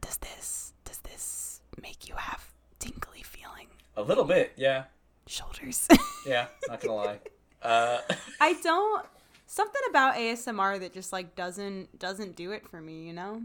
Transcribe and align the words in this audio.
does 0.00 0.16
this 0.18 0.72
does 0.84 0.98
this 0.98 1.60
make 1.80 2.08
you 2.08 2.16
have 2.16 2.44
tingly 2.78 3.22
feeling 3.22 3.68
A 3.96 4.02
little 4.02 4.24
bit, 4.24 4.52
yeah. 4.56 4.84
shoulders? 5.26 5.86
Yeah, 6.26 6.46
not 6.68 6.80
gonna 6.80 6.94
lie. 6.94 7.20
Uh, 7.60 7.98
I 8.40 8.52
don't 8.62 9.04
something 9.48 9.82
about 9.90 10.14
ASMR 10.14 10.78
that 10.78 10.92
just 10.92 11.12
like 11.12 11.34
doesn't 11.34 11.98
doesn't 11.98 12.36
do 12.36 12.52
it 12.52 12.68
for 12.68 12.80
me, 12.80 13.02
you 13.04 13.12
know? 13.12 13.42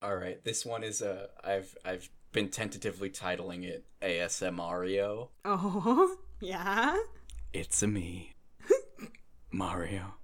all 0.00 0.14
right, 0.14 0.44
this 0.44 0.64
one 0.64 0.84
is 0.84 1.02
uh, 1.02 1.26
I've 1.42 1.76
I've 1.84 2.08
been 2.30 2.50
tentatively 2.50 3.10
titling 3.10 3.64
it 3.64 3.84
ASMRio. 4.00 5.28
Oh, 5.44 6.16
yeah. 6.40 6.96
It's 7.52 7.82
a 7.82 7.88
me, 7.88 8.35
Mario. 9.56 10.14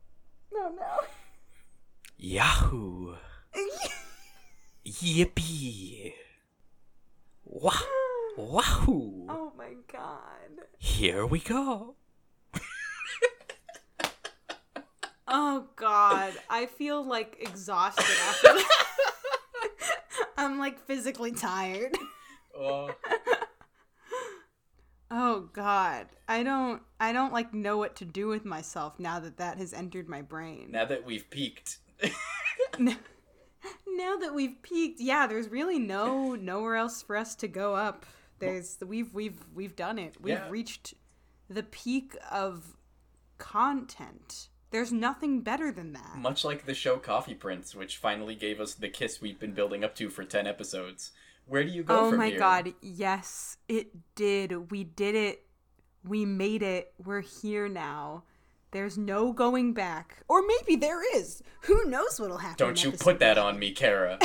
No, 0.53 0.69
no. 0.69 1.01
Yahoo! 2.19 3.15
Yippee! 4.87 6.13
Wah! 7.45 7.73
Wahoo! 8.37 9.27
oh 9.31 9.53
my 9.57 9.73
god. 9.91 10.67
Here 10.79 11.25
we 11.25 11.39
go. 11.39 11.95
Oh 15.35 15.65
god, 15.77 16.35
I 16.51 16.67
feel 16.67 17.03
like 17.03 17.39
exhausted 17.41 18.05
after 18.29 18.49
that. 18.49 18.85
I'm 20.37 20.59
like 20.59 20.79
physically 20.79 21.33
tired. 21.33 21.97
Oh, 22.55 22.95
Oh 25.15 25.51
god. 25.53 26.07
I 26.27 26.43
don't 26.43 26.81
I 26.99 27.13
don't 27.13 27.33
like 27.35 27.53
know 27.53 27.77
what 27.77 27.97
to 27.97 28.07
do 28.07 28.29
with 28.29 28.47
myself 28.47 28.99
now 28.99 29.21
that 29.21 29.37
that 29.37 29.59
has 29.59 29.75
entered 29.75 30.09
my 30.09 30.23
brain. 30.23 30.69
now 30.71 30.87
that 30.87 31.05
we've 31.05 31.29
peaked. 31.29 31.79
now 32.79 32.97
that 34.17 34.35
we've 34.35 34.61
peaked, 34.63 35.01
yeah, 35.01 35.27
there's 35.27 35.49
really 35.49 35.79
no 35.79 36.35
nowhere 36.35 36.77
else 36.77 37.03
for 37.03 37.17
us 37.17 37.35
to 37.37 37.49
go 37.49 37.75
up. 37.75 38.07
There's 38.39 38.79
we've 38.85 39.13
we've 39.13 39.39
we've 39.55 39.77
done 39.77 39.99
it. 39.99 40.17
We've 40.21 40.35
Yeah. 40.35 40.49
reached 40.49 40.95
the 41.49 41.63
peak 41.63 42.17
of 42.31 42.75
content. 43.39 44.49
There's 44.71 44.93
nothing 44.93 45.43
better 45.43 45.71
than 45.71 45.93
that. 45.93 46.17
Much 46.17 46.45
like 46.45 46.65
the 46.65 46.73
show 46.75 46.97
Coffee 46.97 47.35
Prince, 47.35 47.75
which 47.75 47.99
finally 47.99 48.35
gave 48.35 48.59
us 48.59 48.73
the 48.73 48.89
kiss 48.89 49.21
we've 49.21 49.39
been 49.39 49.53
building 49.53 49.85
up 49.85 49.95
to 49.97 50.09
for 50.09 50.25
10 50.25 50.47
episodes. 50.47 51.13
Where 51.53 51.65
do 51.65 51.69
you 51.71 51.83
go 51.83 52.07
oh 52.07 52.11
my 52.13 52.29
here? 52.31 52.39
god, 52.39 52.73
yes, 52.81 53.59
it 53.69 53.89
did. 54.15 54.71
We 54.71 54.85
did 54.85 55.15
it. 55.15 55.45
We 56.03 56.25
made 56.25 56.63
it. 56.63 56.95
We're 56.97 57.21
here 57.21 57.69
now. 57.69 58.23
There's 58.71 58.97
no 58.97 59.35
going 59.35 59.75
back. 59.75 60.23
Or 60.29 60.41
maybe 60.47 60.77
there 60.77 61.03
is. 61.15 61.43
Who 61.65 61.85
knows 61.85 62.19
what'll 62.19 62.39
happen? 62.39 62.57
Don't 62.57 62.83
you 62.83 62.91
put 62.91 63.19
that 63.19 63.37
on 63.37 63.59
me, 63.59 63.73
Kara. 63.73 64.19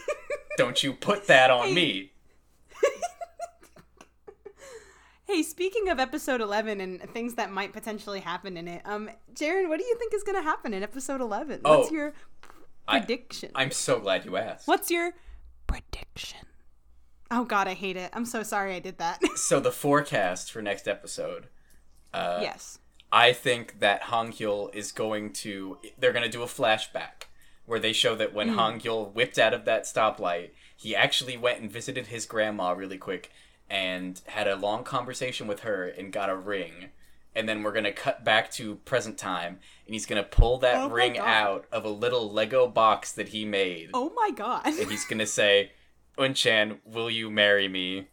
Don't 0.56 0.80
you 0.84 0.92
put 0.92 1.26
that 1.26 1.50
on 1.50 1.66
Hey. 1.70 1.74
me. 1.74 2.12
Hey, 5.26 5.42
speaking 5.42 5.88
of 5.90 5.98
episode 5.98 6.40
11 6.40 6.80
and 6.80 7.02
things 7.10 7.34
that 7.34 7.50
might 7.50 7.72
potentially 7.74 8.20
happen 8.20 8.56
in 8.56 8.66
it, 8.66 8.80
um, 8.86 9.10
Jaren, 9.34 9.68
what 9.68 9.78
do 9.78 9.84
you 9.84 9.94
think 9.98 10.14
is 10.14 10.22
going 10.22 10.36
to 10.38 10.42
happen 10.42 10.72
in 10.72 10.82
episode 10.82 11.20
11? 11.20 11.60
What's 11.64 11.88
Oh, 11.90 11.92
your 11.92 12.14
I- 12.86 13.00
prediction? 13.00 13.50
I'm 13.54 13.70
so 13.72 14.00
glad 14.00 14.24
you 14.24 14.36
asked. 14.38 14.66
What's 14.68 14.90
your 14.90 15.12
prediction? 15.66 16.38
Oh 17.30 17.44
god, 17.44 17.68
I 17.68 17.74
hate 17.74 17.96
it. 17.96 18.10
I'm 18.12 18.24
so 18.24 18.42
sorry 18.42 18.74
I 18.74 18.80
did 18.80 18.98
that. 18.98 19.20
So 19.36 19.60
the 19.60 19.72
forecast 19.72 20.50
for 20.50 20.60
next 20.62 20.88
episode. 20.88 21.46
Uh, 22.12 22.40
yes. 22.42 22.78
I 23.12 23.32
think 23.32 23.80
that 23.80 24.04
Hong 24.04 24.32
Hyul 24.32 24.74
is 24.74 24.92
going 24.92 25.32
to. 25.34 25.78
They're 25.98 26.12
going 26.12 26.24
to 26.24 26.30
do 26.30 26.42
a 26.42 26.46
flashback 26.46 27.28
where 27.66 27.78
they 27.78 27.92
show 27.92 28.14
that 28.16 28.34
when 28.34 28.48
Hong 28.50 28.80
Hyul 28.80 29.12
whipped 29.12 29.38
out 29.38 29.54
of 29.54 29.64
that 29.66 29.84
stoplight, 29.84 30.50
he 30.76 30.96
actually 30.96 31.36
went 31.36 31.60
and 31.60 31.70
visited 31.70 32.06
his 32.06 32.24
grandma 32.24 32.72
really 32.72 32.96
quick 32.98 33.30
and 33.68 34.20
had 34.26 34.48
a 34.48 34.56
long 34.56 34.84
conversation 34.84 35.46
with 35.46 35.60
her 35.60 35.86
and 35.86 36.12
got 36.12 36.30
a 36.30 36.36
ring. 36.36 36.88
And 37.34 37.48
then 37.48 37.62
we're 37.62 37.72
going 37.72 37.84
to 37.84 37.92
cut 37.92 38.24
back 38.24 38.50
to 38.52 38.76
present 38.76 39.18
time 39.18 39.58
and 39.86 39.94
he's 39.94 40.06
going 40.06 40.22
to 40.22 40.28
pull 40.28 40.58
that 40.58 40.76
Oh 40.76 40.88
ring 40.88 41.18
out 41.18 41.66
of 41.70 41.84
a 41.84 41.90
little 41.90 42.32
Lego 42.32 42.66
box 42.66 43.12
that 43.12 43.28
he 43.28 43.44
made. 43.44 43.90
Oh 43.92 44.12
my 44.16 44.30
god. 44.30 44.66
And 44.66 44.90
he's 44.90 45.04
going 45.04 45.18
to 45.18 45.26
say, 45.26 45.72
Unchan, 46.18 46.78
will 46.84 47.10
you 47.10 47.30
marry 47.30 47.68
me? 47.68 48.08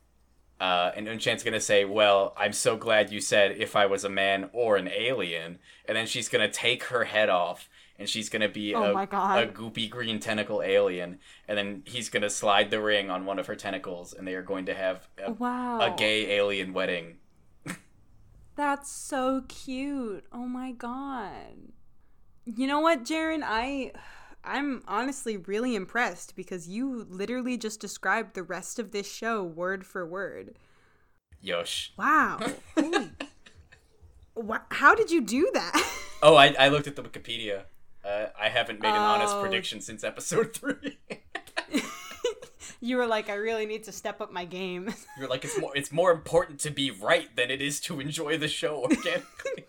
Uh, 0.59 0.91
and 0.95 1.07
Unchan's 1.07 1.43
gonna 1.43 1.59
say, 1.59 1.83
"Well, 1.83 2.33
I'm 2.37 2.53
so 2.53 2.77
glad 2.77 3.11
you 3.11 3.19
said 3.19 3.57
if 3.57 3.75
I 3.75 3.85
was 3.87 4.05
a 4.05 4.09
man 4.09 4.49
or 4.53 4.77
an 4.77 4.87
alien." 4.87 5.59
And 5.85 5.97
then 5.97 6.07
she's 6.07 6.29
gonna 6.29 6.49
take 6.49 6.85
her 6.85 7.03
head 7.03 7.29
off, 7.29 7.69
and 7.99 8.07
she's 8.07 8.29
gonna 8.29 8.47
be 8.47 8.73
Oh 8.73 8.95
a, 8.95 9.03
a 9.03 9.47
goopy 9.47 9.89
green 9.89 10.19
tentacle 10.19 10.61
alien. 10.61 11.19
And 11.47 11.57
then 11.57 11.83
he's 11.85 12.07
gonna 12.07 12.29
slide 12.29 12.71
the 12.71 12.81
ring 12.81 13.09
on 13.09 13.25
one 13.25 13.37
of 13.37 13.47
her 13.47 13.55
tentacles, 13.55 14.13
and 14.13 14.25
they 14.25 14.33
are 14.33 14.41
going 14.41 14.65
to 14.67 14.73
have 14.73 15.09
a, 15.21 15.33
wow. 15.33 15.81
a 15.81 15.95
gay 15.97 16.37
alien 16.37 16.71
wedding. 16.71 17.17
That's 18.55 18.89
so 18.89 19.43
cute. 19.49 20.25
Oh 20.31 20.47
my 20.47 20.71
god. 20.71 21.73
You 22.45 22.67
know 22.67 22.79
what, 22.79 23.03
Jaren? 23.03 23.41
I 23.43 23.91
I'm 24.45 24.83
honestly 24.87 25.37
really 25.37 25.75
impressed 25.75 26.35
because 26.35 26.67
you 26.67 27.05
literally 27.09 27.57
just 27.57 27.79
described 27.79 28.33
the 28.35 28.43
rest 28.43 28.79
of 28.79 28.91
this 28.91 29.11
show 29.11 29.43
word 29.43 29.85
for 29.85 30.05
word. 30.05 30.57
Yosh. 31.41 31.93
Wow. 31.97 32.39
Holy. 32.77 33.11
How 34.71 34.95
did 34.95 35.11
you 35.11 35.21
do 35.21 35.49
that? 35.53 35.91
Oh, 36.23 36.35
I, 36.35 36.55
I 36.57 36.69
looked 36.69 36.87
at 36.87 36.95
the 36.95 37.03
Wikipedia. 37.03 37.63
Uh, 38.03 38.27
I 38.39 38.49
haven't 38.49 38.81
made 38.81 38.89
an 38.89 38.95
honest 38.95 39.35
Oh. 39.35 39.41
prediction 39.41 39.79
since 39.79 40.03
episode 40.03 40.53
three. 40.55 40.97
you 42.81 42.97
were 42.97 43.05
like, 43.05 43.29
I 43.29 43.35
really 43.35 43.67
need 43.67 43.83
to 43.83 43.91
step 43.91 44.21
up 44.21 44.31
my 44.31 44.43
game. 44.45 44.91
You're 45.19 45.27
like, 45.27 45.43
it's 45.43 45.59
more 45.59 45.75
it's 45.77 45.91
more 45.91 46.11
important 46.11 46.59
to 46.61 46.71
be 46.71 46.89
right 46.89 47.27
than 47.35 47.51
it 47.51 47.61
is 47.61 47.79
to 47.81 47.99
enjoy 47.99 48.37
the 48.37 48.47
show 48.47 48.77
organically. 48.83 49.65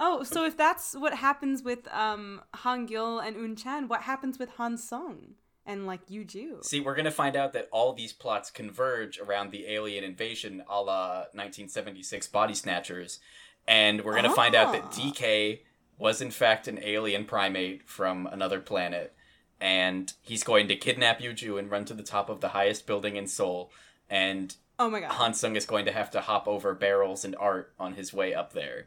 Oh, 0.00 0.22
so 0.22 0.44
if 0.44 0.56
that's 0.56 0.94
what 0.94 1.14
happens 1.14 1.62
with 1.62 1.86
um 1.92 2.42
Han 2.54 2.86
Gil 2.86 3.18
and 3.18 3.36
Un 3.36 3.56
Chan, 3.56 3.88
what 3.88 4.02
happens 4.02 4.38
with 4.38 4.50
Han 4.50 4.76
Sung 4.76 5.34
and 5.66 5.86
like 5.86 6.06
Yuju? 6.08 6.64
See, 6.64 6.80
we're 6.80 6.94
gonna 6.96 7.10
find 7.10 7.36
out 7.36 7.52
that 7.52 7.68
all 7.72 7.92
these 7.92 8.12
plots 8.12 8.50
converge 8.50 9.18
around 9.18 9.50
the 9.50 9.66
alien 9.66 10.04
invasion, 10.04 10.62
a 10.68 10.80
la 10.80 11.24
1976 11.32 12.26
Body 12.28 12.54
Snatchers, 12.54 13.20
and 13.66 14.02
we're 14.04 14.14
gonna 14.14 14.30
find 14.34 14.54
out 14.54 14.72
that 14.72 14.84
Ah. 14.84 14.90
DK 14.90 15.60
was 15.98 16.20
in 16.22 16.30
fact 16.30 16.68
an 16.68 16.78
alien 16.82 17.24
primate 17.24 17.88
from 17.88 18.26
another 18.28 18.60
planet, 18.60 19.14
and 19.60 20.12
he's 20.22 20.44
going 20.44 20.68
to 20.68 20.76
kidnap 20.76 21.20
Yuju 21.20 21.58
and 21.58 21.70
run 21.70 21.84
to 21.86 21.94
the 21.94 22.02
top 22.04 22.28
of 22.28 22.40
the 22.40 22.48
highest 22.50 22.86
building 22.86 23.16
in 23.16 23.26
Seoul, 23.26 23.72
and 24.08 24.54
Oh 24.78 24.88
my 24.88 25.00
god. 25.00 25.10
Hansung 25.10 25.56
is 25.56 25.66
going 25.66 25.84
to 25.86 25.92
have 25.92 26.08
to 26.12 26.20
hop 26.20 26.46
over 26.46 26.72
barrels 26.72 27.24
and 27.24 27.34
art 27.34 27.74
on 27.80 27.94
his 27.94 28.14
way 28.14 28.32
up 28.32 28.52
there. 28.52 28.86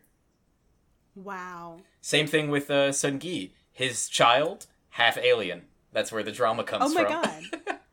Wow. 1.15 1.77
Same 2.01 2.27
thing 2.27 2.49
with 2.49 2.69
uh, 2.71 2.91
Sun 2.91 3.19
Gi. 3.19 3.53
His 3.71 4.07
child, 4.09 4.67
half 4.91 5.17
alien. 5.17 5.63
That's 5.93 6.11
where 6.11 6.23
the 6.23 6.31
drama 6.31 6.63
comes 6.63 6.83
Oh 6.85 6.93
my 6.93 7.03
from. 7.03 7.11
god. 7.21 7.79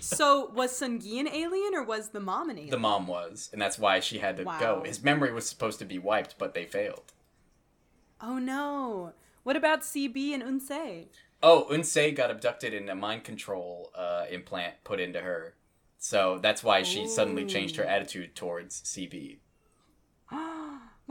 So 0.00 0.50
was 0.54 0.72
Sungi 0.72 1.20
an 1.20 1.28
alien 1.28 1.74
or 1.74 1.84
was 1.84 2.08
the 2.10 2.18
mom 2.20 2.50
an 2.50 2.56
alien? 2.56 2.70
the 2.70 2.78
mom 2.78 3.06
was, 3.06 3.48
and 3.52 3.60
that's 3.60 3.78
why 3.78 4.00
she 4.00 4.18
had 4.18 4.36
to 4.38 4.44
Wow. 4.44 4.58
go. 4.58 4.82
His 4.84 5.02
memory 5.02 5.32
was 5.32 5.48
supposed 5.48 5.78
to 5.80 5.84
be 5.84 5.98
wiped, 5.98 6.36
but 6.38 6.54
they 6.54 6.64
failed. 6.64 7.12
oh 8.20 8.38
no. 8.38 9.12
What 9.44 9.56
about 9.56 9.82
CB 9.82 10.32
and 10.34 10.42
Unsei? 10.42 11.06
Oh, 11.42 11.66
Unsei 11.70 12.14
got 12.14 12.30
abducted 12.30 12.72
and 12.74 12.88
a 12.88 12.94
mind 12.94 13.24
control 13.24 13.90
uh, 13.94 14.24
implant 14.30 14.74
put 14.84 14.98
into 15.00 15.20
her. 15.20 15.54
So 15.98 16.38
that's 16.40 16.64
why 16.64 16.82
she 16.82 17.06
suddenly 17.06 17.44
changed 17.44 17.76
her 17.76 17.84
attitude 17.84 18.34
towards 18.34 18.80
CB. 18.82 19.38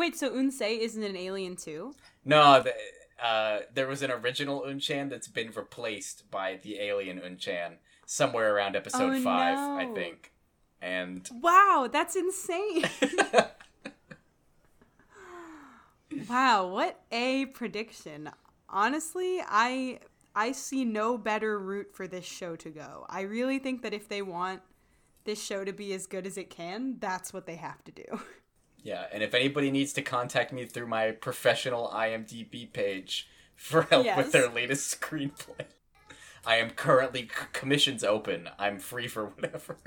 Wait, 0.02 0.16
so 0.18 0.32
Unsei 0.32 0.80
isn't 0.80 1.04
an 1.04 1.16
alien 1.16 1.56
too? 1.56 1.94
No, 2.26 2.64
the, 2.64 2.74
uh, 3.24 3.60
there 3.72 3.86
was 3.86 4.02
an 4.02 4.10
original 4.10 4.62
Unchan 4.62 5.12
that's 5.12 5.28
been 5.28 5.52
replaced 5.52 6.32
by 6.32 6.60
the 6.64 6.80
alien 6.80 7.20
Unchan 7.20 7.74
somewhere 8.08 8.56
around 8.56 8.76
episode 8.76 9.18
Oh, 9.18 9.22
5, 9.22 9.58
I 9.60 9.94
think. 9.94 10.32
And 10.82 11.30
Wow, 11.32 11.88
that's 11.92 12.16
insane. 12.16 12.86
wow, 16.28 16.66
what 16.66 17.00
a 17.12 17.46
prediction. 17.46 18.32
Honestly, 18.70 19.40
I 19.48 20.00
I 20.36 20.52
see 20.52 20.84
no 20.84 21.16
better 21.16 21.60
route 21.60 21.94
for 21.94 22.08
this 22.08 22.26
show 22.26 22.56
to 22.56 22.72
go. 22.72 23.06
I 23.08 23.22
really 23.22 23.60
think 23.60 23.84
that 23.84 23.94
if 23.94 24.10
they 24.10 24.24
want 24.24 24.64
this 25.26 25.40
show 25.40 25.64
to 25.64 25.72
be 25.72 25.94
as 25.94 26.08
good 26.08 26.26
as 26.26 26.40
it 26.40 26.50
can, 26.50 26.98
that's 26.98 27.32
what 27.32 27.46
they 27.46 27.58
have 27.58 27.84
to 27.84 27.92
do. 27.92 28.20
Yeah, 28.84 29.06
and 29.14 29.22
if 29.22 29.34
anybody 29.34 29.70
needs 29.72 29.94
to 29.94 30.02
contact 30.02 30.52
me 30.52 30.66
through 30.66 30.88
my 30.88 31.12
professional 31.12 31.92
IMDb 31.94 32.72
page 32.72 33.28
for 33.56 33.84
help 33.84 34.06
Yes. 34.06 34.18
with 34.18 34.32
their 34.32 34.50
latest 34.50 35.00
screenplay, 35.02 35.66
I 36.46 36.56
am 36.56 36.72
currently 36.72 37.24
c- 37.24 37.46
commissions 37.54 38.04
open. 38.04 38.50
I'm 38.58 38.80
free 38.80 39.08
for 39.08 39.26
whatever. 39.28 39.78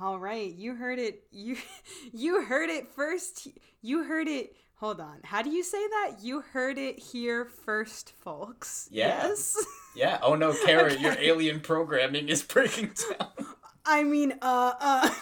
All 0.00 0.18
right, 0.18 0.52
you 0.52 0.74
heard 0.74 0.98
it. 0.98 1.24
You 1.30 1.56
you 2.12 2.42
heard 2.44 2.68
it 2.68 2.88
first. 2.94 3.48
You 3.80 4.04
heard 4.04 4.28
it. 4.28 4.54
Hold 4.76 5.00
on. 5.00 5.20
How 5.24 5.40
do 5.40 5.50
you 5.50 5.62
say 5.62 5.78
that? 5.86 6.16
You 6.20 6.40
heard 6.40 6.76
it 6.78 6.98
here 6.98 7.44
first, 7.46 8.12
folks. 8.22 8.88
Yeah. 8.90 9.28
Yes. 9.28 9.56
Yeah. 9.96 10.18
Oh 10.22 10.34
no, 10.34 10.52
Kara, 10.52 10.86
Okay. 10.92 11.00
your 11.00 11.16
alien 11.20 11.60
programming 11.60 12.28
is 12.28 12.42
breaking 12.42 12.94
down. 13.08 13.28
I 13.86 14.02
mean, 14.02 14.32
uh, 14.42 14.72
uh. 14.80 15.14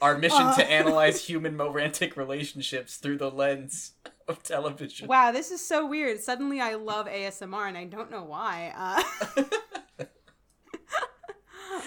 Our 0.00 0.18
mission 0.18 0.42
Uh. 0.42 0.56
to 0.56 0.70
analyze 0.70 1.24
human 1.26 1.56
romantic 1.56 2.16
relationships 2.16 2.96
through 2.96 3.18
the 3.18 3.30
lens 3.30 3.92
of 4.28 4.42
television. 4.42 5.08
Wow, 5.08 5.32
this 5.32 5.50
is 5.50 5.64
so 5.66 5.86
weird. 5.86 6.20
Suddenly, 6.20 6.60
I 6.60 6.74
love 6.74 7.06
ASMR, 7.06 7.66
and 7.68 7.78
I 7.78 7.84
don't 7.84 8.10
know 8.10 8.24
why. 8.24 8.72
Uh, 8.76 10.04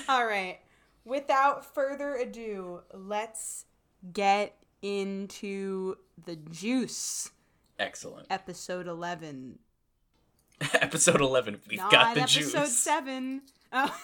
all 0.08 0.26
right. 0.26 0.60
Without 1.06 1.74
further 1.74 2.16
ado, 2.16 2.82
let's 2.94 3.66
get 4.14 4.56
into 4.82 5.96
the 6.26 6.36
juice. 6.36 7.30
Excellent. 7.78 8.28
Episode 8.30 8.88
eleven. 8.88 9.60
episode 10.74 11.22
11. 11.22 11.62
We've 11.70 11.78
Not 11.80 11.90
got 11.90 12.16
the 12.16 12.22
juice. 12.26 12.54
episode 12.54 12.68
seven. 12.74 13.44
Oh. 13.72 13.98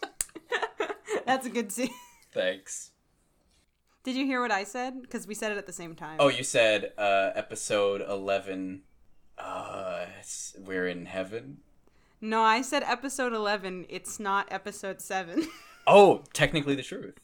That's 1.26 1.46
a 1.46 1.50
good 1.50 1.70
scene. 1.70 1.90
Thanks. 2.32 2.92
Did 4.06 4.14
you 4.14 4.24
hear 4.24 4.40
what 4.40 4.52
I 4.52 4.62
said? 4.62 5.02
Because 5.02 5.26
we 5.26 5.34
said 5.34 5.50
it 5.50 5.58
at 5.58 5.66
the 5.66 5.72
same 5.72 5.96
time. 5.96 6.18
Oh, 6.20 6.28
you 6.28 6.44
said 6.44 6.92
uh, 6.96 7.32
episode 7.34 8.00
11. 8.08 8.82
Uh, 9.36 10.02
it's- 10.20 10.54
we're 10.64 10.86
in 10.86 11.06
heaven. 11.06 11.56
No, 12.20 12.40
I 12.40 12.62
said 12.62 12.84
episode 12.84 13.32
11. 13.32 13.86
It's 13.88 14.20
not 14.20 14.46
episode 14.50 15.00
7. 15.02 15.48
Oh, 15.88 16.24
technically 16.32 16.74
the 16.74 16.82
truth. 16.82 17.14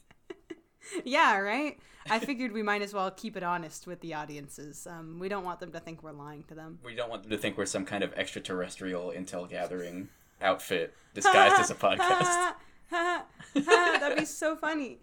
yeah, 1.04 1.36
right? 1.38 1.78
I 2.08 2.20
figured 2.20 2.52
we 2.52 2.62
might 2.62 2.80
as 2.80 2.94
well 2.94 3.10
keep 3.10 3.36
it 3.36 3.42
honest 3.42 3.88
with 3.88 4.00
the 4.00 4.14
audiences. 4.14 4.86
Um, 4.88 5.18
we 5.18 5.28
don't 5.28 5.42
want 5.44 5.58
them 5.58 5.72
to 5.72 5.80
think 5.80 6.04
we're 6.04 6.12
lying 6.12 6.44
to 6.44 6.54
them. 6.54 6.78
We 6.84 6.94
don't 6.94 7.10
want 7.10 7.22
them 7.22 7.30
to 7.32 7.38
think 7.38 7.58
we're 7.58 7.66
some 7.66 7.84
kind 7.84 8.04
of 8.04 8.12
extraterrestrial 8.14 9.12
intel 9.16 9.48
gathering 9.50 10.10
outfit 10.40 10.94
disguised 11.12 11.58
as 11.60 11.70
a 11.72 11.74
podcast. 12.94 13.96
That'd 14.00 14.18
be 14.18 14.24
so 14.24 14.54
funny. 14.54 14.98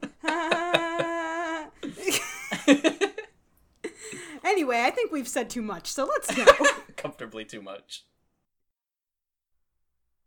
anyway, 4.44 4.84
I 4.84 4.92
think 4.92 5.12
we've 5.12 5.28
said 5.28 5.50
too 5.50 5.62
much, 5.62 5.88
so 5.88 6.06
let's 6.06 6.34
go. 6.34 6.46
Comfortably 6.98 7.46
too 7.46 7.62
much. 7.62 8.06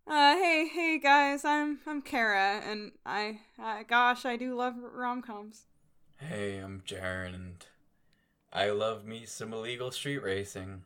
Uh, 0.06 0.34
hey, 0.36 0.68
hey 0.72 0.98
guys, 0.98 1.44
I'm 1.44 1.78
I'm 1.86 2.02
Kara, 2.02 2.60
and 2.66 2.92
I, 3.06 3.40
uh, 3.62 3.82
gosh, 3.86 4.24
I 4.24 4.36
do 4.36 4.54
love 4.54 4.74
rom 4.76 5.22
coms. 5.22 5.66
Hey, 6.18 6.58
I'm 6.58 6.82
Jaren, 6.86 7.34
and 7.34 7.66
I 8.52 8.70
love 8.70 9.04
me 9.04 9.24
some 9.26 9.52
illegal 9.52 9.90
street 9.90 10.22
racing. 10.22 10.82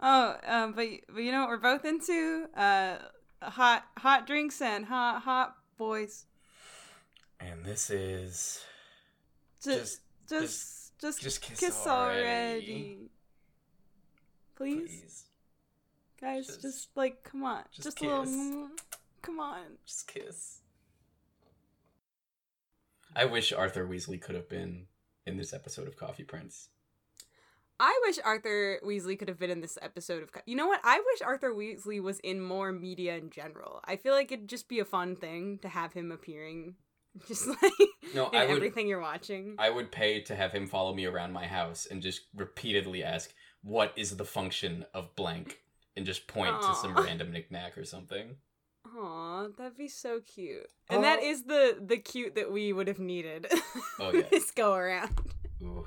Oh, 0.00 0.36
um, 0.46 0.72
but 0.72 0.86
but 1.12 1.22
you 1.22 1.32
know 1.32 1.40
what 1.40 1.50
we're 1.50 1.58
both 1.58 1.84
into? 1.84 2.46
Uh, 2.56 2.98
hot 3.42 3.84
hot 3.98 4.26
drinks 4.26 4.60
and 4.60 4.86
hot 4.86 5.22
hot 5.22 5.56
boys. 5.76 6.26
And 7.38 7.64
this 7.64 7.90
is 7.90 8.62
Just 9.62 10.00
Just- 10.28 10.98
just 11.00 11.00
just 11.00 11.20
just 11.22 11.42
kiss 11.42 11.60
kiss 11.60 11.86
already. 11.86 12.22
already. 12.26 12.98
Please, 14.56 14.88
please, 15.00 15.24
guys, 16.20 16.46
just- 16.46 16.62
just, 16.62 16.88
like 16.96 17.22
come 17.24 17.44
on, 17.44 17.64
just 17.72 17.84
just, 17.84 18.00
a 18.02 18.04
little. 18.04 18.24
mm, 18.26 18.68
Come 19.22 19.40
on. 19.40 19.78
just 19.86 20.06
kiss. 20.06 20.58
I 23.14 23.24
wish 23.24 23.52
Arthur 23.52 23.86
Weasley 23.86 24.20
could 24.20 24.34
have 24.34 24.48
been 24.48 24.86
in 25.26 25.36
this 25.36 25.52
episode 25.52 25.88
of 25.88 25.96
Coffee 25.96 26.24
Prince. 26.24 26.68
I 27.78 27.98
wish 28.04 28.18
Arthur 28.24 28.78
Weasley 28.84 29.18
could 29.18 29.28
have 29.28 29.38
been 29.38 29.50
in 29.50 29.62
this 29.62 29.78
episode 29.80 30.22
of. 30.22 30.32
Co- 30.32 30.40
You 30.46 30.54
know 30.54 30.66
what? 30.68 30.80
I 30.84 30.98
wish 31.00 31.22
Arthur 31.22 31.50
Weasley 31.52 32.00
was 32.02 32.20
in 32.20 32.40
more 32.40 32.72
media 32.72 33.16
in 33.16 33.30
general. 33.30 33.80
I 33.84 33.96
feel 33.96 34.12
like 34.14 34.30
it'd 34.30 34.48
just 34.48 34.68
be 34.68 34.78
a 34.80 34.84
fun 34.84 35.16
thing 35.16 35.58
to 35.62 35.68
have 35.68 35.92
him 35.94 36.12
appearing, 36.12 36.74
just 37.28 37.46
like 37.46 37.72
No, 38.14 38.26
I 38.26 38.46
would- 38.46 38.56
everything 38.56 38.86
you're 38.88 39.00
watching. 39.00 39.56
I 39.58 39.70
would 39.70 39.90
pay 39.90 40.20
to 40.22 40.34
have 40.36 40.52
him 40.52 40.66
follow 40.66 40.94
me 40.94 41.06
around 41.06 41.32
my 41.32 41.46
house 41.46 41.86
and 41.86 42.02
just 42.02 42.22
repeatedly 42.34 43.02
ask, 43.02 43.32
"What 43.62 43.92
is 43.96 44.16
the 44.16 44.24
function 44.24 44.84
of 44.94 45.14
blank?" 45.16 45.58
and 45.96 46.06
just 46.06 46.28
point 46.28 46.60
to 46.62 46.74
some 46.76 46.94
random 46.94 47.32
knickknack 47.32 47.76
or 47.76 47.84
something. 47.84 48.36
Aw, 48.96 49.48
that'd 49.58 49.76
be 49.76 49.88
so 49.88 50.20
cute. 50.20 50.66
And 50.88 51.02
that 51.04 51.18
Aw. 51.18 51.22
is 51.22 51.42
the 51.44 51.76
the 51.80 51.98
cute 51.98 52.36
that 52.36 52.50
we 52.50 52.72
would 52.72 52.88
have 52.88 52.98
needed. 53.00 53.46
Oh, 53.98 54.10
yeah. 54.14 54.22
this 54.30 54.50
go 54.52 54.72
around. 54.74 55.10
Ooh. 55.62 55.86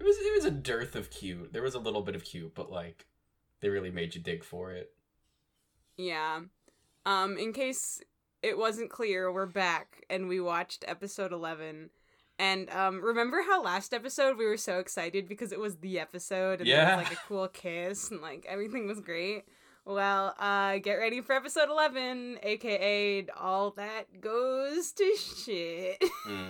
It 0.00 0.04
was 0.04 0.16
it 0.18 0.34
was 0.34 0.44
a 0.44 0.50
dearth 0.50 0.96
of 0.96 1.10
cute. 1.10 1.52
There 1.52 1.62
was 1.62 1.74
a 1.74 1.78
little 1.80 2.02
bit 2.02 2.14
of 2.16 2.24
cute, 2.24 2.54
but 2.54 2.70
like 2.70 3.06
they 3.60 3.68
really 3.68 3.90
made 3.90 4.14
you 4.14 4.20
dig 4.20 4.42
for 4.44 4.72
it. 4.72 4.92
Yeah. 5.96 6.40
Um, 7.04 7.36
in 7.36 7.52
case 7.52 8.00
it 8.42 8.58
wasn't 8.58 8.90
clear, 8.90 9.32
we're 9.32 9.46
back 9.46 10.04
and 10.10 10.28
we 10.28 10.40
watched 10.40 10.84
episode 10.88 11.32
eleven. 11.32 11.90
And 12.38 12.68
um, 12.70 13.00
remember 13.00 13.42
how 13.42 13.62
last 13.62 13.94
episode 13.94 14.36
we 14.36 14.46
were 14.46 14.56
so 14.56 14.78
excited 14.78 15.28
because 15.28 15.52
it 15.52 15.60
was 15.60 15.76
the 15.76 16.00
episode 16.00 16.60
and 16.60 16.68
there 16.68 16.96
was 16.96 17.04
like 17.04 17.12
a 17.12 17.20
cool 17.28 17.46
kiss 17.48 18.10
and 18.10 18.20
like 18.20 18.44
everything 18.48 18.86
was 18.88 19.00
great. 19.00 19.44
Well, 19.84 20.34
uh, 20.38 20.78
get 20.78 20.94
ready 20.94 21.20
for 21.20 21.34
episode 21.34 21.68
eleven, 21.68 22.38
aka 22.42 23.26
all 23.38 23.70
that 23.72 24.20
goes 24.20 24.92
to 24.92 25.16
shit. 25.16 26.02
Mm. 26.26 26.48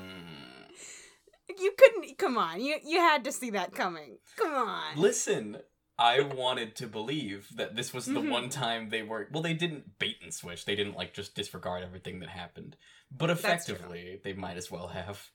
you 1.59 1.73
couldn't. 1.77 2.19
Come 2.19 2.39
on, 2.39 2.61
you 2.61 2.77
you 2.85 2.99
had 2.99 3.25
to 3.25 3.33
see 3.33 3.51
that 3.51 3.75
coming. 3.75 4.19
Come 4.37 4.55
on. 4.55 4.97
Listen, 4.97 5.59
I 6.03 6.21
wanted 6.21 6.75
to 6.77 6.87
believe 6.87 7.49
that 7.57 7.77
this 7.77 7.95
was 7.95 8.07
the 8.07 8.21
Mhm. 8.21 8.31
one 8.31 8.49
time 8.49 8.89
they 8.91 9.03
were 9.03 9.29
well, 9.31 9.43
they 9.43 9.55
didn't 9.55 9.99
bait 9.99 10.17
and 10.23 10.35
switch. 10.35 10.65
They 10.65 10.75
didn't 10.75 10.97
like 10.97 11.15
just 11.15 11.35
disregard 11.35 11.83
everything 11.83 12.21
that 12.21 12.29
happened. 12.31 12.77
But 13.11 13.31
effectively, 13.31 14.21
they 14.25 14.33
might 14.33 14.57
as 14.57 14.71
well 14.71 14.89
have. 14.89 15.31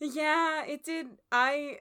Yeah, 0.00 0.64
it 0.64 0.84
did. 0.84 1.18
I 1.32 1.80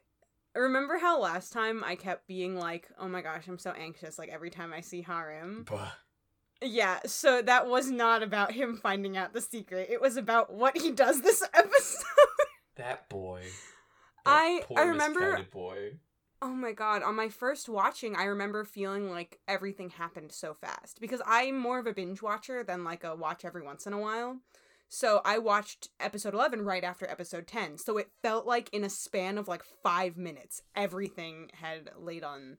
remember 0.56 0.98
how 0.98 1.20
last 1.20 1.52
time 1.54 1.84
I 1.84 1.96
kept 1.96 2.28
being 2.28 2.56
like, 2.56 2.90
"Oh 2.98 3.08
my 3.08 3.22
gosh, 3.22 3.48
I'm 3.48 3.60
so 3.60 3.72
anxious!" 3.72 4.18
Like 4.18 4.30
every 4.30 4.50
time 4.50 4.74
I 4.74 4.82
see 4.82 5.02
Harem. 5.02 5.64
Buh. 5.66 5.92
Yeah, 6.62 7.02
so 7.06 7.42
that 7.44 7.68
was 7.68 7.92
not 7.92 8.24
about 8.24 8.52
him 8.54 8.78
finding 8.78 9.16
out 9.18 9.34
the 9.34 9.42
secret. 9.42 9.90
It 9.92 10.02
was 10.02 10.18
about 10.18 10.52
what 10.52 10.76
he 10.78 10.92
does 10.92 11.22
this 11.22 11.44
episode. 11.54 12.04
That 12.78 13.10
boy. 13.10 13.44
I- 14.26 14.64
poor 14.66 14.80
I 14.80 14.84
remember- 14.84 15.44
boy. 15.52 16.00
Oh 16.42 16.54
my 16.54 16.72
god, 16.72 17.04
on 17.04 17.16
my 17.16 17.30
first 17.30 17.68
watching, 17.68 18.16
I 18.16 18.26
remember 18.26 18.64
feeling 18.64 19.10
like 19.10 19.40
everything 19.48 19.90
happened 19.90 20.32
so 20.32 20.54
fast 20.54 21.00
because 21.02 21.22
I'm 21.26 21.58
more 21.58 21.80
of 21.80 21.88
a 21.88 21.94
binge 21.94 22.22
watcher 22.22 22.64
than 22.64 22.84
like 22.84 23.04
a 23.04 23.16
watch 23.16 23.44
every 23.46 23.64
once 23.64 23.88
in 23.88 23.94
a 23.94 24.00
while. 24.00 24.38
So 24.90 25.22
I 25.26 25.38
watched 25.38 25.90
episode 26.00 26.34
11 26.34 26.64
right 26.64 26.84
after 26.84 27.10
episode 27.10 27.46
10. 27.48 27.78
So 27.78 27.98
it 27.98 28.10
felt 28.22 28.46
like 28.46 28.70
in 28.72 28.84
a 28.86 28.90
span 28.90 29.38
of 29.38 29.48
like 29.48 29.64
5 29.84 30.16
minutes 30.16 30.62
everything 30.76 31.50
had 31.56 31.90
laid 31.98 32.24
on 32.24 32.58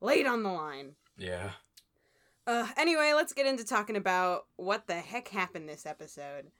laid 0.00 0.26
on 0.26 0.42
the 0.42 0.50
line. 0.50 0.92
Yeah. 1.18 1.50
Uh 2.46 2.68
anyway, 2.76 3.12
let's 3.14 3.32
get 3.32 3.46
into 3.46 3.64
talking 3.64 3.96
about 3.96 4.46
what 4.56 4.86
the 4.86 4.94
heck 5.00 5.28
happened 5.28 5.68
this 5.68 5.86
episode. 5.86 6.52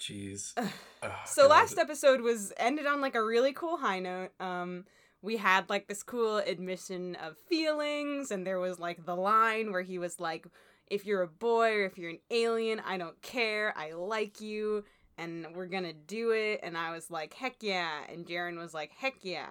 Jeez. 0.00 0.54
Ugh, 0.56 1.12
So 1.26 1.42
God. 1.42 1.50
last 1.50 1.78
episode 1.78 2.20
was 2.22 2.52
ended 2.56 2.86
on 2.86 3.00
like 3.00 3.14
a 3.14 3.22
really 3.24 3.52
cool 3.52 3.76
high 3.76 4.00
note. 4.00 4.30
Um 4.40 4.84
we 5.22 5.36
had 5.36 5.68
like 5.68 5.88
this 5.88 6.02
cool 6.02 6.38
admission 6.38 7.16
of 7.16 7.36
feelings 7.36 8.30
and 8.30 8.46
there 8.46 8.58
was 8.58 8.78
like 8.78 9.04
the 9.04 9.16
line 9.16 9.72
where 9.72 9.82
he 9.82 9.98
was 9.98 10.20
like 10.20 10.46
if 10.86 11.06
you're 11.06 11.22
a 11.22 11.28
boy 11.28 11.74
or 11.76 11.84
if 11.84 11.96
you're 11.96 12.10
an 12.10 12.18
alien, 12.32 12.80
I 12.84 12.98
don't 12.98 13.20
care. 13.22 13.72
I 13.76 13.92
like 13.92 14.40
you 14.40 14.84
and 15.16 15.46
we're 15.54 15.68
to 15.68 15.92
do 15.92 16.30
it 16.30 16.60
and 16.62 16.76
I 16.76 16.92
was 16.92 17.10
like 17.10 17.34
heck 17.34 17.56
yeah 17.60 18.00
and 18.08 18.26
Jaren 18.26 18.58
was 18.58 18.74
like 18.74 18.92
heck 18.96 19.16
yeah. 19.22 19.48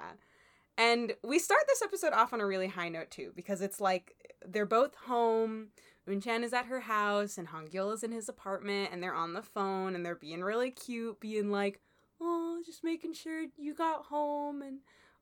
And 0.78 1.14
we 1.24 1.40
start 1.40 1.62
this 1.68 1.82
episode 1.82 2.14
off 2.14 2.34
on 2.34 2.42
a 2.42 2.46
really 2.46 2.68
high 2.68 2.90
note 2.90 3.12
too 3.12 3.32
because 3.36 3.62
it's 3.62 3.82
like 3.82 4.36
they're 4.46 4.66
both 4.66 4.96
home 4.96 5.68
Unchan 6.10 6.44
is 6.44 6.54
at 6.54 6.66
her 6.66 6.82
house 6.82 7.38
and 7.38 7.48
Hongil 7.48 7.94
is 7.94 8.04
in 8.04 8.12
his 8.12 8.28
apartment 8.28 8.90
and 8.92 9.02
they're 9.02 9.14
on 9.14 9.34
the 9.34 9.42
phone 9.42 9.96
and 9.96 10.06
they're 10.06 10.16
being 10.16 10.44
really 10.44 10.72
cute, 10.72 11.20
being 11.20 11.52
like, 11.52 11.80
oh, 12.20 12.62
just 12.66 12.84
making 12.84 13.14
sure 13.14 13.46
you 13.58 13.74
got 13.74 14.06
home 14.06 14.62
and 14.62 14.80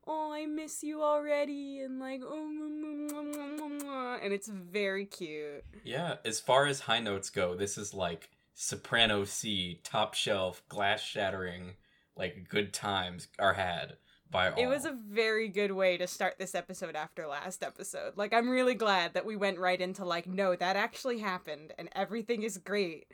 oh, 0.07 0.31
I 0.33 0.45
miss 0.45 0.83
you 0.83 1.03
already 1.03 1.81
and 1.81 1.99
like, 1.99 2.21
oh, 2.23 2.49
mwah, 2.49 3.11
mwah, 3.11 3.33
mwah, 3.33 3.59
mwah, 3.59 3.81
mwah," 3.81 4.23
and 4.23 4.33
it's 4.33 4.47
very 4.47 5.05
cute. 5.05 5.63
Yeah, 5.83 6.15
as 6.25 6.39
far 6.39 6.65
as 6.65 6.81
high 6.81 6.99
notes 6.99 7.29
go, 7.29 7.55
this 7.55 7.77
is 7.77 7.93
like 7.93 8.29
soprano 8.53 9.25
C, 9.25 9.79
top 9.83 10.13
shelf, 10.13 10.63
glass 10.69 11.01
shattering, 11.01 11.73
like 12.15 12.47
good 12.49 12.73
times 12.73 13.27
are 13.37 13.53
had 13.53 13.97
by 14.31 14.49
all. 14.49 14.59
It 14.59 14.67
was 14.67 14.85
a 14.85 14.91
very 14.91 15.47
good 15.47 15.71
way 15.71 15.97
to 15.97 16.07
start 16.07 16.35
this 16.37 16.55
episode 16.55 16.95
after 16.95 17.27
last 17.27 17.63
episode. 17.63 18.13
Like, 18.15 18.33
I'm 18.33 18.49
really 18.49 18.73
glad 18.73 19.13
that 19.13 19.25
we 19.25 19.35
went 19.35 19.59
right 19.59 19.79
into 19.79 20.05
like, 20.05 20.27
no, 20.27 20.55
that 20.55 20.75
actually 20.75 21.19
happened 21.19 21.73
and 21.77 21.89
everything 21.93 22.43
is 22.43 22.57
great. 22.57 23.11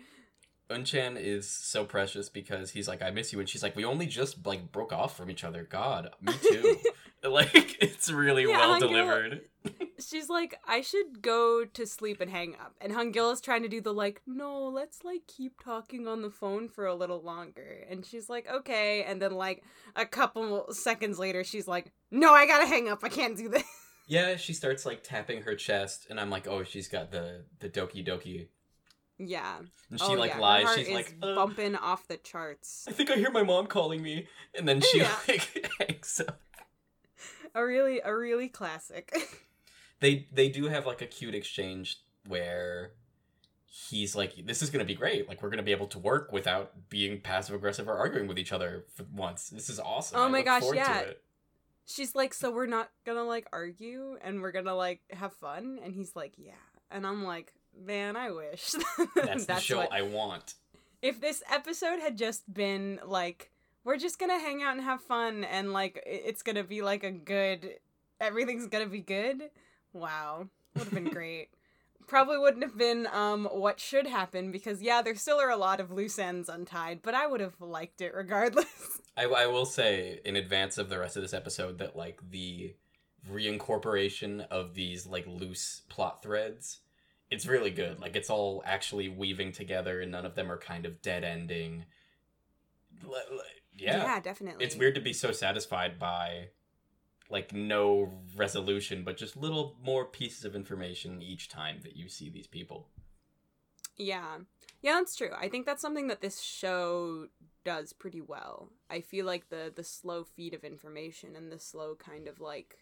Unchan 0.69 1.17
is 1.19 1.49
so 1.49 1.85
precious 1.85 2.29
because 2.29 2.71
he's 2.71 2.87
like, 2.87 3.01
I 3.01 3.11
miss 3.11 3.33
you, 3.33 3.39
and 3.39 3.47
she's 3.47 3.63
like, 3.63 3.75
we 3.75 3.85
only 3.85 4.07
just 4.07 4.45
like 4.45 4.71
broke 4.71 4.93
off 4.93 5.15
from 5.17 5.29
each 5.29 5.43
other. 5.43 5.63
God, 5.63 6.09
me 6.21 6.33
too. 6.41 6.77
like 7.29 7.81
it's 7.81 8.11
really 8.11 8.43
Yeah, 8.43 8.57
well 8.57 8.79
delivered. 8.79 9.41
She's 9.99 10.27
like, 10.27 10.59
I 10.67 10.81
should 10.81 11.21
go 11.21 11.63
to 11.63 11.85
sleep 11.85 12.19
and 12.19 12.29
hang 12.29 12.55
up. 12.55 12.75
And 12.81 12.91
Hungil 12.91 13.31
is 13.31 13.39
trying 13.39 13.63
to 13.63 13.69
do 13.69 13.79
the 13.79 13.93
like, 13.93 14.21
no, 14.27 14.65
let's 14.65 15.05
like 15.05 15.21
keep 15.27 15.63
talking 15.63 16.07
on 16.07 16.21
the 16.21 16.29
phone 16.29 16.67
for 16.67 16.85
a 16.85 16.95
little 16.95 17.21
longer. 17.21 17.85
And 17.89 18.05
she's 18.05 18.29
like, 18.29 18.45
okay. 18.51 19.03
And 19.03 19.21
then 19.21 19.31
like 19.31 19.63
a 19.95 20.05
couple 20.05 20.73
seconds 20.73 21.17
later, 21.17 21.45
she's 21.45 21.67
like, 21.67 21.93
no, 22.11 22.33
I 22.33 22.45
gotta 22.45 22.67
hang 22.67 22.89
up. 22.89 22.99
I 23.03 23.09
can't 23.09 23.37
do 23.37 23.47
this. 23.47 23.63
Yeah, 24.05 24.35
she 24.35 24.51
starts 24.51 24.85
like 24.85 25.01
tapping 25.01 25.43
her 25.43 25.55
chest, 25.55 26.07
and 26.09 26.19
I'm 26.19 26.29
like, 26.29 26.45
oh, 26.45 26.63
she's 26.63 26.89
got 26.89 27.11
the 27.11 27.45
the 27.59 27.69
Doki 27.69 28.05
Doki, 28.05 28.47
Yeah. 29.27 29.57
and 29.89 29.99
she 29.99 30.05
oh, 30.05 30.13
like 30.13 30.31
yeah. 30.31 30.39
lies. 30.39 30.63
heart 30.65 30.79
She's 30.79 30.87
is 30.87 30.93
like, 30.93 31.15
uh, 31.21 31.35
bumping 31.35 31.75
off 31.75 32.07
the 32.07 32.17
charts. 32.17 32.85
I 32.87 32.91
think 32.91 33.11
I 33.11 33.15
hear 33.15 33.31
my 33.31 33.43
mom 33.43 33.67
calling 33.67 34.01
me, 34.01 34.27
and 34.57 34.67
then 34.67 34.81
she 34.81 34.97
Yeah. 35.01 35.15
like 35.27 35.71
hangs 35.79 36.21
up. 36.27 36.39
A 37.55 37.65
really, 37.65 37.99
a 38.03 38.15
really 38.15 38.49
classic. 38.49 39.15
They 39.99 40.27
they 40.33 40.49
do 40.49 40.65
have 40.65 40.85
like 40.85 41.01
a 41.01 41.05
cute 41.05 41.33
exchange 41.33 41.95
where 42.27 42.91
he's 43.65 44.17
like, 44.17 44.45
"This 44.45 44.61
is 44.61 44.69
gonna 44.69 44.83
be 44.83 44.95
great. 44.95 45.29
Like 45.29 45.41
we're 45.41 45.49
gonna 45.49 45.63
be 45.63 45.71
able 45.71 45.87
to 45.87 45.99
work 45.99 46.33
without 46.33 46.89
being 46.89 47.21
passive 47.21 47.55
aggressive 47.55 47.87
or 47.87 47.95
arguing 47.97 48.27
with 48.27 48.37
each 48.37 48.51
other 48.51 48.83
for 48.93 49.05
once. 49.15 49.47
This 49.47 49.69
is 49.69 49.79
awesome. 49.79 50.19
Oh 50.19 50.25
I 50.25 50.27
my 50.27 50.41
gosh, 50.41 50.63
yeah. 50.73 50.99
it." 50.99 51.23
she's 51.85 52.15
like, 52.15 52.33
so 52.33 52.51
we're 52.51 52.65
not 52.65 52.89
gonna 53.05 53.23
like 53.23 53.47
argue 53.51 54.17
and 54.21 54.41
we're 54.41 54.51
gonna 54.51 54.75
like 54.75 55.01
have 55.11 55.33
fun. 55.33 55.79
And 55.83 55.93
he's 55.93 56.15
like, 56.15 56.33
yeah. 56.37 56.53
And 56.91 57.05
I'm 57.05 57.23
like, 57.23 57.53
man, 57.79 58.15
I 58.15 58.31
wish. 58.31 58.73
That's, 59.15 59.45
the 59.45 59.59
show 59.59 59.77
what- 59.77 59.93
I 59.93 60.01
want. 60.01 60.55
if 61.01 61.19
this 61.19 61.43
episode 61.51 61.99
had 61.99 62.17
just 62.17 62.51
been 62.53 62.99
like 63.05 63.51
we're 63.83 63.97
just 63.97 64.19
gonna 64.19 64.39
hang 64.39 64.63
out 64.63 64.75
and 64.75 64.81
have 64.83 65.01
fun 65.01 65.43
and 65.43 65.73
like 65.73 66.01
it's 66.05 66.41
gonna 66.41 66.63
be 66.63 66.81
like 66.81 67.03
a 67.03 67.11
good 67.11 67.75
everything's 68.21 68.67
gonna 68.67 68.87
be 68.87 69.01
good 69.01 69.49
wow 69.91 70.47
would 70.75 70.85
have 70.85 70.93
been 70.93 71.03
great 71.19 71.49
probably 72.07 72.37
wouldn't 72.37 72.63
have 72.63 72.77
been 72.77 73.07
um 73.11 73.45
what 73.51 73.79
should 73.81 74.07
happen 74.07 74.51
because 74.51 74.81
yeah 74.81 75.01
there 75.01 75.15
still 75.15 75.39
are 75.41 75.49
a 75.49 75.57
lot 75.57 75.81
of 75.81 75.91
loose 75.91 76.17
ends 76.17 76.47
untied 76.47 76.99
but 77.03 77.13
i 77.13 77.27
would 77.27 77.41
have 77.41 77.59
liked 77.59 77.99
it 78.01 78.13
regardless 78.15 79.01
I, 79.17 79.25
I 79.25 79.47
will 79.47 79.65
say 79.65 80.19
in 80.23 80.35
advance 80.37 80.77
of 80.77 80.87
the 80.89 80.97
rest 80.99 81.17
of 81.17 81.21
this 81.21 81.33
episode 81.33 81.77
that 81.79 81.95
like 81.97 82.19
the 82.31 82.75
reincorporation 83.29 84.47
of 84.47 84.73
these 84.73 85.05
like 85.05 85.25
loose 85.27 85.81
plot 85.89 86.23
threads 86.23 86.79
it's 87.33 87.45
really 87.47 87.71
good 87.71 87.99
like 87.99 88.15
it's 88.15 88.29
all 88.29 88.63
actually 88.65 89.09
weaving 89.09 89.51
together 89.51 90.01
and 90.01 90.11
none 90.11 90.25
of 90.25 90.35
them 90.35 90.51
are 90.51 90.57
kind 90.57 90.85
of 90.85 91.01
dead 91.01 91.23
ending 91.23 91.83
le- 93.03 93.23
yeah, 93.75 94.19
definitely 94.19 94.63
it's 94.63 94.75
weird 94.75 94.93
to 94.93 95.01
be 95.01 95.13
so 95.13 95.31
satisfied 95.31 95.97
by 95.97 96.49
like 97.29 97.51
no 97.51 98.13
resolution 98.35 99.03
but 99.03 99.17
just 99.17 99.35
little 99.35 99.75
more 99.83 100.05
pieces 100.05 100.45
of 100.45 100.55
information 100.55 101.21
each 101.21 101.49
time 101.49 101.79
that 101.81 101.95
you 101.95 102.07
see 102.07 102.29
these 102.29 102.47
people 102.47 102.87
Yeah. 103.97 104.37
Yeah, 104.81 104.93
that's 104.93 105.15
true. 105.15 105.29
I 105.39 105.49
think 105.49 105.65
that's 105.65 105.81
something 105.81 106.07
that 106.07 106.21
this 106.21 106.41
show 106.41 107.27
does 107.63 107.93
pretty 107.93 108.21
well. 108.21 108.69
I 108.89 109.01
feel 109.01 109.25
like 109.25 109.49
the 109.49 109.71
the 109.73 109.83
slow 109.83 110.23
feed 110.23 110.53
of 110.53 110.63
information 110.63 111.35
and 111.35 111.51
the 111.51 111.59
slow 111.59 111.95
kind 111.95 112.27
of 112.27 112.39
like 112.39 112.77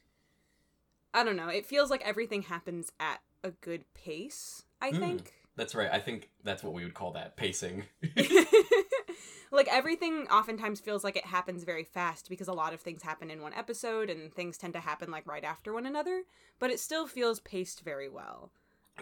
I 1.13 1.23
don't 1.23 1.35
know, 1.35 1.49
it 1.49 1.65
feels 1.65 1.89
like 1.89 2.01
everything 2.03 2.43
happens 2.43 2.91
at 2.99 3.19
a 3.43 3.51
good 3.51 3.85
pace, 3.93 4.63
I 4.81 4.91
Mm. 4.91 4.99
think. 4.99 5.33
that's 5.57 5.75
right 5.75 5.89
i 5.91 5.99
think 5.99 6.29
that's 6.45 6.63
what 6.63 6.73
we 6.73 6.83
would 6.83 6.93
call 6.93 7.11
that 7.11 7.35
pacing 7.35 7.83
like 9.51 9.67
everything 9.69 10.27
oftentimes 10.31 10.79
feels 10.79 11.03
like 11.03 11.15
it 11.17 11.25
happens 11.25 11.63
very 11.63 11.83
fast 11.83 12.29
because 12.29 12.47
a 12.47 12.53
lot 12.53 12.73
of 12.73 12.79
things 12.81 13.03
happen 13.03 13.29
in 13.29 13.41
one 13.41 13.53
episode 13.53 14.09
and 14.09 14.33
things 14.33 14.57
tend 14.57 14.73
to 14.73 14.79
happen 14.79 15.11
like 15.11 15.27
right 15.27 15.43
after 15.43 15.73
one 15.73 15.85
another, 15.85 16.23
but 16.59 16.71
it 16.71 16.79
still 16.79 17.05
feels 17.05 17.39
paced 17.41 17.81
very 17.81 18.07
well. 18.09 18.51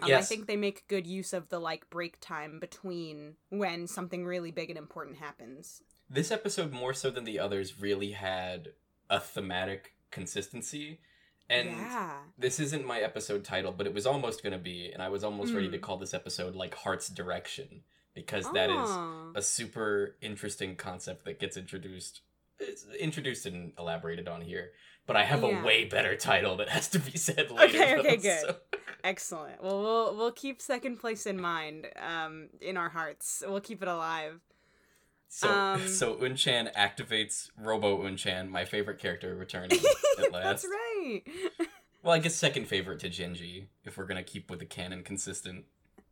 Um, 0.02 0.12
I 0.12 0.22
think 0.22 0.46
they 0.46 0.56
make 0.56 0.88
good 0.88 1.06
use 1.06 1.32
of 1.32 1.48
the 1.50 1.60
like 1.60 1.88
break 1.90 2.18
time 2.20 2.58
between 2.60 3.34
when 3.50 3.86
something 3.86 4.24
really 4.24 4.50
big 4.50 4.70
and 4.70 4.78
important 4.78 5.18
happens. 5.18 5.82
this 6.08 6.30
episode 6.32 6.72
more 6.72 6.92
so 6.94 7.10
than 7.10 7.24
the 7.24 7.38
others 7.38 7.80
really 7.80 8.12
had 8.12 8.70
a 9.08 9.20
thematic 9.20 9.94
consistency 10.10 11.00
and 11.50 11.68
yeah. 11.70 12.12
this 12.38 12.58
isn't 12.60 12.86
my 12.86 13.00
episode 13.00 13.44
title 13.44 13.72
but 13.72 13.86
it 13.86 13.92
was 13.92 14.06
almost 14.06 14.42
going 14.42 14.52
to 14.52 14.58
be 14.58 14.90
and 14.92 15.02
i 15.02 15.08
was 15.08 15.22
almost 15.24 15.52
ready 15.52 15.68
to 15.70 15.78
Mm. 15.78 15.82
call 15.82 15.96
this 15.98 16.14
episode 16.14 16.54
like 16.54 16.74
heart's 16.74 17.08
direction 17.08 17.82
because 18.14 18.50
that 18.52 18.70
is 18.70 18.76
Oh. 18.90 19.32
a 19.34 19.42
super 19.42 20.16
interesting 20.22 20.76
concept 20.76 21.24
that 21.26 21.38
gets 21.40 21.56
introduced 21.56 22.22
it's 22.58 22.84
introduced 22.98 23.46
and 23.46 23.72
elaborated 23.78 24.28
on 24.28 24.40
here 24.40 24.70
but 25.06 25.16
i 25.16 25.24
have 25.24 25.42
Yeah. 25.42 25.60
a 25.60 25.64
way 25.64 25.84
better 25.84 26.14
title 26.16 26.56
that 26.58 26.68
has 26.70 26.88
to 26.90 26.98
be 26.98 27.16
said 27.18 27.50
later 27.58 27.78
Okay, 27.78 27.96
okay, 27.98 28.16
though, 28.16 28.22
good. 28.22 28.40
so- 28.40 28.56
excellent. 29.02 29.62
Well, 29.62 29.80
we'll 29.82 30.16
we'll 30.16 30.32
keep 30.32 30.60
second 30.60 30.98
place 30.98 31.24
in 31.26 31.40
mind 31.40 31.86
um 31.96 32.50
in 32.60 32.76
our 32.76 32.90
hearts. 32.90 33.42
We'll 33.46 33.60
keep 33.62 33.80
it 33.82 33.88
alive. 33.88 34.40
So, 35.32 35.48
Um, 35.48 35.86
so 35.88 36.16
Unchan 36.16 36.74
activates 36.74 37.50
Robo 37.56 38.02
Unchan, 38.02 38.48
my 38.50 38.64
favorite 38.64 38.98
character 38.98 39.34
returning 39.34 39.78
at 40.18 40.32
last. 40.32 40.42
That's 40.62 40.66
right. 40.66 41.22
Well, 42.02 42.14
I 42.14 42.18
guess 42.18 42.34
second 42.34 42.66
favorite 42.66 42.98
to 43.00 43.10
Genji, 43.10 43.68
if 43.84 43.98
we're 43.98 44.06
gonna 44.06 44.22
keep 44.22 44.48
with 44.50 44.58
the 44.58 44.64
canon 44.64 45.02
consistent. 45.02 45.66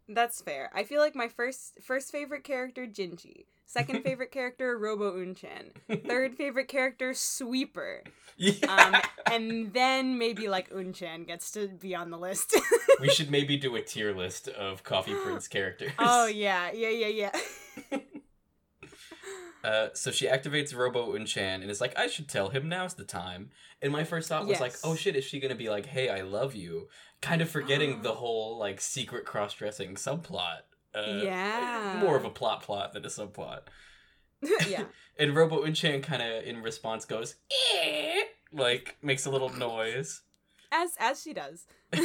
That's 0.06 0.42
fair. 0.42 0.70
I 0.74 0.84
feel 0.84 1.00
like 1.00 1.14
my 1.14 1.28
first 1.28 1.78
first 1.82 2.12
favorite 2.12 2.44
character 2.44 2.86
Jinji, 2.86 3.46
second 3.64 4.02
favorite 4.02 4.30
character 4.30 4.76
Robo 4.76 5.16
Unchan, 5.16 5.70
third 6.06 6.34
favorite 6.34 6.68
character 6.68 7.14
Sweeper, 7.14 8.02
Yeah. 8.36 8.66
um, 8.70 9.00
and 9.32 9.72
then 9.72 10.18
maybe 10.18 10.46
like 10.46 10.68
Unchan 10.68 11.26
gets 11.26 11.50
to 11.52 11.68
be 11.68 11.94
on 11.94 12.10
the 12.10 12.18
list. 12.18 12.54
we 13.00 13.08
should 13.08 13.30
maybe 13.30 13.56
do 13.56 13.74
a 13.76 13.80
tier 13.80 14.14
list 14.14 14.48
of 14.48 14.84
Coffee 14.84 15.14
Prince 15.14 15.48
characters. 15.56 15.92
oh 15.98 16.26
yeah, 16.26 16.70
yeah, 16.70 16.90
yeah, 16.90 17.30
yeah. 17.90 17.98
Uh, 19.64 19.88
so 19.92 20.10
she 20.10 20.26
activates 20.26 20.74
Robo 20.74 21.12
Unchan 21.14 21.62
and 21.62 21.70
is 21.70 21.80
like, 21.80 21.98
I 21.98 22.06
should 22.06 22.28
tell 22.28 22.50
him 22.50 22.68
now's 22.68 22.94
the 22.94 23.04
time. 23.04 23.50
And 23.82 23.92
my 23.92 24.04
first 24.04 24.28
thought 24.28 24.46
was 24.46 24.60
like, 24.60 24.74
oh 24.84 24.94
shit, 24.94 25.16
is 25.16 25.24
she 25.24 25.40
gonna 25.40 25.54
be 25.56 25.68
like, 25.68 25.86
hey, 25.86 26.08
I 26.08 26.22
love 26.22 26.54
you? 26.54 26.88
Kind 27.20 27.42
of 27.42 27.48
forgetting 27.50 28.02
the 28.02 28.12
whole 28.14 28.58
like 28.58 28.80
secret 28.80 29.24
cross 29.24 29.54
dressing 29.54 29.94
subplot. 29.94 30.60
Uh, 30.94 31.20
Yeah. 31.22 31.98
More 32.00 32.16
of 32.16 32.24
a 32.24 32.30
plot 32.30 32.62
plot 32.62 32.92
than 32.92 33.04
a 33.04 33.08
subplot. 33.08 33.60
yeah. 34.68 34.84
And 35.20 35.34
Robo 35.34 35.64
Unchan 35.64 36.00
kind 36.04 36.22
of 36.22 36.44
in 36.44 36.62
response 36.62 37.04
goes, 37.04 37.34
eh, 37.74 38.20
like 38.52 38.96
makes 39.02 39.26
a 39.26 39.30
little 39.30 39.48
noise. 39.50 40.22
As 40.70 40.90
as 41.00 41.20
she 41.20 41.34
does. 41.34 41.66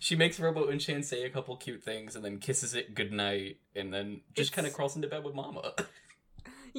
she 0.00 0.16
makes 0.16 0.40
Robo 0.40 0.70
Unchan 0.70 1.04
say 1.04 1.24
a 1.24 1.28
couple 1.30 1.54
cute 1.58 1.82
things 1.84 2.16
and 2.16 2.24
then 2.24 2.38
kisses 2.38 2.74
it 2.74 2.94
goodnight 2.94 3.58
and 3.76 3.92
then 3.92 4.22
just 4.34 4.52
kind 4.52 4.66
of 4.66 4.72
crawls 4.72 4.96
into 4.96 5.06
bed 5.08 5.22
with 5.22 5.34
Mama. 5.34 5.74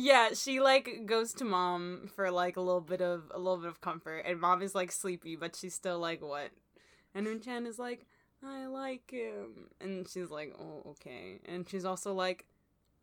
Yeah, 0.02 0.30
she 0.34 0.62
like 0.62 1.06
goes 1.06 1.34
to 1.34 1.44
mom 1.46 2.10
for 2.16 2.32
like 2.32 2.56
a 2.56 2.62
little 2.62 2.80
bit 2.82 3.02
of 3.02 3.30
a 3.32 3.38
little 3.38 3.58
bit 3.58 3.68
of 3.68 3.82
comfort, 3.82 4.20
and 4.20 4.40
mom 4.40 4.62
is 4.62 4.74
like 4.74 4.92
sleepy, 4.94 5.36
but 5.36 5.56
she's 5.58 5.74
still 5.76 6.00
like, 6.00 6.22
"What?" 6.22 6.52
And 7.14 7.28
Unchan 7.28 7.68
is 7.68 7.78
like, 7.78 8.06
"I 8.42 8.66
like 8.68 9.12
him," 9.12 9.70
and 9.82 10.08
she's 10.08 10.30
like, 10.30 10.56
"Oh, 10.58 10.92
okay." 10.92 11.40
And 11.46 11.68
she's 11.70 11.84
also 11.84 12.14
like, 12.14 12.46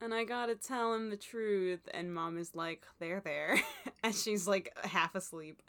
"And 0.00 0.14
I 0.14 0.24
gotta 0.24 0.54
tell 0.54 0.94
him 0.94 1.10
the 1.10 1.18
truth," 1.18 1.86
and 1.92 2.14
mom 2.14 2.38
is 2.38 2.54
like, 2.54 2.86
"There, 2.98 3.20
there," 3.22 3.60
and 4.02 4.14
she's 4.14 4.48
like 4.48 4.74
half 4.84 5.14
asleep. 5.14 5.62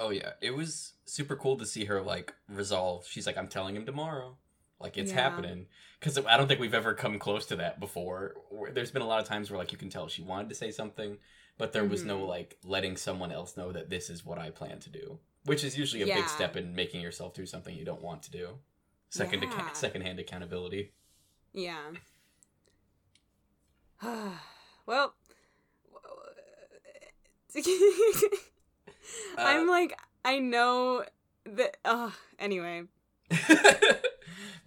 oh 0.00 0.10
yeah, 0.10 0.32
it 0.40 0.54
was 0.56 0.94
super 1.04 1.36
cool 1.36 1.56
to 1.58 1.66
see 1.66 1.84
her 1.86 2.00
like 2.00 2.34
resolve. 2.48 3.06
She's 3.06 3.26
like, 3.26 3.36
I'm 3.38 3.48
telling 3.48 3.76
him 3.76 3.84
tomorrow. 3.86 4.36
Like 4.80 4.96
it's 4.96 5.10
Yeah. 5.12 5.20
happening. 5.22 5.66
Because 5.98 6.18
I 6.18 6.36
don't 6.36 6.46
think 6.46 6.60
we've 6.60 6.74
ever 6.74 6.94
come 6.94 7.18
close 7.18 7.46
to 7.46 7.56
that 7.56 7.80
before. 7.80 8.34
There's 8.72 8.90
been 8.92 9.02
a 9.02 9.06
lot 9.06 9.20
of 9.20 9.26
times 9.26 9.50
where 9.50 9.58
like 9.58 9.72
you 9.72 9.78
can 9.78 9.90
tell 9.90 10.06
she 10.08 10.22
wanted 10.22 10.48
to 10.50 10.54
say 10.54 10.70
something, 10.70 11.18
but 11.56 11.72
there 11.72 11.84
was 11.84 12.04
no 12.04 12.20
Mhm. 12.20 12.28
like 12.28 12.58
letting 12.64 12.96
someone 12.96 13.32
else 13.32 13.56
know 13.56 13.72
that 13.72 13.90
this 13.90 14.08
is 14.08 14.24
what 14.24 14.38
I 14.38 14.50
plan 14.50 14.78
to 14.80 14.90
do. 14.90 15.18
Which 15.44 15.64
is 15.64 15.76
usually 15.76 16.02
a 16.02 16.06
Yeah. 16.06 16.14
big 16.16 16.28
step 16.28 16.56
in 16.56 16.74
making 16.74 17.00
yourself 17.00 17.34
do 17.34 17.46
something 17.46 17.74
you 17.74 17.84
don't 17.84 18.02
want 18.02 18.22
to 18.24 18.30
do. 18.30 18.58
Second 19.10 19.42
Yeah. 19.42 19.48
acca- 19.50 19.74
secondhand 19.74 20.20
accountability. 20.20 20.92
Yeah. 21.52 21.92
well, 24.86 25.14
I'm 29.36 29.68
Uh, 29.68 29.70
like, 29.70 29.98
I 30.24 30.38
know 30.38 31.04
that. 31.44 31.78
Oh, 31.84 32.14
anyway. 32.38 32.84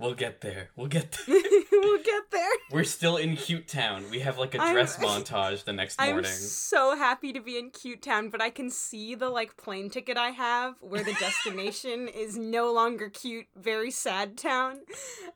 We'll 0.01 0.15
get 0.15 0.41
there. 0.41 0.69
We'll 0.75 0.87
get 0.87 1.11
there. 1.27 1.41
we'll 1.71 2.01
get 2.03 2.23
there. 2.31 2.49
We're 2.71 2.83
still 2.83 3.17
in 3.17 3.35
Cute 3.35 3.67
Town. 3.67 4.03
We 4.09 4.19
have 4.19 4.37
like 4.37 4.55
a 4.55 4.61
I'm- 4.61 4.73
dress 4.73 4.97
montage 4.99 5.63
the 5.63 5.73
next 5.73 5.99
morning. 5.99 6.17
I'm 6.17 6.23
so 6.25 6.95
happy 6.97 7.31
to 7.33 7.39
be 7.39 7.57
in 7.59 7.69
Cute 7.69 8.01
Town, 8.01 8.29
but 8.29 8.41
I 8.41 8.49
can 8.49 8.69
see 8.69 9.13
the 9.15 9.29
like 9.29 9.57
plane 9.57 9.89
ticket 9.89 10.17
I 10.17 10.29
have 10.31 10.75
where 10.81 11.03
the 11.03 11.13
destination 11.13 12.07
is 12.13 12.37
no 12.37 12.73
longer 12.73 13.09
cute, 13.09 13.45
very 13.55 13.91
sad 13.91 14.37
town. 14.37 14.79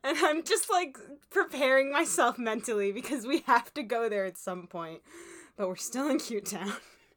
And 0.02 0.18
I'm 0.18 0.42
just 0.42 0.68
like 0.70 0.98
preparing 1.30 1.92
myself 1.92 2.38
mentally 2.38 2.90
because 2.92 3.26
we 3.26 3.40
have 3.46 3.72
to 3.74 3.82
go 3.82 4.08
there 4.08 4.24
at 4.24 4.36
some 4.36 4.66
point. 4.66 5.00
But 5.56 5.68
we're 5.68 5.76
still 5.76 6.08
in 6.10 6.18
Cute 6.18 6.46
Town. 6.46 6.72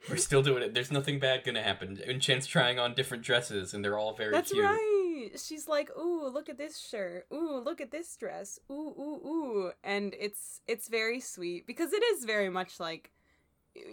We're 0.09 0.15
still 0.15 0.41
doing 0.41 0.63
it. 0.63 0.73
There's 0.73 0.91
nothing 0.91 1.19
bad 1.19 1.43
gonna 1.43 1.61
happen. 1.61 1.99
Unchan's 2.07 2.47
trying 2.47 2.79
on 2.79 2.93
different 2.93 3.21
dresses, 3.21 3.73
and 3.73 3.83
they're 3.83 3.97
all 3.97 4.13
very 4.13 4.31
That's 4.31 4.51
cute. 4.53 4.63
right. 4.63 4.88
She's 5.37 5.67
like, 5.67 5.89
"Ooh, 5.97 6.27
look 6.29 6.49
at 6.49 6.57
this 6.57 6.77
shirt. 6.79 7.27
Ooh, 7.33 7.59
look 7.59 7.81
at 7.81 7.91
this 7.91 8.15
dress. 8.15 8.59
Ooh, 8.71 8.93
ooh, 8.97 9.27
ooh." 9.27 9.71
And 9.83 10.15
it's 10.19 10.61
it's 10.67 10.87
very 10.87 11.19
sweet 11.19 11.67
because 11.67 11.93
it 11.93 12.03
is 12.03 12.25
very 12.25 12.49
much 12.49 12.79
like 12.79 13.11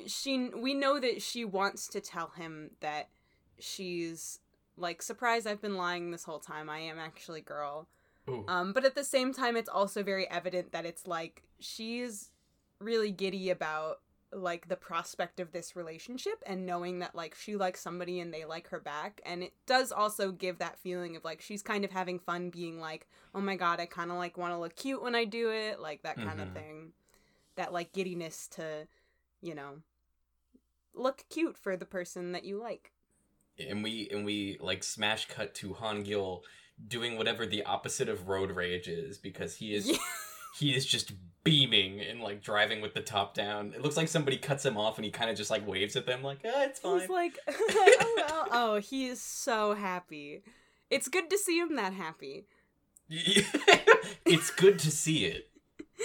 she 0.07 0.49
we 0.49 0.75
know 0.75 0.99
that 1.01 1.23
she 1.23 1.45
wants 1.45 1.89
to 1.89 2.01
tell 2.01 2.29
him 2.37 2.71
that 2.81 3.09
she's 3.59 4.41
like, 4.77 5.03
"Surprise, 5.03 5.47
I've 5.47 5.63
been 5.63 5.77
lying 5.77 6.11
this 6.11 6.25
whole 6.25 6.41
time. 6.41 6.69
I 6.71 6.81
am 6.81 6.99
actually 6.99 7.41
girl." 7.41 7.89
Ooh. 8.29 8.45
Um, 8.49 8.73
but 8.73 8.85
at 8.85 8.95
the 8.95 9.05
same 9.05 9.33
time, 9.33 9.57
it's 9.57 9.69
also 9.69 10.03
very 10.03 10.29
evident 10.29 10.73
that 10.73 10.85
it's 10.85 11.07
like 11.07 11.43
she's 11.61 12.31
really 12.81 13.11
giddy 13.11 13.51
about 13.51 14.01
like 14.33 14.69
the 14.69 14.77
prospect 14.77 15.39
of 15.41 15.53
this 15.53 15.77
relationship 15.77 16.43
and 16.47 16.67
knowing 16.67 16.99
that 16.99 17.15
like 17.15 17.35
she 17.35 17.57
likes 17.57 17.81
somebody 17.81 18.19
and 18.21 18.35
they 18.35 18.45
like 18.45 18.69
her 18.69 18.81
back 18.81 19.21
and 19.25 19.43
it 19.43 19.53
does 19.67 19.93
also 19.93 20.33
give 20.33 20.59
that 20.59 20.79
feeling 20.79 21.15
of 21.17 21.25
like 21.25 21.41
she's 21.41 21.63
kind 21.63 21.85
of 21.85 21.93
having 21.93 22.19
fun 22.19 22.51
being 22.51 22.81
like 22.81 23.07
oh 23.37 23.41
my 23.41 23.55
god 23.57 23.79
i 23.81 23.87
kind 23.87 24.11
of 24.11 24.17
like 24.17 24.37
want 24.37 24.53
to 24.53 24.59
look 24.59 24.75
cute 24.75 25.01
when 25.03 25.15
i 25.15 25.25
do 25.25 25.51
it 25.51 25.79
like 25.81 26.03
that 26.03 26.17
kind 26.17 26.41
of 26.41 26.49
Mhm. 26.49 26.55
thing 26.55 26.93
that 27.55 27.73
like 27.73 27.93
giddiness 27.93 28.49
to 28.49 28.89
you 29.41 29.55
know 29.55 29.77
look 30.95 31.25
cute 31.31 31.57
for 31.57 31.77
the 31.77 31.87
person 31.87 32.33
that 32.33 32.45
you 32.45 32.61
like 32.61 32.93
and 33.59 33.83
we 33.83 34.09
and 34.11 34.25
we 34.25 34.57
like 34.61 34.83
smash 34.83 35.29
cut 35.29 35.55
to 35.55 35.75
Han 35.75 36.03
Gil 36.03 36.43
doing 36.89 37.17
whatever 37.17 37.47
the 37.47 37.65
opposite 37.65 38.09
of 38.09 38.29
road 38.29 38.51
rage 38.51 38.89
is 38.89 39.19
because 39.19 39.57
he 39.57 39.75
is 39.75 39.89
Yeah. 39.89 39.97
he 40.59 40.75
is 40.75 40.85
just 40.85 41.13
beaming 41.47 42.01
and 42.01 42.21
like 42.21 42.43
driving 42.43 42.81
with 42.81 42.93
the 42.93 43.01
top 43.01 43.33
down. 43.33 43.73
It 43.73 43.81
looks 43.81 43.97
like 43.97 44.09
somebody 44.09 44.37
cuts 44.37 44.67
him 44.67 44.77
off 44.77 44.99
and 44.99 45.05
he 45.05 45.13
kind 45.13 45.31
of 45.31 45.37
just 45.37 45.49
like 45.49 45.67
waves 45.67 45.95
at 45.95 46.05
them 46.05 46.23
like, 46.23 46.41
"Ah, 46.45 46.65
it's 46.65 46.81
fine." 46.81 47.01
He's 47.01 47.09
like, 47.09 47.39
oh, 47.49 48.15
well. 48.17 48.49
oh, 48.51 48.81
he 48.81 49.07
is 49.07 49.23
so 49.23 49.75
happy. 49.75 50.43
It's 50.91 51.07
good 51.07 51.31
to 51.31 51.39
see 51.39 51.59
him 51.59 51.77
that 51.77 51.93
happy. 51.93 52.47
it's 53.09 54.51
good 54.51 54.81
to 54.81 54.91
see 54.91 55.25
it. 55.25 55.49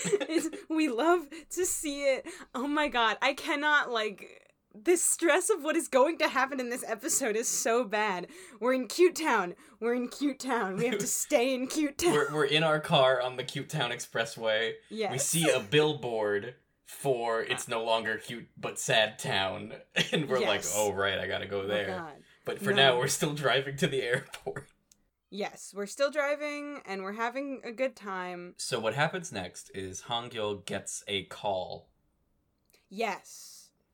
It's, 0.05 0.47
we 0.69 0.87
love 0.89 1.27
to 1.49 1.65
see 1.65 2.03
it. 2.03 2.25
Oh 2.53 2.67
my 2.67 2.87
god, 2.87 3.17
I 3.21 3.33
cannot 3.33 3.89
like 3.89 4.40
this 4.73 5.03
stress 5.03 5.49
of 5.49 5.63
what 5.63 5.75
is 5.75 5.87
going 5.87 6.17
to 6.19 6.27
happen 6.29 6.59
in 6.59 6.69
this 6.69 6.83
episode 6.87 7.35
is 7.35 7.47
so 7.47 7.83
bad. 7.83 8.27
We're 8.59 8.73
in 8.73 8.87
Cute 8.87 9.15
Town. 9.15 9.55
We're 9.79 9.95
in 9.95 10.07
Cute 10.07 10.39
Town. 10.39 10.77
We 10.77 10.85
have 10.87 10.99
to 10.99 11.07
stay 11.25 11.53
in 11.53 11.67
Cute 11.67 11.97
Town. 11.97 12.13
We're 12.13 12.31
we're 12.33 12.45
in 12.45 12.63
our 12.63 12.79
car 12.79 13.21
on 13.21 13.35
the 13.37 13.43
Cute 13.43 13.69
Town 13.69 13.91
Expressway. 13.91 14.73
yes. 14.89 15.11
We 15.11 15.17
see 15.17 15.49
a 15.49 15.59
billboard 15.59 16.55
for 16.85 17.41
it's 17.43 17.67
no 17.69 17.83
longer 17.83 18.17
cute 18.17 18.47
but 18.57 18.77
sad 18.77 19.17
town 19.17 19.71
and 20.11 20.27
we're 20.27 20.41
like, 20.41 20.63
"Oh 20.75 20.91
right, 20.91 21.17
I 21.19 21.25
got 21.27 21.37
to 21.39 21.47
go 21.47 21.61
Oh 21.61 21.67
there." 21.67 21.87
god. 21.87 22.13
but 22.43 22.59
for 22.59 22.71
No. 22.71 22.75
now 22.75 22.97
we're 22.97 23.07
still 23.07 23.33
driving 23.33 23.77
to 23.77 23.87
the 23.87 24.01
airport. 24.01 24.67
Yes, 25.29 25.73
we're 25.73 25.85
still 25.85 26.11
driving 26.11 26.81
and 26.85 27.03
we're 27.03 27.13
having 27.13 27.61
a 27.63 27.71
good 27.71 27.95
time. 27.95 28.55
So 28.57 28.77
what 28.79 28.93
happens 28.93 29.31
next 29.31 29.71
is 29.73 30.03
Hangul 30.09 30.65
gets 30.65 31.03
a 31.07 31.23
call 31.23 31.87
Yes. 32.89 33.50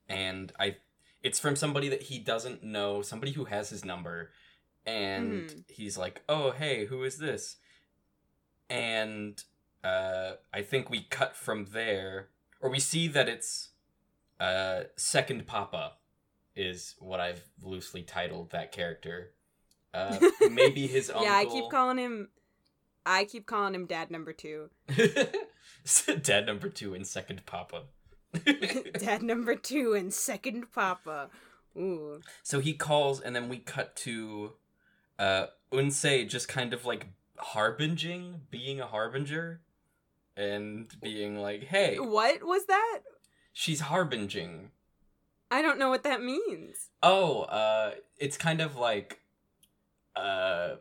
And 0.09 0.51
I 0.59 0.77
it's 1.23 1.39
from 1.39 1.55
somebody 1.55 1.89
that 1.89 2.03
he 2.03 2.19
doesn't 2.19 2.63
know, 2.63 3.01
somebody 3.01 3.31
who 3.33 3.45
has 3.45 3.69
his 3.69 3.83
number 3.83 4.31
and 4.85 5.49
Mhm. 5.49 5.63
he's 5.69 5.97
like, 5.97 6.21
"Oh, 6.29 6.51
hey, 6.51 6.85
who 6.85 7.03
is 7.03 7.17
this?" 7.17 7.57
And 8.69 9.43
uh 9.83 10.33
I 10.53 10.61
think 10.61 10.89
we 10.89 11.03
cut 11.03 11.35
from 11.35 11.65
there 11.65 12.29
or 12.61 12.69
we 12.69 12.79
see 12.79 13.07
that 13.09 13.29
it's 13.29 13.69
uh 14.39 14.83
second 14.95 15.47
papa 15.47 15.93
is 16.55 16.95
what 16.99 17.19
I've 17.19 17.43
loosely 17.61 18.01
titled 18.03 18.51
that 18.51 18.71
character. 18.71 19.33
Uh 19.93 20.19
maybe 20.49 20.87
his 20.87 21.09
uncle 21.09 21.23
Yeah, 21.25 21.35
I 21.37 21.45
keep 21.45 21.69
calling 21.69 21.97
him 21.97 22.29
I 23.05 23.23
keep 23.25 23.45
calling 23.45 23.73
him 23.73 23.85
dad 23.85 24.11
number 24.11 24.33
2. 24.33 24.69
Dad 26.21 26.45
number 26.45 26.67
2 26.67 26.93
and 26.93 27.07
second 27.07 27.45
papa. 27.45 27.83
dad 28.99 29.23
number 29.23 29.55
2 29.55 29.93
and 29.93 30.13
second 30.13 30.71
papa. 30.73 31.29
Ooh. 31.77 32.21
So 32.43 32.59
he 32.59 32.73
calls, 32.73 33.19
and 33.21 33.35
then 33.35 33.49
we 33.49 33.57
cut 33.59 33.95
to 33.97 34.53
uh, 35.19 35.47
Unsei 35.71 36.27
just 36.27 36.47
kind 36.47 36.73
of 36.73 36.85
like 36.85 37.07
harbinging, 37.37 38.41
being 38.49 38.79
a 38.79 38.87
harbinger, 38.87 39.61
and 40.35 40.91
being 41.01 41.37
like, 41.37 41.63
"Hey, 41.65 41.97
What 41.99 42.43
was 42.43 42.65
that? 42.65 42.99
she's 43.53 43.81
harbinging." 43.81 44.71
I 45.49 45.61
don't 45.61 45.79
know 45.79 45.89
what 45.89 46.03
that 46.03 46.21
means. 46.21 46.89
Oh, 47.01 47.41
uh, 47.43 47.91
it's 48.17 48.37
kind 48.37 48.59
of 48.59 48.75
like, 48.75 49.21
uh, 50.15 50.75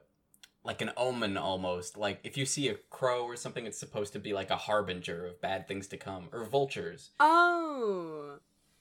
like 0.67 0.83
an 0.83 0.91
omen 0.97 1.37
almost. 1.37 1.97
Like 1.97 2.21
if 2.25 2.37
you 2.37 2.45
see 2.45 2.69
a 2.69 2.75
crow 2.91 3.25
or 3.25 3.37
something, 3.37 3.65
it's 3.65 3.79
supposed 3.79 4.13
to 4.15 4.19
be 4.19 4.33
like 4.33 4.51
a 4.51 4.57
harbinger 4.57 5.25
of 5.25 5.41
bad 5.41 5.69
things 5.69 5.87
to 5.89 5.97
come, 5.97 6.29
or 6.33 6.45
vultures. 6.45 7.11
Oh. 7.21 8.39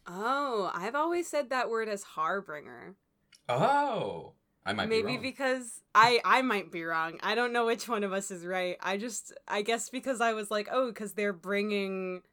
Oh, 0.08 0.72
I've 0.74 0.96
always 0.96 1.28
said 1.28 1.50
that 1.50 1.70
word 1.70 1.88
as 1.88 2.04
harbinger. 2.04 2.96
Oh, 3.48 4.34
I 4.66 4.74
might 4.74 4.90
Maybe 4.90 5.04
be 5.04 5.14
wrong. 5.14 5.22
because 5.22 5.82
I 5.94 6.20
I 6.26 6.42
might 6.42 6.72
be 6.72 6.84
wrong. 6.84 7.20
I 7.22 7.36
don't 7.36 7.54
know 7.54 7.68
which 7.68 7.88
one 7.88 8.04
of 8.04 8.12
us 8.12 8.32
is 8.32 8.46
right. 8.46 8.78
I 8.82 8.98
just 8.98 9.34
I 9.48 9.62
guess 9.62 9.90
because 9.90 10.22
I 10.22 10.34
was 10.34 10.50
like, 10.52 10.68
"Oh, 10.72 10.92
cuz 10.92 11.14
they're 11.14 11.34
bringing 11.34 12.24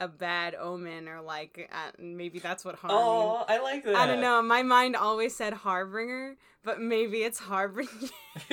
a 0.00 0.08
bad 0.08 0.54
omen 0.56 1.08
or 1.08 1.20
like 1.20 1.70
uh, 1.72 1.92
maybe 1.98 2.38
that's 2.38 2.64
what 2.64 2.74
harm 2.74 2.92
oh, 2.92 3.44
I 3.48 3.60
like 3.60 3.84
that. 3.84 3.94
I 3.94 4.06
don't 4.06 4.20
know. 4.20 4.42
My 4.42 4.62
mind 4.62 4.96
always 4.96 5.36
said 5.36 5.52
harbinger, 5.52 6.36
but 6.64 6.80
maybe 6.80 7.22
it's 7.22 7.38
harbinger. 7.38 8.08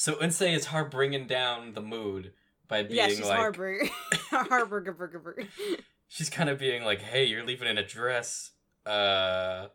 so 0.00 0.14
Unsei 0.14 0.54
is 0.56 0.64
hard 0.64 0.90
bringing 0.90 1.26
down 1.26 1.74
the 1.74 1.82
mood 1.82 2.32
by 2.68 2.82
being 2.82 2.96
yeah, 2.96 3.08
she's 3.08 3.20
like 3.20 3.36
harbinger. 3.36 3.84
harbinger 4.30 4.94
burger 4.94 5.18
burger. 5.18 5.44
she's 6.08 6.30
kind 6.30 6.48
of 6.48 6.58
being 6.58 6.84
like, 6.84 7.02
"Hey, 7.02 7.26
you're 7.26 7.44
leaving 7.44 7.68
in 7.68 7.76
a 7.76 7.86
dress. 7.86 8.52
Uh, 8.86 9.66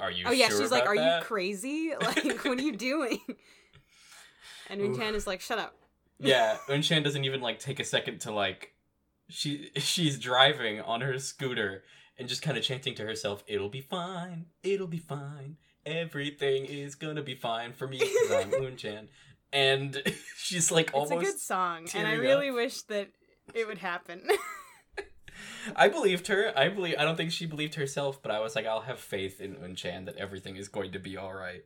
are 0.00 0.10
you? 0.10 0.24
Oh 0.26 0.32
yeah, 0.32 0.48
sure 0.48 0.62
she's 0.62 0.72
like, 0.72 0.88
"Are 0.88 0.96
that?" 0.96 1.20
you 1.20 1.26
crazy? 1.26 1.92
Like, 2.00 2.44
what 2.44 2.58
are 2.58 2.62
you 2.62 2.74
doing?" 2.74 3.20
And 4.68 4.80
Oof. 4.80 4.98
Unchan 4.98 5.14
is 5.14 5.28
like, 5.28 5.40
"Shut 5.40 5.60
up." 5.60 5.76
yeah, 6.18 6.56
Unshan 6.68 7.04
doesn't 7.04 7.24
even 7.24 7.40
like 7.40 7.60
take 7.60 7.78
a 7.78 7.84
second 7.84 8.20
to 8.22 8.32
like, 8.32 8.74
she 9.28 9.70
she's 9.76 10.18
driving 10.18 10.80
on 10.80 11.02
her 11.02 11.20
scooter 11.20 11.84
and 12.18 12.28
just 12.28 12.42
kind 12.42 12.58
of 12.58 12.64
chanting 12.64 12.96
to 12.96 13.04
herself, 13.04 13.44
"It'll 13.46 13.68
be 13.68 13.80
fine. 13.80 14.46
It'll 14.64 14.88
be 14.88 14.98
fine. 14.98 15.58
Everything 15.86 16.64
is 16.64 16.94
gonna 16.94 17.22
be 17.22 17.34
fine 17.34 17.72
for 17.72 17.86
me 17.86 17.98
because 17.98 18.30
I'm 18.44 18.50
Unchan." 18.62 19.08
And 19.52 20.02
she's 20.36 20.70
like 20.70 20.90
almost. 20.92 21.12
It's 21.12 21.22
a 21.22 21.32
good 21.32 21.40
song, 21.40 21.88
and 21.94 22.06
I 22.06 22.14
really 22.14 22.48
up. 22.48 22.56
wish 22.56 22.82
that 22.82 23.08
it 23.54 23.66
would 23.66 23.78
happen. 23.78 24.22
I 25.76 25.88
believed 25.88 26.26
her. 26.28 26.52
I 26.56 26.68
believe. 26.68 26.96
I 26.98 27.04
don't 27.04 27.16
think 27.16 27.32
she 27.32 27.46
believed 27.46 27.74
herself, 27.76 28.22
but 28.22 28.30
I 28.30 28.40
was 28.40 28.54
like, 28.54 28.66
I'll 28.66 28.82
have 28.82 29.00
faith 29.00 29.40
in 29.40 29.56
Unchan 29.56 30.06
that 30.06 30.16
everything 30.16 30.56
is 30.56 30.68
going 30.68 30.92
to 30.92 30.98
be 30.98 31.16
all 31.16 31.32
right. 31.32 31.62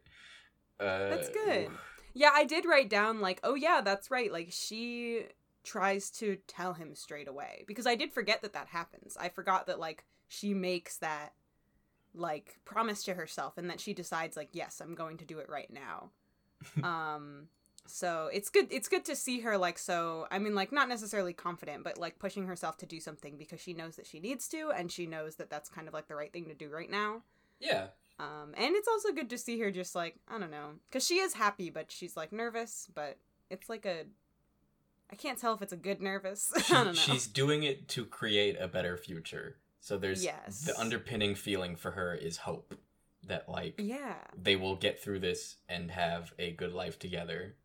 Uh, 0.80 1.08
That's 1.08 1.28
good. 1.30 1.70
yeah, 2.14 2.30
I 2.32 2.44
did 2.44 2.64
write 2.64 2.88
down 2.88 3.20
like, 3.20 3.40
"Oh 3.42 3.54
yeah, 3.54 3.80
that's 3.84 4.10
right." 4.10 4.32
Like 4.32 4.48
she 4.50 5.24
tries 5.64 6.10
to 6.10 6.38
tell 6.46 6.72
him 6.74 6.94
straight 6.94 7.28
away 7.28 7.64
because 7.66 7.86
I 7.86 7.94
did 7.94 8.12
forget 8.12 8.42
that 8.42 8.52
that 8.52 8.68
happens. 8.68 9.16
I 9.18 9.28
forgot 9.28 9.66
that 9.66 9.78
like 9.78 10.04
she 10.28 10.54
makes 10.54 10.98
that 10.98 11.32
like 12.14 12.56
promise 12.64 13.02
to 13.04 13.14
herself 13.14 13.58
and 13.58 13.68
that 13.70 13.80
she 13.80 13.92
decides 13.94 14.36
like, 14.36 14.50
"Yes, 14.52 14.80
I'm 14.80 14.94
going 14.94 15.16
to 15.18 15.24
do 15.24 15.38
it 15.38 15.48
right 15.48 15.70
now." 15.72 16.10
um 16.82 17.46
so 17.86 18.28
it's 18.32 18.50
good 18.50 18.66
it's 18.70 18.88
good 18.88 19.04
to 19.04 19.14
see 19.16 19.40
her 19.40 19.56
like 19.56 19.78
so 19.78 20.26
i 20.30 20.38
mean 20.38 20.54
like 20.54 20.72
not 20.72 20.88
necessarily 20.88 21.32
confident 21.32 21.82
but 21.84 21.96
like 21.96 22.18
pushing 22.18 22.46
herself 22.46 22.76
to 22.76 22.84
do 22.84 23.00
something 23.00 23.38
because 23.38 23.60
she 23.60 23.72
knows 23.72 23.96
that 23.96 24.06
she 24.06 24.20
needs 24.20 24.46
to 24.48 24.70
and 24.76 24.90
she 24.92 25.06
knows 25.06 25.36
that 25.36 25.48
that's 25.48 25.70
kind 25.70 25.88
of 25.88 25.94
like 25.94 26.06
the 26.08 26.14
right 26.16 26.32
thing 26.32 26.46
to 26.48 26.54
do 26.54 26.68
right 26.68 26.90
now 26.90 27.22
Yeah. 27.60 27.86
um 28.18 28.52
and 28.56 28.74
it's 28.74 28.88
also 28.88 29.12
good 29.12 29.30
to 29.30 29.38
see 29.38 29.58
her 29.60 29.70
just 29.70 29.94
like 29.94 30.16
i 30.28 30.38
don't 30.38 30.50
know 30.50 30.72
because 30.90 31.06
she 31.06 31.14
is 31.20 31.32
happy 31.34 31.70
but 31.70 31.90
she's 31.90 32.16
like 32.16 32.32
nervous 32.32 32.88
but 32.94 33.16
it's 33.48 33.68
like 33.70 33.86
a 33.86 34.02
i 35.10 35.14
can't 35.14 35.38
tell 35.38 35.54
if 35.54 35.62
it's 35.62 35.72
a 35.72 35.76
good 35.76 36.02
nervous 36.02 36.52
She- 36.66 36.74
i 36.74 36.84
don't 36.84 36.86
know 36.88 36.92
she's 37.00 37.26
doing 37.28 37.62
it 37.62 37.88
to 37.90 38.04
create 38.04 38.56
a 38.60 38.68
better 38.68 38.96
future. 38.98 39.56
So 39.80 39.96
there's 39.98 40.24
Yes. 40.24 40.62
the 40.62 40.78
underpinning 40.78 41.34
feeling 41.34 41.76
for 41.76 41.92
her 41.92 42.14
is 42.14 42.38
hope 42.38 42.74
that 43.24 43.48
like 43.48 43.74
yeah 43.78 44.16
they 44.40 44.56
will 44.56 44.76
get 44.76 45.00
through 45.02 45.18
this 45.20 45.56
and 45.68 45.90
have 45.90 46.32
a 46.38 46.52
good 46.52 46.72
life 46.72 46.98
together. 46.98 47.56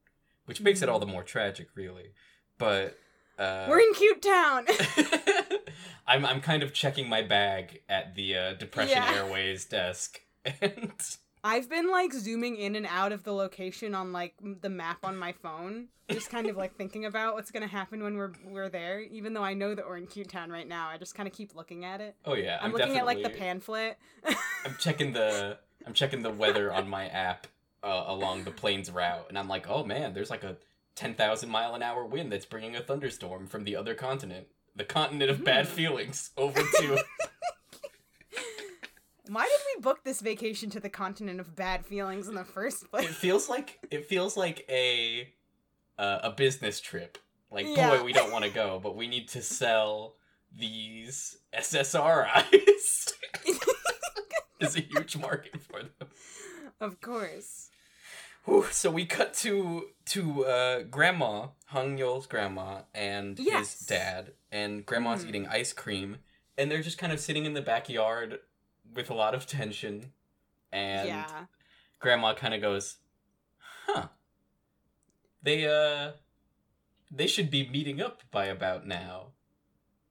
which 0.46 0.60
makes 0.62 0.82
it 0.82 0.90
all 0.90 1.00
the 1.00 1.06
more 1.06 1.24
tragic, 1.24 1.70
really. 1.76 2.12
But 2.58 2.98
uh, 3.40 3.66
We're 3.70 3.80
in 3.80 3.94
Cute 3.94 4.22
Town. 4.22 4.66
I'm 6.08 6.26
I'm 6.26 6.42
kind 6.42 6.64
of 6.64 6.74
checking 6.74 7.08
my 7.08 7.22
bag 7.22 7.82
at 7.90 8.16
the 8.16 8.36
uh, 8.38 8.54
Depression 8.54 8.98
Yeah. 9.04 9.14
Airways 9.16 9.66
desk, 9.66 10.20
and 10.62 10.92
I've 11.44 11.70
been 11.70 11.92
like 11.92 12.14
zooming 12.14 12.56
in 12.56 12.76
and 12.76 12.86
out 12.86 13.12
of 13.12 13.24
the 13.24 13.34
location 13.34 13.94
on 13.94 14.14
like 14.14 14.34
the 14.62 14.70
map 14.70 15.00
on 15.04 15.18
my 15.18 15.34
phone, 15.34 15.88
just 16.10 16.30
kind 16.30 16.48
of 16.48 16.56
like 16.56 16.76
thinking 16.78 17.04
about 17.06 17.34
what's 17.34 17.52
gonna 17.52 17.68
happen 17.68 18.02
when 18.02 18.16
we're 18.16 18.32
we're 18.46 18.70
there. 18.70 19.02
Even 19.02 19.34
though 19.34 19.44
I 19.44 19.54
know 19.54 19.76
that 19.76 19.86
we're 19.86 19.98
in 19.98 20.08
Cute 20.08 20.30
Town 20.30 20.50
right 20.50 20.68
now, 20.68 20.88
I 20.90 20.98
just 20.98 21.16
kind 21.16 21.28
of 21.28 21.34
keep 21.34 21.54
looking 21.54 21.84
at 21.84 22.00
it. 22.00 22.16
oh 22.26 22.36
yeah, 22.36 22.60
I'm, 22.62 22.68
I'm, 22.68 22.72
looking 22.72 22.98
at 22.98 23.06
like 23.06 23.22
the 23.24 23.30
pamphlet. 23.30 23.98
I'm 24.66 24.76
checking 24.80 25.12
the 25.12 25.58
I'm 25.86 25.94
checking 25.94 26.22
the 26.22 26.32
weather 26.32 26.72
on 26.72 26.88
my 26.88 27.08
app 27.08 27.48
uh, 27.84 28.06
along 28.08 28.46
the 28.46 28.52
plane's 28.52 28.90
route, 28.90 29.26
and 29.28 29.38
I'm 29.38 29.50
like, 29.50 29.68
oh 29.70 29.84
man, 29.84 30.14
there's 30.14 30.30
like 30.30 30.46
a 30.46 30.56
ten 30.96 31.14
thousand 31.14 31.50
mile 31.50 31.76
an 31.76 31.84
hour 31.84 32.06
wind 32.06 32.32
that's 32.32 32.46
bringing 32.46 32.78
a 32.78 32.82
thunderstorm 32.82 33.48
from 33.48 33.66
the 33.66 33.76
other 33.76 33.96
continent, 33.96 34.48
the 34.76 34.86
continent 34.86 35.30
of 35.30 35.44
bad 35.44 35.68
Hmm. 35.68 35.74
feelings, 35.74 36.30
over 36.38 36.62
to. 36.62 37.04
Why 39.30 39.44
did 39.44 39.60
we 39.76 39.82
book 39.82 40.04
this 40.04 40.20
vacation 40.22 40.70
to 40.72 40.80
the 40.80 40.90
continent 40.90 41.40
of 41.40 41.56
bad 41.56 41.86
feelings 41.86 42.28
in 42.28 42.36
the 42.36 42.44
first 42.44 42.90
place? 42.92 43.06
it 43.10 43.16
feels 43.16 43.48
like 43.50 43.80
it 43.90 44.06
feels 44.06 44.36
like 44.36 44.66
a 44.70 45.30
uh, 45.98 46.20
a 46.24 46.32
business 46.32 46.82
trip. 46.82 47.18
Like, 47.52 47.68
Yeah. 47.76 47.98
boy, 47.98 48.04
we 48.04 48.14
don't 48.14 48.32
want 48.32 48.44
to 48.46 48.50
go, 48.52 48.80
but 48.82 48.96
we 48.96 49.08
need 49.08 49.28
to 49.30 49.42
sell 49.42 50.16
these 50.58 51.38
SSRIs. 51.54 53.14
There's 54.60 54.76
a 54.76 54.82
huge 54.82 55.16
market 55.18 55.62
for 55.62 55.82
them. 55.84 56.08
of 56.82 57.00
course. 57.00 57.70
Whew, 58.46 58.66
so 58.72 58.92
we 58.92 59.06
cut 59.06 59.34
to 59.36 59.88
to 60.08 60.46
uh, 60.46 60.82
grandma 60.84 61.48
Hung 61.68 61.98
Yul's 61.98 62.28
grandma 62.28 62.82
and 62.94 63.40
Yes. 63.40 63.78
his 63.80 63.88
dad, 63.88 64.34
and 64.52 64.86
grandma's 64.86 65.24
Mhm. 65.24 65.30
eating 65.30 65.48
ice 65.48 65.72
cream, 65.72 66.18
and 66.58 66.70
they're 66.70 66.82
just 66.82 66.98
kind 66.98 67.14
of 67.14 67.20
sitting 67.22 67.46
in 67.46 67.54
the 67.54 67.62
backyard 67.62 68.40
with 68.96 69.10
a 69.10 69.14
lot 69.14 69.36
of 69.36 69.46
tension, 69.46 70.12
and 70.72 71.08
yeah. 71.08 71.46
grandma 72.00 72.34
kind 72.34 72.54
of 72.54 72.62
goes, 72.62 72.98
"Huh? 73.88 74.08
They 75.42 75.66
uh, 75.68 76.14
they 77.12 77.28
should 77.28 77.50
be 77.50 77.68
meeting 77.70 78.02
up 78.02 78.22
by 78.32 78.46
about 78.46 78.88
now." 78.88 79.28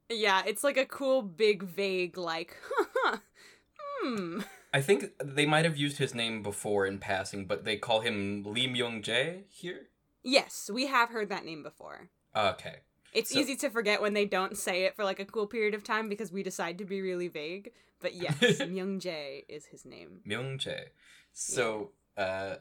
Yeah, 0.09 0.43
it's 0.45 0.63
like 0.63 0.77
a 0.77 0.85
cool, 0.85 1.21
big, 1.21 1.63
vague, 1.63 2.17
like, 2.17 2.57
hmm. 4.01 4.41
I 4.73 4.81
think 4.81 5.11
they 5.23 5.45
might 5.45 5.65
have 5.65 5.77
used 5.77 5.97
his 5.97 6.13
name 6.13 6.43
before 6.43 6.85
in 6.85 6.99
passing, 6.99 7.45
but 7.45 7.63
they 7.63 7.77
call 7.77 8.01
him 8.01 8.43
Lee 8.45 8.67
Myung 8.67 9.03
Jae 9.03 9.43
here. 9.49 9.87
Yes, 10.23 10.69
we 10.71 10.87
have 10.87 11.09
heard 11.09 11.29
that 11.29 11.45
name 11.45 11.63
before. 11.63 12.09
Okay. 12.35 12.77
It's 13.13 13.31
So- 13.31 13.39
easy 13.39 13.55
to 13.57 13.69
forget 13.69 14.01
when 14.01 14.13
they 14.13 14.25
don't 14.25 14.57
say 14.57 14.83
it 14.83 14.95
for 14.95 15.03
like 15.03 15.19
a 15.19 15.25
cool 15.25 15.47
period 15.47 15.73
of 15.73 15.83
time 15.83 16.09
because 16.09 16.31
we 16.31 16.43
decide 16.43 16.77
to 16.79 16.85
be 16.85 17.01
really 17.01 17.27
vague. 17.27 17.71
But 18.03 18.13
yes, 18.25 18.35
Myung 18.59 18.99
Jae 19.01 19.45
is 19.49 19.65
his 19.65 19.85
name. 19.85 20.19
Myung 20.27 20.57
Jae. 20.59 20.89
So, 21.31 21.91
uh, 22.17 22.57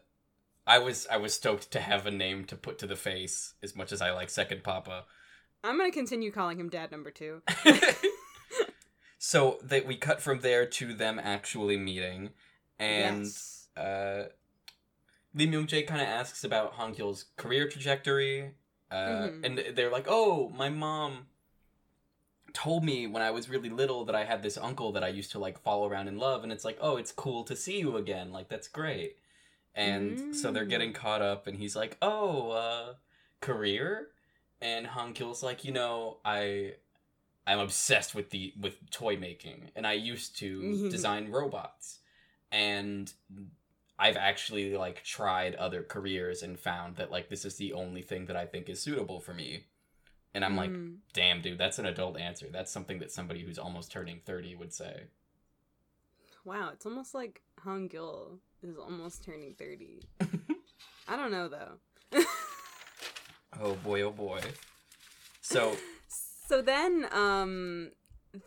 I 0.66 0.78
was 0.78 1.06
I 1.10 1.16
was 1.18 1.34
stoked 1.34 1.72
to 1.72 1.80
have 1.80 2.06
a 2.06 2.10
name 2.12 2.44
to 2.46 2.56
put 2.56 2.78
to 2.78 2.86
the 2.86 2.96
face 2.96 3.54
as 3.62 3.74
much 3.76 3.90
as 3.92 4.00
I 4.00 4.12
like 4.12 4.30
Second 4.30 4.62
Papa. 4.62 5.04
I'm 5.64 5.76
gonna 5.76 5.90
continue 5.90 6.30
calling 6.30 6.58
him 6.58 6.68
Dad 6.68 6.90
Number 6.92 7.10
Two. 7.10 7.42
so 9.18 9.58
that 9.62 9.86
we 9.86 9.96
cut 9.96 10.22
from 10.22 10.40
there 10.40 10.64
to 10.66 10.94
them 10.94 11.20
actually 11.22 11.76
meeting, 11.76 12.30
and 12.78 13.24
yes. 13.24 13.68
uh, 13.76 14.24
Lee 15.34 15.48
Myung 15.48 15.66
Jae 15.66 15.86
kind 15.86 16.00
of 16.00 16.06
asks 16.06 16.44
about 16.44 16.74
Hong 16.74 16.94
Kyul's 16.94 17.26
career 17.36 17.68
trajectory, 17.68 18.54
uh, 18.90 18.94
Mhm. 19.28 19.44
and 19.44 19.76
they're 19.76 19.90
like, 19.90 20.06
"Oh, 20.08 20.50
my 20.50 20.68
mom." 20.68 21.26
Told 22.54 22.84
me 22.84 23.06
when 23.06 23.22
I 23.22 23.30
was 23.30 23.48
really 23.48 23.68
little 23.70 24.04
that 24.06 24.14
I 24.14 24.24
had 24.24 24.42
this 24.42 24.58
uncle 24.58 24.92
that 24.92 25.04
I 25.04 25.08
used 25.08 25.32
to 25.32 25.38
like 25.38 25.58
follow 25.62 25.88
around 25.88 26.08
and 26.08 26.18
love 26.18 26.42
and 26.42 26.52
it's 26.52 26.64
like, 26.64 26.78
"Oh, 26.80 26.96
it's 26.96 27.12
cool 27.12 27.44
to 27.44 27.56
see 27.56 27.78
you 27.80 27.96
again." 27.96 28.32
Like 28.32 28.48
that's 28.48 28.68
great. 28.68 29.18
And 29.74 30.20
so 30.32 30.52
they're 30.52 30.64
Mm. 30.66 30.70
getting 30.70 30.92
caught 30.92 31.22
up 31.22 31.46
and 31.46 31.56
he's 31.58 31.76
like, 31.76 31.96
"Oh, 32.02 32.50
uh 32.50 32.94
career?" 33.40 34.08
And 34.60 34.86
Han 34.88 35.14
Kyul's 35.14 35.42
like, 35.42 35.64
"You 35.64 35.72
know, 35.72 36.18
I 36.24 36.74
I'm 37.46 37.58
obsessed 37.60 38.14
with 38.14 38.30
the 38.30 38.54
with 38.60 38.90
toy 38.90 39.16
making 39.16 39.70
and 39.76 39.86
I 39.86 39.94
used 39.94 40.36
to 40.38 40.88
design 40.90 41.30
robots." 41.30 42.00
And 42.52 43.12
I've 43.98 44.16
actually 44.16 44.76
like 44.76 45.02
tried 45.04 45.54
other 45.56 45.82
careers 45.82 46.42
and 46.42 46.58
found 46.58 46.96
that 46.96 47.10
like 47.10 47.28
this 47.28 47.44
is 47.44 47.56
the 47.56 47.72
only 47.72 48.02
thing 48.02 48.26
that 48.26 48.36
I 48.36 48.46
think 48.46 48.68
is 48.68 48.80
suitable 48.82 49.20
for 49.20 49.34
me. 49.34 49.64
And 50.34 50.44
I'm 50.44 50.56
like, 50.56 50.70
Mm. 50.70 50.96
damn 51.12 51.42
dude 51.42 51.58
that's 51.58 51.78
an 51.78 51.86
adult 51.86 52.18
answer 52.18 52.48
that's 52.50 52.72
something 52.72 52.98
that 53.00 53.12
somebody 53.12 53.42
who's 53.42 53.58
almost 53.58 53.92
turning 53.92 54.20
30 54.24 54.54
would 54.56 54.72
say 54.72 55.04
wow, 56.44 56.70
it's 56.72 56.86
almost 56.86 57.14
like 57.14 57.42
Hung 57.60 57.86
Gil 57.88 58.38
is 58.62 58.76
almost 58.76 59.22
turning 59.24 59.54
30. 59.54 60.02
I 61.08 61.16
don't 61.16 61.30
know 61.30 61.48
though. 61.48 61.78
oh 63.60 63.74
boy 63.84 64.02
oh 64.02 64.10
boy 64.10 64.40
so 65.40 65.76
So 66.48 66.60
then, 66.60 67.06
um, 67.12 67.92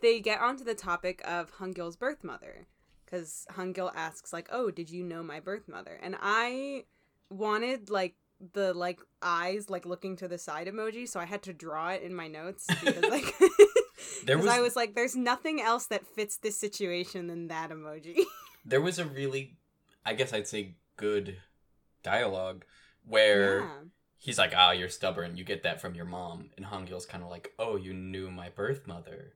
they 0.00 0.20
get 0.20 0.40
onto 0.40 0.62
the 0.62 0.74
topic 0.76 1.20
of 1.24 1.50
Hungil's 1.56 1.96
birth 1.96 2.22
mother, 2.22 2.66
because 3.04 3.46
Hungil 3.52 3.90
asks 3.96 4.32
like, 4.32 4.48
"Oh, 4.52 4.70
did 4.70 4.90
you 4.90 5.02
know 5.02 5.24
my 5.24 5.40
birth 5.40 5.66
mother?" 5.66 5.98
And 6.00 6.14
I 6.20 6.84
wanted 7.30 7.90
like 7.90 8.14
the 8.52 8.74
like 8.74 9.00
eyes 9.22 9.70
like 9.70 9.86
looking 9.86 10.16
to 10.16 10.28
the 10.28 10.38
side 10.38 10.66
emoji, 10.66 11.08
so 11.08 11.20
I 11.20 11.24
had 11.24 11.42
to 11.44 11.52
draw 11.52 11.90
it 11.90 12.02
in 12.02 12.14
my 12.14 12.28
notes 12.28 12.66
because 12.84 13.02
like, 13.10 13.34
There 14.24 14.38
was- 14.38 14.46
I 14.46 14.60
was 14.60 14.76
like, 14.76 14.94
"There's 14.94 15.16
nothing 15.16 15.60
else 15.60 15.86
that 15.86 16.06
fits 16.06 16.36
this 16.36 16.58
situation 16.58 17.26
than 17.26 17.48
that 17.48 17.70
emoji." 17.70 18.18
there 18.66 18.80
was 18.80 18.98
a 18.98 19.04
really 19.04 19.56
i 20.04 20.12
guess 20.12 20.32
i'd 20.32 20.48
say 20.48 20.74
good 20.96 21.36
dialogue 22.02 22.64
where 23.06 23.60
yeah. 23.60 23.70
he's 24.18 24.38
like 24.38 24.52
ah 24.56 24.72
you're 24.72 24.88
stubborn 24.88 25.36
you 25.36 25.44
get 25.44 25.62
that 25.62 25.80
from 25.80 25.94
your 25.94 26.04
mom 26.04 26.50
and 26.56 26.66
hangil's 26.66 27.06
kind 27.06 27.22
of 27.22 27.30
like 27.30 27.52
oh 27.58 27.76
you 27.76 27.94
knew 27.94 28.30
my 28.30 28.48
birth 28.48 28.86
mother 28.86 29.34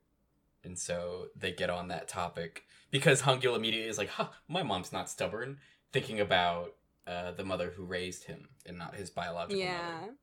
and 0.65 0.79
so 0.79 1.27
they 1.37 1.53
get 1.53 1.71
on 1.71 1.89
that 1.89 2.09
topic 2.09 2.65
because 2.91 3.23
hangil 3.23 3.57
immediately 3.57 3.89
is 3.89 3.99
like 3.99 4.11
huh 4.11 4.29
my 4.49 4.63
mom's 4.63 4.93
not 4.93 5.09
stubborn 5.09 5.59
thinking 5.93 6.21
about 6.21 6.75
uh, 7.11 7.33
the 7.33 7.45
mother 7.45 7.73
who 7.77 7.85
raised 7.85 8.25
him 8.25 8.49
and 8.65 8.79
not 8.79 8.95
his 8.95 9.11
biological 9.11 9.61
Yeah. 9.61 10.01
mother 10.01 10.15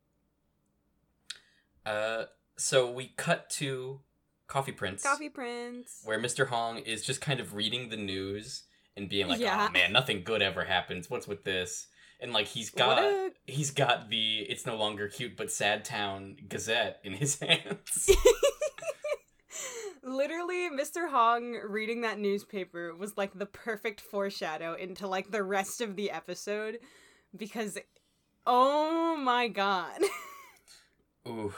uh, 1.85 2.25
so 2.57 2.89
we 2.91 3.07
cut 3.17 3.49
to 3.51 4.01
coffee 4.47 4.71
prince 4.71 5.03
Coffee 5.03 5.29
Prince. 5.29 6.01
where 6.05 6.19
Mr. 6.19 6.47
Hong 6.47 6.77
is 6.79 7.05
just 7.05 7.21
kind 7.21 7.39
of 7.39 7.53
reading 7.53 7.89
the 7.89 7.97
news 7.97 8.63
and 8.95 9.07
being 9.09 9.27
like, 9.27 9.39
Yeah. 9.39 9.67
"Oh 9.69 9.71
man, 9.71 9.91
nothing 9.93 10.23
good 10.23 10.41
ever 10.41 10.63
happens. 10.65 11.09
What's 11.09 11.27
with 11.27 11.43
this?" 11.43 11.87
And 12.19 12.33
like 12.33 12.47
he's 12.47 12.69
got 12.71 12.97
a 12.97 13.31
he's 13.45 13.71
got 13.71 14.09
the 14.09 14.39
"It's 14.49 14.65
no 14.65 14.75
longer 14.75 15.07
cute 15.07 15.37
but 15.37 15.51
sad 15.51 15.85
town" 15.85 16.37
Gazette 16.47 16.99
in 17.03 17.13
his 17.13 17.39
hands. 17.39 18.09
Literally, 20.07 20.69
Mr. 20.69 21.09
Hong 21.09 21.59
reading 21.67 22.01
that 22.01 22.17
newspaper 22.17 22.95
was 22.95 23.17
like 23.17 23.37
the 23.37 23.45
perfect 23.45 23.99
foreshadow 23.99 24.73
into 24.73 25.05
like 25.05 25.31
the 25.31 25.43
rest 25.43 25.81
of 25.81 25.97
the 25.97 26.11
episode 26.11 26.79
because 27.35 27.77
oh 28.45 29.17
my 29.17 29.49
god. 29.49 29.99
Ooh. 31.27 31.53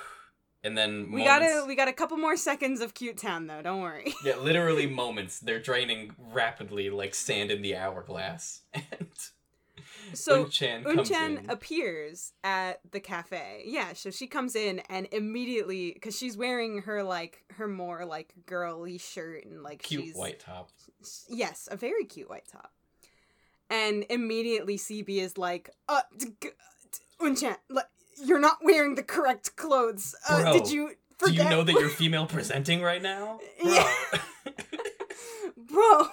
And 0.64 0.78
then 0.78 1.12
we 1.12 1.24
moments, 1.24 1.54
gotta 1.54 1.66
we 1.68 1.76
got 1.76 1.88
a 1.88 1.94
couple 1.94 2.18
more 2.18 2.36
seconds 2.36 2.82
of 2.82 2.96
Cute 2.96 3.18
Town 3.18 3.46
though, 3.46 3.62
don't 3.62 3.82
worry. 3.82 4.14
yeah, 4.26 4.38
literally 4.38 4.88
moments. 4.88 5.40
They're 5.40 5.62
draining 5.62 6.16
rapidly 6.18 6.90
like 6.90 7.14
sand 7.14 7.52
in 7.52 7.62
the 7.62 7.76
hourglass. 7.76 8.62
And 8.74 9.08
So 10.14 10.46
Unchan 10.46 10.84
Unchan 10.84 11.50
appears 11.50 12.34
at 12.44 12.80
the 12.92 13.00
cafe. 13.00 13.64
Yeah, 13.66 13.94
so 13.94 14.10
she 14.10 14.28
comes 14.28 14.56
in 14.56 14.80
and 14.90 15.08
immediately 15.12 15.92
because 15.94 16.18
she's 16.18 16.36
wearing 16.38 16.82
her 16.84 17.04
like 17.04 17.44
her 17.58 17.68
more 17.68 18.06
like 18.06 18.34
girly 18.46 18.98
shirt 18.98 19.46
and 19.46 19.64
like 19.64 19.84
cute 19.84 20.06
she's 20.06 20.16
white 20.16 20.40
top. 20.40 20.70
Yes, 21.28 21.68
a 21.72 21.78
very 21.78 22.06
cute 22.06 22.30
white 22.30 22.48
top. 22.48 22.72
And 23.70 24.06
immediately 24.10 24.78
CB 24.78 25.10
is 25.20 25.38
like, 25.38 25.70
uh, 25.88 26.02
d- 26.18 26.34
g- 26.42 26.50
d- 26.50 27.00
Unchan, 27.22 27.56
like, 27.70 27.86
you're 28.24 28.40
not 28.40 28.58
wearing 28.64 28.96
the 28.96 29.04
correct 29.04 29.56
clothes. 29.56 30.16
Uh, 30.28 30.42
Bro, 30.42 30.54
did 30.54 30.72
you 30.72 30.92
Do 31.24 31.32
you 31.32 31.44
know 31.44 31.64
that 31.64 31.74
you're 31.74 31.90
female 31.90 32.26
presenting 32.26 32.82
right 32.82 33.02
now? 33.02 33.40
Bro. 33.64 33.72
Yeah. 33.72 33.94
Bro. 35.58 36.08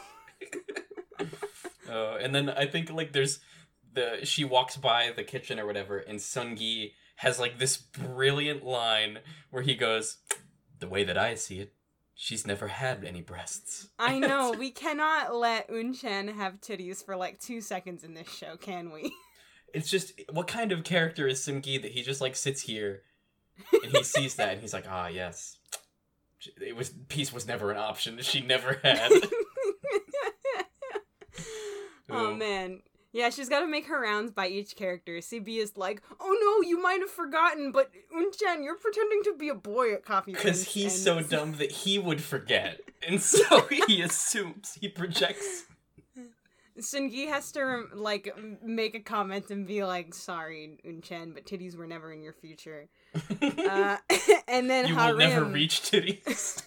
Uh, 1.88 2.16
and 2.20 2.34
then 2.34 2.50
I 2.50 2.66
think 2.66 2.90
like 2.92 3.12
there's 3.12 3.38
the 3.96 4.24
she 4.24 4.44
walks 4.44 4.76
by 4.76 5.12
the 5.14 5.24
kitchen 5.24 5.58
or 5.58 5.66
whatever, 5.66 5.98
and 5.98 6.20
Sungi 6.20 6.92
has 7.16 7.40
like 7.40 7.58
this 7.58 7.76
brilliant 7.76 8.64
line 8.64 9.18
where 9.50 9.64
he 9.64 9.74
goes, 9.74 10.18
"The 10.78 10.88
way 10.88 11.02
that 11.02 11.18
I 11.18 11.34
see 11.34 11.58
it, 11.58 11.74
she's 12.14 12.46
never 12.46 12.68
had 12.68 13.04
any 13.04 13.22
breasts." 13.22 13.88
I 13.98 14.18
know, 14.20 14.52
we 14.56 14.70
cannot 14.70 15.34
let 15.34 15.68
Unchan 15.68 16.36
have 16.36 16.60
titties 16.60 17.04
for 17.04 17.16
like 17.16 17.40
two 17.40 17.60
seconds 17.60 18.04
in 18.04 18.14
this 18.14 18.30
show, 18.30 18.56
can 18.56 18.92
we? 18.92 19.12
it's 19.74 19.90
just 19.90 20.12
what 20.32 20.46
kind 20.46 20.72
of 20.72 20.84
character 20.84 21.26
is 21.26 21.40
Simgi 21.40 21.80
that 21.82 21.92
he 21.92 22.02
just 22.02 22.20
like 22.20 22.36
sits 22.36 22.62
here 22.62 23.02
and 23.82 23.92
he 23.92 24.02
sees 24.02 24.36
that 24.36 24.52
and 24.52 24.60
he's 24.60 24.72
like, 24.72 24.86
ah, 24.88 25.08
yes, 25.08 25.58
it 26.60 26.76
was 26.76 26.90
peace 27.08 27.32
was 27.32 27.46
never 27.46 27.70
an 27.70 27.76
option. 27.76 28.18
She 28.22 28.40
never 28.40 28.80
had. 28.82 29.10
oh 32.10 32.34
man. 32.34 32.82
Yeah, 33.16 33.30
she's 33.30 33.48
got 33.48 33.60
to 33.60 33.66
make 33.66 33.86
her 33.86 33.98
rounds 33.98 34.30
by 34.30 34.46
each 34.48 34.76
character. 34.76 35.12
CB 35.12 35.56
is 35.56 35.78
like, 35.78 36.02
"Oh 36.20 36.36
no, 36.38 36.68
you 36.68 36.82
might 36.82 37.00
have 37.00 37.08
forgotten, 37.08 37.72
but 37.72 37.90
Unchen, 38.14 38.62
you're 38.62 38.76
pretending 38.76 39.22
to 39.22 39.34
be 39.34 39.48
a 39.48 39.54
boy 39.54 39.94
at 39.94 40.04
Coffee 40.04 40.32
Because 40.32 40.64
he's 40.64 41.02
so 41.02 41.22
dumb 41.30 41.54
that 41.54 41.72
he 41.72 41.98
would 41.98 42.20
forget, 42.20 42.78
and 43.08 43.22
so 43.22 43.68
he 43.86 44.02
assumes 44.02 44.76
he 44.78 44.88
projects. 44.90 45.64
Shingi 46.78 47.26
has 47.28 47.50
to 47.52 47.86
like 47.94 48.36
make 48.62 48.94
a 48.94 49.00
comment 49.00 49.50
and 49.50 49.66
be 49.66 49.82
like, 49.82 50.12
"Sorry, 50.12 50.76
Unchen, 50.86 51.32
but 51.32 51.46
titties 51.46 51.74
were 51.74 51.86
never 51.86 52.12
in 52.12 52.22
your 52.22 52.34
future." 52.34 52.90
Uh, 53.40 53.96
and 54.46 54.68
then 54.68 54.88
you 54.88 54.94
Harim, 54.94 55.16
will 55.16 55.26
never 55.26 55.44
reach 55.46 55.80
titties. 55.80 56.62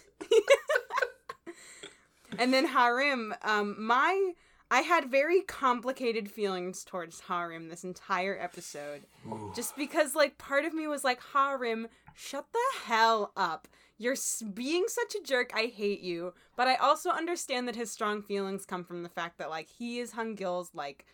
and 2.40 2.52
then 2.52 2.66
Harim, 2.66 3.32
um, 3.42 3.76
my 3.78 4.32
I 4.70 4.82
had 4.82 5.10
very 5.10 5.42
complicated 5.42 6.30
feelings 6.30 6.84
towards 6.84 7.20
Harim 7.20 7.68
this 7.68 7.82
entire 7.82 8.38
episode. 8.40 9.02
Ooh. 9.26 9.52
Just 9.54 9.76
because, 9.76 10.14
like, 10.14 10.38
part 10.38 10.64
of 10.64 10.72
me 10.72 10.86
was 10.86 11.02
like, 11.02 11.20
Harim, 11.32 11.88
shut 12.14 12.46
the 12.52 12.84
hell 12.84 13.32
up. 13.36 13.66
You're 13.98 14.16
being 14.54 14.84
such 14.86 15.14
a 15.14 15.24
jerk. 15.24 15.50
I 15.54 15.66
hate 15.66 16.00
you. 16.00 16.34
But 16.56 16.68
I 16.68 16.76
also 16.76 17.10
understand 17.10 17.66
that 17.68 17.76
his 17.76 17.90
strong 17.90 18.22
feelings 18.22 18.64
come 18.64 18.84
from 18.84 19.02
the 19.02 19.08
fact 19.08 19.38
that, 19.38 19.50
like, 19.50 19.68
he 19.68 19.98
is 19.98 20.12
Hungil's, 20.12 20.70
like, 20.72 21.04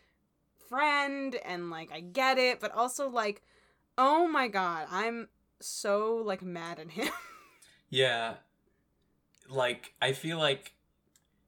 friend, 0.69 1.37
and, 1.45 1.71
like, 1.71 1.91
I 1.93 2.01
get 2.01 2.39
it. 2.39 2.61
But 2.61 2.73
also, 2.73 3.09
like, 3.09 3.43
oh 3.97 4.29
my 4.29 4.49
god, 4.49 4.87
I'm 4.91 5.29
so, 5.61 6.17
like, 6.25 6.43
mad 6.43 6.79
at 6.79 6.91
him. 6.91 7.09
Yeah. 7.89 8.35
Like, 9.49 9.95
I 10.03 10.13
feel 10.13 10.39
like 10.39 10.73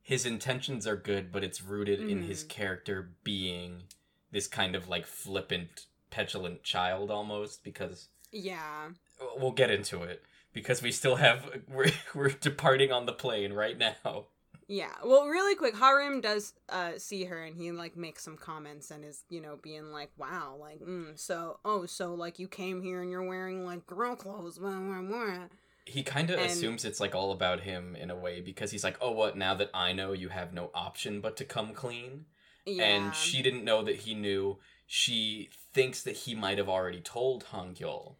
his 0.08 0.24
intentions 0.24 0.86
are 0.86 0.96
good, 0.96 1.30
but 1.30 1.44
it's 1.44 1.62
rooted 1.62 2.00
in 2.00 2.22
his 2.22 2.42
Mhm. 2.42 2.48
character 2.48 3.10
being 3.24 3.82
this 4.30 4.46
kind 4.46 4.74
of 4.74 4.88
like 4.88 5.04
flippant, 5.06 5.84
petulant 6.08 6.62
child 6.62 7.10
almost, 7.10 7.62
because 7.62 8.08
yeah. 8.32 8.88
we'll 9.36 9.52
get 9.52 9.70
into 9.70 10.02
it. 10.04 10.24
Because 10.54 10.80
we 10.80 10.92
still 10.92 11.16
have 11.16 11.62
we're 11.68 11.92
we're 12.14 12.30
departing 12.30 12.90
on 12.90 13.04
the 13.04 13.12
plane 13.12 13.52
right 13.52 13.76
now. 13.76 14.28
Yeah. 14.66 14.94
Well, 15.04 15.26
really 15.26 15.54
quick, 15.54 15.76
Harim 15.76 16.22
does 16.22 16.54
uh, 16.70 16.92
see 16.96 17.24
her 17.24 17.44
and 17.44 17.54
he 17.54 17.70
like 17.70 17.94
makes 17.94 18.22
some 18.22 18.38
comments 18.38 18.90
and 18.90 19.04
is 19.04 19.24
you 19.28 19.42
know 19.42 19.56
being 19.56 19.92
like, 19.92 20.10
"Wow, 20.16 20.56
like, 20.58 20.80
mm, 20.80 21.18
so 21.18 21.60
oh, 21.66 21.84
so 21.84 22.14
like 22.14 22.38
you 22.38 22.48
came 22.48 22.80
here 22.80 23.02
and 23.02 23.10
you're 23.10 23.28
wearing 23.28 23.66
like 23.66 23.86
girl 23.86 24.16
clothes." 24.16 24.58
Blah, 24.58 24.70
blah, 24.80 25.02
blah. 25.02 25.48
He 25.88 26.02
kind 26.02 26.30
of 26.30 26.38
assumes 26.46 26.84
it's 26.84 27.00
like 27.00 27.14
all 27.14 27.32
about 27.32 27.60
him 27.60 27.96
in 27.96 28.10
a 28.10 28.16
way 28.16 28.40
because 28.40 28.70
he's 28.70 28.84
like, 28.84 28.96
"Oh, 29.00 29.10
what? 29.12 29.36
Now 29.36 29.54
that 29.54 29.70
I 29.74 29.92
know, 29.92 30.12
you 30.12 30.28
have 30.28 30.52
no 30.52 30.70
option 30.74 31.20
but 31.20 31.36
to 31.38 31.44
come 31.44 31.72
clean." 31.74 32.26
Yeah. 32.66 32.84
And 32.84 33.14
she 33.14 33.42
didn't 33.42 33.64
know 33.64 33.82
that 33.84 33.96
he 33.96 34.14
knew. 34.14 34.58
She 34.86 35.48
thinks 35.72 36.02
that 36.02 36.16
he 36.16 36.34
might 36.34 36.58
have 36.58 36.68
already 36.68 37.00
told 37.00 37.44
Hong 37.44 37.74
Yul. 37.74 38.16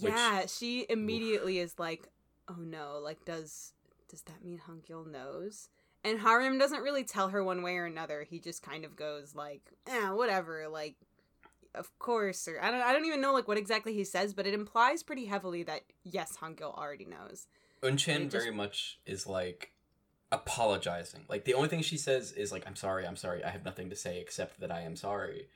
which- 0.00 0.12
yeah, 0.12 0.44
she 0.46 0.84
immediately 0.90 1.58
is 1.58 1.78
like, 1.78 2.08
"Oh 2.48 2.56
no, 2.60 2.98
like 2.98 3.24
does 3.24 3.72
does 4.08 4.20
that 4.22 4.44
mean 4.44 4.60
Hunkyul 4.68 5.06
knows?" 5.06 5.68
And 6.04 6.20
Harim 6.20 6.58
doesn't 6.58 6.82
really 6.82 7.02
tell 7.04 7.30
her 7.30 7.42
one 7.42 7.62
way 7.62 7.76
or 7.78 7.86
another. 7.86 8.22
He 8.22 8.38
just 8.38 8.62
kind 8.62 8.84
of 8.84 8.94
goes 8.94 9.34
like, 9.34 9.72
"Eh, 9.86 10.10
whatever." 10.10 10.68
Like, 10.68 10.96
of 11.76 11.96
course, 11.98 12.48
or 12.48 12.60
I 12.60 12.70
don't. 12.70 12.80
I 12.80 12.92
don't 12.92 13.04
even 13.04 13.20
know 13.20 13.32
like 13.32 13.48
what 13.48 13.58
exactly 13.58 13.94
he 13.94 14.04
says, 14.04 14.34
but 14.34 14.46
it 14.46 14.54
implies 14.54 15.02
pretty 15.02 15.26
heavily 15.26 15.62
that 15.64 15.82
yes, 16.04 16.36
Hunkyul 16.40 16.74
already 16.76 17.04
knows. 17.06 17.46
Unchan 17.82 18.30
just- 18.30 18.44
very 18.44 18.54
much 18.54 18.98
is 19.06 19.26
like 19.26 19.72
apologizing. 20.32 21.24
Like 21.28 21.44
the 21.44 21.54
only 21.54 21.68
thing 21.68 21.82
she 21.82 21.96
says 21.96 22.32
is 22.32 22.52
like, 22.52 22.66
"I'm 22.66 22.76
sorry, 22.76 23.06
I'm 23.06 23.16
sorry. 23.16 23.44
I 23.44 23.50
have 23.50 23.64
nothing 23.64 23.90
to 23.90 23.96
say 23.96 24.20
except 24.20 24.60
that 24.60 24.70
I 24.70 24.80
am 24.82 24.96
sorry." 24.96 25.48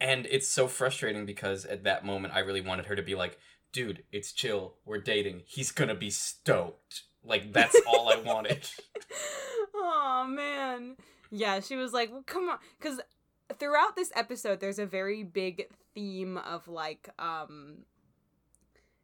And 0.00 0.26
it's 0.30 0.48
so 0.48 0.68
frustrating 0.68 1.26
because 1.26 1.64
at 1.64 1.84
that 1.84 2.04
moment 2.04 2.34
I 2.34 2.40
really 2.40 2.60
wanted 2.60 2.86
her 2.86 2.96
to 2.96 3.02
be 3.02 3.14
like, 3.14 3.38
"Dude, 3.72 4.04
it's 4.12 4.32
chill. 4.32 4.74
We're 4.84 4.98
dating. 4.98 5.42
He's 5.46 5.72
gonna 5.72 5.94
be 5.94 6.10
stoked." 6.10 7.02
Like 7.24 7.52
that's 7.52 7.80
all 7.86 8.08
I 8.08 8.16
wanted. 8.16 8.68
oh 9.74 10.26
man, 10.28 10.96
yeah. 11.30 11.60
She 11.60 11.76
was 11.76 11.92
like, 11.92 12.10
well, 12.10 12.22
"Come 12.26 12.48
on," 12.48 12.58
because 12.80 13.00
throughout 13.58 13.96
this 13.96 14.12
episode, 14.14 14.60
there's 14.60 14.78
a 14.78 14.86
very 14.86 15.22
big 15.22 15.68
theme 15.94 16.36
of 16.38 16.68
like, 16.68 17.08
um, 17.18 17.78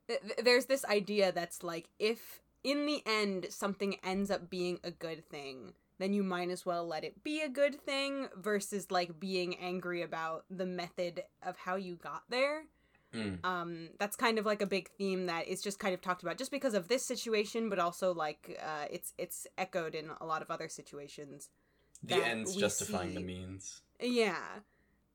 th- 0.08 0.20
th- 0.20 0.38
there's 0.42 0.66
this 0.66 0.84
idea 0.84 1.32
that's 1.32 1.62
like, 1.62 1.88
if 1.98 2.42
in 2.62 2.86
the 2.86 3.02
end 3.06 3.46
something 3.50 3.96
ends 4.04 4.30
up 4.30 4.50
being 4.50 4.78
a 4.84 4.90
good 4.90 5.28
thing, 5.28 5.72
then 5.98 6.12
you 6.12 6.22
might 6.22 6.50
as 6.50 6.66
well 6.66 6.86
let 6.86 7.04
it 7.04 7.22
be 7.22 7.40
a 7.40 7.48
good 7.48 7.80
thing 7.80 8.28
versus 8.36 8.90
like 8.90 9.20
being 9.20 9.56
angry 9.56 10.02
about 10.02 10.44
the 10.50 10.66
method 10.66 11.22
of 11.42 11.56
how 11.58 11.76
you 11.76 11.96
got 11.96 12.22
there 12.28 12.64
Mm. 13.14 13.44
um 13.44 13.90
that's 14.00 14.16
kind 14.16 14.40
of 14.40 14.44
like 14.44 14.60
a 14.60 14.66
big 14.66 14.88
theme 14.98 15.26
that 15.26 15.46
is 15.46 15.62
just 15.62 15.78
kind 15.78 15.94
of 15.94 16.00
talked 16.00 16.24
about 16.24 16.36
just 16.36 16.50
because 16.50 16.74
of 16.74 16.88
this 16.88 17.06
situation 17.06 17.68
but 17.70 17.78
also 17.78 18.12
like 18.12 18.58
uh 18.60 18.86
it's 18.90 19.12
it's 19.18 19.46
echoed 19.56 19.94
in 19.94 20.10
a 20.20 20.26
lot 20.26 20.42
of 20.42 20.50
other 20.50 20.68
situations 20.68 21.48
The 22.02 22.16
ends 22.16 22.56
justifying 22.56 23.14
the 23.14 23.20
means. 23.20 23.82
Yeah. 24.04 24.42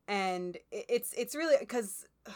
And 0.08 0.58
it's 0.72 1.14
it's 1.14 1.36
really 1.36 1.58
because 1.60 2.08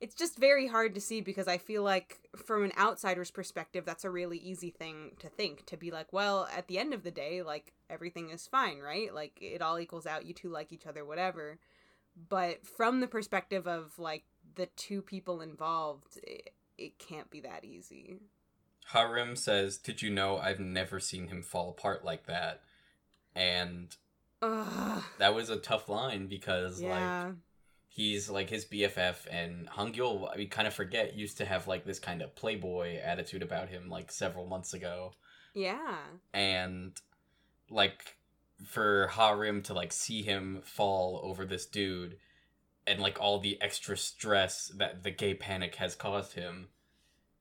it's 0.00 0.14
just 0.14 0.38
very 0.38 0.66
hard 0.66 0.94
to 0.94 1.00
see 1.00 1.22
because 1.22 1.48
i 1.48 1.56
feel 1.56 1.82
like 1.82 2.18
from 2.36 2.62
an 2.62 2.72
outsider's 2.78 3.30
perspective 3.30 3.86
that's 3.86 4.04
a 4.04 4.10
really 4.10 4.36
easy 4.36 4.68
thing 4.68 5.12
to 5.18 5.26
think 5.26 5.64
to 5.64 5.74
be 5.74 5.90
like 5.90 6.12
well 6.12 6.46
at 6.54 6.68
the 6.68 6.78
end 6.78 6.92
of 6.92 7.02
the 7.02 7.10
day 7.10 7.40
like 7.40 7.72
everything 7.90 8.30
is 8.30 8.46
fine 8.46 8.78
right? 8.78 9.14
Like 9.14 9.38
it 9.40 9.62
all 9.62 9.78
equals 9.78 10.06
out 10.06 10.26
you 10.26 10.34
two 10.34 10.48
like 10.48 10.72
each 10.72 10.86
other 10.86 11.04
whatever. 11.04 11.58
But 12.28 12.66
from 12.66 13.00
the 13.00 13.06
perspective 13.06 13.66
of 13.66 13.98
like 13.98 14.24
the 14.54 14.66
two 14.76 15.02
people 15.02 15.40
involved 15.40 16.18
it, 16.22 16.50
it 16.78 16.98
can't 16.98 17.30
be 17.30 17.40
that 17.40 17.64
easy. 17.64 18.18
Harim 18.92 19.34
says, 19.34 19.78
"Did 19.78 20.00
you 20.00 20.10
know 20.10 20.38
I've 20.38 20.60
never 20.60 21.00
seen 21.00 21.28
him 21.28 21.42
fall 21.42 21.70
apart 21.70 22.04
like 22.04 22.26
that?" 22.26 22.62
And 23.34 23.96
Ugh, 24.42 25.02
that 25.18 25.34
was 25.34 25.50
a 25.50 25.56
tough 25.56 25.88
line 25.88 26.26
because 26.26 26.82
like 26.82 27.34
he's 27.88 28.28
like 28.28 28.50
his 28.50 28.66
BFF 28.66 29.26
and 29.30 29.68
Hangyul 29.70 30.36
we 30.36 30.46
kind 30.46 30.68
of 30.68 30.74
forget 30.74 31.16
used 31.16 31.38
to 31.38 31.46
have 31.46 31.66
like 31.66 31.84
this 31.84 31.98
kind 31.98 32.20
of 32.20 32.34
playboy 32.34 32.98
attitude 32.98 33.42
about 33.42 33.70
him 33.70 33.88
like 33.88 34.12
several 34.12 34.46
months 34.46 34.74
ago. 34.74 35.12
Yeah. 35.54 35.96
And 36.34 36.92
like 37.70 38.16
for 38.64 39.08
Harim 39.08 39.62
to 39.62 39.74
like 39.74 39.92
see 39.92 40.22
him 40.22 40.60
fall 40.64 41.20
over 41.24 41.46
this 41.46 41.66
dude 41.66 42.18
and 42.86 43.00
like 43.00 43.18
all 43.20 43.38
the 43.38 43.60
extra 43.60 43.96
stress 43.96 44.70
that 44.76 45.02
the 45.02 45.10
gay 45.10 45.34
panic 45.34 45.76
has 45.76 45.94
caused 45.94 46.34
him 46.34 46.68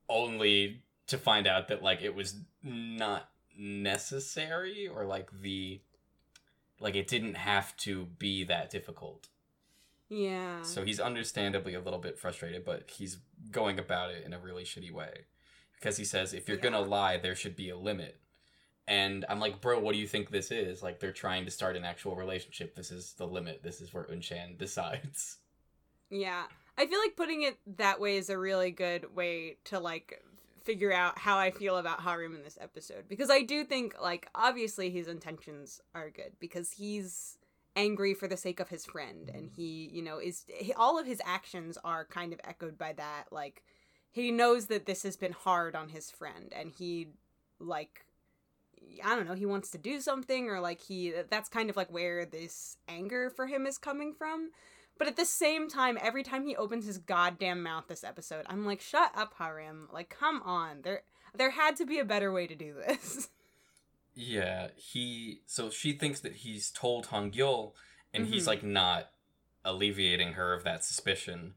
only 0.09 0.83
to 1.07 1.17
find 1.17 1.47
out 1.47 1.67
that 1.67 1.83
like 1.83 2.01
it 2.01 2.15
was 2.15 2.39
not 2.63 3.29
necessary 3.57 4.87
or 4.87 5.05
like 5.05 5.29
the 5.41 5.81
like 6.79 6.95
it 6.95 7.07
didn't 7.07 7.35
have 7.35 7.75
to 7.77 8.05
be 8.17 8.43
that 8.43 8.69
difficult 8.69 9.27
yeah 10.09 10.61
so 10.61 10.83
he's 10.83 10.99
understandably 10.99 11.73
a 11.73 11.79
little 11.79 11.99
bit 11.99 12.17
frustrated, 12.17 12.65
but 12.65 12.89
he's 12.89 13.17
going 13.51 13.79
about 13.79 14.11
it 14.11 14.23
in 14.25 14.33
a 14.33 14.39
really 14.39 14.63
shitty 14.63 14.91
way. 14.91 15.25
Because 15.75 15.97
he 15.97 16.05
says, 16.05 16.33
if 16.33 16.47
you're 16.47 16.57
gonna 16.57 16.81
lie, 16.81 17.17
there 17.17 17.35
should 17.35 17.55
be 17.55 17.69
a 17.69 17.77
limit. 17.77 18.19
And 18.87 19.25
I'm 19.29 19.39
like, 19.39 19.61
bro, 19.61 19.79
what 19.79 19.93
do 19.93 19.99
you 19.99 20.07
think 20.07 20.29
this 20.29 20.51
is? 20.51 20.83
Like, 20.83 20.99
they're 20.99 21.11
trying 21.11 21.45
to 21.45 21.51
start 21.51 21.75
an 21.75 21.85
actual 21.85 22.15
relationship. 22.15 22.75
This 22.75 22.91
is 22.91 23.13
the 23.13 23.25
limit. 23.25 23.63
This 23.63 23.81
is 23.81 23.93
where 23.93 24.03
Unchan 24.03 24.57
decides. 24.59 25.37
Yeah. 26.09 26.43
I 26.77 26.85
feel 26.85 26.99
like 26.99 27.15
putting 27.15 27.43
it 27.43 27.57
that 27.77 27.99
way 27.99 28.17
is 28.17 28.29
a 28.29 28.37
really 28.37 28.71
good 28.71 29.15
way 29.15 29.57
to 29.65 29.79
like 29.79 30.21
figure 30.65 30.91
out 30.91 31.19
how 31.19 31.37
I 31.37 31.51
feel 31.51 31.77
about 31.77 32.01
Harim 32.01 32.35
in 32.35 32.43
this 32.43 32.57
episode 32.59 33.07
because 33.07 33.29
I 33.29 33.43
do 33.43 33.63
think 33.63 33.95
like 34.01 34.27
obviously 34.33 34.89
his 34.89 35.07
intentions 35.07 35.79
are 35.93 36.09
good 36.09 36.33
because 36.39 36.71
he's 36.71 37.37
angry 37.75 38.13
for 38.13 38.27
the 38.27 38.37
sake 38.37 38.59
of 38.59 38.69
his 38.69 38.85
friend 38.85 39.29
and 39.33 39.49
he, 39.49 39.89
you 39.93 40.01
know, 40.01 40.17
is 40.17 40.45
he, 40.47 40.73
all 40.73 40.99
of 40.99 41.05
his 41.05 41.21
actions 41.23 41.77
are 41.83 42.05
kind 42.05 42.33
of 42.33 42.39
echoed 42.43 42.77
by 42.77 42.93
that 42.93 43.25
like 43.31 43.63
he 44.11 44.31
knows 44.31 44.67
that 44.67 44.85
this 44.85 45.03
has 45.03 45.15
been 45.15 45.33
hard 45.33 45.75
on 45.75 45.89
his 45.89 46.09
friend 46.09 46.51
and 46.55 46.71
he 46.77 47.09
like 47.59 48.05
I 49.03 49.15
don't 49.15 49.27
know, 49.27 49.33
he 49.33 49.45
wants 49.45 49.69
to 49.71 49.77
do 49.77 50.01
something 50.01 50.49
or 50.49 50.59
like 50.59 50.81
he 50.81 51.13
that's 51.29 51.49
kind 51.49 51.69
of 51.69 51.75
like 51.75 51.91
where 51.91 52.25
this 52.25 52.77
anger 52.87 53.29
for 53.29 53.45
him 53.45 53.67
is 53.67 53.77
coming 53.77 54.13
from. 54.13 54.51
But 54.97 55.07
at 55.07 55.17
the 55.17 55.25
same 55.25 55.67
time, 55.69 55.97
every 56.01 56.23
time 56.23 56.45
he 56.45 56.55
opens 56.55 56.85
his 56.85 56.97
goddamn 56.97 57.61
mouth 57.61 57.85
this 57.87 58.03
episode, 58.03 58.45
I'm 58.47 58.65
like, 58.65 58.79
shut 58.79 59.11
up, 59.15 59.33
Harim. 59.37 59.89
Like, 59.91 60.09
come 60.09 60.41
on. 60.43 60.81
There 60.83 61.03
there 61.35 61.49
had 61.51 61.75
to 61.77 61.85
be 61.85 61.99
a 61.99 62.05
better 62.05 62.31
way 62.31 62.47
to 62.47 62.55
do 62.55 62.73
this. 62.73 63.29
Yeah, 64.17 64.69
he. 64.77 65.41
So 65.45 65.69
she 65.69 65.91
thinks 65.91 66.21
that 66.21 66.35
he's 66.37 66.71
told 66.71 67.07
Hangyul, 67.07 67.73
and 68.13 68.27
he's 68.27 68.45
Mhm. 68.45 68.47
like 68.47 68.63
not 68.63 69.11
alleviating 69.65 70.33
her 70.33 70.53
of 70.53 70.63
that 70.63 70.85
suspicion. 70.85 71.55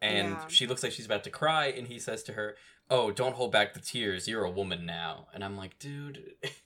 And 0.00 0.28
Yeah. 0.30 0.46
she 0.48 0.66
looks 0.66 0.82
like 0.82 0.92
she's 0.92 1.04
about 1.04 1.22
to 1.24 1.30
cry, 1.30 1.66
and 1.66 1.86
he 1.86 1.98
says 1.98 2.22
to 2.22 2.32
her, 2.32 2.56
"Oh, 2.88 3.10
don't 3.10 3.34
hold 3.34 3.52
back 3.52 3.74
the 3.74 3.80
tears. 3.80 4.26
You're 4.26 4.44
a 4.44 4.50
woman 4.50 4.86
now." 4.86 5.28
And 5.34 5.44
I'm 5.44 5.54
like, 5.58 5.78
dude, 5.78 6.34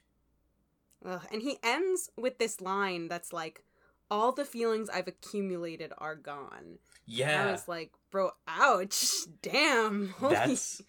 Ugh. 1.05 1.27
And 1.33 1.43
he 1.43 1.59
ends 1.65 2.11
with 2.17 2.39
this 2.39 2.61
line 2.61 3.09
that's 3.09 3.33
like, 3.33 3.65
"All 4.11 4.33
the 4.33 4.45
feelings 4.45 4.89
I've 4.91 5.09
accumulated 5.09 5.93
are 5.99 6.17
gone." 6.17 6.79
Yeah, 7.07 7.43
I 7.43 7.47
yeah, 7.47 7.53
was 7.53 7.69
like, 7.69 7.93
"Bro, 8.11 8.31
ouch, 8.47 9.13
damn." 9.43 10.09
Holy- 10.19 10.35
that's 10.35 10.83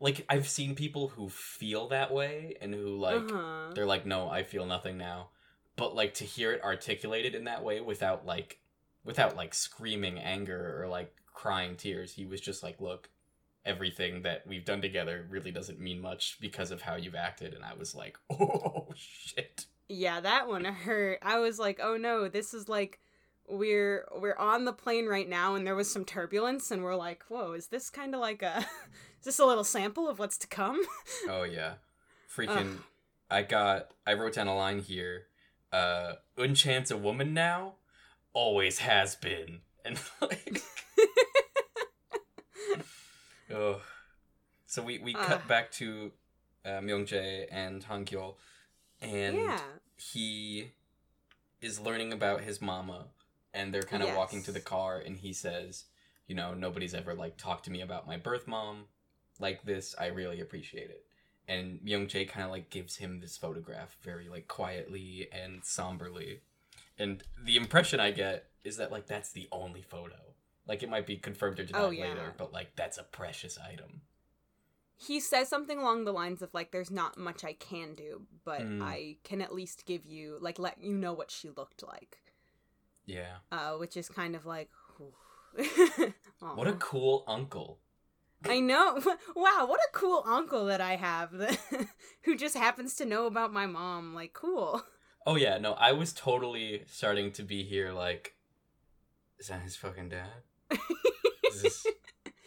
like 0.00 0.24
I've 0.28 0.48
seen 0.48 0.74
people 0.74 1.08
who 1.08 1.28
feel 1.28 1.88
that 1.88 2.12
way 2.12 2.56
and 2.60 2.74
who 2.74 2.96
like 2.96 3.16
Uh-huh. 3.30 3.72
they're 3.74 3.86
like, 3.86 4.06
"No, 4.06 4.28
I 4.28 4.42
feel 4.42 4.66
nothing 4.66 4.96
now." 4.96 5.28
But 5.76 5.94
like 5.94 6.14
to 6.14 6.24
hear 6.24 6.52
it 6.52 6.62
articulated 6.62 7.34
in 7.34 7.44
that 7.44 7.62
way 7.64 7.80
without 7.80 8.26
like 8.26 8.58
without 9.04 9.36
like 9.36 9.54
screaming 9.54 10.18
anger 10.18 10.80
or 10.82 10.88
like 10.88 11.14
crying 11.32 11.76
tears, 11.76 12.12
he 12.14 12.26
was 12.26 12.40
just 12.40 12.62
like, 12.62 12.80
"Look, 12.80 13.10
everything 13.64 14.22
that 14.22 14.46
we've 14.46 14.64
done 14.64 14.80
together 14.82 15.26
really 15.28 15.50
doesn't 15.50 15.80
mean 15.80 16.00
much 16.00 16.38
because 16.40 16.70
of 16.70 16.82
how 16.82 16.96
you've 16.96 17.14
acted." 17.14 17.54
And 17.54 17.64
I 17.64 17.74
was 17.74 17.94
like, 17.94 18.16
"Oh 18.30 18.88
shit." 18.96 19.66
Yeah, 19.92 20.20
that 20.20 20.46
one 20.46 20.64
hurt. 20.64 21.18
I 21.20 21.40
was 21.40 21.58
like, 21.58 21.80
"Oh 21.82 21.96
no, 21.96 22.28
this 22.28 22.54
is 22.54 22.68
like." 22.68 23.00
We're 23.52 24.06
we're 24.16 24.36
on 24.36 24.64
the 24.64 24.72
plane 24.72 25.06
right 25.06 25.28
now, 25.28 25.56
and 25.56 25.66
there 25.66 25.74
was 25.74 25.90
some 25.90 26.04
turbulence, 26.04 26.70
and 26.70 26.84
we're 26.84 26.94
like, 26.94 27.24
"Whoa, 27.26 27.54
is 27.54 27.66
this 27.66 27.90
kind 27.90 28.14
of 28.14 28.20
like 28.20 28.42
a, 28.42 28.58
is 29.18 29.24
this 29.24 29.40
a 29.40 29.44
little 29.44 29.64
sample 29.64 30.08
of 30.08 30.20
what's 30.20 30.38
to 30.38 30.46
come?" 30.46 30.80
Oh 31.28 31.42
yeah. 31.42 31.74
Freaking 32.32 32.74
Ugh. 32.74 32.82
I 33.28 33.42
got 33.42 33.90
I 34.06 34.14
wrote 34.14 34.34
down 34.34 34.46
a 34.46 34.54
line 34.54 34.78
here. 34.78 35.26
Uh 35.72 36.12
Unchan's 36.38 36.92
a 36.92 36.96
woman 36.96 37.34
now? 37.34 37.74
Always 38.32 38.78
has 38.78 39.16
been. 39.16 39.62
And 39.84 39.98
like 40.20 40.62
Oh. 43.52 43.80
So 44.66 44.82
we, 44.82 44.98
we 44.98 45.14
cut 45.14 45.48
back 45.48 45.72
to 45.72 46.12
uh, 46.64 46.78
Myungjae 46.78 47.46
and 47.50 47.84
Hangyul 47.84 48.34
and 49.02 49.36
yeah, 49.36 49.60
he 49.96 50.72
is 51.60 51.80
learning 51.80 52.12
about 52.12 52.40
his 52.42 52.60
mama 52.60 53.06
and 53.52 53.72
they're 53.74 53.82
kind 53.82 54.02
of 54.02 54.14
walking 54.16 54.42
to 54.44 54.52
the 54.52 54.60
car 54.60 54.98
and 54.98 55.18
he 55.18 55.32
says, 55.32 55.84
you 56.26 56.34
know, 56.34 56.54
nobody's 56.54 56.94
ever 56.94 57.14
like 57.14 57.36
talked 57.36 57.64
to 57.64 57.70
me 57.70 57.80
about 57.80 58.06
my 58.06 58.16
birth 58.16 58.46
mom 58.46 58.84
like 59.38 59.62
this. 59.64 59.94
I 59.98 60.06
really 60.06 60.40
appreciate 60.40 60.90
it. 60.90 61.04
And 61.48 61.80
Myung 61.80 62.06
Jae 62.08 62.28
kind 62.28 62.44
of 62.44 62.50
like 62.52 62.70
gives 62.70 62.96
him 62.96 63.20
this 63.20 63.36
photograph 63.36 63.96
very 64.02 64.28
like 64.28 64.46
quietly 64.48 65.28
and 65.32 65.64
somberly. 65.64 66.40
And 66.98 67.22
the 67.44 67.56
impression 67.56 67.98
I 67.98 68.10
get 68.12 68.46
is 68.62 68.76
that 68.76 68.92
like 68.92 69.06
that's 69.06 69.32
the 69.32 69.48
only 69.50 69.82
photo. 69.82 70.16
Like 70.66 70.82
it 70.82 70.90
might 70.90 71.06
be 71.06 71.16
confirmed 71.16 71.58
or 71.58 71.64
denied 71.64 71.82
Oh, 71.82 71.90
yeah. 71.90 72.04
later, 72.04 72.34
but 72.38 72.52
like 72.52 72.76
that's 72.76 72.98
a 72.98 73.02
precious 73.02 73.58
item. 73.58 74.02
He 75.00 75.18
says 75.18 75.48
something 75.48 75.78
along 75.78 76.04
the 76.04 76.12
lines 76.12 76.42
of 76.42 76.52
like, 76.52 76.72
"There's 76.72 76.90
not 76.90 77.16
much 77.16 77.42
I 77.44 77.54
can 77.54 77.94
do, 77.94 78.26
but 78.44 78.60
Mm. 78.60 78.82
I 78.82 79.16
can 79.24 79.40
at 79.40 79.54
least 79.54 79.86
give 79.86 80.04
you 80.04 80.36
like 80.40 80.58
let 80.58 80.82
you 80.82 80.92
know 80.92 81.12
what 81.12 81.30
she 81.30 81.48
looked 81.48 81.82
like." 81.82 82.18
Yeah. 83.06 83.38
Uh, 83.50 83.76
which 83.76 83.96
is 83.96 84.08
kind 84.08 84.36
of 84.36 84.46
like. 84.46 84.70
What 86.38 86.68
a 86.68 86.74
cool 86.74 87.24
uncle. 87.26 87.80
I 88.44 88.60
know. 88.60 89.00
Wow, 89.36 89.66
what 89.66 89.80
a 89.80 89.88
cool 89.92 90.22
uncle 90.26 90.66
that 90.66 90.80
I 90.80 90.96
have 90.96 91.32
that, 91.32 91.58
who 92.22 92.36
just 92.36 92.56
happens 92.56 92.94
to 92.96 93.04
know 93.04 93.26
about 93.26 93.52
my 93.52 93.66
mom. 93.66 94.14
Like, 94.14 94.32
cool. 94.32 94.82
Oh 95.26 95.36
yeah, 95.36 95.58
no, 95.58 95.72
I 95.74 95.92
was 95.92 96.12
totally 96.12 96.84
starting 96.86 97.32
to 97.32 97.42
be 97.42 97.62
here 97.64 97.92
like 97.92 98.34
is 99.38 99.48
that 99.48 99.62
his 99.62 99.76
fucking 99.76 100.10
dad? 100.10 100.42
Is 101.50 101.62
this 101.62 101.86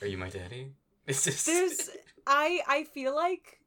are 0.02 0.08
you 0.08 0.18
my 0.18 0.30
daddy? 0.30 0.74
Is 1.08 1.24
this 1.24 1.44
There's 1.46 1.90
I 2.26 2.62
I 2.68 2.84
feel 2.86 3.16
like 3.16 3.60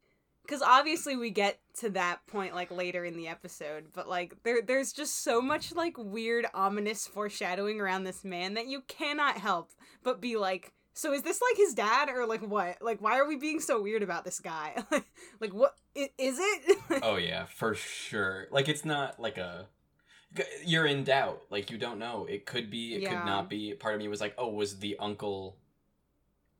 cuz 0.48 0.62
obviously 0.62 1.16
we 1.16 1.30
get 1.30 1.58
to 1.80 1.90
that 1.90 2.26
point 2.26 2.54
like 2.54 2.70
later 2.70 3.04
in 3.04 3.16
the 3.16 3.28
episode, 3.28 3.92
but 3.92 4.08
like 4.08 4.42
there 4.42 4.62
there's 4.62 4.92
just 4.92 5.22
so 5.22 5.40
much 5.42 5.74
like 5.74 5.96
weird 5.98 6.46
ominous 6.54 7.06
foreshadowing 7.06 7.80
around 7.80 8.04
this 8.04 8.24
man 8.24 8.54
that 8.54 8.66
you 8.66 8.80
cannot 8.82 9.38
help 9.38 9.72
but 10.02 10.20
be 10.20 10.36
like 10.36 10.72
so 10.94 11.12
is 11.12 11.20
this 11.22 11.42
like 11.42 11.58
his 11.58 11.74
dad 11.74 12.08
or 12.08 12.24
like 12.24 12.40
what? 12.40 12.80
Like 12.80 13.02
why 13.02 13.18
are 13.18 13.28
we 13.28 13.36
being 13.36 13.60
so 13.60 13.82
weird 13.82 14.02
about 14.02 14.24
this 14.24 14.40
guy? 14.40 14.82
like 15.40 15.52
what 15.52 15.76
is 15.94 16.38
it? 16.40 16.78
Oh 17.02 17.16
yeah, 17.16 17.44
for 17.44 17.74
sure. 17.74 18.46
Like 18.50 18.68
it's 18.70 18.84
not 18.86 19.20
like 19.20 19.36
a 19.36 19.66
you're 20.64 20.86
in 20.86 21.04
doubt. 21.04 21.42
Like 21.50 21.70
you 21.70 21.76
don't 21.76 21.98
know. 21.98 22.26
It 22.28 22.46
could 22.46 22.70
be, 22.70 22.94
it 22.94 23.02
Yeah. 23.02 23.10
could 23.10 23.26
not 23.26 23.50
be. 23.50 23.74
Part 23.74 23.94
of 23.94 24.00
me 24.00 24.08
was 24.08 24.20
like, 24.20 24.34
"Oh, 24.38 24.48
was 24.48 24.78
the 24.78 24.96
uncle 24.98 25.56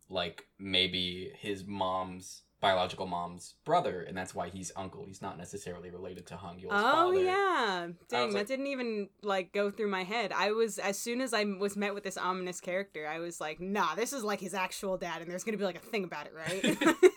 like 0.09 0.47
maybe 0.59 1.33
his 1.39 1.65
mom's 1.67 2.43
biological 2.59 3.07
mom's 3.07 3.55
brother 3.65 4.01
and 4.01 4.17
that's 4.17 4.35
why 4.35 4.49
he's 4.49 4.73
uncle. 4.77 5.05
He's 5.07 5.21
not 5.21 5.37
necessarily 5.37 5.91
related 5.91 6.27
to 6.29 6.35
Hangyul's 6.35 6.69
Oh 6.71 7.13
father." 7.13 7.23
yeah, 7.23 7.89
dang! 8.09 8.31
that 8.31 8.35
like- 8.35 8.47
didn't 8.47 8.69
even 8.69 9.09
like 9.23 9.53
go 9.53 9.71
through 9.71 9.89
my 9.89 10.05
head. 10.05 10.33
I 10.33 10.53
was 10.53 10.79
as 10.79 10.99
soon 10.99 11.21
as 11.21 11.35
I 11.35 11.45
was 11.45 11.77
met 11.77 11.95
with 11.95 12.05
this 12.05 12.17
ominous 12.17 12.61
character, 12.61 13.07
I 13.07 13.19
was 13.19 13.41
like, 13.41 13.61
"Nah, 13.61 13.95
this 13.95 14.13
is 14.13 14.25
like 14.25 14.41
his 14.41 14.55
actual 14.55 14.97
dad, 14.97 15.23
and 15.23 15.31
there's 15.31 15.45
gonna 15.45 15.59
be 15.59 15.65
like 15.65 15.77
a 15.77 15.81
thing 15.81 16.05
about 16.05 16.27
it, 16.27 16.33
right?" 16.35 16.97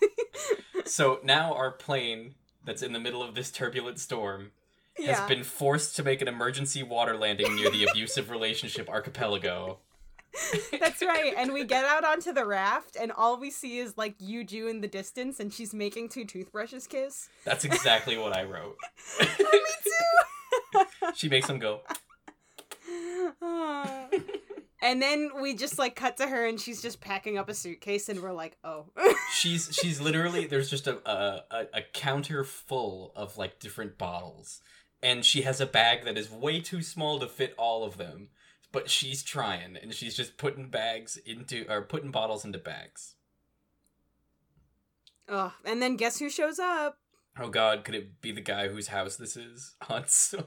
So 0.89 1.19
now 1.23 1.53
our 1.53 1.71
plane 1.71 2.35
that's 2.65 2.81
in 2.81 2.93
the 2.93 2.99
middle 2.99 3.23
of 3.23 3.35
this 3.35 3.51
turbulent 3.51 3.99
storm 3.99 4.51
has 4.97 5.07
yeah, 5.07 5.27
been 5.27 5.43
forced 5.43 5.95
to 5.95 6.03
make 6.03 6.21
an 6.21 6.27
emergency 6.27 6.83
water 6.83 7.15
landing 7.15 7.55
near 7.55 7.69
the 7.69 7.85
abusive 7.85 8.29
relationship 8.29 8.89
archipelago. 8.89 9.79
That's 10.79 11.01
right. 11.01 11.33
And 11.37 11.53
we 11.53 11.63
get 11.63 11.85
out 11.85 12.03
onto 12.03 12.31
the 12.33 12.45
raft, 12.45 12.95
and 12.99 13.11
all 13.11 13.39
we 13.39 13.49
see 13.49 13.79
is 13.79 13.97
like 13.97 14.17
Yuju 14.19 14.69
in 14.69 14.81
the 14.81 14.87
distance, 14.87 15.39
and 15.39 15.53
she's 15.53 15.73
making 15.73 16.09
two 16.09 16.25
toothbrushes 16.25 16.87
kiss. 16.87 17.29
That's 17.45 17.65
exactly 17.65 18.17
what 18.17 18.35
I 18.35 18.43
wrote. 18.43 18.77
Me 19.19 19.27
too. 19.27 20.81
She 21.15 21.29
makes 21.29 21.47
them 21.47 21.59
go. 21.59 21.81
And 24.81 25.01
then 25.01 25.31
we 25.41 25.55
just 25.55 25.77
like 25.77 25.95
cut 25.95 26.17
to 26.17 26.27
her, 26.27 26.45
and 26.45 26.59
she's 26.59 26.81
just 26.81 27.01
packing 27.01 27.37
up 27.37 27.49
a 27.49 27.53
suitcase, 27.53 28.07
and 28.07 28.21
we're 28.21 28.31
like, 28.31 28.57
"Oh." 28.63 28.85
She's 29.33 29.69
she's 29.73 30.01
literally 30.01 30.45
there's 30.45 30.69
just 30.69 30.87
a 30.87 31.05
a 31.05 31.67
a 31.73 31.81
counter 31.93 32.43
full 32.43 33.11
of 33.15 33.37
like 33.37 33.59
different 33.59 33.97
bottles, 33.97 34.61
and 35.03 35.25
she 35.25 35.41
has 35.41 35.61
a 35.61 35.65
bag 35.65 36.05
that 36.05 36.17
is 36.17 36.31
way 36.31 36.61
too 36.61 36.81
small 36.81 37.19
to 37.19 37.27
fit 37.27 37.53
all 37.57 37.83
of 37.83 37.97
them. 37.97 38.29
But 38.71 38.89
she's 38.89 39.23
trying, 39.23 39.77
and 39.77 39.93
she's 39.93 40.15
just 40.15 40.37
putting 40.37 40.69
bags 40.69 41.17
into 41.17 41.65
or 41.69 41.81
putting 41.81 42.11
bottles 42.11 42.45
into 42.45 42.59
bags. 42.59 43.15
Oh, 45.27 45.53
And 45.65 45.81
then 45.81 45.95
guess 45.95 46.19
who 46.19 46.29
shows 46.29 46.59
up? 46.59 46.97
Oh 47.39 47.49
God, 47.49 47.83
could 47.83 47.95
it 47.95 48.21
be 48.21 48.31
the 48.31 48.41
guy 48.41 48.67
whose 48.67 48.87
house 48.87 49.15
this 49.15 49.37
is? 49.37 49.75
Hansung. 49.83 50.45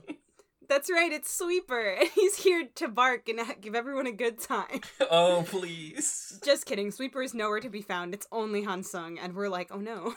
That's 0.69 0.91
right, 0.91 1.13
it's 1.13 1.33
Sweeper. 1.33 1.81
and 2.01 2.09
He's 2.15 2.37
here 2.37 2.69
to 2.77 2.89
bark 2.89 3.29
and 3.29 3.41
give 3.61 3.75
everyone 3.75 4.07
a 4.07 4.13
good 4.13 4.39
time. 4.39 4.81
oh 5.11 5.45
please. 5.49 6.41
Just 6.45 6.67
kidding. 6.67 6.91
Sweeper 6.91 7.23
is 7.23 7.35
nowhere 7.35 7.61
to 7.61 7.69
be 7.69 7.83
found. 7.83 8.15
It's 8.15 8.27
only 8.33 8.63
Hansung, 8.65 9.19
and 9.23 9.35
we're 9.35 9.49
like, 9.49 9.69
oh 9.71 9.81
no. 9.81 10.15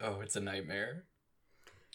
Oh, 0.00 0.20
it's 0.20 0.36
a 0.36 0.40
nightmare. 0.40 1.04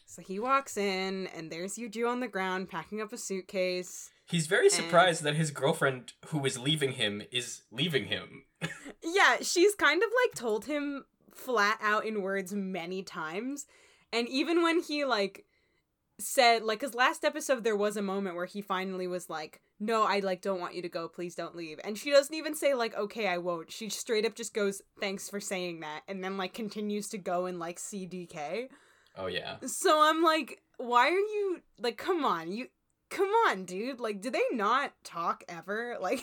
So 0.06 0.22
he 0.22 0.40
walks 0.40 0.78
in, 0.78 1.28
and 1.28 1.52
there's 1.52 1.76
Yuju 1.76 2.10
on 2.10 2.20
the 2.20 2.28
ground 2.28 2.70
packing 2.70 3.02
up 3.02 3.14
a 3.14 3.18
suitcase. 3.18 4.10
He's 4.30 4.48
very 4.48 4.66
And- 4.66 4.74
surprised 4.74 5.24
that 5.24 5.36
his 5.36 5.52
girlfriend, 5.52 6.14
who 6.28 6.46
is 6.46 6.58
leaving 6.60 6.94
him, 6.94 7.24
is 7.32 7.64
leaving 7.72 8.06
him. 8.06 8.46
Yeah, 9.02 9.38
she's 9.42 9.76
kind 9.76 10.04
of 10.04 10.10
like 10.26 10.36
told 10.36 10.66
him 10.66 11.06
flat 11.34 11.80
out 11.82 12.06
in 12.06 12.22
words 12.22 12.54
many 12.54 13.02
times. 13.02 13.66
And 14.12 14.28
even 14.28 14.62
when 14.62 14.82
he 14.82 15.06
like 15.06 15.46
said 16.20 16.64
like 16.64 16.82
his 16.82 16.94
last 16.94 17.24
episode 17.24 17.64
there 17.64 17.78
was 17.78 17.96
a 17.96 18.02
moment 18.02 18.36
where 18.36 18.46
he 18.46 18.62
finally 18.62 19.08
was 19.08 19.30
like, 19.30 19.62
"No, 19.80 20.04
I 20.04 20.20
like 20.20 20.42
don't 20.42 20.60
want 20.60 20.76
you 20.76 20.82
to 20.82 20.90
go. 20.90 21.08
Please 21.08 21.34
don't 21.34 21.56
leave." 21.56 21.80
And 21.86 21.98
she 21.98 22.12
doesn't 22.12 22.36
even 22.36 22.56
say 22.56 22.74
like, 22.74 22.94
"Okay, 22.96 23.28
I 23.28 23.38
won't." 23.38 23.72
She 23.72 23.88
straight 23.90 24.26
up 24.26 24.36
just 24.36 24.54
goes, 24.54 24.82
"Thanks 25.00 25.30
for 25.30 25.40
saying 25.40 25.80
that." 25.80 26.02
And 26.10 26.22
then 26.24 26.36
like 26.38 26.54
continues 26.54 27.08
to 27.10 27.18
go 27.18 27.46
and 27.46 27.58
like 27.58 27.80
see 27.80 28.06
DK. 28.06 28.68
Oh 29.18 29.28
yeah. 29.28 29.56
So 29.66 30.02
I'm 30.02 30.22
like, 30.22 30.62
"Why 30.78 31.08
are 31.08 31.12
you 31.12 31.62
like 31.80 31.98
come 31.98 32.26
on. 32.26 32.52
You 32.52 32.68
Come 33.10 33.30
on, 33.48 33.66
dude. 33.66 34.00
Like, 34.00 34.22
do 34.22 34.30
they 34.30 34.44
not 34.52 34.94
talk 35.04 35.44
ever? 35.50 35.98
Like, 36.02 36.22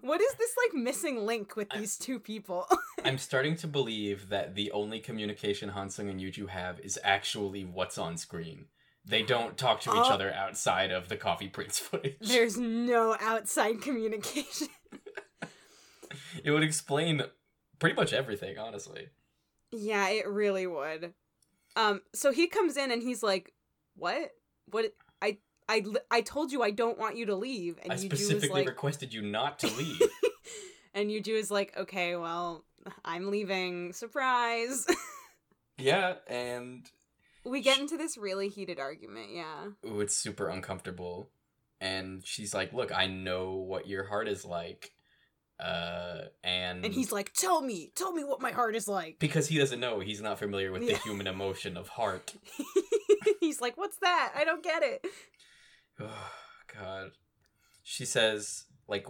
what 0.00 0.20
is 0.20 0.32
this 0.38 0.50
like 0.66 0.74
missing 0.82 1.24
link 1.26 1.56
with 1.56 1.68
these 1.70 1.96
two 1.96 2.18
people? 2.18 2.66
I'm 3.04 3.18
starting 3.18 3.56
to 3.56 3.66
believe 3.66 4.28
that 4.28 4.54
the 4.54 4.70
only 4.72 5.00
communication 5.00 5.70
Hansung 5.70 6.10
and 6.10 6.20
Yuju 6.20 6.48
have 6.48 6.78
is 6.80 6.98
actually 7.02 7.64
what's 7.64 7.98
on 7.98 8.16
screen. 8.16 8.66
They 9.04 9.22
don't 9.22 9.56
talk 9.56 9.80
to 9.80 9.90
each 9.90 9.96
Oh. 9.96 10.12
other 10.12 10.32
outside 10.32 10.92
of 10.92 11.08
the 11.08 11.16
Coffee 11.16 11.48
Prince 11.48 11.78
footage. 11.80 12.16
There's 12.20 12.56
no 12.58 13.16
outside 13.20 13.80
communication. 13.82 14.68
It 16.44 16.50
would 16.50 16.62
explain 16.62 17.22
pretty 17.78 17.96
much 17.96 18.12
everything, 18.12 18.58
honestly. 18.58 19.08
yeah, 19.70 20.08
it 20.10 20.28
really 20.28 20.66
would. 20.66 21.14
Um, 21.74 22.02
so 22.14 22.30
he 22.32 22.46
comes 22.48 22.76
in 22.76 22.90
and 22.90 23.02
he's 23.02 23.22
like, 23.22 23.54
"What? 23.96 24.30
What? 24.70 24.92
I 25.22 25.38
I, 25.72 25.82
I 26.10 26.20
told 26.20 26.52
you 26.52 26.62
I 26.62 26.70
don't 26.70 26.98
want 26.98 27.16
you 27.16 27.26
to 27.26 27.34
leave 27.34 27.78
and 27.82 27.92
I 27.92 27.96
Yuju 27.96 28.00
specifically 28.00 28.60
like 28.60 28.68
requested 28.68 29.14
you 29.14 29.22
not 29.22 29.58
to 29.60 29.68
leave. 29.68 30.02
and 30.94 31.10
Yuju 31.10 31.28
is 31.28 31.50
like 31.50 31.74
okay 31.76 32.14
well 32.14 32.64
I'm 33.04 33.30
leaving 33.30 33.94
surprise 33.94 34.86
yeah, 35.78 36.14
and 36.26 36.84
we 37.44 37.62
get 37.62 37.78
into 37.78 37.96
this 37.96 38.18
really 38.18 38.48
heated 38.48 38.78
argument 38.78 39.30
yeah 39.32 39.68
ooh, 39.86 40.00
it's 40.00 40.16
super 40.16 40.48
uncomfortable. 40.48 41.30
And 41.80 42.24
she's 42.24 42.54
like, 42.54 42.72
"Look, 42.72 42.96
I 42.96 43.08
know 43.08 43.54
what 43.54 43.88
your 43.88 44.04
heart 44.04 44.28
is 44.28 44.44
like." 44.44 44.92
Uh, 45.58 46.26
and 46.44 46.84
and 46.84 46.94
he's 46.94 47.10
like 47.10 47.32
tell 47.32 47.60
me 47.60 47.90
tell 47.96 48.12
me 48.12 48.22
what 48.22 48.40
my 48.40 48.52
heart 48.52 48.76
is 48.76 48.86
like 48.86 49.18
because 49.18 49.48
he 49.48 49.58
doesn't 49.58 49.80
know, 49.80 50.00
he's 50.00 50.20
not 50.20 50.38
familiar 50.38 50.70
with 50.70 50.86
the 50.86 50.96
human 50.98 51.26
emotion 51.26 51.76
of 51.76 51.88
heart. 51.88 52.34
he's 53.40 53.60
like 53.60 53.76
what's 53.76 53.96
that 53.98 54.32
I 54.36 54.44
don't 54.44 54.62
get 54.62 54.82
it 54.82 55.04
Oh, 56.02 56.30
God. 56.74 57.10
She 57.82 58.04
says, 58.04 58.64
like, 58.88 59.06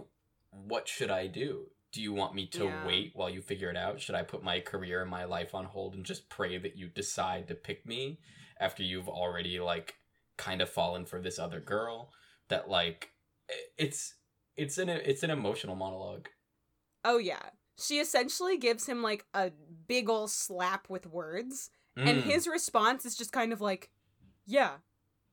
what 0.51 0.87
should 0.87 1.11
I 1.11 1.27
do? 1.27 1.67
Do 1.91 2.01
you 2.01 2.11
want 2.13 2.33
me 2.33 2.47
to 2.47 2.65
Yeah. 2.65 2.85
wait 2.87 3.11
while 3.13 3.29
you 3.29 3.41
figure 3.41 3.69
it 3.69 3.77
out? 3.77 4.01
Should 4.01 4.15
I 4.15 4.23
put 4.23 4.43
my 4.43 4.59
career 4.59 5.01
and 5.01 5.11
my 5.11 5.25
life 5.25 5.53
on 5.53 5.65
hold 5.65 5.93
and 5.93 6.03
just 6.05 6.29
pray 6.29 6.57
that 6.57 6.75
you 6.75 6.87
decide 6.87 7.47
to 7.47 7.55
pick 7.55 7.85
me 7.85 8.19
after 8.59 8.81
you've 8.83 9.09
already, 9.09 9.59
like, 9.59 9.95
kind 10.37 10.61
of 10.61 10.69
fallen 10.69 11.05
for 11.05 11.21
this 11.21 11.37
other 11.37 11.59
girl? 11.59 12.11
That, 12.49 12.67
like, 12.69 13.11
it's. 13.77 14.15
It's 14.55 14.77
an 14.77 14.87
it's 14.87 15.23
an 15.23 15.31
emotional 15.31 15.75
monologue. 15.75 16.27
oh 17.03 17.17
yeah 17.17 17.41
she 17.75 17.97
essentially 17.99 18.55
gives 18.55 18.85
him 18.85 19.01
like 19.01 19.25
a 19.33 19.49
big 19.87 20.07
ol' 20.07 20.27
slap 20.27 20.87
with 20.91 21.07
words 21.07 21.71
and 21.97 22.19
Mm. 22.19 22.21
his 22.21 22.47
response 22.47 23.03
is 23.03 23.15
just 23.15 23.31
kind 23.31 23.51
of 23.51 23.61
like 23.61 23.89
yeah 24.45 24.73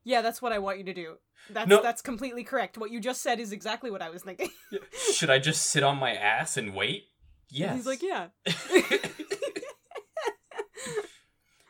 yeah 0.04 0.22
that's 0.22 0.40
what 0.42 0.52
i 0.52 0.58
want 0.58 0.78
you 0.78 0.84
to 0.84 0.94
do 0.94 1.14
that's 1.50 1.68
No. 1.68 1.82
that's 1.82 2.02
completely 2.02 2.44
correct 2.44 2.76
what 2.78 2.90
you 2.90 3.00
just 3.00 3.22
said 3.22 3.40
is 3.40 3.52
exactly 3.52 3.90
what 3.90 4.02
i 4.02 4.10
was 4.10 4.22
thinking 4.22 4.50
should 5.14 5.30
I 5.30 5.38
just 5.38 5.66
sit 5.66 5.82
on 5.82 5.96
my 5.98 6.12
ass 6.14 6.56
and 6.56 6.74
wait? 6.74 7.04
Yes. 7.48 7.76
he's 7.76 7.86
like 7.86 8.02
yeah 8.02 8.28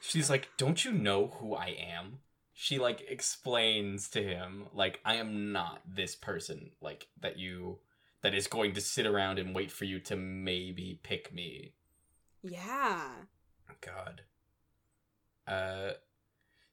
She's 0.00 0.28
like, 0.28 0.48
"Don't 0.56 0.84
you 0.84 0.90
know 0.92 1.28
who 1.38 1.54
I 1.54 1.66
am?" 1.68 2.18
She 2.52 2.78
like 2.78 3.00
explains 3.08 4.08
to 4.10 4.22
him 4.22 4.66
like, 4.74 4.98
"I 5.04 5.14
am 5.16 5.52
not 5.52 5.82
this 5.86 6.16
person 6.16 6.72
like 6.80 7.06
that 7.20 7.38
you 7.38 7.78
that 8.22 8.34
is 8.34 8.46
going 8.48 8.72
to 8.74 8.80
sit 8.80 9.06
around 9.06 9.38
and 9.38 9.54
wait 9.54 9.70
for 9.70 9.84
you 9.84 10.00
to 10.00 10.16
maybe 10.16 10.98
pick 11.02 11.32
me." 11.32 11.74
yeah 12.42 13.10
God. 13.80 14.22
Uh 15.46 15.92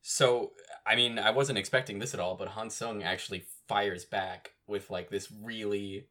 so 0.02 0.52
I 0.86 0.96
mean, 0.96 1.20
I 1.20 1.32
wasn't 1.32 1.58
expecting 1.58 2.00
this 2.00 2.14
at 2.14 2.20
all, 2.20 2.36
but 2.36 2.50
Han 2.50 2.70
Sung 2.70 3.04
actually 3.04 3.46
fires 3.68 4.06
back 4.06 4.52
with 4.68 4.90
like 4.90 5.10
this 5.10 5.32
really 5.44 6.08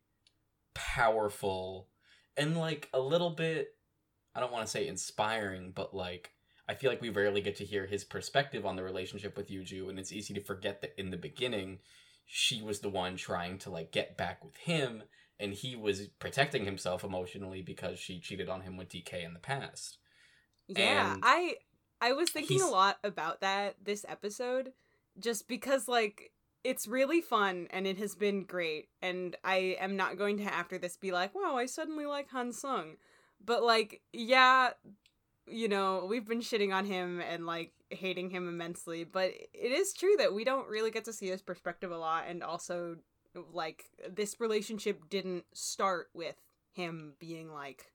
powerful 0.75 1.89
and 2.37 2.57
like 2.57 2.89
a 2.93 3.01
little 3.01 3.31
bit 3.31 3.69
I 4.35 4.41
don't 4.41 4.53
want 4.53 4.67
to 4.67 4.71
say 4.71 4.87
inspiring, 4.87 5.73
but 5.75 5.95
like 5.95 6.33
I 6.69 6.75
feel 6.75 6.91
like 6.91 7.01
we 7.01 7.09
rarely 7.09 7.41
get 7.41 7.57
to 7.57 7.65
hear 7.65 7.87
his 7.87 8.05
perspective 8.05 8.67
on 8.67 8.77
the 8.77 8.83
relationship 8.83 9.37
with 9.37 9.49
Yuju, 9.49 9.89
and 9.89 9.99
it's 9.99 10.13
easy 10.13 10.35
to 10.35 10.41
forget 10.41 10.83
that 10.83 10.95
in 10.99 11.11
the 11.11 11.17
beginning, 11.17 11.79
she 12.27 12.61
was 12.61 12.81
the 12.81 12.89
one 12.89 13.17
trying 13.17 13.59
to 13.59 13.71
like 13.71 13.93
get 13.93 14.17
back 14.17 14.45
with 14.45 14.57
him, 14.57 15.05
and 15.41 15.55
he 15.55 15.75
was 15.75 16.09
protecting 16.19 16.65
himself 16.65 17.03
emotionally 17.03 17.63
because 17.63 17.99
she 17.99 18.21
cheated 18.21 18.49
on 18.49 18.61
him 18.61 18.77
with 18.77 18.91
DK 18.91 19.25
in 19.25 19.33
the 19.33 19.41
past. 19.41 19.99
Yeah, 20.69 21.15
And 21.15 21.23
I 21.25 21.55
I 22.01 22.13
was 22.13 22.31
thinking 22.31 22.61
a 22.61 22.69
lot 22.69 22.99
about 23.03 23.41
that 23.41 23.77
this 23.83 24.05
episode 24.09 24.73
just 25.19 25.49
because 25.49 25.89
like 25.89 26.33
it's 26.65 26.87
really 26.87 27.21
fun 27.21 27.69
and 27.71 27.87
it 27.87 27.97
has 27.99 28.15
been 28.15 28.45
great 28.45 28.89
and 29.01 29.37
I 29.45 29.77
am 29.81 29.97
not 29.97 30.19
going 30.19 30.37
to 30.39 30.45
after 30.45 30.79
this 30.79 30.97
be 30.97 31.13
like, 31.13 31.35
"Wow, 31.35 31.57
I 31.57 31.67
suddenly 31.67 32.07
like 32.07 32.31
Han 32.31 32.53
Sung." 32.53 32.97
But 33.45 33.63
like, 33.63 34.03
yeah, 34.13 34.71
you 35.47 35.69
know, 35.69 36.07
we've 36.09 36.27
been 36.27 36.41
shitting 36.41 36.75
on 36.75 36.85
him 36.85 37.21
and 37.21 37.47
like 37.47 37.73
hating 37.91 38.31
him 38.31 38.49
immensely, 38.49 39.05
but 39.05 39.31
it 39.55 39.73
is 39.73 39.93
true 39.93 40.17
that 40.19 40.35
we 40.35 40.45
don't 40.45 40.69
really 40.69 40.91
get 40.91 41.05
to 41.05 41.13
see 41.13 41.29
his 41.29 41.43
perspective 41.43 41.93
a 41.93 41.99
lot 41.99 42.25
and 42.29 42.43
also 42.43 42.97
like 43.53 43.85
this 44.09 44.41
relationship 44.41 45.09
didn't 45.09 45.45
start 45.53 46.09
with 46.15 46.37
him 46.73 47.15
being 47.19 47.53
like 47.53 47.93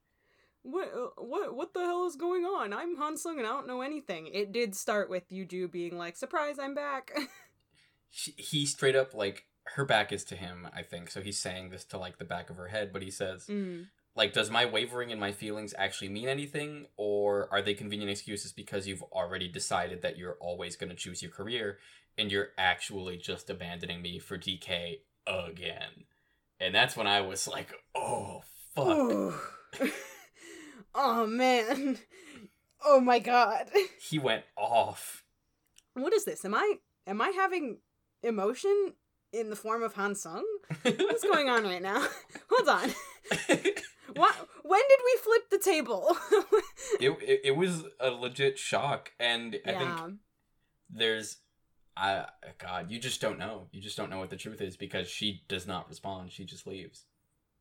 what 0.64 1.14
what 1.18 1.56
what 1.56 1.74
the 1.74 1.82
hell 1.82 2.06
is 2.06 2.16
going 2.16 2.44
on? 2.44 2.74
I'm 2.74 2.96
Han 2.98 3.18
Sung 3.18 3.38
and 3.38 3.48
I 3.48 3.52
don't 3.52 3.68
know 3.68 3.82
anything. 3.82 4.28
It 4.28 4.52
did 4.52 4.76
start 4.76 5.10
with 5.10 5.30
Yuju 5.30 5.72
being 5.72 5.98
like, 5.98 6.18
"Surprise, 6.18 6.58
I'm 6.60 6.76
back." 6.76 7.12
She, 8.14 8.34
he 8.38 8.66
straight 8.66 8.98
up 8.98 9.14
like 9.14 9.46
her 9.76 9.86
back 9.86 10.12
is 10.12 10.24
to 10.26 10.36
him, 10.36 10.68
I 10.74 10.82
think. 10.82 11.10
So 11.10 11.22
he's 11.22 11.40
saying 11.40 11.70
this 11.70 11.86
to 11.86 11.98
like 11.98 12.18
the 12.18 12.26
back 12.26 12.50
of 12.50 12.58
her 12.58 12.68
head, 12.68 12.92
but 12.92 13.02
he 13.02 13.12
says, 13.12 13.48
mm. 13.48 13.86
like, 14.16 14.34
does 14.34 14.50
my 14.50 14.66
wavering 14.66 15.12
in 15.12 15.20
my 15.20 15.32
feelings 15.32 15.74
actually 15.78 16.10
mean 16.10 16.28
anything, 16.28 16.88
or 16.98 17.48
are 17.52 17.62
they 17.62 17.74
convenient 17.74 18.12
excuses 18.12 18.52
because 18.52 18.88
you've 18.88 19.04
already 19.04 19.48
decided 19.48 20.02
that 20.02 20.18
you're 20.18 20.38
always 20.42 20.76
going 20.76 20.90
to 20.90 20.96
choose 20.96 21.22
your 21.22 21.32
career 21.32 21.78
and 22.18 22.32
you're 22.32 22.50
actually 22.58 23.18
just 23.18 23.50
abandoning 23.50 24.02
me 24.02 24.20
for 24.20 24.38
DK 24.38 25.00
again? 25.26 26.06
And 26.60 26.76
that's 26.76 26.98
when 26.98 27.08
I 27.08 27.22
was 27.22 27.48
like, 27.48 27.74
oh 27.96 28.42
fuck. 28.76 29.90
Oh 30.96 31.26
man. 31.28 31.98
Oh 32.84 33.00
my 33.00 33.20
god. 33.20 33.68
He 34.10 34.18
went 34.18 34.44
off. 34.58 35.24
What 35.94 36.14
is 36.14 36.26
this? 36.26 36.44
Am 36.44 36.56
I 36.56 36.78
am 37.06 37.22
I 37.22 37.30
having 37.30 37.78
emotion 38.24 38.94
in 39.32 39.52
the 39.52 39.56
form 39.56 39.84
of 39.84 39.94
Han 39.94 40.16
Sung? 40.16 40.44
What's 40.82 41.24
going 41.24 41.48
on 41.48 41.64
right 41.64 41.82
now? 41.82 42.04
Hold 42.50 42.70
on. 42.70 42.90
What 44.16 44.36
when 44.64 44.82
did 44.90 45.00
we 45.06 45.18
flip 45.22 45.50
the 45.52 45.60
table? 45.60 46.18
it, 47.00 47.12
it 47.22 47.42
it 47.46 47.56
was 47.56 47.84
a 48.00 48.10
legit 48.10 48.58
shock, 48.58 49.12
and 49.20 49.58
I 49.64 49.74
think 49.74 50.20
there's 50.90 51.38
I 51.96 52.26
God, 52.58 52.90
you 52.90 52.98
just 53.00 53.22
don't 53.22 53.38
know. 53.38 53.68
You 53.72 53.80
just 53.80 53.96
don't 53.96 54.10
know 54.10 54.18
what 54.20 54.32
the 54.32 54.38
truth 54.38 54.60
is 54.60 54.76
because 54.76 55.08
she 55.08 55.44
does 55.48 55.68
not 55.68 55.88
respond. 55.88 56.32
She 56.32 56.46
just 56.46 56.66
leaves, 56.66 57.06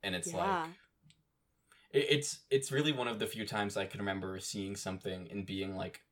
and 0.02 0.14
it's 0.14 0.32
Yeah. 0.32 0.62
like 0.62 0.70
it's 1.92 2.40
it's 2.50 2.70
really 2.70 2.92
one 2.92 3.08
of 3.08 3.18
the 3.18 3.26
few 3.26 3.46
times 3.46 3.76
I 3.76 3.86
can 3.86 4.00
remember 4.00 4.38
seeing 4.38 4.76
something 4.76 5.28
and 5.30 5.44
being 5.44 5.76
like, 5.76 6.02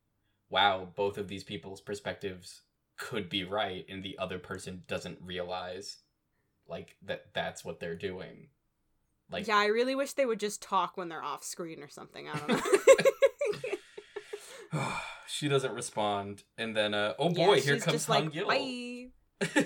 "Wow, 0.50 0.88
both 0.94 1.18
of 1.18 1.28
these 1.28 1.44
people's 1.44 1.80
perspectives 1.80 2.62
could 2.96 3.28
be 3.28 3.44
right," 3.44 3.86
and 3.88 4.02
the 4.02 4.18
other 4.18 4.38
person 4.38 4.82
doesn't 4.88 5.18
realize 5.22 5.98
like 6.66 6.96
that 7.02 7.32
that's 7.32 7.64
what 7.64 7.80
they're 7.80 7.96
doing. 7.96 8.48
Like 9.30 9.46
yeah, 9.46 9.58
I 9.58 9.66
really 9.66 9.94
wish 9.94 10.14
they 10.14 10.26
would 10.26 10.40
just 10.40 10.62
talk 10.62 10.96
when 10.96 11.08
they're 11.08 11.22
off 11.22 11.44
screen 11.44 11.82
or 11.82 11.88
something. 11.88 12.28
I 12.28 12.38
don't 12.38 12.48
know. 12.48 12.60
she 15.28 15.48
doesn't 15.48 15.74
respond, 15.74 16.42
and 16.56 16.76
then 16.76 16.94
uh 16.94 17.14
oh 17.18 17.30
Yeah, 17.30 17.46
boy, 17.46 17.60
here 17.60 17.78
comes 17.78 18.06
Han 18.06 18.24
like, 18.24 18.32
Gil. 18.32 19.10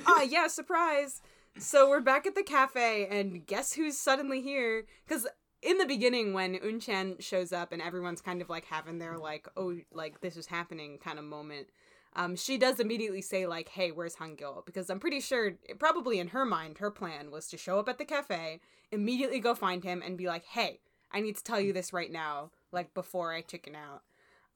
Ah, 0.06 0.22
yeah, 0.22 0.48
surprise. 0.48 1.22
So 1.58 1.88
we're 1.88 2.00
back 2.00 2.26
at 2.26 2.34
the 2.34 2.42
cafe, 2.42 3.06
and 3.10 3.46
guess 3.46 3.74
who's 3.74 3.96
suddenly 3.98 4.42
here? 4.42 4.84
Because 5.06 5.26
in 5.62 5.78
the 5.78 5.86
beginning, 5.86 6.32
when 6.34 6.56
Unchan 6.56 7.22
shows 7.22 7.52
up 7.52 7.72
and 7.72 7.80
everyone's 7.80 8.20
kind 8.20 8.42
of 8.42 8.48
like 8.50 8.64
having 8.64 8.98
their 8.98 9.16
like, 9.18 9.48
oh, 9.56 9.76
like 9.92 10.20
this 10.20 10.36
is 10.36 10.46
happening 10.46 10.98
kind 10.98 11.18
of 11.18 11.24
moment, 11.24 11.68
um, 12.14 12.36
she 12.36 12.58
does 12.58 12.80
immediately 12.80 13.22
say 13.22 13.46
like, 13.46 13.68
hey, 13.68 13.90
where's 13.90 14.16
Hangil? 14.16 14.66
Because 14.66 14.90
I'm 14.90 15.00
pretty 15.00 15.20
sure, 15.20 15.52
probably 15.78 16.18
in 16.18 16.28
her 16.28 16.44
mind, 16.44 16.78
her 16.78 16.90
plan 16.90 17.30
was 17.30 17.48
to 17.48 17.56
show 17.56 17.78
up 17.78 17.88
at 17.88 17.98
the 17.98 18.04
cafe, 18.04 18.60
immediately 18.90 19.38
go 19.40 19.54
find 19.54 19.82
him, 19.84 20.02
and 20.04 20.18
be 20.18 20.26
like, 20.26 20.44
hey, 20.44 20.80
I 21.12 21.20
need 21.20 21.36
to 21.36 21.44
tell 21.44 21.60
you 21.60 21.72
this 21.72 21.92
right 21.92 22.10
now, 22.10 22.50
like 22.72 22.92
before 22.92 23.32
I 23.32 23.40
chicken 23.42 23.74
out. 23.76 24.02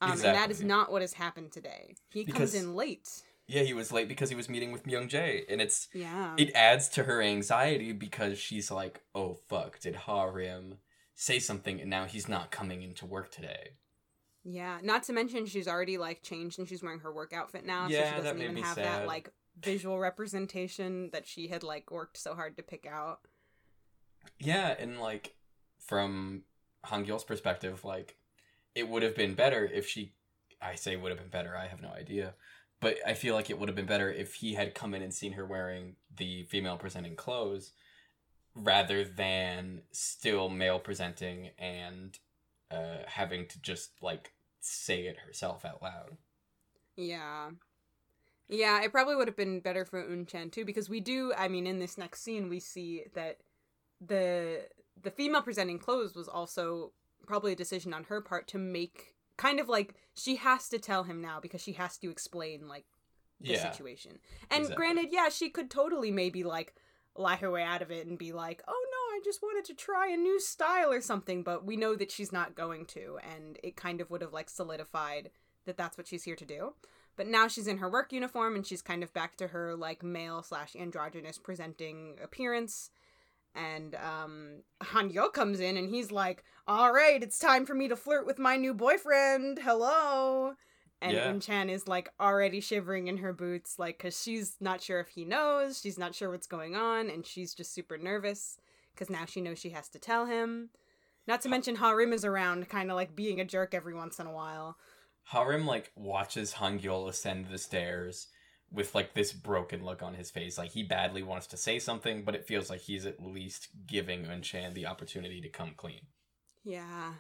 Um, 0.03 0.11
And 0.13 0.21
that 0.21 0.51
is 0.51 0.63
not 0.63 0.93
what 0.93 1.01
has 1.03 1.15
happened 1.15 1.53
today. 1.53 1.95
He 2.11 2.25
Because- 2.25 2.53
comes 2.53 2.55
in 2.55 2.75
late. 2.75 3.09
Yeah, 3.49 3.63
he 3.63 3.75
was 3.75 3.93
late 3.93 4.09
because 4.09 4.29
he 4.29 4.35
was 4.35 4.49
meeting 4.49 4.73
with 4.73 4.83
Myung 4.83 5.09
Jae, 5.09 5.45
and 5.49 5.61
it's 5.63 5.87
Yeah. 5.95 6.35
it 6.37 6.51
adds 6.55 6.89
to 6.91 7.05
her 7.05 7.23
anxiety 7.23 7.93
because 7.93 8.39
she's 8.41 8.73
like, 8.73 9.03
"Oh 9.15 9.35
fuck, 9.49 9.79
did 9.79 9.95
Harim 9.95 10.79
say 11.17 11.41
something 11.41 11.81
and 11.81 11.91
now 11.91 12.05
he's 12.05 12.29
not 12.29 12.53
coming 12.53 12.83
into 12.83 13.07
work 13.07 13.33
today?" 13.33 13.71
Yeah, 14.45 14.79
not 14.83 15.03
to 15.05 15.13
mention 15.13 15.47
she's 15.47 15.67
already 15.67 15.99
like 15.99 16.23
changed 16.23 16.59
and 16.59 16.69
she's 16.69 16.83
wearing 16.83 17.01
her 17.01 17.13
work 17.13 17.33
outfit 17.33 17.65
now, 17.65 17.89
so 17.89 17.95
Yeah, 17.95 18.11
she 18.11 18.23
that 18.23 18.23
doesn't 18.23 18.39
made 18.39 18.45
even 18.51 18.63
have 18.63 18.77
sad. 18.77 18.85
that 18.85 19.07
like 19.07 19.31
visual 19.61 19.99
representation 19.99 21.11
that 21.13 21.27
she 21.27 21.49
had 21.49 21.63
like 21.65 21.91
worked 21.91 22.17
so 22.17 22.35
hard 22.35 22.57
to 22.57 22.63
pick 22.63 22.87
out. 22.87 23.21
Yeah, 24.39 24.75
and 24.79 25.01
like 25.01 25.35
from 25.79 26.43
Hangul's 26.85 27.25
perspective, 27.25 27.85
like 27.85 28.17
it 28.75 28.89
would 28.89 29.03
have 29.03 29.17
been 29.17 29.35
better 29.35 29.65
if 29.65 29.89
she 29.89 30.13
I 30.61 30.75
say 30.75 30.97
would 30.97 31.11
have 31.11 31.19
been 31.19 31.29
better, 31.29 31.57
I 31.57 31.67
have 31.67 31.83
no 31.83 31.91
idea. 31.91 32.35
But 32.81 32.99
I 33.07 33.15
feel 33.15 33.35
like 33.35 33.51
it 33.51 33.59
would 33.59 33.69
have 33.69 33.77
been 33.77 33.87
better 33.87 34.11
if 34.13 34.35
he 34.35 34.55
had 34.55 34.75
come 34.75 34.95
in 34.95 35.03
and 35.03 35.13
seen 35.13 35.33
her 35.33 35.47
wearing 35.47 35.97
the 36.15 36.45
female 36.45 36.77
presenting 36.77 37.17
clothes 37.17 37.73
rather 38.57 39.05
than 39.05 39.83
still 39.93 40.49
male 40.49 40.79
presenting 40.81 41.51
and 41.59 42.19
uh 42.71 42.99
having 43.07 43.47
to 43.47 43.61
just 43.61 43.91
like 44.03 44.33
say 44.61 45.03
it 45.03 45.19
herself 45.27 45.65
out 45.65 45.83
loud. 45.83 46.17
Yeah. 46.97 47.51
Yeah, 48.49 48.83
it 48.83 48.93
probably 48.93 49.17
would 49.17 49.29
have 49.29 49.37
been 49.37 49.61
better 49.61 49.85
for 49.85 50.03
Unchan 50.03 50.53
too, 50.53 50.65
because 50.65 50.89
we 50.89 51.01
do. 51.01 51.33
I 51.37 51.49
mean, 51.49 51.67
in 51.67 51.79
this 51.79 51.99
next 51.99 52.23
scene, 52.23 52.49
we 52.49 52.61
see 52.61 53.05
that 53.15 53.39
the 54.01 54.69
the 55.01 55.11
female 55.11 55.43
presenting 55.43 55.79
clothes 55.79 56.15
was 56.15 56.29
also 56.29 56.93
probably 57.27 57.53
a 57.53 57.57
decision 57.57 57.93
on 57.93 58.05
her 58.05 58.21
part 58.21 58.47
to 58.49 58.59
make 58.59 59.15
kind 59.37 59.61
of 59.61 59.69
like 59.69 59.95
she 60.15 60.37
has 60.37 60.69
to 60.69 60.79
tell 60.79 61.03
him 61.05 61.21
now 61.21 61.41
because 61.41 61.61
she 61.61 61.73
has 61.73 61.99
to 61.99 62.11
explain 62.11 62.69
like 62.69 62.87
the 63.41 63.55
Yeah. 63.55 63.71
situation. 63.71 64.19
And 64.51 64.63
exactly. 64.63 64.75
granted, 64.77 65.09
yeah, 65.13 65.29
she 65.29 65.51
could 65.51 65.71
totally 65.71 66.11
maybe 66.11 66.45
like 66.45 66.75
lie 67.19 67.37
her 67.37 67.51
way 67.51 67.63
out 67.63 67.83
of 67.83 67.91
it 67.91 68.07
and 68.07 68.19
be 68.19 68.33
like, 68.33 68.63
"Oh 68.67 68.73
no, 68.91 69.17
I 69.17 69.21
just 69.25 69.43
wanted 69.43 69.65
to 69.67 69.75
try 69.75 70.09
a 70.09 70.17
new 70.17 70.41
style 70.41 70.91
or 70.93 71.01
something," 71.01 71.43
but 71.43 71.65
we 71.65 71.77
know 71.77 71.95
that 71.97 72.11
she's 72.11 72.33
not 72.33 72.55
going 72.55 72.87
to 72.87 73.19
and 73.23 73.59
it 73.63 73.77
kind 73.77 74.01
of 74.01 74.11
would 74.11 74.23
have 74.23 74.33
like 74.33 74.51
solidified 74.51 75.31
that 75.67 75.77
that's 75.77 75.99
what 75.99 76.07
she's 76.07 76.25
here 76.25 76.37
to 76.37 76.45
do. 76.45 76.75
But 77.17 77.27
now 77.27 77.49
she's 77.49 77.67
in 77.67 77.79
her 77.79 77.91
work 77.91 78.13
uniform 78.13 78.57
and 78.57 78.67
she's 78.67 78.83
kind 78.83 79.03
of 79.03 79.13
back 79.13 79.37
to 79.37 79.49
her 79.49 79.75
like 79.75 80.03
male 80.03 80.43
slash 80.43 80.77
androgynous 80.77 81.39
presenting 81.39 82.19
appearance. 82.23 82.91
And 83.55 83.95
um 83.97 84.63
Hangyul 84.83 85.33
comes 85.33 85.61
in 85.61 85.77
and 85.77 85.89
he's 85.91 86.11
like, 86.13 86.45
All 86.69 86.93
right, 86.93 87.23
it's 87.23 87.39
time 87.39 87.67
for 87.67 87.75
me 87.75 87.89
to 87.89 87.97
flirt 87.97 88.27
with 88.27 88.39
my 88.39 88.57
new 88.57 88.75
boyfriend. 88.75 89.61
Hello. 89.63 90.55
And 91.03 91.13
Yeah. 91.13 91.31
Unchan 91.31 91.69
is 91.71 91.87
like 91.87 92.09
already 92.19 92.61
shivering 92.61 93.09
in 93.09 93.19
her 93.19 93.33
boots, 93.33 93.79
like, 93.79 93.99
because 93.99 94.21
she's 94.21 94.57
not 94.61 94.83
sure 94.83 94.99
if 95.01 95.09
he 95.09 95.25
knows, 95.25 95.81
she's 95.81 95.99
not 95.99 96.15
sure 96.15 96.31
what's 96.31 96.47
going 96.47 96.75
on, 96.75 97.11
and 97.11 97.27
she's 97.27 97.55
just 97.55 97.75
super 97.75 97.99
nervous 97.99 98.59
because 98.95 99.11
now 99.11 99.27
she 99.27 99.43
knows 99.43 99.59
she 99.59 99.71
has 99.71 99.89
to 99.91 99.99
tell 99.99 100.25
him. 100.25 100.71
Not 101.27 101.43
to 101.43 101.49
mention 101.49 101.77
Harim 101.77 102.13
is 102.13 102.25
around, 102.25 102.69
kind 102.69 102.91
of 102.91 102.97
like 102.97 103.15
being 103.15 103.41
a 103.41 103.45
jerk 103.45 103.75
every 103.75 103.95
once 103.95 104.19
in 104.19 104.27
a 104.27 104.33
while. 104.33 104.79
Harim 105.25 105.67
like 105.67 105.91
watches 105.97 106.55
Hangyul 106.55 107.09
ascend 107.09 107.49
the 107.49 107.59
stairs 107.59 108.29
with 108.71 108.95
like 108.95 109.15
this 109.15 109.33
broken 109.33 109.85
look 109.85 110.03
on 110.03 110.15
his 110.15 110.31
face. 110.31 110.57
Like 110.57 110.71
he 110.71 110.83
badly 110.83 111.23
wants 111.23 111.49
to 111.49 111.57
say 111.57 111.79
something, 111.79 112.23
but 112.23 112.35
it 112.35 112.47
feels 112.47 112.71
like 112.71 112.81
he's 112.81 113.07
at 113.07 113.23
least 113.23 113.69
giving 113.87 114.25
Unchan 114.25 114.75
the 114.75 114.87
opportunity 114.87 115.41
to 115.41 115.49
come 115.49 115.73
clean. 115.77 116.07
Yeah. 116.65 117.13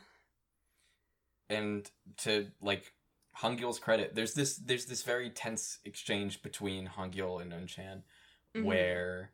And 1.48 1.88
to 2.18 2.46
like 2.60 2.92
Hangyul's 3.40 3.78
credit, 3.78 4.14
there's 4.14 4.34
this 4.34 4.56
there's 4.56 4.86
this 4.86 5.02
very 5.02 5.30
tense 5.30 5.78
exchange 5.84 6.42
between 6.42 6.88
Hangyul 6.88 7.40
and 7.42 7.52
Unchan 7.52 8.02
Mhm. 8.54 8.64
where 8.64 9.32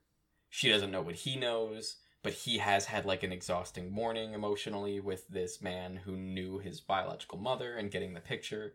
she 0.48 0.68
doesn't 0.68 0.90
know 0.90 1.02
what 1.02 1.14
he 1.14 1.36
knows, 1.36 1.98
but 2.22 2.32
he 2.32 2.58
has 2.58 2.86
had 2.86 3.04
like 3.06 3.22
an 3.22 3.32
exhausting 3.32 3.90
morning 3.92 4.32
emotionally 4.34 4.98
with 5.00 5.28
this 5.28 5.60
man 5.62 5.96
who 5.96 6.16
knew 6.16 6.58
his 6.58 6.80
biological 6.80 7.38
mother 7.38 7.76
and 7.76 7.90
getting 7.90 8.14
the 8.14 8.20
picture. 8.20 8.74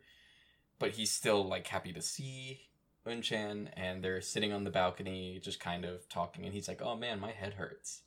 But 0.78 0.92
he's 0.92 1.10
still 1.10 1.44
like 1.46 1.66
happy 1.66 1.92
to 1.92 2.00
see 2.02 2.68
Unchan 3.06 3.70
and 3.74 4.02
they're 4.02 4.20
sitting 4.20 4.52
on 4.52 4.64
the 4.64 4.70
balcony 4.70 5.40
just 5.40 5.60
kind 5.60 5.84
of 5.84 6.08
talking 6.08 6.44
and 6.44 6.54
he's 6.54 6.68
like, 6.68 6.80
"Oh 6.82 6.96
man, 6.96 7.20
my 7.20 7.32
head 7.32 7.54
hurts." 7.54 8.02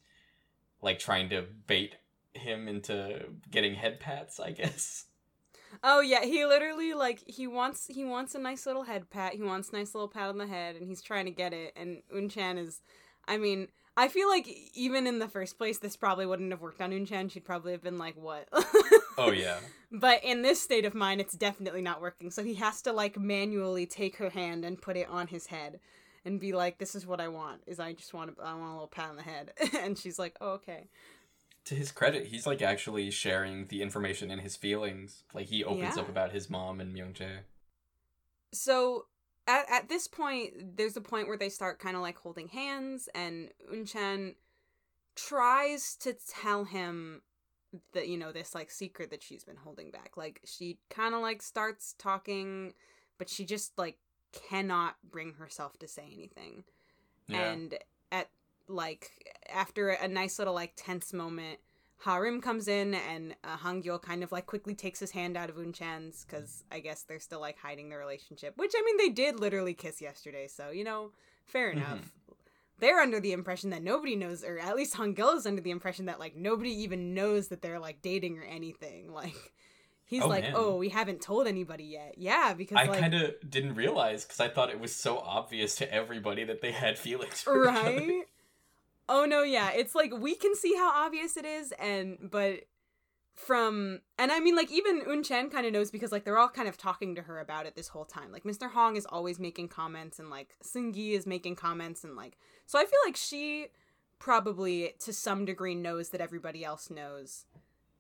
Like 0.81 0.99
trying 0.99 1.29
to 1.29 1.43
bait 1.43 1.97
him 2.33 2.67
into 2.67 3.33
getting 3.49 3.75
head 3.75 3.99
pats, 3.99 4.39
I 4.39 4.51
guess. 4.51 5.05
Oh 5.83 6.01
yeah, 6.01 6.23
he 6.23 6.45
literally 6.45 6.93
like 6.93 7.23
he 7.25 7.47
wants 7.47 7.87
he 7.87 8.03
wants 8.03 8.35
a 8.35 8.39
nice 8.39 8.65
little 8.65 8.83
head 8.83 9.09
pat. 9.09 9.33
He 9.33 9.43
wants 9.43 9.69
a 9.69 9.75
nice 9.75 9.93
little 9.93 10.07
pat 10.07 10.29
on 10.29 10.37
the 10.37 10.47
head, 10.47 10.75
and 10.75 10.87
he's 10.87 11.01
trying 11.01 11.25
to 11.25 11.31
get 11.31 11.53
it. 11.53 11.73
And 11.75 12.01
Unchan 12.13 12.57
is, 12.57 12.81
I 13.27 13.37
mean, 13.37 13.67
I 13.97 14.07
feel 14.07 14.29
like 14.29 14.47
even 14.73 15.05
in 15.05 15.19
the 15.19 15.27
first 15.27 15.57
place, 15.57 15.77
this 15.77 15.95
probably 15.95 16.25
wouldn't 16.25 16.51
have 16.51 16.61
worked 16.61 16.81
on 16.81 16.91
Unchan. 16.91 17.31
She'd 17.31 17.45
probably 17.45 17.73
have 17.73 17.83
been 17.83 17.97
like, 17.97 18.15
"What?" 18.15 18.47
Oh 19.17 19.31
yeah. 19.31 19.57
But 19.93 20.23
in 20.23 20.41
this 20.41 20.61
state 20.61 20.85
of 20.85 20.95
mind, 20.95 21.19
it's 21.19 21.33
definitely 21.33 21.81
not 21.81 22.01
working. 22.01 22.31
So 22.31 22.45
he 22.45 22.53
has 22.53 22.81
to 22.83 22.93
like 22.93 23.19
manually 23.19 23.85
take 23.85 24.15
her 24.17 24.29
hand 24.29 24.63
and 24.63 24.81
put 24.81 24.95
it 24.95 25.09
on 25.09 25.27
his 25.27 25.47
head, 25.47 25.81
and 26.23 26.39
be 26.39 26.53
like, 26.53 26.77
"This 26.77 26.95
is 26.95 27.05
what 27.05 27.19
I 27.19 27.27
want. 27.27 27.61
Is 27.67 27.79
I 27.79 27.91
just 27.91 28.13
want 28.13 28.29
a, 28.31 28.41
I 28.41 28.53
want 28.53 28.69
a 28.69 28.73
little 28.73 28.87
pat 28.87 29.09
on 29.09 29.17
the 29.17 29.23
head." 29.23 29.51
and 29.79 29.97
she's 29.97 30.17
like, 30.17 30.37
"Oh, 30.39 30.51
okay." 30.51 30.87
To 31.65 31.75
his 31.75 31.91
credit, 31.91 32.27
he's 32.27 32.47
like 32.47 32.61
actually 32.61 33.11
sharing 33.11 33.67
the 33.67 33.81
information 33.81 34.31
and 34.31 34.41
his 34.41 34.55
feelings. 34.55 35.23
Like 35.33 35.47
he 35.47 35.63
opens 35.63 35.95
Yeah. 35.95 36.01
up 36.03 36.09
about 36.09 36.31
his 36.31 36.49
mom 36.49 36.79
and 36.81 36.95
Myungjae. 36.95 37.39
so 38.53 39.05
at, 39.47 39.65
at 39.71 39.89
this 39.89 40.07
point 40.07 40.77
there's 40.77 40.97
a 40.97 41.01
point 41.01 41.27
where 41.27 41.37
they 41.37 41.49
start 41.49 41.79
kind 41.79 41.95
of 41.95 42.01
like 42.01 42.17
holding 42.17 42.47
hands 42.49 43.09
and 43.15 43.49
unchan 43.73 44.35
tries 45.15 45.95
to 45.97 46.13
tell 46.13 46.63
him 46.65 47.21
that 47.93 48.07
you 48.07 48.17
know 48.17 48.31
this 48.31 48.53
like 48.53 48.69
secret 48.69 49.09
that 49.09 49.23
she's 49.23 49.43
been 49.43 49.55
holding 49.55 49.91
back 49.91 50.17
like 50.17 50.41
she 50.45 50.77
kind 50.89 51.15
of 51.15 51.21
like 51.21 51.41
starts 51.41 51.95
talking 51.97 52.73
but 53.17 53.29
she 53.29 53.45
just 53.45 53.77
like 53.77 53.97
cannot 54.49 54.95
bring 55.09 55.33
herself 55.33 55.77
to 55.79 55.87
say 55.87 56.09
anything 56.13 56.63
Yeah. 57.27 57.51
and 57.51 57.75
at 58.11 58.29
like 58.67 59.11
after 59.53 59.89
a 59.89 60.07
nice 60.07 60.39
little 60.39 60.53
like 60.53 60.73
tense 60.75 61.13
moment 61.13 61.59
Harim 62.03 62.41
comes 62.41 62.67
in 62.67 62.95
and 62.95 63.35
uh, 63.43 63.57
Hangyul 63.57 64.01
kind 64.01 64.23
of 64.23 64.31
like 64.31 64.47
quickly 64.47 64.73
takes 64.73 64.99
his 64.99 65.11
hand 65.11 65.37
out 65.37 65.51
of 65.51 65.57
Unchan's 65.59 66.25
because 66.25 66.63
I 66.71 66.79
guess 66.79 67.03
they're 67.03 67.19
still 67.19 67.39
like 67.39 67.59
hiding 67.59 67.89
their 67.89 67.99
relationship. 67.99 68.53
Which 68.57 68.71
I 68.75 68.81
mean, 68.83 68.97
they 68.97 69.09
did 69.09 69.39
literally 69.39 69.75
kiss 69.75 70.01
yesterday, 70.01 70.47
so 70.47 70.71
you 70.71 70.83
know, 70.83 71.11
fair 71.45 71.69
enough. 71.69 72.11
They're 72.79 72.99
under 73.01 73.19
the 73.19 73.33
impression 73.33 73.69
that 73.69 73.83
nobody 73.83 74.15
knows, 74.15 74.43
or 74.43 74.57
at 74.57 74.75
least 74.75 74.95
Hangyul 74.95 75.35
is 75.37 75.45
under 75.45 75.61
the 75.61 75.69
impression 75.69 76.07
that 76.07 76.19
like 76.19 76.35
nobody 76.35 76.71
even 76.81 77.13
knows 77.13 77.49
that 77.49 77.61
they're 77.61 77.77
like 77.79 78.01
dating 78.01 78.39
or 78.39 78.43
anything. 78.43 79.11
Like 79.13 79.53
he's 80.05 80.23
Oh, 80.23 80.27
like, 80.27 80.43
man. 80.45 80.53
oh, 80.55 80.75
we 80.77 80.89
haven't 80.89 81.21
told 81.21 81.45
anybody 81.45 81.83
yet. 81.83 82.15
Yeah, 82.17 82.55
because 82.57 82.77
I 82.79 82.85
like 82.85 82.99
kind 82.99 83.13
of 83.13 83.35
didn't 83.47 83.75
realize 83.75 84.25
because 84.25 84.39
I 84.39 84.47
thought 84.49 84.71
it 84.71 84.79
was 84.79 84.93
so 84.95 85.19
obvious 85.19 85.75
to 85.75 85.93
everybody 85.93 86.43
that 86.45 86.61
they 86.61 86.71
had 86.71 86.97
feelings 87.07 87.41
for 87.43 87.63
each 87.63 87.69
other. 87.69 87.79
right 87.91 88.23
oh 89.11 89.25
no 89.25 89.43
yeah. 89.43 89.71
It's 89.71 89.93
like 89.93 90.11
we 90.17 90.35
can 90.35 90.55
see 90.55 90.75
how 90.75 90.89
obvious 91.05 91.37
it 91.37 91.45
is 91.45 91.73
and 91.73 92.17
but 92.21 92.61
from 93.33 94.01
and 94.19 94.31
i 94.31 94.39
mean 94.39 94.55
like 94.55 94.71
even 94.71 95.01
unchan 95.01 95.49
kind 95.49 95.65
of 95.65 95.71
knows 95.71 95.89
because 95.89 96.11
like 96.11 96.25
they're 96.25 96.37
all 96.37 96.49
kind 96.49 96.67
of 96.67 96.77
talking 96.77 97.15
to 97.15 97.21
her 97.23 97.39
about 97.39 97.65
it 97.65 97.75
this 97.75 97.87
whole 97.87 98.05
time. 98.05 98.31
Like 98.31 98.43
mr 98.43 98.69
hong 98.71 98.95
is 98.95 99.05
always 99.05 99.39
making 99.39 99.69
comments 99.69 100.19
and 100.19 100.29
like 100.29 100.55
sungi 100.63 101.11
is 101.11 101.25
making 101.25 101.55
comments 101.55 102.03
and 102.03 102.15
like 102.15 102.37
so 102.65 102.77
i 102.77 102.83
feel 102.85 102.99
like 103.05 103.15
she 103.15 103.67
probably 104.19 104.93
to 104.99 105.11
some 105.13 105.45
degree 105.45 105.75
knows 105.75 106.09
that 106.09 106.21
everybody 106.21 106.63
else 106.63 106.89
knows 106.89 107.45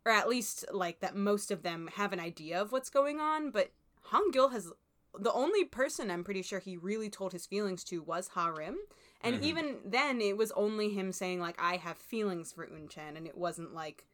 or 0.05 0.11
at 0.11 0.29
least 0.29 0.65
like 0.71 0.99
that 0.99 1.15
most 1.15 1.49
of 1.49 1.63
them 1.63 1.89
have 1.95 2.13
an 2.13 2.19
idea 2.19 2.61
of 2.61 2.71
what's 2.71 2.91
going 2.91 3.19
on 3.19 3.49
but 3.49 3.71
hong 4.03 4.29
gil 4.31 4.49
has 4.49 4.71
the 5.17 5.33
only 5.33 5.63
person 5.63 6.11
i'm 6.11 6.23
pretty 6.23 6.43
sure 6.43 6.59
he 6.59 6.77
really 6.77 7.09
told 7.09 7.33
his 7.33 7.47
feelings 7.47 7.83
to 7.83 8.03
was 8.03 8.29
harim 8.35 8.77
and 9.23 9.39
Mhm. 9.39 9.43
even 9.43 9.77
then 9.85 10.21
it 10.21 10.37
was 10.37 10.51
only 10.53 10.89
him 10.89 11.11
saying 11.11 11.39
like 11.39 11.55
i 11.59 11.77
have 11.77 11.97
feelings 11.97 12.51
for 12.51 12.65
unchan 12.67 13.15
and 13.15 13.27
it 13.27 13.37
wasn't 13.37 13.73
like 13.73 14.05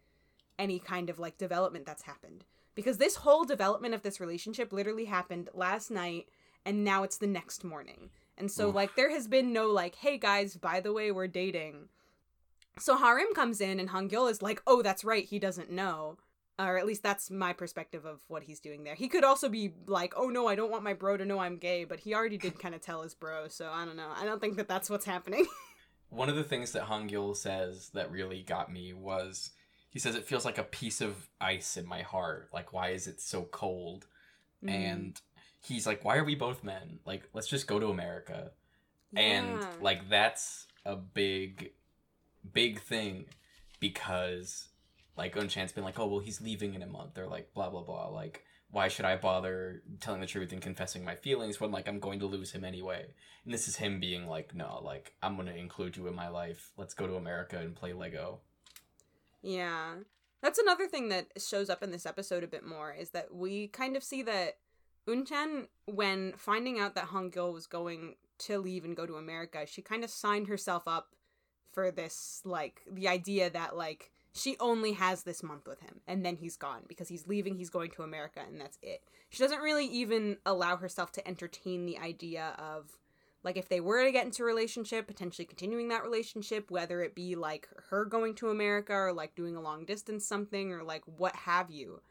any 0.60 0.80
kind 0.80 1.10
of 1.10 1.20
like 1.20 1.38
development 1.38 1.86
that's 1.86 2.04
happened 2.04 2.44
because 2.76 2.98
this 2.98 3.18
whole 3.18 3.46
development 3.46 3.94
of 3.94 4.02
this 4.04 4.20
relationship 4.20 4.72
literally 4.74 5.06
happened 5.06 5.50
last 5.54 5.90
night 5.92 6.28
and 6.66 6.84
now 6.84 7.04
it's 7.04 7.18
the 7.18 7.28
next 7.28 7.64
morning 7.64 8.10
and 8.38 8.52
so 8.52 8.70
Oof. 8.70 8.76
like 8.76 8.96
there 8.96 9.12
has 9.12 9.28
been 9.28 9.54
no 9.54 9.68
like 9.68 9.96
hey 9.96 10.18
guys 10.18 10.56
by 10.56 10.80
the 10.80 10.94
way 10.94 11.12
we're 11.12 11.28
dating 11.28 11.90
so 12.80 12.98
harim 12.98 13.34
comes 13.34 13.62
in 13.62 13.80
and 13.80 13.90
hangyul 13.90 14.30
is 14.30 14.42
like 14.42 14.62
oh 14.68 14.82
that's 14.82 15.04
right 15.04 15.26
he 15.26 15.40
doesn't 15.40 15.72
know 15.72 16.18
or 16.60 16.78
at 16.78 16.86
least 16.86 17.04
that's 17.04 17.30
my 17.30 17.54
perspective 17.54 18.06
of 18.06 18.22
what 18.28 18.44
he's 18.44 18.60
doing 18.60 18.84
there 18.84 18.96
he 18.96 19.08
could 19.08 19.24
also 19.24 19.48
be 19.50 19.74
like 19.86 20.14
oh 20.18 20.28
no 20.28 20.48
i 20.48 20.56
don't 20.56 20.72
want 20.72 20.84
my 20.84 20.94
bro 20.94 21.18
to 21.18 21.26
know 21.26 21.40
i'm 21.40 21.58
gay 21.58 21.84
but 21.84 22.00
he 22.00 22.14
already 22.14 22.38
did 22.38 22.60
kind 22.60 22.74
of 22.74 22.82
tell 22.82 23.02
his 23.04 23.14
bro 23.14 23.48
so 23.48 23.70
i 23.72 23.86
don't 23.86 23.96
know 23.96 24.10
i 24.16 24.26
don't 24.26 24.42
think 24.42 24.58
that 24.58 24.68
that's 24.68 24.90
what's 24.90 25.06
happening 25.06 25.46
One 26.10 26.30
of 26.30 26.36
the 26.36 26.44
things 26.44 26.72
that 26.72 26.88
Hangyul 26.88 27.36
says 27.36 27.90
that 27.94 28.12
really 28.12 28.42
got 28.42 28.72
me 28.72 28.94
was 28.94 29.52
he 29.90 30.00
says 30.00 30.16
it 30.16 30.26
feels 30.26 30.46
like 30.46 30.58
a 30.58 30.64
piece 30.64 31.02
of 31.02 31.30
ice 31.42 31.76
in 31.76 31.88
my 31.88 32.02
heart. 32.02 32.50
Like 32.54 32.72
why 32.72 32.90
is 32.90 33.08
it 33.08 33.20
so 33.20 33.44
cold? 33.44 34.06
Mm. 34.64 34.72
And 34.72 35.22
he's 35.60 35.86
like, 35.86 36.06
why 36.06 36.18
are 36.18 36.24
we 36.24 36.36
both 36.36 36.64
men? 36.64 37.00
Like 37.06 37.28
let's 37.34 37.48
just 37.48 37.68
go 37.68 37.80
to 37.80 37.88
America. 37.88 38.52
And 39.16 39.66
like 39.82 40.10
that's 40.10 40.68
a 40.86 40.96
big, 40.96 41.72
big 42.54 42.82
thing 42.82 43.26
because 43.80 44.70
like 45.18 45.36
Unchan's 45.36 45.72
been 45.72 45.84
like, 45.84 46.00
oh 46.00 46.08
well, 46.08 46.20
he's 46.20 46.42
leaving 46.42 46.74
in 46.74 46.84
a 46.84 46.88
month 46.88 47.18
or 47.18 47.28
like 47.28 47.54
blah 47.54 47.70
blah 47.70 47.84
blah. 47.84 48.08
Like 48.08 48.44
why 48.70 48.90
should 48.90 49.06
I 49.06 49.16
bother 49.16 49.82
telling 50.02 50.20
the 50.20 50.28
truth 50.28 50.52
and 50.52 50.62
confessing 50.62 51.06
my 51.06 51.16
feelings 51.16 51.60
when 51.60 51.72
like 51.72 51.88
I'm 51.88 52.00
going 52.00 52.20
to 52.20 52.26
lose 52.26 52.52
him 52.52 52.64
anyway? 52.64 53.06
And 53.46 53.54
this 53.54 53.68
is 53.68 53.78
him 53.78 54.00
being 54.00 54.28
like, 54.28 54.54
no, 54.54 54.82
like 54.84 55.14
I'm 55.24 55.36
gonna 55.38 55.54
include 55.54 55.98
you 55.98 56.08
in 56.08 56.16
my 56.16 56.28
life. 56.28 56.72
Let's 56.78 56.94
go 56.94 57.08
to 57.08 57.16
America 57.16 57.58
and 57.58 57.76
play 57.76 57.94
Lego. 57.94 58.40
Yeah. 59.42 59.96
That's 60.42 60.60
another 60.60 60.88
thing 60.88 61.10
that 61.10 61.28
shows 61.38 61.70
up 61.70 61.82
in 61.82 61.92
this 61.92 62.06
episode 62.06 62.44
a 62.44 62.48
bit 62.48 62.66
more 62.66 62.94
is 62.94 63.10
that 63.12 63.34
we 63.34 63.70
kind 63.70 63.96
of 63.96 64.04
see 64.04 64.22
that 64.24 64.58
Unchan, 65.08 65.68
when 65.86 66.34
finding 66.38 66.80
out 66.80 66.96
that 66.96 67.06
Hong 67.06 67.30
Gil 67.30 67.54
was 67.54 67.66
going 67.66 68.16
to 68.40 68.60
leave 68.60 68.84
and 68.84 68.96
go 68.96 69.06
to 69.06 69.16
America, 69.16 69.66
she 69.66 69.82
kind 69.82 70.04
of 70.04 70.10
signed 70.10 70.48
herself 70.48 70.84
up 70.86 71.16
for 71.72 71.92
this, 71.92 72.42
like, 72.44 72.82
the 72.92 73.08
idea 73.08 73.50
that, 73.50 73.78
like, 73.78 74.12
she 74.38 74.56
only 74.60 74.94
has 74.94 75.24
this 75.24 75.44
month 75.44 75.68
with 75.68 75.82
him 75.82 76.02
and 76.08 76.26
then 76.26 76.36
he's 76.36 76.56
gone 76.58 76.84
because 76.88 77.08
he's 77.08 77.28
leaving 77.28 77.56
he's 77.56 77.70
going 77.70 77.92
to 77.92 78.04
america 78.04 78.42
and 78.46 78.60
that's 78.60 78.78
it. 78.82 79.04
She 79.30 79.44
doesn't 79.44 79.62
really 79.62 79.86
even 79.88 80.38
allow 80.46 80.78
herself 80.78 81.12
to 81.14 81.28
entertain 81.28 81.86
the 81.86 81.98
idea 81.98 82.56
of 82.58 82.98
like 83.44 83.58
if 83.58 83.70
they 83.70 83.80
were 83.80 84.04
to 84.04 84.12
get 84.12 84.26
into 84.26 84.44
a 84.44 84.46
relationship 84.46 85.08
potentially 85.08 85.46
continuing 85.46 85.90
that 85.90 86.04
relationship 86.04 86.70
whether 86.72 87.02
it 87.02 87.16
be 87.16 87.36
like 87.36 87.68
her 87.90 88.06
going 88.06 88.34
to 88.36 88.50
america 88.50 88.94
or 88.94 89.14
like 89.14 89.36
doing 89.36 89.56
a 89.56 89.62
long 89.62 89.86
distance 89.86 90.26
something 90.26 90.72
or 90.72 90.84
like 90.84 91.04
what 91.06 91.36
have 91.36 91.70
you. 91.70 92.02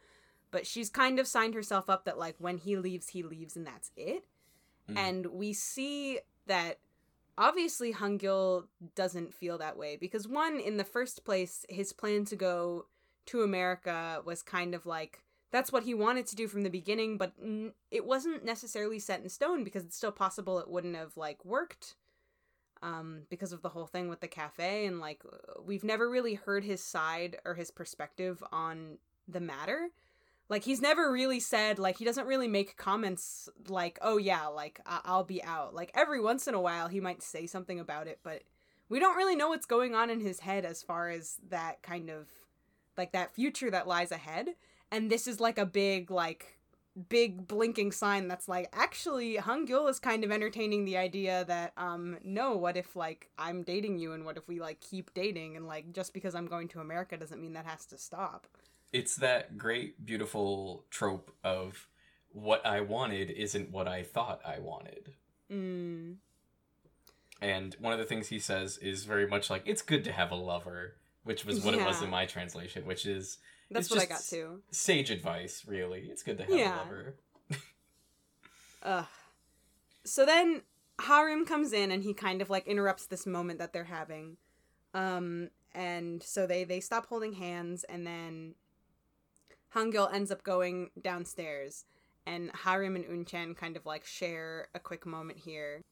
But 0.50 0.66
she's 0.66 0.88
kind 0.88 1.18
of 1.18 1.26
signed 1.26 1.54
herself 1.54 1.90
up 1.90 2.04
that 2.04 2.18
like 2.18 2.36
when 2.38 2.58
he 2.58 2.76
leaves 2.76 3.08
he 3.08 3.22
leaves 3.22 3.56
and 3.56 3.66
that's 3.66 3.90
it. 3.96 4.24
Mm. 4.90 4.96
and 4.96 5.26
we 5.26 5.52
see 5.52 6.20
that 6.46 6.78
obviously 7.38 7.92
Hungil 7.92 8.64
doesn't 8.94 9.34
feel 9.34 9.58
that 9.58 9.76
way 9.76 9.96
because 9.96 10.26
one 10.26 10.58
in 10.58 10.76
the 10.76 10.84
first 10.84 11.24
place 11.24 11.64
his 11.68 11.92
plan 11.92 12.24
to 12.26 12.36
go 12.36 12.86
to 13.26 13.42
America 13.42 14.22
was 14.24 14.42
kind 14.42 14.74
of 14.74 14.86
like 14.86 15.20
that's 15.52 15.72
what 15.72 15.84
he 15.84 15.94
wanted 15.94 16.26
to 16.26 16.36
do 16.36 16.48
from 16.48 16.62
the 16.62 16.70
beginning 16.70 17.18
but 17.18 17.32
it 17.90 18.06
wasn't 18.06 18.44
necessarily 18.44 18.98
set 18.98 19.22
in 19.22 19.28
stone 19.28 19.64
because 19.64 19.84
it's 19.84 19.96
still 19.96 20.12
possible 20.12 20.58
it 20.58 20.70
wouldn't 20.70 20.96
have 20.96 21.16
like 21.16 21.44
worked 21.44 21.96
um 22.82 23.22
because 23.30 23.52
of 23.52 23.62
the 23.62 23.70
whole 23.70 23.86
thing 23.86 24.08
with 24.08 24.20
the 24.20 24.28
cafe 24.28 24.86
and 24.86 25.00
like 25.00 25.22
we've 25.64 25.84
never 25.84 26.08
really 26.08 26.34
heard 26.34 26.64
his 26.64 26.82
side 26.82 27.36
or 27.44 27.54
his 27.54 27.70
perspective 27.70 28.42
on 28.52 28.98
the 29.28 29.40
matter 29.40 29.88
like 30.48 30.64
he's 30.64 30.80
never 30.80 31.10
really 31.10 31.40
said 31.40 31.78
like 31.78 31.98
he 31.98 32.04
doesn't 32.04 32.26
really 32.26 32.48
make 32.48 32.76
comments 32.76 33.48
like 33.68 33.98
oh 34.02 34.16
yeah 34.16 34.46
like 34.46 34.80
I- 34.86 35.00
i'll 35.04 35.24
be 35.24 35.42
out 35.42 35.74
like 35.74 35.90
every 35.94 36.20
once 36.20 36.46
in 36.46 36.54
a 36.54 36.60
while 36.60 36.88
he 36.88 37.00
might 37.00 37.22
say 37.22 37.46
something 37.46 37.80
about 37.80 38.06
it 38.06 38.20
but 38.22 38.42
we 38.88 39.00
don't 39.00 39.16
really 39.16 39.36
know 39.36 39.48
what's 39.48 39.66
going 39.66 39.94
on 39.94 40.10
in 40.10 40.20
his 40.20 40.40
head 40.40 40.64
as 40.64 40.82
far 40.82 41.08
as 41.10 41.36
that 41.48 41.82
kind 41.82 42.10
of 42.10 42.28
like 42.96 43.12
that 43.12 43.34
future 43.34 43.70
that 43.70 43.88
lies 43.88 44.12
ahead 44.12 44.50
and 44.90 45.10
this 45.10 45.26
is 45.26 45.40
like 45.40 45.58
a 45.58 45.66
big 45.66 46.10
like 46.10 46.56
big 47.10 47.46
blinking 47.46 47.92
sign 47.92 48.26
that's 48.26 48.48
like 48.48 48.70
actually 48.72 49.36
Hungil 49.36 49.90
is 49.90 49.98
kind 50.00 50.24
of 50.24 50.30
entertaining 50.32 50.86
the 50.86 50.96
idea 50.96 51.44
that 51.44 51.72
um 51.76 52.16
no 52.24 52.56
what 52.56 52.76
if 52.76 52.96
like 52.96 53.28
I'm 53.38 53.62
dating 53.62 53.98
you 53.98 54.12
and 54.14 54.24
what 54.24 54.38
if 54.38 54.48
we 54.48 54.60
like 54.60 54.80
keep 54.80 55.12
dating 55.12 55.56
and 55.56 55.66
like 55.66 55.92
just 55.92 56.14
because 56.14 56.34
I'm 56.34 56.46
going 56.46 56.68
to 56.68 56.80
America 56.80 57.18
doesn't 57.18 57.40
mean 57.40 57.52
that 57.52 57.66
has 57.66 57.84
to 57.86 57.98
stop. 57.98 58.46
It's 58.92 59.16
that 59.16 59.58
great, 59.58 60.04
beautiful 60.04 60.84
trope 60.90 61.30
of 61.44 61.88
what 62.30 62.64
I 62.64 62.80
wanted 62.80 63.30
isn't 63.30 63.70
what 63.70 63.88
I 63.88 64.02
thought 64.02 64.40
I 64.46 64.58
wanted. 64.58 65.12
Mm. 65.50 66.16
And 67.40 67.74
one 67.78 67.92
of 67.92 67.98
the 67.98 68.04
things 68.04 68.28
he 68.28 68.38
says 68.38 68.78
is 68.78 69.04
very 69.04 69.26
much 69.26 69.50
like, 69.50 69.62
it's 69.66 69.82
good 69.82 70.04
to 70.04 70.12
have 70.12 70.30
a 70.30 70.34
lover, 70.36 70.96
which 71.24 71.44
was 71.44 71.60
what 71.64 71.74
it 71.74 71.84
was 71.84 72.00
in 72.02 72.10
my 72.10 72.24
translation, 72.26 72.86
which 72.86 73.04
is 73.06 73.38
That's 73.70 73.90
what 73.90 74.00
I 74.00 74.06
got 74.06 74.18
just- 74.18 74.30
to. 74.30 74.62
sage 74.70 75.10
advice, 75.10 75.64
really. 75.66 76.08
It's 76.10 76.22
good 76.22 76.38
to 76.38 76.44
have 76.44 76.54
Yeah. 76.54 76.76
a 76.76 76.78
lover. 76.78 77.16
Ugh. 78.82 79.06
So 80.04 80.24
then 80.24 80.62
Harim 81.00 81.44
comes 81.44 81.72
in 81.72 81.90
and 81.90 82.02
he 82.02 82.14
kind 82.14 82.40
of 82.40 82.48
like 82.48 82.66
interrupts 82.66 83.06
this 83.06 83.26
moment 83.26 83.58
that 83.58 83.72
they're 83.72 83.84
having. 83.84 84.36
Um 84.94 85.50
and 85.74 86.22
so 86.22 86.46
they 86.46 86.64
they 86.64 86.80
stop 86.80 87.06
holding 87.06 87.34
hands 87.34 87.84
and 87.84 88.06
then 88.06 88.54
Hangil 89.76 90.12
ends 90.12 90.30
up 90.30 90.42
going 90.42 90.90
downstairs 91.00 91.84
and 92.26 92.50
Harim 92.64 92.96
and 92.96 93.04
Unchan 93.04 93.56
kind 93.56 93.76
of 93.76 93.84
like 93.86 94.04
share 94.04 94.68
a 94.74 94.80
quick 94.80 95.04
moment 95.06 95.38
here. 95.38 95.82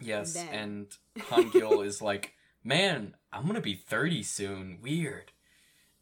Yes, 0.00 0.34
Then- 0.34 0.48
and 0.48 0.86
Hangil 1.30 1.84
is 1.84 2.00
like, 2.02 2.32
man, 2.64 3.14
I'm 3.32 3.46
gonna 3.46 3.60
be 3.60 3.74
30 3.74 4.22
soon. 4.22 4.78
Weird. 4.82 5.32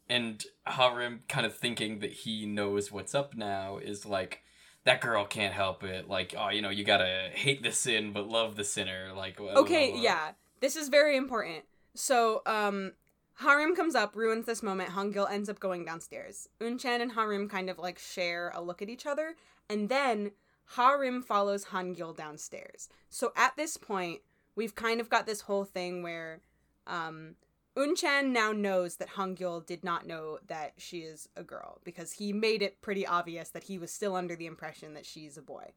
And 0.07 0.43
Harim, 0.65 1.23
kind 1.27 1.45
of 1.45 1.55
thinking 1.57 1.99
that 1.99 2.11
he 2.13 2.45
knows 2.45 2.91
what's 2.91 3.15
up 3.15 3.35
now, 3.35 3.77
is 3.77 4.05
like, 4.05 4.41
that 4.83 5.01
girl 5.01 5.25
can't 5.25 5.53
help 5.53 5.83
it. 5.83 6.07
Like, 6.07 6.35
oh, 6.37 6.49
you 6.49 6.61
know, 6.61 6.69
you 6.69 6.83
gotta 6.83 7.29
hate 7.33 7.63
the 7.63 7.71
sin 7.71 8.13
but 8.13 8.27
love 8.27 8.55
the 8.55 8.63
sinner. 8.63 9.11
Like, 9.15 9.37
blah, 9.37 9.53
blah, 9.53 9.61
Okay, 9.63 9.91
blah. 9.91 10.01
yeah. 10.01 10.31
This 10.61 10.75
is 10.75 10.89
very 10.89 11.17
important. 11.17 11.65
So, 11.95 12.41
um 12.45 12.93
Harim 13.35 13.75
comes 13.75 13.95
up, 13.95 14.15
ruins 14.15 14.45
this 14.45 14.63
moment. 14.63 14.91
Hangil 14.91 15.29
ends 15.29 15.49
up 15.49 15.59
going 15.59 15.83
downstairs. 15.83 16.47
Unchan 16.61 17.01
and 17.01 17.11
Harim 17.11 17.49
kind 17.49 17.69
of 17.69 17.77
like 17.77 17.99
share 17.99 18.51
a 18.55 18.61
look 18.61 18.81
at 18.81 18.89
each 18.89 19.05
other, 19.05 19.35
and 19.69 19.89
then 19.89 20.31
Harim 20.75 21.21
follows 21.21 21.65
Hangil 21.65 22.15
downstairs. 22.15 22.89
So 23.09 23.33
at 23.35 23.55
this 23.55 23.77
point, 23.77 24.21
we've 24.55 24.75
kind 24.75 25.01
of 25.01 25.09
got 25.09 25.25
this 25.25 25.41
whole 25.41 25.65
thing 25.65 26.01
where 26.01 26.41
um 26.87 27.35
Unchan 27.77 28.31
now 28.31 28.53
knows 28.53 28.95
that 28.97 29.09
Hangil 29.09 29.65
did 29.65 29.83
not 29.83 30.07
know 30.07 30.39
that 30.47 30.73
she 30.77 30.99
is 30.99 31.27
a 31.35 31.43
girl 31.43 31.81
because 31.83 32.13
he 32.13 32.31
made 32.31 32.61
it 32.61 32.81
pretty 32.81 33.05
obvious 33.05 33.49
that 33.49 33.65
he 33.65 33.77
was 33.77 33.91
still 33.91 34.15
under 34.15 34.35
the 34.35 34.45
impression 34.45 34.93
that 34.93 35.05
she's 35.05 35.37
a 35.37 35.41
boy. 35.41 35.73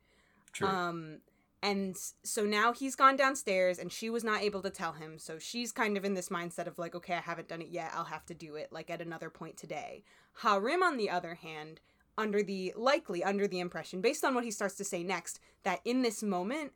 True. 0.52 0.68
Um, 0.68 1.18
and 1.62 1.96
so 2.22 2.44
now 2.44 2.72
he's 2.72 2.94
gone 2.94 3.16
downstairs 3.16 3.78
and 3.78 3.90
she 3.90 4.10
was 4.10 4.22
not 4.22 4.42
able 4.42 4.62
to 4.62 4.70
tell 4.70 4.92
him. 4.92 5.18
So 5.18 5.38
she's 5.38 5.72
kind 5.72 5.96
of 5.96 6.04
in 6.04 6.14
this 6.14 6.28
mindset 6.28 6.68
of 6.68 6.78
like, 6.78 6.94
okay, 6.94 7.14
I 7.14 7.20
haven't 7.20 7.48
done 7.48 7.62
it 7.62 7.68
yet. 7.68 7.90
I'll 7.94 8.04
have 8.04 8.24
to 8.26 8.34
do 8.34 8.54
it 8.54 8.72
like 8.72 8.90
at 8.90 9.02
another 9.02 9.28
point 9.28 9.56
today. 9.56 10.04
Harim, 10.42 10.84
on 10.84 10.96
the 10.96 11.10
other 11.10 11.34
hand, 11.34 11.80
under 12.16 12.42
the 12.42 12.72
likely 12.76 13.24
under 13.24 13.48
the 13.48 13.60
impression, 13.60 14.00
based 14.00 14.24
on 14.24 14.34
what 14.34 14.44
he 14.44 14.50
starts 14.50 14.76
to 14.76 14.84
say 14.84 15.02
next, 15.02 15.40
that 15.64 15.80
in 15.84 16.02
this 16.02 16.22
moment, 16.22 16.72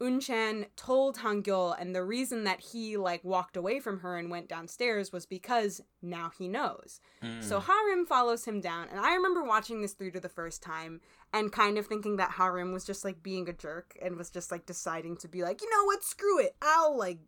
Unchan 0.00 0.66
told 0.76 1.18
Hangul, 1.18 1.74
and 1.80 1.94
the 1.94 2.04
reason 2.04 2.44
that 2.44 2.60
he 2.60 2.96
like 2.98 3.24
walked 3.24 3.56
away 3.56 3.80
from 3.80 4.00
her 4.00 4.16
and 4.16 4.30
went 4.30 4.48
downstairs 4.48 5.10
was 5.10 5.24
because 5.24 5.80
now 6.02 6.30
he 6.36 6.48
knows. 6.48 7.00
Mm. 7.22 7.42
So 7.42 7.60
Harim 7.60 8.04
follows 8.04 8.44
him 8.44 8.60
down, 8.60 8.88
and 8.90 9.00
I 9.00 9.14
remember 9.14 9.42
watching 9.42 9.80
this 9.80 9.94
through 9.94 10.10
to 10.12 10.20
the 10.20 10.28
first 10.28 10.62
time 10.62 11.00
and 11.32 11.50
kind 11.50 11.78
of 11.78 11.86
thinking 11.86 12.16
that 12.16 12.32
Harim 12.32 12.72
was 12.72 12.84
just 12.84 13.04
like 13.04 13.22
being 13.22 13.48
a 13.48 13.54
jerk 13.54 13.96
and 14.02 14.16
was 14.16 14.28
just 14.28 14.50
like 14.50 14.66
deciding 14.66 15.16
to 15.18 15.28
be 15.28 15.42
like, 15.42 15.62
you 15.62 15.70
know 15.70 15.84
what, 15.84 16.04
screw 16.04 16.40
it, 16.40 16.54
I'll 16.60 16.96
like, 16.96 17.18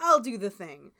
I'll 0.00 0.20
do 0.20 0.36
the 0.36 0.50
thing. 0.50 0.90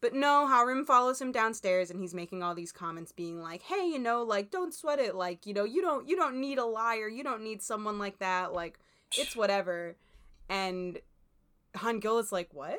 But 0.00 0.14
no, 0.14 0.48
Harim 0.48 0.84
follows 0.84 1.20
him 1.20 1.30
downstairs 1.30 1.88
and 1.88 2.00
he's 2.00 2.12
making 2.12 2.42
all 2.42 2.56
these 2.56 2.72
comments 2.72 3.12
being 3.12 3.40
like, 3.40 3.62
"Hey, 3.62 3.86
you 3.86 4.00
know, 4.00 4.24
like 4.24 4.50
don't 4.50 4.74
sweat 4.74 4.98
it. 4.98 5.14
Like, 5.14 5.46
you 5.46 5.54
know, 5.54 5.62
you 5.62 5.80
don't 5.80 6.08
you 6.08 6.16
don't 6.16 6.40
need 6.40 6.58
a 6.58 6.64
liar. 6.64 7.08
You 7.08 7.22
don't 7.22 7.44
need 7.44 7.62
someone 7.62 8.00
like 8.00 8.18
that. 8.18 8.52
Like, 8.52 8.80
it's 9.16 9.36
whatever." 9.36 9.96
And 10.52 10.98
Hangul 11.74 12.20
is 12.20 12.30
like, 12.30 12.50
"What? 12.52 12.78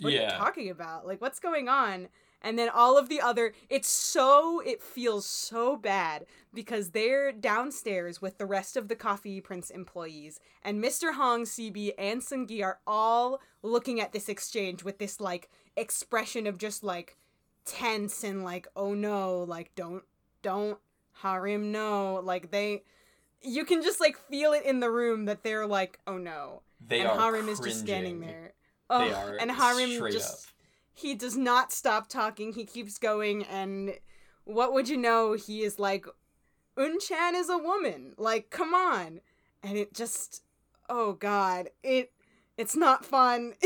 What 0.00 0.08
are 0.08 0.10
you 0.10 0.20
yeah. 0.20 0.36
talking 0.36 0.70
about? 0.70 1.06
Like, 1.06 1.20
what's 1.20 1.40
going 1.40 1.68
on?" 1.68 2.08
And 2.42 2.58
then 2.58 2.70
all 2.70 2.96
of 2.96 3.08
the 3.08 3.20
other, 3.20 3.52
it's 3.68 3.88
so, 3.88 4.60
it 4.60 4.82
feels 4.82 5.26
so 5.26 5.76
bad 5.76 6.24
because 6.54 6.90
they're 6.90 7.32
downstairs 7.32 8.22
with 8.22 8.38
the 8.38 8.46
rest 8.46 8.76
of 8.76 8.88
the 8.88 8.96
Coffee 8.96 9.40
Prince 9.40 9.68
employees, 9.70 10.40
and 10.62 10.82
Mr. 10.82 11.14
Hong, 11.14 11.44
CB, 11.44 11.92
and 11.98 12.22
Sungi 12.22 12.64
are 12.64 12.78
all 12.86 13.40
looking 13.62 14.00
at 14.00 14.12
this 14.12 14.28
exchange 14.28 14.82
with 14.82 14.98
this, 14.98 15.20
like, 15.20 15.50
expression 15.76 16.46
of 16.46 16.56
just, 16.56 16.82
like, 16.82 17.18
tense 17.66 18.24
and, 18.24 18.42
like, 18.42 18.66
oh 18.74 18.94
no, 18.94 19.42
like, 19.42 19.74
don't, 19.74 20.04
don't, 20.40 20.78
Harim, 21.22 21.70
no. 21.70 22.22
Like, 22.24 22.50
they, 22.50 22.84
you 23.42 23.66
can 23.66 23.82
just, 23.82 24.00
like, 24.00 24.16
feel 24.16 24.54
it 24.54 24.64
in 24.64 24.80
the 24.80 24.90
room 24.90 25.26
that 25.26 25.42
they're 25.42 25.66
like, 25.66 26.00
oh 26.06 26.16
no. 26.16 26.62
They 26.86 27.00
and 27.00 27.10
are 27.10 27.18
Harim 27.18 27.48
is 27.48 27.60
just 27.60 27.80
standing 27.80 28.18
cringing. 28.18 28.34
there. 28.34 28.52
They 28.88 29.12
are 29.12 29.36
and 29.40 29.50
Harim 29.50 30.10
just 30.10 30.46
up. 30.46 30.52
he 30.92 31.14
does 31.14 31.36
not 31.36 31.72
stop 31.72 32.08
talking. 32.08 32.52
He 32.52 32.64
keeps 32.64 32.98
going, 32.98 33.44
and 33.44 33.94
what 34.44 34.72
would 34.72 34.88
you 34.88 34.96
know? 34.96 35.34
He 35.34 35.62
is 35.62 35.78
like, 35.78 36.06
Unchan 36.76 37.34
is 37.34 37.48
a 37.48 37.58
woman. 37.58 38.14
Like, 38.16 38.50
come 38.50 38.74
on. 38.74 39.20
And 39.62 39.76
it 39.76 39.94
just, 39.94 40.42
oh 40.88 41.12
god, 41.12 41.68
it, 41.82 42.12
it's 42.56 42.74
not 42.74 43.04
fun. 43.04 43.54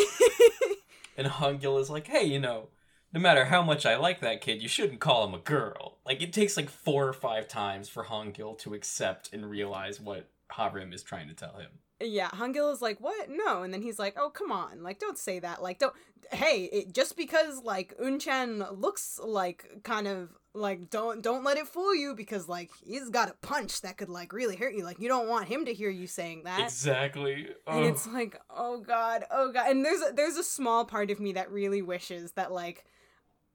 And 1.16 1.28
Hungil 1.28 1.80
is 1.80 1.90
like, 1.90 2.06
hey, 2.06 2.24
you 2.24 2.40
know, 2.40 2.68
no 3.12 3.20
matter 3.20 3.44
how 3.44 3.62
much 3.62 3.86
I 3.86 3.96
like 3.96 4.20
that 4.20 4.40
kid, 4.40 4.60
you 4.62 4.68
shouldn't 4.68 5.00
call 5.00 5.26
him 5.26 5.34
a 5.34 5.38
girl. 5.38 5.98
Like, 6.04 6.20
it 6.20 6.32
takes 6.32 6.56
like 6.56 6.68
four 6.68 7.08
or 7.08 7.12
five 7.12 7.46
times 7.46 7.88
for 7.88 8.04
Hungil 8.04 8.58
to 8.58 8.74
accept 8.74 9.32
and 9.32 9.48
realize 9.48 10.00
what 10.00 10.28
Harim 10.50 10.92
is 10.92 11.02
trying 11.02 11.28
to 11.28 11.34
tell 11.34 11.56
him. 11.56 11.70
Yeah, 12.00 12.28
Hangil 12.30 12.72
is 12.72 12.82
like, 12.82 13.00
what? 13.00 13.28
No. 13.30 13.62
And 13.62 13.72
then 13.72 13.82
he's 13.82 13.98
like, 13.98 14.14
oh, 14.18 14.30
come 14.30 14.52
on. 14.52 14.82
Like, 14.82 14.98
don't 14.98 15.18
say 15.18 15.38
that. 15.38 15.62
Like, 15.62 15.78
don't, 15.78 15.94
hey, 16.32 16.68
it, 16.72 16.92
just 16.94 17.16
because, 17.16 17.62
like, 17.62 17.96
Unchan 17.98 18.80
looks 18.80 19.20
like 19.22 19.82
kind 19.84 20.08
of, 20.08 20.30
like, 20.54 20.90
don't, 20.90 21.22
don't 21.22 21.44
let 21.44 21.56
it 21.56 21.66
fool 21.66 21.94
you 21.94 22.14
because, 22.14 22.48
like, 22.48 22.70
he's 22.84 23.10
got 23.10 23.28
a 23.28 23.34
punch 23.42 23.80
that 23.82 23.96
could, 23.96 24.08
like, 24.08 24.32
really 24.32 24.56
hurt 24.56 24.74
you. 24.74 24.84
Like, 24.84 25.00
you 25.00 25.08
don't 25.08 25.28
want 25.28 25.48
him 25.48 25.64
to 25.64 25.72
hear 25.72 25.90
you 25.90 26.06
saying 26.06 26.42
that. 26.44 26.60
Exactly. 26.60 27.48
and 27.66 27.84
it's 27.86 28.06
like 28.06 28.40
oh 28.54 28.78
god 28.80 29.24
oh 29.30 29.50
god 29.52 29.70
and 29.70 29.84
there's 29.84 30.00
a, 30.02 30.12
there's 30.12 30.36
a 30.36 30.44
small 30.44 30.84
part 30.84 31.10
of 31.10 31.18
me 31.20 31.32
that 31.32 31.50
really 31.50 31.82
wishes 31.82 32.32
that 32.32 32.52
like 32.52 32.84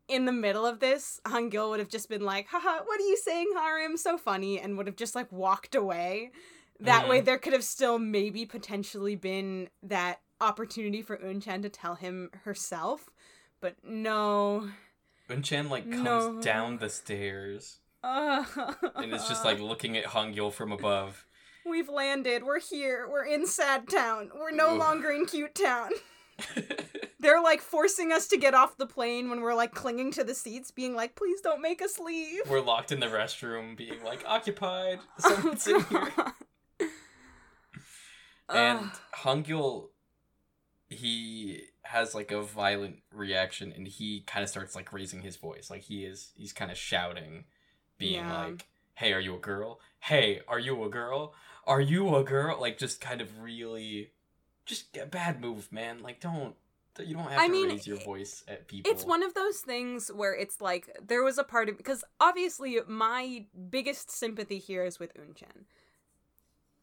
in 0.07 0.25
the 0.25 0.31
middle 0.31 0.65
of 0.65 0.79
this 0.79 1.21
Hangil 1.25 1.69
would 1.69 1.79
have 1.79 1.89
just 1.89 2.09
been 2.09 2.23
like 2.23 2.47
haha 2.47 2.83
what 2.85 2.99
are 2.99 3.03
you 3.03 3.17
saying 3.17 3.47
harim 3.55 3.97
so 3.97 4.17
funny 4.17 4.59
and 4.59 4.77
would 4.77 4.87
have 4.87 4.95
just 4.95 5.15
like 5.15 5.31
walked 5.31 5.75
away 5.75 6.31
that 6.79 7.07
way 7.09 7.21
there 7.21 7.37
could 7.37 7.53
have 7.53 7.63
still 7.63 7.99
maybe 7.99 8.45
potentially 8.45 9.15
been 9.15 9.69
that 9.83 10.19
opportunity 10.41 11.01
for 11.01 11.17
unchan 11.17 11.61
to 11.61 11.69
tell 11.69 11.95
him 11.95 12.29
herself 12.43 13.09
but 13.61 13.75
no 13.83 14.69
Unchan 15.29 15.69
like 15.69 15.83
comes 15.91 16.03
No. 16.03 16.41
down 16.41 16.77
the 16.77 16.89
stairs 16.89 17.79
Uh, 18.03 18.43
and 18.95 19.13
it's 19.13 19.27
just 19.27 19.43
like 19.45 19.59
looking 19.59 19.97
at 19.97 20.05
Hangyul 20.05 20.51
from 20.53 20.71
above. 20.71 21.25
we've 21.65 21.89
landed. 21.89 22.43
We're 22.43 22.59
here. 22.61 23.07
We're 23.11 23.25
in 23.25 23.45
Sad 23.45 23.89
Town. 23.89 24.31
We're 24.33 24.51
no 24.51 24.69
Ugh. 24.69 24.79
longer 24.79 25.11
in 25.11 25.25
Cute 25.25 25.53
Town. 25.53 25.89
They're 27.19 27.41
like 27.43 27.59
forcing 27.61 28.13
us 28.13 28.27
to 28.29 28.37
get 28.37 28.53
off 28.53 28.77
the 28.77 28.85
plane 28.87 29.29
when 29.29 29.41
we're 29.41 29.53
like 29.53 29.73
clinging 29.73 30.11
to 30.13 30.23
the 30.23 30.33
seats, 30.33 30.71
being 30.71 30.95
like, 30.95 31.15
"Please 31.17 31.41
don't 31.41 31.61
make 31.61 31.81
us 31.81 31.99
leave." 31.99 32.41
We're 32.49 32.61
locked 32.61 32.93
in 32.93 33.01
the 33.01 33.07
restroom, 33.07 33.75
being 33.75 34.01
like 34.05 34.23
occupied. 34.25 34.99
Someone's 35.19 35.67
in 35.67 35.83
here. 35.83 36.11
And 38.49 38.79
Ugh. 38.79 38.99
Hangyul, 39.15 39.89
he 40.89 41.63
has 41.83 42.15
like 42.15 42.31
a 42.31 42.41
violent 42.41 42.97
reaction, 43.13 43.71
and 43.75 43.87
he 43.87 44.21
kind 44.21 44.43
of 44.43 44.49
starts 44.49 44.75
like 44.75 44.91
raising 44.93 45.21
his 45.21 45.35
voice, 45.37 45.69
like 45.69 45.83
he 45.83 46.03
is, 46.05 46.31
he's 46.35 46.53
kind 46.53 46.71
of 46.71 46.77
shouting, 46.77 47.45
being 47.97 48.15
Yeah. 48.15 48.41
like, 48.41 48.67
"Hey, 48.95 49.13
are 49.13 49.19
you 49.19 49.35
a 49.35 49.39
girl? 49.39 49.79
Hey, 49.99 50.41
are 50.47 50.59
you 50.59 50.83
a 50.83 50.89
girl? 50.89 51.33
Are 51.65 51.81
you 51.81 52.15
a 52.15 52.23
girl?" 52.23 52.59
Like 52.59 52.77
just 52.77 53.01
kind 53.01 53.21
of 53.21 53.39
really, 53.39 54.11
just 54.65 54.95
a 54.97 55.05
bad 55.05 55.41
move, 55.41 55.71
man. 55.71 56.01
Like 56.01 56.19
don't. 56.19 56.55
You 56.99 57.15
don't 57.15 57.31
have 57.31 57.39
I 57.41 57.47
to 57.47 57.51
mean, 57.53 57.69
raise 57.69 57.87
your 57.87 57.97
voice 57.97 58.43
at 58.47 58.67
people. 58.67 58.91
It's 58.91 59.05
one 59.05 59.23
of 59.23 59.33
those 59.33 59.59
things 59.59 60.11
where 60.11 60.35
it's 60.35 60.59
like 60.59 60.89
there 61.01 61.23
was 61.23 61.37
a 61.37 61.45
part 61.45 61.69
of 61.69 61.77
because 61.77 62.03
obviously 62.19 62.77
my 62.87 63.45
biggest 63.69 64.11
sympathy 64.11 64.57
here 64.59 64.83
is 64.83 64.99
with 64.99 65.13
Unchan. 65.15 65.63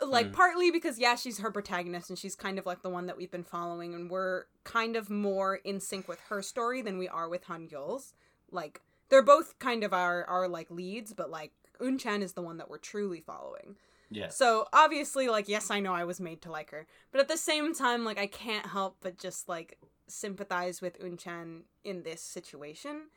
Like 0.00 0.26
Hmm. 0.26 0.32
partly 0.32 0.70
because 0.70 0.98
yeah, 0.98 1.14
she's 1.14 1.38
her 1.38 1.50
protagonist 1.50 2.10
and 2.10 2.18
she's 2.18 2.34
kind 2.36 2.58
of 2.58 2.66
like 2.66 2.82
the 2.82 2.90
one 2.90 3.06
that 3.06 3.16
we've 3.16 3.30
been 3.30 3.44
following 3.44 3.94
and 3.94 4.10
we're 4.10 4.44
kind 4.64 4.94
of 4.96 5.08
more 5.08 5.56
in 5.56 5.80
sync 5.80 6.06
with 6.06 6.20
her 6.28 6.42
story 6.42 6.82
than 6.82 6.98
we 6.98 7.08
are 7.08 7.28
with 7.28 7.44
Han 7.44 7.66
Gyul's. 7.68 8.12
Like 8.50 8.82
they're 9.08 9.22
both 9.22 9.58
kind 9.58 9.84
of 9.84 9.92
our 9.94 10.24
our 10.24 10.48
like 10.48 10.70
leads, 10.70 11.14
but 11.14 11.30
like 11.30 11.52
Unchan 11.80 12.22
is 12.22 12.34
the 12.34 12.42
one 12.42 12.58
that 12.58 12.68
we're 12.68 12.78
truly 12.78 13.20
following. 13.20 13.76
yeah 14.10 14.28
So 14.28 14.66
obviously, 14.72 15.28
like, 15.28 15.48
yes, 15.48 15.70
I 15.70 15.80
know 15.80 15.94
I 15.94 16.04
was 16.04 16.20
made 16.20 16.42
to 16.42 16.50
like 16.50 16.70
her, 16.70 16.86
but 17.10 17.20
at 17.20 17.28
the 17.28 17.36
same 17.36 17.74
time, 17.74 18.04
like, 18.04 18.18
I 18.18 18.26
can't 18.26 18.66
help 18.66 18.96
but 19.00 19.18
just 19.18 19.48
like 19.48 19.78
sympathize 20.08 20.80
with 20.80 20.98
Unchan 21.00 21.62
in 21.84 22.02
this 22.02 22.20
situation. 22.22 23.08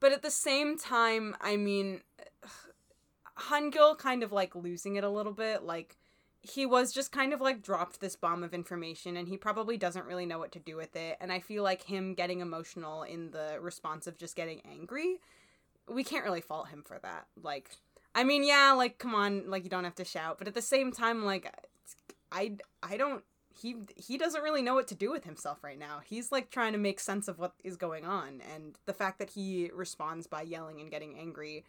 But 0.00 0.12
at 0.12 0.22
the 0.22 0.30
same 0.30 0.78
time, 0.78 1.36
I 1.40 1.56
mean, 1.56 2.00
Hangul 3.38 3.96
kind 3.98 4.22
of 4.22 4.32
like 4.32 4.54
losing 4.54 4.96
it 4.96 5.04
a 5.04 5.08
little 5.10 5.32
bit. 5.32 5.62
Like, 5.62 5.96
he 6.42 6.64
was 6.64 6.92
just 6.92 7.12
kind 7.12 7.32
of 7.32 7.40
like 7.40 7.62
dropped 7.62 8.00
this 8.00 8.16
bomb 8.16 8.42
of 8.42 8.54
information, 8.54 9.16
and 9.16 9.28
he 9.28 9.36
probably 9.36 9.76
doesn't 9.76 10.06
really 10.06 10.26
know 10.26 10.38
what 10.38 10.52
to 10.52 10.58
do 10.58 10.76
with 10.76 10.96
it. 10.96 11.16
And 11.20 11.32
I 11.32 11.40
feel 11.40 11.62
like 11.62 11.82
him 11.82 12.14
getting 12.14 12.40
emotional 12.40 13.02
in 13.02 13.30
the 13.30 13.58
response 13.60 14.06
of 14.06 14.16
just 14.16 14.36
getting 14.36 14.60
angry, 14.70 15.18
we 15.88 16.04
can't 16.04 16.24
really 16.24 16.40
fault 16.40 16.68
him 16.68 16.82
for 16.86 16.98
that. 17.02 17.26
Like, 17.42 17.70
I 18.14 18.24
mean, 18.24 18.44
yeah, 18.44 18.72
like 18.72 18.98
come 18.98 19.14
on, 19.14 19.50
like 19.50 19.64
you 19.64 19.70
don't 19.70 19.84
have 19.84 19.96
to 19.96 20.04
shout, 20.04 20.38
but 20.38 20.48
at 20.48 20.54
the 20.54 20.62
same 20.62 20.92
time, 20.92 21.24
like 21.24 21.52
I 22.32 22.56
I 22.82 22.96
don't 22.96 23.24
he 23.54 23.76
he 23.96 24.16
doesn't 24.16 24.42
really 24.42 24.62
know 24.62 24.74
what 24.74 24.88
to 24.88 24.94
do 24.94 25.10
with 25.10 25.24
himself 25.24 25.62
right 25.62 25.78
now. 25.78 26.00
He's 26.04 26.32
like 26.32 26.50
trying 26.50 26.72
to 26.72 26.78
make 26.78 27.00
sense 27.00 27.28
of 27.28 27.38
what 27.38 27.52
is 27.64 27.76
going 27.76 28.04
on, 28.06 28.40
and 28.54 28.76
the 28.86 28.94
fact 28.94 29.18
that 29.18 29.30
he 29.30 29.70
responds 29.74 30.26
by 30.26 30.42
yelling 30.42 30.80
and 30.80 30.90
getting 30.90 31.18
angry, 31.18 31.64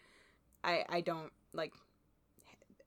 I 0.63 0.85
I 0.87 1.01
don't 1.01 1.31
like. 1.53 1.73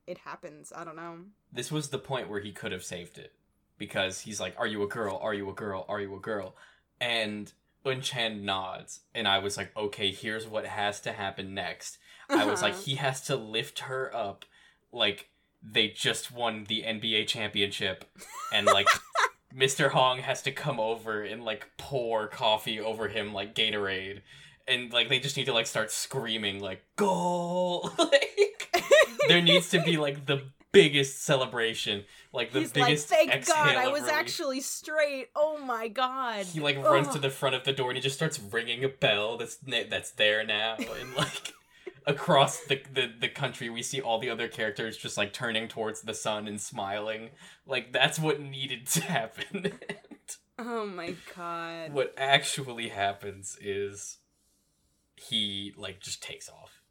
It 0.07 0.19
happens. 0.19 0.71
I 0.75 0.83
don't 0.83 0.95
know. 0.95 1.17
this 1.51 1.71
was 1.71 1.89
the 1.89 1.97
point 1.97 2.29
where 2.29 2.39
he 2.41 2.51
could 2.51 2.71
have 2.71 2.83
saved 2.83 3.17
it 3.17 3.33
because 3.77 4.21
he's 4.21 4.39
like, 4.39 4.53
"Are 4.57 4.67
you 4.67 4.83
a 4.83 4.87
girl? 4.87 5.17
Are 5.21 5.33
you 5.33 5.49
a 5.49 5.53
girl? 5.53 5.85
Are 5.89 5.99
you 6.01 6.15
a 6.15 6.19
girl?" 6.19 6.55
And 7.01 7.51
Unchan 7.85 8.41
nods, 8.41 9.01
and 9.13 9.27
I 9.27 9.39
was 9.39 9.57
like, 9.57 9.75
"Okay, 9.75 10.11
here's 10.11 10.47
what 10.47 10.65
has 10.65 10.99
to 11.01 11.11
happen 11.11 11.53
next." 11.53 11.97
I 12.29 12.45
was 12.45 12.61
like, 12.61 12.73
Uh-huh. 12.73 12.81
he 12.85 12.95
has 12.95 13.21
to 13.27 13.35
lift 13.35 13.79
her 13.79 14.15
up, 14.15 14.45
like 14.91 15.29
they 15.61 15.87
just 15.89 16.31
won 16.31 16.65
the 16.67 16.83
NBA 16.83 17.27
championship, 17.27 18.05
and 18.53 18.65
like 18.65 18.87
Mr. 19.55 19.89
Hong 19.91 20.19
has 20.19 20.41
to 20.43 20.51
come 20.51 20.79
over 20.79 21.21
and 21.23 21.43
like 21.43 21.69
pour 21.77 22.27
coffee 22.27 22.79
over 22.79 23.07
him 23.07 23.33
like 23.33 23.53
Gatorade, 23.55 24.21
and 24.67 24.91
like 24.93 25.09
they 25.09 25.19
just 25.19 25.37
need 25.37 25.45
to 25.45 25.53
like 25.53 25.67
start 25.67 25.91
screaming 25.91 26.59
like 26.59 26.83
goal. 26.95 27.91
like 27.99 28.74
there 29.27 29.41
needs 29.41 29.69
to 29.69 29.81
be 29.81 29.97
like 29.97 30.25
the 30.25 30.43
biggest 30.71 31.23
celebration, 31.23 32.03
like 32.33 32.51
the 32.51 32.59
He's 32.59 32.75
like, 32.75 32.85
biggest. 32.87 33.07
thank 33.07 33.31
exhale 33.31 33.55
God, 33.55 33.75
I 33.75 33.87
was 33.87 34.01
relief." 34.01 34.15
actually 34.15 34.61
straight. 34.61 35.27
Oh 35.35 35.57
my 35.57 35.87
God. 35.87 36.45
He 36.45 36.59
like 36.59 36.77
runs 36.83 37.07
to 37.09 37.19
the 37.19 37.29
front 37.29 37.55
of 37.55 37.63
the 37.63 37.73
door 37.73 37.89
and 37.89 37.97
he 37.97 38.01
just 38.01 38.15
starts 38.15 38.39
ringing 38.39 38.83
a 38.83 38.89
bell 38.89 39.37
that's 39.37 39.57
that's 39.89 40.11
there 40.11 40.43
now 40.43 40.75
and 40.77 41.15
like 41.15 41.53
across 42.05 42.59
the, 42.65 42.81
the 42.93 43.09
the 43.19 43.29
country 43.29 43.69
we 43.69 43.81
see 43.81 43.99
all 44.01 44.19
the 44.19 44.29
other 44.29 44.47
characters 44.47 44.95
just 44.97 45.17
like 45.17 45.33
turning 45.33 45.67
towards 45.67 46.01
the 46.01 46.13
sun 46.13 46.47
and 46.47 46.61
smiling 46.61 47.29
like 47.65 47.91
that's 47.91 48.19
what 48.19 48.39
needed 48.41 48.85
to 48.87 49.01
happen. 49.01 49.71
Oh 50.57 50.85
my 50.85 51.13
God. 51.35 51.91
what 51.91 52.13
actually 52.17 52.87
happens 52.87 53.57
is 53.59 54.19
he 55.15 55.73
like 55.75 55.99
just 55.99 56.23
takes 56.23 56.47
off. 56.47 56.81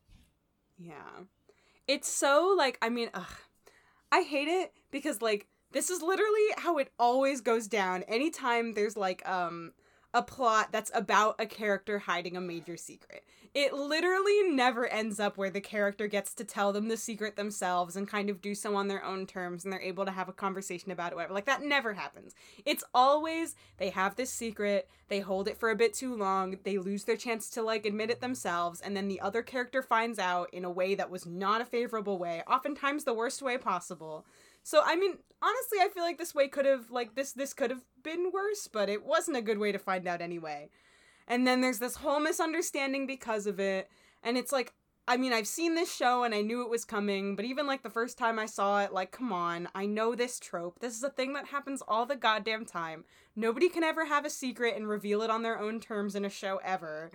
Yeah. 0.78 1.22
It's 1.86 2.08
so 2.08 2.54
like 2.56 2.78
I 2.82 2.88
mean, 2.88 3.10
ugh. 3.14 3.26
I 4.12 4.22
hate 4.22 4.48
it 4.48 4.72
because 4.90 5.20
like 5.20 5.46
this 5.72 5.90
is 5.90 6.02
literally 6.02 6.46
how 6.56 6.78
it 6.78 6.90
always 6.98 7.40
goes 7.40 7.66
down 7.66 8.04
anytime 8.04 8.74
there's 8.74 8.96
like 8.96 9.28
um 9.28 9.72
a 10.14 10.22
plot 10.22 10.68
that's 10.70 10.92
about 10.94 11.34
a 11.40 11.44
character 11.46 11.98
hiding 11.98 12.36
a 12.36 12.40
major 12.40 12.76
secret. 12.76 13.24
It 13.52 13.72
literally 13.72 14.42
never 14.44 14.86
ends 14.86 15.20
up 15.20 15.36
where 15.36 15.50
the 15.50 15.60
character 15.60 16.06
gets 16.06 16.34
to 16.34 16.44
tell 16.44 16.72
them 16.72 16.88
the 16.88 16.96
secret 16.96 17.36
themselves 17.36 17.94
and 17.94 18.08
kind 18.08 18.30
of 18.30 18.40
do 18.40 18.54
so 18.54 18.74
on 18.74 18.88
their 18.88 19.04
own 19.04 19.26
terms 19.26 19.64
and 19.64 19.72
they're 19.72 19.80
able 19.80 20.04
to 20.04 20.10
have 20.10 20.28
a 20.28 20.32
conversation 20.32 20.92
about 20.92 21.12
it 21.12 21.16
whatever. 21.16 21.34
Like 21.34 21.46
that 21.46 21.62
never 21.62 21.94
happens. 21.94 22.34
It's 22.64 22.84
always 22.94 23.54
they 23.78 23.90
have 23.90 24.14
this 24.16 24.32
secret, 24.32 24.88
they 25.08 25.20
hold 25.20 25.46
it 25.46 25.58
for 25.58 25.70
a 25.70 25.76
bit 25.76 25.94
too 25.94 26.16
long, 26.16 26.58
they 26.64 26.78
lose 26.78 27.04
their 27.04 27.16
chance 27.16 27.50
to 27.50 27.62
like 27.62 27.84
admit 27.84 28.10
it 28.10 28.20
themselves, 28.20 28.80
and 28.80 28.96
then 28.96 29.08
the 29.08 29.20
other 29.20 29.42
character 29.42 29.82
finds 29.82 30.18
out 30.18 30.48
in 30.52 30.64
a 30.64 30.70
way 30.70 30.94
that 30.94 31.10
was 31.10 31.26
not 31.26 31.60
a 31.60 31.64
favorable 31.64 32.18
way, 32.18 32.42
oftentimes 32.48 33.04
the 33.04 33.14
worst 33.14 33.42
way 33.42 33.58
possible. 33.58 34.26
So 34.64 34.80
I 34.84 34.96
mean, 34.96 35.18
honestly, 35.40 35.78
I 35.80 35.88
feel 35.88 36.02
like 36.02 36.18
this 36.18 36.34
way 36.34 36.48
could 36.48 36.64
have 36.64 36.90
like 36.90 37.14
this 37.14 37.32
this 37.32 37.52
could 37.52 37.70
have 37.70 37.84
been 38.02 38.32
worse, 38.32 38.66
but 38.66 38.88
it 38.88 39.04
wasn't 39.04 39.36
a 39.36 39.42
good 39.42 39.58
way 39.58 39.70
to 39.70 39.78
find 39.78 40.08
out 40.08 40.20
anyway. 40.20 40.70
And 41.28 41.46
then 41.46 41.60
there's 41.60 41.78
this 41.78 41.96
whole 41.96 42.18
misunderstanding 42.18 43.06
because 43.06 43.46
of 43.46 43.60
it, 43.60 43.88
and 44.22 44.36
it's 44.36 44.52
like 44.52 44.72
I 45.06 45.18
mean, 45.18 45.34
I've 45.34 45.46
seen 45.46 45.74
this 45.74 45.94
show 45.94 46.24
and 46.24 46.34
I 46.34 46.40
knew 46.40 46.62
it 46.62 46.70
was 46.70 46.86
coming, 46.86 47.36
but 47.36 47.44
even 47.44 47.66
like 47.66 47.82
the 47.82 47.90
first 47.90 48.16
time 48.16 48.38
I 48.38 48.46
saw 48.46 48.80
it, 48.80 48.92
like, 48.92 49.12
come 49.12 49.34
on, 49.34 49.68
I 49.74 49.84
know 49.84 50.14
this 50.14 50.40
trope. 50.40 50.80
This 50.80 50.96
is 50.96 51.02
a 51.02 51.10
thing 51.10 51.34
that 51.34 51.48
happens 51.48 51.82
all 51.86 52.06
the 52.06 52.16
goddamn 52.16 52.64
time. 52.64 53.04
Nobody 53.36 53.68
can 53.68 53.84
ever 53.84 54.06
have 54.06 54.24
a 54.24 54.30
secret 54.30 54.76
and 54.76 54.88
reveal 54.88 55.20
it 55.20 55.28
on 55.28 55.42
their 55.42 55.58
own 55.58 55.78
terms 55.78 56.14
in 56.14 56.24
a 56.24 56.30
show 56.30 56.58
ever. 56.64 57.10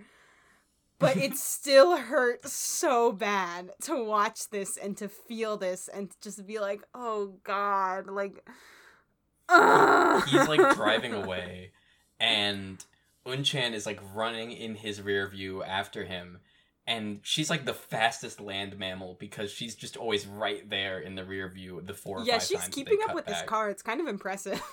But 1.00 1.16
it 1.16 1.36
still 1.36 1.96
hurts 1.96 2.52
so 2.52 3.10
bad 3.10 3.72
to 3.82 4.04
watch 4.04 4.48
this 4.50 4.76
and 4.76 4.96
to 4.98 5.08
feel 5.08 5.56
this 5.56 5.88
and 5.88 6.10
to 6.10 6.16
just 6.20 6.46
be 6.46 6.60
like, 6.60 6.82
oh 6.94 7.34
god, 7.42 8.06
like. 8.06 8.48
He's 9.50 10.46
like 10.46 10.76
driving 10.76 11.12
away 11.24 11.72
and 12.20 12.84
Unchan 13.26 13.72
is 13.72 13.84
like 13.84 14.00
running 14.14 14.52
in 14.52 14.76
his 14.76 15.02
rear 15.02 15.28
view 15.28 15.64
after 15.64 16.04
him 16.04 16.38
and 16.86 17.20
she's 17.22 17.50
like 17.50 17.64
the 17.64 17.74
fastest 17.74 18.40
land 18.40 18.78
mammal 18.78 19.16
because 19.18 19.50
she's 19.50 19.74
just 19.74 19.96
always 19.96 20.26
right 20.26 20.68
there 20.68 20.98
in 20.98 21.14
the 21.14 21.24
rear 21.24 21.48
view 21.48 21.80
the 21.84 21.94
four 21.94 22.22
Yeah, 22.24 22.38
she's 22.38 22.68
keeping 22.68 22.98
up 23.08 23.14
with 23.14 23.26
this 23.26 23.42
car. 23.42 23.70
It's 23.70 23.82
kind 23.82 24.00
of 24.00 24.06
impressive. 24.06 24.62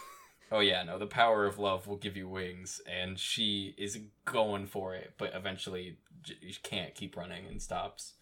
Oh 0.49 0.61
yeah, 0.61 0.82
no, 0.84 0.97
the 0.97 1.07
power 1.07 1.45
of 1.45 1.59
love 1.59 1.88
will 1.88 1.97
give 1.97 2.15
you 2.15 2.30
wings, 2.30 2.80
and 2.89 3.19
she 3.19 3.75
is 3.78 3.99
going 4.23 4.65
for 4.65 4.95
it, 4.95 5.11
but 5.17 5.34
eventually 5.36 5.97
she 6.24 6.57
can't 6.63 6.95
keep 6.95 7.15
running 7.15 7.45
and 7.47 7.61
stops. 7.61 8.13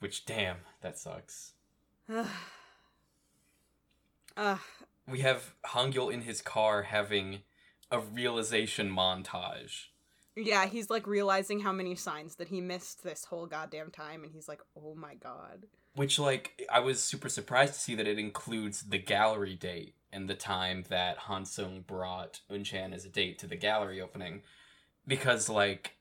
Which, 0.00 0.26
damn, 0.26 0.58
that 0.80 0.98
sucks. 0.98 1.52
Ugh. 2.08 2.26
Ugh. 4.36 4.36
Ah. 4.36 4.64
We 5.08 5.20
have 5.20 5.54
Hangyul 5.66 6.12
in 6.12 6.20
his 6.20 6.42
car 6.42 6.82
having 6.82 7.40
a 7.90 7.98
realization 7.98 8.90
montage. 8.90 9.86
Yeah, 10.36 10.66
he's 10.66 10.90
like 10.90 11.06
realizing 11.06 11.60
how 11.60 11.72
many 11.72 11.96
signs 11.96 12.36
that 12.36 12.48
he 12.48 12.60
missed 12.60 13.02
this 13.02 13.24
whole 13.24 13.46
goddamn 13.46 13.90
time, 13.90 14.22
and 14.22 14.32
he's 14.32 14.48
like, 14.48 14.60
oh 14.76 14.94
my 14.94 15.14
god. 15.14 15.66
Which, 15.94 16.18
like, 16.18 16.62
I 16.70 16.78
was 16.78 17.02
super 17.02 17.28
surprised 17.28 17.74
to 17.74 17.80
see 17.80 17.94
that 17.96 18.06
it 18.06 18.18
includes 18.18 18.82
the 18.82 18.98
gallery 18.98 19.56
date 19.56 19.94
and 20.12 20.28
the 20.28 20.34
time 20.34 20.84
that 20.90 21.18
Hansung 21.18 21.84
brought 21.84 22.40
Unchan 22.50 22.94
as 22.94 23.04
a 23.04 23.08
date 23.08 23.38
to 23.40 23.48
the 23.48 23.56
gallery 23.56 24.00
opening. 24.00 24.42
Because, 25.06 25.48
like, 25.48 25.94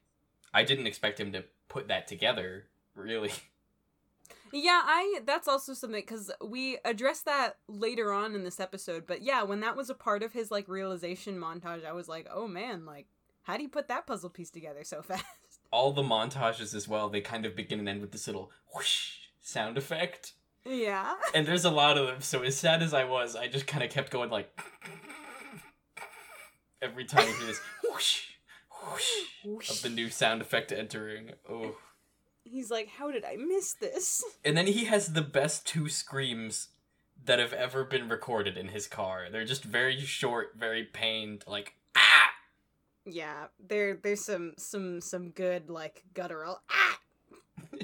I 0.57 0.63
didn't 0.63 0.87
expect 0.87 1.19
him 1.19 1.31
to 1.33 1.43
put 1.69 1.87
that 1.89 2.07
together, 2.07 2.65
really. 2.95 3.31
Yeah, 4.53 4.81
I 4.85 5.19
that's 5.25 5.49
also 5.49 5.73
something 5.73 5.99
because 5.99 6.31
we 6.41 6.77
addressed 6.85 7.25
that 7.25 7.57
later 7.67 8.13
on 8.13 8.33
in 8.33 8.45
this 8.45 8.61
episode. 8.61 9.05
But 9.05 9.21
yeah, 9.21 9.43
when 9.43 9.59
that 9.59 9.75
was 9.75 9.89
a 9.89 9.93
part 9.93 10.23
of 10.23 10.31
his 10.31 10.49
like 10.49 10.69
realization 10.69 11.37
montage, 11.37 11.85
I 11.85 11.91
was 11.91 12.07
like, 12.07 12.29
oh 12.33 12.47
man, 12.47 12.85
like 12.85 13.07
how 13.43 13.57
do 13.57 13.63
you 13.63 13.67
put 13.67 13.89
that 13.89 14.07
puzzle 14.07 14.29
piece 14.29 14.49
together 14.49 14.85
so 14.85 15.01
fast? 15.03 15.25
all 15.69 15.91
the 15.91 16.01
montages 16.01 16.73
as 16.73 16.87
well, 16.87 17.09
they 17.09 17.19
kind 17.19 17.45
of 17.45 17.57
begin 17.57 17.79
and 17.79 17.89
end 17.89 17.99
with 17.99 18.13
this 18.13 18.25
little 18.25 18.49
whoosh 18.73 19.15
sound 19.41 19.77
effect. 19.77 20.31
Yeah. 20.65 21.15
And 21.35 21.45
there's 21.45 21.65
a 21.65 21.69
lot 21.69 21.97
of 21.97 22.07
them, 22.07 22.21
so 22.21 22.41
as 22.43 22.55
sad 22.55 22.81
as 22.81 22.93
I 22.93 23.03
was, 23.03 23.35
I 23.35 23.49
just 23.49 23.67
kind 23.67 23.83
of 23.83 23.89
kept 23.89 24.11
going 24.11 24.29
like 24.29 24.49
every 26.81 27.03
time 27.03 27.27
you 27.27 27.33
hear 27.35 27.47
this 27.47 27.61
whoosh, 27.83 28.23
whoosh 29.43 29.69
of 29.69 29.81
the 29.81 29.89
new 29.89 30.09
sound 30.09 30.41
effect 30.41 30.71
entering. 30.71 31.31
Oh. 31.49 31.75
He's 32.43 32.71
like, 32.71 32.88
how 32.88 33.11
did 33.11 33.25
I 33.25 33.35
miss 33.35 33.73
this? 33.73 34.23
And 34.45 34.55
then 34.55 34.67
he 34.67 34.85
has 34.85 35.13
the 35.13 35.21
best 35.21 35.67
two 35.67 35.89
screams 35.89 36.69
that 37.25 37.39
have 37.39 37.53
ever 37.53 37.83
been 37.83 38.09
recorded 38.09 38.57
in 38.57 38.69
his 38.69 38.88
car. 38.88 39.27
They're 39.31 39.45
just 39.45 39.63
very 39.63 39.99
short, 39.99 40.53
very 40.57 40.83
pained, 40.83 41.43
like 41.47 41.75
ah. 41.95 42.31
Yeah, 43.05 43.47
there 43.59 43.97
there's 44.01 44.23
some 44.23 44.53
some 44.57 45.01
some 45.01 45.31
good 45.31 45.69
like 45.69 46.03
guttural 46.13 46.61
ah. 46.69 46.99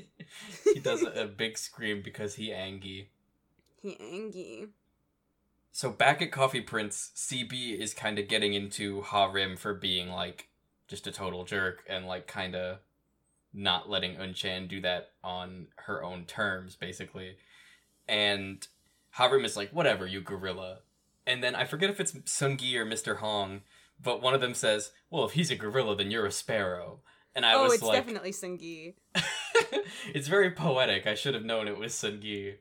he 0.73 0.79
does 0.79 1.03
a, 1.03 1.23
a 1.23 1.25
big 1.25 1.57
scream 1.57 2.01
because 2.03 2.35
he 2.35 2.53
angy. 2.53 3.09
He 3.81 3.97
angy. 3.99 4.67
So 5.71 5.89
back 5.89 6.21
at 6.21 6.31
Coffee 6.31 6.61
Prince, 6.61 7.11
CB 7.15 7.79
is 7.79 7.93
kind 7.95 8.19
of 8.19 8.27
getting 8.27 8.53
into 8.53 9.01
Ha-Rim 9.01 9.57
for 9.57 9.73
being 9.73 10.09
like 10.09 10.47
just 10.87 11.07
a 11.07 11.11
total 11.11 11.43
jerk 11.43 11.83
and 11.89 12.05
like 12.05 12.27
kind 12.27 12.55
of 12.55 12.79
not 13.53 13.89
letting 13.89 14.15
Unchan 14.15 14.67
do 14.67 14.81
that 14.81 15.11
on 15.23 15.67
her 15.85 16.03
own 16.03 16.25
terms, 16.25 16.75
basically. 16.75 17.37
And 18.07 18.65
Ha-Rim 19.11 19.45
is 19.45 19.55
like, 19.55 19.69
whatever, 19.71 20.07
you 20.07 20.21
gorilla. 20.21 20.79
And 21.25 21.43
then 21.43 21.55
I 21.55 21.65
forget 21.65 21.89
if 21.89 21.99
it's 21.99 22.13
Sungi 22.13 22.75
or 22.75 22.85
Mr. 22.85 23.17
Hong, 23.17 23.61
but 24.01 24.21
one 24.21 24.33
of 24.33 24.41
them 24.41 24.53
says, 24.53 24.91
well, 25.09 25.25
if 25.25 25.33
he's 25.33 25.51
a 25.51 25.55
gorilla, 25.55 25.95
then 25.95 26.11
you're 26.11 26.25
a 26.25 26.31
sparrow. 26.31 26.99
And 27.35 27.45
I 27.45 27.53
oh, 27.53 27.63
was 27.63 27.81
like, 27.81 27.83
oh, 27.83 27.91
it's 27.91 27.99
definitely 27.99 28.31
Sungi. 28.31 28.95
it's 30.13 30.27
very 30.27 30.51
poetic. 30.51 31.07
I 31.07 31.15
should 31.15 31.33
have 31.33 31.45
known 31.45 31.67
it 31.67 31.77
was 31.77 31.93
Sungi. 31.93 32.55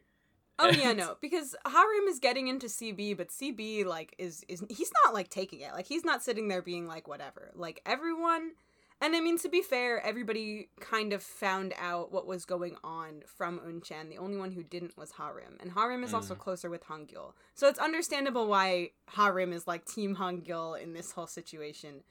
Oh 0.58 0.70
yeah, 0.70 0.92
no, 0.92 1.16
because 1.20 1.56
Ha-Rim 1.66 2.08
is 2.08 2.18
getting 2.18 2.48
into 2.48 2.66
CB, 2.66 3.16
but 3.16 3.28
CB 3.30 3.84
like 3.84 4.14
is 4.18 4.44
is 4.48 4.62
he's 4.68 4.92
not 5.04 5.14
like 5.14 5.28
taking 5.28 5.60
it. 5.60 5.72
Like 5.72 5.86
he's 5.86 6.04
not 6.04 6.22
sitting 6.22 6.48
there 6.48 6.62
being 6.62 6.86
like 6.86 7.08
whatever. 7.08 7.50
Like 7.54 7.80
everyone 7.86 8.52
and 9.00 9.16
I 9.16 9.20
mean 9.20 9.36
to 9.38 9.48
be 9.48 9.62
fair, 9.62 10.00
everybody 10.06 10.68
kind 10.78 11.12
of 11.12 11.22
found 11.24 11.74
out 11.76 12.12
what 12.12 12.24
was 12.26 12.44
going 12.44 12.76
on 12.84 13.22
from 13.26 13.58
Unchan. 13.58 14.08
The 14.08 14.18
only 14.18 14.36
one 14.36 14.52
who 14.52 14.62
didn't 14.62 14.96
was 14.96 15.10
Ha-Rim. 15.12 15.56
And 15.60 15.72
Ha-Rim 15.72 16.04
is 16.04 16.14
also 16.14 16.36
Mm. 16.36 16.38
closer 16.38 16.70
with 16.70 16.84
Hangul. 16.84 17.32
So 17.54 17.66
it's 17.66 17.80
understandable 17.80 18.46
why 18.46 18.90
Ha-Rim 19.08 19.52
is 19.52 19.66
like 19.66 19.84
team 19.86 20.14
Hangul 20.16 20.80
in 20.80 20.92
this 20.92 21.10
whole 21.10 21.26
situation. 21.26 22.04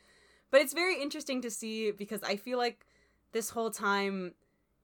But 0.49 0.59
it's 0.59 0.73
very 0.73 1.01
interesting 1.01 1.41
to 1.43 1.49
see 1.49 1.91
because 1.91 2.21
I 2.23 2.35
feel 2.35 2.57
like 2.57 2.85
this 3.31 3.51
whole 3.51 3.71
time 3.71 4.33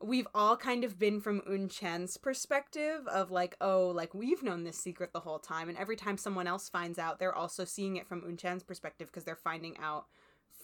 we've 0.02 0.28
all 0.36 0.56
kind 0.56 0.84
of 0.84 1.00
been 1.00 1.20
from 1.20 1.41
Unchan's 1.41 2.18
perspective 2.18 3.08
of 3.08 3.32
like, 3.32 3.56
oh, 3.60 3.88
like 3.88 4.14
we've 4.14 4.43
known 4.43 4.64
this 4.64 4.78
secret 4.78 5.12
the 5.14 5.22
whole 5.22 5.39
time, 5.39 5.70
and 5.70 5.78
every 5.78 5.95
time 5.95 6.18
someone 6.18 6.48
else 6.48 6.70
finds 6.70 7.00
out, 7.00 7.20
they're 7.20 7.36
also 7.36 7.66
seeing 7.66 7.95
it 7.95 8.08
from 8.08 8.22
Unchan's 8.22 8.64
perspective 8.64 9.08
because 9.08 9.24
they're 9.24 9.36
finding 9.36 9.78
out 9.80 10.06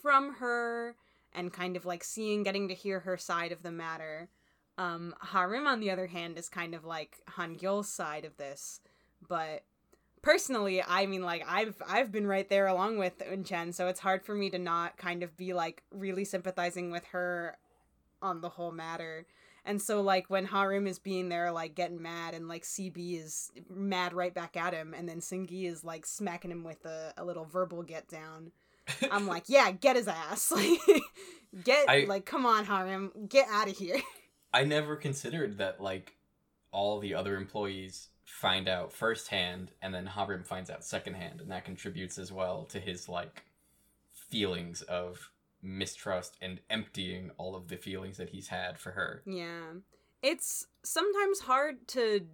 from 0.02 0.36
her 0.36 0.96
and 1.34 1.52
kind 1.52 1.76
of 1.76 1.86
like 1.86 2.04
seeing, 2.04 2.44
getting 2.44 2.68
to 2.68 2.76
hear 2.76 3.00
her 3.02 3.18
side 3.18 3.52
of 3.52 3.64
the 3.64 3.72
matter. 3.72 4.30
Um, 4.78 5.16
Harim, 5.22 5.68
on 5.68 5.80
the 5.80 5.92
other 5.92 6.08
hand, 6.08 6.38
is 6.38 6.50
kind 6.50 6.76
of 6.76 6.86
like 6.86 7.18
Hangyul's 7.38 7.90
side 7.90 8.26
of 8.26 8.38
this, 8.38 8.82
but 9.28 9.64
personally, 10.22 10.82
I 10.82 11.06
mean, 11.06 11.22
like 11.22 11.44
I've 11.48 11.82
I've 11.88 12.12
been 12.12 12.28
right 12.28 12.50
there 12.50 12.68
along 12.68 12.98
with 12.98 13.20
Unchan, 13.20 13.74
so 13.74 13.88
it's 13.88 14.00
hard 14.00 14.24
for 14.24 14.34
me 14.34 14.50
to 14.52 14.60
not 14.60 14.98
kind 14.98 15.24
of 15.24 15.38
be 15.38 15.54
like 15.54 15.84
really 15.92 16.26
sympathizing 16.26 16.92
with 16.92 17.06
her 17.06 17.58
on 18.24 18.42
the 18.42 18.50
whole 18.50 18.72
matter. 18.72 19.28
And 19.66 19.82
so 19.82 20.02
like 20.02 20.30
when 20.30 20.46
Harim 20.46 20.88
is 20.88 21.00
being 21.00 21.30
there 21.30 21.52
like 21.52 21.76
getting 21.76 22.02
mad 22.02 22.34
and 22.34 22.48
like 22.48 22.64
CB 22.64 23.24
is 23.24 23.52
mad 23.70 24.14
right 24.14 24.34
back 24.34 24.58
at 24.58 24.74
him 24.74 24.94
and 24.94 25.08
then 25.08 25.20
Sungi 25.20 25.66
is 25.66 25.84
like 25.84 26.06
smacking 26.06 26.52
him 26.52 26.64
with 26.64 26.84
a, 26.86 27.14
a 27.18 27.24
little 27.24 27.46
verbal 27.46 27.84
get 27.84 28.08
down. 28.08 28.52
I'm 29.12 29.28
like, 29.28 29.44
yeah, 29.48 29.72
get 29.72 29.96
his 29.96 30.08
ass. 30.08 30.52
Like 30.52 30.80
get 31.64 31.88
I- 31.88 32.06
like 32.08 32.26
come 32.26 32.46
on 32.46 32.66
Harim, 32.66 33.12
get 33.30 33.48
out 33.50 33.70
of 33.70 33.78
here. 33.78 34.02
I 34.54 34.64
never 34.64 34.96
considered 34.96 35.58
that 35.60 35.80
like 35.82 36.16
all 36.72 37.00
the 37.00 37.14
other 37.14 37.38
employees 37.38 38.10
find 38.26 38.68
out 38.68 38.92
firsthand 38.92 39.72
and 39.82 39.94
then 39.94 40.06
Harim 40.06 40.44
finds 40.44 40.70
out 40.70 40.84
secondhand 40.84 41.40
and 41.40 41.52
that 41.52 41.66
contributes 41.66 42.18
as 42.18 42.32
well 42.32 42.66
to 42.66 42.80
his 42.80 43.08
like 43.08 43.44
feelings 44.30 44.82
of 44.84 45.30
mistrust 45.64 46.38
and 46.42 46.60
emptying 46.70 47.32
all 47.38 47.56
of 47.56 47.70
the 47.70 47.78
feelings 47.78 48.18
that 48.18 48.30
he's 48.30 48.50
had 48.50 48.78
for 48.78 48.92
her. 48.92 49.24
Yeah. 49.26 49.74
It's 50.22 50.68
sometimes 50.84 51.40
hard 51.40 51.88
to 51.90 52.28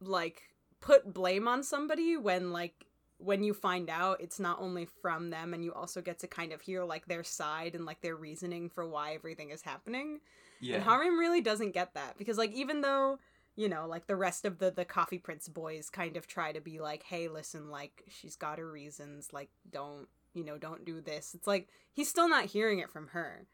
like 0.00 0.42
put 0.80 1.12
blame 1.12 1.48
on 1.48 1.62
somebody 1.62 2.16
when 2.16 2.52
like 2.52 2.86
when 3.18 3.42
you 3.42 3.54
find 3.54 3.88
out 3.88 4.20
it's 4.20 4.38
not 4.38 4.60
only 4.60 4.86
from 5.00 5.30
them 5.30 5.54
and 5.54 5.64
you 5.64 5.72
also 5.72 6.02
get 6.02 6.18
to 6.18 6.26
kind 6.26 6.52
of 6.52 6.60
hear 6.60 6.84
like 6.84 7.06
their 7.06 7.24
side 7.24 7.74
and 7.74 7.86
like 7.86 8.02
their 8.02 8.14
reasoning 8.14 8.68
for 8.68 8.86
why 8.86 9.14
everything 9.14 9.50
is 9.50 9.62
happening. 9.62 10.20
Yeah. 10.60 10.76
And 10.76 10.84
Harim 10.84 11.18
really 11.18 11.40
doesn't 11.40 11.72
get 11.72 11.94
that 11.94 12.18
because 12.18 12.36
like 12.36 12.52
even 12.52 12.82
though 12.82 13.18
you 13.56 13.68
know 13.70 13.86
like 13.86 14.06
the 14.06 14.16
rest 14.16 14.44
of 14.44 14.58
the 14.58 14.70
the 14.70 14.84
coffee 14.84 15.18
prince 15.18 15.48
boys 15.48 15.88
kind 15.88 16.16
of 16.16 16.26
try 16.26 16.52
to 16.52 16.60
be 16.60 16.78
like 16.78 17.02
hey 17.04 17.28
listen 17.28 17.70
like 17.70 18.02
she's 18.08 18.36
got 18.36 18.58
her 18.58 18.70
reasons 18.70 19.32
like 19.32 19.48
don't 19.70 20.08
you 20.36 20.44
know 20.44 20.58
don't 20.58 20.84
do 20.84 21.00
this 21.00 21.34
it's 21.34 21.46
like 21.46 21.68
he's 21.92 22.08
still 22.08 22.28
not 22.28 22.44
hearing 22.44 22.78
it 22.78 22.90
from 22.90 23.08
her 23.08 23.46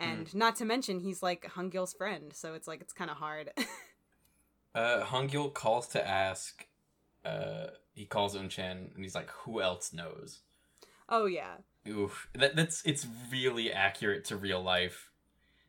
and 0.00 0.32
not 0.34 0.54
to 0.54 0.64
mention 0.64 1.00
he's 1.00 1.22
like 1.22 1.44
Hungil's 1.56 1.92
friend 1.92 2.32
so 2.32 2.54
it's 2.54 2.68
like 2.68 2.80
it's 2.80 2.92
kind 2.92 3.10
of 3.10 3.16
hard 3.16 3.50
Uh 4.74 5.02
Hongil 5.02 5.52
calls 5.52 5.88
to 5.88 6.06
ask 6.08 6.66
uh 7.24 7.68
he 7.94 8.04
calls 8.04 8.36
Unchan 8.36 8.94
and 8.94 9.02
he's 9.02 9.14
like 9.14 9.30
who 9.30 9.60
else 9.60 9.92
knows? 9.92 10.40
oh 11.08 11.26
yeah 11.26 11.54
Oof. 11.88 12.28
That 12.34 12.54
that's 12.54 12.82
it's 12.84 13.06
really 13.32 13.72
accurate 13.72 14.24
to 14.26 14.36
real 14.36 14.62
life 14.62 15.10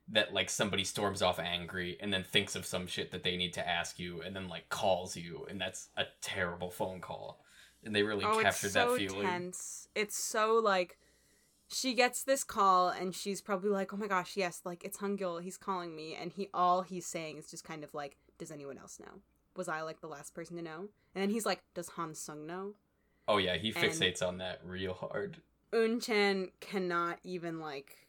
that 0.09 0.33
like 0.33 0.49
somebody 0.49 0.83
storms 0.83 1.21
off 1.21 1.39
angry 1.39 1.97
and 2.01 2.11
then 2.11 2.23
thinks 2.23 2.55
of 2.55 2.65
some 2.65 2.87
shit 2.87 3.11
that 3.11 3.23
they 3.23 3.37
need 3.37 3.53
to 3.53 3.67
ask 3.67 3.99
you 3.99 4.21
and 4.21 4.35
then 4.35 4.47
like 4.49 4.67
calls 4.69 5.15
you 5.15 5.45
and 5.49 5.61
that's 5.61 5.89
a 5.97 6.03
terrible 6.21 6.69
phone 6.71 6.99
call. 6.99 7.43
And 7.83 7.95
they 7.95 8.03
really 8.03 8.25
oh 8.25 8.41
captured 8.41 8.67
it's 8.67 8.73
so 8.73 8.91
that 8.91 8.97
feeling. 8.97 9.25
tense 9.27 9.87
it's 9.95 10.17
so 10.17 10.55
like 10.55 10.97
she 11.71 11.93
gets 11.93 12.23
this 12.23 12.43
call 12.43 12.89
and 12.89 13.13
she's 13.15 13.41
probably 13.41 13.69
like 13.69 13.93
oh 13.93 13.97
my 13.97 14.07
gosh 14.07 14.35
yes 14.35 14.61
like 14.65 14.83
it's 14.83 14.97
Hungil 14.97 15.41
he's 15.41 15.57
calling 15.57 15.95
me 15.95 16.15
and 16.19 16.31
he 16.33 16.49
all 16.53 16.81
he's 16.81 17.05
saying 17.05 17.37
is 17.37 17.49
just 17.49 17.63
kind 17.63 17.83
of 17.83 17.93
like 17.93 18.17
does 18.37 18.51
anyone 18.51 18.77
else 18.77 18.99
know 18.99 19.21
was 19.55 19.67
I 19.69 19.81
like 19.81 20.01
the 20.01 20.07
last 20.07 20.33
person 20.33 20.55
to 20.57 20.61
know 20.61 20.89
and 21.15 21.21
then 21.21 21.29
he's 21.29 21.45
like 21.45 21.61
does 21.73 21.89
Han 21.89 22.13
Sung 22.15 22.45
know 22.45 22.73
Oh 23.27 23.37
yeah, 23.37 23.57
he 23.57 23.67
And- 23.69 23.77
fixates 23.77 24.27
on 24.27 24.39
that 24.39 24.59
real 24.65 24.93
hard. 24.95 25.37
Unchan 25.71 26.49
cannot 26.61 27.19
even 27.23 27.59
like 27.59 28.07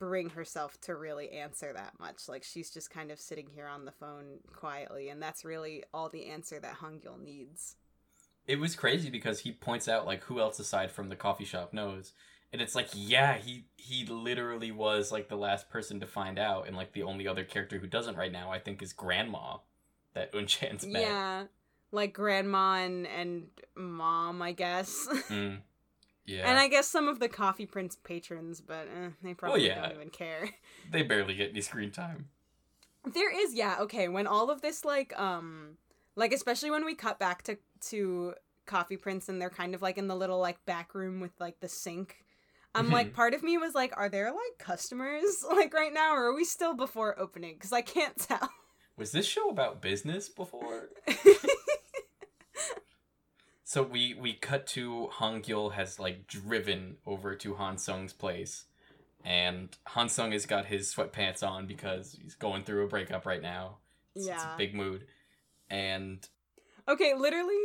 bring 0.00 0.30
herself 0.30 0.80
to 0.80 0.96
really 0.96 1.30
answer 1.30 1.72
that 1.72 1.92
much. 2.00 2.28
Like 2.28 2.42
she's 2.42 2.68
just 2.68 2.90
kind 2.90 3.12
of 3.12 3.20
sitting 3.20 3.46
here 3.54 3.68
on 3.68 3.84
the 3.84 3.92
phone 3.92 4.40
quietly, 4.52 5.08
and 5.10 5.22
that's 5.22 5.44
really 5.44 5.84
all 5.94 6.08
the 6.08 6.26
answer 6.26 6.58
that 6.58 6.78
Hungil 6.78 7.22
needs. 7.22 7.76
It 8.46 8.58
was 8.58 8.74
crazy 8.74 9.10
because 9.10 9.40
he 9.40 9.52
points 9.52 9.88
out 9.88 10.06
like 10.06 10.24
who 10.24 10.40
else 10.40 10.58
aside 10.58 10.90
from 10.90 11.08
the 11.08 11.16
coffee 11.16 11.44
shop 11.44 11.72
knows. 11.72 12.12
And 12.52 12.60
it's 12.60 12.74
like, 12.74 12.88
yeah, 12.92 13.38
he 13.38 13.64
he 13.76 14.04
literally 14.04 14.72
was 14.72 15.10
like 15.10 15.28
the 15.28 15.36
last 15.36 15.70
person 15.70 16.00
to 16.00 16.06
find 16.06 16.38
out, 16.38 16.66
and 16.66 16.76
like 16.76 16.92
the 16.92 17.02
only 17.02 17.26
other 17.26 17.44
character 17.44 17.78
who 17.78 17.86
doesn't 17.86 18.16
right 18.16 18.32
now, 18.32 18.50
I 18.50 18.58
think, 18.58 18.82
is 18.82 18.92
Grandma, 18.92 19.58
that 20.14 20.30
Unchan's 20.34 20.86
met. 20.86 21.02
Yeah, 21.02 21.44
like 21.92 22.12
grandma 22.12 22.74
and, 22.76 23.06
and 23.06 23.46
mom, 23.76 24.42
I 24.42 24.52
guess. 24.52 25.08
Mm. 25.28 25.60
Yeah. 26.24 26.48
And 26.48 26.56
I 26.56 26.68
guess 26.68 26.86
some 26.86 27.08
of 27.08 27.18
the 27.18 27.28
Coffee 27.28 27.66
Prince 27.66 27.96
patrons, 27.96 28.60
but 28.60 28.86
eh, 28.86 29.08
they 29.24 29.34
probably 29.34 29.66
yeah. 29.66 29.82
don't 29.82 29.96
even 29.96 30.10
care. 30.10 30.50
They 30.90 31.02
barely 31.02 31.34
get 31.34 31.50
any 31.50 31.60
screen 31.62 31.90
time. 31.90 32.28
There 33.04 33.34
is, 33.34 33.54
yeah, 33.54 33.78
okay. 33.80 34.08
When 34.08 34.28
all 34.28 34.50
of 34.50 34.62
this, 34.62 34.84
like, 34.84 35.18
um, 35.18 35.78
like 36.16 36.32
especially 36.32 36.70
when 36.70 36.84
we 36.84 36.94
cut 36.94 37.18
back 37.18 37.42
to 37.44 37.56
to 37.88 38.34
Coffee 38.66 38.96
Prince 38.96 39.28
and 39.28 39.40
they're 39.40 39.50
kind 39.50 39.74
of 39.74 39.82
like 39.82 39.98
in 39.98 40.06
the 40.08 40.14
little 40.16 40.38
like 40.38 40.64
back 40.64 40.94
room 40.94 41.20
with 41.20 41.32
like 41.40 41.60
the 41.60 41.68
sink. 41.68 42.24
I'm 42.74 42.88
Mhm. 42.88 42.92
like, 42.92 43.12
part 43.12 43.34
of 43.34 43.42
me 43.42 43.58
was 43.58 43.74
like, 43.74 43.92
are 43.98 44.08
there 44.08 44.30
like 44.30 44.58
customers 44.58 45.44
like 45.50 45.74
right 45.74 45.92
now, 45.92 46.14
or 46.14 46.26
are 46.26 46.34
we 46.34 46.44
still 46.44 46.74
before 46.74 47.18
opening? 47.18 47.54
Because 47.54 47.72
I 47.72 47.82
can't 47.82 48.16
tell. 48.28 48.48
Was 48.96 49.12
this 49.12 49.26
show 49.26 49.48
about 49.50 49.80
business 49.82 50.28
before? 50.28 50.88
So 53.64 53.82
we 53.82 54.12
we 54.12 54.34
cut 54.34 54.66
to 54.68 55.06
Han 55.12 55.40
Gyul 55.42 55.72
has 55.72 55.98
like 55.98 56.26
driven 56.26 56.96
over 57.06 57.34
to 57.36 57.54
Han 57.54 57.78
Sung's 57.78 58.12
place, 58.12 58.64
and 59.24 59.74
Han 59.86 60.10
Sung 60.10 60.32
has 60.32 60.44
got 60.44 60.66
his 60.66 60.92
sweatpants 60.94 61.42
on 61.42 61.66
because 61.66 62.18
he's 62.20 62.34
going 62.34 62.64
through 62.64 62.84
a 62.84 62.88
breakup 62.88 63.24
right 63.24 63.40
now. 63.40 63.78
It's, 64.14 64.26
it's 64.26 64.44
a 64.44 64.48
Yeah. 64.48 64.56
big 64.58 64.74
mood, 64.74 65.06
and 65.72 66.28
okay, 66.86 67.14
literally, 67.14 67.56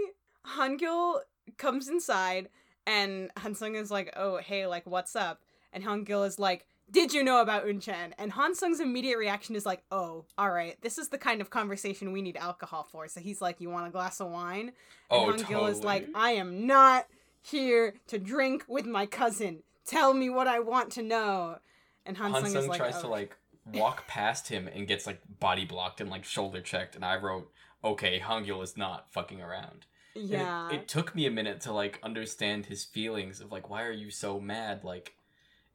Hangil 0.55 1.19
comes 1.57 1.89
inside 1.89 2.49
and 2.85 3.29
Hansung 3.35 3.75
is 3.75 3.91
like, 3.91 4.13
oh, 4.15 4.37
hey, 4.37 4.65
like, 4.65 4.87
what's 4.87 5.15
up? 5.15 5.41
And 5.73 5.83
Hangil 5.83 6.25
is 6.25 6.39
like, 6.39 6.65
did 6.89 7.13
you 7.13 7.21
know 7.21 7.41
about 7.41 7.65
Unchan? 7.65 8.13
And 8.17 8.31
Hansung's 8.31 8.79
immediate 8.79 9.17
reaction 9.17 9.55
is 9.55 9.65
like, 9.65 9.83
oh, 9.91 10.23
all 10.37 10.49
right, 10.49 10.81
this 10.81 10.97
is 10.97 11.09
the 11.09 11.17
kind 11.17 11.41
of 11.41 11.49
conversation 11.49 12.13
we 12.13 12.21
need 12.21 12.37
alcohol 12.37 12.87
for. 12.89 13.09
So 13.09 13.19
he's 13.19 13.41
like, 13.41 13.59
you 13.59 13.69
want 13.69 13.87
a 13.87 13.91
glass 13.91 14.21
of 14.21 14.31
wine? 14.31 14.67
And 14.69 14.73
Oh, 15.11 15.25
Han 15.25 15.43
Gil 15.43 15.65
is 15.67 15.83
like. 15.83 16.07
I 16.15 16.31
am 16.31 16.65
not 16.65 17.07
here 17.41 17.95
to 18.07 18.17
drink 18.17 18.63
with 18.69 18.85
my 18.85 19.05
cousin. 19.05 19.63
Tell 19.85 20.13
me 20.13 20.29
what 20.29 20.47
I 20.47 20.59
want 20.59 20.93
to 20.93 21.01
know. 21.01 21.57
And 22.05 22.15
Hansung, 22.15 22.31
Han 22.31 22.43
Sung 22.43 22.51
Sung 22.53 22.61
is 22.63 22.67
like, 22.69 22.77
tries 22.79 22.95
"Oh." 22.99 23.01
to 23.01 23.07
like 23.09 23.35
walk 23.73 24.07
past 24.07 24.47
him 24.47 24.69
and 24.73 24.87
gets 24.87 25.05
like 25.05 25.19
body 25.41 25.65
blocked 25.65 25.99
and 25.99 26.09
like 26.09 26.23
shoulder 26.23 26.61
checked, 26.61 26.95
and 26.95 27.03
I 27.03 27.17
wrote, 27.17 27.51
"Okay, 27.83 28.19
Hangul 28.19 28.63
is 28.63 28.77
not 28.77 29.11
fucking 29.11 29.41
around." 29.41 29.85
And 30.15 30.23
it- 30.25 30.31
yeah, 30.31 30.71
it, 30.71 30.87
took 30.87 31.13
me 31.13 31.25
a 31.27 31.31
minute 31.31 31.61
to 31.61 31.71
like 31.71 31.99
understand 32.01 32.65
his 32.65 32.83
feelings 32.85 33.39
of 33.39 33.51
like, 33.51 33.69
why 33.69 33.83
are 33.83 33.91
you 33.91 34.09
so 34.09 34.39
mad? 34.39 34.83
Like, 34.83 35.15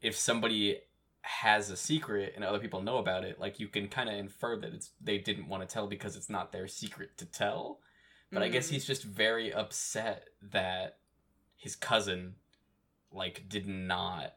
if 0.01 0.17
somebody 0.17 0.81
has 1.25 1.71
a 1.71 1.77
secret 1.77 2.33
and 2.35 2.45
other 2.45 2.59
people 2.59 2.83
know 2.83 2.99
about 2.99 3.23
it, 3.25 3.39
like 3.39 3.61
you 3.61 3.69
can 3.69 3.87
kind 3.89 4.09
of 4.09 4.17
infer 4.17 4.57
that 4.59 4.75
it's 4.75 4.91
they 5.01 5.19
didn't 5.19 5.47
want 5.49 5.63
to 5.67 5.73
tell 5.73 5.87
because 5.87 6.17
it's 6.17 6.29
not 6.29 6.51
their 6.51 6.67
secret 6.67 7.17
to 7.19 7.25
tell. 7.27 7.79
But 8.33 8.43
I 8.43 8.49
guess 8.49 8.69
Mm. 8.69 8.73
he's 8.73 8.87
just 8.87 9.05
very 9.05 9.53
upset 9.53 10.31
that 10.43 10.99
his 11.57 11.77
cousin 11.77 12.35
like 13.13 13.49
did 13.49 13.67
not 13.69 14.35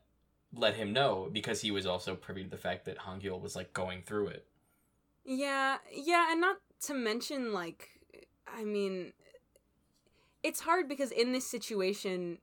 let 0.53 0.75
him 0.75 0.93
know 0.93 1.29
because 1.31 1.61
he 1.61 1.71
was 1.71 1.85
also 1.87 2.13
privy 2.15 2.43
to 2.43 2.49
the 2.49 2.57
fact 2.57 2.85
that 2.85 2.99
Hangul 2.99 3.41
was 3.41 3.55
like 3.55 3.73
going 3.73 4.03
through 4.03 4.27
it. 4.27 4.45
Yeah, 5.23 5.77
yeah, 5.91 6.31
and 6.31 6.41
not 6.41 6.57
to 6.85 6.93
mention 6.93 7.53
like 7.53 7.89
I 8.47 8.63
mean 8.63 9.13
it's 10.43 10.61
hard 10.61 10.87
because 10.87 11.11
in 11.11 11.31
this 11.31 11.47
situation 11.47 12.39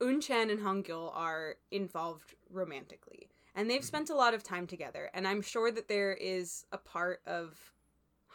Unchan 0.00 0.50
and 0.50 0.60
Hangyul 0.60 1.14
are 1.14 1.56
involved 1.70 2.34
romantically 2.50 3.28
and 3.54 3.70
they've 3.70 3.84
spent 3.84 4.10
a 4.10 4.14
lot 4.14 4.34
of 4.34 4.42
time 4.42 4.66
together 4.66 5.10
and 5.14 5.26
I'm 5.26 5.42
sure 5.42 5.70
that 5.70 5.88
there 5.88 6.12
is 6.12 6.66
a 6.72 6.78
part 6.78 7.20
of 7.26 7.72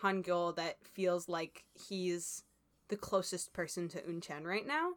Hangyul 0.01 0.55
that 0.55 0.77
feels 0.83 1.27
like 1.27 1.63
he's 1.73 2.43
the 2.87 2.97
closest 2.97 3.53
person 3.53 3.87
to 3.89 4.01
Unchan 4.01 4.43
right 4.43 4.65
now. 4.65 4.93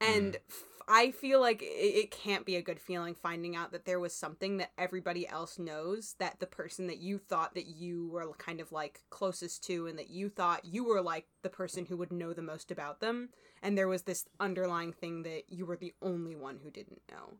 And 0.00 0.36
f- 0.48 0.64
I 0.92 1.12
feel 1.12 1.40
like 1.40 1.62
it, 1.62 1.66
it 1.66 2.10
can't 2.10 2.44
be 2.44 2.56
a 2.56 2.62
good 2.62 2.80
feeling 2.80 3.14
finding 3.14 3.54
out 3.54 3.70
that 3.70 3.84
there 3.84 4.00
was 4.00 4.12
something 4.12 4.56
that 4.56 4.72
everybody 4.76 5.26
else 5.26 5.56
knows 5.56 6.16
that 6.18 6.40
the 6.40 6.46
person 6.46 6.88
that 6.88 6.98
you 6.98 7.16
thought 7.16 7.54
that 7.54 7.68
you 7.68 8.08
were 8.08 8.32
kind 8.38 8.60
of 8.60 8.72
like 8.72 9.02
closest 9.08 9.62
to 9.64 9.86
and 9.86 9.96
that 10.00 10.10
you 10.10 10.28
thought 10.28 10.64
you 10.64 10.84
were 10.84 11.00
like 11.00 11.26
the 11.42 11.48
person 11.48 11.86
who 11.86 11.96
would 11.96 12.12
know 12.12 12.32
the 12.32 12.42
most 12.42 12.72
about 12.72 13.00
them 13.00 13.28
and 13.62 13.78
there 13.78 13.86
was 13.86 14.02
this 14.02 14.26
underlying 14.40 14.92
thing 14.92 15.22
that 15.22 15.44
you 15.48 15.64
were 15.64 15.76
the 15.76 15.94
only 16.02 16.34
one 16.34 16.58
who 16.62 16.70
didn't 16.70 17.02
know 17.08 17.34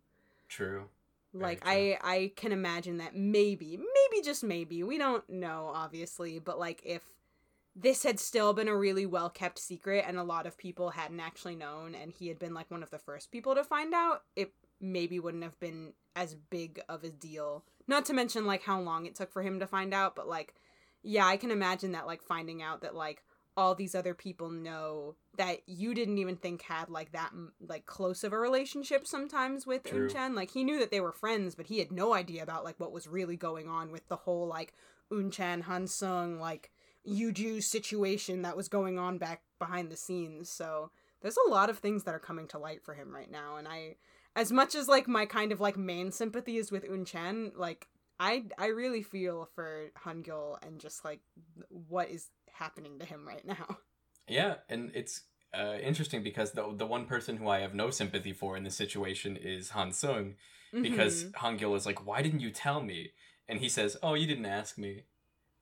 True. 0.48 0.84
Very 1.34 1.44
like 1.44 1.60
true. 1.62 1.70
i 1.72 1.98
i 2.02 2.32
can 2.36 2.52
imagine 2.52 2.98
that 2.98 3.16
maybe 3.16 3.76
maybe 3.76 4.24
just 4.24 4.44
maybe 4.44 4.84
we 4.84 4.96
don't 4.96 5.28
know 5.28 5.72
obviously 5.74 6.38
but 6.38 6.58
like 6.58 6.80
if 6.84 7.02
this 7.80 8.02
had 8.02 8.18
still 8.20 8.52
been 8.52 8.68
a 8.68 8.76
really 8.76 9.06
well 9.06 9.30
kept 9.30 9.58
secret 9.58 10.04
and 10.06 10.18
a 10.18 10.24
lot 10.24 10.46
of 10.46 10.58
people 10.58 10.90
hadn't 10.90 11.20
actually 11.20 11.54
known 11.54 11.94
and 11.94 12.12
he 12.12 12.28
had 12.28 12.38
been 12.38 12.54
like 12.54 12.70
one 12.70 12.82
of 12.82 12.90
the 12.90 12.98
first 12.98 13.30
people 13.30 13.54
to 13.54 13.64
find 13.64 13.94
out 13.94 14.22
it 14.36 14.52
maybe 14.80 15.18
wouldn't 15.18 15.44
have 15.44 15.58
been 15.60 15.92
as 16.16 16.34
big 16.34 16.80
of 16.88 17.04
a 17.04 17.10
deal 17.10 17.64
not 17.86 18.04
to 18.04 18.12
mention 18.12 18.46
like 18.46 18.62
how 18.62 18.80
long 18.80 19.06
it 19.06 19.14
took 19.14 19.32
for 19.32 19.42
him 19.42 19.60
to 19.60 19.66
find 19.66 19.94
out 19.94 20.14
but 20.14 20.28
like 20.28 20.54
yeah 21.02 21.26
i 21.26 21.36
can 21.36 21.50
imagine 21.50 21.92
that 21.92 22.06
like 22.06 22.22
finding 22.22 22.62
out 22.62 22.82
that 22.82 22.94
like 22.94 23.22
all 23.56 23.74
these 23.74 23.94
other 23.94 24.14
people 24.14 24.48
know 24.48 25.16
that 25.36 25.58
you 25.66 25.92
didn't 25.92 26.18
even 26.18 26.36
think 26.36 26.62
had 26.62 26.88
like 26.88 27.12
that 27.12 27.30
like 27.66 27.84
close 27.84 28.24
of 28.24 28.32
a 28.32 28.38
relationship 28.38 29.06
sometimes 29.06 29.66
with 29.66 29.82
True. 29.82 30.08
Unchan. 30.08 30.34
Like 30.34 30.52
he 30.52 30.64
knew 30.64 30.78
that 30.78 30.90
they 30.90 31.00
were 31.00 31.12
friends, 31.12 31.54
but 31.54 31.66
he 31.66 31.78
had 31.78 31.90
no 31.90 32.14
idea 32.14 32.42
about 32.42 32.64
like 32.64 32.78
what 32.78 32.92
was 32.92 33.08
really 33.08 33.36
going 33.36 33.68
on 33.68 33.90
with 33.90 34.06
the 34.08 34.16
whole 34.16 34.46
like 34.46 34.72
Unchan 35.12 35.64
Hansung 35.64 36.38
like 36.38 36.70
Yuju 37.06 37.62
situation 37.62 38.42
that 38.42 38.56
was 38.56 38.68
going 38.68 38.98
on 38.98 39.18
back 39.18 39.42
behind 39.58 39.90
the 39.90 39.96
scenes. 39.96 40.50
So 40.50 40.90
there's 41.22 41.38
a 41.46 41.50
lot 41.50 41.70
of 41.70 41.78
things 41.78 42.04
that 42.04 42.14
are 42.14 42.20
coming 42.20 42.46
to 42.48 42.58
light 42.58 42.82
for 42.82 42.94
him 42.94 43.14
right 43.14 43.30
now, 43.30 43.56
and 43.56 43.68
I, 43.68 43.96
as 44.36 44.50
much 44.52 44.74
as 44.74 44.88
like 44.88 45.06
my 45.08 45.26
kind 45.26 45.52
of 45.52 45.60
like 45.60 45.76
main 45.76 46.12
sympathy 46.12 46.56
is 46.56 46.70
with 46.72 46.84
Unchan, 46.84 47.52
like 47.56 47.88
I 48.18 48.44
I 48.58 48.66
really 48.66 49.02
feel 49.02 49.48
for 49.54 49.90
Hangyul 50.04 50.58
and 50.66 50.80
just 50.80 51.04
like 51.04 51.20
what 51.68 52.10
is 52.10 52.28
happening 52.50 52.98
to 52.98 53.04
him 53.04 53.26
right 53.26 53.46
now. 53.46 53.78
Yeah, 54.28 54.56
and 54.68 54.92
it's 54.94 55.22
uh, 55.52 55.78
interesting 55.82 56.22
because 56.22 56.52
the 56.52 56.72
the 56.76 56.86
one 56.86 57.06
person 57.06 57.36
who 57.36 57.48
I 57.48 57.60
have 57.60 57.74
no 57.74 57.90
sympathy 57.90 58.32
for 58.32 58.56
in 58.56 58.62
this 58.62 58.76
situation 58.76 59.36
is 59.36 59.70
Han 59.70 59.92
Sung 59.92 60.36
because 60.70 61.24
Mhm. 61.24 61.32
Hangyul 61.32 61.76
is 61.76 61.84
like, 61.84 62.06
"Why 62.06 62.22
didn't 62.22 62.38
you 62.38 62.52
tell 62.52 62.80
me?" 62.80 63.12
And 63.48 63.58
he 63.58 63.68
says, 63.68 63.96
"Oh, 64.04 64.14
you 64.14 64.28
didn't 64.28 64.46
ask 64.46 64.78
me," 64.78 65.06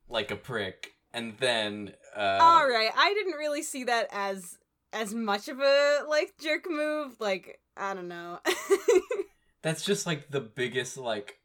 like 0.06 0.30
a 0.30 0.36
prick. 0.36 0.97
And 1.12 1.34
then, 1.38 1.94
uh, 2.16 2.38
all 2.40 2.68
right, 2.68 2.90
I 2.96 3.14
didn't 3.14 3.38
really 3.38 3.62
see 3.62 3.84
that 3.84 4.08
as 4.12 4.58
as 4.92 5.14
much 5.14 5.48
of 5.48 5.60
a 5.60 6.00
like 6.08 6.34
jerk 6.40 6.68
move. 6.68 7.16
Like 7.18 7.60
I 7.76 7.94
don't 7.94 8.08
know. 8.08 8.40
that's 9.62 9.84
just 9.84 10.06
like 10.06 10.30
the 10.30 10.40
biggest 10.40 10.96
like, 10.96 11.38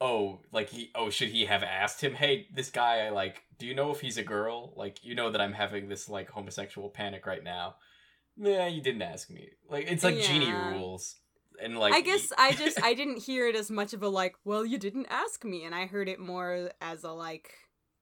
oh, 0.00 0.40
like 0.52 0.70
he, 0.70 0.90
oh, 0.94 1.10
should 1.10 1.28
he 1.30 1.46
have 1.46 1.62
asked 1.62 2.02
him? 2.02 2.14
Hey, 2.14 2.46
this 2.54 2.70
guy, 2.70 3.06
I 3.06 3.10
like. 3.10 3.42
Do 3.58 3.66
you 3.66 3.74
know 3.74 3.90
if 3.90 4.00
he's 4.00 4.18
a 4.18 4.22
girl? 4.22 4.74
Like, 4.76 5.02
you 5.02 5.14
know 5.14 5.30
that 5.30 5.40
I'm 5.40 5.54
having 5.54 5.88
this 5.88 6.08
like 6.08 6.30
homosexual 6.30 6.90
panic 6.90 7.26
right 7.26 7.42
now. 7.42 7.76
Nah, 8.36 8.66
you 8.66 8.82
didn't 8.82 9.02
ask 9.02 9.30
me. 9.30 9.48
Like, 9.70 9.90
it's 9.90 10.04
like 10.04 10.20
genie 10.20 10.52
rules. 10.52 11.16
And 11.62 11.78
like, 11.78 11.94
I 11.94 12.02
guess 12.02 12.32
I 12.36 12.52
just 12.52 12.82
I 12.82 12.92
didn't 12.94 13.22
hear 13.22 13.48
it 13.48 13.56
as 13.56 13.70
much 13.70 13.94
of 13.94 14.02
a 14.02 14.08
like, 14.08 14.34
well, 14.44 14.66
you 14.66 14.76
didn't 14.76 15.06
ask 15.08 15.44
me, 15.44 15.64
and 15.64 15.74
I 15.74 15.86
heard 15.86 16.08
it 16.08 16.20
more 16.20 16.70
as 16.80 17.02
a 17.02 17.12
like, 17.12 17.54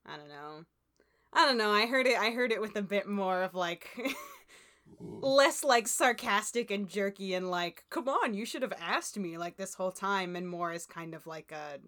I 0.04 0.16
don't 0.16 0.28
know. 0.28 0.64
I 1.34 1.46
don't 1.46 1.58
know. 1.58 1.72
I 1.72 1.86
heard 1.86 2.06
it. 2.06 2.18
I 2.18 2.30
heard 2.30 2.52
it 2.52 2.60
with 2.60 2.76
a 2.76 2.82
bit 2.82 3.08
more 3.08 3.42
of 3.42 3.54
like, 3.54 3.88
less 5.00 5.64
like 5.64 5.88
sarcastic 5.88 6.70
and 6.70 6.88
jerky 6.88 7.34
and 7.34 7.50
like, 7.50 7.84
come 7.90 8.08
on, 8.08 8.34
you 8.34 8.46
should 8.46 8.62
have 8.62 8.72
asked 8.80 9.18
me 9.18 9.36
like 9.36 9.56
this 9.56 9.74
whole 9.74 9.92
time, 9.92 10.36
and 10.36 10.48
more 10.48 10.72
is 10.72 10.86
kind 10.86 11.14
of 11.14 11.26
like 11.26 11.52
a, 11.52 11.78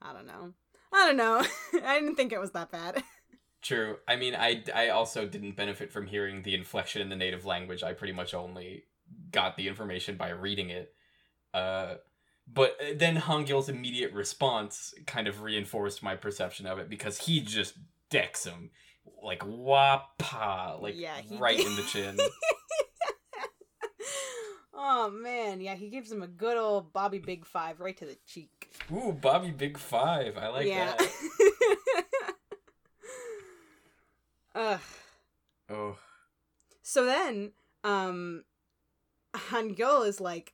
I 0.00 0.12
don't 0.12 0.26
know. 0.26 0.54
I 0.92 1.06
don't 1.06 1.16
know. 1.16 1.44
I 1.84 1.98
didn't 1.98 2.16
think 2.16 2.32
it 2.32 2.40
was 2.40 2.52
that 2.52 2.70
bad. 2.70 3.02
True. 3.62 3.96
I 4.06 4.16
mean, 4.16 4.34
I, 4.34 4.62
I 4.74 4.88
also 4.90 5.26
didn't 5.26 5.56
benefit 5.56 5.90
from 5.90 6.06
hearing 6.06 6.42
the 6.42 6.54
inflection 6.54 7.00
in 7.02 7.08
the 7.08 7.16
native 7.16 7.44
language. 7.44 7.82
I 7.82 7.94
pretty 7.94 8.12
much 8.12 8.34
only 8.34 8.84
got 9.30 9.56
the 9.56 9.68
information 9.68 10.16
by 10.16 10.30
reading 10.30 10.70
it. 10.70 10.92
Uh, 11.52 11.94
but 12.46 12.76
then 12.96 13.16
Hangyul's 13.16 13.70
immediate 13.70 14.12
response 14.12 14.92
kind 15.06 15.26
of 15.26 15.40
reinforced 15.40 16.02
my 16.02 16.14
perception 16.14 16.66
of 16.66 16.78
it 16.78 16.90
because 16.90 17.18
he 17.18 17.40
just 17.40 17.74
decks 18.10 18.44
him 18.44 18.70
like 19.22 19.40
wapa, 19.40 20.80
like 20.80 20.94
Yeah, 20.98 21.20
right 21.38 21.56
did. 21.56 21.66
in 21.66 21.76
the 21.76 21.82
chin. 21.82 22.18
oh 24.74 25.10
man, 25.10 25.60
yeah, 25.60 25.74
he 25.74 25.88
gives 25.88 26.10
him 26.10 26.22
a 26.22 26.28
good 26.28 26.56
old 26.56 26.92
Bobby 26.92 27.18
Big 27.18 27.46
Five 27.46 27.80
right 27.80 27.96
to 27.96 28.06
the 28.06 28.16
cheek. 28.26 28.70
Ooh, 28.92 29.12
Bobby 29.12 29.50
Big 29.50 29.78
Five. 29.78 30.36
I 30.38 30.48
like 30.48 30.66
yeah. 30.66 30.94
that. 30.96 31.10
Ugh. 34.54 34.80
Oh, 35.70 35.96
So 36.82 37.06
then, 37.06 37.52
um, 37.82 38.44
Hangyul 39.34 40.06
is 40.06 40.20
like, 40.20 40.52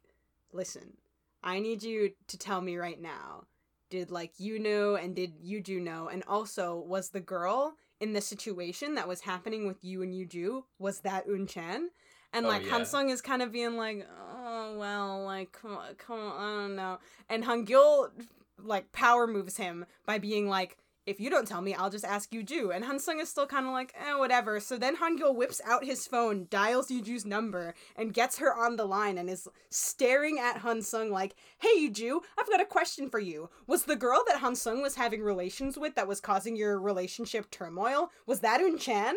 listen, 0.52 0.96
I 1.42 1.58
need 1.58 1.82
you 1.82 2.12
to 2.28 2.38
tell 2.38 2.60
me 2.60 2.76
right 2.76 3.00
now. 3.00 3.44
Did 3.90 4.10
like 4.10 4.32
you 4.38 4.58
know 4.58 4.94
and 4.94 5.14
did 5.14 5.42
Yuju 5.42 5.80
know? 5.82 6.08
And 6.08 6.22
also, 6.26 6.76
was 6.76 7.10
the 7.10 7.20
girl 7.20 7.74
in 8.00 8.12
the 8.12 8.20
situation 8.20 8.94
that 8.94 9.08
was 9.08 9.20
happening 9.20 9.66
with 9.66 9.84
you 9.84 10.02
and 10.02 10.14
Yuju, 10.14 10.62
was 10.78 11.00
that 11.00 11.28
Unchan? 11.28 11.86
And 12.32 12.46
Oh, 12.46 12.48
like 12.48 12.64
yeah. 12.64 12.78
Hansung 12.78 13.10
is 13.10 13.20
kind 13.20 13.42
of 13.42 13.52
being 13.52 13.76
like, 13.76 14.06
oh 14.34 14.76
well, 14.78 15.24
like 15.24 15.52
come 15.52 15.72
on, 15.76 15.94
come 15.96 16.18
on, 16.18 16.32
I 16.40 16.60
don't 16.62 16.76
know. 16.76 16.98
And 17.28 17.44
Hangyul 17.44 18.10
like 18.62 18.92
power 18.92 19.26
moves 19.26 19.56
him 19.56 19.86
by 20.06 20.18
being 20.18 20.48
like, 20.48 20.76
if 21.06 21.18
you 21.18 21.30
don't 21.30 21.48
tell 21.48 21.62
me, 21.62 21.74
I'll 21.74 21.90
just 21.90 22.04
ask 22.04 22.30
Yuju. 22.30 22.74
And 22.74 22.84
Hansung 22.84 23.20
is 23.20 23.28
still 23.28 23.46
kind 23.46 23.66
of 23.66 23.72
like, 23.72 23.94
eh, 23.98 24.14
whatever. 24.14 24.60
So 24.60 24.76
then 24.76 24.96
Hangyul 24.96 25.34
whips 25.34 25.60
out 25.64 25.84
his 25.84 26.06
phone, 26.06 26.46
dials 26.50 26.88
Yuju's 26.88 27.24
number, 27.24 27.74
and 27.96 28.14
gets 28.14 28.38
her 28.38 28.54
on 28.54 28.76
the 28.76 28.84
line 28.84 29.18
and 29.18 29.28
is 29.28 29.48
staring 29.70 30.38
at 30.38 30.62
Hansung 30.62 31.10
like, 31.10 31.34
hey 31.58 31.88
Yuju, 31.88 32.20
I've 32.38 32.48
got 32.48 32.60
a 32.60 32.66
question 32.66 33.08
for 33.08 33.18
you. 33.18 33.50
Was 33.66 33.84
the 33.84 33.96
girl 33.96 34.22
that 34.28 34.40
Hansung 34.40 34.82
was 34.82 34.94
having 34.94 35.22
relations 35.22 35.78
with 35.78 35.94
that 35.94 36.08
was 36.08 36.20
causing 36.20 36.56
your 36.56 36.78
relationship 36.80 37.50
turmoil, 37.50 38.10
was 38.26 38.40
that 38.40 38.60
Unchan? 38.60 39.14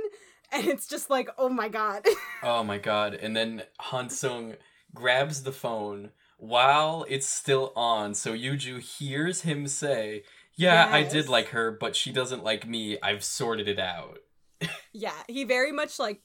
And 0.51 0.67
it's 0.67 0.87
just 0.87 1.09
like, 1.09 1.29
oh 1.37 1.49
my 1.49 1.67
god. 1.67 2.05
oh 2.43 2.63
my 2.63 2.77
god! 2.77 3.15
And 3.15 3.35
then 3.35 3.63
Hansung 3.79 4.57
grabs 4.93 5.43
the 5.43 5.51
phone 5.51 6.11
while 6.37 7.05
it's 7.07 7.27
still 7.27 7.71
on, 7.75 8.13
so 8.13 8.33
Yuju 8.33 8.81
hears 8.81 9.41
him 9.41 9.65
say, 9.65 10.23
"Yeah, 10.55 10.89
I 10.91 11.03
did 11.03 11.29
like 11.29 11.49
her, 11.49 11.71
but 11.71 11.95
she 11.95 12.11
doesn't 12.11 12.43
like 12.43 12.67
me. 12.67 12.97
I've 13.01 13.23
sorted 13.23 13.67
it 13.67 13.79
out." 13.79 14.19
yeah, 14.93 15.23
he 15.27 15.43
very 15.43 15.71
much 15.71 15.99
like 15.99 16.21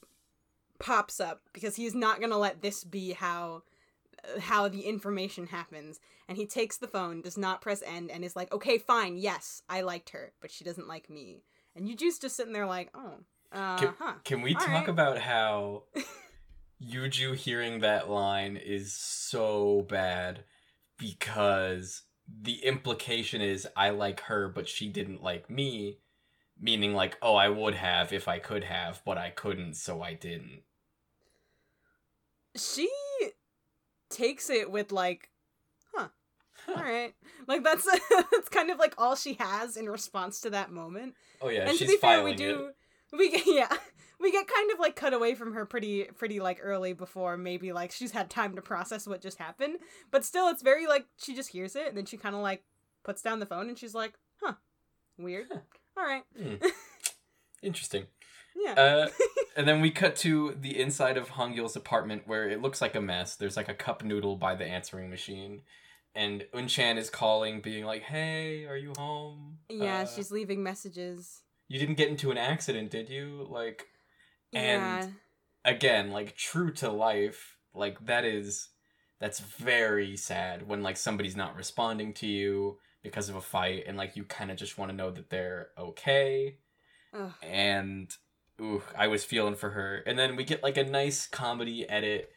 pops 0.79 1.21
up 1.21 1.43
because 1.53 1.77
he's 1.77 1.95
not 1.95 2.21
gonna 2.21 2.39
let 2.39 2.63
this 2.63 2.85
be 2.85 3.13
how 3.13 3.63
uh, 4.25 4.41
how 4.41 4.69
the 4.69 4.83
information 4.83 5.47
happens. 5.47 6.01
And 6.29 6.37
he 6.37 6.47
takes 6.47 6.77
the 6.77 6.87
phone, 6.87 7.23
does 7.23 7.39
not 7.39 7.63
press 7.63 7.83
end, 7.87 8.11
and 8.11 8.25
is 8.25 8.37
like, 8.37 8.53
"Okay, 8.53 8.79
fine, 8.79 9.17
yes, 9.17 9.63
I 9.69 9.81
liked 9.81 10.11
her, 10.11 10.33
but 10.41 10.51
she 10.51 10.65
doesn't 10.65 10.89
like 10.89 11.09
me." 11.09 11.43
And 11.75 11.89
Yuju's 11.89 12.19
just 12.19 12.37
sitting 12.37 12.53
there 12.53 12.67
like, 12.67 12.91
"Oh, 12.95 13.15
uh, 13.53 13.77
Can, 13.79 13.95
huh." 13.99 14.15
can 14.25 14.43
we 14.43 14.55
All 14.55 14.61
talk 14.61 14.69
right. 14.69 14.89
about 14.89 15.19
how 15.19 15.85
Yuju 16.83 17.35
hearing 17.35 17.81
that 17.81 18.09
line 18.09 18.57
is 18.57 18.93
so 18.93 19.87
bad 19.89 20.45
because 20.97 22.03
the 22.43 22.65
implication 22.65 23.41
is 23.41 23.67
I 23.77 23.91
like 23.91 24.21
her, 24.23 24.49
but 24.49 24.69
she 24.69 24.89
didn't 24.89 25.23
like 25.23 25.49
me, 25.49 25.99
meaning 26.61 26.95
like, 26.95 27.17
oh, 27.23 27.35
I 27.35 27.49
would 27.49 27.75
have 27.75 28.13
if 28.13 28.29
I 28.29 28.39
could 28.39 28.65
have, 28.65 29.03
but 29.05 29.19
I 29.19 29.31
couldn't, 29.31 29.75
so 29.75 30.03
I 30.03 30.15
didn't. 30.15 30.63
She 32.57 32.91
takes 34.11 34.51
it 34.51 34.71
with 34.71 34.91
like, 34.93 35.31
"Huh, 35.95 36.09
Huh. 36.67 36.75
all 36.77 36.83
right." 36.83 37.15
Like 37.47 37.63
that's 37.65 37.85
that's 38.33 38.49
kind 38.49 38.71
of 38.71 38.79
like 38.79 38.95
all 38.99 39.17
she 39.17 39.35
has 39.35 39.77
in 39.77 39.89
response 39.89 40.41
to 40.43 40.51
that 40.51 40.71
moment. 40.71 41.15
Oh 41.41 41.49
yeah, 41.49 41.69
and 41.69 41.79
she's 41.79 41.89
to 41.89 41.95
be 41.95 41.97
fair, 42.01 42.23
we 42.23 42.33
it. 42.33 42.37
do 42.37 42.71
we 43.13 43.31
get 43.31 43.43
yeah 43.47 43.77
we 44.21 44.33
get 44.33 44.47
kind 44.49 44.71
of 44.73 44.79
like 44.79 44.97
cut 44.97 45.13
away 45.15 45.35
from 45.35 45.53
her 45.55 45.65
pretty 45.65 46.05
pretty 46.05 46.41
like 46.41 46.59
early 46.63 46.93
before 46.93 47.37
maybe 47.37 47.73
like 47.73 47.93
she's 47.93 48.11
had 48.13 48.29
time 48.31 48.57
to 48.57 48.63
process 48.63 49.07
what 49.07 49.21
just 49.21 49.39
happened. 49.39 49.79
But 50.11 50.25
still, 50.25 50.49
it's 50.49 50.63
very 50.63 50.87
like 50.87 51.07
she 51.19 51.35
just 51.35 51.51
hears 51.51 51.77
it 51.77 51.89
and 51.89 51.97
then 51.97 52.07
she 52.07 52.17
kind 52.17 52.35
of 52.35 52.43
like 52.43 52.65
puts 53.05 53.23
down 53.23 53.39
the 53.41 53.47
phone 53.47 53.69
and 53.69 53.79
she's 53.79 53.95
like, 53.95 54.15
"Huh, 54.43 54.55
weird. 55.19 55.47
Huh. 55.53 55.61
All 55.97 56.05
right, 56.05 56.23
Hmm. 56.37 56.55
Interesting. 57.63 58.07
yeah." 58.57 58.73
Uh, 58.75 59.09
and 59.57 59.67
then 59.67 59.81
we 59.81 59.91
cut 59.91 60.17
to 60.17 60.57
the 60.61 60.79
inside 60.79 61.17
of 61.17 61.31
Hongil's 61.31 61.77
apartment 61.77 62.23
where 62.27 62.49
it 62.49 62.63
looks 62.63 62.81
like 62.81 62.95
a 62.95 63.01
mess. 63.01 63.37
There's 63.37 63.57
like 63.57 63.69
a 63.69 63.75
cup 63.75 64.05
noodle 64.05 64.37
by 64.37 64.55
the 64.55 64.65
answering 64.67 65.11
machine. 65.11 65.63
And 66.15 66.47
Unchan 66.53 66.97
is 66.97 67.11
calling, 67.11 67.61
being 67.61 67.85
like, 67.85 68.03
hey, 68.03 68.65
are 68.65 68.77
you 68.77 68.93
home? 68.97 69.59
yeah, 69.69 70.01
Uh, 70.01 70.07
she's 70.07 70.33
leaving 70.33 70.63
messages. 70.65 71.43
You 71.69 71.79
didn't 71.79 71.97
get 71.97 72.09
into 72.09 72.31
an 72.33 72.39
accident, 72.39 72.91
did 72.91 73.09
you? 73.09 73.47
Like, 73.49 73.87
and- 74.53 75.15
again, 75.65 76.11
like, 76.11 76.37
true 76.37 76.73
to 76.75 76.91
life, 76.91 77.57
like, 77.75 78.05
that 78.07 78.25
is. 78.25 78.69
That's 79.21 79.41
very 79.41 80.17
sad 80.17 80.67
when, 80.69 80.83
like, 80.83 80.97
somebody's 80.97 81.35
not 81.37 81.57
responding 81.57 82.15
to 82.15 82.27
you 82.27 82.79
because 83.03 83.29
of 83.29 83.35
a 83.37 83.41
fight 83.41 83.85
and, 83.87 83.97
like, 83.97 84.17
you 84.17 84.25
kind 84.25 84.51
of 84.51 84.57
just 84.57 84.79
want 84.79 84.91
to 84.91 84.97
know 84.97 85.11
that 85.11 85.29
they're 85.31 85.71
okay. 85.77 86.59
Ugh. 87.15 87.33
and 87.43 88.15
ooh, 88.61 88.83
I 88.97 89.07
was 89.09 89.25
feeling 89.25 89.55
for 89.55 89.71
her. 89.71 90.03
And 90.07 90.19
then 90.19 90.37
we 90.37 90.45
get 90.45 90.63
like 90.63 90.77
a 90.77 90.85
nice 90.85 91.27
comedy 91.27 91.89
edit 91.89 92.31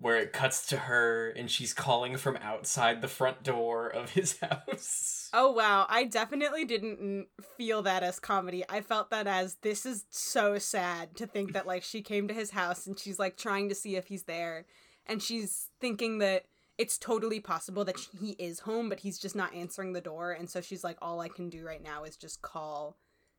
where 0.00 0.16
it 0.16 0.32
cuts 0.32 0.66
to 0.66 0.76
her 0.76 1.30
and 1.30 1.50
she's 1.50 1.74
calling 1.74 2.16
from 2.16 2.36
outside 2.36 3.02
the 3.02 3.08
front 3.08 3.42
door 3.42 3.88
of 3.88 4.10
his 4.10 4.38
house. 4.40 5.28
Oh 5.32 5.50
wow, 5.50 5.86
I 5.88 6.04
definitely 6.04 6.64
didn't 6.64 7.26
feel 7.56 7.82
that 7.82 8.02
as 8.02 8.20
comedy. 8.20 8.64
I 8.68 8.80
felt 8.80 9.10
that 9.10 9.26
as 9.26 9.56
this 9.62 9.84
is 9.84 10.04
so 10.10 10.58
sad 10.58 11.16
to 11.16 11.26
think 11.26 11.52
that 11.52 11.66
like 11.66 11.82
she 11.82 12.02
came 12.02 12.28
to 12.28 12.34
his 12.34 12.52
house 12.52 12.86
and 12.86 12.98
she's 12.98 13.18
like 13.18 13.36
trying 13.36 13.68
to 13.68 13.74
see 13.74 13.96
if 13.96 14.06
he's 14.06 14.24
there 14.24 14.66
and 15.06 15.22
she's 15.22 15.70
thinking 15.80 16.18
that 16.18 16.44
it's 16.76 16.96
totally 16.96 17.40
possible 17.40 17.84
that 17.84 17.98
he 18.20 18.32
is 18.38 18.60
home 18.60 18.88
but 18.88 19.00
he's 19.00 19.18
just 19.18 19.34
not 19.34 19.54
answering 19.54 19.92
the 19.92 20.00
door 20.00 20.30
and 20.30 20.48
so 20.48 20.60
she's 20.60 20.84
like 20.84 20.96
all 21.02 21.20
I 21.20 21.28
can 21.28 21.50
do 21.50 21.64
right 21.64 21.82
now 21.82 22.04
is 22.04 22.16
just 22.16 22.40
call 22.40 22.96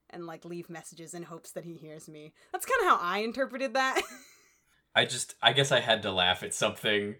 and 0.10 0.26
like 0.26 0.43
leave 0.43 0.70
messages 0.70 1.14
in 1.14 1.24
hopes 1.24 1.51
that 1.51 1.64
he 1.64 1.76
hears 1.76 2.10
me. 2.10 2.34
That's 2.51 2.66
kind 2.66 2.82
of 2.82 2.88
how 2.88 2.97
I 3.01 3.20
interpreted 3.20 3.76
that. 3.76 4.01
I 5.00 5.06
just, 5.06 5.36
I 5.41 5.54
guess 5.54 5.72
I 5.72 5.80
had 5.80 6.02
to 6.04 6.12
laugh 6.12 6.43
at 6.43 6.54
something, 6.54 7.16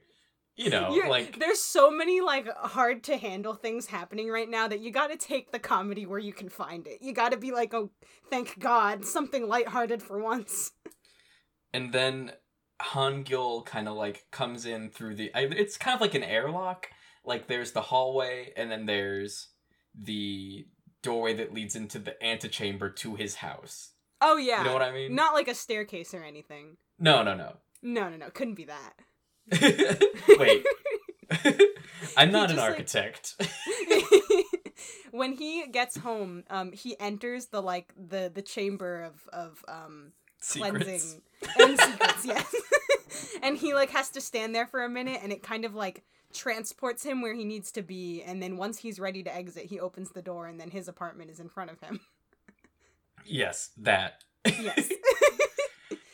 you 0.56 0.70
know, 0.70 0.94
You're- 0.94 1.10
like 1.10 1.40
there's 1.40 1.62
so 1.62 1.90
many 1.90 2.20
like 2.20 2.48
hard 2.58 3.04
to 3.06 3.16
handle 3.18 3.54
things 3.54 3.86
happening 3.88 4.28
right 4.30 4.50
now 4.50 4.68
that 4.68 4.82
you 4.82 4.92
got 4.92 5.08
to 5.08 5.16
take 5.18 5.52
the 5.52 5.60
comedy 5.60 6.06
where 6.06 6.20
you 6.20 6.34
can 6.34 6.50
find 6.50 6.86
it. 6.88 7.02
You 7.02 7.14
got 7.14 7.32
to 7.32 7.38
be 7.38 7.52
like, 7.52 7.74
oh, 7.74 7.92
thank 8.30 8.60
God, 8.60 9.06
something 9.06 9.48
lighthearted 9.48 10.04
for 10.04 10.20
once. 10.20 10.72
and 11.74 11.94
then 11.94 12.34
Hangyul 12.82 13.66
kind 13.66 13.88
of 13.88 13.96
like 13.96 14.26
comes 14.32 14.66
in 14.66 14.90
through 14.90 15.16
the. 15.16 15.32
I, 15.34 15.42
it's 15.44 15.78
kind 15.78 15.96
of 15.96 16.02
like 16.02 16.16
an 16.16 16.24
airlock. 16.24 16.88
Like 17.26 17.48
there's 17.48 17.72
the 17.72 17.82
hallway, 17.82 18.52
and 18.58 18.70
then 18.72 18.86
there's 18.86 19.50
the 19.94 20.66
doorway 21.04 21.34
that 21.36 21.54
leads 21.54 21.76
into 21.76 22.00
the 22.00 22.22
antechamber 22.24 22.90
to 22.90 23.16
his 23.16 23.36
house. 23.36 23.92
Oh 24.22 24.38
yeah, 24.38 24.60
You 24.60 24.66
know 24.68 24.74
what 24.74 24.82
I 24.82 24.92
mean? 24.92 25.16
not 25.16 25.34
like 25.34 25.48
a 25.48 25.56
staircase 25.56 26.14
or 26.14 26.24
anything. 26.24 26.76
No, 27.00 27.24
no, 27.24 27.34
no. 27.36 27.54
No, 27.82 28.10
no, 28.10 28.18
no, 28.18 28.30
couldn't 28.30 28.56
be 28.56 28.66
that. 28.66 28.94
Wait, 30.38 30.66
I'm 32.18 32.32
not 32.32 32.52
an 32.52 32.58
like- 32.58 32.70
architect. 32.72 33.36
when 35.12 35.34
he 35.34 35.66
gets 35.68 35.98
home, 35.98 36.44
um, 36.50 36.72
he 36.72 37.00
enters 37.00 37.48
the 37.48 37.62
like 37.62 37.94
the 37.98 38.32
the 38.34 38.42
chamber 38.42 39.02
of 39.04 39.28
of 39.34 39.64
um 39.68 40.12
Secrets. 40.42 40.84
cleansing 40.86 41.22
and 41.60 41.80
secrets, 41.80 42.26
yes. 42.26 42.56
and 43.44 43.58
he 43.58 43.74
like 43.74 43.90
has 43.90 44.10
to 44.12 44.22
stand 44.22 44.54
there 44.56 44.68
for 44.68 44.84
a 44.84 44.90
minute, 44.90 45.20
and 45.22 45.32
it 45.34 45.44
kind 45.44 45.66
of 45.66 45.76
like 45.76 46.04
transports 46.34 47.04
him 47.04 47.22
where 47.22 47.34
he 47.34 47.44
needs 47.44 47.72
to 47.74 47.82
be. 47.82 48.22
And 48.24 48.42
then 48.42 48.56
once 48.56 48.78
he's 48.78 49.00
ready 49.00 49.24
to 49.24 49.36
exit, 49.36 49.66
he 49.66 49.80
opens 49.80 50.12
the 50.12 50.22
door, 50.22 50.46
and 50.48 50.60
then 50.60 50.70
his 50.72 50.88
apartment 50.88 51.30
is 51.30 51.40
in 51.40 51.50
front 51.50 51.72
of 51.72 51.80
him. 51.82 52.00
Yes, 53.26 53.72
that. 53.78 54.24
Yes. 54.46 54.90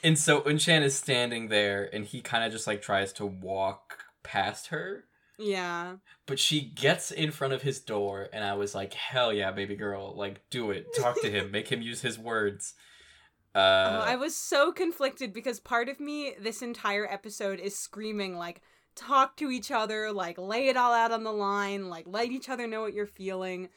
And 0.06 0.18
so 0.18 0.42
Unchan 0.42 0.84
is 0.84 0.96
standing 0.96 1.48
there, 1.48 1.90
and 1.92 2.06
he 2.06 2.22
kind 2.22 2.44
of 2.46 2.52
just 2.52 2.68
like 2.68 2.82
tries 2.82 3.12
to 3.14 3.26
walk 3.26 4.06
past 4.24 4.68
her, 4.68 5.06
yeah. 5.40 5.96
but 6.28 6.40
she 6.40 6.62
gets 6.62 7.12
in 7.12 7.32
front 7.32 7.54
of 7.54 7.64
his 7.64 7.80
door, 7.80 8.30
and 8.32 8.46
I 8.46 8.54
was 8.54 8.76
like, 8.76 8.94
"Hell 8.94 9.34
yeah, 9.34 9.52
baby 9.52 9.76
girl! 9.76 10.16
Like, 10.16 10.42
do 10.50 10.72
it. 10.72 10.86
Talk 10.96 11.20
to 11.22 11.30
him. 11.32 11.52
Make 11.52 11.70
him 11.70 11.82
use 11.82 12.02
his 12.02 12.18
words." 12.18 12.74
Oh, 13.58 13.62
Uh, 13.62 14.04
I 14.06 14.18
was 14.18 14.36
so 14.36 14.74
conflicted 14.74 15.32
because 15.32 15.62
part 15.62 15.88
of 15.88 16.02
me 16.02 16.34
this 16.38 16.62
entire 16.62 17.10
episode 17.10 17.62
is 17.62 17.74
screaming 17.74 18.36
like 18.36 18.62
talk 18.96 19.38
to 19.38 19.50
each 19.50 19.72
other, 19.72 20.12
like 20.12 20.38
lay 20.38 20.68
it 20.68 20.76
all 20.76 20.94
out 20.94 21.14
on 21.14 21.24
the 21.24 21.32
line, 21.32 21.88
like 21.90 22.04
let 22.06 22.32
each 22.32 22.50
other 22.50 22.68
know 22.68 22.82
what 22.82 22.94
you're 22.94 23.06
feeling. 23.06 23.70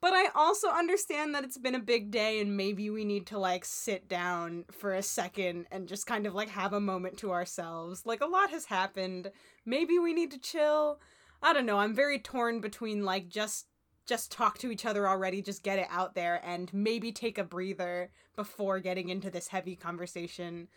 But 0.00 0.12
I 0.12 0.28
also 0.34 0.68
understand 0.68 1.34
that 1.34 1.44
it's 1.44 1.58
been 1.58 1.74
a 1.74 1.80
big 1.80 2.10
day 2.10 2.40
and 2.40 2.56
maybe 2.56 2.90
we 2.90 3.04
need 3.04 3.26
to 3.28 3.38
like 3.38 3.64
sit 3.64 4.08
down 4.08 4.66
for 4.70 4.92
a 4.92 5.02
second 5.02 5.66
and 5.72 5.88
just 5.88 6.06
kind 6.06 6.26
of 6.26 6.34
like 6.34 6.50
have 6.50 6.72
a 6.72 6.80
moment 6.80 7.16
to 7.18 7.32
ourselves. 7.32 8.04
Like 8.04 8.20
a 8.20 8.26
lot 8.26 8.50
has 8.50 8.66
happened. 8.66 9.30
Maybe 9.64 9.98
we 9.98 10.12
need 10.12 10.30
to 10.32 10.38
chill. 10.38 11.00
I 11.42 11.52
don't 11.52 11.66
know. 11.66 11.78
I'm 11.78 11.94
very 11.94 12.18
torn 12.18 12.60
between 12.60 13.04
like 13.04 13.28
just 13.28 13.66
just 14.06 14.30
talk 14.30 14.58
to 14.58 14.70
each 14.70 14.86
other 14.86 15.08
already, 15.08 15.42
just 15.42 15.64
get 15.64 15.80
it 15.80 15.88
out 15.90 16.14
there 16.14 16.40
and 16.44 16.72
maybe 16.72 17.10
take 17.10 17.38
a 17.38 17.44
breather 17.44 18.10
before 18.36 18.78
getting 18.78 19.08
into 19.08 19.30
this 19.30 19.48
heavy 19.48 19.74
conversation. 19.74 20.68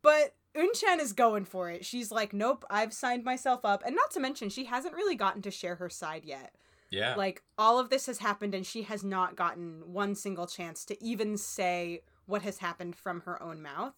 But 0.00 0.36
Unchan 0.54 1.00
is 1.00 1.12
going 1.12 1.44
for 1.44 1.70
it. 1.70 1.84
She's 1.84 2.12
like, 2.12 2.32
"Nope, 2.32 2.64
I've 2.70 2.92
signed 2.92 3.24
myself 3.24 3.64
up." 3.64 3.82
And 3.84 3.96
not 3.96 4.12
to 4.12 4.20
mention, 4.20 4.48
she 4.48 4.66
hasn't 4.66 4.94
really 4.94 5.16
gotten 5.16 5.42
to 5.42 5.50
share 5.50 5.76
her 5.76 5.90
side 5.90 6.24
yet. 6.24 6.54
Yeah. 6.90 7.14
Like 7.16 7.42
all 7.56 7.78
of 7.78 7.90
this 7.90 8.06
has 8.06 8.18
happened 8.18 8.54
and 8.54 8.66
she 8.66 8.82
has 8.82 9.04
not 9.04 9.36
gotten 9.36 9.82
one 9.86 10.14
single 10.14 10.46
chance 10.46 10.84
to 10.86 11.02
even 11.04 11.36
say 11.36 12.02
what 12.26 12.42
has 12.42 12.58
happened 12.58 12.96
from 12.96 13.22
her 13.22 13.42
own 13.42 13.62
mouth. 13.62 13.94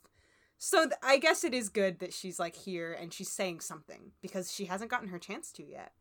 So 0.59 0.85
th- 0.85 0.95
I 1.03 1.19
guess 1.19 1.43
it 1.45 1.55
is 1.55 1.69
good 1.69 2.01
that 2.01 2.13
she's 2.13 2.39
like 2.39 2.55
here 2.55 2.93
and 2.93 3.13
she's 3.13 3.31
saying 3.31 3.61
something 3.61 4.13
because 4.21 4.53
she 4.53 4.67
hasn't 4.67 4.91
gotten 4.91 5.09
her 5.09 5.19
chance 5.19 5.53
to 5.53 5.65
yet. 5.65 5.93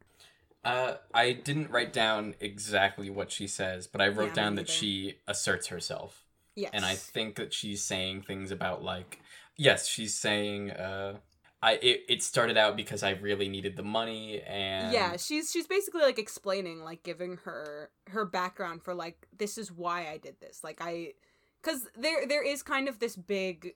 Uh, 0.64 0.96
I 1.14 1.32
didn't 1.32 1.72
write 1.72 1.94
down 1.94 2.36
exactly 2.42 3.10
what 3.10 3.32
she 3.32 3.48
says, 3.48 3.88
but 3.88 4.02
I 4.02 4.10
wrote 4.10 4.30
Yeah, 4.30 4.34
down 4.34 4.56
that 4.56 4.68
she 4.68 5.16
asserts 5.28 5.68
herself. 5.68 6.26
Yes. 6.56 6.72
and 6.74 6.84
I 6.84 6.96
think 6.96 7.36
that 7.36 7.54
she's 7.54 7.82
saying 7.84 8.24
things 8.24 8.52
about 8.52 8.84
like 8.84 9.22
yes, 9.56 9.88
she's 9.88 10.16
saying 10.16 10.72
uh 10.72 11.20
I 11.62 11.74
it, 11.74 12.06
it 12.08 12.24
started 12.24 12.58
out 12.58 12.78
because 12.78 13.04
I 13.04 13.12
really 13.12 13.50
needed 13.50 13.76
the 13.76 13.84
money 13.84 14.42
and 14.42 14.94
yeah 14.94 15.18
she's 15.18 15.52
she's 15.52 15.68
basically 15.68 16.02
like 16.02 16.18
explaining 16.18 16.84
like 16.84 17.04
giving 17.04 17.38
her 17.44 17.90
her 18.08 18.26
background 18.26 18.82
for 18.82 18.94
like 18.94 19.28
this 19.38 19.58
is 19.58 19.72
why 19.72 20.08
i 20.08 20.18
did 20.18 20.40
this. 20.40 20.64
Like 20.64 20.78
i 20.82 21.14
because 21.62 21.88
there 21.98 22.26
there 22.26 22.44
is 22.46 22.64
kind 22.64 22.88
of 22.88 23.00
this 23.00 23.16
big 23.16 23.76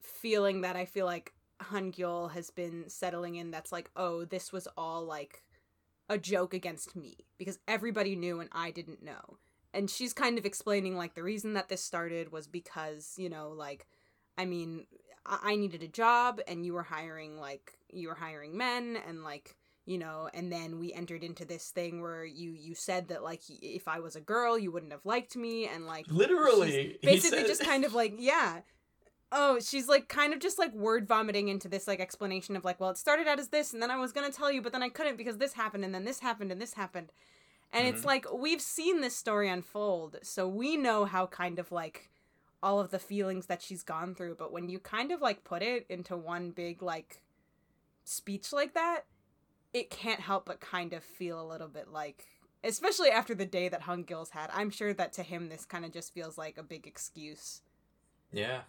feeling 0.00 0.60
that 0.62 0.76
i 0.76 0.84
feel 0.84 1.06
like 1.06 1.32
Hangyul 1.62 2.30
has 2.32 2.50
been 2.50 2.84
settling 2.88 3.34
in 3.36 3.50
that's 3.50 3.72
like 3.72 3.90
oh 3.96 4.24
this 4.24 4.52
was 4.52 4.68
all 4.76 5.04
like 5.04 5.42
a 6.08 6.18
joke 6.18 6.54
against 6.54 6.94
me 6.94 7.16
because 7.38 7.58
everybody 7.66 8.16
knew 8.16 8.40
and 8.40 8.50
i 8.52 8.70
didn't 8.70 9.02
know. 9.02 9.38
And 9.74 9.90
she's 9.90 10.14
kind 10.14 10.38
of 10.38 10.46
explaining 10.46 10.96
like 10.96 11.14
the 11.14 11.22
reason 11.22 11.52
that 11.52 11.68
this 11.68 11.82
started 11.82 12.32
was 12.32 12.46
because 12.46 13.14
you 13.16 13.28
know 13.28 13.50
like 13.50 13.86
i 14.36 14.44
mean 14.44 14.86
I, 15.28 15.56
needed 15.56 15.82
a 15.82 15.88
job 15.88 16.40
and 16.48 16.64
you 16.64 16.72
were 16.72 16.82
hiring 16.82 17.38
like 17.38 17.78
you 17.92 18.08
were 18.08 18.14
hiring 18.14 18.56
men 18.56 18.96
and 19.06 19.22
like 19.24 19.56
you 19.84 19.98
know 19.98 20.28
and 20.34 20.50
then 20.52 20.78
we 20.78 20.92
entered 20.92 21.22
into 21.24 21.44
this 21.44 21.70
thing 21.70 22.00
where 22.00 22.24
you 22.24 22.50
you 22.52 22.74
said 22.74 23.08
that 23.08 23.22
like 23.22 23.42
if 23.48 23.88
i 23.88 23.98
was 24.00 24.16
a 24.16 24.20
girl 24.20 24.58
you 24.58 24.70
wouldn't 24.70 24.92
have 24.92 25.04
liked 25.04 25.36
me 25.36 25.66
and 25.66 25.86
like 25.86 26.06
literally 26.10 26.98
basically 27.02 27.38
said- 27.40 27.46
just 27.46 27.62
kind 27.64 27.84
of 27.84 27.94
like 27.94 28.14
yeah 28.18 28.60
Oh, 29.30 29.60
she's 29.60 29.88
like 29.88 30.08
kind 30.08 30.32
of 30.32 30.40
just 30.40 30.58
like 30.58 30.72
word 30.72 31.06
vomiting 31.06 31.48
into 31.48 31.68
this 31.68 31.86
like 31.86 32.00
explanation 32.00 32.56
of 32.56 32.64
like, 32.64 32.80
well, 32.80 32.88
it 32.88 32.96
started 32.96 33.26
out 33.28 33.38
as 33.38 33.48
this, 33.48 33.74
and 33.74 33.82
then 33.82 33.90
I 33.90 33.98
was 33.98 34.10
gonna 34.10 34.32
tell 34.32 34.50
you, 34.50 34.62
but 34.62 34.72
then 34.72 34.82
I 34.82 34.88
couldn't 34.88 35.18
because 35.18 35.36
this 35.36 35.52
happened, 35.52 35.84
and 35.84 35.94
then 35.94 36.06
this 36.06 36.20
happened, 36.20 36.50
and 36.50 36.58
this 36.58 36.72
happened. 36.72 37.12
And 37.70 37.86
it's 37.86 38.00
Mhm. 38.00 38.06
like 38.06 38.32
we've 38.32 38.62
seen 38.62 39.02
this 39.02 39.14
story 39.14 39.50
unfold, 39.50 40.16
so 40.22 40.48
we 40.48 40.78
know 40.78 41.04
how 41.04 41.26
kind 41.26 41.58
of 41.58 41.70
like 41.70 42.08
all 42.62 42.80
of 42.80 42.90
the 42.90 42.98
feelings 42.98 43.46
that 43.46 43.62
she's 43.62 43.82
gone 43.82 44.14
through, 44.14 44.36
but 44.36 44.52
when 44.52 44.68
you 44.68 44.78
kind 44.78 45.12
of 45.12 45.20
like 45.20 45.44
put 45.44 45.62
it 45.62 45.86
into 45.88 46.16
one 46.16 46.50
big 46.50 46.82
like 46.82 47.22
speech 48.04 48.52
like 48.52 48.74
that, 48.74 49.02
it 49.72 49.90
can't 49.90 50.20
help 50.20 50.46
but 50.46 50.60
kind 50.60 50.92
of 50.92 51.04
feel 51.04 51.40
a 51.40 51.46
little 51.46 51.68
bit 51.68 51.88
like 51.88 52.26
especially 52.64 53.10
after 53.10 53.34
the 53.34 53.46
day 53.46 53.68
that 53.68 53.82
Hung 53.82 54.02
Gil's 54.02 54.30
had. 54.30 54.50
I'm 54.52 54.70
sure 54.70 54.92
that 54.94 55.12
to 55.14 55.22
him 55.22 55.48
this 55.48 55.64
kind 55.64 55.84
of 55.84 55.92
just 55.92 56.12
feels 56.12 56.36
like 56.36 56.58
a 56.58 56.62
big 56.62 56.86
excuse. 56.86 57.62
Yeah. 58.32 58.62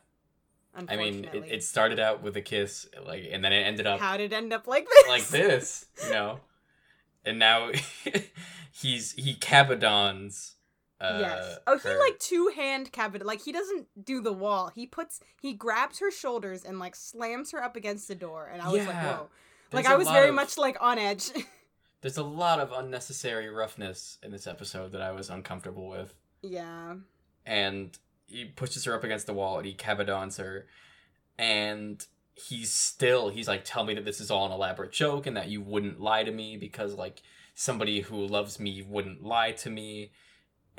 I 0.88 0.96
mean, 0.96 1.26
it, 1.34 1.44
it 1.48 1.64
started 1.64 2.00
out 2.00 2.22
with 2.22 2.38
a 2.38 2.42
kiss, 2.42 2.88
like, 3.04 3.28
and 3.32 3.44
then 3.44 3.52
it 3.52 3.62
ended 3.64 3.88
up 3.88 4.00
how 4.00 4.18
did 4.18 4.32
it 4.32 4.36
end 4.36 4.54
up 4.54 4.68
like 4.68 4.88
this? 4.88 5.08
like 5.08 5.28
this, 5.28 5.86
you 6.04 6.12
know. 6.12 6.40
And 7.26 7.40
now 7.40 7.72
he's 8.72 9.14
he 9.14 9.34
kabedons. 9.34 10.54
Uh, 11.02 11.18
yes. 11.22 11.58
Oh, 11.68 11.78
he 11.78 11.88
her. 11.90 11.98
like 12.00 12.20
two 12.20 12.52
hand 12.56 12.92
cabinet. 12.92 13.26
Like 13.26 13.42
he 13.42 13.52
doesn't 13.52 13.88
do 14.04 14.22
the 14.22 14.34
wall. 14.34 14.72
He 14.74 14.86
puts 14.86 15.20
he 15.42 15.54
grabs 15.54 16.00
her 16.00 16.12
shoulders 16.12 16.64
and 16.66 16.78
like 16.80 16.96
slams 16.96 17.52
her 17.52 17.64
up 17.64 17.76
against 17.76 18.08
the 18.08 18.16
door. 18.16 18.50
And 18.52 18.62
I 18.62 18.68
was 18.70 18.80
like, 18.86 18.96
Yeah. 18.96 19.18
whoa. 19.18 19.30
There's 19.72 19.86
like 19.86 19.94
I 19.94 19.98
was 19.98 20.10
very 20.10 20.30
of- 20.30 20.36
much 20.36 20.58
like 20.58 20.78
on 20.82 20.98
edge. 21.00 21.30
There's 22.02 22.18
a 22.18 22.24
lot 22.24 22.60
of 22.60 22.72
unnecessary 22.72 23.50
roughness 23.50 24.18
in 24.24 24.32
this 24.32 24.48
episode 24.48 24.92
that 24.94 25.02
I 25.02 25.12
was 25.12 25.30
uncomfortable 25.30 25.88
with. 25.90 26.14
yeah. 26.42 26.96
and 27.46 27.98
he 28.26 28.46
pushes 28.46 28.86
her 28.86 28.94
up 28.96 29.04
against 29.04 29.26
the 29.28 29.34
wall 29.34 29.58
and 29.58 29.66
he 29.66 29.74
kabedons 29.74 30.38
her 30.38 30.68
and 31.38 32.06
he's 32.36 32.72
still 32.72 33.30
he's 33.30 33.48
like 33.48 33.64
tell 33.66 33.84
me 33.84 33.94
that 33.94 34.06
this 34.06 34.22
is 34.22 34.32
all 34.32 34.46
an 34.46 34.52
elaborate 34.52 34.92
joke 34.92 35.26
and 35.28 35.36
that 35.36 35.50
you 35.50 35.62
wouldn't 35.62 36.00
lie 36.00 36.24
to 36.24 36.32
me 36.32 36.56
because 36.58 36.94
like 36.94 37.22
somebody 37.56 38.02
who 38.02 38.26
loves 38.26 38.60
me 38.60 38.82
wouldn't 38.82 39.24
lie 39.24 39.52
to 39.52 39.70
me 39.70 40.12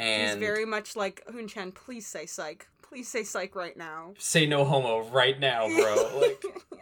and 0.01 0.41
He's 0.41 0.49
very 0.49 0.65
much 0.65 0.97
like 0.97 1.23
Hun 1.27 1.49
Hunchan. 1.49 1.75
Please 1.75 2.07
say 2.07 2.27
psych. 2.27 2.67
Please 2.83 3.09
say 3.09 3.23
psych 3.23 3.55
right 3.55 3.77
now. 3.77 4.15
say 4.19 4.47
no 4.47 4.65
homo 4.65 5.09
right 5.11 5.39
now 5.39 5.69
bro 5.69 6.19
like 6.21 6.45
uh, 6.73 6.77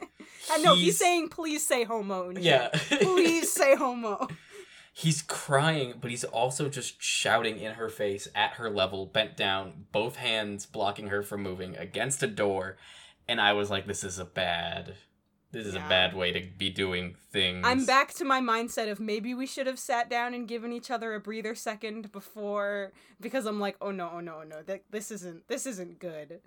I 0.51 0.59
know 0.59 0.75
he's, 0.75 0.85
he's- 0.85 0.97
saying 0.99 1.29
please 1.29 1.67
say 1.67 1.85
homo. 1.85 2.33
Hunchan. 2.33 2.43
yeah 2.43 2.69
please 3.03 3.53
say 3.53 3.75
homo. 3.77 4.27
he's 4.95 5.21
crying 5.23 5.95
but 6.01 6.11
he's 6.11 6.25
also 6.25 6.69
just 6.69 7.01
shouting 7.03 7.59
in 7.59 7.75
her 7.75 7.89
face 7.91 8.27
at 8.35 8.53
her 8.55 8.71
level 8.71 9.07
bent 9.07 9.37
down 9.37 9.85
both 9.93 10.17
hands 10.17 10.65
blocking 10.67 11.09
her 11.09 11.23
from 11.23 11.43
moving 11.43 11.77
against 11.77 12.23
a 12.23 12.27
door 12.27 12.77
and 13.29 13.41
i 13.41 13.53
was 13.53 13.71
like 13.71 13.87
this 13.87 14.03
is 14.03 14.19
a 14.19 14.25
bad 14.25 14.95
this 15.51 15.67
is 15.67 15.75
Yeah. 15.75 15.87
a 15.87 15.89
bad 15.89 16.15
way 16.15 16.33
to 16.33 16.41
be 16.59 16.71
doing 16.71 17.17
things 17.33 17.65
I'm 17.67 17.85
back 17.87 18.13
to 18.15 18.25
my 18.25 18.41
mindset 18.41 18.91
of 18.91 19.01
maybe 19.01 19.35
we 19.35 19.47
should 19.47 19.67
have 19.67 19.79
sat 19.79 20.09
down 20.11 20.35
and 20.35 20.47
given 20.47 20.73
each 20.73 20.91
other 20.91 21.15
a 21.15 21.21
breather 21.21 21.55
second 21.55 22.13
before 22.13 22.93
because 23.21 23.47
I'm 23.47 23.59
like, 23.61 23.77
oh 23.81 23.91
no, 23.91 24.11
oh 24.13 24.21
no, 24.21 24.41
oh 24.41 24.45
no, 24.45 24.63
th- 24.63 24.83
this 24.91 25.11
isn't 25.11 25.49
this 25.49 25.67
isn't 25.67 25.99
good. 25.99 26.41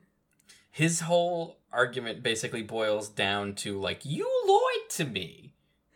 his 0.70 1.02
whole 1.02 1.58
argument 1.74 2.24
basically 2.24 2.62
boils 2.64 3.10
down 3.10 3.54
to 3.56 3.78
like 3.80 4.06
you 4.06 4.26
lied 4.48 4.90
to 4.92 5.06
me 5.06 5.54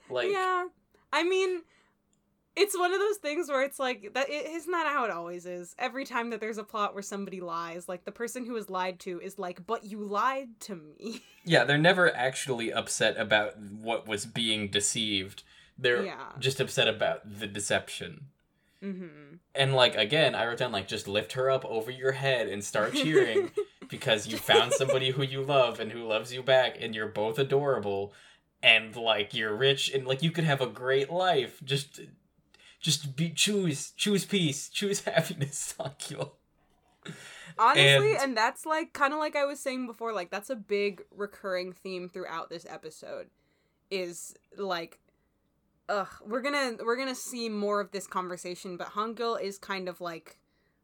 like 0.09 0.31
yeah, 0.31 0.65
I 1.13 1.23
mean, 1.23 1.61
it's 2.55 2.77
one 2.77 2.93
of 2.93 2.99
those 2.99 3.17
things 3.17 3.49
where 3.49 3.63
it's 3.63 3.79
like 3.79 4.13
that. 4.13 4.29
It 4.29 4.47
is 4.51 4.67
not 4.67 4.87
how 4.87 5.05
it 5.05 5.11
always 5.11 5.45
is. 5.45 5.75
Every 5.77 6.05
time 6.05 6.29
that 6.29 6.39
there's 6.39 6.57
a 6.57 6.63
plot 6.63 6.93
where 6.93 7.03
somebody 7.03 7.41
lies, 7.41 7.89
like 7.89 8.05
the 8.05 8.11
person 8.11 8.45
who 8.45 8.55
is 8.55 8.69
lied 8.69 8.99
to 9.01 9.19
is 9.21 9.37
like, 9.37 9.65
but 9.65 9.83
you 9.83 9.99
lied 9.99 10.59
to 10.61 10.75
me. 10.75 11.21
yeah 11.47 11.63
they're 11.63 11.77
never 11.77 12.13
actually 12.15 12.73
upset 12.73 13.15
about 13.17 13.55
what 13.59 14.07
was 14.07 14.25
being 14.25 14.67
deceived 14.69 15.43
they're 15.77 16.05
Yeah. 16.05 16.31
just 16.39 16.59
upset 16.59 16.87
about 16.87 17.39
the 17.39 17.45
deception 17.45 18.25
mm-hmm. 18.83 19.35
And 19.53 19.73
like 19.75 19.95
again, 19.95 20.35
I 20.35 20.45
wrote 20.47 20.57
down 20.57 20.71
like 20.71 20.87
just 20.87 21.07
lift 21.07 21.33
her 21.33 21.49
up 21.51 21.63
over 21.65 21.91
your 21.91 22.13
head 22.13 22.47
and 22.47 22.63
start 22.63 22.93
cheering 22.93 23.51
because 23.89 24.27
you 24.27 24.37
found 24.37 24.73
somebody 24.73 25.11
who 25.11 25.23
you 25.23 25.41
love 25.43 25.79
and 25.79 25.91
who 25.91 26.03
loves 26.03 26.33
you 26.33 26.41
back 26.43 26.77
and 26.79 26.93
you're 26.95 27.07
both 27.07 27.37
adorable 27.39 28.11
and 28.63 28.95
like 28.95 29.33
you're 29.33 29.55
rich 29.55 29.91
and 29.93 30.05
like 30.07 30.21
you 30.23 30.31
could 30.31 30.43
have 30.43 30.61
a 30.61 30.67
great 30.67 31.09
life. 31.11 31.61
Just 31.63 32.01
just 32.85 33.15
be 33.15 33.31
choose 33.31 33.91
choose 33.97 34.25
peace, 34.25 34.69
choose 34.69 35.01
happiness, 35.05 35.73
Sankyo. 35.75 36.33
Honestly, 37.57 38.13
And- 38.13 38.21
and, 38.21 38.37
that's 38.37 38.63
like 38.65 38.93
kind 38.93 39.11
of 39.11 39.17
like 39.19 39.35
I 39.35 39.45
was 39.45 39.59
saying 39.59 39.87
before, 39.87 40.13
like 40.13 40.29
that's 40.29 40.51
a 40.51 40.55
big 40.55 41.01
recurring 41.09 41.73
theme 41.73 42.09
throughout 42.09 42.49
this 42.51 42.65
episode 42.69 43.27
is 43.89 44.35
like 44.55 44.99
ugh, 45.89 46.07
we're 46.25 46.41
going 46.41 46.77
to 46.77 46.83
we're 46.83 46.95
going 46.95 47.07
to 47.07 47.15
see 47.15 47.49
more 47.49 47.81
of 47.81 47.91
this 47.91 48.05
conversation, 48.05 48.77
but 48.77 48.89
Hangyul 48.89 49.41
is 49.41 49.57
kind 49.57 49.89
of 49.89 49.99
like 49.99 50.37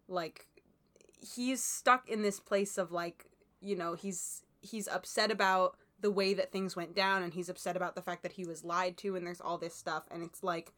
like 0.08 0.48
he's 1.36 1.64
stuck 1.64 2.10
in 2.10 2.24
this 2.24 2.40
place 2.40 2.80
of 2.80 2.92
like, 2.92 3.26
you 3.62 3.76
know, 3.76 3.94
he's 3.94 4.42
he's 4.62 4.88
upset 4.88 5.30
about 5.30 5.78
the 6.00 6.12
way 6.12 6.34
that 6.34 6.52
things 6.52 6.76
went 6.76 6.96
down 6.96 7.22
and 7.22 7.34
he's 7.36 7.50
upset 7.50 7.76
about 7.76 7.94
the 7.94 8.02
fact 8.02 8.24
that 8.24 8.34
he 8.34 8.44
was 8.44 8.64
lied 8.64 8.98
to 8.98 9.16
and 9.16 9.28
there's 9.28 9.42
all 9.42 9.60
this 9.60 9.76
stuff 9.76 10.04
and 10.10 10.24
it's 10.24 10.42
like 10.42 10.74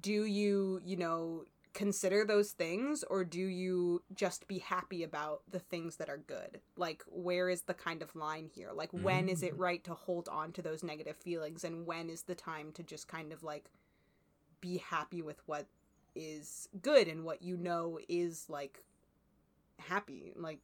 do 0.00 0.24
you, 0.24 0.80
you 0.84 0.96
know, 0.96 1.44
consider 1.76 2.24
those 2.24 2.52
things 2.52 3.04
or 3.04 3.22
do 3.22 3.38
you 3.38 4.02
just 4.14 4.48
be 4.48 4.58
happy 4.60 5.02
about 5.02 5.42
the 5.50 5.58
things 5.58 5.96
that 5.96 6.08
are 6.08 6.16
good? 6.16 6.58
Like 6.74 7.04
where 7.06 7.50
is 7.50 7.62
the 7.62 7.74
kind 7.74 8.00
of 8.00 8.16
line 8.16 8.48
here? 8.52 8.70
Like 8.74 8.88
when 8.92 9.28
is 9.28 9.42
it 9.42 9.54
mm. 9.54 9.60
right 9.60 9.84
to 9.84 9.92
hold 9.92 10.26
on 10.30 10.52
to 10.52 10.62
those 10.62 10.82
negative 10.82 11.18
feelings 11.18 11.64
and 11.64 11.84
when 11.86 12.08
is 12.08 12.22
the 12.22 12.34
time 12.34 12.72
to 12.72 12.82
just 12.82 13.08
kind 13.08 13.30
of 13.30 13.42
like 13.42 13.66
be 14.62 14.78
happy 14.78 15.20
with 15.20 15.42
what 15.44 15.66
is 16.14 16.66
good 16.80 17.08
and 17.08 17.24
what 17.24 17.42
you 17.42 17.58
know 17.58 17.98
is 18.08 18.46
like 18.48 18.82
happy? 19.78 20.32
Like 20.34 20.60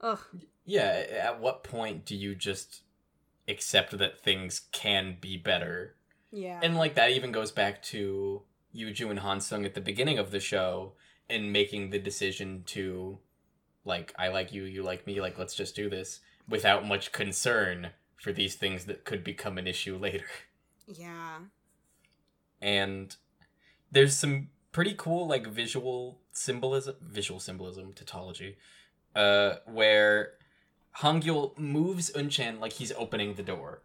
ugh. 0.00 0.20
Yeah, 0.64 1.04
at 1.22 1.38
what 1.38 1.64
point 1.64 2.06
do 2.06 2.16
you 2.16 2.34
just 2.34 2.80
accept 3.46 3.98
that 3.98 4.20
things 4.20 4.62
can 4.72 5.18
be 5.20 5.36
better? 5.36 5.96
Yeah. 6.32 6.60
And 6.62 6.78
like 6.78 6.94
that 6.94 7.10
even 7.10 7.30
goes 7.30 7.50
back 7.52 7.82
to 7.84 8.40
Yuju 8.76 9.10
and 9.10 9.20
Hansung 9.20 9.64
at 9.64 9.74
the 9.74 9.80
beginning 9.80 10.18
of 10.18 10.30
the 10.30 10.40
show 10.40 10.92
and 11.28 11.52
making 11.52 11.90
the 11.90 11.98
decision 11.98 12.62
to 12.66 13.18
like 13.84 14.12
I 14.18 14.28
like 14.28 14.52
you, 14.52 14.64
you 14.64 14.82
like 14.82 15.06
me, 15.06 15.20
like 15.20 15.38
let's 15.38 15.54
just 15.54 15.76
do 15.76 15.88
this 15.88 16.20
without 16.48 16.86
much 16.86 17.12
concern 17.12 17.90
for 18.16 18.32
these 18.32 18.54
things 18.54 18.84
that 18.86 19.04
could 19.04 19.22
become 19.24 19.58
an 19.58 19.66
issue 19.66 19.96
later. 20.00 20.26
yeah 20.86 21.38
And 22.60 23.14
there's 23.90 24.16
some 24.16 24.48
pretty 24.72 24.94
cool 24.96 25.26
like 25.26 25.46
visual 25.46 26.20
symbolism 26.32 26.94
visual 27.00 27.40
symbolism 27.40 27.94
tautology 27.94 28.58
uh 29.14 29.54
where 29.64 30.32
Hangyul 30.98 31.56
moves 31.58 32.10
Unchan 32.12 32.60
like 32.60 32.74
he's 32.74 32.92
opening 32.92 33.34
the 33.34 33.42
door. 33.42 33.82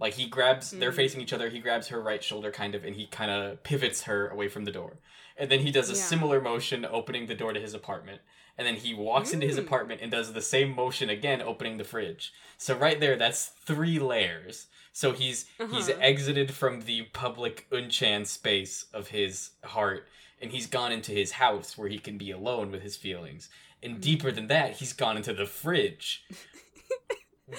Like 0.00 0.14
he 0.14 0.26
grabs 0.26 0.70
they're 0.70 0.90
Mhm. 0.92 0.96
facing 0.96 1.20
each 1.20 1.32
other, 1.32 1.50
he 1.50 1.60
grabs 1.60 1.88
her 1.88 2.00
right 2.00 2.24
shoulder 2.24 2.50
kind 2.50 2.74
of 2.74 2.84
and 2.84 2.96
he 2.96 3.06
kind 3.06 3.30
of 3.30 3.62
pivots 3.62 4.02
her 4.04 4.28
away 4.28 4.48
from 4.48 4.64
the 4.64 4.72
door. 4.72 4.96
And 5.36 5.50
then 5.50 5.60
he 5.60 5.70
does 5.70 5.90
a 5.90 5.94
Yeah. 5.94 6.00
similar 6.00 6.40
motion 6.40 6.84
opening 6.84 7.26
the 7.26 7.34
door 7.34 7.52
to 7.52 7.60
his 7.60 7.74
apartment. 7.74 8.22
And 8.58 8.66
then 8.66 8.76
he 8.76 8.92
walks 8.94 9.32
into 9.32 9.46
his 9.46 9.56
Mm. 9.56 9.66
apartment 9.66 10.00
and 10.02 10.10
does 10.10 10.32
the 10.32 10.42
same 10.42 10.74
motion 10.74 11.08
again 11.10 11.40
opening 11.42 11.76
the 11.78 11.84
fridge. 11.84 12.32
So 12.58 12.74
right 12.74 12.98
there 12.98 13.16
that's 13.16 13.46
three 13.46 13.98
layers. 13.98 14.66
So 14.92 15.12
he's 15.12 15.46
he's 15.70 15.88
Uh-huh. 15.90 15.98
exited 16.00 16.52
from 16.54 16.82
the 16.82 17.02
public 17.12 17.66
Unchan 17.70 18.26
space 18.26 18.86
of 18.92 19.08
his 19.08 19.50
heart 19.64 20.08
and 20.40 20.50
he's 20.50 20.66
gone 20.66 20.90
into 20.92 21.12
his 21.12 21.32
house 21.32 21.76
where 21.76 21.88
he 21.88 21.98
can 21.98 22.16
be 22.16 22.30
alone 22.30 22.70
with 22.72 22.82
his 22.82 22.96
feelings. 22.96 23.50
And 23.82 23.96
Mm. 23.98 24.00
deeper 24.00 24.30
than 24.32 24.46
that, 24.48 24.76
he's 24.78 24.94
gone 24.94 25.16
into 25.18 25.32
the 25.34 25.46
fridge. 25.46 26.24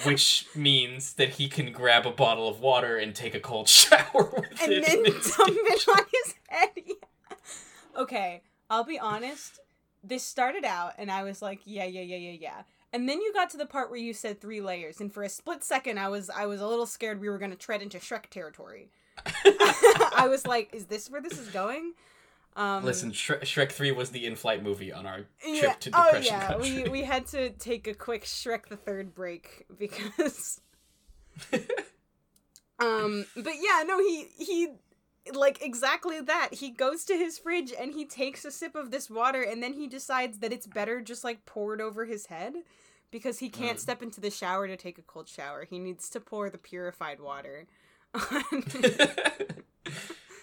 which 0.04 0.46
means 0.54 1.14
that 1.14 1.30
he 1.30 1.48
can 1.48 1.72
grab 1.72 2.06
a 2.06 2.10
bottle 2.10 2.48
of 2.48 2.60
water 2.60 2.96
and 2.96 3.14
take 3.14 3.34
a 3.34 3.40
cold 3.40 3.68
shower 3.68 4.30
with 4.36 4.62
and 4.62 4.72
it. 4.72 4.86
then 4.86 4.98
in 5.06 5.12
his 5.12 5.30
dump 5.36 5.50
it 5.56 5.88
on 5.88 6.04
his 6.12 6.34
head. 6.48 6.70
Yeah. 6.76 6.94
Okay, 7.94 8.40
I'll 8.70 8.84
be 8.84 8.98
honest. 8.98 9.60
This 10.02 10.22
started 10.24 10.64
out, 10.64 10.94
and 10.96 11.10
I 11.10 11.24
was 11.24 11.42
like, 11.42 11.60
yeah, 11.66 11.84
yeah, 11.84 12.00
yeah, 12.00 12.16
yeah, 12.16 12.36
yeah. 12.40 12.62
And 12.90 13.06
then 13.06 13.20
you 13.20 13.34
got 13.34 13.50
to 13.50 13.58
the 13.58 13.66
part 13.66 13.90
where 13.90 13.98
you 14.00 14.14
said 14.14 14.40
three 14.40 14.62
layers, 14.62 14.98
and 14.98 15.12
for 15.12 15.22
a 15.22 15.28
split 15.28 15.62
second, 15.62 15.98
I 15.98 16.08
was 16.08 16.30
I 16.30 16.46
was 16.46 16.62
a 16.62 16.66
little 16.66 16.86
scared 16.86 17.20
we 17.20 17.28
were 17.28 17.36
gonna 17.38 17.54
tread 17.54 17.82
into 17.82 17.98
Shrek 17.98 18.30
territory. 18.30 18.90
I 19.44 20.26
was 20.30 20.46
like, 20.46 20.70
is 20.74 20.86
this 20.86 21.10
where 21.10 21.20
this 21.20 21.38
is 21.38 21.48
going? 21.48 21.92
Um, 22.54 22.84
Listen, 22.84 23.12
Shrek, 23.12 23.40
Shrek 23.42 23.72
3 23.72 23.92
was 23.92 24.10
the 24.10 24.26
in-flight 24.26 24.62
movie 24.62 24.92
on 24.92 25.06
our 25.06 25.18
trip 25.18 25.26
yeah. 25.42 25.72
to 25.72 25.90
oh 25.94 26.04
Depression 26.04 26.34
yeah, 26.34 26.46
Country. 26.48 26.82
we 26.82 26.88
we 26.90 27.02
had 27.02 27.26
to 27.28 27.50
take 27.50 27.86
a 27.86 27.94
quick 27.94 28.24
Shrek 28.24 28.66
the 28.68 28.76
Third 28.76 29.14
break 29.14 29.64
because 29.78 30.60
um 32.78 33.24
but 33.36 33.54
yeah 33.60 33.82
no 33.86 33.98
he 33.98 34.26
he 34.38 34.68
like 35.34 35.62
exactly 35.62 36.20
that 36.20 36.48
he 36.52 36.70
goes 36.70 37.04
to 37.04 37.16
his 37.16 37.38
fridge 37.38 37.72
and 37.78 37.94
he 37.94 38.04
takes 38.04 38.44
a 38.44 38.50
sip 38.50 38.74
of 38.74 38.90
this 38.90 39.08
water 39.08 39.40
and 39.42 39.62
then 39.62 39.72
he 39.72 39.86
decides 39.86 40.40
that 40.40 40.52
it's 40.52 40.66
better 40.66 41.00
just 41.00 41.24
like 41.24 41.46
poured 41.46 41.80
over 41.80 42.04
his 42.04 42.26
head 42.26 42.54
because 43.10 43.38
he 43.38 43.48
can't 43.48 43.78
Mm. 43.78 43.80
step 43.80 44.02
into 44.02 44.20
the 44.20 44.30
shower 44.30 44.66
to 44.66 44.76
take 44.76 44.98
a 44.98 45.02
cold 45.02 45.28
shower. 45.28 45.64
He 45.68 45.78
needs 45.78 46.08
to 46.10 46.20
pour 46.20 46.50
the 46.50 46.58
purified 46.58 47.20
water. 47.20 47.66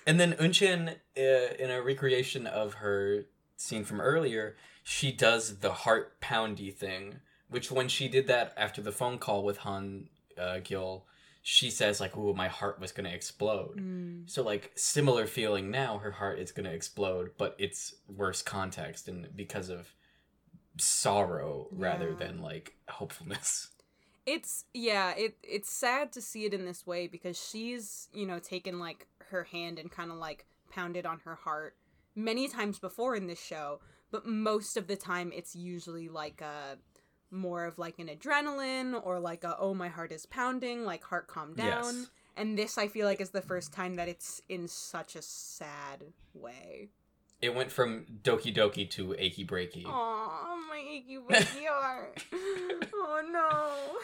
and 0.10 0.20
then 0.20 0.34
Unchan, 0.34 0.96
uh, 1.16 1.54
in 1.60 1.70
a 1.70 1.84
recreation 1.84 2.48
of 2.48 2.74
her 2.76 3.28
scene 3.58 3.84
from 3.84 4.02
earlier, 4.02 4.56
she 4.84 5.12
does 5.12 5.60
the 5.60 5.72
heart 5.72 6.20
poundy 6.20 6.74
thing, 6.74 7.20
which 7.48 7.70
when 7.72 7.88
she 7.88 8.08
did 8.08 8.26
that 8.26 8.52
after 8.58 8.82
the 8.82 8.92
phone 8.92 9.20
call 9.20 9.44
with 9.44 9.58
Han 9.60 10.10
uh, 10.36 10.62
Gil, 10.64 11.06
she 11.44 11.70
says 11.70 12.00
like, 12.00 12.18
"Ooh, 12.18 12.34
my 12.34 12.48
heart 12.48 12.80
was 12.80 12.92
gonna 12.92 13.10
explode." 13.10 13.78
Mm. 13.78 14.28
So 14.28 14.42
like 14.42 14.72
similar 14.74 15.28
feeling 15.28 15.70
now, 15.70 16.00
her 16.00 16.10
heart 16.10 16.40
is 16.40 16.52
gonna 16.52 16.72
explode, 16.72 17.30
but 17.38 17.56
it's 17.60 17.94
worse 18.08 18.42
context 18.42 19.08
and 19.08 19.28
because 19.36 19.70
of 19.70 19.94
sorrow 20.80 21.68
rather 21.72 22.16
than 22.16 22.42
like 22.42 22.74
hopefulness. 22.90 23.68
It's 24.26 24.66
yeah, 24.76 25.16
it 25.18 25.38
it's 25.42 25.72
sad 25.72 26.12
to 26.12 26.22
see 26.22 26.46
it 26.46 26.54
in 26.54 26.64
this 26.64 26.86
way 26.86 27.08
because 27.08 27.36
she's, 27.36 28.10
you 28.14 28.28
know, 28.28 28.38
taken 28.38 28.78
like 28.78 29.08
her 29.30 29.44
hand 29.46 29.80
and 29.80 29.92
kind 29.92 30.12
of 30.12 30.18
like 30.18 30.46
pounded 30.70 31.06
on 31.06 31.20
her 31.26 31.36
heart 31.36 31.76
many 32.16 32.48
times 32.48 32.80
before 32.80 33.16
in 33.16 33.28
this 33.28 33.42
show, 33.42 33.80
but 34.12 34.26
most 34.26 34.78
of 34.78 34.88
the 34.88 34.96
time 34.96 35.32
it's 35.34 35.56
usually 35.56 36.10
like 36.10 36.42
a 36.42 36.78
more 37.32 37.66
of 37.66 37.78
like 37.78 38.00
an 38.00 38.08
adrenaline 38.08 39.00
or 39.04 39.20
like 39.20 39.44
a 39.44 39.56
oh 39.60 39.74
my 39.74 39.88
heart 39.88 40.12
is 40.12 40.26
pounding, 40.26 40.84
like 40.84 41.04
heart 41.04 41.28
calm 41.28 41.54
down. 41.54 41.96
Yes. 41.96 42.08
And 42.36 42.58
this 42.58 42.78
I 42.78 42.88
feel 42.88 43.06
like 43.06 43.22
is 43.22 43.32
the 43.32 43.42
first 43.42 43.74
time 43.74 43.96
that 43.96 44.08
it's 44.08 44.42
in 44.48 44.68
such 44.68 45.16
a 45.16 45.22
sad 45.22 46.06
way. 46.34 46.90
It 47.42 47.56
went 47.56 47.72
from 47.72 48.06
Doki 48.24 48.54
Doki 48.54 48.90
to 48.92 49.16
Achy 49.18 49.46
Breaky. 49.46 49.84
Oh, 49.86 50.60
my 50.70 50.80
achy 50.80 51.18
breaky 51.18 51.68
heart. 51.68 52.24
oh 52.94 53.22
no. 53.32 53.98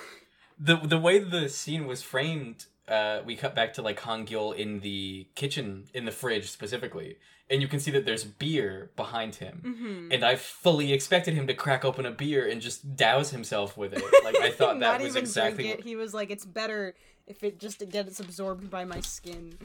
the 0.58 0.88
the 0.88 0.98
way 0.98 1.20
the 1.20 1.50
scene 1.50 1.86
was 1.86 2.02
framed, 2.02 2.66
uh, 2.88 3.22
we 3.26 3.36
cut 3.36 3.56
back 3.56 3.74
to 3.74 3.82
like 3.82 3.99
Han 4.02 4.26
Gil 4.26 4.52
in 4.52 4.80
the 4.82 5.28
kitchen 5.36 5.86
in 5.94 6.06
the 6.06 6.12
fridge 6.12 6.49
specifically, 6.52 7.18
and 7.49 7.62
you 7.62 7.68
can 7.68 7.80
see 7.80 7.91
that 7.91 8.06
there's 8.06 8.24
beer 8.24 8.91
behind 8.95 9.36
him. 9.36 9.62
hmm 9.78 10.12
And 10.12 10.24
I 10.24 10.36
fully 10.36 10.94
expected 10.94 11.34
him 11.34 11.48
to 11.48 11.53
crack 11.53 11.84
open 11.84 12.06
a 12.06 12.12
beer 12.12 12.48
and 12.48 12.62
just 12.62 12.95
douse 12.95 13.32
himself 13.32 13.76
with 13.78 13.94
it. 13.94 14.03
Like 14.24 14.38
I 14.40 14.52
thought 14.52 14.80
that 14.80 15.02
was 15.02 15.16
exactly 15.16 15.70
it. 15.70 15.78
what, 15.78 15.86
He 15.86 15.95
was 15.95 16.14
like, 16.14 16.30
it's 16.32 16.45
better 16.45 16.95
if 17.28 17.44
it 17.44 17.60
just 17.60 17.88
gets 17.90 18.20
absorbed 18.20 18.70
by 18.70 18.86
my 18.86 18.99
skin. 19.02 19.57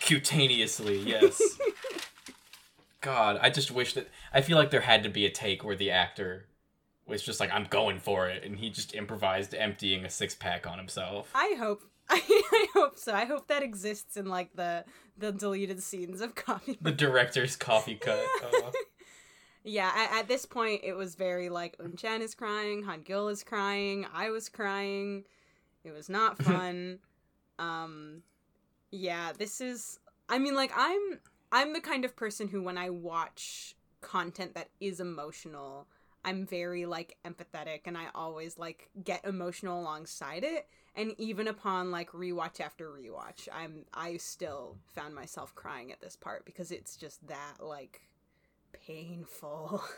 cutaneously. 0.00 0.98
Yes. 1.06 1.40
God, 3.00 3.38
I 3.40 3.48
just 3.50 3.70
wish 3.70 3.94
that 3.94 4.08
I 4.32 4.42
feel 4.42 4.58
like 4.58 4.70
there 4.70 4.82
had 4.82 5.02
to 5.04 5.08
be 5.08 5.24
a 5.24 5.30
take 5.30 5.64
where 5.64 5.74
the 5.76 5.90
actor 5.90 6.46
was 7.06 7.22
just 7.22 7.40
like, 7.40 7.50
"I'm 7.50 7.64
going 7.64 7.98
for 7.98 8.28
it," 8.28 8.44
and 8.44 8.58
he 8.58 8.68
just 8.68 8.94
improvised 8.94 9.54
emptying 9.54 10.04
a 10.04 10.10
six 10.10 10.34
pack 10.34 10.66
on 10.66 10.76
himself. 10.78 11.30
I 11.34 11.54
hope. 11.58 11.82
I, 12.52 12.66
hope 12.74 12.98
so. 12.98 13.14
I 13.14 13.24
hope 13.24 13.48
that 13.48 13.62
exists 13.62 14.16
in 14.16 14.26
like 14.26 14.54
the 14.56 14.84
the 15.16 15.32
deleted 15.32 15.82
scenes 15.82 16.20
of 16.20 16.34
Coffee. 16.34 16.78
The 16.80 16.92
director's 16.92 17.56
coffee 17.56 17.94
cut. 17.96 18.20
Oh. 18.42 18.72
Yeah, 19.62 19.92
at, 19.94 20.20
at 20.20 20.28
this 20.28 20.46
point, 20.46 20.80
it 20.84 20.94
was 20.94 21.14
very 21.14 21.50
like 21.50 21.76
Unchan 21.78 22.20
is 22.20 22.34
crying, 22.34 22.82
Han 22.84 23.02
Gil 23.02 23.28
is 23.28 23.44
crying, 23.44 24.06
I 24.12 24.30
was 24.30 24.48
crying. 24.48 25.24
It 25.84 25.92
was 25.92 26.08
not 26.08 26.38
fun. 26.42 26.98
um, 27.58 28.22
yeah, 28.90 29.32
this 29.36 29.60
is. 29.60 29.98
I 30.28 30.38
mean, 30.38 30.54
like 30.54 30.72
I'm 30.74 31.20
I'm 31.52 31.72
the 31.72 31.80
kind 31.80 32.04
of 32.04 32.16
person 32.16 32.48
who, 32.48 32.62
when 32.62 32.78
I 32.78 32.90
watch 32.90 33.76
content 34.00 34.54
that 34.54 34.70
is 34.80 34.98
emotional, 35.00 35.86
I'm 36.24 36.46
very 36.46 36.86
like 36.86 37.16
empathetic, 37.24 37.80
and 37.84 37.96
I 37.98 38.06
always 38.14 38.58
like 38.58 38.88
get 39.04 39.24
emotional 39.24 39.80
alongside 39.80 40.42
it. 40.42 40.66
And 40.96 41.14
even 41.18 41.48
upon 41.48 41.90
like 41.90 42.10
rewatch 42.10 42.60
after 42.60 42.88
rewatch, 42.88 43.48
I'm 43.52 43.84
I 43.94 44.16
still 44.16 44.76
found 44.86 45.14
myself 45.14 45.54
crying 45.54 45.92
at 45.92 46.00
this 46.00 46.16
part 46.16 46.44
because 46.44 46.72
it's 46.72 46.96
just 46.96 47.26
that 47.28 47.56
like 47.60 48.02
painful. 48.72 49.82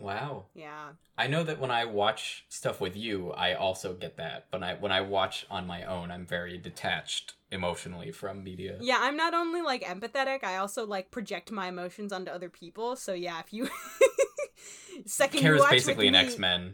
Wow. 0.00 0.46
yeah. 0.54 0.92
I 1.18 1.26
know 1.26 1.44
that 1.44 1.60
when 1.60 1.70
I 1.70 1.84
watch 1.84 2.46
stuff 2.48 2.80
with 2.80 2.96
you, 2.96 3.32
I 3.32 3.52
also 3.52 3.92
get 3.92 4.16
that. 4.16 4.46
But 4.50 4.62
I 4.62 4.74
when 4.74 4.92
I 4.92 5.02
watch 5.02 5.46
on 5.50 5.66
my 5.66 5.84
own, 5.84 6.10
I'm 6.10 6.24
very 6.24 6.56
detached 6.56 7.34
emotionally 7.50 8.10
from 8.10 8.42
media. 8.42 8.78
Yeah, 8.80 8.96
I'm 9.00 9.16
not 9.16 9.34
only 9.34 9.60
like 9.60 9.84
empathetic, 9.84 10.42
I 10.42 10.56
also 10.56 10.86
like 10.86 11.10
project 11.10 11.50
my 11.50 11.68
emotions 11.68 12.12
onto 12.12 12.30
other 12.30 12.48
people. 12.48 12.96
So 12.96 13.12
yeah, 13.12 13.40
if 13.40 13.52
you 13.52 13.68
second 15.06 15.40
Kara's 15.40 15.60
watch 15.60 15.70
basically 15.70 16.08
an 16.08 16.14
me, 16.14 16.18
X 16.18 16.38
Men. 16.38 16.70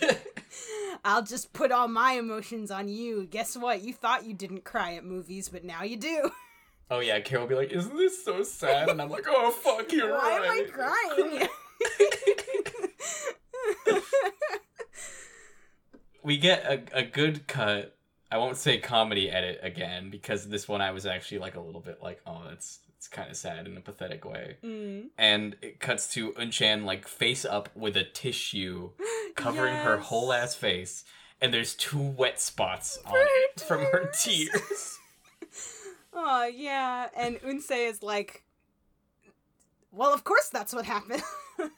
I'll 1.04 1.22
just 1.22 1.52
put 1.52 1.72
all 1.72 1.88
my 1.88 2.12
emotions 2.12 2.70
on 2.70 2.88
you. 2.88 3.26
Guess 3.26 3.56
what? 3.56 3.82
You 3.82 3.92
thought 3.92 4.24
you 4.24 4.34
didn't 4.34 4.64
cry 4.64 4.94
at 4.94 5.04
movies, 5.04 5.48
but 5.48 5.64
now 5.64 5.82
you 5.82 5.96
do. 5.96 6.30
oh 6.90 7.00
yeah, 7.00 7.20
Carol 7.20 7.44
will 7.44 7.48
be 7.50 7.54
like, 7.54 7.72
"Isn't 7.72 7.96
this 7.96 8.24
so 8.24 8.42
sad?" 8.42 8.88
And 8.88 9.00
I'm 9.00 9.10
like, 9.10 9.26
"Oh 9.28 9.50
fuck, 9.50 9.92
you're 9.92 10.12
Why 10.12 10.38
right." 10.38 10.44
am 10.44 10.50
I 10.50 11.48
crying? 13.88 14.02
we 16.22 16.38
get 16.38 16.64
a, 16.64 16.98
a 16.98 17.02
good 17.02 17.46
cut. 17.46 17.96
I 18.30 18.38
won't 18.38 18.56
say 18.56 18.78
comedy 18.78 19.30
edit 19.30 19.60
again 19.62 20.10
because 20.10 20.48
this 20.48 20.66
one 20.66 20.80
I 20.80 20.90
was 20.90 21.06
actually 21.06 21.38
like 21.38 21.54
a 21.54 21.60
little 21.60 21.80
bit 21.80 22.02
like, 22.02 22.20
"Oh, 22.26 22.42
that's 22.48 22.80
it's 22.96 23.08
kind 23.08 23.30
of 23.30 23.36
sad 23.36 23.66
in 23.66 23.76
a 23.76 23.80
pathetic 23.80 24.24
way." 24.24 24.56
Mm. 24.64 25.08
And 25.18 25.56
it 25.62 25.80
cuts 25.80 26.12
to 26.14 26.32
Unchan 26.32 26.84
like 26.84 27.06
face 27.06 27.44
up 27.44 27.68
with 27.76 27.96
a 27.96 28.04
tissue 28.04 28.90
covering 29.36 29.76
her 29.76 29.98
whole 29.98 30.32
ass 30.32 30.54
face, 30.54 31.04
and 31.40 31.52
there's 31.52 31.74
two 31.74 31.98
wet 31.98 32.40
spots 32.40 32.98
on 33.04 33.14
it 33.16 33.60
from 33.68 33.80
her 33.80 34.10
tears. 34.12 34.50
tears. 34.52 34.98
Oh 36.18 36.46
yeah, 36.46 37.08
and 37.14 37.36
Unse 37.42 37.70
is 37.70 38.02
like, 38.02 38.42
well, 39.92 40.14
of 40.14 40.24
course 40.24 40.48
that's 40.48 40.72
what 40.72 40.86
happened. 40.86 41.22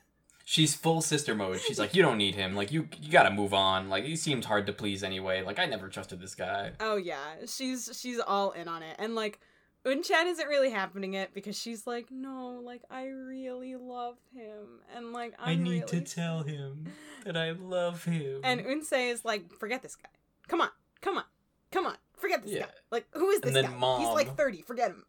She's 0.45 0.75
full 0.75 1.03
sister 1.03 1.35
mode. 1.35 1.61
She's 1.61 1.79
like, 1.79 1.95
you 1.95 2.03
don't 2.03 2.17
need 2.17 2.35
him. 2.37 2.55
Like 2.55 2.71
you, 2.73 2.89
you 3.03 3.11
gotta 3.11 3.31
move 3.31 3.53
on. 3.53 3.89
Like 3.91 4.05
he 4.05 4.15
seems 4.17 4.47
hard 4.47 4.67
to 4.67 4.73
please 4.73 5.03
anyway. 5.03 5.43
Like 5.43 5.59
I 5.59 5.67
never 5.67 5.89
trusted 5.89 6.21
this 6.21 6.35
guy. 6.37 6.71
Oh 6.81 6.97
yeah, 6.97 7.35
she's 7.47 7.91
she's 8.01 8.21
all 8.21 8.53
in 8.53 8.69
on 8.69 8.83
it, 8.83 8.95
and 8.99 9.15
like 9.17 9.41
Unchan 9.87 10.27
isn't 10.27 10.47
really 10.49 10.71
happening 10.71 11.15
it 11.15 11.33
because 11.35 11.57
she's 11.59 11.87
like, 11.87 12.11
no, 12.11 12.61
like 12.65 12.83
I 12.91 13.07
really 13.07 13.77
love 13.77 14.17
him, 14.35 14.81
and 14.95 15.13
like 15.13 15.35
I'm 15.39 15.63
really... 15.63 15.81
tell 16.03 16.43
him 16.45 16.87
that 17.25 17.37
I 17.37 17.53
love 17.53 18.05
him. 18.05 18.41
And 18.45 18.61
Unse 18.61 18.93
is 19.13 19.25
like, 19.25 19.53
forget 19.59 19.83
this 19.83 19.97
guy. 19.97 20.09
Come 20.49 20.61
on, 20.61 20.71
come 21.01 21.17
on, 21.19 21.25
come 21.71 21.87
on, 21.87 21.97
forget 22.17 22.43
this 22.43 22.53
Yeah. 22.53 22.63
guy. 22.63 22.71
Like, 22.91 23.07
who 23.13 23.31
is 23.31 23.41
this 23.41 23.55
And 23.55 23.65
then 23.65 23.81
guy? 23.81 23.99
He's 23.99 24.09
like 24.09 24.37
thirty. 24.37 24.63
Forget 24.63 24.91
him. 24.93 25.05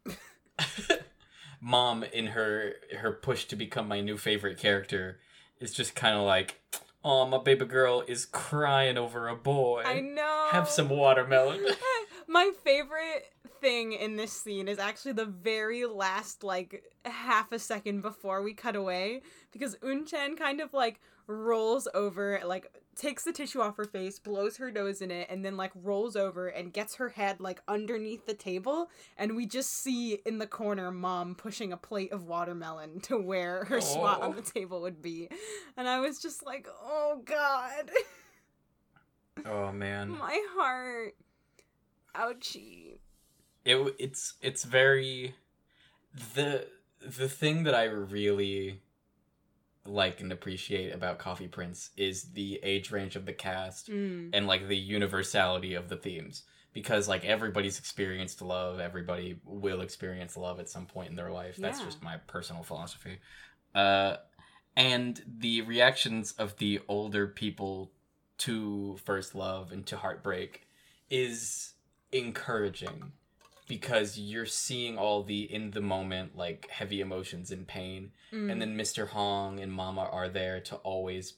mom 1.60 2.02
in 2.04 2.28
her 2.28 2.72
her 2.98 3.12
push 3.12 3.44
to 3.44 3.56
become 3.56 3.86
my 3.86 4.00
new 4.00 4.16
favorite 4.16 4.56
character 4.58 5.20
is 5.58 5.72
just 5.74 5.94
kind 5.94 6.16
of 6.16 6.22
like 6.22 6.60
oh 7.04 7.26
my 7.26 7.36
baby 7.38 7.64
girl 7.66 8.02
is 8.08 8.24
crying 8.24 8.96
over 8.96 9.28
a 9.28 9.36
boy 9.36 9.82
I 9.84 10.00
know. 10.00 10.48
have 10.52 10.68
some 10.68 10.88
watermelon 10.88 11.66
My 12.28 12.50
favorite 12.64 13.24
thing 13.60 13.92
in 13.92 14.16
this 14.16 14.32
scene 14.32 14.68
is 14.68 14.78
actually 14.78 15.12
the 15.12 15.26
very 15.26 15.84
last 15.86 16.42
like 16.42 16.82
half 17.04 17.52
a 17.52 17.58
second 17.58 18.00
before 18.02 18.42
we 18.42 18.54
cut 18.54 18.76
away 18.76 19.22
because 19.52 19.76
Unchan 19.76 20.36
kind 20.38 20.60
of 20.60 20.72
like 20.72 21.00
rolls 21.26 21.86
over 21.94 22.40
like 22.44 22.72
takes 22.96 23.24
the 23.24 23.32
tissue 23.32 23.60
off 23.60 23.76
her 23.76 23.84
face, 23.84 24.18
blows 24.18 24.56
her 24.56 24.70
nose 24.70 25.00
in 25.00 25.10
it 25.10 25.28
and 25.30 25.44
then 25.44 25.56
like 25.56 25.72
rolls 25.74 26.16
over 26.16 26.48
and 26.48 26.72
gets 26.72 26.96
her 26.96 27.08
head 27.10 27.40
like 27.40 27.60
underneath 27.68 28.26
the 28.26 28.34
table 28.34 28.90
and 29.16 29.36
we 29.36 29.46
just 29.46 29.70
see 29.70 30.18
in 30.26 30.38
the 30.38 30.46
corner 30.46 30.90
mom 30.90 31.34
pushing 31.34 31.72
a 31.72 31.76
plate 31.76 32.12
of 32.12 32.24
watermelon 32.24 33.00
to 33.00 33.16
where 33.16 33.64
her 33.66 33.76
oh. 33.76 33.80
spot 33.80 34.22
on 34.22 34.36
the 34.36 34.42
table 34.42 34.82
would 34.82 35.00
be. 35.00 35.28
And 35.76 35.88
I 35.88 36.00
was 36.00 36.20
just 36.20 36.44
like, 36.44 36.66
"Oh 36.82 37.22
god." 37.24 37.90
oh 39.46 39.72
man 39.72 40.10
My 40.18 40.40
heart. 40.56 41.14
Ouchie. 42.14 42.98
It 43.70 43.94
it's 43.98 44.34
it's 44.42 44.64
very 44.64 45.34
the 46.34 46.66
the 47.18 47.28
thing 47.28 47.62
that 47.64 47.74
i 47.74 47.84
really 47.84 48.80
like 49.86 50.20
and 50.20 50.30
appreciate 50.32 50.94
about 50.94 51.18
coffee 51.18 51.48
prince 51.48 51.90
is 51.96 52.32
the 52.32 52.60
age 52.62 52.90
range 52.90 53.16
of 53.16 53.24
the 53.26 53.32
cast 53.32 53.88
Mm. 53.90 54.30
and 54.32 54.46
like 54.46 54.68
the 54.68 54.76
universality 54.76 55.74
of 55.74 55.88
the 55.88 55.96
themes. 55.96 56.42
Because 56.72 57.08
like 57.08 57.24
everybody's 57.24 57.78
experienced 57.78 58.42
love 58.42 58.78
everybody 58.78 59.40
will 59.44 59.80
experience 59.80 60.36
love 60.36 60.60
at 60.60 60.68
some 60.68 60.86
point 60.86 61.08
in 61.10 61.16
their 61.16 61.30
life. 61.32 61.56
That's 61.56 61.80
just 61.86 62.02
my 62.02 62.18
personal 62.18 62.62
philosophy. 62.62 63.18
Uh 63.74 64.16
and 64.76 65.20
the 65.26 65.62
reactions 65.62 66.32
of 66.32 66.56
the 66.58 66.80
older 66.86 67.26
people 67.26 67.90
to 68.38 68.98
first 69.04 69.34
love 69.34 69.72
and 69.72 69.84
to 69.86 69.96
heartbreak 69.96 70.66
is 71.08 71.72
encouraging 72.12 73.12
because 73.70 74.18
you're 74.18 74.46
seeing 74.46 74.98
all 74.98 75.22
the 75.22 75.42
in 75.52 75.70
the 75.70 75.80
moment 75.80 76.36
like 76.36 76.68
heavy 76.70 77.00
emotions 77.00 77.50
and 77.52 77.66
pain 77.66 78.10
Mm. 78.32 78.50
and 78.50 78.60
then 78.62 78.76
Mr. 78.76 79.08
Hong 79.08 79.58
and 79.58 79.72
Mama 79.72 80.02
are 80.02 80.28
there 80.28 80.60
to 80.60 80.76
always 80.76 81.34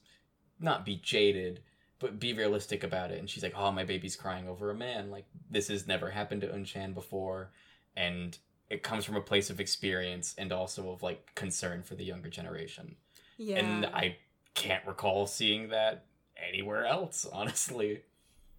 not 0.61 0.85
be 0.85 0.97
jaded, 0.97 1.61
but 1.99 2.19
be 2.21 2.33
realistic 2.35 2.85
about 2.85 3.11
it. 3.11 3.19
And 3.19 3.31
she's 3.31 3.43
like, 3.43 3.55
oh, 3.57 3.73
my 3.73 3.85
baby's 3.85 4.15
crying 4.17 4.47
over 4.47 4.71
a 4.71 4.75
man. 4.75 5.11
Like 5.11 5.25
this 5.51 5.69
has 5.69 5.87
never 5.87 6.11
happened 6.11 6.43
to 6.43 6.49
Unchan 6.49 6.93
before, 6.95 7.51
and 7.97 8.37
it 8.69 8.83
comes 8.83 9.05
from 9.07 9.17
a 9.17 9.23
place 9.23 9.49
of 9.51 9.59
experience 9.61 10.35
and 10.37 10.53
also 10.53 10.91
of 10.91 11.03
like 11.03 11.35
concern 11.35 11.83
for 11.83 11.95
the 11.95 12.05
younger 12.05 12.29
generation. 12.31 12.97
Yeah. 13.39 13.57
And 13.57 13.87
I 13.87 14.17
can't 14.55 14.87
recall 14.87 15.27
seeing 15.27 15.69
that 15.71 16.05
anywhere 16.51 16.85
else, 16.85 17.27
honestly. 17.33 18.03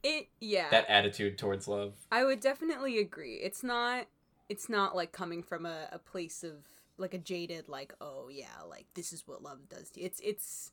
It 0.03 0.27
yeah. 0.39 0.69
That 0.69 0.89
attitude 0.89 1.37
towards 1.37 1.67
love. 1.67 1.93
I 2.11 2.25
would 2.25 2.41
definitely 2.41 2.99
agree. 2.99 3.35
It's 3.35 3.63
not 3.63 4.07
it's 4.49 4.69
not 4.69 4.95
like 4.95 5.11
coming 5.11 5.41
from 5.41 5.65
a, 5.65 5.87
a 5.91 5.97
place 5.97 6.43
of 6.43 6.67
like 6.97 7.13
a 7.13 7.17
jaded 7.17 7.67
like 7.69 7.93
oh 8.01 8.29
yeah 8.29 8.61
like 8.69 8.85
this 8.93 9.11
is 9.13 9.27
what 9.27 9.41
love 9.41 9.69
does 9.69 9.89
to 9.91 10.01
you. 10.01 10.05
It's 10.05 10.19
it's 10.23 10.71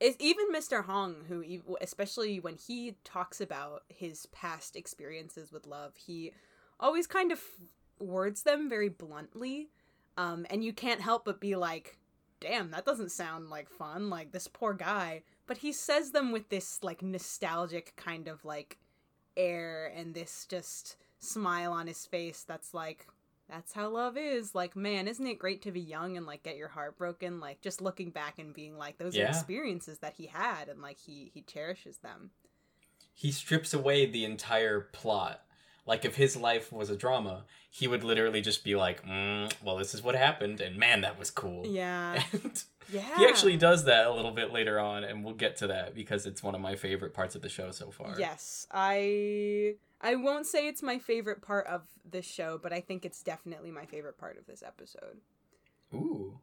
it's 0.00 0.16
even 0.18 0.50
Mr. 0.52 0.84
Hong 0.84 1.16
who 1.28 1.44
especially 1.80 2.40
when 2.40 2.56
he 2.56 2.96
talks 3.04 3.40
about 3.40 3.84
his 3.88 4.26
past 4.26 4.74
experiences 4.74 5.52
with 5.52 5.66
love, 5.66 5.92
he 5.96 6.32
always 6.80 7.06
kind 7.06 7.30
of 7.30 7.40
words 8.00 8.42
them 8.42 8.68
very 8.68 8.88
bluntly. 8.88 9.68
Um 10.16 10.46
and 10.48 10.64
you 10.64 10.72
can't 10.72 11.02
help 11.02 11.26
but 11.26 11.40
be 11.40 11.56
like 11.56 11.98
damn, 12.40 12.72
that 12.72 12.84
doesn't 12.84 13.12
sound 13.12 13.50
like 13.50 13.70
fun. 13.70 14.10
Like 14.10 14.32
this 14.32 14.48
poor 14.48 14.74
guy, 14.74 15.22
but 15.52 15.58
he 15.58 15.70
says 15.70 16.12
them 16.12 16.32
with 16.32 16.48
this 16.48 16.78
like 16.82 17.02
nostalgic 17.02 17.92
kind 17.94 18.26
of 18.26 18.42
like 18.42 18.78
air 19.36 19.92
and 19.94 20.14
this 20.14 20.46
just 20.48 20.96
smile 21.18 21.72
on 21.74 21.86
his 21.86 22.06
face 22.06 22.42
that's 22.48 22.72
like 22.72 23.06
that's 23.50 23.74
how 23.74 23.86
love 23.86 24.16
is 24.16 24.54
like 24.54 24.74
man 24.74 25.06
isn't 25.06 25.26
it 25.26 25.38
great 25.38 25.60
to 25.60 25.70
be 25.70 25.78
young 25.78 26.16
and 26.16 26.24
like 26.24 26.42
get 26.42 26.56
your 26.56 26.68
heart 26.68 26.96
broken 26.96 27.38
like 27.38 27.60
just 27.60 27.82
looking 27.82 28.08
back 28.08 28.38
and 28.38 28.54
being 28.54 28.78
like 28.78 28.96
those 28.96 29.14
Yeah. 29.14 29.26
are 29.26 29.28
experiences 29.28 29.98
that 29.98 30.14
he 30.14 30.24
had 30.24 30.70
and 30.70 30.80
like 30.80 30.98
he 30.98 31.30
he 31.34 31.42
cherishes 31.42 31.98
them 31.98 32.30
He 33.12 33.30
strips 33.30 33.74
away 33.74 34.06
the 34.06 34.24
entire 34.24 34.80
plot. 34.80 35.42
Like 35.86 36.04
if 36.04 36.14
his 36.14 36.36
life 36.36 36.72
was 36.72 36.90
a 36.90 36.96
drama, 36.96 37.44
he 37.70 37.88
would 37.88 38.04
literally 38.04 38.40
just 38.40 38.62
be 38.64 38.76
like, 38.76 39.04
mm, 39.04 39.52
"Well, 39.64 39.76
this 39.76 39.94
is 39.94 40.02
what 40.02 40.14
happened, 40.14 40.60
and 40.60 40.76
man, 40.76 41.00
that 41.00 41.18
was 41.18 41.30
cool." 41.30 41.66
yeah 41.66 42.22
And 42.32 42.62
yeah 42.92 43.16
he 43.16 43.26
actually 43.26 43.56
does 43.56 43.84
that 43.84 44.06
a 44.06 44.12
little 44.12 44.30
bit 44.30 44.52
later 44.52 44.78
on, 44.78 45.02
and 45.04 45.24
we'll 45.24 45.34
get 45.34 45.56
to 45.58 45.66
that 45.68 45.94
because 45.94 46.26
it's 46.26 46.42
one 46.42 46.54
of 46.54 46.60
my 46.60 46.76
favorite 46.76 47.14
parts 47.14 47.34
of 47.34 47.42
the 47.42 47.48
show 47.48 47.70
so 47.70 47.90
far. 47.90 48.14
yes 48.18 48.66
i 48.72 49.74
i 50.00 50.14
won't 50.16 50.46
say 50.46 50.66
it's 50.68 50.82
my 50.82 50.98
favorite 50.98 51.40
part 51.42 51.66
of 51.66 51.82
the 52.10 52.22
show 52.22 52.58
but 52.62 52.72
i 52.72 52.80
think 52.80 53.04
it's 53.04 53.22
definitely 53.22 53.70
my 53.70 53.86
favorite 53.86 54.18
part 54.18 54.36
of 54.36 54.46
this 54.46 54.62
episode 54.66 55.18
Ooh. 55.94 56.38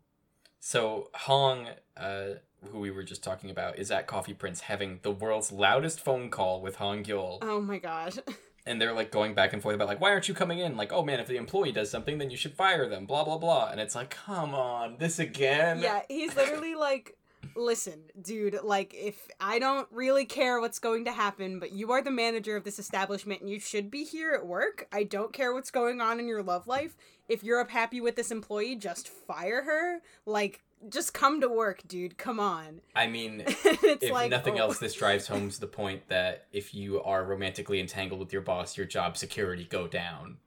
So 0.61 1.09
Hong, 1.13 1.67
uh, 1.95 2.25
who 2.71 2.79
we 2.79 2.91
were 2.91 3.03
just 3.03 3.23
talking 3.23 3.49
about, 3.49 3.79
is 3.79 3.91
at 3.91 4.07
Coffee 4.07 4.33
Prince 4.33 4.59
having 4.61 4.99
the 5.03 5.11
world's 5.11 5.51
loudest 5.53 6.01
phone 6.01 6.29
call 6.29 6.61
with 6.61 6.75
Hong 6.75 7.03
Gyul, 7.03 7.39
oh 7.41 7.61
my 7.61 7.77
god 7.79 8.13
and 8.69 8.79
they're 8.79 8.93
like 8.93 9.11
going 9.11 9.33
back 9.33 9.51
and 9.51 9.61
forth 9.61 9.75
about 9.75 9.87
like, 9.87 9.99
why 9.99 10.11
aren't 10.11 10.27
you 10.27 10.33
coming 10.33 10.59
in? 10.59 10.77
Like, 10.77 10.93
oh 10.93 11.03
man, 11.03 11.19
if 11.19 11.27
the 11.27 11.37
employee 11.37 11.71
does 11.71 11.89
something, 11.89 12.19
then 12.19 12.29
you 12.29 12.37
should 12.37 12.53
fire 12.53 12.87
them. 12.87 13.05
Blah 13.05 13.25
blah 13.25 13.37
blah. 13.37 13.69
And 13.71 13.81
it's 13.81 13.95
like, 13.95 14.11
come 14.11 14.53
on, 14.53 14.97
this 14.99 15.19
again. 15.19 15.79
Yeah, 15.79 16.01
he's 16.07 16.35
literally 16.35 16.75
like, 16.75 17.17
listen, 17.55 18.03
dude, 18.21 18.59
like, 18.63 18.93
if 18.93 19.27
I 19.39 19.59
don't 19.59 19.87
really 19.91 20.25
care 20.25 20.59
what's 20.59 20.79
going 20.79 21.05
to 21.05 21.11
happen, 21.11 21.59
but 21.59 21.71
you 21.71 21.91
are 21.91 22.01
the 22.01 22.11
manager 22.11 22.55
of 22.55 22.63
this 22.63 22.79
establishment 22.79 23.41
and 23.41 23.49
you 23.49 23.59
should 23.59 23.89
be 23.89 24.03
here 24.03 24.33
at 24.33 24.45
work, 24.45 24.87
I 24.91 25.03
don't 25.03 25.33
care 25.33 25.53
what's 25.53 25.71
going 25.71 25.99
on 25.99 26.19
in 26.19 26.27
your 26.27 26.43
love 26.43 26.67
life. 26.67 26.95
If 27.27 27.43
you're 27.43 27.59
up 27.59 27.71
happy 27.71 28.01
with 28.01 28.15
this 28.15 28.31
employee, 28.31 28.75
just 28.75 29.07
fire 29.07 29.63
her. 29.63 29.99
Like, 30.25 30.61
just 30.87 31.13
come 31.13 31.41
to 31.41 31.49
work, 31.49 31.81
dude. 31.87 32.17
Come 32.17 32.39
on. 32.39 32.81
I 32.95 33.07
mean, 33.07 33.43
it's 33.47 34.03
if 34.03 34.11
like, 34.11 34.31
nothing 34.31 34.59
oh. 34.59 34.63
else, 34.63 34.79
this 34.79 34.93
drives 34.93 35.27
home 35.27 35.49
to 35.49 35.59
the 35.59 35.67
point 35.67 36.07
that 36.07 36.45
if 36.51 36.73
you 36.73 37.01
are 37.03 37.23
romantically 37.25 37.79
entangled 37.79 38.19
with 38.19 38.31
your 38.31 38.41
boss, 38.41 38.77
your 38.77 38.85
job 38.85 39.17
security 39.17 39.65
go 39.69 39.87
down. 39.87 40.37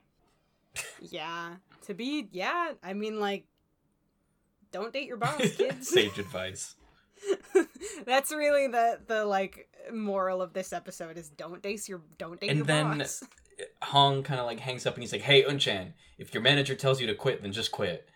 Yeah. 1.01 1.57
To 1.87 1.95
be, 1.95 2.29
yeah, 2.33 2.73
I 2.83 2.95
mean, 2.95 3.21
like, 3.21 3.45
don't 4.71 4.93
date 4.93 5.07
your 5.07 5.19
boss, 5.19 5.41
kids. 5.57 5.89
Sage 5.89 6.19
advice. 6.19 6.77
That's 8.05 8.33
really 8.33 8.67
the 8.67 8.99
the 9.07 9.25
like 9.25 9.69
moral 9.93 10.43
of 10.43 10.55
this 10.55 10.73
episode 10.73 11.17
is 11.17 11.29
don't 11.29 11.63
date 11.63 11.89
your 11.89 12.01
don't 12.19 12.41
date 12.41 12.51
And 12.51 12.59
your 12.59 12.67
then- 12.67 12.99
boss. 12.99 13.23
Hong 13.83 14.25
kind 14.25 14.41
of 14.41 14.47
like 14.47 14.59
hangs 14.59 14.87
up 14.87 14.95
and 14.95 15.03
he's 15.05 15.13
like, 15.13 15.23
"Hey, 15.23 15.45
Unchan, 15.45 15.93
if 16.19 16.35
your 16.35 16.43
manager 16.43 16.75
tells 16.75 17.01
you 17.01 17.07
to 17.07 17.15
quit, 17.15 17.43
then 17.43 17.53
just 17.53 17.71
quit." 17.71 18.09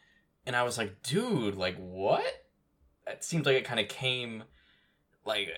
And 0.46 0.54
I 0.56 0.62
was 0.62 0.78
like, 0.78 1.02
"Dude, 1.02 1.56
like 1.56 1.76
what?" 1.76 2.46
It 3.06 3.22
seems 3.24 3.46
like 3.46 3.56
it 3.56 3.64
kind 3.64 3.80
of 3.80 3.88
came 3.88 4.44
like 5.24 5.50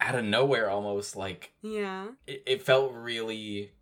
out 0.00 0.14
of 0.14 0.24
nowhere, 0.24 0.70
almost 0.70 1.16
like 1.16 1.52
Yeah. 1.62 2.12
it, 2.26 2.42
it 2.46 2.62
felt 2.62 2.92
really 2.92 3.72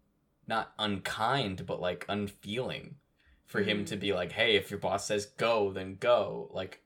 not 0.47 0.73
unkind, 0.79 1.67
but 1.67 1.81
like 1.81 2.05
unfeeling 2.09 2.97
for 3.47 3.63
him 3.63 3.85
Mhm. 3.85 3.87
to 3.89 3.97
be 3.97 4.13
like, 4.13 4.33
"Hey, 4.33 4.57
if 4.57 4.71
your 4.71 4.81
boss 4.81 5.07
says 5.07 5.27
go, 5.27 5.71
then 5.73 5.97
go." 5.97 6.49
Like, 6.53 6.83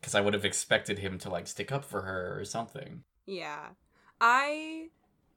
because 0.00 0.14
I 0.14 0.20
would 0.20 0.34
have 0.34 0.44
expected 0.44 0.98
him 0.98 1.18
to 1.18 1.30
like 1.30 1.46
stick 1.46 1.70
up 1.72 1.84
for 1.84 2.02
her 2.02 2.38
or 2.38 2.44
something. 2.44 3.04
Yeah. 3.26 3.70
I 4.20 4.90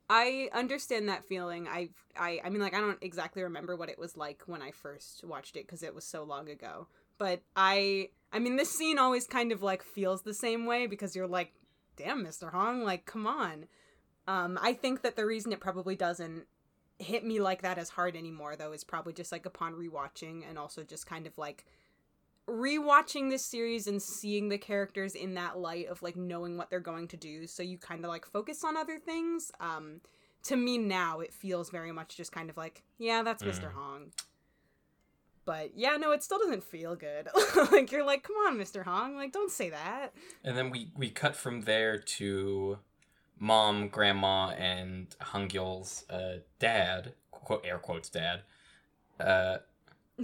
I 0.10 0.50
understand 0.54 1.08
that 1.10 1.24
feeling. 1.26 1.68
I 1.68 1.90
I 2.16 2.42
I 2.44 2.50
mean 2.50 2.62
like 2.62 2.74
I 2.74 2.80
don't 2.82 3.02
exactly 3.02 3.44
remember 3.44 3.76
what 3.76 3.90
it 3.90 3.98
was 4.00 4.16
like 4.18 4.44
when 4.46 4.62
I 4.62 4.72
first 4.72 5.24
watched 5.24 5.56
it 5.56 5.68
cuz 5.68 5.84
it 5.84 5.96
was 5.96 6.06
so 6.06 6.24
long 6.24 6.50
ago. 6.50 6.88
But 7.24 7.42
I 7.56 8.10
I 8.34 8.40
mean 8.40 8.58
this 8.58 8.70
scene 8.78 9.00
always 9.00 9.28
kind 9.28 9.54
of 9.54 9.62
like 9.62 9.82
feels 9.82 10.24
the 10.24 10.34
same 10.34 10.66
way 10.66 10.88
because 10.88 11.16
you're 11.16 11.26
like 11.26 11.54
damn 11.96 12.22
Mr. 12.22 12.52
Hong 12.52 12.84
like 12.84 13.06
come 13.06 13.26
on. 13.26 13.68
Um 14.28 14.60
I 14.62 14.74
think 14.74 15.04
that 15.04 15.16
the 15.16 15.26
reason 15.26 15.54
it 15.54 15.62
probably 15.62 15.96
doesn't 15.96 16.48
hit 17.00 17.24
me 17.26 17.40
like 17.40 17.62
that 17.62 17.78
as 17.78 17.88
hard 17.88 18.18
anymore 18.18 18.58
though 18.58 18.74
is 18.74 18.84
probably 18.84 19.14
just 19.14 19.32
like 19.32 19.46
upon 19.46 19.72
rewatching 19.74 20.42
and 20.50 20.60
also 20.60 20.84
just 20.84 21.08
kind 21.08 21.26
of 21.26 21.38
like 21.38 21.64
rewatching 22.46 23.30
this 23.30 23.46
series 23.46 23.88
and 23.88 24.02
seeing 24.02 24.50
the 24.50 24.58
characters 24.58 25.16
in 25.16 25.36
that 25.36 25.58
light 25.58 25.88
of 25.88 26.02
like 26.02 26.18
knowing 26.18 26.58
what 26.58 26.70
they're 26.70 26.82
going 26.82 27.08
to 27.08 27.16
do 27.16 27.48
so 27.48 27.64
you 27.64 27.78
kind 27.78 28.04
of 28.04 28.10
like 28.10 28.26
focus 28.26 28.66
on 28.66 28.76
other 28.76 29.00
things 29.00 29.50
um 29.62 30.02
to 30.44 30.58
me 30.58 30.78
now 30.78 31.22
it 31.22 31.32
feels 31.32 31.70
very 31.70 31.94
much 31.94 32.18
just 32.18 32.34
kind 32.34 32.50
of 32.50 32.58
like 32.58 32.84
yeah 32.98 33.24
that's 33.24 33.44
mr 33.44 33.70
Mhm. 33.72 33.76
hong 33.76 34.12
but 35.46 35.72
yeah 35.76 35.98
no 35.98 36.12
it 36.12 36.24
still 36.24 36.40
doesn't 36.40 36.64
feel 36.64 36.96
good 36.96 37.28
like 37.72 37.92
you're 37.92 38.06
like 38.06 38.24
come 38.24 38.36
on 38.48 38.58
mr 38.58 38.84
hong 38.84 39.16
like 39.16 39.32
don't 39.32 39.52
say 39.52 39.70
that 39.70 40.14
And 40.44 40.58
then 40.58 40.70
we 40.70 40.92
we 40.96 41.10
cut 41.10 41.36
from 41.36 41.62
there 41.62 41.98
to 41.98 42.78
mom, 43.40 43.90
grandma, 43.90 44.50
and 44.52 45.08
Hangyul's 45.20 46.10
uh, 46.10 46.38
dad, 46.60 47.14
quote 47.32 47.66
air 47.66 47.78
quotes 47.78 48.10
dad. 48.10 48.42
Uh, 49.20 49.58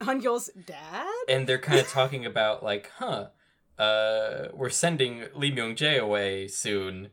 Hangyul's 0.00 0.50
dad 0.66 1.06
and 1.28 1.46
they're 1.46 1.58
kind 1.58 1.78
of 1.78 1.88
talking 2.00 2.26
about 2.26 2.64
like, 2.64 2.90
huh, 2.96 3.28
uh, 3.78 4.48
we're 4.52 4.70
sending 4.70 5.24
Lee 5.34 5.52
Myung 5.52 5.76
Jae 5.76 6.00
away 6.00 6.48
soon, 6.48 7.10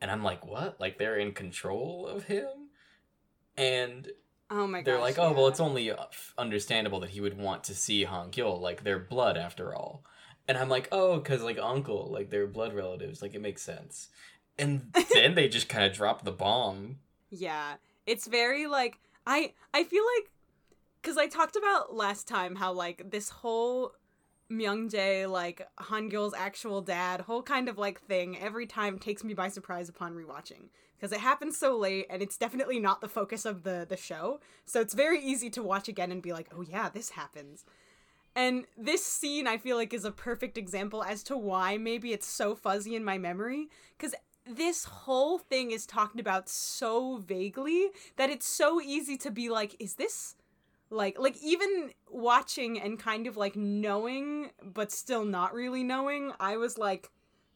and 0.00 0.10
I'm 0.10 0.22
like, 0.22 0.44
what? 0.44 0.78
Like 0.80 0.98
they're 0.98 1.16
in 1.16 1.32
control 1.32 2.06
of 2.06 2.24
him, 2.24 2.68
and 3.56 4.08
oh 4.52 4.66
my 4.66 4.78
god 4.78 4.84
they're 4.84 5.00
like, 5.00 5.18
oh 5.18 5.32
well, 5.32 5.48
it's 5.48 5.60
only 5.60 5.90
uh, 5.90 5.96
understandable 6.36 7.00
that 7.00 7.10
he 7.10 7.20
would 7.20 7.38
want 7.38 7.64
to 7.64 7.74
see 7.74 8.04
Han 8.04 8.30
Gyul, 8.30 8.60
like 8.60 8.84
they're 8.84 8.98
blood 8.98 9.36
after 9.36 9.74
all. 9.74 10.04
And 10.46 10.58
I'm 10.58 10.68
like, 10.68 10.88
oh, 10.92 11.16
because 11.16 11.42
like 11.42 11.58
uncle, 11.58 12.08
like 12.10 12.30
they're 12.30 12.46
blood 12.46 12.74
relatives, 12.74 13.22
like 13.22 13.34
it 13.34 13.40
makes 13.40 13.62
sense. 13.62 14.08
And 14.58 14.92
then 15.14 15.34
they 15.34 15.48
just 15.48 15.68
kind 15.68 15.84
of 15.84 15.92
drop 15.92 16.24
the 16.24 16.32
bomb. 16.32 16.98
Yeah, 17.30 17.74
it's 18.06 18.26
very 18.26 18.66
like 18.66 18.98
I 19.26 19.54
I 19.72 19.84
feel 19.84 20.04
like 20.16 20.30
because 21.00 21.16
I 21.16 21.26
talked 21.26 21.56
about 21.56 21.94
last 21.94 22.28
time 22.28 22.56
how 22.56 22.72
like 22.72 23.10
this 23.10 23.30
whole 23.30 23.92
Myungjae 24.52 25.30
like 25.30 25.66
Hangyul's 25.80 26.34
actual 26.34 26.80
dad 26.80 27.22
whole 27.22 27.42
kind 27.42 27.68
of 27.68 27.78
like 27.78 28.00
thing 28.00 28.38
every 28.38 28.66
time 28.66 28.98
takes 28.98 29.24
me 29.24 29.34
by 29.34 29.48
surprise 29.48 29.88
upon 29.88 30.14
rewatching. 30.14 30.68
Because 30.96 31.12
it 31.12 31.20
happens 31.20 31.58
so 31.58 31.76
late 31.76 32.06
and 32.10 32.22
it's 32.22 32.36
definitely 32.36 32.78
not 32.78 33.00
the 33.00 33.08
focus 33.08 33.44
of 33.44 33.62
the 33.62 33.86
the 33.88 33.96
show. 33.96 34.40
So 34.64 34.80
it's 34.80 34.94
very 34.94 35.20
easy 35.20 35.50
to 35.50 35.62
watch 35.62 35.88
again 35.88 36.12
and 36.12 36.22
be 36.22 36.32
like 36.32 36.48
oh 36.56 36.62
yeah 36.62 36.88
this 36.88 37.10
happens. 37.10 37.64
And 38.34 38.64
this 38.78 39.04
scene 39.04 39.46
I 39.46 39.58
feel 39.58 39.76
like 39.76 39.92
is 39.92 40.04
a 40.04 40.10
perfect 40.10 40.56
example 40.56 41.02
as 41.02 41.22
to 41.24 41.36
why 41.36 41.76
maybe 41.76 42.12
it's 42.12 42.26
so 42.26 42.54
fuzzy 42.54 42.94
in 42.94 43.04
my 43.04 43.18
memory. 43.18 43.68
Because 43.96 44.14
this 44.46 44.84
whole 44.84 45.38
thing 45.38 45.70
is 45.70 45.86
talked 45.86 46.18
about 46.18 46.48
so 46.48 47.18
vaguely 47.18 47.90
that 48.16 48.30
it's 48.30 48.46
so 48.46 48.80
easy 48.80 49.16
to 49.16 49.30
be 49.30 49.48
like 49.48 49.76
is 49.78 49.94
this 49.94 50.34
like 50.92 51.18
like 51.18 51.36
even 51.42 51.90
watching 52.10 52.80
and 52.80 52.98
kind 52.98 53.26
of 53.26 53.36
like 53.36 53.56
knowing 53.56 54.50
but 54.62 54.92
still 54.92 55.24
not 55.24 55.54
really 55.54 55.82
knowing 55.82 56.32
i 56.38 56.56
was 56.56 56.76
like 56.78 57.10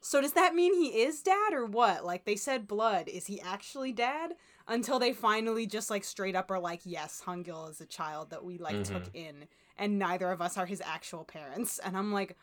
so 0.06 0.20
does 0.20 0.34
that 0.34 0.54
mean 0.54 0.72
he 0.74 1.02
is 1.02 1.20
dad 1.20 1.52
or 1.52 1.66
what? 1.66 2.04
Like 2.04 2.26
they 2.26 2.36
said 2.36 2.68
blood. 2.68 3.08
Is 3.08 3.26
he 3.26 3.40
actually 3.40 3.90
dad? 3.90 4.34
Until 4.68 5.00
they 5.00 5.12
finally 5.12 5.66
just 5.66 5.90
like 5.90 6.04
straight 6.04 6.36
up 6.36 6.48
are 6.50 6.60
like 6.60 6.82
yes 6.84 7.22
hungil 7.26 7.68
is 7.68 7.80
a 7.80 7.86
child 7.86 8.30
that 8.30 8.44
we 8.44 8.58
like 8.58 8.84
took 8.84 9.02
mm-hmm. 9.04 9.16
in 9.16 9.48
and 9.76 9.98
neither 9.98 10.30
of 10.30 10.40
us 10.40 10.56
are 10.56 10.66
his 10.66 10.80
actual 10.84 11.24
parents. 11.24 11.80
And 11.80 11.96
i'm 11.96 12.12
like 12.12 12.36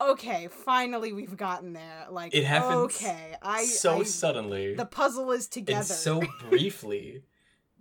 okay, 0.00 0.48
finally 0.48 1.12
we've 1.12 1.36
gotten 1.36 1.74
there. 1.74 2.06
Like 2.10 2.34
It 2.34 2.44
happens 2.44 2.96
Okay, 2.96 3.36
I 3.42 3.64
so 3.64 4.00
I- 4.00 4.04
suddenly 4.04 4.74
the 4.74 4.86
puzzle 4.86 5.30
is 5.32 5.48
together. 5.48 5.84
so 5.84 6.22
briefly 6.48 7.22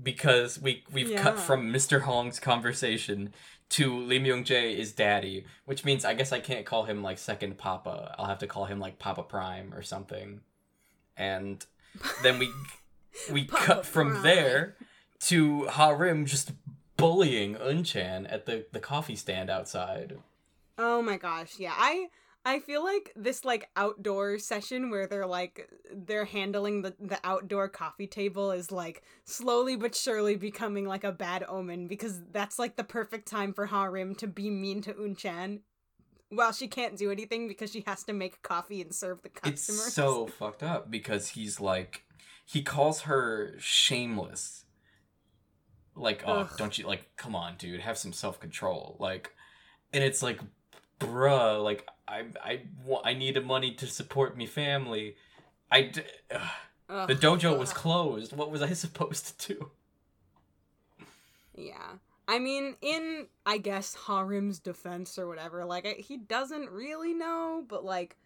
because 0.01 0.59
we 0.59 0.83
we've 0.91 1.15
cut 1.15 1.39
from 1.39 1.71
Mr. 1.71 2.01
Hong's 2.01 2.39
conversation 2.39 3.33
to 3.69 3.97
Lee 3.97 4.19
Myung 4.19 4.43
Jae 4.43 4.77
is 4.77 4.91
daddy, 4.91 5.45
which 5.65 5.85
means 5.85 6.03
I 6.03 6.13
guess 6.13 6.33
I 6.33 6.39
can't 6.39 6.65
call 6.65 6.83
him 6.83 7.01
like 7.01 7.17
second 7.17 7.57
papa. 7.57 8.13
I'll 8.17 8.25
have 8.25 8.39
to 8.39 8.47
call 8.47 8.65
him 8.65 8.79
like 8.79 8.99
Papa 8.99 9.23
Prime 9.23 9.73
or 9.73 9.81
something. 9.81 10.41
And 11.15 11.65
then 12.21 12.37
we 12.37 12.51
we 13.31 13.45
cut 13.45 13.85
from 13.85 14.11
Prime. 14.11 14.23
there 14.23 14.75
to 15.21 15.65
Harim 15.67 16.25
just 16.25 16.51
bullying 16.97 17.55
Unchan 17.55 18.31
at 18.31 18.45
the 18.45 18.65
the 18.71 18.79
coffee 18.79 19.15
stand 19.15 19.49
outside. 19.49 20.17
Oh 20.77 21.01
my 21.01 21.17
gosh, 21.17 21.57
yeah. 21.57 21.73
I 21.77 22.07
I 22.43 22.59
feel 22.59 22.83
like 22.83 23.11
this 23.15 23.45
like 23.45 23.69
outdoor 23.75 24.39
session 24.39 24.89
where 24.89 25.05
they're 25.05 25.27
like 25.27 25.69
they're 25.93 26.25
handling 26.25 26.81
the 26.81 26.95
the 26.99 27.19
outdoor 27.23 27.69
coffee 27.69 28.07
table 28.07 28.51
is 28.51 28.71
like 28.71 29.03
slowly 29.25 29.75
but 29.75 29.93
surely 29.93 30.35
becoming 30.35 30.87
like 30.87 31.03
a 31.03 31.11
bad 31.11 31.45
omen 31.47 31.87
because 31.87 32.19
that's 32.31 32.57
like 32.57 32.77
the 32.77 32.83
perfect 32.83 33.27
time 33.27 33.53
for 33.53 33.67
Harim 33.67 34.15
to 34.15 34.27
be 34.27 34.49
mean 34.49 34.81
to 34.81 34.93
Unchan. 34.93 35.59
While 36.29 36.53
she 36.53 36.69
can't 36.69 36.97
do 36.97 37.11
anything 37.11 37.49
because 37.49 37.73
she 37.73 37.83
has 37.85 38.05
to 38.05 38.13
make 38.13 38.41
coffee 38.41 38.81
and 38.81 38.95
serve 38.95 39.21
the 39.21 39.29
customers. 39.29 39.87
It's 39.87 39.93
so 39.93 40.27
fucked 40.27 40.63
up 40.63 40.89
because 40.89 41.29
he's 41.29 41.59
like 41.59 42.05
he 42.45 42.63
calls 42.63 43.01
her 43.01 43.53
shameless. 43.59 44.65
Like, 45.93 46.23
oh, 46.25 46.39
Ugh. 46.39 46.51
don't 46.57 46.77
you 46.77 46.87
like 46.87 47.15
come 47.17 47.35
on, 47.35 47.57
dude, 47.57 47.81
have 47.81 47.97
some 47.97 48.13
self-control. 48.13 48.95
Like 48.97 49.35
and 49.93 50.03
it's 50.03 50.23
like 50.23 50.39
bruh, 51.01 51.63
like 51.63 51.87
I 52.07 52.25
I 52.43 52.61
I 53.03 53.13
needed 53.13 53.45
money 53.45 53.73
to 53.75 53.87
support 53.87 54.37
me 54.37 54.45
family. 54.45 55.15
I 55.71 55.83
d- 55.83 56.01
ugh. 56.33 56.41
Ugh, 56.89 57.07
the 57.07 57.15
dojo 57.15 57.57
was 57.57 57.73
closed. 57.73 58.35
What 58.35 58.51
was 58.51 58.61
I 58.61 58.73
supposed 58.85 59.39
to 59.39 59.53
do? 59.55 59.71
Yeah. 61.55 61.97
I 62.27 62.39
mean, 62.39 62.75
in 62.81 63.27
I 63.45 63.57
guess 63.57 63.95
Harim's 64.07 64.59
defense 64.59 65.17
or 65.17 65.27
whatever, 65.27 65.65
like 65.65 65.85
I, 65.85 65.95
he 65.99 66.17
doesn't 66.17 66.69
really 66.69 67.13
know, 67.13 67.63
but 67.67 67.83
like 67.83 68.17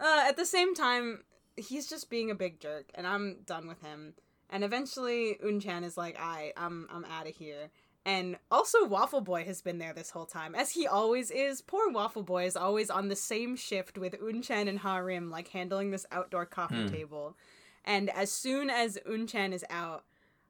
uh 0.00 0.24
at 0.26 0.36
the 0.36 0.46
same 0.46 0.74
time, 0.74 1.24
he's 1.56 1.88
just 1.88 2.10
being 2.10 2.30
a 2.30 2.34
big 2.34 2.60
jerk 2.60 2.90
and 2.94 3.06
I'm 3.06 3.38
done 3.46 3.68
with 3.68 3.80
him. 3.82 4.14
And 4.50 4.64
eventually 4.64 5.38
Unchan 5.42 5.82
is 5.82 5.96
like, 5.96 6.18
"I 6.20 6.52
I'm 6.56 6.86
I'm 6.92 7.04
out 7.06 7.26
of 7.26 7.34
here." 7.34 7.70
And 8.04 8.36
also 8.50 8.84
Waffle 8.84 9.20
Boy 9.20 9.44
has 9.44 9.62
been 9.62 9.78
there 9.78 9.92
this 9.92 10.10
whole 10.10 10.26
time, 10.26 10.54
as 10.54 10.72
he 10.72 10.86
always 10.86 11.30
is. 11.30 11.60
Poor 11.60 11.88
Waffle 11.90 12.24
Boy 12.24 12.46
is 12.46 12.56
always 12.56 12.90
on 12.90 13.08
the 13.08 13.16
same 13.16 13.54
shift 13.54 13.96
with 13.96 14.20
Unchan 14.20 14.68
and 14.68 14.80
Harim 14.80 15.30
like 15.30 15.48
handling 15.48 15.90
this 15.90 16.06
outdoor 16.10 16.46
coffee 16.46 16.82
Hmm. 16.82 16.88
table. 16.88 17.36
And 17.84 18.10
as 18.10 18.32
soon 18.32 18.70
as 18.70 18.98
Unchan 19.06 19.52
is 19.52 19.64
out, 19.70 20.04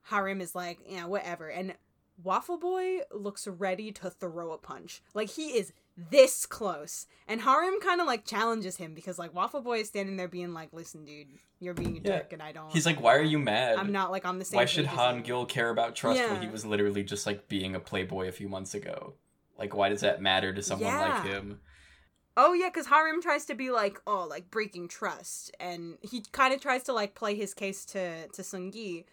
Harim 0.04 0.40
is 0.40 0.54
like, 0.54 0.80
"Yeah, 0.86 1.04
whatever." 1.04 1.48
And 1.48 1.76
Waffle 2.22 2.58
Boy 2.58 3.00
looks 3.10 3.46
ready 3.46 3.92
to 3.92 4.10
throw 4.10 4.52
a 4.52 4.58
punch. 4.58 5.02
Like 5.12 5.30
he 5.30 5.58
is 5.58 5.72
this 5.96 6.46
close. 6.46 7.06
And 7.28 7.40
Harim 7.40 7.80
kind 7.80 8.00
of 8.00 8.06
like 8.06 8.24
challenges 8.24 8.76
him 8.76 8.94
because 8.94 9.18
like 9.18 9.34
Waffle 9.34 9.60
Boy 9.60 9.80
is 9.80 9.88
standing 9.88 10.16
there 10.16 10.28
being 10.28 10.54
like, 10.54 10.72
"Listen, 10.72 11.04
dude, 11.04 11.28
you're 11.60 11.74
being 11.74 11.98
a 11.98 12.00
Yeah. 12.00 12.18
jerk 12.18 12.32
and 12.32 12.42
I 12.42 12.52
don't 12.52 12.70
He's 12.72 12.86
like, 12.86 13.00
"Why 13.00 13.16
are 13.16 13.22
you 13.22 13.38
mad?" 13.38 13.78
I'm 13.78 13.92
not 13.92 14.10
like 14.10 14.24
on 14.24 14.38
the 14.38 14.44
same 14.44 14.56
Why 14.56 14.64
should 14.64 14.86
Han. 14.86 15.22
Gil 15.22 15.46
care 15.46 15.70
about 15.70 15.94
trust 15.94 16.20
when 16.20 16.42
he 16.42 16.48
was 16.48 16.64
literally 16.64 17.02
just 17.02 17.26
like 17.26 17.48
being 17.48 17.74
a 17.74 17.80
playboy 17.80 18.28
a 18.28 18.32
few 18.32 18.48
months 18.48 18.74
ago? 18.74 19.14
Like, 19.58 19.74
why 19.74 19.90
does 19.90 20.00
that 20.00 20.20
matter 20.20 20.52
to 20.52 20.62
someone 20.62 20.96
like 20.96 21.24
him? 21.24 21.60
Oh 22.36 22.54
yeah, 22.54 22.68
because 22.68 22.86
Harim 22.86 23.20
tries 23.20 23.44
to 23.46 23.54
be 23.54 23.70
like, 23.70 24.00
oh, 24.06 24.26
like 24.28 24.50
breaking 24.50 24.88
trust, 24.88 25.54
and 25.60 25.98
he 26.00 26.24
kind 26.32 26.54
of 26.54 26.60
tries 26.60 26.82
to 26.84 26.92
like 26.92 27.14
play 27.14 27.34
his 27.34 27.52
case 27.52 27.84
to 27.86 28.26
to 28.28 28.42
Sungi, 28.42 29.04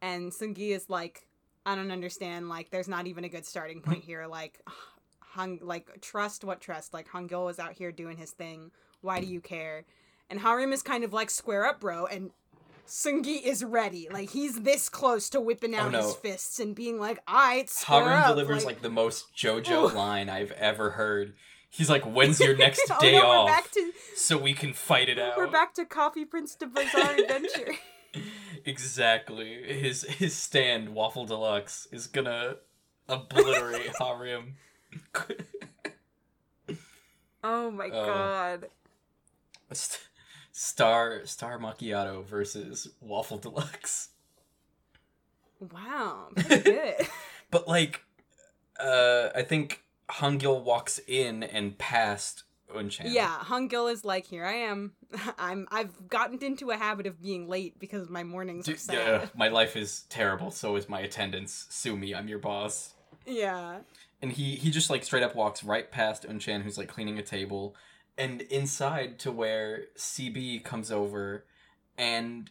and 0.00 0.30
Sungi 0.30 0.70
is 0.70 0.88
like, 0.88 1.26
I 1.66 1.74
don't 1.74 1.90
understand. 1.90 2.48
Like, 2.48 2.70
there's 2.70 2.88
not 2.88 3.06
even 3.08 3.24
a 3.24 3.28
good 3.28 3.44
starting 3.44 3.80
mm. 3.80 3.84
point 3.84 4.04
here. 4.04 4.26
Like, 4.26 4.60
Hung, 5.32 5.58
like 5.62 6.00
trust 6.00 6.44
what 6.44 6.60
trust? 6.60 6.92
Like 6.94 7.08
Hangil 7.08 7.44
was 7.44 7.58
out 7.58 7.72
here 7.72 7.92
doing 7.92 8.16
his 8.16 8.30
thing. 8.30 8.70
Why 9.00 9.20
do 9.20 9.26
you 9.26 9.40
care? 9.40 9.84
And 10.30 10.40
Harim 10.40 10.72
is 10.72 10.82
kind 10.82 11.04
of 11.04 11.12
like 11.12 11.30
square 11.30 11.66
up, 11.66 11.80
bro, 11.80 12.06
and. 12.06 12.30
Sungi 12.86 13.42
is 13.42 13.62
ready. 13.62 14.08
Like 14.10 14.30
he's 14.30 14.62
this 14.62 14.88
close 14.88 15.28
to 15.30 15.42
whipping 15.42 15.74
oh, 15.74 15.78
out 15.78 15.86
Oh, 15.88 15.90
no. 15.90 16.02
his 16.06 16.14
fists 16.14 16.58
and 16.58 16.74
being 16.74 16.98
like, 16.98 17.18
"Alright, 17.28 17.68
square 17.68 18.04
Harim 18.04 18.18
up." 18.22 18.28
delivers 18.28 18.64
like, 18.64 18.80
the 18.80 18.88
most 18.88 19.26
JoJo 19.36 19.92
Ooh. 19.92 19.94
line 19.94 20.30
I've 20.30 20.52
ever 20.52 20.92
heard. 20.92 21.34
He's 21.68 21.90
like, 21.90 22.04
"When's 22.04 22.40
your 22.40 22.56
next 22.64 22.90
oh, 22.90 22.98
day 22.98 23.18
no, 23.18 23.26
off, 23.26 23.70
to 23.72 23.92
so 24.16 24.38
we 24.38 24.54
can 24.54 24.72
fight 24.72 25.10
it 25.10 25.18
out?" 25.18 25.36
we're 25.36 25.46
back 25.50 25.74
to 25.74 25.84
Coffee 25.84 26.24
Prince 26.24 26.54
to 26.54 26.66
Bizarre 26.66 27.12
Adventure. 27.18 27.74
exactly. 28.64 29.62
His 29.80 30.04
his 30.04 30.34
stand 30.34 30.90
Waffle 30.94 31.26
Deluxe 31.26 31.86
is 31.92 32.06
gonna 32.06 32.56
obliterate 33.06 33.90
Harim. 34.00 34.54
Oh 37.44 37.70
my 37.70 37.86
Oh. 37.88 38.06
god. 38.06 38.66
St- 39.72 40.00
Star 40.52 41.24
Star 41.24 41.58
Macchiato 41.58 42.24
versus 42.24 42.88
Waffle 43.00 43.38
Deluxe. 43.38 44.08
Wow. 45.72 46.28
Pretty 46.36 46.62
good. 46.62 46.94
But 47.50 47.66
like, 47.66 48.02
uh, 48.78 49.30
I 49.34 49.40
think 49.42 49.82
Hangil 50.10 50.62
walks 50.62 51.00
in 51.08 51.42
and 51.42 51.78
past 51.78 52.42
Unchan. 52.76 53.04
yeah, 53.06 53.38
Hungil 53.40 53.90
is 53.90 54.04
like, 54.04 54.26
here 54.26 54.44
I 54.44 54.52
am. 54.52 54.92
I'm 55.38 55.66
I've 55.70 56.10
gotten 56.10 56.38
into 56.44 56.70
a 56.70 56.76
habit 56.76 57.06
of 57.06 57.22
being 57.22 57.48
late 57.48 57.78
because 57.78 58.10
my 58.10 58.22
mornings 58.22 58.66
D- 58.66 58.74
are 58.74 58.76
sad. 58.76 58.94
yeah, 58.96 59.26
my 59.34 59.48
life 59.48 59.76
is 59.76 60.02
terrible. 60.10 60.50
So 60.50 60.76
is 60.76 60.90
my 60.90 61.00
attendance. 61.00 61.66
Sue 61.70 61.96
me. 61.96 62.14
I'm 62.14 62.28
your 62.28 62.38
boss. 62.38 62.92
Yeah. 63.24 63.78
And 64.20 64.32
he 64.32 64.56
he 64.56 64.70
just 64.70 64.90
like 64.90 65.04
straight 65.04 65.22
up 65.22 65.36
walks 65.36 65.62
right 65.62 65.90
past 65.90 66.26
Unchan, 66.26 66.62
who's 66.62 66.78
like 66.78 66.88
cleaning 66.88 67.18
a 67.18 67.22
table, 67.22 67.76
and 68.16 68.40
inside 68.42 69.18
to 69.20 69.30
where 69.30 69.84
CB 69.96 70.64
comes 70.64 70.90
over, 70.90 71.44
and 71.96 72.50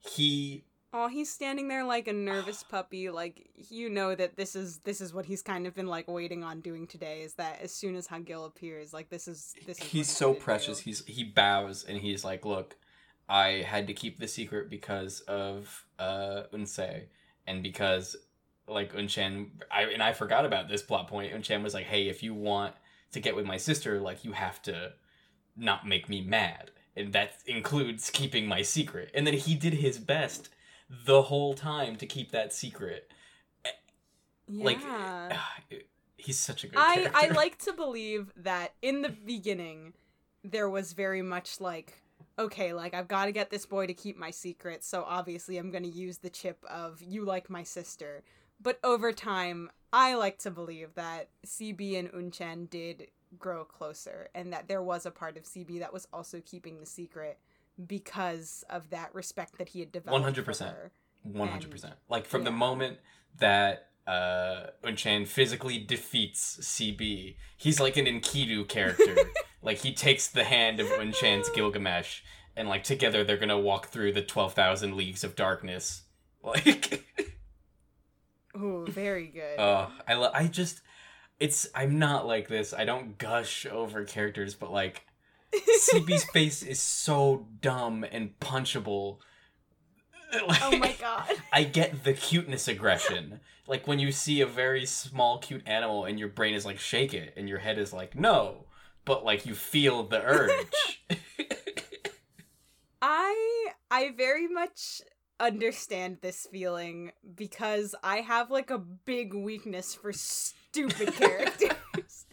he 0.00 0.64
Oh, 0.96 1.08
he's 1.08 1.28
standing 1.28 1.66
there 1.66 1.82
like 1.82 2.06
a 2.06 2.12
nervous 2.12 2.62
puppy. 2.70 3.10
Like 3.10 3.50
you 3.56 3.90
know 3.90 4.14
that 4.14 4.36
this 4.36 4.54
is 4.54 4.78
this 4.78 5.00
is 5.00 5.12
what 5.12 5.26
he's 5.26 5.42
kind 5.42 5.66
of 5.66 5.74
been 5.74 5.88
like 5.88 6.06
waiting 6.06 6.44
on 6.44 6.60
doing 6.60 6.86
today. 6.86 7.22
Is 7.22 7.34
that 7.34 7.60
as 7.60 7.74
soon 7.74 7.96
as 7.96 8.06
Hungil 8.06 8.46
appears, 8.46 8.92
like 8.92 9.10
this 9.10 9.26
is 9.26 9.56
this 9.66 9.80
is. 9.80 9.84
he's 9.84 10.08
so 10.08 10.32
precious. 10.32 10.78
do. 10.78 10.84
He's 10.84 11.04
he 11.04 11.24
bows 11.24 11.84
and 11.84 11.98
he's 11.98 12.24
like, 12.24 12.44
"Look, 12.44 12.76
I 13.28 13.64
had 13.66 13.88
to 13.88 13.92
keep 13.92 14.20
the 14.20 14.28
secret 14.28 14.70
because 14.70 15.20
of 15.22 15.84
uh 15.98 16.44
Unsei 16.52 17.06
and 17.44 17.60
because 17.60 18.14
like 18.66 18.94
Unchan 18.94 19.48
I 19.70 19.82
and 19.84 20.02
I 20.02 20.12
forgot 20.12 20.44
about 20.44 20.68
this 20.68 20.82
plot 20.82 21.08
point. 21.08 21.32
Unchan 21.32 21.62
was 21.62 21.74
like, 21.74 21.86
"Hey, 21.86 22.08
if 22.08 22.22
you 22.22 22.34
want 22.34 22.74
to 23.12 23.20
get 23.20 23.36
with 23.36 23.46
my 23.46 23.56
sister, 23.56 24.00
like 24.00 24.24
you 24.24 24.32
have 24.32 24.62
to 24.62 24.92
not 25.56 25.86
make 25.86 26.08
me 26.08 26.20
mad." 26.20 26.70
And 26.96 27.12
that 27.12 27.32
includes 27.46 28.10
keeping 28.10 28.46
my 28.46 28.62
secret. 28.62 29.10
And 29.14 29.26
then 29.26 29.34
he 29.34 29.54
did 29.54 29.74
his 29.74 29.98
best 29.98 30.48
the 30.88 31.22
whole 31.22 31.54
time 31.54 31.96
to 31.96 32.06
keep 32.06 32.30
that 32.30 32.52
secret. 32.52 33.10
Like 34.48 34.80
Yeah. 34.80 35.30
Ah, 35.32 35.54
he's 36.16 36.38
such 36.38 36.64
a 36.64 36.68
good 36.68 36.78
I 36.78 36.94
character. 36.94 37.18
I 37.18 37.28
like 37.28 37.58
to 37.60 37.72
believe 37.72 38.32
that 38.36 38.74
in 38.82 39.02
the 39.02 39.08
beginning 39.08 39.94
there 40.42 40.68
was 40.68 40.92
very 40.92 41.22
much 41.22 41.60
like 41.60 42.00
okay, 42.38 42.72
like 42.72 42.94
I've 42.94 43.08
got 43.08 43.26
to 43.26 43.32
get 43.32 43.50
this 43.50 43.64
boy 43.64 43.86
to 43.86 43.94
keep 43.94 44.16
my 44.16 44.30
secret, 44.30 44.84
so 44.84 45.04
obviously 45.06 45.56
I'm 45.56 45.70
going 45.70 45.84
to 45.84 45.88
use 45.88 46.18
the 46.18 46.30
chip 46.30 46.64
of 46.68 47.00
you 47.00 47.24
like 47.24 47.48
my 47.48 47.62
sister. 47.62 48.24
But 48.64 48.80
over 48.82 49.12
time, 49.12 49.70
I 49.92 50.14
like 50.14 50.38
to 50.40 50.50
believe 50.50 50.94
that 50.96 51.28
CB 51.46 51.96
and 51.96 52.10
Unchan 52.10 52.68
did 52.68 53.06
grow 53.38 53.64
closer 53.64 54.28
and 54.34 54.52
that 54.52 54.66
there 54.66 54.82
was 54.82 55.06
a 55.06 55.10
part 55.12 55.36
of 55.36 55.44
CB 55.44 55.78
that 55.78 55.92
was 55.92 56.08
also 56.12 56.40
keeping 56.44 56.80
the 56.80 56.86
secret 56.86 57.38
because 57.86 58.64
of 58.70 58.90
that 58.90 59.14
respect 59.14 59.58
that 59.58 59.68
he 59.68 59.80
had 59.80 59.92
developed. 59.92 60.36
100%. 60.36 60.60
her. 60.62 60.90
One 61.24 61.48
hundred 61.48 61.70
percent. 61.70 61.94
Like 62.08 62.26
from 62.26 62.44
the 62.44 62.50
moment 62.50 62.98
that 63.38 63.88
uh 64.06 64.66
Unchan 64.84 65.26
physically 65.26 65.78
defeats 65.78 66.58
CB, 66.60 67.36
he's 67.56 67.80
like 67.80 67.96
an 67.96 68.04
Enkidu 68.04 68.68
character. 68.68 69.16
like 69.62 69.78
he 69.78 69.94
takes 69.94 70.28
the 70.28 70.44
hand 70.44 70.80
of 70.80 70.86
Unchan's 70.88 71.48
Gilgamesh, 71.54 72.20
and 72.56 72.68
like 72.68 72.84
together 72.84 73.24
they're 73.24 73.38
gonna 73.38 73.58
walk 73.58 73.86
through 73.86 74.12
the 74.12 74.20
twelve 74.22 74.52
thousand 74.52 74.96
leagues 74.96 75.24
of 75.24 75.34
darkness. 75.34 76.02
Like, 76.42 77.02
Ooh, 78.56 78.86
very 78.88 79.26
good. 79.28 79.58
uh, 79.58 79.88
I 80.06 80.14
lo- 80.14 80.30
I 80.32 80.46
just, 80.46 80.80
it's 81.40 81.66
I'm 81.74 81.98
not 81.98 82.26
like 82.26 82.48
this. 82.48 82.72
I 82.72 82.84
don't 82.84 83.18
gush 83.18 83.66
over 83.66 84.04
characters, 84.04 84.54
but 84.54 84.70
like 84.72 85.02
CB's 85.52 86.24
face 86.32 86.62
is 86.62 86.80
so 86.80 87.46
dumb 87.60 88.04
and 88.10 88.38
punchable. 88.40 89.18
oh 90.32 90.76
my 90.78 90.94
god. 91.00 91.30
I 91.52 91.64
get 91.64 92.04
the 92.04 92.12
cuteness 92.12 92.68
aggression. 92.68 93.40
Like 93.66 93.86
when 93.86 93.98
you 93.98 94.12
see 94.12 94.40
a 94.40 94.46
very 94.46 94.84
small, 94.86 95.38
cute 95.38 95.66
animal 95.66 96.04
and 96.04 96.18
your 96.18 96.28
brain 96.28 96.54
is 96.54 96.64
like, 96.66 96.78
shake 96.78 97.14
it, 97.14 97.34
and 97.36 97.48
your 97.48 97.58
head 97.58 97.78
is 97.78 97.92
like, 97.92 98.14
no. 98.14 98.66
but 99.04 99.24
like 99.24 99.46
you 99.46 99.54
feel 99.54 100.02
the 100.04 100.22
urge. 100.22 101.00
I 103.02 103.68
I 103.90 104.12
very 104.16 104.48
much 104.48 105.02
understand 105.40 106.18
this 106.20 106.46
feeling 106.50 107.12
because 107.34 107.94
I 108.02 108.18
have 108.18 108.50
like 108.50 108.70
a 108.70 108.78
big 108.78 109.34
weakness 109.34 109.94
for 109.94 110.12
stupid 110.12 111.12
characters. 111.14 112.26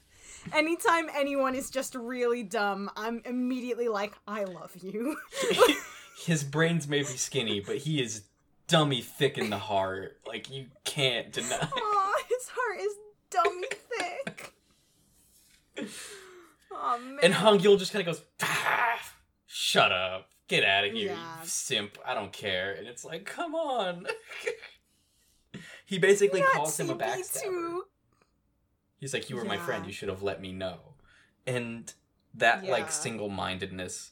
Anytime 0.53 1.07
anyone 1.15 1.55
is 1.55 1.69
just 1.69 1.95
really 1.95 2.43
dumb, 2.43 2.89
I'm 2.95 3.21
immediately 3.25 3.87
like, 3.87 4.13
I 4.27 4.43
love 4.45 4.75
you. 4.81 5.17
His 6.25 6.43
brains 6.43 6.87
may 6.87 6.99
be 6.99 7.05
skinny, 7.05 7.59
but 7.59 7.77
he 7.77 8.01
is 8.01 8.23
dummy 8.67 9.01
thick 9.01 9.37
in 9.37 9.49
the 9.49 9.57
heart. 9.57 10.19
Like 10.25 10.49
you 10.51 10.67
can't 10.83 11.31
deny. 11.31 11.67
Aw, 11.75 12.13
his 12.29 12.49
heart 12.49 12.79
is 12.79 12.93
dummy 13.29 13.67
thick. 13.97 14.53
Oh 16.71 16.99
man. 16.99 17.19
And 17.23 17.33
Hong 17.33 17.59
Yul 17.59 17.77
just 17.79 17.91
kind 17.91 18.07
of 18.07 18.13
goes, 18.13 18.23
"Ah, 18.43 18.99
"Shut 19.47 19.91
up, 19.91 20.29
get 20.51 20.63
out 20.63 20.83
of 20.85 20.91
here, 20.93 21.11
Yeah. 21.13 21.41
you 21.41 21.47
simp. 21.47 21.97
I 22.05 22.13
don't 22.13 22.31
care." 22.31 22.73
And 22.73 22.87
it's 22.87 23.03
like, 23.03 23.25
come 23.25 23.55
on. 23.55 24.05
he 25.85 25.97
basically 25.97 26.41
Not 26.41 26.51
calls 26.51 26.79
him 26.79 26.89
a 26.89 26.95
CP2. 26.95 26.99
backstabber. 26.99 27.79
He's 28.99 29.13
like, 29.13 29.29
"You 29.29 29.35
were 29.35 29.45
my 29.45 29.57
friend. 29.57 29.85
You 29.85 29.91
should 29.93 30.09
have 30.09 30.21
let 30.21 30.41
me 30.41 30.51
know." 30.51 30.93
And 31.47 31.91
that 32.35 32.63
Yeah. 32.63 32.71
like 32.71 32.91
single-mindedness. 32.91 34.11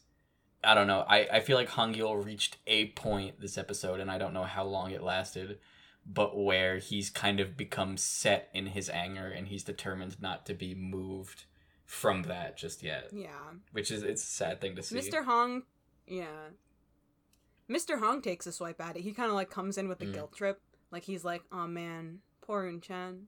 I 0.64 0.74
don't 0.74 0.88
know. 0.88 1.06
I, 1.08 1.20
I 1.32 1.40
feel 1.40 1.56
like 1.56 1.70
Hung 1.70 1.94
Yul 1.94 2.24
reached 2.26 2.58
a 2.68 2.88
point 2.90 3.40
this 3.40 3.58
episode, 3.58 4.00
and 4.02 4.12
I 4.12 4.18
don't 4.18 4.34
know 4.34 4.44
how 4.44 4.66
long 4.66 4.92
it 4.92 5.02
lasted, 5.02 5.60
but 6.06 6.38
where 6.38 6.80
he's 6.80 7.10
kind 7.10 7.40
of 7.40 7.56
become 7.56 7.96
set 7.96 8.50
in 8.54 8.66
his 8.68 8.90
anger, 8.90 9.28
and 9.30 9.48
he's 9.48 9.64
determined 9.64 10.22
not 10.22 10.46
to 10.48 10.54
be 10.54 10.76
moved 10.76 11.46
from 11.86 12.24
that 12.24 12.58
just 12.58 12.84
yet. 12.84 13.10
Yeah. 13.14 13.30
Which 13.72 13.90
is 13.90 14.04
it's 14.04 14.22
a 14.24 14.26
sad 14.26 14.60
thing 14.60 14.76
to 14.76 14.84
see. 14.84 14.98
Mr. 14.98 15.24
Hong, 15.24 15.64
yeah. 16.10 16.50
Mr. 17.70 18.00
Hong 18.00 18.22
takes 18.22 18.48
a 18.48 18.52
swipe 18.52 18.82
at 18.82 18.98
it. 18.98 19.02
He 19.02 19.12
kind 19.14 19.30
of 19.30 19.36
like 19.36 19.50
comes 19.50 19.78
in 19.78 19.88
with 19.88 20.00
the 20.00 20.06
Mm. 20.08 20.14
guilt 20.14 20.34
trip. 20.36 20.60
Like 20.92 21.04
he's 21.04 21.24
like, 21.24 21.44
"Oh 21.52 21.68
man, 21.68 22.20
poor 22.42 22.66
Un 22.68 22.82
Chan." 22.82 23.28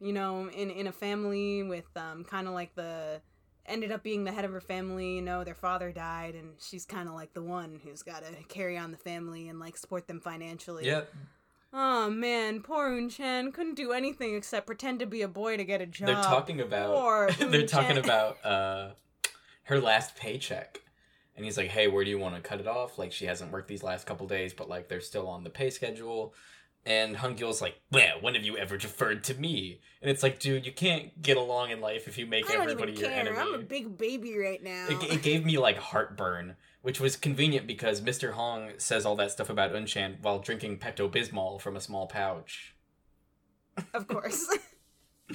You 0.00 0.12
know, 0.12 0.48
in 0.48 0.70
in 0.70 0.86
a 0.88 0.92
family 0.92 1.62
with 1.62 1.86
um 1.96 2.24
kind 2.24 2.48
of 2.48 2.54
like 2.54 2.74
the 2.74 3.20
ended 3.64 3.92
up 3.92 4.02
being 4.02 4.24
the 4.24 4.32
head 4.32 4.44
of 4.44 4.50
her 4.50 4.60
family, 4.60 5.14
you 5.14 5.22
know, 5.22 5.44
their 5.44 5.54
father 5.54 5.92
died 5.92 6.34
and 6.34 6.54
she's 6.60 6.84
kind 6.84 7.08
of 7.08 7.14
like 7.14 7.32
the 7.34 7.42
one 7.42 7.80
who's 7.84 8.02
got 8.02 8.24
to 8.24 8.32
carry 8.48 8.76
on 8.76 8.90
the 8.90 8.96
family 8.96 9.48
and 9.48 9.60
like 9.60 9.76
support 9.76 10.08
them 10.08 10.18
financially. 10.20 10.84
Yep. 10.86 11.14
Oh 11.72 12.10
man, 12.10 12.60
poor 12.62 12.88
Un 12.88 13.08
Chan 13.08 13.52
couldn't 13.52 13.74
do 13.76 13.92
anything 13.92 14.34
except 14.34 14.66
pretend 14.66 14.98
to 14.98 15.06
be 15.06 15.22
a 15.22 15.28
boy 15.28 15.56
to 15.56 15.64
get 15.64 15.80
a 15.80 15.86
job. 15.86 16.08
They're 16.08 16.16
talking 16.16 16.60
about 16.60 17.38
they're 17.38 17.64
talking 17.66 17.98
about 17.98 18.44
uh 18.44 18.90
her 19.64 19.78
last 19.80 20.16
paycheck. 20.16 20.80
And 21.42 21.46
he's 21.48 21.56
like, 21.56 21.70
"Hey, 21.70 21.88
where 21.88 22.04
do 22.04 22.10
you 22.10 22.20
want 22.20 22.36
to 22.36 22.40
cut 22.40 22.60
it 22.60 22.68
off? 22.68 22.98
Like 22.98 23.10
she 23.10 23.26
hasn't 23.26 23.50
worked 23.50 23.66
these 23.66 23.82
last 23.82 24.06
couple 24.06 24.28
days, 24.28 24.54
but 24.54 24.68
like 24.68 24.88
they're 24.88 25.00
still 25.00 25.26
on 25.26 25.42
the 25.42 25.50
pay 25.50 25.70
schedule." 25.70 26.34
And 26.86 27.16
Hangyul's 27.16 27.60
like, 27.60 27.80
"Well, 27.90 28.20
when 28.20 28.36
have 28.36 28.44
you 28.44 28.56
ever 28.56 28.76
deferred 28.76 29.24
to 29.24 29.34
me?" 29.34 29.80
And 30.00 30.08
it's 30.08 30.22
like, 30.22 30.38
dude, 30.38 30.64
you 30.64 30.70
can't 30.70 31.20
get 31.20 31.36
along 31.36 31.70
in 31.70 31.80
life 31.80 32.06
if 32.06 32.16
you 32.16 32.26
make 32.26 32.48
I 32.48 32.52
don't 32.52 32.62
everybody 32.62 32.92
even 32.92 33.02
your 33.02 33.10
care. 33.10 33.20
enemy. 33.20 33.36
I'm 33.38 33.54
a 33.54 33.58
big 33.58 33.98
baby 33.98 34.38
right 34.38 34.62
now. 34.62 34.86
it, 34.88 35.02
it 35.14 35.22
gave 35.22 35.44
me 35.44 35.58
like 35.58 35.78
heartburn, 35.78 36.54
which 36.82 37.00
was 37.00 37.16
convenient 37.16 37.66
because 37.66 38.00
Mr. 38.00 38.34
Hong 38.34 38.70
says 38.78 39.04
all 39.04 39.16
that 39.16 39.32
stuff 39.32 39.50
about 39.50 39.72
Unchan 39.72 40.20
while 40.22 40.38
drinking 40.38 40.78
Pepto 40.78 41.10
Bismol 41.10 41.60
from 41.60 41.74
a 41.74 41.80
small 41.80 42.06
pouch. 42.06 42.76
of 43.92 44.06
course. 44.06 44.46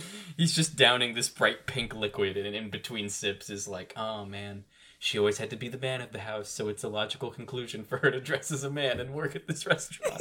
He's 0.38 0.54
just 0.56 0.76
downing 0.76 1.16
this 1.16 1.30
bright 1.30 1.66
pink 1.66 1.96
liquid, 1.96 2.38
and 2.38 2.56
in 2.56 2.70
between 2.70 3.10
sips 3.10 3.50
is 3.50 3.68
like, 3.68 3.94
oh 3.98 4.26
man, 4.26 4.66
she 5.00 5.20
always 5.20 5.38
had 5.38 5.50
to 5.52 5.56
be 5.56 5.70
the 5.70 5.78
man 5.78 6.02
of 6.02 6.12
the 6.12 6.20
house, 6.20 6.50
so 6.50 6.70
it's 6.70 6.84
a 6.84 6.90
logical 6.90 7.30
conclusion 7.30 7.84
for 7.84 7.98
her 7.98 8.10
to 8.10 8.20
dress 8.20 8.52
as 8.52 8.64
a 8.64 8.70
man 8.70 9.00
and 9.00 9.14
work 9.14 9.36
at 9.36 9.48
this 9.48 9.66
restaurant. 9.66 10.20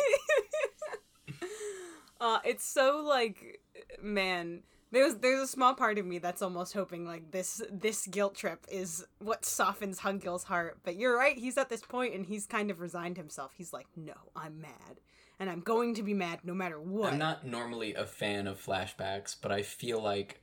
uh, 2.20 2.38
it's 2.44 2.64
so 2.64 3.02
like, 3.04 3.60
man. 4.02 4.62
There's 4.92 5.16
there's 5.16 5.40
a 5.40 5.48
small 5.48 5.74
part 5.74 5.98
of 5.98 6.06
me 6.06 6.18
that's 6.18 6.40
almost 6.40 6.72
hoping 6.72 7.04
like 7.04 7.32
this 7.32 7.60
this 7.72 8.06
guilt 8.06 8.36
trip 8.36 8.64
is 8.70 9.04
what 9.18 9.44
softens 9.44 9.98
Hangyul's 9.98 10.44
heart. 10.44 10.78
But 10.84 10.94
you're 10.94 11.14
right. 11.14 11.36
He's 11.36 11.58
at 11.58 11.68
this 11.68 11.82
point 11.82 12.14
and 12.14 12.24
he's 12.24 12.46
kind 12.46 12.70
of 12.70 12.78
resigned 12.78 13.16
himself. 13.16 13.52
He's 13.56 13.72
like, 13.72 13.88
no, 13.96 14.14
I'm 14.36 14.60
mad, 14.60 15.00
and 15.40 15.50
I'm 15.50 15.60
going 15.60 15.94
to 15.96 16.04
be 16.04 16.14
mad 16.14 16.38
no 16.44 16.54
matter 16.54 16.80
what. 16.80 17.12
I'm 17.12 17.18
not 17.18 17.44
normally 17.44 17.94
a 17.94 18.06
fan 18.06 18.46
of 18.46 18.64
flashbacks, 18.64 19.34
but 19.38 19.50
I 19.50 19.62
feel 19.62 20.00
like 20.00 20.40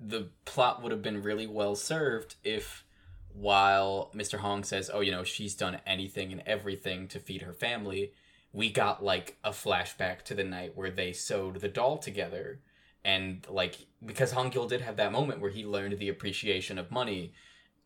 the 0.00 0.28
plot 0.44 0.80
would 0.80 0.92
have 0.92 1.02
been 1.02 1.22
really 1.22 1.48
well 1.48 1.74
served 1.74 2.36
if 2.44 2.84
while 3.32 4.10
Mr. 4.14 4.38
Hong 4.38 4.64
says, 4.64 4.90
"Oh, 4.92 5.00
you 5.00 5.10
know, 5.10 5.24
she's 5.24 5.54
done 5.54 5.80
anything 5.86 6.32
and 6.32 6.42
everything 6.46 7.08
to 7.08 7.18
feed 7.18 7.42
her 7.42 7.52
family," 7.52 8.12
we 8.52 8.70
got 8.70 9.04
like 9.04 9.36
a 9.44 9.50
flashback 9.50 10.22
to 10.22 10.34
the 10.34 10.44
night 10.44 10.76
where 10.76 10.90
they 10.90 11.12
sewed 11.12 11.56
the 11.60 11.68
doll 11.68 11.98
together. 11.98 12.60
And 13.04 13.46
like 13.48 13.76
because 14.04 14.32
Hangyul 14.32 14.68
did 14.68 14.80
have 14.80 14.96
that 14.96 15.12
moment 15.12 15.40
where 15.40 15.50
he 15.50 15.64
learned 15.64 15.98
the 15.98 16.08
appreciation 16.08 16.78
of 16.78 16.90
money 16.90 17.32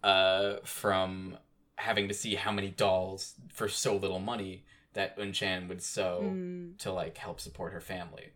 uh 0.02 0.56
from 0.64 1.36
having 1.76 2.08
to 2.08 2.14
see 2.14 2.34
how 2.36 2.50
many 2.52 2.68
dolls 2.70 3.34
for 3.52 3.68
so 3.68 3.96
little 3.96 4.18
money 4.20 4.64
that 4.94 5.16
Unchan 5.18 5.68
would 5.68 5.82
sew 5.82 6.20
Mm. 6.24 6.78
to 6.78 6.92
like 6.92 7.16
help 7.18 7.40
support 7.40 7.72
her 7.72 7.80
family. 7.80 8.32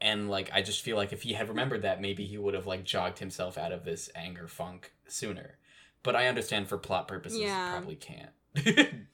And 0.00 0.28
like 0.30 0.50
I 0.52 0.62
just 0.62 0.82
feel 0.82 0.96
like 0.96 1.12
if 1.12 1.22
he 1.22 1.32
had 1.34 1.48
remembered 1.48 1.82
that, 1.82 2.00
maybe 2.00 2.24
he 2.26 2.38
would 2.38 2.54
have 2.54 2.66
like 2.66 2.84
jogged 2.84 3.18
himself 3.18 3.56
out 3.58 3.72
of 3.72 3.84
this 3.84 4.10
anger 4.14 4.48
funk 4.48 4.92
sooner. 5.08 5.58
But 6.06 6.16
I 6.16 6.28
understand 6.28 6.68
for 6.68 6.78
plot 6.78 7.06
purposes, 7.08 7.38
Yeah. 7.38 7.72
probably 7.72 7.96
can't. 7.96 8.30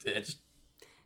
It's- 0.04 0.36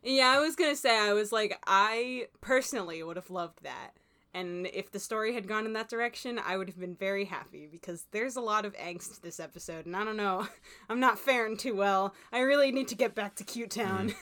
Yeah, 0.03 0.29
I 0.29 0.39
was 0.39 0.55
gonna 0.55 0.75
say 0.75 0.95
I 0.97 1.13
was 1.13 1.31
like 1.31 1.57
I 1.65 2.27
personally 2.41 3.01
would 3.01 3.15
have 3.15 3.31
loved 3.31 3.63
that. 3.63 3.91
And 4.33 4.67
if 4.67 4.91
the 4.91 4.99
story 4.99 5.33
had 5.33 5.47
gone 5.47 5.65
in 5.65 5.73
that 5.73 5.89
direction, 5.89 6.39
I 6.45 6.57
would 6.57 6.67
have 6.67 6.79
been 6.79 6.93
very 6.95 7.25
happy 7.25 7.65
because 7.71 8.05
there's 8.11 8.35
a 8.35 8.41
lot 8.41 8.65
of 8.65 8.73
angst 8.77 9.21
this 9.21 9.39
episode, 9.39 9.87
and 9.87 9.95
I 9.95 10.03
don't 10.03 10.17
know, 10.17 10.47
I'm 10.89 10.99
not 10.99 11.17
faring 11.17 11.57
too 11.57 11.75
well. 11.75 12.13
I 12.31 12.39
really 12.41 12.71
need 12.71 12.87
to 12.89 12.95
get 12.95 13.15
back 13.15 13.35
to 13.37 13.43
Cute 13.43 13.71
Town. 13.71 14.09
Mm-hmm. 14.09 14.17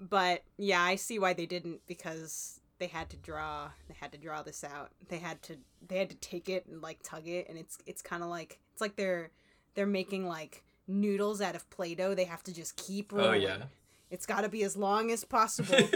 but 0.08 0.42
yeah, 0.56 0.80
I 0.82 0.94
see 0.96 1.18
why 1.18 1.34
they 1.34 1.44
didn't 1.46 1.80
because 1.86 2.60
they 2.78 2.86
had 2.86 3.10
to 3.10 3.16
draw 3.16 3.70
they 3.88 3.94
had 4.00 4.12
to 4.12 4.18
draw 4.18 4.42
this 4.42 4.62
out. 4.64 4.90
They 5.08 5.18
had 5.18 5.42
to 5.44 5.56
they 5.86 5.98
had 5.98 6.10
to 6.10 6.16
take 6.16 6.48
it 6.48 6.66
and 6.66 6.80
like 6.80 7.00
tug 7.02 7.26
it 7.28 7.48
and 7.48 7.58
it's 7.58 7.78
it's 7.86 8.02
kind 8.02 8.22
of 8.22 8.28
like 8.30 8.58
it's 8.72 8.80
like 8.80 8.96
they're 8.96 9.30
they're 9.74 9.86
making 9.86 10.26
like 10.26 10.62
noodles 10.88 11.40
out 11.40 11.54
of 11.54 11.68
play-doh. 11.70 12.14
They 12.14 12.24
have 12.24 12.42
to 12.44 12.54
just 12.54 12.76
keep 12.76 13.12
rolling. 13.12 13.30
oh 13.30 13.34
yeah. 13.34 13.62
It's 14.10 14.26
got 14.26 14.42
to 14.42 14.48
be 14.48 14.62
as 14.62 14.76
long 14.76 15.10
as 15.10 15.24
possible. 15.24 15.76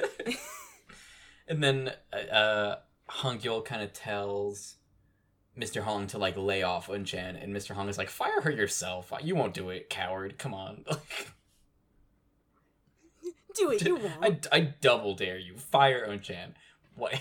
And 1.51 1.62
then 1.65 1.93
uh 2.31 2.77
Hangyul 3.11 3.65
kind 3.65 3.83
of 3.83 3.93
tells 3.93 4.77
Mr. 5.59 5.83
Hong 5.83 6.07
to 6.07 6.17
like 6.17 6.37
lay 6.37 6.62
off 6.62 6.87
Unchan, 6.87 7.43
and 7.43 7.55
Mr. 7.55 7.75
Hong 7.75 7.89
is 7.89 7.99
like, 7.99 8.09
"Fire 8.09 8.41
her 8.43 8.51
yourself. 8.53 9.12
You 9.21 9.35
won't 9.35 9.53
do 9.53 9.69
it, 9.71 9.91
coward. 9.91 10.39
Come 10.39 10.55
on." 10.55 10.85
Do 13.57 13.73
it, 13.73 13.85
you 13.85 13.97
won't. 13.97 14.47
I, 14.53 14.57
I 14.57 14.61
double 14.81 15.17
dare 15.17 15.37
you. 15.37 15.57
Fire 15.57 16.07
Unchan. 16.09 16.53
What? 16.95 17.19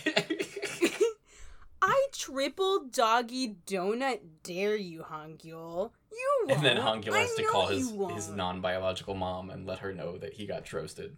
I 1.82 2.06
triple 2.14 2.86
doggy 2.86 3.56
donut 3.66 4.20
dare 4.44 4.76
you, 4.76 5.06
Hangyul. 5.10 5.90
You 6.12 6.46
won't. 6.48 6.52
and 6.52 6.66
then 6.66 6.78
I 6.78 7.20
has 7.20 7.36
to 7.36 7.44
call 7.44 7.68
his 7.68 7.94
his 8.14 8.30
non 8.30 8.62
biological 8.62 9.16
mom 9.16 9.50
and 9.50 9.66
let 9.66 9.80
her 9.80 9.94
know 9.94 10.18
that 10.18 10.34
he 10.34 10.46
got 10.46 10.72
roasted. 10.74 11.16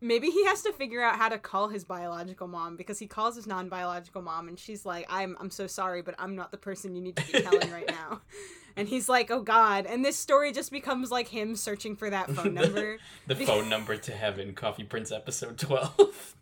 Maybe 0.00 0.30
he 0.30 0.44
has 0.46 0.62
to 0.62 0.72
figure 0.72 1.02
out 1.02 1.16
how 1.16 1.28
to 1.28 1.38
call 1.38 1.68
his 1.68 1.84
biological 1.84 2.46
mom 2.46 2.76
because 2.76 3.00
he 3.00 3.08
calls 3.08 3.34
his 3.34 3.48
non-biological 3.48 4.22
mom 4.22 4.46
and 4.46 4.56
she's 4.56 4.86
like, 4.86 5.06
"I'm 5.08 5.36
I'm 5.40 5.50
so 5.50 5.66
sorry, 5.66 6.02
but 6.02 6.14
I'm 6.18 6.36
not 6.36 6.52
the 6.52 6.56
person 6.56 6.94
you 6.94 7.02
need 7.02 7.16
to 7.16 7.32
be 7.32 7.40
telling 7.42 7.70
right 7.72 7.88
now." 7.88 8.20
And 8.76 8.88
he's 8.88 9.08
like, 9.08 9.28
"Oh 9.28 9.42
God!" 9.42 9.86
And 9.86 10.04
this 10.04 10.16
story 10.16 10.52
just 10.52 10.70
becomes 10.70 11.10
like 11.10 11.26
him 11.26 11.56
searching 11.56 11.96
for 11.96 12.10
that 12.10 12.30
phone 12.30 12.54
number. 12.62 12.98
The 13.26 13.34
phone 13.34 13.68
number 13.74 13.96
to 13.96 14.12
heaven, 14.12 14.54
Coffee 14.54 14.84
Prince 14.84 15.10
episode 15.10 15.58
twelve. 15.58 16.36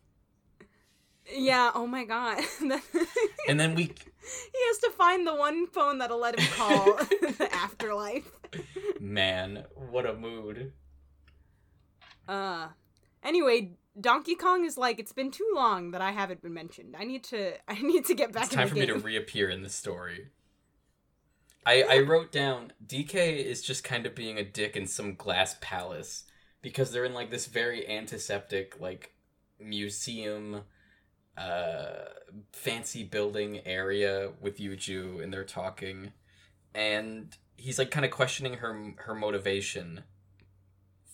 Yeah. 1.34 1.70
Oh 1.74 1.86
my 1.86 2.04
God. 2.04 2.42
and 3.48 3.60
then 3.60 3.74
we 3.74 3.84
he 3.84 4.58
has 4.68 4.78
to 4.78 4.90
find 4.90 5.26
the 5.26 5.34
one 5.34 5.66
phone 5.66 5.98
that'll 5.98 6.20
let 6.20 6.38
him 6.38 6.46
call 6.52 6.84
the 6.94 7.48
afterlife. 7.52 8.30
man, 9.00 9.64
what 9.74 10.06
a 10.06 10.14
mood. 10.14 10.72
Uh 12.28 12.68
anyway, 13.22 13.72
Donkey 14.00 14.34
Kong 14.34 14.64
is 14.64 14.76
like 14.76 14.98
it's 14.98 15.12
been 15.12 15.30
too 15.30 15.50
long 15.54 15.92
that 15.92 16.00
I 16.00 16.12
haven't 16.12 16.42
been 16.42 16.54
mentioned. 16.54 16.96
I 16.98 17.04
need 17.04 17.24
to 17.24 17.54
I 17.68 17.80
need 17.80 18.06
to 18.06 18.14
get 18.14 18.32
back 18.32 18.46
It's 18.46 18.54
time 18.54 18.68
for 18.68 18.74
me 18.74 18.86
to 18.86 18.94
reappear 18.94 19.48
in 19.48 19.62
the 19.62 19.70
story. 19.70 20.28
I 21.64 21.82
I 21.82 21.98
wrote 22.00 22.32
down 22.32 22.72
DK 22.86 23.44
is 23.44 23.62
just 23.62 23.84
kind 23.84 24.06
of 24.06 24.14
being 24.14 24.38
a 24.38 24.44
dick 24.44 24.76
in 24.76 24.86
some 24.86 25.14
glass 25.14 25.56
palace 25.60 26.24
because 26.62 26.90
they're 26.90 27.04
in 27.04 27.14
like 27.14 27.30
this 27.30 27.46
very 27.46 27.88
antiseptic 27.88 28.80
like 28.80 29.12
museum 29.60 30.62
uh 31.36 32.06
fancy 32.52 33.04
building 33.04 33.60
area 33.66 34.30
with 34.40 34.58
Yuju 34.58 35.22
and 35.22 35.32
they're 35.32 35.44
talking 35.44 36.12
and 36.74 37.36
he's 37.56 37.78
like 37.78 37.90
kind 37.90 38.04
of 38.04 38.10
questioning 38.10 38.54
her 38.54 38.94
her 38.98 39.14
motivation 39.14 40.02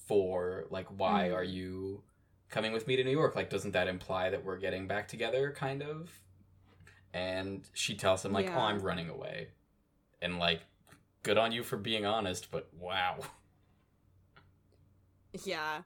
for 0.07 0.65
like 0.70 0.86
why 0.97 1.28
Mm. 1.28 1.35
are 1.35 1.44
you 1.44 2.03
coming 2.51 2.73
with 2.73 2.86
me 2.86 2.97
to 2.97 3.05
New 3.05 3.11
York? 3.11 3.35
Like, 3.35 3.49
doesn't 3.49 3.70
that 3.73 3.89
imply 3.89 4.28
that 4.31 4.44
we're 4.44 4.59
getting 4.59 4.86
back 4.86 5.09
together? 5.09 5.53
Kind 5.57 5.82
of. 5.82 6.11
And 7.15 7.66
she 7.73 7.94
tells 7.94 8.24
him 8.24 8.32
like, 8.32 8.47
Yeah. 8.47 8.57
"Oh, 8.59 8.62
I'm 8.62 8.81
running 8.81 9.09
away," 9.09 9.49
and 10.20 10.39
like, 10.39 10.61
good 11.23 11.39
on 11.39 11.53
you 11.53 11.62
for 11.62 11.77
being 11.78 12.05
honest, 12.05 12.51
but 12.51 12.69
wow. 12.74 13.20
Yeah. 15.44 15.82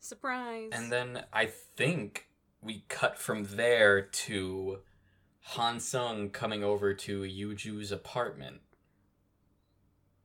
Surprise. 0.00 0.70
And 0.72 0.90
then 0.90 1.24
I 1.32 1.46
think 1.46 2.25
we 2.66 2.84
cut 2.88 3.16
from 3.18 3.44
there 3.44 4.02
to 4.02 4.80
Han 5.50 5.80
Sung 5.80 6.30
coming 6.30 6.62
over 6.64 6.92
to 6.92 7.20
Yuju's 7.22 7.92
apartment. 7.92 8.60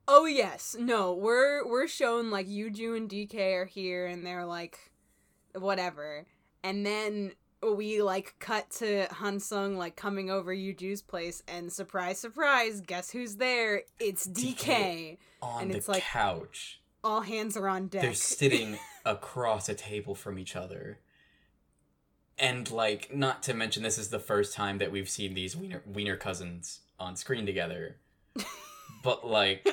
Oh 0.08 0.26
yes, 0.26 0.76
no, 0.78 1.14
we're 1.14 1.66
we're 1.68 1.88
shown 1.88 2.32
like 2.32 2.48
Yuju 2.48 2.98
and 2.98 3.10
DK 3.10 3.54
are 3.56 3.66
here 3.66 4.06
and 4.08 4.26
they're 4.26 4.46
like 4.46 4.78
whatever. 5.54 6.26
And 6.64 6.86
then 6.86 7.34
we 7.76 8.02
like 8.02 8.36
cut 8.40 8.70
to 8.72 9.06
Hansung 9.08 9.78
like 9.78 9.96
coming 9.96 10.30
over 10.30 10.54
Yuju's 10.54 11.02
place 11.02 11.44
and 11.48 11.72
surprise 11.72 12.20
surprise, 12.20 12.82
guess 12.82 13.12
who's 13.12 13.36
there? 13.36 13.84
It's 14.00 14.28
DK. 14.28 14.56
DK. 14.58 15.18
On 15.42 15.62
And 15.64 15.72
the 15.72 15.78
it's 15.78 15.88
like- 15.88 16.04
couch. 16.04 16.80
All 17.04 17.22
hands 17.22 17.58
are 17.58 17.68
on 17.68 17.88
deck. 17.88 18.04
They're 18.04 18.14
sitting 18.14 18.78
across 19.06 19.68
a 19.70 19.74
table 19.74 20.14
from 20.14 20.38
each 20.38 20.56
other. 20.56 21.00
And 22.40 22.70
like, 22.72 23.14
not 23.14 23.44
to 23.44 23.54
mention, 23.54 23.84
this 23.84 23.98
is 23.98 24.10
the 24.10 24.20
first 24.20 24.54
time 24.54 24.78
that 24.80 24.92
we've 24.92 25.10
seen 25.10 25.34
these 25.34 25.56
wiener, 25.56 25.82
wiener 25.86 26.16
cousins 26.18 26.80
on 27.00 27.16
screen 27.16 27.46
together. 27.46 27.98
but 29.04 29.28
like, 29.28 29.68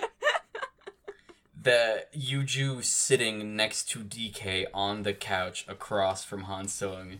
the 1.61 2.05
Yuju 2.17 2.85
sitting 2.85 3.57
next 3.57 3.89
to 3.91 4.01
DK 4.01 4.67
on 4.75 5.03
the 5.03 5.13
couch 5.15 5.65
across 5.69 6.25
from 6.25 6.43
Han 6.43 6.69
Sung, 6.69 7.19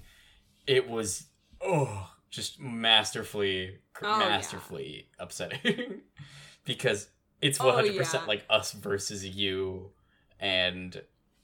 it 0.67 0.89
was 0.89 1.25
oh, 1.61 2.11
just 2.31 2.61
masterfully, 2.61 3.79
Oh, 4.03 4.21
yeah. 4.21 4.29
masterfully 4.29 5.09
upsetting 5.19 6.03
because 6.65 7.09
it's 7.41 7.61
Oh, 7.61 7.67
one 7.67 7.75
hundred 7.75 7.97
percent 7.97 8.25
yeah. 8.25 8.29
like 8.29 8.45
us 8.49 8.73
versus 8.73 9.27
you, 9.27 9.91
and 10.39 11.03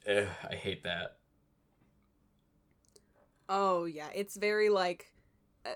ugh, 0.09 0.29
I 0.49 0.55
hate 0.55 0.85
that. 0.85 1.16
Oh 3.49 3.85
yeah, 3.85 4.09
it's 4.15 4.37
very 4.37 4.69
like 4.69 5.12
uh, 5.66 5.71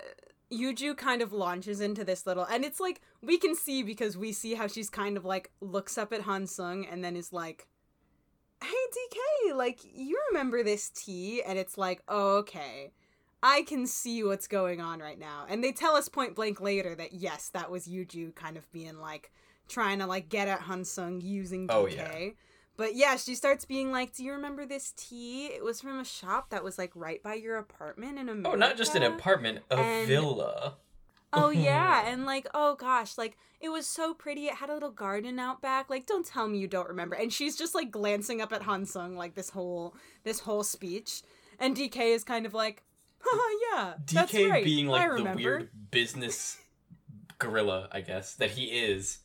Yuju 0.51 0.97
kind 0.97 1.21
of 1.21 1.33
launches 1.33 1.81
into 1.81 2.03
this 2.03 2.25
little, 2.25 2.43
and 2.43 2.65
it's 2.65 2.79
like 2.79 3.01
we 3.21 3.37
can 3.37 3.55
see 3.55 3.83
because 3.83 4.17
we 4.17 4.31
see 4.31 4.55
how 4.55 4.67
she's 4.67 4.89
kind 4.89 5.17
of 5.17 5.25
like 5.25 5.51
looks 5.61 5.97
up 5.97 6.11
at 6.13 6.21
Hansung 6.21 6.85
and 6.91 7.03
then 7.03 7.15
is 7.15 7.31
like, 7.31 7.67
"Hey 8.63 8.67
DK, 8.67 9.55
like 9.55 9.79
you 9.83 10.19
remember 10.31 10.63
this 10.63 10.89
tea?" 10.89 11.43
And 11.43 11.59
it's 11.59 11.77
like, 11.77 12.01
"Oh 12.07 12.37
okay, 12.37 12.91
I 13.43 13.61
can 13.63 13.85
see 13.85 14.23
what's 14.23 14.47
going 14.47 14.81
on 14.81 14.99
right 14.99 15.19
now." 15.19 15.45
And 15.47 15.63
they 15.63 15.71
tell 15.71 15.95
us 15.95 16.09
point 16.09 16.35
blank 16.35 16.59
later 16.59 16.95
that 16.95 17.13
yes, 17.13 17.49
that 17.53 17.69
was 17.69 17.87
Yuju 17.87 18.33
kind 18.35 18.57
of 18.57 18.71
being 18.71 18.99
like 18.99 19.31
trying 19.67 19.99
to 19.99 20.07
like 20.07 20.29
get 20.29 20.47
at 20.47 20.61
Hansung 20.61 21.21
using 21.21 21.67
DK. 21.67 21.71
Oh, 21.73 21.85
yeah. 21.87 22.29
But 22.79 22.95
yeah, 22.95 23.17
she 23.17 23.35
starts 23.35 23.65
being 23.65 23.91
like, 23.91 24.15
"Do 24.15 24.23
you 24.23 24.31
remember 24.31 24.65
this 24.65 24.93
tea? 24.95 25.47
It 25.47 25.65
was 25.65 25.81
from 25.81 25.99
a 25.99 26.05
shop 26.05 26.49
that 26.51 26.63
was 26.63 26.77
like 26.77 26.93
right 26.95 27.21
by 27.21 27.33
your 27.33 27.57
apartment 27.57 28.17
in 28.17 28.29
America." 28.29 28.51
Oh, 28.53 28.55
not 28.55 28.77
just 28.77 28.95
an 28.95 29.03
apartment, 29.03 29.59
a 29.69 29.75
And- 29.75 30.07
villa. 30.07 30.77
Oh 31.33 31.49
yeah, 31.71 32.07
and 32.07 32.25
like, 32.25 32.47
oh 32.53 32.75
gosh, 32.75 33.17
like 33.17 33.37
it 33.59 33.67
was 33.67 33.85
so 33.85 34.13
pretty. 34.13 34.45
It 34.45 34.55
had 34.55 34.69
a 34.69 34.73
little 34.73 34.91
garden 34.91 35.39
out 35.39 35.61
back. 35.61 35.89
Like, 35.89 36.05
don't 36.05 36.25
tell 36.25 36.47
me 36.47 36.57
you 36.57 36.69
don't 36.69 36.87
remember. 36.87 37.17
And 37.17 37.33
she's 37.33 37.57
just 37.57 37.75
like 37.75 37.91
glancing 37.91 38.39
up 38.41 38.53
at 38.53 38.61
Hansung 38.61 39.17
like 39.17 39.35
this 39.35 39.49
whole 39.49 39.93
this 40.23 40.39
whole 40.39 40.63
speech, 40.63 41.21
and 41.59 41.75
DK 41.75 42.15
is 42.15 42.23
kind 42.23 42.45
of 42.45 42.53
like, 42.53 42.83
"Haha, 43.19 43.57
yeah, 43.73 43.93
that's 44.09 44.31
DK 44.31 44.49
right. 44.49 44.63
being 44.63 44.87
I 44.89 45.05
like 45.09 45.17
the 45.25 45.33
weird 45.35 45.69
business 45.91 46.57
gorilla, 47.39 47.89
I 47.91 47.99
guess, 47.99 48.35
that 48.35 48.51
he 48.51 48.67
is. 48.67 49.17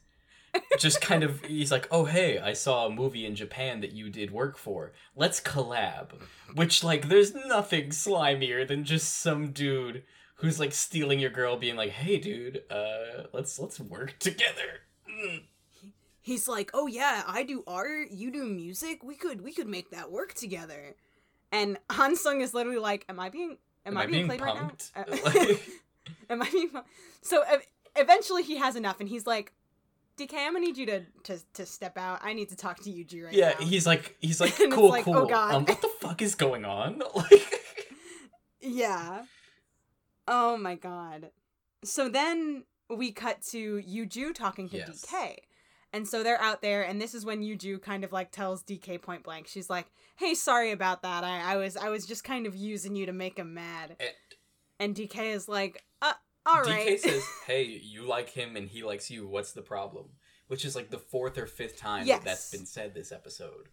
Just 0.78 1.00
kind 1.00 1.22
of, 1.22 1.44
he's 1.44 1.70
like, 1.70 1.88
oh, 1.90 2.04
hey, 2.04 2.38
I 2.38 2.52
saw 2.52 2.86
a 2.86 2.90
movie 2.90 3.26
in 3.26 3.34
Japan 3.34 3.80
that 3.80 3.92
you 3.92 4.10
did 4.10 4.30
work 4.30 4.58
for. 4.58 4.92
Let's 5.16 5.40
collab. 5.40 6.10
Which, 6.54 6.84
like, 6.84 7.08
there's 7.08 7.34
nothing 7.34 7.90
slimier 7.90 8.66
than 8.66 8.84
just 8.84 9.20
some 9.20 9.52
dude 9.52 10.02
who's 10.36 10.60
like 10.60 10.72
stealing 10.72 11.20
your 11.20 11.30
girl, 11.30 11.56
being 11.56 11.76
like, 11.76 11.90
hey, 11.90 12.18
dude, 12.18 12.62
uh, 12.70 13.24
let's 13.32 13.58
let's 13.58 13.80
work 13.80 14.18
together. 14.18 14.82
Mm. 15.08 15.42
He's 16.20 16.48
like, 16.48 16.70
"Oh 16.72 16.86
yeah, 16.86 17.22
I 17.26 17.42
do 17.42 17.62
art, 17.66 18.10
you 18.10 18.30
do 18.30 18.44
music. 18.44 19.02
We 19.02 19.14
could 19.14 19.42
we 19.42 19.52
could 19.52 19.68
make 19.68 19.90
that 19.90 20.10
work 20.10 20.34
together." 20.34 20.94
And 21.52 21.78
Hansung 21.90 22.40
is 22.40 22.54
literally 22.54 22.78
like, 22.78 23.04
"Am 23.08 23.20
I 23.20 23.28
being 23.28 23.58
am, 23.84 23.98
I, 23.98 24.06
being, 24.06 24.26
played 24.26 24.40
punked? 24.40 24.90
right 24.96 25.06
now?" 25.10 25.14
Uh, 25.26 25.54
am 26.30 26.42
I 26.42 26.50
being 26.50 26.70
So 27.20 27.42
ev- 27.42 27.66
eventually 27.94 28.42
he 28.42 28.56
has 28.56 28.74
enough 28.74 29.00
and 29.00 29.08
he's 29.08 29.26
like, 29.26 29.52
"DK, 30.18 30.34
I'm 30.34 30.54
to 30.54 30.60
need 30.60 30.76
you 30.76 30.86
to, 30.86 31.02
to 31.24 31.38
to 31.54 31.66
step 31.66 31.98
out. 31.98 32.20
I 32.22 32.32
need 32.32 32.48
to 32.50 32.56
talk 32.56 32.80
to 32.82 32.90
Yuju 32.90 33.24
right 33.24 33.32
yeah, 33.32 33.50
now." 33.50 33.54
Yeah, 33.60 33.66
he's 33.66 33.86
like, 33.86 34.16
he's 34.20 34.40
like, 34.40 34.58
And 34.60 34.72
it's 34.72 35.04
cool, 35.04 35.16
oh. 35.16 35.26
God. 35.26 35.54
Um, 35.54 35.64
what 35.64 35.80
the 35.80 35.88
fuck 36.00 36.22
is 36.22 36.34
going 36.34 36.64
on? 36.64 37.02
Like, 37.14 37.62
Yeah. 38.60 39.24
Oh 40.26 40.56
my 40.56 40.74
god. 40.74 41.30
So 41.84 42.08
then 42.08 42.64
we 42.88 43.12
cut 43.12 43.42
to 43.50 43.82
Yuju 43.82 44.34
talking 44.34 44.68
to 44.70 44.76
Yes. 44.78 45.04
DK. 45.04 45.36
And 45.92 46.08
so 46.08 46.24
they're 46.24 46.40
out 46.40 46.60
there, 46.60 46.82
and 46.82 47.00
this 47.00 47.14
is 47.14 47.24
when 47.24 47.40
Yuju 47.40 47.80
kind 47.80 48.02
of 48.02 48.10
like 48.12 48.32
tells 48.32 48.64
DK 48.64 49.00
point 49.00 49.22
blank. 49.22 49.46
She's 49.46 49.70
like, 49.70 49.86
"Hey, 50.16 50.34
sorry 50.34 50.72
about 50.72 51.02
that. 51.02 51.22
I, 51.22 51.52
I 51.52 51.56
was 51.56 51.76
I 51.76 51.88
was 51.88 52.04
just 52.04 52.24
kind 52.24 52.46
of 52.46 52.56
using 52.56 52.96
you 52.96 53.06
to 53.06 53.12
make 53.12 53.38
him 53.38 53.54
mad." 53.54 53.96
and 54.00 54.10
And 54.80 54.96
DK 54.96 55.32
is 55.32 55.48
like, 55.48 55.84
"Uh, 56.02 56.14
all 56.46 56.62
right." 56.62 56.88
DK 56.88 56.98
says, 56.98 57.24
"Hey, 57.46 57.64
you 57.64 58.06
like 58.06 58.30
him 58.30 58.56
and 58.56 58.68
he 58.68 58.82
likes 58.82 59.10
you. 59.10 59.26
What's 59.26 59.52
the 59.52 59.62
problem?" 59.62 60.06
Which 60.46 60.64
is 60.64 60.76
like 60.76 60.90
the 60.90 60.98
fourth 60.98 61.38
or 61.38 61.46
fifth 61.46 61.78
time 61.78 62.06
Yes. 62.06 62.18
that 62.20 62.24
that's 62.26 62.50
been 62.50 62.66
said 62.66 62.94
this 62.94 63.10
episode. 63.12 63.68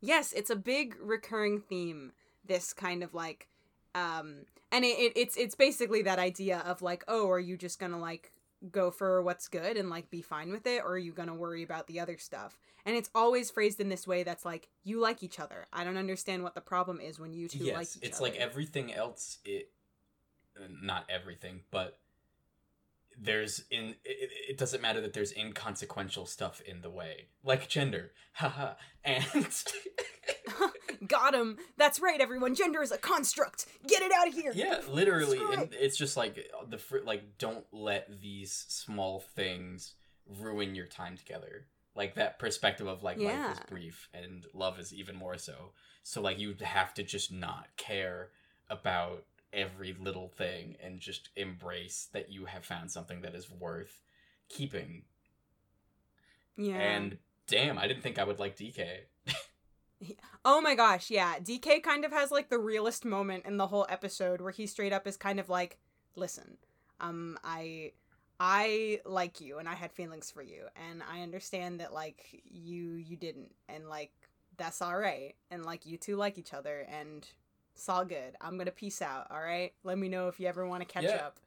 yes, 0.00 0.32
it's 0.32 0.50
a 0.50 0.56
big 0.56 0.96
recurring 1.00 1.60
theme. 1.60 2.12
This 2.46 2.72
kind 2.72 3.02
of 3.02 3.14
like, 3.14 3.48
um, 3.94 4.44
and 4.70 4.84
it, 4.84 4.98
it 4.98 5.12
it's 5.16 5.36
it's 5.36 5.54
basically 5.54 6.02
that 6.02 6.18
idea 6.18 6.58
of 6.66 6.82
like, 6.82 7.04
oh, 7.08 7.28
are 7.30 7.40
you 7.40 7.56
just 7.56 7.78
gonna 7.78 7.98
like 7.98 8.32
go 8.70 8.90
for 8.90 9.22
what's 9.22 9.48
good 9.48 9.76
and 9.76 9.88
like 9.90 10.10
be 10.10 10.20
fine 10.22 10.50
with 10.50 10.66
it, 10.66 10.82
or 10.82 10.92
are 10.92 10.98
you 10.98 11.12
gonna 11.12 11.34
worry 11.34 11.62
about 11.62 11.86
the 11.86 12.00
other 12.00 12.18
stuff? 12.18 12.58
And 12.86 12.94
it's 12.96 13.08
always 13.14 13.50
phrased 13.50 13.80
in 13.80 13.88
this 13.88 14.06
way 14.06 14.24
that's 14.24 14.44
like, 14.44 14.68
you 14.82 15.00
like 15.00 15.22
each 15.22 15.40
other. 15.40 15.66
I 15.72 15.84
don't 15.84 15.96
understand 15.96 16.42
what 16.42 16.54
the 16.54 16.60
problem 16.60 17.00
is 17.00 17.18
when 17.18 17.32
you 17.32 17.48
two 17.48 17.64
yes, 17.64 17.74
like 17.74 17.88
each 17.96 18.02
it's 18.10 18.18
other. 18.20 18.30
like 18.30 18.36
everything 18.38 18.92
else. 18.92 19.38
It 19.46 19.70
not 20.82 21.04
everything, 21.08 21.60
but 21.70 21.98
there's 23.16 23.64
in 23.70 23.94
it, 24.04 24.30
it 24.50 24.58
doesn't 24.58 24.82
matter 24.82 25.00
that 25.00 25.12
there's 25.12 25.32
inconsequential 25.32 26.26
stuff 26.26 26.60
in 26.62 26.80
the 26.80 26.90
way, 26.90 27.26
like 27.44 27.68
gender, 27.68 28.12
haha, 28.34 28.74
and 29.04 29.24
Got 31.06 31.34
him. 31.34 31.58
That's 31.76 32.00
right, 32.00 32.20
everyone. 32.20 32.54
Gender 32.54 32.82
is 32.82 32.90
a 32.90 32.96
construct. 32.98 33.66
Get 33.86 34.02
it 34.02 34.12
out 34.12 34.28
of 34.28 34.34
here. 34.34 34.52
yeah, 34.54 34.80
literally, 34.88 35.36
Screw 35.38 35.52
and 35.52 35.62
it. 35.64 35.74
it's 35.78 35.96
just 35.96 36.16
like 36.16 36.38
uh, 36.58 36.64
the 36.68 36.78
fr- 36.78 36.98
like 37.04 37.38
don't 37.38 37.64
let 37.72 38.20
these 38.20 38.64
small 38.68 39.20
things 39.20 39.94
ruin 40.40 40.74
your 40.74 40.86
time 40.86 41.16
together. 41.16 41.66
Like 41.94 42.14
that 42.14 42.38
perspective 42.38 42.86
of 42.86 43.02
like 43.02 43.18
life 43.18 43.52
is 43.52 43.60
brief 43.68 44.08
and 44.14 44.44
love 44.54 44.78
is 44.80 44.92
even 44.94 45.14
more 45.14 45.36
so. 45.38 45.72
So 46.02 46.20
like 46.20 46.38
you 46.38 46.54
have 46.62 46.94
to 46.94 47.02
just 47.02 47.30
not 47.32 47.68
care 47.76 48.30
about 48.70 49.24
every 49.54 49.94
little 49.98 50.28
thing 50.28 50.76
and 50.82 51.00
just 51.00 51.30
embrace 51.36 52.08
that 52.12 52.30
you 52.30 52.46
have 52.46 52.64
found 52.64 52.90
something 52.90 53.20
that 53.22 53.34
is 53.34 53.50
worth 53.50 54.02
keeping. 54.48 55.02
Yeah. 56.56 56.76
And 56.76 57.18
damn, 57.46 57.78
I 57.78 57.86
didn't 57.86 58.02
think 58.02 58.18
I 58.18 58.24
would 58.24 58.38
like 58.38 58.56
DK. 58.56 58.86
Oh 60.46 60.60
my 60.60 60.74
gosh, 60.74 61.10
yeah. 61.10 61.38
DK 61.38 61.82
kind 61.82 62.04
of 62.04 62.12
has 62.12 62.30
like 62.30 62.50
the 62.50 62.58
realest 62.58 63.06
moment 63.06 63.46
in 63.46 63.56
the 63.56 63.68
whole 63.68 63.86
episode 63.88 64.42
where 64.42 64.52
he 64.52 64.66
straight 64.66 64.92
up 64.92 65.06
is 65.06 65.16
kind 65.16 65.40
of 65.40 65.48
like, 65.48 65.78
"Listen, 66.16 66.58
um 67.00 67.38
I 67.42 67.92
I 68.40 69.00
like 69.04 69.40
you 69.40 69.58
and 69.58 69.68
I 69.68 69.74
had 69.74 69.92
feelings 69.92 70.30
for 70.30 70.42
you 70.42 70.64
and 70.90 71.02
I 71.10 71.22
understand 71.22 71.80
that 71.80 71.92
like 71.92 72.42
you 72.44 72.94
you 72.94 73.16
didn't 73.16 73.52
and 73.68 73.88
like 73.88 74.12
that's 74.56 74.82
all 74.82 74.96
right 74.96 75.34
and 75.50 75.64
like 75.64 75.86
you 75.86 75.96
two 75.96 76.16
like 76.16 76.38
each 76.38 76.52
other 76.52 76.86
and 76.90 77.26
it's 77.74 77.88
all 77.88 78.04
good. 78.04 78.36
I'm 78.40 78.54
going 78.54 78.66
to 78.66 78.72
peace 78.72 79.02
out, 79.02 79.26
all 79.30 79.40
right? 79.40 79.72
Let 79.82 79.98
me 79.98 80.08
know 80.08 80.28
if 80.28 80.38
you 80.40 80.46
ever 80.46 80.66
want 80.66 80.80
to 80.82 80.86
catch 80.86 81.04
Yeah. 81.04 81.16
up." 81.16 81.38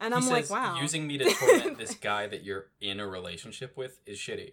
And 0.00 0.14
he 0.14 0.20
I'm 0.20 0.26
like, 0.28 0.48
"Wow." 0.50 0.78
using 0.80 1.06
me 1.06 1.18
to 1.18 1.24
torment 1.34 1.78
this 1.78 1.94
guy 1.94 2.26
that 2.26 2.44
you're 2.44 2.66
in 2.80 3.00
a 3.00 3.06
relationship 3.06 3.76
with 3.76 3.98
is 4.06 4.18
shitty. 4.18 4.52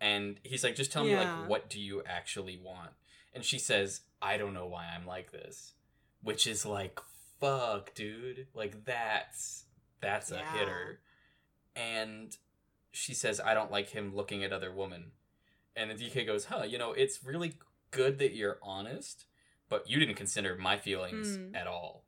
And 0.00 0.40
he's 0.42 0.64
like, 0.64 0.74
just 0.74 0.90
tell 0.90 1.04
me 1.04 1.14
like 1.16 1.28
what 1.46 1.70
do 1.70 1.78
you 1.80 2.02
actually 2.04 2.56
want? 2.56 2.90
And 3.34 3.44
she 3.44 3.58
says, 3.58 4.00
I 4.20 4.36
don't 4.36 4.52
know 4.54 4.66
why 4.66 4.86
I'm 4.94 5.06
like 5.06 5.30
this. 5.30 5.74
Which 6.22 6.46
is 6.46 6.66
like, 6.66 6.98
fuck, 7.40 7.94
dude. 7.94 8.46
Like 8.52 8.84
that's 8.84 9.64
that's 10.00 10.30
a 10.32 10.36
Yeah. 10.36 10.58
hitter. 10.58 11.00
And 11.76 12.36
she 12.90 13.14
says, 13.14 13.40
I 13.40 13.54
don't 13.54 13.70
like 13.70 13.90
him 13.90 14.14
looking 14.14 14.42
at 14.44 14.52
other 14.52 14.72
women. 14.72 15.12
And 15.76 15.90
the 15.90 15.94
DK 15.94 16.26
goes, 16.26 16.46
huh, 16.46 16.64
you 16.64 16.78
know, 16.78 16.92
it's 16.92 17.24
really 17.24 17.54
good 17.90 18.18
that 18.18 18.34
you're 18.34 18.58
honest, 18.62 19.24
but 19.72 19.88
you 19.88 19.98
didn't 19.98 20.16
consider 20.16 20.54
my 20.54 20.76
feelings 20.76 21.38
Mm. 21.38 21.56
at 21.56 21.66
all. 21.66 22.04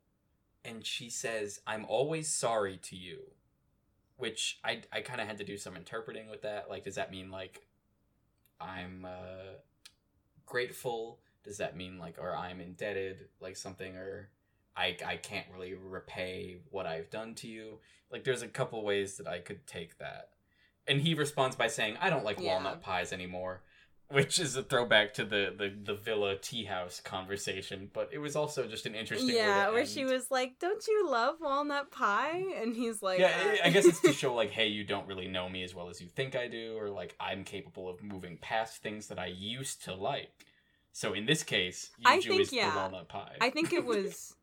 And 0.63 0.85
she 0.85 1.09
says, 1.09 1.61
I'm 1.65 1.83
always 1.85 2.31
sorry 2.31 2.77
to 2.77 2.95
you. 2.95 3.31
Which 4.17 4.59
I, 4.63 4.83
I 4.91 5.01
kind 5.01 5.19
of 5.19 5.25
had 5.25 5.39
to 5.39 5.43
do 5.43 5.57
some 5.57 5.75
interpreting 5.75 6.29
with 6.29 6.43
that. 6.43 6.69
Like, 6.69 6.83
does 6.83 6.93
that 6.93 7.09
mean, 7.09 7.31
like, 7.31 7.65
I'm 8.61 9.03
uh, 9.03 9.55
grateful? 10.45 11.21
Does 11.43 11.57
that 11.57 11.75
mean, 11.75 11.97
like, 11.97 12.17
or 12.19 12.35
I'm 12.35 12.61
indebted, 12.61 13.29
like 13.39 13.57
something, 13.57 13.95
or 13.95 14.29
I, 14.77 14.95
I 15.03 15.17
can't 15.17 15.47
really 15.51 15.73
repay 15.73 16.57
what 16.69 16.85
I've 16.85 17.09
done 17.09 17.33
to 17.35 17.47
you? 17.47 17.79
Like, 18.11 18.23
there's 18.23 18.43
a 18.43 18.47
couple 18.47 18.83
ways 18.85 19.17
that 19.17 19.27
I 19.27 19.39
could 19.39 19.65
take 19.65 19.97
that. 19.97 20.29
And 20.87 21.01
he 21.01 21.15
responds 21.15 21.55
by 21.55 21.67
saying, 21.67 21.97
I 21.99 22.11
don't 22.11 22.23
like 22.25 22.39
Yeah. 22.39 22.53
walnut 22.53 22.81
pies 22.81 23.11
anymore 23.11 23.63
which 24.09 24.39
is 24.39 24.55
a 24.55 24.63
throwback 24.63 25.13
to 25.13 25.25
the 25.25 25.53
the, 25.57 25.73
the 25.83 25.95
villa 25.95 26.35
tea 26.37 26.65
house 26.65 26.99
conversation 26.99 27.89
but 27.93 28.09
it 28.11 28.19
was 28.19 28.35
also 28.35 28.67
just 28.67 28.85
an 28.85 28.95
interesting 28.95 29.35
yeah, 29.35 29.69
where 29.69 29.79
end. 29.79 29.89
she 29.89 30.05
was 30.05 30.29
like, 30.29 30.59
"Don't 30.59 30.85
you 30.87 31.09
love 31.09 31.35
walnut 31.41 31.91
pie?" 31.91 32.43
And 32.61 32.75
he's 32.75 33.01
like, 33.01 33.19
yeah 33.19 33.31
uh, 33.63 33.67
I- 33.67 33.69
guess 33.69 33.85
it's 33.85 34.01
to 34.01 34.13
show 34.21 34.33
like 34.33 34.51
hey 34.51 34.67
you 34.67 34.83
don't 34.83 35.07
really 35.07 35.27
know 35.27 35.49
me 35.49 35.63
as 35.63 35.73
well 35.73 35.89
as 35.89 35.99
you 35.99 36.07
think 36.07 36.35
i 36.35 36.47
do 36.47 36.77
or 36.77 36.89
like 36.89 37.15
i'm 37.19 37.43
capable 37.43 37.89
of 37.89 38.01
moving 38.03 38.37
past 38.41 38.81
things 38.81 39.07
that 39.07 39.19
i 39.19 39.27
used 39.27 39.83
to 39.85 39.93
like 39.93 40.29
so 40.91 41.13
in 41.13 41.25
this 41.25 41.43
case 41.43 41.89
I 42.05 42.21
think, 42.21 42.51
yeah. 42.51 42.71
the 42.71 42.77
walnut 42.77 43.09
pie 43.09 43.35
I 43.41 43.49
think 43.49 43.73
it 43.73 43.85
was. 43.93 44.35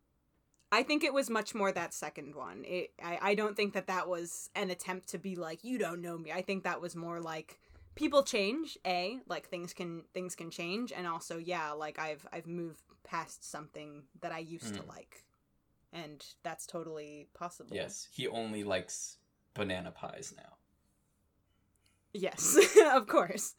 I 0.70 0.82
think 0.82 1.04
it 1.04 1.12
was 1.12 1.28
much 1.28 1.54
more 1.54 1.70
that 1.70 1.92
second 1.92 2.34
one. 2.34 2.64
It, 2.66 2.92
I, 3.02 3.18
I 3.20 3.34
don't 3.34 3.54
think 3.54 3.74
that 3.74 3.88
that 3.88 4.08
was 4.08 4.48
an 4.54 4.70
attempt 4.70 5.08
to 5.10 5.18
be 5.18 5.36
like 5.36 5.64
you 5.64 5.78
don't 5.78 6.00
know 6.00 6.16
me. 6.16 6.32
I 6.32 6.42
think 6.42 6.64
that 6.64 6.80
was 6.80 6.96
more 6.96 7.20
like 7.20 7.58
people 7.94 8.22
change. 8.22 8.78
A 8.86 9.20
like 9.28 9.48
things 9.48 9.72
can 9.72 10.04
things 10.14 10.34
can 10.34 10.50
change, 10.50 10.92
and 10.92 11.06
also 11.06 11.38
yeah, 11.38 11.72
like 11.72 11.98
I've 11.98 12.26
I've 12.32 12.46
moved 12.46 12.80
past 13.04 13.44
something 13.48 14.02
that 14.20 14.32
I 14.32 14.38
used 14.38 14.74
to 14.74 14.80
Mm. 14.82 14.88
like, 14.88 15.24
and 15.92 16.24
that's 16.42 16.66
totally 16.66 17.28
possible. 17.34 17.74
yes 17.76 18.08
he 18.12 18.26
only 18.28 18.64
likes 18.64 19.18
banana 19.54 19.90
pies 19.90 20.32
now 20.36 20.56
Yes, 22.14 22.58
of 22.92 23.06
course. 23.06 23.54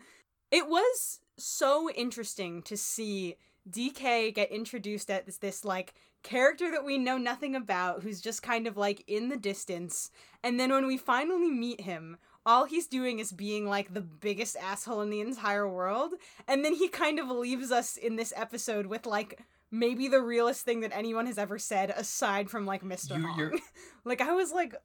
It 0.51 0.67
was 0.67 1.19
so 1.37 1.89
interesting 1.89 2.61
to 2.63 2.77
see 2.77 3.35
DK 3.69 4.33
get 4.33 4.51
introduced 4.51 5.09
as 5.09 5.37
this 5.39 5.65
like 5.65 5.93
character 6.21 6.69
that 6.71 6.85
we 6.85 6.97
know 6.97 7.17
nothing 7.17 7.55
about 7.55 8.03
who's 8.03 8.21
just 8.21 8.43
kind 8.43 8.67
of 8.67 8.77
like 8.77 9.03
in 9.07 9.29
the 9.29 9.37
distance 9.37 10.09
and 10.43 10.59
then 10.59 10.71
when 10.71 10.85
we 10.87 10.97
finally 10.97 11.49
meet 11.49 11.81
him 11.81 12.17
all 12.45 12.65
he's 12.65 12.87
doing 12.87 13.19
is 13.19 13.31
being 13.31 13.67
like 13.67 13.93
the 13.93 14.01
biggest 14.01 14.55
asshole 14.57 15.01
in 15.01 15.09
the 15.09 15.21
entire 15.21 15.67
world 15.67 16.13
and 16.47 16.63
then 16.63 16.73
he 16.73 16.87
kind 16.87 17.19
of 17.19 17.29
leaves 17.29 17.71
us 17.71 17.97
in 17.97 18.15
this 18.15 18.33
episode 18.35 18.85
with 18.85 19.05
like 19.05 19.39
maybe 19.71 20.07
the 20.07 20.21
realest 20.21 20.63
thing 20.65 20.81
that 20.81 20.95
anyone 20.95 21.25
has 21.25 21.37
ever 21.37 21.57
said 21.57 21.89
aside 21.91 22.49
from 22.49 22.65
like 22.65 22.83
Mr. 22.83 23.17
You- 23.37 23.59
like 24.05 24.21
I 24.21 24.33
was 24.33 24.51
like 24.51 24.75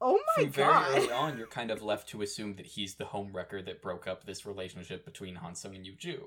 oh 0.00 0.18
my 0.36 0.44
from 0.44 0.52
very 0.52 0.72
early 0.96 1.12
on, 1.12 1.38
you're 1.38 1.46
kind 1.46 1.70
of 1.70 1.82
left 1.82 2.08
to 2.10 2.22
assume 2.22 2.54
that 2.56 2.66
he's 2.66 2.94
the 2.94 3.04
homewrecker 3.04 3.64
that 3.64 3.82
broke 3.82 4.06
up 4.06 4.24
this 4.24 4.46
relationship 4.46 5.04
between 5.04 5.36
Hansung 5.36 5.74
and 5.74 5.84
Yuju. 5.84 6.20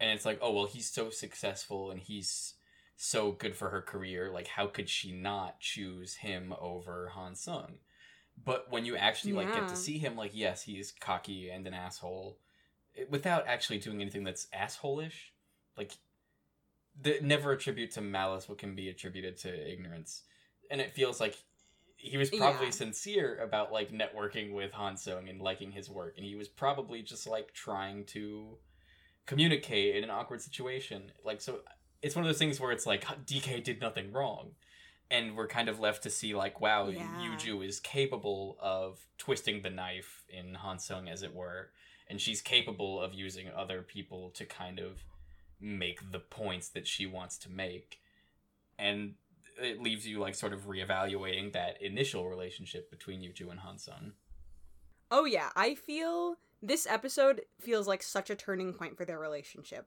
And 0.00 0.10
it's 0.10 0.24
like, 0.24 0.38
oh 0.42 0.52
well, 0.52 0.66
he's 0.66 0.90
so 0.90 1.10
successful 1.10 1.90
and 1.90 2.00
he's 2.00 2.54
so 2.96 3.32
good 3.32 3.56
for 3.56 3.70
her 3.70 3.82
career. 3.82 4.30
Like, 4.32 4.48
how 4.48 4.66
could 4.66 4.88
she 4.88 5.12
not 5.12 5.60
choose 5.60 6.14
him 6.16 6.54
over 6.60 7.12
Hansung? 7.14 7.74
But 8.42 8.70
when 8.70 8.84
you 8.84 8.96
actually 8.96 9.32
like 9.32 9.52
get 9.54 9.68
to 9.68 9.76
see 9.76 9.98
him, 9.98 10.16
like, 10.16 10.32
yes, 10.34 10.62
he's 10.62 10.92
cocky 10.92 11.50
and 11.50 11.66
an 11.66 11.74
asshole, 11.74 12.38
it- 12.94 13.10
without 13.10 13.46
actually 13.46 13.78
doing 13.78 14.00
anything 14.00 14.24
that's 14.24 14.46
asshole-ish. 14.52 15.32
Like, 15.76 15.92
the, 17.00 17.18
never 17.22 17.52
attribute 17.52 17.90
to 17.92 18.00
malice 18.00 18.48
what 18.48 18.58
can 18.58 18.74
be 18.74 18.88
attributed 18.88 19.36
to 19.38 19.72
ignorance. 19.72 20.22
And 20.70 20.80
it 20.80 20.92
feels 20.92 21.20
like 21.20 21.36
he 21.96 22.16
was 22.18 22.30
probably 22.30 22.66
Yeah. 22.66 22.70
sincere 22.72 23.38
about 23.38 23.72
like 23.72 23.90
networking 23.90 24.52
with 24.52 24.72
Hansung 24.72 25.28
and 25.30 25.40
liking 25.40 25.72
his 25.72 25.88
work, 25.88 26.14
and 26.16 26.24
he 26.26 26.34
was 26.36 26.48
probably 26.48 27.02
just 27.02 27.26
like 27.26 27.52
trying 27.54 28.04
to 28.06 28.58
communicate 29.26 29.96
in 29.96 30.04
an 30.04 30.10
awkward 30.10 30.42
situation. 30.42 31.10
Like 31.24 31.40
so, 31.40 31.62
it's 32.02 32.14
one 32.14 32.24
of 32.24 32.28
those 32.28 32.38
things 32.38 32.60
where 32.60 32.72
it's 32.72 32.84
like 32.86 33.04
DK 33.26 33.62
did 33.64 33.80
nothing 33.80 34.12
wrong, 34.12 34.54
and 35.10 35.36
we're 35.36 35.48
kind 35.48 35.68
of 35.68 35.80
left 35.80 36.02
to 36.04 36.10
see 36.10 36.34
like, 36.34 36.60
wow, 36.60 36.88
Yeah. 36.88 37.06
Yuju 37.20 37.66
is 37.66 37.80
capable 37.80 38.56
of 38.60 39.06
twisting 39.18 39.62
the 39.62 39.70
knife 39.70 40.24
in 40.28 40.56
Hansung, 40.62 41.08
as 41.10 41.22
it 41.22 41.34
were, 41.34 41.70
and 42.08 42.20
she's 42.20 42.40
capable 42.40 43.00
of 43.00 43.14
using 43.14 43.48
other 43.48 43.82
people 43.82 44.30
to 44.30 44.44
kind 44.44 44.78
of 44.78 45.04
make 45.60 46.10
the 46.12 46.18
points 46.18 46.68
that 46.70 46.86
she 46.86 47.06
wants 47.06 47.38
to 47.38 47.50
make, 47.50 48.00
and 48.78 49.14
it 49.60 49.80
leaves 49.80 50.06
you 50.06 50.18
like 50.18 50.34
sort 50.34 50.52
of 50.52 50.66
reevaluating 50.66 51.52
that 51.52 51.80
initial 51.80 52.28
relationship 52.28 52.90
between 52.90 53.20
Yuju 53.20 53.50
and 53.50 53.60
Hansung. 53.60 54.12
Oh 55.10 55.24
yeah, 55.24 55.50
I 55.54 55.74
feel 55.74 56.36
this 56.62 56.86
episode 56.86 57.42
feels 57.60 57.86
like 57.86 58.02
such 58.02 58.30
a 58.30 58.34
turning 58.34 58.72
point 58.72 58.96
for 58.96 59.04
their 59.04 59.18
relationship. 59.18 59.86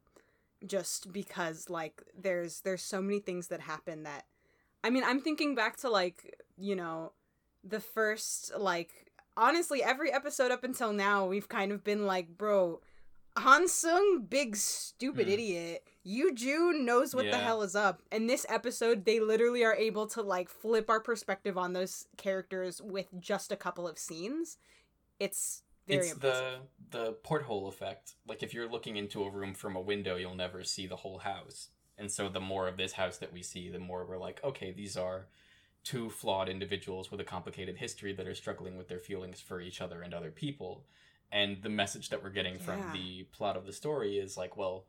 Just 0.65 1.11
because 1.11 1.69
like 1.69 2.01
there's 2.17 2.61
there's 2.61 2.81
so 2.81 3.01
many 3.01 3.19
things 3.19 3.47
that 3.47 3.59
happen 3.59 4.03
that 4.03 4.25
I 4.87 4.89
mean, 4.89 5.03
I'm 5.03 5.19
thinking 5.19 5.53
back 5.53 5.75
to 5.77 5.89
like, 5.89 6.33
you 6.57 6.75
know, 6.77 7.11
the 7.63 7.81
first 7.81 8.53
like 8.57 9.11
honestly 9.35 9.83
every 9.83 10.13
episode 10.13 10.49
up 10.49 10.63
until 10.63 10.93
now 10.93 11.25
we've 11.25 11.49
kind 11.49 11.73
of 11.73 11.83
been 11.83 12.05
like, 12.05 12.37
bro, 12.37 12.79
Hansung, 13.35 14.29
big 14.29 14.55
stupid 14.55 15.27
Hmm. 15.27 15.33
idiot. 15.33 15.83
Yuju 16.05 16.79
knows 16.79 17.13
what 17.13 17.25
the 17.29 17.37
hell 17.37 17.61
is 17.63 17.75
up. 17.75 18.01
And 18.13 18.29
this 18.29 18.45
episode, 18.47 19.03
they 19.03 19.19
literally 19.19 19.65
are 19.65 19.75
able 19.75 20.07
to 20.07 20.21
like 20.21 20.47
flip 20.47 20.89
our 20.89 21.01
perspective 21.01 21.57
on 21.57 21.73
those 21.73 22.07
characters 22.15 22.81
with 22.81 23.07
just 23.19 23.51
a 23.51 23.57
couple 23.57 23.85
of 23.89 23.99
scenes. 23.99 24.57
It's 25.19 25.63
very 25.85 26.05
it's 26.05 26.13
impressive. 26.13 26.61
the 26.91 26.97
the 26.97 27.11
porthole 27.23 27.67
effect. 27.67 28.15
Like 28.25 28.41
if 28.41 28.53
you're 28.53 28.69
looking 28.69 28.95
into 28.95 29.23
a 29.25 29.29
room 29.29 29.53
from 29.53 29.75
a 29.75 29.81
window, 29.81 30.15
you'll 30.15 30.33
never 30.35 30.63
see 30.63 30.87
the 30.87 30.95
whole 30.95 31.19
house. 31.19 31.71
And 31.97 32.11
so 32.11 32.29
the 32.29 32.39
more 32.39 32.67
of 32.67 32.77
this 32.77 32.93
house 32.93 33.17
that 33.17 33.33
we 33.33 33.41
see, 33.41 33.69
the 33.69 33.79
more 33.79 34.05
we're 34.05 34.17
like, 34.17 34.39
okay, 34.43 34.71
these 34.71 34.95
are 34.95 35.25
two 35.83 36.09
flawed 36.09 36.49
individuals 36.49 37.09
with 37.09 37.19
a 37.19 37.23
complicated 37.23 37.77
history 37.77 38.13
that 38.13 38.27
are 38.27 38.35
struggling 38.35 38.77
with 38.77 38.87
their 38.87 38.99
feelings 38.99 39.39
for 39.39 39.61
each 39.61 39.81
other 39.81 40.01
and 40.01 40.13
other 40.13 40.31
people. 40.31 40.83
And 41.31 41.61
the 41.61 41.69
message 41.69 42.09
that 42.09 42.23
we're 42.23 42.29
getting 42.29 42.59
from 42.59 42.79
Yeah. 42.79 42.91
the 42.93 43.23
plot 43.31 43.57
of 43.57 43.65
the 43.65 43.73
story 43.73 44.17
is 44.17 44.37
like, 44.37 44.55
well, 44.57 44.85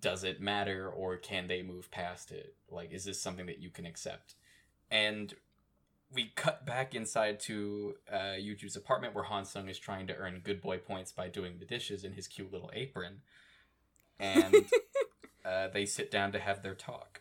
does 0.00 0.24
it 0.24 0.40
matter 0.40 0.88
or 0.88 1.16
can 1.16 1.48
they 1.48 1.62
move 1.62 1.90
past 1.90 2.30
it? 2.32 2.54
Like, 2.70 2.92
is 2.92 3.04
this 3.04 3.20
something 3.20 3.46
that 3.46 3.58
you 3.58 3.70
can 3.70 3.86
accept? 3.86 4.34
And 4.90 5.34
we 6.12 6.32
cut 6.36 6.64
back 6.64 6.94
inside 6.94 7.40
to 7.40 7.94
uh, 8.12 8.36
Yuju's 8.38 8.76
apartment 8.76 9.14
where 9.14 9.24
Hansung 9.24 9.68
is 9.68 9.78
trying 9.78 10.06
to 10.06 10.16
earn 10.16 10.40
good 10.44 10.60
boy 10.60 10.78
points 10.78 11.12
by 11.12 11.28
doing 11.28 11.58
the 11.58 11.64
dishes 11.64 12.04
in 12.04 12.12
his 12.12 12.28
cute 12.28 12.52
little 12.52 12.70
apron. 12.74 13.20
And 14.18 14.54
uh, 15.46 15.68
they 15.68 15.86
sit 15.86 16.10
down 16.10 16.32
to 16.32 16.38
have 16.38 16.62
their 16.62 16.74
talk. 16.74 17.20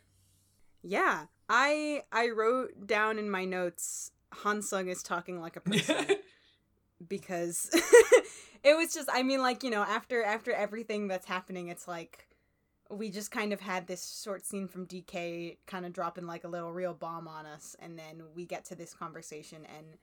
Yeah, 0.82 1.26
I 1.50 2.04
I 2.12 2.30
wrote 2.30 2.88
down 2.88 3.20
in 3.20 3.30
my 3.30 3.46
notes 3.46 4.12
Hansung 4.34 4.90
is 4.90 5.04
talking 5.04 5.40
like 5.40 5.56
a 5.56 5.60
person 5.62 6.18
because 7.08 7.70
it 8.64 8.76
was 8.76 8.94
just 8.94 9.10
I 9.12 9.24
mean 9.24 9.42
like, 9.42 9.64
you 9.64 9.70
know, 9.70 9.84
after 9.84 10.24
after 10.24 10.52
everything 10.52 11.08
that's 11.08 11.26
happening, 11.26 11.68
it's 11.68 11.88
like 11.88 12.28
we 12.90 13.10
just 13.10 13.32
kind 13.32 13.52
of 13.52 13.60
had 13.60 13.88
this 13.88 14.22
short 14.24 14.46
scene 14.46 14.68
from 14.68 14.86
DK 14.86 15.58
kind 15.66 15.86
of 15.86 15.94
dropping 15.94 16.28
like 16.28 16.44
a 16.44 16.48
little 16.48 16.72
real 16.72 16.94
bomb 16.94 17.28
on 17.28 17.46
us 17.46 17.76
and 17.80 17.98
then 17.98 18.22
we 18.36 18.46
get 18.46 18.64
to 18.66 18.76
this 18.76 18.94
conversation 18.94 19.66
and 19.76 19.98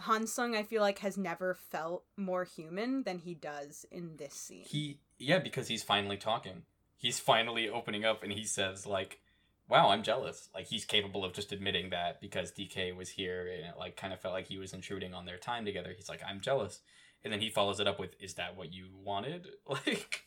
Hansung 0.00 0.54
I 0.54 0.62
feel 0.62 0.82
like 0.82 0.98
has 0.98 1.16
never 1.16 1.54
felt 1.54 2.04
more 2.16 2.44
human 2.44 3.02
than 3.02 3.18
he 3.18 3.34
does 3.34 3.86
in 3.90 4.16
this 4.16 4.34
scene. 4.34 4.64
he, 4.64 4.98
yeah, 5.18 5.38
because 5.38 5.68
he's 5.68 5.82
finally 5.82 6.16
talking. 6.18 6.62
He's 6.98 7.18
finally 7.18 7.68
opening 7.68 8.04
up 8.04 8.22
and 8.22 8.32
he 8.32 8.44
says, 8.44 8.86
like, 8.86 9.20
wow, 9.68 9.90
I'm 9.90 10.02
jealous. 10.02 10.48
Like, 10.54 10.66
he's 10.66 10.84
capable 10.84 11.24
of 11.24 11.32
just 11.32 11.52
admitting 11.52 11.90
that 11.90 12.20
because 12.20 12.52
DK 12.52 12.94
was 12.94 13.10
here 13.10 13.46
and 13.46 13.66
it, 13.66 13.74
like, 13.78 13.96
kind 13.96 14.12
of 14.12 14.20
felt 14.20 14.34
like 14.34 14.48
he 14.48 14.58
was 14.58 14.72
intruding 14.72 15.14
on 15.14 15.24
their 15.24 15.36
time 15.36 15.64
together. 15.64 15.92
He's 15.96 16.08
like, 16.08 16.22
I'm 16.28 16.40
jealous. 16.40 16.80
And 17.22 17.32
then 17.32 17.40
he 17.40 17.50
follows 17.50 17.78
it 17.78 17.86
up 17.86 18.00
with, 18.00 18.10
is 18.20 18.34
that 18.34 18.56
what 18.56 18.72
you 18.72 18.88
wanted? 19.04 19.46
Like, 19.68 20.24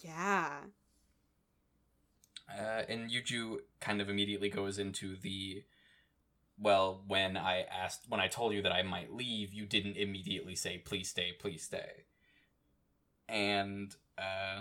yeah. 0.00 0.50
Uh, 2.50 2.82
and 2.88 3.10
Yuju 3.10 3.58
kind 3.80 4.00
of 4.00 4.10
immediately 4.10 4.50
goes 4.50 4.78
into 4.78 5.16
the 5.16 5.64
well, 6.58 7.02
when 7.06 7.36
I 7.36 7.62
asked 7.62 8.02
when 8.08 8.20
I 8.20 8.28
told 8.28 8.54
you 8.54 8.62
that 8.62 8.72
I 8.72 8.82
might 8.82 9.12
leave, 9.12 9.52
you 9.52 9.66
didn't 9.66 9.96
immediately 9.96 10.54
say 10.54 10.78
please 10.78 11.08
stay, 11.08 11.32
please 11.38 11.62
stay. 11.62 12.04
And 13.28 13.94
uh 14.18 14.60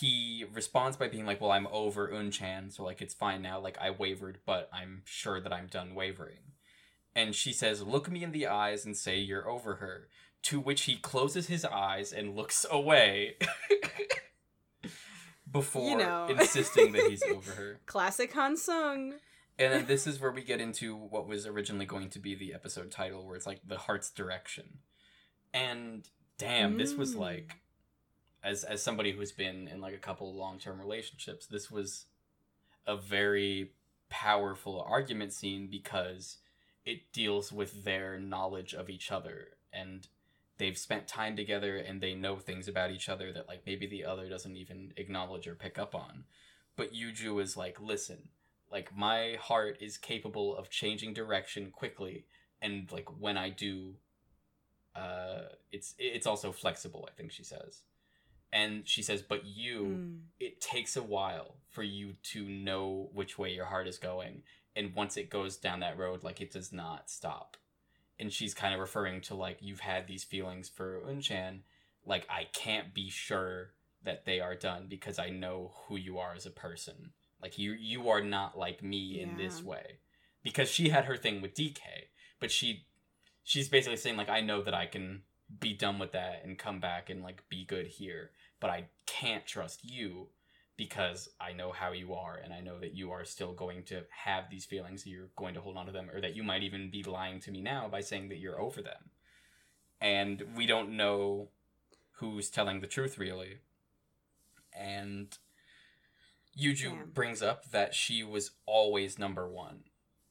he 0.00 0.44
responds 0.52 0.96
by 0.96 1.08
being 1.08 1.26
like, 1.26 1.40
"Well, 1.40 1.50
I'm 1.52 1.66
over 1.68 2.08
Unchan, 2.08 2.72
so 2.72 2.84
like 2.84 3.02
it's 3.02 3.14
fine 3.14 3.42
now. 3.42 3.60
Like 3.60 3.76
I 3.80 3.90
wavered, 3.90 4.38
but 4.46 4.68
I'm 4.72 5.02
sure 5.04 5.40
that 5.40 5.52
I'm 5.52 5.66
done 5.66 5.94
wavering." 5.94 6.38
and 7.16 7.32
she 7.32 7.52
says, 7.52 7.80
"Look 7.80 8.10
me 8.10 8.24
in 8.24 8.32
the 8.32 8.48
eyes 8.48 8.84
and 8.84 8.96
say 8.96 9.18
you're 9.18 9.48
over 9.48 9.76
her." 9.76 10.08
To 10.44 10.60
which 10.60 10.82
he 10.82 10.96
closes 10.96 11.46
his 11.46 11.64
eyes 11.64 12.12
and 12.12 12.36
looks 12.36 12.66
away. 12.70 13.36
Before 15.50 15.88
You 15.88 15.96
know. 15.98 16.26
insisting 16.28 16.92
that 16.92 17.04
he's 17.08 17.22
over 17.22 17.52
her. 17.52 17.80
Classic 17.86 18.32
Han 18.32 18.56
Sung. 18.56 19.14
And 19.58 19.72
then 19.72 19.86
this 19.86 20.06
is 20.06 20.20
where 20.20 20.32
we 20.32 20.42
get 20.42 20.60
into 20.60 20.96
what 20.96 21.28
was 21.28 21.46
originally 21.46 21.86
going 21.86 22.10
to 22.10 22.18
be 22.18 22.34
the 22.34 22.54
episode 22.54 22.90
title, 22.90 23.24
where 23.24 23.36
it's 23.36 23.46
like 23.46 23.60
the 23.64 23.78
heart's 23.78 24.10
direction. 24.10 24.78
And 25.52 26.08
damn, 26.38 26.76
this 26.76 26.94
was 26.94 27.14
Mm. 27.14 27.20
like, 27.20 27.56
as 28.44 28.62
as 28.62 28.82
somebody 28.82 29.12
who's 29.12 29.32
been 29.32 29.66
in 29.68 29.80
like 29.80 29.94
a 29.94 29.98
couple 29.98 30.32
long 30.34 30.58
term 30.58 30.78
relationships, 30.78 31.46
this 31.46 31.70
was 31.70 32.04
a 32.86 32.96
very 32.96 33.72
powerful 34.10 34.84
argument 34.86 35.32
scene 35.32 35.66
because 35.70 36.36
it 36.84 37.10
deals 37.12 37.50
with 37.50 37.84
their 37.84 38.18
knowledge 38.18 38.74
of 38.74 38.90
each 38.90 39.10
other 39.10 39.48
and 39.72 40.08
they've 40.58 40.78
spent 40.78 41.08
time 41.08 41.34
together 41.34 41.76
and 41.76 42.00
they 42.00 42.14
know 42.14 42.36
things 42.36 42.68
about 42.68 42.90
each 42.90 43.08
other 43.08 43.32
that 43.32 43.48
like 43.48 43.62
maybe 43.66 43.86
the 43.86 44.04
other 44.04 44.28
doesn't 44.28 44.56
even 44.56 44.92
acknowledge 44.96 45.48
or 45.48 45.54
pick 45.54 45.78
up 45.78 45.94
on. 45.94 46.24
But 46.76 46.92
Yuju 46.92 47.42
is 47.42 47.56
like, 47.56 47.80
listen, 47.80 48.28
like 48.70 48.94
my 48.96 49.36
heart 49.40 49.78
is 49.80 49.96
capable 49.96 50.54
of 50.56 50.68
changing 50.68 51.14
direction 51.14 51.70
quickly 51.70 52.26
and 52.60 52.90
like 52.92 53.08
when 53.18 53.38
I 53.38 53.48
do 53.48 53.94
uh 54.94 55.44
it's 55.72 55.94
it's 55.98 56.26
also 56.26 56.52
flexible, 56.52 57.08
I 57.10 57.14
think 57.16 57.32
she 57.32 57.42
says. 57.42 57.80
And 58.54 58.88
she 58.88 59.02
says, 59.02 59.20
but 59.20 59.44
you 59.44 59.84
Mm. 59.84 60.20
it 60.38 60.60
takes 60.60 60.96
a 60.96 61.02
while 61.02 61.56
for 61.68 61.82
you 61.82 62.14
to 62.32 62.48
know 62.48 63.10
which 63.12 63.36
way 63.36 63.52
your 63.52 63.66
heart 63.66 63.88
is 63.88 63.98
going 63.98 64.42
and 64.76 64.94
once 64.94 65.16
it 65.16 65.28
goes 65.28 65.56
down 65.56 65.80
that 65.80 65.98
road 65.98 66.22
like 66.22 66.40
it 66.40 66.52
does 66.52 66.72
not 66.72 67.10
stop. 67.10 67.56
And 68.18 68.32
she's 68.32 68.54
kind 68.54 68.72
of 68.72 68.78
referring 68.80 69.20
to 69.22 69.34
like 69.34 69.58
you've 69.60 69.80
had 69.80 70.06
these 70.06 70.22
feelings 70.24 70.68
for 70.68 71.00
unchan 71.00 71.62
like 72.06 72.26
i 72.30 72.44
can't 72.52 72.94
be 72.94 73.10
sure 73.10 73.72
that 74.04 74.24
they 74.24 74.38
are 74.40 74.54
done 74.54 74.86
because 74.88 75.18
i 75.18 75.30
know 75.30 75.72
who 75.88 75.96
you 75.96 76.18
are 76.18 76.34
as 76.34 76.46
a 76.46 76.50
person. 76.50 77.10
Like 77.42 77.58
you 77.58 77.72
you 77.72 78.08
are 78.08 78.22
not 78.22 78.56
like 78.56 78.82
me 78.82 79.20
in 79.20 79.36
this 79.36 79.62
way. 79.64 79.98
Because 80.44 80.68
she 80.70 80.90
had 80.90 81.06
her 81.06 81.16
thing 81.16 81.42
with 81.42 81.54
dk 81.54 81.80
but 82.38 82.50
she 82.52 82.86
she's 83.42 83.68
basically 83.68 83.96
saying 83.96 84.16
like 84.16 84.28
i 84.28 84.40
know 84.40 84.62
that 84.62 84.74
i 84.74 84.86
can 84.86 85.22
be 85.60 85.72
done 85.74 85.98
with 85.98 86.12
that 86.12 86.42
and 86.44 86.58
come 86.58 86.80
back 86.80 87.10
and 87.10 87.22
like 87.22 87.42
be 87.48 87.64
good 87.64 87.86
here 87.86 88.30
but 88.64 88.70
I 88.70 88.86
can't 89.04 89.44
trust 89.44 89.84
you 89.84 90.28
because 90.78 91.28
I 91.38 91.52
know 91.52 91.70
how 91.70 91.92
you 91.92 92.14
are 92.14 92.40
and 92.42 92.50
I 92.50 92.60
know 92.60 92.80
that 92.80 92.94
you 92.94 93.10
are 93.10 93.22
still 93.26 93.52
going 93.52 93.82
to 93.88 94.04
have 94.24 94.44
these 94.50 94.64
feelings, 94.64 95.06
you're 95.06 95.28
going 95.36 95.52
to 95.52 95.60
hold 95.60 95.76
on 95.76 95.84
to 95.84 95.92
them, 95.92 96.08
or 96.10 96.22
that 96.22 96.34
you 96.34 96.42
might 96.42 96.62
even 96.62 96.90
be 96.90 97.02
lying 97.02 97.40
to 97.40 97.50
me 97.50 97.60
now 97.60 97.88
by 97.92 98.00
saying 98.00 98.30
that 98.30 98.38
you're 98.38 98.58
over 98.58 98.80
them. 98.80 99.10
And 100.00 100.42
we 100.56 100.64
don't 100.64 100.96
know 100.96 101.50
who's 102.12 102.48
telling 102.48 102.80
the 102.80 102.86
truth 102.86 103.18
really. 103.18 103.58
And 104.74 105.36
Yuju 106.58 106.84
Damn. 106.84 107.10
brings 107.10 107.42
up 107.42 107.70
that 107.70 107.94
she 107.94 108.22
was 108.22 108.52
always 108.64 109.18
number 109.18 109.46
one. 109.46 109.80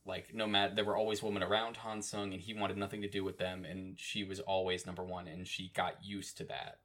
Like 0.07 0.33
no 0.33 0.47
matter 0.47 0.73
there 0.73 0.85
were 0.85 0.97
always 0.97 1.21
women 1.21 1.43
around 1.43 1.77
Hansung 1.77 2.33
and 2.33 2.41
he 2.41 2.55
wanted 2.55 2.77
nothing 2.77 3.03
to 3.03 3.07
do 3.07 3.23
with 3.23 3.37
them 3.37 3.63
and 3.63 3.99
she 3.99 4.23
was 4.23 4.39
always 4.39 4.87
number 4.87 5.03
one 5.03 5.27
and 5.27 5.47
she 5.47 5.71
got 5.75 6.03
used 6.03 6.35
to 6.37 6.45
that 6.45 6.79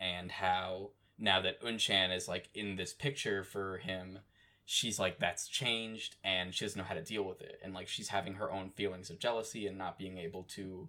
and 0.00 0.32
how 0.32 0.90
now 1.18 1.40
that 1.42 1.62
Unchan 1.62 2.14
is 2.14 2.26
like 2.26 2.48
in 2.54 2.76
this 2.76 2.94
picture 2.94 3.44
for 3.44 3.78
him, 3.78 4.20
she's 4.64 4.98
like 4.98 5.18
that's 5.18 5.46
changed 5.46 6.16
and 6.24 6.54
she 6.54 6.64
doesn't 6.64 6.78
know 6.78 6.84
how 6.84 6.94
to 6.94 7.02
deal 7.02 7.22
with 7.22 7.42
it 7.42 7.60
and 7.62 7.74
like 7.74 7.88
she's 7.88 8.08
having 8.08 8.34
her 8.34 8.50
own 8.50 8.70
feelings 8.70 9.10
of 9.10 9.18
jealousy 9.18 9.66
and 9.66 9.76
not 9.76 9.98
being 9.98 10.16
able 10.16 10.44
to 10.44 10.88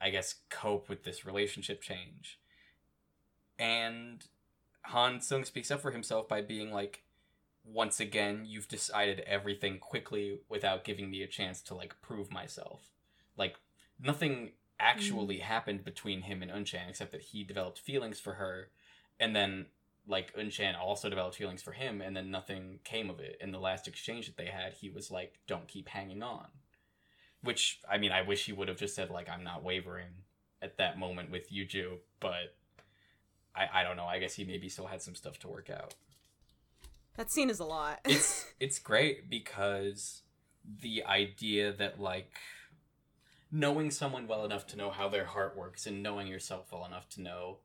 I 0.00 0.10
guess 0.10 0.36
cope 0.48 0.88
with 0.88 1.02
this 1.02 1.26
relationship 1.26 1.82
change. 1.82 2.38
And 3.58 4.24
Han 4.82 5.20
Sung 5.20 5.44
speaks 5.44 5.70
up 5.70 5.80
for 5.80 5.90
himself 5.90 6.28
by 6.28 6.42
being 6.42 6.72
like 6.72 7.02
once 7.64 8.00
again 8.00 8.44
you've 8.46 8.68
decided 8.68 9.20
everything 9.20 9.78
quickly 9.78 10.38
without 10.48 10.84
giving 10.84 11.10
me 11.10 11.22
a 11.22 11.26
chance 11.26 11.60
to 11.62 11.74
like 11.74 12.00
prove 12.00 12.30
myself. 12.30 12.82
Like 13.36 13.56
nothing 14.00 14.52
actually 14.80 15.38
mm. 15.38 15.42
happened 15.42 15.84
between 15.84 16.22
him 16.22 16.42
and 16.42 16.50
Unchan 16.50 16.88
except 16.88 17.12
that 17.12 17.22
he 17.22 17.44
developed 17.44 17.78
feelings 17.78 18.20
for 18.20 18.34
her 18.34 18.68
and 19.18 19.34
then 19.34 19.66
like 20.06 20.34
Unchan 20.36 20.78
also 20.78 21.08
developed 21.08 21.36
feelings 21.36 21.62
for 21.62 21.72
him 21.72 22.00
and 22.00 22.16
then 22.16 22.30
nothing 22.30 22.78
came 22.84 23.10
of 23.10 23.20
it. 23.20 23.36
In 23.40 23.52
the 23.52 23.58
last 23.58 23.86
exchange 23.86 24.26
that 24.26 24.36
they 24.36 24.46
had, 24.46 24.72
he 24.72 24.88
was 24.88 25.10
like, 25.10 25.38
Don't 25.46 25.68
keep 25.68 25.88
hanging 25.88 26.22
on. 26.22 26.46
Which 27.42 27.80
I 27.88 27.98
mean 27.98 28.12
I 28.12 28.22
wish 28.22 28.46
he 28.46 28.52
would 28.52 28.68
have 28.68 28.78
just 28.78 28.94
said 28.94 29.10
like 29.10 29.28
I'm 29.28 29.44
not 29.44 29.62
wavering 29.62 30.08
at 30.62 30.78
that 30.78 30.98
moment 30.98 31.30
with 31.30 31.52
Yuju, 31.52 31.98
but 32.20 32.54
I, 33.54 33.80
I 33.80 33.82
don't 33.82 33.96
know, 33.96 34.06
I 34.06 34.18
guess 34.18 34.34
he 34.34 34.44
maybe 34.44 34.68
still 34.68 34.86
had 34.86 35.02
some 35.02 35.14
stuff 35.14 35.38
to 35.40 35.48
work 35.48 35.70
out 35.70 35.94
That 37.16 37.30
scene 37.30 37.50
is 37.50 37.60
a 37.60 37.64
lot. 37.64 38.00
it's 38.04 38.46
it's 38.60 38.78
great 38.78 39.28
because 39.28 40.22
the 40.82 41.04
idea 41.04 41.72
that 41.72 42.00
like 42.00 42.32
knowing 43.50 43.90
someone 43.90 44.26
well 44.26 44.44
enough 44.44 44.66
to 44.66 44.76
know 44.76 44.90
how 44.90 45.08
their 45.08 45.24
heart 45.24 45.56
works 45.56 45.86
and 45.86 46.02
knowing 46.02 46.26
yourself 46.26 46.70
well 46.72 46.84
enough 46.84 47.08
to 47.08 47.22
know 47.22 47.58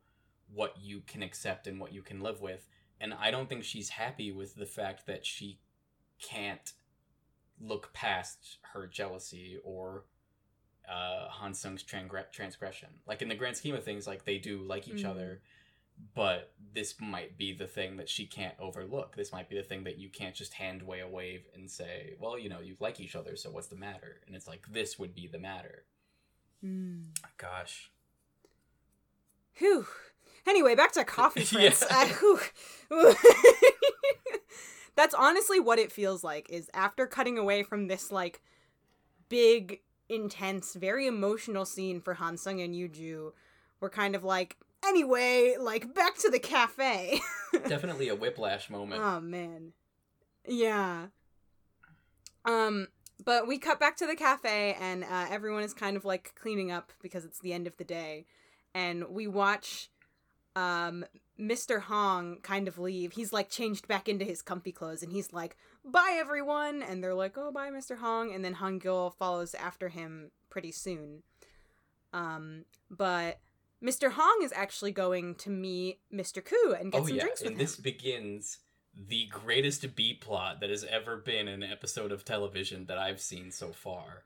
what 0.52 0.74
you 0.80 1.00
can 1.06 1.22
accept 1.22 1.66
and 1.66 1.78
what 1.80 1.92
you 1.92 2.02
can 2.02 2.20
live 2.20 2.40
with. 2.40 2.66
And 3.00 3.12
i 3.14 3.30
don't 3.30 3.48
think 3.48 3.64
she's 3.64 3.90
happy 3.90 4.30
with 4.32 4.54
the 4.54 4.66
fact 4.66 5.06
that 5.06 5.26
she 5.26 5.58
can't 6.22 6.72
look 7.60 7.92
past 7.92 8.58
her 8.72 8.86
jealousy 8.86 9.58
or 9.62 10.04
uh 10.88 11.28
han 11.28 11.54
sung's 11.54 11.82
transgre- 11.82 12.30
transgression. 12.32 12.88
Like 13.06 13.20
in 13.22 13.28
the 13.28 13.34
grand 13.34 13.56
scheme 13.56 13.74
of 13.74 13.84
things 13.84 14.06
like 14.06 14.24
they 14.24 14.38
do 14.38 14.62
like 14.62 14.86
each 14.88 15.02
Mhm. 15.04 15.10
other 15.10 15.42
but 16.14 16.52
this 16.74 16.94
might 17.00 17.36
be 17.38 17.52
the 17.52 17.66
thing 17.66 17.96
that 17.96 18.08
she 18.08 18.26
can't 18.26 18.54
overlook. 18.58 19.16
This 19.16 19.32
might 19.32 19.48
be 19.48 19.56
the 19.56 19.62
thing 19.62 19.84
that 19.84 19.98
you 19.98 20.08
can't 20.08 20.34
just 20.34 20.54
hand 20.54 20.82
way 20.82 21.00
a 21.00 21.08
wave 21.08 21.46
and 21.54 21.70
say, 21.70 22.14
well, 22.18 22.38
you 22.38 22.48
know, 22.48 22.60
you 22.60 22.76
like 22.80 23.00
each 23.00 23.14
other, 23.16 23.36
so 23.36 23.50
what's 23.50 23.68
the 23.68 23.76
matter? 23.76 24.20
And 24.26 24.34
it's 24.34 24.48
like, 24.48 24.66
this 24.70 24.98
would 24.98 25.14
be 25.14 25.26
the 25.26 25.38
matter. 25.38 25.84
Mm. 26.64 27.06
Gosh. 27.38 27.90
Whew. 29.58 29.86
Anyway, 30.46 30.74
back 30.74 30.92
to 30.92 31.04
Coffee. 31.04 31.44
Prince. 31.52 31.84
I- 31.90 32.50
That's 34.96 35.14
honestly 35.14 35.58
what 35.58 35.78
it 35.78 35.90
feels 35.90 36.22
like 36.22 36.48
is 36.50 36.70
after 36.72 37.06
cutting 37.06 37.36
away 37.38 37.62
from 37.62 37.88
this 37.88 38.12
like 38.12 38.40
big, 39.28 39.80
intense, 40.08 40.74
very 40.74 41.06
emotional 41.06 41.64
scene 41.64 42.00
for 42.00 42.14
Hansung 42.14 42.64
and 42.64 42.74
Yuju, 42.74 43.32
we're 43.80 43.90
kind 43.90 44.14
of 44.14 44.22
like, 44.22 44.56
anyway, 44.86 45.56
like 45.58 45.94
back 45.94 46.16
to 46.18 46.30
the 46.30 46.38
cafe. 46.38 47.20
Definitely 47.68 48.08
a 48.08 48.16
whiplash 48.16 48.70
moment. 48.70 49.02
Oh 49.02 49.20
man. 49.20 49.72
Yeah. 50.46 51.06
Um 52.44 52.88
but 53.24 53.46
we 53.46 53.58
cut 53.58 53.78
back 53.78 53.96
to 53.98 54.06
the 54.06 54.16
cafe 54.16 54.76
and 54.80 55.04
uh, 55.04 55.26
everyone 55.30 55.62
is 55.62 55.72
kind 55.72 55.96
of 55.96 56.04
like 56.04 56.34
cleaning 56.34 56.70
up 56.70 56.92
because 57.00 57.24
it's 57.24 57.38
the 57.38 57.52
end 57.52 57.66
of 57.66 57.76
the 57.76 57.84
day 57.84 58.26
and 58.74 59.08
we 59.08 59.26
watch 59.26 59.90
um 60.56 61.04
Mr. 61.38 61.80
Hong 61.80 62.38
kind 62.42 62.68
of 62.68 62.78
leave. 62.78 63.12
He's 63.12 63.32
like 63.32 63.50
changed 63.50 63.88
back 63.88 64.08
into 64.08 64.24
his 64.24 64.40
comfy 64.42 64.70
clothes 64.70 65.02
and 65.02 65.10
he's 65.10 65.32
like, 65.32 65.56
"Bye 65.84 66.16
everyone." 66.16 66.80
And 66.80 67.02
they're 67.02 67.14
like, 67.14 67.36
"Oh, 67.36 67.50
bye 67.50 67.70
Mr. 67.70 67.98
Hong." 67.98 68.32
And 68.32 68.44
then 68.44 68.54
Hangyul 68.54 69.14
follows 69.16 69.52
after 69.54 69.88
him 69.88 70.30
pretty 70.50 70.70
soon. 70.70 71.22
Um 72.12 72.64
but 72.88 73.40
Mr. 73.84 74.12
Hong 74.12 74.40
is 74.42 74.52
actually 74.54 74.92
going 74.92 75.34
to 75.36 75.50
meet 75.50 76.00
Mr. 76.12 76.42
Koo 76.44 76.72
and 76.72 76.90
get 76.90 77.02
oh, 77.02 77.06
some 77.06 77.16
yeah. 77.16 77.22
drinks 77.22 77.40
with 77.40 77.48
And 77.50 77.60
him. 77.60 77.64
this 77.66 77.76
begins 77.76 78.58
the 78.96 79.26
greatest 79.26 79.94
B 79.94 80.14
plot 80.14 80.60
that 80.60 80.70
has 80.70 80.84
ever 80.84 81.16
been 81.16 81.48
in 81.48 81.62
an 81.62 81.70
episode 81.70 82.12
of 82.12 82.24
television 82.24 82.86
that 82.86 82.96
I've 82.96 83.20
seen 83.20 83.50
so 83.50 83.72
far. 83.72 84.24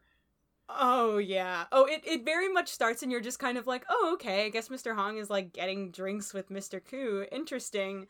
Oh 0.69 1.17
yeah. 1.17 1.65
Oh, 1.73 1.87
it, 1.87 2.03
it 2.05 2.25
very 2.25 2.53
much 2.53 2.69
starts 2.69 3.03
and 3.03 3.11
you're 3.11 3.23
just 3.23 3.39
kind 3.39 3.57
of 3.57 3.67
like, 3.67 3.85
oh 3.89 4.11
okay, 4.15 4.45
I 4.45 4.51
guess 4.51 4.69
Mr. 4.69 4.95
Hong 4.95 5.17
is 5.17 5.31
like 5.31 5.53
getting 5.55 5.91
drinks 5.91 6.35
with 6.35 6.51
Mr. 6.51 6.81
Koo. 6.85 7.25
Interesting. 7.33 8.07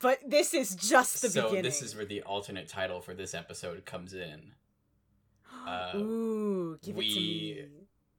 But 0.00 0.18
this 0.26 0.52
is 0.52 0.74
just 0.76 1.22
the 1.22 1.30
so 1.30 1.44
beginning. 1.44 1.64
So 1.72 1.80
this 1.80 1.82
is 1.82 1.96
where 1.96 2.04
the 2.04 2.22
alternate 2.22 2.68
title 2.68 3.00
for 3.00 3.14
this 3.14 3.34
episode 3.34 3.84
comes 3.86 4.12
in. 4.12 4.52
uh, 5.66 5.92
Ooh, 5.96 6.78
give 6.82 6.98
it 6.98 7.00
to 7.00 7.20
me. 7.20 7.64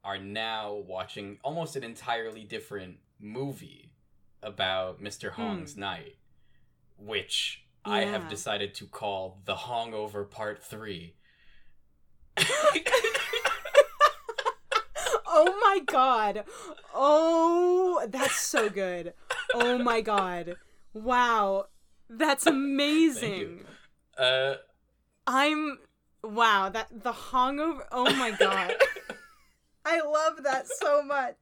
Are 0.04 0.18
now 0.18 0.74
watching 0.88 1.38
almost 1.44 1.76
an 1.76 1.84
entirely 1.84 2.44
different 2.44 2.98
movie 3.20 3.92
about 4.42 5.02
Mr. 5.02 5.32
Hong's 5.32 5.76
night, 5.76 6.16
which 6.98 7.64
I 7.84 8.02
have 8.02 8.30
decided 8.30 8.74
to 8.76 8.86
call 8.86 9.40
The 9.46 9.56
Hongover 9.56 10.30
Part 10.30 10.64
3. 10.64 11.14
Oh 15.32 15.56
my 15.62 15.80
god. 15.86 16.44
Oh, 16.94 18.06
that's 18.10 18.40
so 18.42 18.68
good. 18.70 19.14
Oh 19.54 19.78
my 19.78 20.02
god. 20.02 20.56
Wow. 20.94 21.68
That's 22.10 22.48
amazing. 22.48 23.66
uh, 24.18 24.56
I'm 25.28 25.78
Wow, 26.24 26.70
that 26.70 26.88
the 26.92 27.14
hungover. 27.14 27.84
Oh 27.92 28.14
my 28.16 28.32
god. 28.32 28.76
I 29.86 30.02
love 30.02 30.44
that 30.44 30.68
so 30.68 31.02
much. 31.04 31.36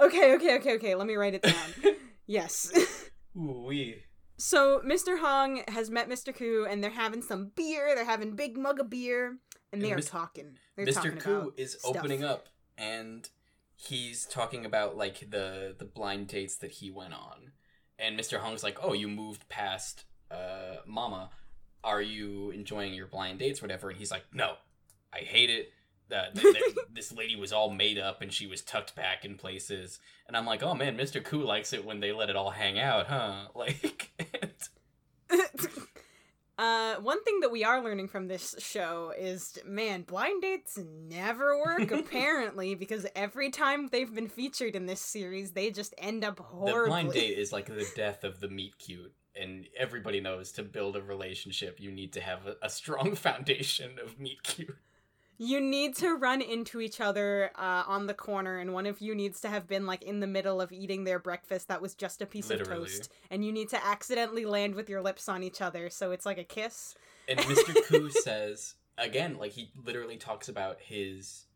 Okay, 0.00 0.34
okay, 0.34 0.56
okay, 0.58 0.74
okay. 0.74 0.94
Let 0.94 1.06
me 1.06 1.14
write 1.14 1.34
it 1.34 1.42
down. 1.42 1.94
Yes. 2.26 2.72
Ooh 3.36 3.64
wee. 3.66 3.96
so 4.38 4.80
Mr. 4.86 5.18
Hong 5.18 5.62
has 5.68 5.90
met 5.90 6.08
Mr. 6.08 6.34
Koo 6.34 6.66
and 6.68 6.82
they're 6.82 6.90
having 6.90 7.22
some 7.22 7.50
beer. 7.56 7.94
They're 7.94 8.04
having 8.04 8.34
big 8.36 8.56
mug 8.56 8.80
of 8.80 8.88
beer 8.90 9.38
and 9.72 9.82
they 9.82 9.86
And 9.88 9.94
are 9.94 9.96
Mis- 9.96 10.08
talking. 10.08 10.56
They're 10.76 10.86
Mr. 10.86 10.94
talking 10.94 11.16
Koo 11.18 11.52
is 11.56 11.74
stuff. 11.78 11.96
opening 11.96 12.24
up 12.24 12.48
and 12.78 13.28
he's 13.76 14.24
talking 14.26 14.64
about 14.64 14.96
like 14.96 15.30
the 15.30 15.74
the 15.78 15.84
blind 15.84 16.28
dates 16.28 16.56
that 16.58 16.72
he 16.72 16.90
went 16.90 17.14
on. 17.14 17.52
And 17.98 18.18
Mr. 18.18 18.38
Hong's 18.38 18.62
like, 18.64 18.78
"Oh, 18.82 18.92
you 18.92 19.06
moved 19.08 19.48
past 19.48 20.04
uh 20.30 20.76
mama. 20.86 21.30
Are 21.84 22.02
you 22.02 22.50
enjoying 22.50 22.94
your 22.94 23.06
blind 23.06 23.38
dates 23.40 23.60
whatever?" 23.62 23.90
And 23.90 23.98
he's 23.98 24.10
like, 24.10 24.24
"No. 24.32 24.54
I 25.12 25.18
hate 25.18 25.50
it. 25.50 25.70
Uh, 26.14 26.30
th- 26.32 26.54
th- 26.54 26.76
this 26.92 27.12
lady 27.12 27.34
was 27.34 27.52
all 27.52 27.70
made 27.70 27.98
up 27.98 28.22
and 28.22 28.32
she 28.32 28.46
was 28.46 28.62
tucked 28.62 28.94
back 28.94 29.24
in 29.24 29.36
places." 29.36 29.98
And 30.28 30.36
I'm 30.36 30.46
like, 30.46 30.62
"Oh 30.62 30.74
man, 30.74 30.96
Mr. 30.96 31.22
Koo 31.22 31.42
likes 31.42 31.72
it 31.72 31.84
when 31.84 32.00
they 32.00 32.12
let 32.12 32.30
it 32.30 32.36
all 32.36 32.50
hang 32.50 32.78
out, 32.78 33.06
huh?" 33.06 33.48
Like 33.54 34.12
uh, 36.58 36.96
one 36.96 37.22
thing 37.24 37.40
that 37.40 37.50
we 37.50 37.64
are 37.64 37.82
learning 37.82 38.08
from 38.08 38.28
this 38.28 38.54
show 38.58 39.12
is, 39.16 39.58
man, 39.64 40.02
blind 40.02 40.42
dates 40.42 40.78
never 40.78 41.58
work 41.58 41.90
apparently 41.90 42.74
because 42.74 43.06
every 43.16 43.50
time 43.50 43.88
they've 43.88 44.14
been 44.14 44.28
featured 44.28 44.76
in 44.76 44.86
this 44.86 45.00
series, 45.00 45.52
they 45.52 45.70
just 45.70 45.94
end 45.98 46.24
up 46.24 46.38
horribly. 46.38 46.82
The 46.82 46.88
blind 46.88 47.12
date 47.12 47.38
is 47.38 47.52
like 47.52 47.66
the 47.66 47.86
death 47.96 48.24
of 48.24 48.40
the 48.40 48.48
meet 48.48 48.78
cute, 48.78 49.12
and 49.34 49.66
everybody 49.78 50.20
knows 50.20 50.52
to 50.52 50.62
build 50.62 50.96
a 50.96 51.02
relationship, 51.02 51.80
you 51.80 51.90
need 51.90 52.12
to 52.12 52.20
have 52.20 52.46
a, 52.46 52.56
a 52.62 52.70
strong 52.70 53.14
foundation 53.14 53.98
of 54.02 54.18
meet 54.18 54.42
cute. 54.42 54.76
You 55.38 55.60
need 55.60 55.96
to 55.96 56.14
run 56.14 56.40
into 56.40 56.80
each 56.80 57.00
other 57.00 57.50
uh, 57.56 57.82
on 57.86 58.06
the 58.06 58.14
corner, 58.14 58.58
and 58.58 58.72
one 58.72 58.86
of 58.86 59.00
you 59.00 59.14
needs 59.14 59.40
to 59.40 59.48
have 59.48 59.66
been 59.66 59.86
like 59.86 60.02
in 60.02 60.20
the 60.20 60.26
middle 60.26 60.60
of 60.60 60.72
eating 60.72 61.04
their 61.04 61.18
breakfast 61.18 61.68
that 61.68 61.82
was 61.82 61.94
just 61.94 62.22
a 62.22 62.26
piece 62.26 62.48
Literally. 62.48 62.82
of 62.82 62.88
toast, 62.88 63.12
and 63.30 63.44
you 63.44 63.52
need 63.52 63.68
to 63.70 63.84
accidentally 63.84 64.44
land 64.44 64.74
with 64.74 64.88
your 64.88 65.02
lips 65.02 65.28
on 65.28 65.42
each 65.42 65.60
other, 65.60 65.90
so 65.90 66.12
it's 66.12 66.24
like 66.24 66.38
a 66.38 66.44
kiss. 66.44 66.94
And 67.28 67.40
Mr. 67.40 67.74
Koo 67.88 68.10
says 68.10 68.74
again, 68.98 69.38
like 69.38 69.52
he 69.52 69.70
literally 69.84 70.16
talks 70.16 70.48
about 70.48 70.78
his. 70.80 71.46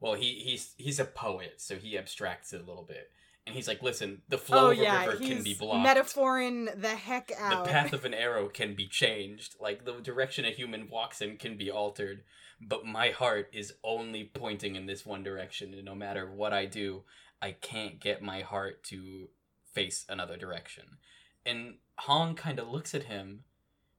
Well, 0.00 0.14
he 0.14 0.34
he's 0.34 0.74
he's 0.76 1.00
a 1.00 1.04
poet, 1.04 1.54
so 1.58 1.76
he 1.76 1.96
abstracts 1.96 2.52
it 2.52 2.60
a 2.60 2.64
little 2.64 2.84
bit, 2.84 3.10
and 3.46 3.54
he's 3.54 3.66
like, 3.66 3.82
"Listen, 3.82 4.22
the 4.28 4.38
flow 4.38 4.68
oh 4.68 4.70
of 4.72 4.78
a 4.78 4.82
yeah, 4.82 5.06
river 5.06 5.16
can 5.24 5.42
be 5.42 5.54
blocked. 5.54 5.86
metaphoring 5.86 6.80
the 6.80 6.88
heck 6.88 7.32
out. 7.38 7.64
the 7.64 7.70
path 7.70 7.92
of 7.92 8.04
an 8.06 8.14
arrow 8.14 8.48
can 8.48 8.74
be 8.74 8.86
changed. 8.86 9.54
Like 9.60 9.84
the 9.84 9.94
direction 9.94 10.44
a 10.44 10.50
human 10.50 10.88
walks 10.90 11.20
in 11.22 11.36
can 11.38 11.56
be 11.56 11.70
altered. 11.70 12.22
But 12.60 12.86
my 12.86 13.10
heart 13.10 13.50
is 13.52 13.74
only 13.84 14.30
pointing 14.32 14.76
in 14.76 14.86
this 14.86 15.04
one 15.04 15.22
direction, 15.22 15.74
and 15.74 15.84
no 15.84 15.94
matter 15.94 16.30
what 16.30 16.52
I 16.52 16.66
do, 16.66 17.04
I 17.42 17.52
can't 17.52 18.00
get 18.00 18.22
my 18.22 18.40
heart 18.40 18.82
to 18.84 19.28
face 19.72 20.06
another 20.08 20.36
direction. 20.36 20.98
And 21.44 21.74
Hong 21.98 22.34
kind 22.34 22.58
of 22.58 22.68
looks 22.68 22.94
at 22.94 23.04
him 23.04 23.44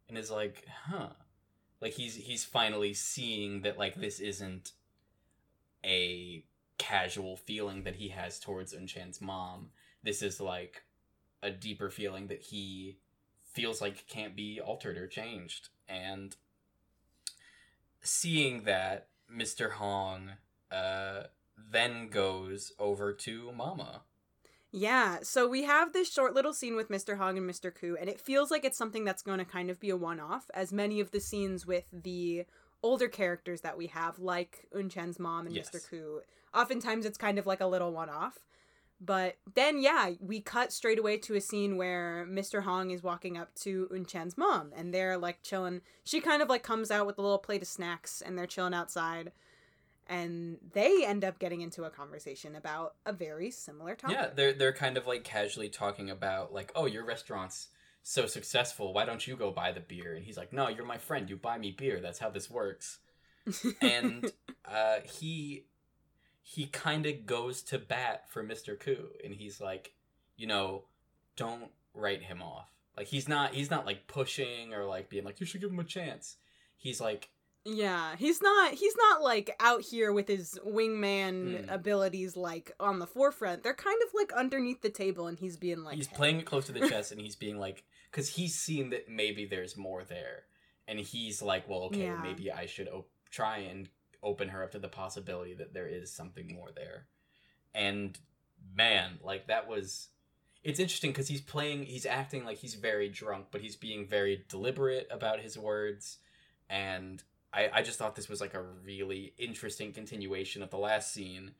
and 0.10 0.18
is 0.18 0.32
like, 0.32 0.66
"Huh." 0.86 1.10
Like 1.80 1.94
he's 1.94 2.16
he's 2.16 2.44
finally 2.44 2.94
seeing 2.94 3.62
that 3.62 3.78
like 3.78 3.96
this 3.96 4.20
isn't 4.20 4.72
a 5.86 6.44
casual 6.78 7.38
feeling 7.38 7.84
that 7.84 7.96
he 7.96 8.10
has 8.10 8.40
towards 8.40 8.74
Unchan's 8.74 9.22
mom. 9.22 9.70
This 10.04 10.22
is 10.22 10.40
like 10.40 10.84
a 11.44 11.52
deeper 11.52 11.90
feeling 11.90 12.28
that 12.28 12.42
he 12.42 12.98
feels 13.54 13.82
like 13.82 14.08
can't 14.08 14.36
be 14.36 14.60
altered 14.60 14.98
or 14.98 15.08
changed. 15.08 15.70
And 15.88 16.36
seeing 18.08 18.64
that, 18.64 19.08
Mr. 19.34 19.74
Hong 19.74 20.32
uh, 20.72 21.24
then 21.58 22.10
goes 22.10 22.72
over 22.80 23.14
to 23.14 23.52
Mama. 23.52 24.02
Yeah, 24.72 25.20
so 25.24 25.48
we 25.48 25.64
have 25.64 25.94
this 25.94 26.12
short 26.12 26.34
little 26.34 26.54
scene 26.54 26.76
with 26.76 26.90
Mr. 26.90 27.18
Hong 27.18 27.38
and 27.38 27.50
Mr. 27.50 27.74
Koo, 27.74 27.98
and 28.00 28.10
it 28.10 28.20
feels 28.20 28.52
like 28.52 28.66
it's 28.66 28.78
something 28.78 29.06
that's 29.06 29.24
going 29.24 29.40
to 29.40 29.46
kind 29.46 29.70
of 29.70 29.80
be 29.80 29.90
a 29.90 29.96
one 29.98 30.20
off, 30.20 30.50
as 30.54 30.74
many 30.74 31.00
of 31.00 31.12
the 31.12 31.22
scenes 31.22 31.66
with 31.66 31.86
the 31.92 32.46
older 32.84 33.08
characters 33.08 33.62
that 33.62 33.78
we 33.78 33.88
have, 33.88 34.20
like 34.20 34.68
Unchan's 34.76 35.20
mom 35.20 35.48
and 35.48 35.56
Yes. 35.56 35.70
Mr. 35.70 35.90
Koo, 35.90 36.22
oftentimes 36.54 37.06
it's 37.06 37.18
kind 37.18 37.40
of 37.40 37.46
like 37.46 37.62
a 37.62 37.66
little 37.66 37.92
one 37.92 38.10
off. 38.10 38.40
But 39.00 39.38
then, 39.54 39.80
yeah, 39.80 40.12
we 40.20 40.40
cut 40.40 40.74
straight 40.74 40.98
away 40.98 41.18
to 41.18 41.36
a 41.36 41.42
scene 41.42 41.78
where 41.78 42.26
Mr. 42.30 42.64
Hong 42.64 42.90
is 42.90 43.04
walking 43.04 43.38
up 43.38 43.54
to 43.56 43.88
Unchan's 43.94 44.38
mom, 44.38 44.72
and 44.76 44.94
they're 44.94 45.18
like 45.18 45.44
chilling. 45.44 45.82
She 46.04 46.20
kind 46.20 46.42
of 46.42 46.50
like 46.50 46.64
comes 46.64 46.90
out 46.90 47.06
with 47.06 47.20
a 47.20 47.22
little 47.22 47.38
plate 47.38 47.62
of 47.62 47.68
snacks, 47.68 48.22
and 48.22 48.38
they're 48.38 48.48
chilling 48.48 48.74
outside. 48.74 49.32
And 50.08 50.58
they 50.74 51.06
end 51.06 51.24
up 51.24 51.38
getting 51.38 51.62
into 51.62 51.84
a 51.84 51.90
conversation 51.90 52.56
about 52.56 52.96
a 53.06 53.14
very 53.14 53.52
similar 53.52 53.94
topic. 53.94 54.18
Yeah, 54.18 54.30
they're 54.34 54.54
they're 54.54 54.74
kind 54.74 54.98
of 54.98 55.06
like 55.06 55.24
casually 55.24 55.70
talking 55.70 56.10
about 56.10 56.54
like, 56.54 56.72
oh, 56.76 56.86
your 56.86 57.06
restaurant's 57.06 57.68
so 58.02 58.26
successful. 58.26 58.94
Why 58.94 59.06
don't 59.06 59.28
you 59.28 59.36
go 59.36 59.52
buy 59.52 59.74
the 59.74 59.82
beer? 59.82 60.16
And 60.16 60.26
he's 60.26 60.38
like, 60.38 60.54
no, 60.54 60.70
you're 60.70 60.86
my 60.86 60.98
friend. 60.98 61.30
You 61.30 61.36
buy 61.36 61.58
me 61.58 61.72
beer. 61.72 62.00
That's 62.00 62.20
how 62.20 62.30
this 62.30 62.50
works. 62.50 63.00
And 63.82 64.32
uh, 64.66 64.98
he 65.06 65.66
he 66.50 66.66
kind 66.68 67.06
of 67.06 67.26
goes 67.26 67.62
to 67.62 67.78
bat 67.78 68.24
for 68.30 68.42
Mr. 68.42 68.80
Koo, 68.80 69.10
and 69.22 69.34
he's 69.34 69.60
like, 69.60 69.94
you 70.38 70.48
know, 70.48 70.84
don't 71.36 71.72
write 71.94 72.22
him 72.24 72.42
off. 72.42 72.70
Like 72.96 73.08
he's 73.08 73.28
not 73.28 73.54
he's 73.54 73.70
not 73.70 73.86
like 73.86 74.08
pushing 74.08 74.74
or 74.74 74.86
like 74.86 75.10
being 75.10 75.26
like 75.26 75.40
you 75.42 75.46
should 75.46 75.60
give 75.62 75.72
him 75.72 75.80
a 75.80 75.84
chance. 75.84 76.38
He's 76.78 77.02
like, 77.02 77.30
Yeah, 77.66 78.16
he's 78.16 78.42
not 78.42 78.74
he's 78.76 78.96
not 78.96 79.22
like 79.22 79.56
out 79.60 79.82
here 79.82 80.14
with 80.14 80.28
his 80.30 80.58
wingman 80.66 81.66
Hmm. 81.66 81.70
abilities 81.70 82.38
like 82.38 82.72
on 82.80 83.00
the 83.00 83.08
forefront. 83.08 83.62
They're 83.64 83.74
kind 83.74 84.00
of 84.08 84.14
like 84.16 84.32
underneath 84.32 84.82
the 84.82 84.90
table 84.90 85.28
and 85.28 85.38
he's 85.38 85.58
being 85.58 85.84
like 85.84 85.96
he's 85.98 86.08
"Hey." 86.08 86.16
playing 86.16 86.40
it 86.40 86.46
close 86.46 86.66
to 86.68 86.72
the 86.72 86.88
chest, 86.90 87.12
and 87.12 87.20
he's 87.20 87.36
being 87.36 87.60
like, 87.60 87.84
because 88.10 88.30
he's 88.30 88.56
seen 88.56 88.90
that 88.92 89.10
maybe 89.10 89.46
there's 89.46 89.76
more 89.76 90.04
there, 90.04 90.44
and 90.88 90.98
he's 91.00 91.42
like, 91.42 91.68
well, 91.70 91.82
okay, 91.84 92.04
Yeah. 92.04 92.22
maybe 92.24 92.52
I 92.52 92.66
should 92.68 92.88
op- 92.88 93.10
try 93.30 93.58
and 93.60 93.90
open 94.24 94.50
her 94.50 94.64
up 94.64 94.72
to 94.72 94.80
the 94.80 94.88
possibility 94.88 95.54
that 95.54 95.74
there 95.74 95.88
is 95.88 96.12
something 96.12 96.54
more 96.54 96.70
there. 96.76 97.06
And 97.74 98.18
man, 98.76 99.20
like 99.24 99.48
that 99.48 99.68
was. 99.68 100.10
It's 100.64 100.80
interesting 100.80 101.12
because 101.12 101.30
he's 101.30 101.40
playing, 101.40 101.86
he's 101.86 102.06
acting 102.06 102.44
like 102.44 102.58
he's 102.58 102.74
very 102.74 103.08
drunk, 103.08 103.48
but 103.52 103.62
he's 103.62 103.78
being 103.78 104.06
very 104.06 104.44
deliberate 104.50 105.08
about 105.10 105.40
his 105.40 105.58
words. 105.58 106.18
And 106.70 107.24
I, 107.54 107.70
I 107.74 107.82
just 107.84 107.98
thought 107.98 108.16
this 108.16 108.28
was 108.28 108.42
like 108.42 108.54
a 108.54 108.62
really 108.62 109.34
interesting 109.38 109.94
continuation 109.94 110.62
of 110.62 110.70
the 110.70 110.78
last 110.78 111.14
scene 111.14 111.52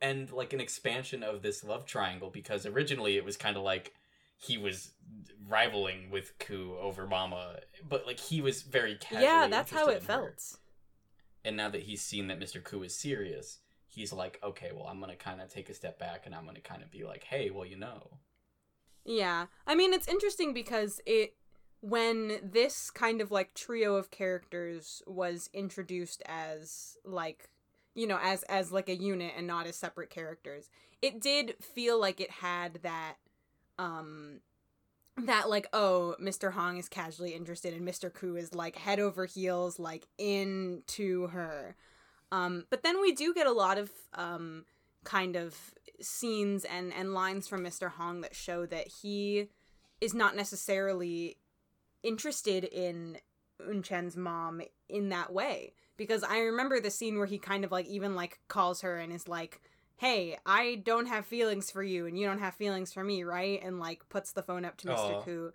and 0.00 0.30
like 0.32 0.52
an 0.52 0.60
expansion 0.60 1.22
of 1.22 1.42
this 1.42 1.64
love 1.64 1.86
triangle 1.86 2.28
because 2.28 2.66
originally 2.66 3.16
it 3.16 3.24
was 3.24 3.36
kind 3.36 3.56
of 3.56 3.62
like 3.62 3.94
he 4.36 4.58
was 4.58 4.90
rivaling 5.48 6.10
with 6.10 6.36
Ku 6.38 6.76
over 6.80 7.06
Mama, 7.06 7.60
but 7.88 8.06
like 8.06 8.18
he 8.18 8.40
was 8.40 8.62
very 8.62 8.96
Yeah, 9.22 9.46
that's 9.46 9.70
how 9.70 9.88
it 9.88 10.02
felt. 10.02 10.56
And 11.44 11.56
now 11.56 11.68
that 11.70 11.82
he's 11.82 12.02
seen 12.02 12.28
that 12.28 12.40
Mr. 12.40 12.62
Ku 12.62 12.82
is 12.82 12.94
serious, 12.94 13.58
he's 13.86 14.12
like, 14.12 14.38
okay, 14.42 14.70
well, 14.74 14.86
I'm 14.86 15.00
gonna 15.00 15.16
kind 15.16 15.40
of 15.40 15.48
take 15.48 15.68
a 15.68 15.74
step 15.74 15.98
back 15.98 16.26
and 16.26 16.34
I'm 16.34 16.46
gonna 16.46 16.60
kind 16.60 16.82
of 16.82 16.90
be 16.90 17.04
like, 17.04 17.24
hey, 17.24 17.50
well, 17.50 17.66
you 17.66 17.76
know, 17.76 18.18
Yeah. 19.04 19.46
I 19.66 19.74
mean, 19.74 19.92
it's 19.92 20.08
interesting 20.08 20.54
because 20.54 21.00
it 21.06 21.34
when 21.82 22.38
this 22.44 22.90
kind 22.90 23.20
of 23.20 23.32
like 23.32 23.52
trio 23.54 23.96
of 23.96 24.10
characters 24.10 25.02
was 25.06 25.50
introduced 25.52 26.22
as 26.26 26.96
like 27.04 27.50
you 27.94 28.06
know 28.06 28.18
as 28.22 28.44
as 28.44 28.70
like 28.70 28.88
a 28.88 28.94
unit 28.94 29.32
and 29.36 29.48
not 29.48 29.66
as 29.66 29.74
separate 29.76 30.08
characters 30.08 30.70
it 31.02 31.20
did 31.20 31.56
feel 31.60 32.00
like 32.00 32.20
it 32.20 32.30
had 32.30 32.78
that 32.82 33.16
um 33.78 34.38
that 35.18 35.48
like 35.50 35.66
oh 35.72 36.16
mr 36.20 36.52
hong 36.52 36.78
is 36.78 36.88
casually 36.88 37.34
interested 37.34 37.74
and 37.74 37.86
mr 37.86 38.12
ku 38.12 38.34
is 38.34 38.54
like 38.54 38.76
head 38.76 38.98
over 38.98 39.26
heels 39.26 39.78
like 39.78 40.06
into 40.16 41.26
her 41.28 41.76
um 42.32 42.64
but 42.70 42.82
then 42.82 43.00
we 43.00 43.12
do 43.12 43.34
get 43.34 43.46
a 43.46 43.52
lot 43.52 43.76
of 43.76 43.90
um 44.14 44.64
kind 45.04 45.36
of 45.36 45.56
scenes 46.00 46.64
and 46.64 46.92
and 46.92 47.14
lines 47.14 47.48
from 47.48 47.62
Mr. 47.62 47.90
Hong 47.90 48.20
that 48.22 48.34
show 48.34 48.66
that 48.66 48.88
he 48.88 49.48
is 50.00 50.14
not 50.14 50.36
necessarily 50.36 51.38
interested 52.02 52.64
in 52.64 53.18
Unchan's 53.68 54.16
mom 54.16 54.60
in 54.88 55.08
that 55.10 55.32
way 55.32 55.72
because 55.96 56.24
I 56.24 56.38
remember 56.40 56.80
the 56.80 56.90
scene 56.90 57.18
where 57.18 57.26
he 57.26 57.38
kind 57.38 57.64
of 57.64 57.70
like 57.70 57.86
even 57.86 58.16
like 58.16 58.40
calls 58.48 58.80
her 58.80 58.98
and 58.98 59.12
is 59.12 59.28
like 59.28 59.60
hey 60.02 60.36
I 60.44 60.82
don't 60.84 61.06
have 61.06 61.24
feelings 61.24 61.70
for 61.70 61.82
you 61.82 62.06
and 62.06 62.18
you 62.18 62.26
don't 62.26 62.40
have 62.40 62.54
feelings 62.54 62.92
for 62.92 63.04
me 63.04 63.22
right 63.22 63.60
and 63.62 63.78
like 63.78 64.08
puts 64.08 64.32
the 64.32 64.42
phone 64.42 64.64
up 64.64 64.76
to 64.78 64.88
Mr. 64.88 65.24
Ku 65.24 65.52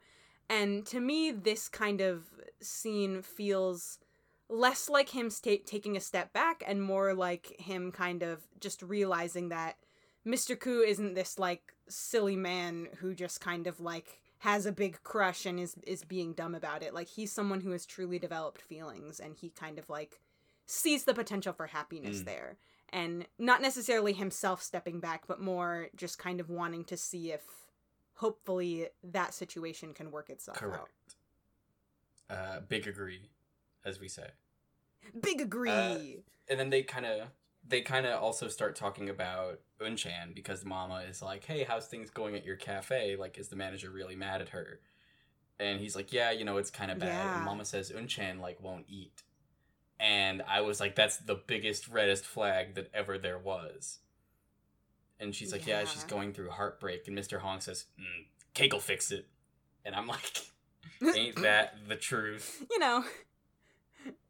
and 0.50 0.86
to 0.88 1.00
me 1.02 1.32
this 1.32 1.68
kind 1.68 2.00
of 2.02 2.24
scene 2.62 3.22
feels 3.22 4.00
less 4.50 4.88
like 4.90 5.10
him 5.10 5.30
sta- 5.30 5.64
taking 5.66 5.98
a 5.98 6.00
step 6.00 6.32
back 6.32 6.64
and 6.66 6.82
more 6.82 7.14
like 7.14 7.60
him 7.60 7.92
kind 7.92 8.24
of 8.24 8.40
just 8.62 8.82
realizing 8.82 9.50
that 9.50 9.76
Mr. 10.26 10.58
Ku 10.58 10.80
isn't 10.82 11.14
this 11.16 11.38
like 11.38 11.74
silly 11.90 12.38
man 12.38 12.88
who 13.00 13.14
just 13.14 13.42
kind 13.42 13.68
of 13.68 13.82
like 13.82 14.22
has 14.40 14.66
a 14.66 14.72
big 14.72 15.04
crush 15.04 15.46
and 15.46 15.60
is 15.60 15.76
is 15.86 16.04
being 16.06 16.32
dumb 16.34 16.56
about 16.56 16.84
it. 16.84 16.94
Like 16.94 17.08
he's 17.10 17.32
someone 17.32 17.60
who 17.62 17.72
has 17.72 17.86
truly 17.86 18.20
developed 18.20 18.62
feelings 18.62 19.20
and 19.20 19.36
he 19.36 19.50
kind 19.50 19.78
of 19.80 19.90
like 19.90 20.22
sees 20.66 21.04
the 21.06 21.14
potential 21.14 21.52
for 21.54 21.68
happiness 21.68 22.22
Mm. 22.22 22.26
there. 22.26 22.58
And 22.90 23.28
not 23.38 23.62
necessarily 23.62 24.14
himself 24.14 24.64
stepping 24.64 25.00
back, 25.00 25.28
but 25.28 25.42
more 25.42 25.88
just 25.96 26.18
kind 26.18 26.40
of 26.40 26.50
wanting 26.50 26.86
to 26.86 26.98
see 26.98 27.32
if 27.32 27.42
hopefully 28.16 28.88
that 29.04 29.34
situation 29.34 29.94
can 29.94 30.12
work 30.12 30.30
itself 30.30 30.58
Correct. 30.58 31.16
out. 32.30 32.38
Uh, 32.38 32.60
big 32.68 32.88
agree, 32.88 33.30
as 33.86 34.00
we 34.00 34.08
say. 34.08 34.28
Big 35.22 35.42
agree. 35.42 35.70
Uh, 35.70 35.98
and 36.50 36.60
then 36.60 36.70
they 36.70 36.84
kind 36.84 37.06
of 37.06 37.28
they 37.68 37.82
kind 37.82 38.06
of 38.06 38.22
also 38.22 38.48
start 38.48 38.76
talking 38.76 39.10
about 39.10 39.60
Unchan 39.82 40.34
because 40.34 40.66
Mama 40.66 41.04
is 41.10 41.22
like, 41.22 41.44
"Hey, 41.46 41.64
how's 41.64 41.88
things 41.88 42.10
going 42.10 42.36
at 42.36 42.46
your 42.46 42.56
cafe? 42.56 43.16
Like, 43.16 43.38
is 43.38 43.50
the 43.50 43.56
manager 43.56 43.90
really 43.90 44.16
mad 44.16 44.42
at 44.42 44.50
her?" 44.50 44.80
And 45.60 45.80
he's 45.80 45.96
like, 45.96 46.14
"Yeah, 46.14 46.32
you 46.32 46.46
know, 46.46 46.58
it's 46.58 46.72
kind 46.72 46.92
of 46.92 47.00
bad." 47.00 47.08
Yeah. 47.08 47.36
And 47.38 47.46
Mama 47.46 47.66
says 47.66 47.92
Unchan 47.92 48.40
like 48.40 48.62
won't 48.62 48.86
eat, 48.88 49.24
and 50.00 50.42
I 50.48 50.62
was 50.62 50.80
like, 50.80 50.96
"That's 50.96 51.18
the 51.18 51.36
biggest 51.36 51.88
reddest 51.88 52.26
flag 52.26 52.76
that 52.76 52.90
ever 52.94 53.18
there 53.18 53.38
was." 53.38 54.00
And 55.20 55.34
she's 55.34 55.52
like, 55.52 55.66
"Yeah, 55.66 55.84
she's 55.86 56.04
going 56.04 56.34
through 56.34 56.52
heartbreak." 56.52 57.08
And 57.08 57.18
Mr. 57.18 57.40
Hong 57.40 57.60
says, 57.62 57.86
mm, 58.00 58.26
"Cake 58.54 58.74
will 58.74 58.80
fix 58.80 59.12
it," 59.12 59.28
and 59.84 59.96
I'm 59.96 60.08
like, 60.08 60.42
"Ain't 61.16 61.42
that 61.42 61.76
the 61.88 61.96
truth?" 61.96 62.64
you 62.72 62.80
know, 62.80 63.04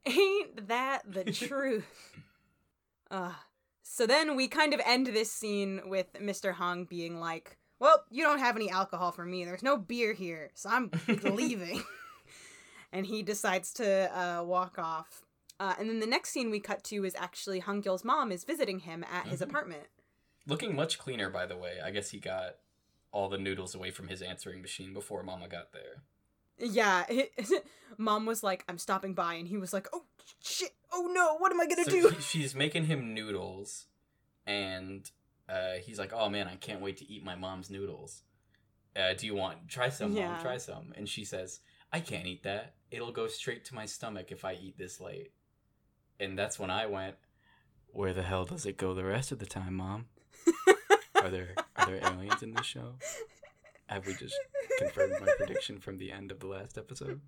ain't 0.05 0.67
that 0.67 1.01
the 1.11 1.23
truth? 1.31 1.85
Uh, 3.11 3.33
so 3.83 4.05
then 4.05 4.35
we 4.35 4.47
kind 4.47 4.73
of 4.73 4.81
end 4.85 5.07
this 5.07 5.31
scene 5.31 5.81
with 5.85 6.11
Mr. 6.13 6.53
Hong 6.53 6.85
being 6.85 7.19
like, 7.19 7.57
Well, 7.79 8.03
you 8.11 8.23
don't 8.23 8.39
have 8.39 8.55
any 8.55 8.69
alcohol 8.69 9.11
for 9.11 9.25
me. 9.25 9.45
There's 9.45 9.63
no 9.63 9.77
beer 9.77 10.13
here, 10.13 10.51
so 10.55 10.69
I'm 10.69 10.91
leaving. 11.23 11.81
and 12.91 13.05
he 13.05 13.23
decides 13.23 13.73
to 13.73 14.17
uh, 14.17 14.43
walk 14.43 14.77
off. 14.77 15.23
Uh, 15.59 15.73
and 15.79 15.89
then 15.89 15.99
the 15.99 16.05
next 16.07 16.29
scene 16.29 16.49
we 16.51 16.59
cut 16.59 16.83
to 16.85 17.03
is 17.03 17.15
actually 17.15 17.61
Hangyul's 17.61 18.03
mom 18.03 18.31
is 18.31 18.43
visiting 18.43 18.79
him 18.79 19.03
at 19.03 19.27
his 19.27 19.39
Mhm. 19.41 19.49
apartment. 19.49 19.87
Looking 20.45 20.75
much 20.75 20.97
cleaner, 20.99 21.29
by 21.29 21.45
the 21.45 21.57
way. 21.57 21.79
I 21.83 21.91
guess 21.91 22.11
he 22.11 22.19
got 22.19 22.57
all 23.11 23.27
the 23.29 23.37
noodles 23.37 23.73
away 23.73 23.89
from 23.91 24.07
his 24.07 24.21
answering 24.21 24.61
machine 24.61 24.93
before 24.93 25.23
Mama 25.23 25.47
got 25.47 25.73
there. 25.73 26.03
Yeah, 26.59 27.05
mom 27.97 28.25
was 28.25 28.43
like, 28.43 28.63
I'm 28.69 28.77
stopping 28.77 29.13
by, 29.13 29.33
and 29.35 29.47
he 29.47 29.57
was 29.57 29.73
like, 29.73 29.87
Oh 29.93 30.05
shit, 30.43 30.71
oh 30.91 31.09
no, 31.13 31.37
what 31.37 31.51
am 31.51 31.59
I 31.59 31.65
gonna 31.65 31.85
So 31.85 31.91
do? 31.91 32.09
he- 32.09 32.21
she's 32.21 32.53
making 32.55 32.85
him 32.85 33.13
noodles, 33.13 33.87
and 34.45 35.09
uh, 35.49 35.75
he's 35.83 35.97
like, 35.99 36.11
"Oh 36.13 36.29
man, 36.29 36.47
I 36.47 36.55
can't 36.57 36.81
wait 36.81 36.97
to 36.97 37.09
eat 37.09 37.23
my 37.23 37.35
mom's 37.35 37.69
noodles. 37.69 38.23
Uh, 38.95 39.13
do 39.13 39.25
you 39.25 39.33
want 39.35 39.67
try 39.69 39.89
some? 39.89 40.11
Yeah. 40.13 40.31
Mom, 40.33 40.41
try 40.41 40.57
some." 40.57 40.93
And 40.97 41.07
she 41.07 41.23
says, 41.23 41.61
"I 41.93 41.99
can't 42.01 42.27
eat 42.27 42.43
that. 42.43 42.75
It'll 42.91 43.11
go 43.13 43.27
straight 43.27 43.63
to 43.65 43.75
my 43.75 43.85
stomach 43.85 44.31
if 44.31 44.43
I 44.43 44.53
eat 44.53 44.77
this 44.77 44.99
late." 44.99 45.31
And 46.19 46.37
that's 46.37 46.57
when 46.59 46.69
I 46.69 46.85
went, 46.85 47.15
"Where 47.91 48.13
the 48.13 48.23
hell 48.23 48.45
does 48.45 48.65
it 48.65 48.77
go 48.77 48.93
the 48.93 49.05
rest 49.05 49.31
of 49.31 49.39
the 49.39 49.45
time, 49.45 49.75
Mom? 49.75 50.07
Are 51.15 51.29
there 51.29 51.55
are 51.75 51.85
there 51.85 51.99
aliens 52.03 52.43
in 52.43 52.53
this 52.53 52.65
show? 52.65 52.95
Have 53.87 54.05
we 54.05 54.13
just 54.13 54.35
confirmed 54.77 55.15
my 55.19 55.31
prediction 55.37 55.79
from 55.79 55.97
the 55.97 56.11
end 56.11 56.31
of 56.31 56.39
the 56.39 56.47
last 56.47 56.77
episode? 56.77 57.21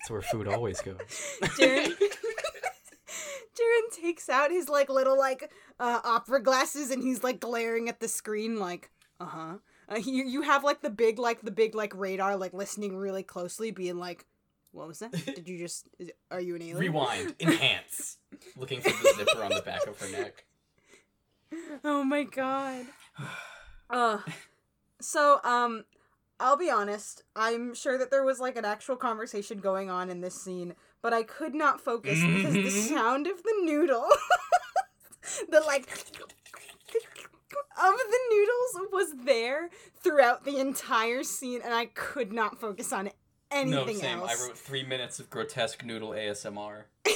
It's 0.00 0.10
where 0.10 0.22
food 0.22 0.48
always 0.48 0.80
goes." 0.80 0.98
Jaren 3.54 3.92
takes 3.92 4.28
out 4.28 4.50
his 4.50 4.68
like 4.68 4.88
little 4.88 5.16
like 5.16 5.50
uh, 5.78 6.00
opera 6.04 6.42
glasses 6.42 6.90
and 6.90 7.02
he's 7.02 7.22
like 7.22 7.40
glaring 7.40 7.88
at 7.88 8.00
the 8.00 8.08
screen 8.08 8.58
like 8.58 8.90
uh-huh. 9.20 9.58
Uh, 9.88 9.96
you 9.96 10.24
you 10.24 10.42
have 10.42 10.64
like 10.64 10.80
the 10.80 10.90
big 10.90 11.18
like 11.18 11.42
the 11.42 11.50
big 11.50 11.74
like 11.74 11.94
radar 11.94 12.36
like 12.36 12.52
listening 12.52 12.96
really 12.96 13.22
closely 13.22 13.70
being 13.70 13.98
like 13.98 14.26
what 14.74 14.88
was 14.88 14.98
that? 14.98 15.12
Did 15.34 15.48
you 15.48 15.58
just 15.58 15.86
is, 15.98 16.10
are 16.30 16.40
you 16.40 16.54
an 16.56 16.62
alien? 16.62 16.78
Rewind, 16.78 17.34
enhance. 17.40 18.18
Looking 18.56 18.80
for 18.80 18.90
the 18.90 19.14
zipper 19.16 19.42
on 19.42 19.50
the 19.50 19.62
back 19.62 19.86
of 19.86 19.98
her 20.00 20.08
neck. 20.08 20.44
Oh 21.84 22.04
my 22.04 22.24
god. 22.24 22.86
Uh 23.90 24.18
so 25.00 25.40
um 25.44 25.84
I'll 26.40 26.56
be 26.56 26.70
honest, 26.70 27.22
I'm 27.36 27.74
sure 27.74 27.98
that 27.98 28.10
there 28.10 28.24
was 28.24 28.40
like 28.40 28.56
an 28.56 28.64
actual 28.64 28.96
conversation 28.96 29.58
going 29.58 29.90
on 29.90 30.08
in 30.10 30.20
this 30.22 30.34
scene, 30.42 30.74
but 31.02 31.12
I 31.12 31.22
could 31.22 31.54
not 31.54 31.80
focus 31.82 32.18
because 32.24 32.54
the 32.54 32.60
Mhm. 32.62 32.88
sound 32.88 33.26
of 33.26 33.42
the 33.42 33.54
noodle 33.62 34.08
the 35.50 35.60
like 35.60 35.86
of 37.76 37.94
the 37.96 38.18
noodles 38.30 38.88
was 38.92 39.14
there 39.24 39.68
throughout 40.02 40.44
the 40.44 40.58
entire 40.58 41.22
scene 41.22 41.60
and 41.62 41.74
I 41.74 41.86
could 41.86 42.32
not 42.32 42.58
focus 42.60 42.92
on 42.92 43.10
anything 43.50 43.96
no, 43.96 44.02
same. 44.02 44.18
else. 44.20 44.30
I 44.30 44.46
wrote 44.46 44.58
three 44.58 44.84
minutes 44.84 45.18
of 45.18 45.30
grotesque 45.30 45.84
noodle 45.84 46.10
ASMR. 46.10 46.84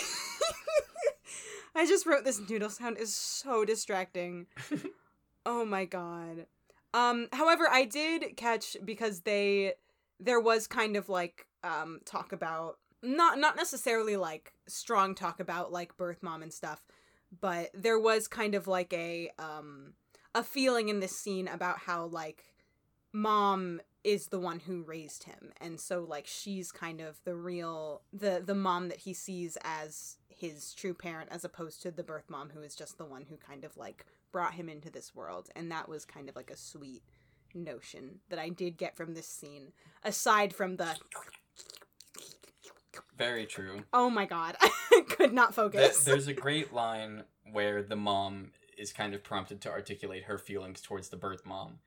I 1.74 1.86
just 1.86 2.06
wrote 2.06 2.24
this 2.24 2.40
noodle 2.48 2.70
sound 2.70 2.98
is 2.98 3.14
so 3.14 3.64
distracting. 3.64 4.46
oh 5.46 5.64
my 5.64 5.84
god. 5.84 6.46
Um 6.94 7.28
however 7.32 7.68
I 7.70 7.84
did 7.84 8.36
catch 8.36 8.76
because 8.84 9.20
they 9.20 9.74
there 10.18 10.40
was 10.40 10.66
kind 10.66 10.96
of 10.96 11.08
like 11.08 11.46
um 11.62 12.00
talk 12.04 12.32
about 12.32 12.78
not 13.02 13.38
not 13.38 13.56
necessarily 13.56 14.16
like 14.16 14.52
strong 14.66 15.14
talk 15.14 15.40
about 15.40 15.72
like 15.72 15.96
birth 15.96 16.22
mom 16.22 16.42
and 16.42 16.52
stuff, 16.52 16.82
but 17.40 17.70
there 17.74 17.98
was 17.98 18.26
kind 18.26 18.54
of 18.54 18.66
like 18.66 18.92
a 18.92 19.30
um 19.38 19.92
a 20.34 20.42
feeling 20.42 20.88
in 20.88 21.00
this 21.00 21.16
scene 21.16 21.48
about 21.48 21.78
how 21.78 22.06
like 22.06 22.44
mom 23.12 23.80
is 24.08 24.28
the 24.28 24.38
one 24.38 24.60
who 24.60 24.82
raised 24.82 25.24
him 25.24 25.52
and 25.60 25.78
so 25.78 26.00
like 26.08 26.26
she's 26.26 26.72
kind 26.72 26.98
of 27.00 27.20
the 27.24 27.34
real 27.34 28.00
the 28.12 28.42
the 28.44 28.54
mom 28.54 28.88
that 28.88 29.00
he 29.00 29.12
sees 29.12 29.58
as 29.62 30.16
his 30.28 30.72
true 30.72 30.94
parent 30.94 31.28
as 31.30 31.44
opposed 31.44 31.82
to 31.82 31.90
the 31.90 32.02
birth 32.02 32.30
mom 32.30 32.48
who 32.54 32.62
is 32.62 32.74
just 32.74 32.96
the 32.96 33.04
one 33.04 33.26
who 33.28 33.36
kind 33.36 33.64
of 33.64 33.76
like 33.76 34.06
brought 34.32 34.54
him 34.54 34.68
into 34.68 34.90
this 34.90 35.14
world 35.14 35.50
and 35.54 35.70
that 35.70 35.88
was 35.88 36.06
kind 36.06 36.28
of 36.30 36.36
like 36.36 36.50
a 36.50 36.56
sweet 36.56 37.02
notion 37.54 38.20
that 38.30 38.38
I 38.38 38.48
did 38.48 38.78
get 38.78 38.96
from 38.96 39.12
this 39.12 39.28
scene 39.28 39.72
aside 40.02 40.54
from 40.54 40.76
the 40.76 40.96
Very 43.16 43.44
true. 43.44 43.84
oh 43.92 44.08
my 44.08 44.24
god 44.24 44.56
I 44.60 45.04
could 45.08 45.34
not 45.34 45.54
focus 45.54 46.04
there's 46.04 46.28
a 46.28 46.32
great 46.34 46.72
line 46.72 47.24
where 47.52 47.82
the 47.82 47.96
mom 47.96 48.52
is 48.78 48.92
kind 48.92 49.12
of 49.14 49.22
prompted 49.22 49.60
to 49.62 49.70
articulate 49.70 50.24
her 50.24 50.38
feelings 50.38 50.80
towards 50.80 51.08
the 51.08 51.16
birth 51.16 51.44
mom. 51.44 51.80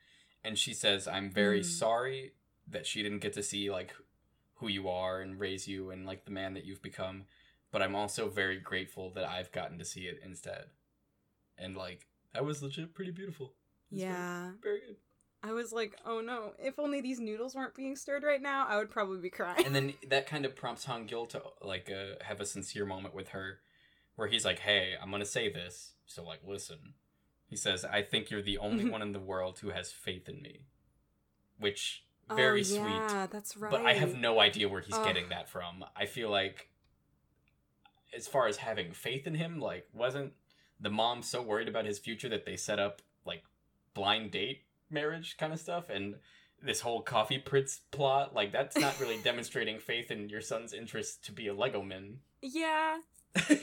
And 0.44 0.58
she 0.58 0.74
says, 0.74 1.08
I'm 1.08 1.30
very 1.32 1.62
Mm. 1.62 1.66
sorry 1.66 2.34
that 2.68 2.86
she 2.88 3.04
didn't 3.04 3.20
get 3.20 3.34
to 3.34 3.44
see, 3.44 3.70
like, 3.70 3.94
who 4.56 4.68
you 4.68 4.90
are 4.90 5.22
and 5.22 5.40
raise 5.40 5.68
you 5.68 5.92
and, 5.92 6.06
like, 6.06 6.26
the 6.26 6.32
man 6.32 6.54
that 6.54 6.66
you've 6.66 6.82
become. 6.82 7.26
But 7.72 7.82
I'm 7.82 7.96
also 7.96 8.30
very 8.30 8.60
grateful 8.60 9.12
that 9.12 9.26
I've 9.26 9.52
gotten 9.52 9.78
to 9.80 9.86
see 9.86 10.08
it 10.08 10.20
instead. 10.24 10.66
And, 11.58 11.76
like, 11.78 12.08
that 12.34 12.46
was 12.46 12.62
legit 12.64 12.94
pretty 12.94 13.12
beautiful. 13.12 13.54
Was 13.92 14.02
very- 14.02 14.12
yeah 14.14 14.52
Very 14.62 14.80
good. 14.82 14.98
I 15.44 15.54
was 15.54 15.74
like 15.74 15.98
oh 16.06 16.22
no 16.22 16.54
if 16.60 16.78
only 16.78 17.02
these 17.02 17.20
noodles 17.20 17.56
weren't 17.56 17.74
being 17.74 17.96
stirred 17.96 18.22
right 18.22 18.42
now 18.42 18.68
I 18.68 18.78
would 18.78 18.92
probably 18.92 19.20
be 19.20 19.32
crying 19.32 19.66
and 19.66 19.74
then 19.76 19.96
that 20.08 20.28
kind 20.28 20.46
of 20.46 20.56
prompts 20.56 20.86
Hangyul 20.86 21.28
to 21.30 21.42
like 21.64 21.90
uh, 21.92 22.24
have 22.24 22.40
a 22.40 22.46
sincere 22.46 22.86
moment 22.86 23.16
with 23.16 23.30
her, 23.30 23.60
where 24.16 24.28
he's 24.28 24.46
like, 24.46 24.60
"Hey, 24.60 24.94
I'm 25.02 25.10
gonna 25.10 25.26
say 25.26 25.52
this, 25.52 25.94
so 26.06 26.24
like 26.24 26.42
listen." 26.46 26.94
He 27.52 27.58
says, 27.58 27.86
"I 27.86 28.02
think 28.02 28.32
you're 28.32 28.42
the 28.42 28.58
only 28.58 28.86
mm-hmm. 28.86 28.94
one 28.94 29.02
in 29.04 29.12
the 29.12 29.20
world 29.20 29.60
who 29.60 29.70
has 29.70 29.92
faith 29.92 30.28
in 30.28 30.42
me," 30.42 30.62
which 31.60 32.06
oh, 32.30 32.36
very 32.36 32.62
oh, 32.62 32.64
sweet. 32.64 32.80
yeah 32.80 33.28
that's 33.30 33.58
right 33.58 33.70
But 33.70 33.86
I 33.86 33.94
have 33.94 34.16
no 34.16 34.40
idea 34.40 34.70
where 34.70 34.82
he's 34.82 34.96
Ugh. 34.96 35.06
getting 35.06 35.30
that 35.30 35.50
from. 35.50 35.86
I 35.96 36.06
feel 36.06 36.32
like, 36.32 36.70
as 38.16 38.28
far 38.28 38.48
as 38.48 38.58
having 38.58 38.94
faith 38.94 39.28
in 39.28 39.36
him, 39.36 39.60
like 39.60 39.88
wasn't 39.94 40.32
the 40.80 40.90
mom 40.90 41.22
so 41.22 41.42
worried 41.42 41.68
about 41.68 41.86
his 41.86 42.00
future 42.00 42.30
that 42.30 42.46
they 42.46 42.56
set 42.56 42.80
up 42.80 43.02
like 43.26 43.44
blind 43.94 44.32
date 44.32 44.64
marriage 44.90 45.36
kind 45.38 45.54
of 45.54 45.60
stuff 45.60 45.90
and 45.90 46.16
this 46.64 46.82
whole 46.82 47.02
coffee 47.02 47.38
prince 47.38 47.82
plot 47.92 48.34
like 48.34 48.52
that's 48.52 48.78
not 48.78 49.00
really 49.00 49.18
demonstrating 49.24 49.80
faith 49.80 50.12
in 50.12 50.30
your 50.30 50.42
son's 50.42 50.74
interest 50.74 51.24
to 51.26 51.32
be 51.32 51.48
a 51.48 51.54
lego 51.54 51.82
man 51.82 52.18
yeah 52.42 52.98
yeah, 53.50 53.58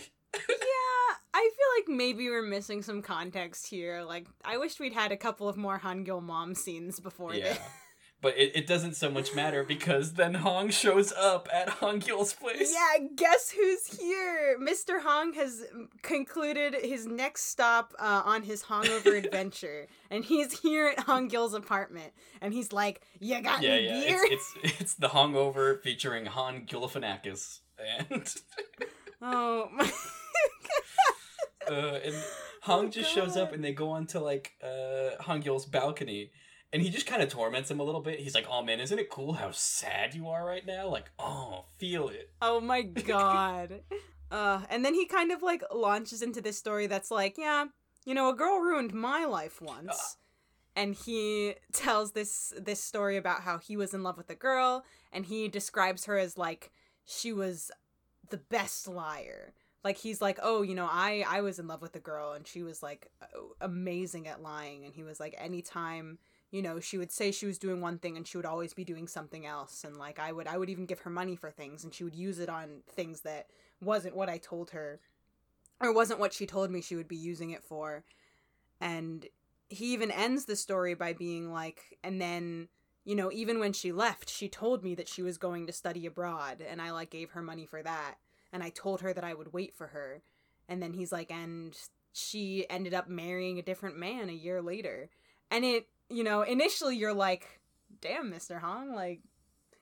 I 1.35 1.51
feel 1.57 1.95
like 1.95 1.99
maybe 1.99 2.29
we're 2.29 2.43
missing 2.43 2.83
some 2.83 3.03
context 3.03 3.67
here. 3.67 4.03
Like, 4.03 4.27
I 4.45 4.57
wished 4.57 4.81
we'd 4.81 4.93
had 4.95 5.13
a 5.13 5.17
couple 5.17 5.49
of 5.49 5.57
more 5.57 5.79
Hangyul 5.79 6.23
mom 6.23 6.55
scenes 6.55 7.01
before 7.01 7.35
yeah 7.35 7.51
this. 7.51 7.59
but 8.21 8.37
it, 8.37 8.53
it 8.57 8.67
doesn't 8.67 8.97
so 8.97 9.11
much 9.11 9.35
matter 9.35 9.63
because 9.63 10.15
then 10.15 10.35
hong 10.35 10.71
shows 10.71 11.13
up 11.13 11.49
at 11.53 11.69
Hangyul's 11.69 12.33
place 12.33 12.73
Yeah, 12.73 13.07
guess 13.15 13.51
who's 13.51 13.87
here? 13.99 14.59
Mr. 14.61 15.01
Hong 15.01 15.33
has 15.35 15.65
concluded 16.03 16.75
his 16.83 17.07
next 17.07 17.45
stop 17.45 17.95
uh, 17.99 18.23
on 18.25 18.43
his 18.43 18.65
hungover 18.65 19.17
adventure, 19.25 19.87
and 20.11 20.25
he's 20.25 20.59
here 20.61 20.89
at 20.89 21.07
Hangyul's 21.07 21.55
apartment. 21.55 22.13
And 22.41 22.53
he's 22.53 22.73
like, 22.73 23.03
"You 23.21 23.41
got 23.43 23.63
yeah 23.63 23.71
any 23.71 23.85
yeah 23.85 24.01
beer?" 24.01 24.21
it's, 24.25 24.55
it's 24.63 24.81
it's 24.81 24.95
the 24.95 25.09
hungover 25.09 25.81
featuring 25.83 26.27
han 26.27 26.67
Gilifianakis 26.67 27.61
and 27.79 28.35
oh, 29.23 29.69
my- 29.73 29.93
uh, 31.70 32.01
and 32.05 32.15
Hong 32.62 32.86
Oh, 32.86 32.89
just 32.89 33.11
shows 33.12 33.36
up 33.36 33.53
and 33.53 33.65
they 33.65 33.73
go 33.73 33.90
onto 33.90 34.19
like 34.19 34.53
uh 34.62 35.23
Hangyul's 35.23 35.65
balcony 35.66 36.31
and 36.73 36.82
he 36.82 36.90
just 36.90 37.07
kind 37.07 37.23
of 37.23 37.28
torments 37.31 37.70
him 37.70 37.81
a 37.81 37.82
little 37.82 38.01
bit. 38.01 38.20
He's 38.20 38.35
like, 38.35 38.47
"Oh 38.51 38.62
man, 38.62 38.81
isn't 38.81 38.99
it 38.99 39.09
cool 39.11 39.35
how 39.35 39.51
sad 39.53 40.15
you 40.15 40.28
are 40.28 40.45
right 40.45 40.66
now? 40.66 40.89
Like, 40.89 41.11
oh, 41.19 41.65
feel 41.78 42.09
it." 42.09 42.31
Oh 42.43 42.61
my 42.61 42.82
god. 43.12 43.81
uh, 44.31 44.62
and 44.69 44.85
then 44.85 44.95
he 44.95 45.07
kind 45.07 45.32
of 45.32 45.43
like 45.43 45.62
launches 45.74 46.20
into 46.23 46.40
this 46.40 46.59
story 46.59 46.86
that's 46.86 47.11
like, 47.11 47.39
yeah, 47.39 47.66
you 48.05 48.15
know, 48.15 48.28
a 48.28 48.35
girl 48.35 48.59
ruined 48.59 48.93
my 48.93 49.24
life 49.24 49.61
once. 49.62 50.16
And 50.77 50.95
he 50.95 51.55
tells 51.73 52.12
this 52.12 52.53
this 52.59 52.81
story 52.82 53.16
about 53.16 53.43
how 53.43 53.59
he 53.59 53.77
was 53.77 53.95
in 53.95 54.03
love 54.03 54.16
with 54.16 54.31
a 54.31 54.35
girl 54.36 54.85
and 55.12 55.27
he 55.27 55.49
describes 55.49 56.05
her 56.05 56.19
as 56.19 56.39
like 56.39 56.70
she 57.05 57.32
was 57.32 57.70
the 58.31 58.36
best 58.36 58.86
liar. 58.86 59.55
Like 59.85 59.99
he's 59.99 60.21
like, 60.21 60.39
"Oh, 60.43 60.63
you 60.63 60.75
know, 60.75 60.89
I 60.91 61.25
I 61.27 61.41
was 61.41 61.59
in 61.59 61.69
love 61.69 61.83
with 61.83 61.97
a 61.97 62.01
girl 62.01 62.33
and 62.33 62.47
she 62.47 62.63
was 62.63 62.83
like 62.83 63.11
oh, 63.35 63.55
amazing 63.61 64.27
at 64.29 64.43
lying." 64.43 64.85
And 64.85 64.95
he 64.95 65.05
was 65.05 65.21
like, 65.21 65.35
"Anytime 65.39 66.19
you 66.51 66.63
know 66.63 66.81
she 66.81 66.99
would 66.99 67.13
say 67.13 67.31
she 67.31 67.47
was 67.47 67.59
doing 67.59 67.81
one 67.81 67.99
thing 67.99 68.17
and 68.17 68.27
she 68.27 68.37
would 68.37 68.47
always 68.47 68.73
be 68.75 68.85
doing 68.85 69.07
something 69.07 69.47
else 69.47 69.85
and 69.85 69.97
like 69.97 70.19
i 70.19 70.33
would 70.33 70.47
i 70.47 70.57
would 70.57 70.71
even 70.71 70.87
give 70.87 71.01
her 71.01 71.11
money 71.11 71.37
for 71.37 71.51
things 71.51 71.85
and 71.85 71.95
she 71.95 72.05
would 72.05 72.15
use 72.15 72.39
it 72.39 72.49
on 72.49 72.81
things 72.89 73.21
that 73.21 73.47
wasn't 73.81 74.17
what 74.17 74.29
i 74.29 74.39
told 74.39 74.71
her 74.71 75.01
or 75.81 75.93
wasn't 75.93 76.19
what 76.19 76.33
she 76.33 76.47
told 76.47 76.71
me 76.71 76.81
she 76.81 76.97
would 76.97 77.09
be 77.09 77.17
using 77.17 77.51
it 77.51 77.63
for 77.63 78.05
and 78.81 79.27
he 79.69 79.93
even 79.93 80.11
ends 80.11 80.47
the 80.47 80.57
story 80.57 80.95
by 80.95 81.13
being 81.13 81.53
like 81.53 81.99
and 82.03 82.21
then 82.21 82.69
you 83.05 83.15
know 83.15 83.31
even 83.33 83.59
when 83.59 83.73
she 83.73 83.93
left 83.93 84.31
she 84.31 84.49
told 84.49 84.83
me 84.83 84.95
that 84.95 85.09
she 85.09 85.23
was 85.23 85.39
going 85.39 85.67
to 85.67 85.73
study 85.73 86.07
abroad 86.07 86.65
and 86.67 86.81
i 86.81 86.91
like 86.91 87.11
gave 87.11 87.31
her 87.31 87.43
money 87.43 87.67
for 87.67 87.83
that 87.83 88.15
and 88.53 88.62
i 88.62 88.70
told 88.70 89.01
her 89.01 89.12
that 89.12 89.25
i 89.25 89.35
would 89.35 89.53
wait 89.53 89.75
for 89.75 89.89
her. 89.89 90.23
And 90.70 90.83
then 90.83 90.93
he's 90.93 91.12
like 91.12 91.31
and 91.31 91.77
she 92.12 92.66
ended 92.69 92.93
up 92.93 93.09
marrying 93.09 93.59
a 93.59 93.62
different 93.62 93.97
man 93.97 94.29
a 94.29 94.33
year 94.33 94.61
later. 94.61 95.09
And 95.51 95.65
it 95.65 95.89
you 96.11 96.25
know 96.25 96.43
initially 96.43 96.97
you're 96.97 97.15
like 97.15 97.61
damn 98.01 98.31
mr 98.31 98.61
hong 98.61 98.95
like 98.95 99.20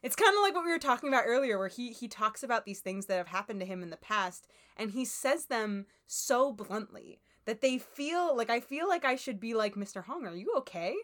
it's 0.03 0.17
kind 0.17 0.37
of 0.37 0.43
like 0.43 0.55
what 0.55 0.65
we 0.65 0.71
were 0.71 0.79
talking 0.79 1.09
about 1.09 1.25
earlier 1.27 1.59
where 1.59 1.69
he 1.69 1.93
he 1.93 2.09
talks 2.09 2.43
about 2.43 2.65
these 2.65 2.81
things 2.81 3.07
that 3.07 3.17
have 3.17 3.29
happened 3.29 3.61
to 3.61 3.67
him 3.67 3.83
in 3.83 3.91
the 3.91 3.97
past 3.97 4.47
and 4.77 4.91
he 4.91 5.05
says 5.05 5.47
them 5.47 5.87
so 6.07 6.53
bluntly 6.53 7.21
that 7.45 7.61
they 7.61 7.79
feel 7.79 8.37
like 8.37 8.51
i 8.51 8.61
feel 8.61 8.89
like 8.89 9.05
i 9.05 9.17
should 9.17 9.41
be 9.41 9.55
like 9.55 9.75
mr 9.75 10.05
hong 10.05 10.27
are 10.27 10.35
you 10.35 10.53
okay 10.57 10.95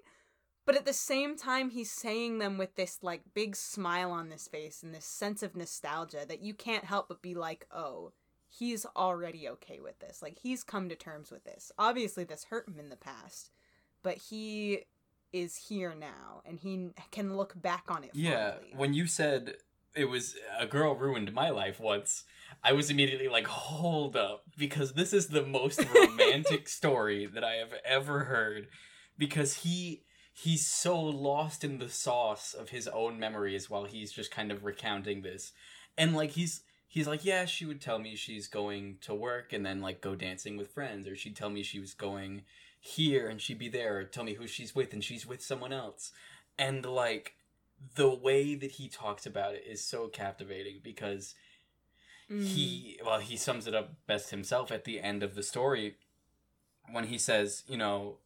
but 0.64 0.76
at 0.76 0.84
the 0.84 0.93
same 0.93 1.36
time 1.36 1.70
he's 1.70 1.90
saying 1.90 2.39
them 2.39 2.59
with 2.59 2.74
this 2.76 2.98
like 3.02 3.22
big 3.34 3.56
smile 3.56 4.10
on 4.10 4.30
his 4.30 4.48
face 4.48 4.82
and 4.82 4.94
this 4.94 5.05
sense 5.05 5.43
of 5.43 5.56
nostalgia 5.56 6.24
that 6.26 6.43
you 6.43 6.55
can't 6.55 6.84
help 6.84 7.09
but 7.09 7.22
be 7.22 7.34
like 7.34 7.66
oh 7.74 8.12
he's 8.48 8.84
already 8.97 9.48
okay 9.48 9.80
with 9.80 9.98
this 10.01 10.20
like 10.22 10.39
he's 10.43 10.62
come 10.62 10.89
to 10.89 10.94
terms 10.94 11.30
with 11.30 11.44
this 11.44 11.72
obviously 11.78 12.24
this 12.24 12.44
hurt 12.44 12.68
him 12.68 12.78
in 12.78 12.90
the 12.90 12.97
past 12.97 13.51
but 14.02 14.18
he 14.30 14.80
is 15.32 15.56
here 15.68 15.94
now 15.98 16.43
and 16.44 16.60
he 16.60 16.90
can 17.10 17.36
look 17.36 17.60
back 17.60 17.84
on 17.89 18.05
it 18.05 18.10
Yeah, 18.12 18.52
fondly. 18.52 18.72
when 18.76 18.94
you 18.94 19.06
said 19.06 19.55
it 19.94 20.05
was 20.06 20.34
a 20.59 20.66
girl 20.66 20.94
ruined 20.94 21.32
my 21.34 21.51
life 21.51 21.78
once, 21.80 22.24
I 22.64 22.72
was 22.72 22.89
immediately 22.90 23.28
like, 23.28 23.47
"Hold 23.47 24.16
up," 24.16 24.44
because 24.56 24.94
this 24.94 25.12
is 25.12 25.28
the 25.28 25.44
most 25.44 25.84
romantic 25.94 26.66
story 26.68 27.26
that 27.26 27.44
I 27.44 27.56
have 27.56 27.74
ever 27.84 28.24
heard 28.24 28.68
because 29.18 29.59
he 29.59 30.05
he's 30.32 30.66
so 30.66 30.98
lost 31.00 31.62
in 31.64 31.78
the 31.78 31.88
sauce 31.88 32.54
of 32.54 32.70
his 32.70 32.88
own 32.88 33.18
memories 33.18 33.68
while 33.68 33.84
he's 33.84 34.12
just 34.12 34.30
kind 34.30 34.50
of 34.50 34.64
recounting 34.64 35.22
this. 35.22 35.52
And 35.96 36.14
like 36.14 36.30
he's 36.30 36.62
he's 36.88 37.06
like, 37.06 37.24
"Yeah, 37.24 37.44
she 37.44 37.64
would 37.66 37.80
tell 37.80 37.98
me 37.98 38.16
she's 38.16 38.48
going 38.48 38.98
to 39.02 39.14
work 39.14 39.52
and 39.52 39.64
then 39.64 39.80
like 39.80 40.00
go 40.00 40.14
dancing 40.14 40.56
with 40.56 40.72
friends 40.72 41.06
or 41.06 41.16
she'd 41.16 41.36
tell 41.36 41.50
me 41.50 41.62
she 41.62 41.80
was 41.80 41.94
going 41.94 42.42
here 42.80 43.28
and 43.28 43.40
she'd 43.40 43.59
be 43.59 43.68
there 43.68 43.98
or 43.98 44.04
tell 44.04 44.24
me 44.24 44.34
who 44.34 44.46
she's 44.46 44.74
with 44.74 44.92
and 44.92 45.04
she's 45.04 45.26
with 45.26 45.42
someone 45.42 45.72
else." 45.72 46.12
And 46.59 46.84
like 46.84 47.34
the 47.96 48.14
way 48.14 48.54
that 48.54 48.72
he 48.72 48.88
talks 48.88 49.26
about 49.26 49.54
it 49.54 49.64
is 49.68 49.84
so 49.84 50.09
captivating 50.09 50.80
because 50.82 51.34
Mm. 52.30 52.46
he 52.46 53.00
well 53.04 53.18
he 53.18 53.36
sums 53.36 53.66
it 53.66 53.74
up 53.74 53.90
best 54.06 54.30
himself 54.30 54.70
at 54.70 54.84
the 54.84 55.00
end 55.00 55.22
of 55.22 55.34
the 55.34 55.42
story 55.42 55.96
when 56.90 57.04
he 57.09 57.18
says 57.18 57.64
you 57.66 57.76
know 57.76 58.18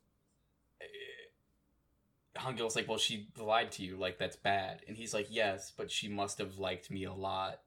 Hangyul's 2.37 2.77
like 2.77 2.89
well 2.89 2.99
she 2.99 3.29
lied 3.39 3.73
to 3.73 3.83
you 3.83 3.97
like 3.97 4.19
that's 4.19 4.37
bad 4.37 4.81
and 4.87 4.97
he's 4.97 5.15
like 5.15 5.29
yes 5.31 5.73
but 5.77 5.91
she 5.91 6.09
must 6.09 6.39
have 6.39 6.59
liked 6.59 6.91
me 6.91 7.05
a 7.05 7.13
lot 7.13 7.61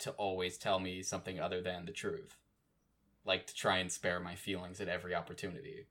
to 0.00 0.10
always 0.12 0.56
tell 0.58 0.78
me 0.78 1.02
something 1.02 1.40
other 1.40 1.60
than 1.60 1.84
the 1.86 1.92
truth 1.92 2.36
like 3.24 3.46
to 3.46 3.54
try 3.54 3.78
and 3.78 3.90
spare 3.92 4.20
my 4.20 4.34
feelings 4.34 4.80
at 4.80 4.88
every 4.88 5.14
opportunity 5.14 5.86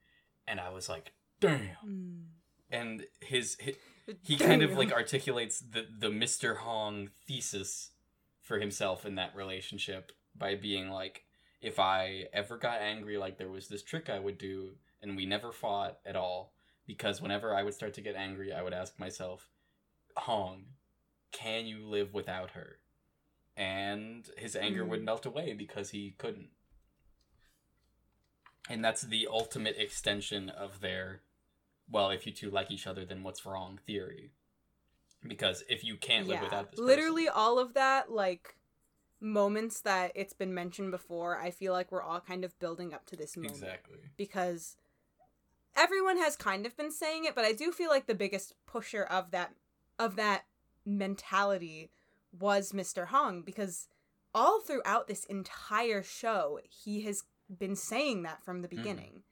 and 0.48 0.60
I 0.60 0.70
was 0.70 0.88
like 0.90 1.12
damn 1.40 1.60
Mm. 1.86 2.24
and 2.72 3.04
his, 3.20 3.58
his 3.60 3.76
he 4.24 4.38
kind 4.49 4.64
of 4.64 4.78
like 4.78 4.91
articulates 4.91 5.60
the 5.60 5.86
the 5.98 6.08
Mr. 6.08 6.58
Hong 6.58 7.10
thesis 7.28 7.91
for 8.41 8.60
himself 8.60 9.06
in 9.06 9.16
that 9.16 9.36
relationship 9.36 10.12
by 10.36 10.56
being 10.56 10.90
like 10.90 11.24
if 11.62 11.80
I 11.80 12.26
ever 12.34 12.58
got 12.58 12.82
angry 12.82 13.18
like 13.18 13.38
there 13.38 13.49
was 13.49 13.68
this 13.68 13.84
trick 13.84 14.10
I 14.10 14.20
would 14.20 14.38
do 14.38 14.72
and 15.02 15.16
we 15.18 15.26
never 15.26 15.52
fought 15.52 15.98
at 16.06 16.16
all 16.16 16.54
because 16.88 17.22
whenever 17.22 17.53
I 17.53 17.64
would 17.64 17.73
start 17.73 17.93
to 17.95 18.01
get 18.01 18.15
angry 18.15 18.51
I 18.51 18.64
would 18.64 18.73
ask 18.73 18.97
myself 18.99 19.47
Hong 20.15 20.65
can 21.31 21.65
you 21.65 21.85
live 21.85 22.14
without 22.14 22.51
her 22.51 22.80
and 23.55 24.27
his 24.38 24.55
anger 24.55 24.85
would 24.85 25.01
Mm. 25.01 25.05
melt 25.05 25.26
away 25.26 25.53
because 25.53 25.91
he 25.91 26.15
couldn't 26.18 26.49
and 28.69 28.84
that's 28.84 29.01
the 29.01 29.27
ultimate 29.30 29.77
extension 29.77 30.49
of 30.49 30.81
their 30.81 31.22
well, 31.89 32.09
if 32.09 32.27
you 32.27 32.34
two 32.34 32.49
like 32.49 32.69
each 32.69 32.85
other, 32.85 33.05
then 33.05 33.23
what's 33.23 33.45
wrong 33.45 33.80
theory. 33.85 34.31
Because 35.26 35.64
if 35.69 35.84
you 35.84 35.95
can't 35.95 36.27
live 36.27 36.41
without 36.41 36.69
this 36.72 36.80
literally 36.80 37.27
all 37.27 37.59
of 37.59 37.73
that 37.73 38.11
like 38.11 38.55
moments 39.19 39.81
that 39.81 40.11
it's 40.15 40.34
been 40.34 40.53
mentioned 40.53 40.91
before 40.91 41.39
i 41.39 41.49
feel 41.49 41.73
like 41.73 41.91
we're 41.91 42.03
all 42.03 42.19
kind 42.19 42.45
of 42.45 42.57
building 42.59 42.93
up 42.93 43.03
to 43.03 43.15
this 43.15 43.31
person, 43.31 43.41
moment 43.41 43.64
exactly. 43.64 43.97
because 44.15 44.77
everyone 45.78 46.18
has 46.18 46.36
kind 46.36 46.66
of 46.66 46.76
been 46.76 46.91
saying 46.91 47.26
it 47.26 47.36
but 47.36 47.45
i 47.45 47.52
do 47.52 47.72
feel 47.72 47.90
like 47.90 48.08
the 48.08 48.16
biggest 48.16 48.54
pusher 48.66 49.04
of 49.04 49.32
that 49.32 49.54
of 49.99 50.16
that 50.16 50.45
mentality 50.86 51.90
was 52.38 52.72
mr 52.72 53.08
hong 53.08 53.41
because 53.41 53.88
all 54.34 54.60
throughout 54.62 55.08
this 55.08 55.26
entire 55.26 56.04
show 56.04 56.60
he 56.70 57.02
has 57.02 57.24
been 57.49 57.76
saying 57.76 58.24
that 58.24 58.44
from 58.44 58.62
the 58.62 58.68
mm-hmm. 58.68 58.78
beginning. 58.78 59.24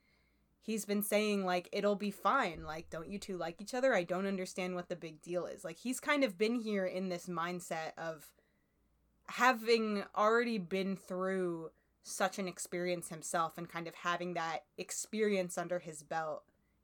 He's 0.62 0.86
been 0.86 1.04
saying 1.04 1.46
like 1.46 1.70
it'll 1.72 1.96
be 1.96 2.12
fine. 2.12 2.64
Like 2.66 2.90
don't 2.90 3.10
you 3.10 3.20
two 3.20 3.38
like 3.38 3.62
each 3.62 3.74
other? 3.74 3.94
I 3.94 4.04
don't 4.04 4.26
understand 4.26 4.76
what 4.76 4.90
the 4.90 4.96
big 4.96 5.22
deal 5.22 5.46
is. 5.46 5.64
Like 5.64 5.78
he's 5.78 6.00
kind 6.00 6.24
of 6.24 6.38
been 6.38 6.56
here 6.56 6.86
in 6.86 7.10
this 7.10 7.28
mindset 7.28 7.92
of 7.98 8.32
having 9.28 10.04
already 10.16 10.58
been 10.58 10.96
through 10.96 11.70
such 12.07 12.38
an 12.38 12.48
experience 12.48 13.10
himself 13.10 13.57
and 13.57 13.68
kind 13.68 13.88
of 13.88 13.95
having 13.95 14.36
that 14.36 14.60
experience 14.77 15.57
under 15.57 15.80
his 15.80 16.03
belt 16.03 16.44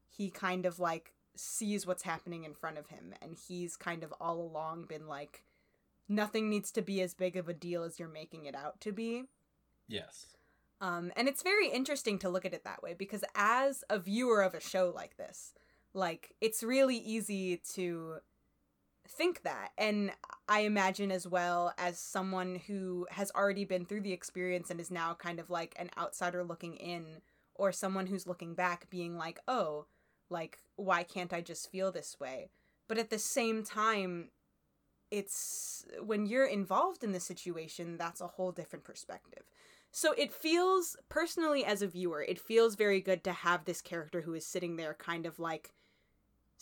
he 0.09 0.29
kind 0.29 0.65
of 0.65 0.79
like 0.79 1.13
sees 1.35 1.85
what's 1.85 2.03
happening 2.03 2.43
in 2.43 2.53
front 2.55 2.77
of 2.77 2.87
him 2.87 3.13
and 3.21 3.37
he's 3.47 3.77
kind 3.77 4.03
of 4.03 4.11
all 4.19 4.41
along 4.41 4.83
been 4.85 5.07
like 5.07 5.43
nothing 6.09 6.49
needs 6.49 6.71
to 6.71 6.81
be 6.81 7.01
as 7.01 7.13
big 7.13 7.37
of 7.37 7.47
a 7.47 7.53
deal 7.53 7.83
as 7.83 7.99
you're 7.99 8.09
making 8.09 8.45
it 8.45 8.55
out 8.55 8.81
to 8.81 8.91
be 8.91 9.23
Yes. 9.87 10.25
um, 10.81 11.11
and 11.15 11.27
it's 11.27 11.43
very 11.43 11.69
interesting 11.69 12.17
to 12.19 12.29
look 12.29 12.43
at 12.45 12.53
it 12.53 12.63
that 12.63 12.81
way 12.81 12.95
because 12.97 13.23
as 13.35 13.83
a 13.89 13.99
viewer 13.99 14.41
of 14.41 14.53
a 14.55 14.59
show 14.59 14.91
like 14.93 15.17
this, 15.17 15.53
like 15.93 16.33
it's 16.41 16.63
really 16.63 16.97
easy 16.97 17.57
to 17.73 18.17
think 19.11 19.43
that. 19.43 19.71
And 19.77 20.11
I 20.47 20.61
imagine 20.61 21.11
as 21.11 21.27
well 21.27 21.73
as 21.77 21.99
someone 21.99 22.61
who 22.67 23.07
has 23.11 23.31
already 23.35 23.65
been 23.65 23.85
through 23.85 24.01
the 24.01 24.13
experience 24.13 24.69
and 24.69 24.79
is 24.79 24.91
now 24.91 25.13
kind 25.13 25.39
of 25.39 25.49
like 25.49 25.75
an 25.77 25.89
outsider 25.97 26.43
looking 26.43 26.75
in, 26.75 27.21
or 27.55 27.71
someone 27.71 28.07
who's 28.07 28.27
looking 28.27 28.55
back 28.55 28.89
being 28.89 29.17
like, 29.17 29.39
oh, 29.47 29.85
like, 30.29 30.59
why 30.75 31.03
can't 31.03 31.33
I 31.33 31.41
just 31.41 31.69
feel 31.69 31.91
this 31.91 32.17
way? 32.19 32.49
But 32.87 32.97
at 32.97 33.09
the 33.09 33.19
same 33.19 33.63
time, 33.63 34.29
it's 35.11 35.85
when 36.01 36.25
you're 36.25 36.45
involved 36.45 37.03
in 37.03 37.11
the 37.11 37.19
situation, 37.19 37.97
that's 37.97 38.21
a 38.21 38.27
whole 38.27 38.51
different 38.51 38.85
perspective. 38.85 39.43
So 39.91 40.13
it 40.13 40.33
feels 40.33 40.95
personally 41.09 41.65
as 41.65 41.81
a 41.81 41.87
viewer, 41.87 42.23
it 42.23 42.39
feels 42.39 42.75
very 42.75 43.01
good 43.01 43.23
to 43.25 43.33
have 43.33 43.65
this 43.65 43.81
character 43.81 44.21
who 44.21 44.33
is 44.33 44.45
sitting 44.45 44.77
there 44.77 44.93
kind 44.93 45.25
of 45.25 45.37
like 45.37 45.73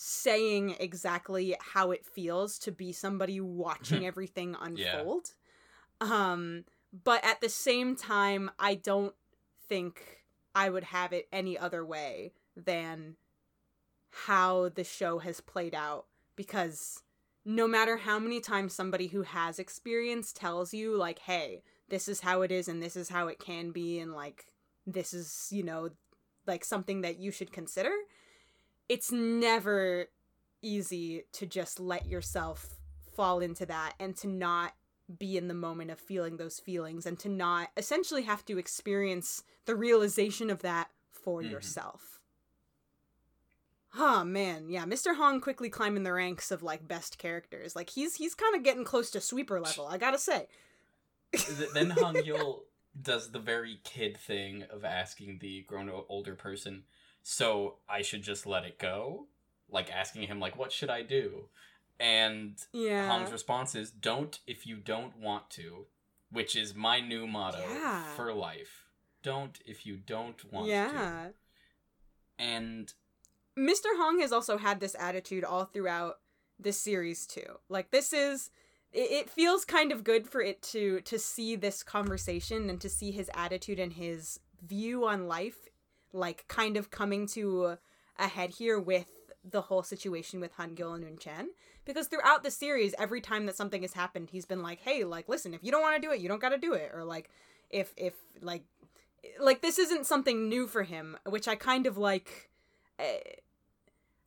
saying 0.01 0.77
exactly 0.79 1.53
how 1.59 1.91
it 1.91 2.05
feels 2.05 2.57
to 2.57 2.71
be 2.71 2.93
somebody 2.93 3.41
watching 3.41 4.05
everything 4.05 4.55
unfold. 4.61 5.33
Um 5.99 6.63
but 7.03 7.21
at 7.25 7.41
the 7.41 7.49
same 7.49 7.97
time 7.97 8.49
I 8.57 8.75
don't 8.75 9.13
think 9.67 10.23
I 10.55 10.69
would 10.69 10.85
have 10.85 11.11
it 11.11 11.27
any 11.33 11.57
other 11.57 11.85
way 11.85 12.31
than 12.55 13.17
how 14.09 14.69
the 14.69 14.85
show 14.85 15.19
has 15.19 15.41
played 15.41 15.75
out 15.75 16.05
because 16.37 17.03
no 17.43 17.67
matter 17.67 17.97
how 17.97 18.19
many 18.19 18.39
times 18.39 18.73
somebody 18.73 19.07
who 19.07 19.23
has 19.23 19.59
experience 19.59 20.31
tells 20.31 20.73
you 20.73 20.95
like 20.95 21.19
hey 21.19 21.61
this 21.89 22.07
is 22.07 22.21
how 22.21 22.41
it 22.41 22.53
is 22.53 22.69
and 22.69 22.81
this 22.81 22.95
is 22.95 23.09
how 23.09 23.27
it 23.27 23.37
can 23.37 23.71
be 23.71 23.99
and 23.99 24.13
like 24.13 24.45
this 24.87 25.13
is 25.13 25.49
you 25.51 25.61
know 25.61 25.89
like 26.47 26.63
something 26.63 27.01
that 27.01 27.19
you 27.19 27.31
should 27.31 27.51
consider 27.51 27.91
it's 28.89 29.11
never 29.11 30.07
easy 30.61 31.23
to 31.33 31.45
just 31.45 31.79
let 31.79 32.05
yourself 32.07 32.79
fall 33.15 33.39
into 33.39 33.65
that 33.65 33.93
and 33.99 34.15
to 34.17 34.27
not 34.27 34.73
be 35.17 35.37
in 35.37 35.47
the 35.47 35.53
moment 35.53 35.89
of 35.89 35.99
feeling 35.99 36.37
those 36.37 36.59
feelings 36.59 37.05
and 37.05 37.17
to 37.19 37.29
not 37.29 37.69
essentially 37.77 38.23
have 38.23 38.43
to 38.45 38.57
experience 38.57 39.43
the 39.65 39.75
realization 39.75 40.49
of 40.49 40.61
that 40.61 40.89
for 41.11 41.41
Mhm. 41.41 41.49
yourself. 41.51 42.19
Oh 43.95 44.23
man, 44.23 44.69
yeah, 44.69 44.85
Mr. 44.85 45.15
Hong 45.15 45.41
quickly 45.41 45.69
climbing 45.69 46.03
the 46.03 46.13
ranks 46.13 46.51
of 46.51 46.61
like 46.61 46.87
best 46.87 47.17
characters. 47.17 47.75
Like 47.75 47.89
he's 47.89 48.15
he's 48.15 48.35
kind 48.35 48.55
of 48.55 48.63
getting 48.63 48.83
close 48.83 49.09
to 49.11 49.21
sweeper 49.21 49.59
level, 49.59 49.87
I 49.87 49.97
gotta 49.97 50.19
say. 50.19 50.47
Then 51.73 51.91
Hangyul 51.91 52.61
does 53.01 53.31
the 53.31 53.39
very 53.39 53.79
kid 53.83 54.17
thing 54.17 54.63
of 54.69 54.85
asking 54.85 55.39
the 55.39 55.61
grown 55.63 55.89
older 55.89 56.35
person, 56.35 56.83
"So 57.31 57.77
I 57.87 58.01
should 58.01 58.23
just 58.23 58.45
let 58.47 58.65
it 58.65 58.79
go?" 58.79 59.27
Like 59.69 59.91
asking 59.91 60.23
him, 60.23 60.39
like, 60.39 60.57
"What 60.57 60.71
should 60.71 60.89
I 60.89 61.03
do?" 61.03 61.49
And 61.99 62.57
Yeah. 62.73 63.07
Hong's 63.07 63.31
response 63.31 63.75
is, 63.75 63.91
"Don't 63.91 64.39
if 64.47 64.65
you 64.65 64.77
don't 64.77 65.15
want 65.17 65.51
to," 65.51 65.85
which 66.31 66.55
is 66.55 66.73
my 66.73 66.99
new 66.99 67.27
motto 67.27 67.59
Yeah. 67.71 68.15
for 68.15 68.33
life. 68.33 68.87
Don't 69.21 69.59
if 69.63 69.85
you 69.85 69.97
don't 69.97 70.43
want 70.51 70.65
to. 70.65 70.71
yeah. 70.71 71.31
And 72.39 72.93
Mr. 73.57 73.95
Hong 73.97 74.19
has 74.21 74.31
also 74.31 74.57
had 74.57 74.79
this 74.79 74.95
attitude 74.95 75.43
all 75.43 75.65
throughout 75.65 76.21
this 76.57 76.81
series 76.81 77.27
too. 77.27 77.59
Like 77.69 77.91
this 77.91 78.11
is 78.11 78.49
it 78.91 79.29
feels 79.29 79.65
kind 79.65 79.91
of 79.91 80.03
good 80.03 80.27
for 80.27 80.41
it 80.41 80.63
to 80.63 81.01
to 81.01 81.19
see 81.19 81.55
this 81.55 81.83
conversation 81.83 82.69
and 82.71 82.81
to 82.81 82.89
see 82.89 83.11
his 83.11 83.29
attitude 83.35 83.77
and 83.79 83.93
his 83.93 84.39
view 84.61 85.05
on 85.05 85.27
life 85.27 85.68
like 86.13 86.47
kind 86.47 86.77
of 86.77 86.91
coming 86.91 87.27
to 87.27 87.77
a 88.17 88.27
head 88.27 88.51
here 88.51 88.79
with 88.79 89.07
the 89.49 89.61
whole 89.61 89.83
situation 89.83 90.39
with 90.39 90.55
Hangyul 90.57 90.95
and 90.95 91.05
Unchan 91.05 91.47
because 91.85 92.07
throughout 92.07 92.43
the 92.43 92.51
series 92.51 92.93
every 92.99 93.21
time 93.21 93.45
that 93.45 93.55
something 93.55 93.81
has 93.81 93.93
happened 93.93 94.29
he's 94.31 94.45
been 94.45 94.61
like 94.61 94.79
hey 94.81 95.03
like 95.03 95.29
listen 95.29 95.53
if 95.53 95.63
you 95.63 95.71
don't 95.71 95.81
want 95.81 95.95
to 95.99 96.05
do 96.05 96.11
it 96.11 96.19
you 96.19 96.27
don't 96.27 96.41
got 96.41 96.49
to 96.49 96.57
do 96.57 96.73
it. 96.73 96.91
Or 96.93 97.03
like 97.03 97.29
if 97.69 97.93
if 97.97 98.15
like 98.41 98.63
like 99.39 99.61
this 99.61 99.79
isn't 99.79 100.05
something 100.05 100.49
new 100.49 100.67
for 100.67 100.83
him 100.83 101.17
which 101.25 101.47
I 101.47 101.55
kind 101.55 101.85
of 101.85 101.97
like 101.97 102.49
eh, 102.99 103.19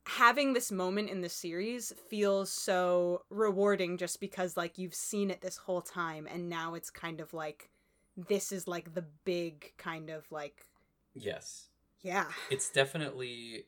having 0.05 0.53
this 0.53 0.71
moment 0.71 1.09
in 1.09 1.21
the 1.21 1.29
series 1.29 1.93
feels 2.09 2.51
so 2.51 3.23
rewarding 3.29 3.97
just 3.97 4.19
because 4.19 4.57
like 4.57 4.77
you've 4.77 4.95
seen 4.95 5.31
it 5.31 5.41
this 5.41 5.57
whole 5.57 5.81
time 5.81 6.27
and 6.29 6.49
now 6.49 6.73
it's 6.73 6.89
kind 6.89 7.21
of 7.21 7.33
like 7.33 7.69
this 8.15 8.51
is 8.51 8.67
like 8.67 8.93
the 8.93 9.05
big 9.23 9.73
kind 9.77 10.09
of 10.09 10.29
like 10.31 10.65
yes, 11.13 11.69
yeah. 12.03 12.25
It's 12.51 12.69
definitely 12.69 13.65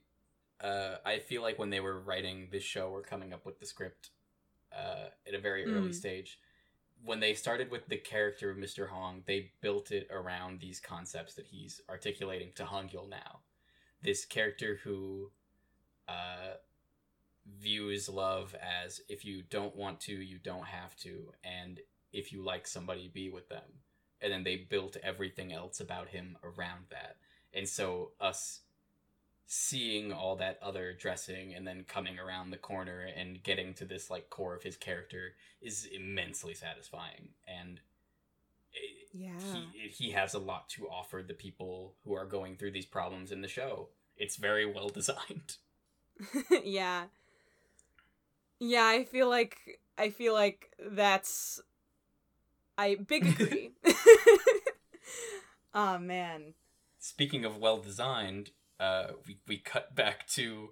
uh 0.61 0.95
i 1.05 1.19
feel 1.19 1.41
like 1.41 1.59
when 1.59 1.69
they 1.69 1.81
were 1.81 1.99
writing 1.99 2.47
this 2.51 2.63
show 2.63 2.87
or 2.89 3.01
coming 3.01 3.33
up 3.33 3.45
with 3.45 3.59
the 3.59 3.65
script 3.65 4.11
uh 4.73 5.09
at 5.27 5.33
a 5.33 5.39
very 5.39 5.65
early 5.65 5.89
Mm. 5.89 5.95
stage 5.95 6.39
when 7.03 7.19
they 7.19 7.33
started 7.33 7.71
with 7.71 7.87
the 7.87 7.97
character 7.97 8.49
of 8.51 8.57
mr 8.57 8.89
hong 8.89 9.23
they 9.27 9.51
built 9.61 9.91
it 9.91 10.07
around 10.11 10.61
these 10.61 10.79
concepts 10.79 11.33
that 11.35 11.47
he's 11.47 11.81
articulating 11.89 12.51
to 12.55 12.63
Hangyul 12.65 13.09
now. 13.09 13.41
This 14.01 14.25
character 14.25 14.79
who 14.83 15.31
uh 16.07 16.55
views 17.59 18.09
love 18.09 18.55
as 18.55 19.01
if 19.07 19.23
you 19.23 19.43
don't 19.49 19.75
want 19.75 19.99
to 20.01 20.13
you 20.13 20.39
don't 20.39 20.65
have 20.67 20.95
to 20.97 21.31
and 21.43 21.79
if 22.11 22.31
you 22.31 22.41
like 22.43 22.65
somebody 22.67 23.09
be 23.13 23.29
with 23.29 23.49
them. 23.49 23.81
And 24.21 24.31
then 24.31 24.43
they 24.43 24.55
built 24.55 24.97
everything 25.03 25.51
else 25.53 25.79
about 25.81 26.09
him 26.09 26.37
around 26.43 26.85
that 26.89 27.17
and 27.55 27.67
so 27.67 28.11
us 28.19 28.61
seeing 29.47 30.11
all 30.11 30.35
that 30.37 30.57
other 30.61 30.91
dressing 30.93 31.53
and 31.53 31.67
then 31.67 31.85
coming 31.87 32.17
around 32.19 32.49
the 32.49 32.57
corner 32.57 33.07
and 33.15 33.43
getting 33.43 33.73
to 33.75 33.85
this 33.85 34.09
like 34.09 34.29
core 34.29 34.55
of 34.55 34.63
his 34.63 34.75
character 34.75 35.33
is 35.61 35.85
immensely 35.93 36.53
satisfying. 36.53 37.29
And 37.47 37.79
it- 38.73 39.07
yeah. 39.13 39.39
he 39.39 39.87
he 39.89 40.11
has 40.11 40.33
a 40.33 40.39
lot 40.39 40.67
to 40.69 40.87
offer 40.89 41.23
the 41.25 41.33
people 41.35 41.95
who 42.03 42.13
are 42.13 42.25
going 42.25 42.57
through 42.57 42.71
these 42.71 42.85
problems 42.87 43.31
in 43.31 43.41
the 43.41 43.47
show. 43.47 43.89
It's 44.17 44.35
very 44.35 44.65
well 44.65 44.89
designed. 44.99 45.57
Yeah. 46.63 47.05
Yeah 48.59 48.85
i 48.85 49.03
feel 49.03 49.29
like 49.29 49.57
i 49.97 50.09
feel 50.09 50.33
like 50.33 50.71
that's 50.91 51.59
i 52.77 52.95
big 52.95 53.25
agree. 53.39 53.71
Oh 55.73 55.97
man 55.97 56.53
speaking 57.05 57.45
of 57.45 57.57
well 57.57 57.77
designed 57.77 58.49
uh 58.79 59.07
we, 59.27 59.37
we 59.47 59.57
cut 59.57 59.95
back 59.95 60.27
to 60.27 60.69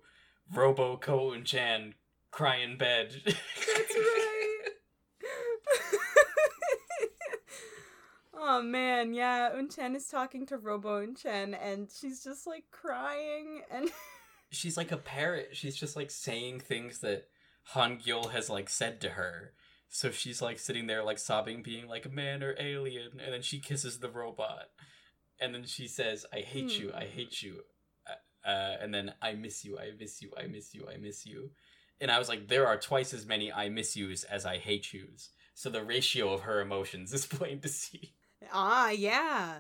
robo 0.52 0.98
ko 0.98 1.32
and 1.32 1.46
chan 1.46 1.94
cry 2.32 2.58
in 2.58 2.78
bed 2.78 3.22
That's 3.26 3.96
right. 3.96 4.60
oh 8.34 8.62
man, 8.62 9.14
yeah. 9.14 9.52
Unchan 9.56 9.96
is 9.96 10.08
talking 10.08 10.46
to 10.48 10.58
Robo 10.58 11.06
Unchan, 11.06 11.58
and 11.62 11.90
she's 11.92 12.24
just 12.24 12.48
like 12.48 12.66
crying, 12.72 13.62
and 13.72 13.90
she's 14.52 14.78
like 14.78 14.92
a 14.92 14.98
parrot. 14.98 15.50
She's 15.54 15.76
just 15.76 15.96
like 15.96 16.12
saying 16.12 16.62
things 16.62 17.00
that 17.00 17.28
Hangyul 17.74 18.32
has 18.32 18.50
like 18.50 18.70
said 18.70 19.02
to 19.02 19.12
her. 19.12 19.54
So 19.90 20.12
she's 20.12 20.42
like 20.42 20.60
sitting 20.60 20.88
there 20.88 21.04
like 21.04 21.20
sobbing, 21.20 21.62
being 21.62 21.88
like 21.88 22.06
a 22.06 22.10
man 22.10 22.44
or 22.44 22.56
alien, 22.60 23.20
and 23.24 23.34
then 23.34 23.42
she 23.42 23.60
kisses 23.60 24.00
the 24.00 24.10
robot, 24.10 24.70
and 25.40 25.54
then 25.54 25.66
she 25.66 25.88
says, 25.88 26.26
"I 26.32 26.40
hate 26.40 26.80
you, 26.80 26.92
I 26.94 27.06
hate 27.06 27.42
you," 27.42 27.62
uh, 28.08 28.48
uh, 28.48 28.78
and 28.82 28.94
then 28.94 29.14
I 29.22 29.34
miss 29.34 29.64
you, 29.66 29.78
I 29.78 29.92
miss 30.00 30.22
you, 30.22 30.32
I 30.38 30.48
miss 30.48 30.74
you, 30.74 30.88
I 30.92 30.98
miss 30.98 31.26
you, 31.26 31.52
and 32.00 32.12
I 32.12 32.20
was 32.20 32.30
like, 32.30 32.48
there 32.48 32.68
are 32.68 32.78
twice 32.78 33.14
as 33.14 33.26
many 33.26 33.52
I 33.52 33.70
miss 33.70 33.96
yous 33.96 34.24
as 34.24 34.46
I 34.46 34.58
hate 34.58 34.94
yous. 34.94 35.30
So 35.54 35.70
the 35.70 35.84
ratio 35.84 36.34
of 36.34 36.42
her 36.42 36.60
emotions 36.60 37.14
is 37.14 37.26
plain 37.28 37.60
to 37.62 37.70
see. 37.70 38.14
ah, 38.52 38.90
yeah. 38.90 39.60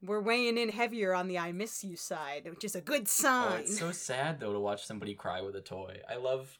We're 0.00 0.20
weighing 0.20 0.58
in 0.58 0.68
heavier 0.68 1.12
on 1.12 1.26
the 1.26 1.38
I 1.38 1.50
miss 1.52 1.82
you 1.82 1.96
side, 1.96 2.48
which 2.48 2.62
is 2.62 2.76
a 2.76 2.80
good 2.80 3.08
sign. 3.08 3.52
Oh, 3.52 3.56
it's 3.56 3.78
so 3.78 3.90
sad 3.92 4.38
though 4.38 4.52
to 4.52 4.60
watch 4.60 4.86
somebody 4.86 5.14
cry 5.14 5.40
with 5.40 5.56
a 5.56 5.60
toy. 5.60 6.00
I 6.08 6.16
love 6.16 6.58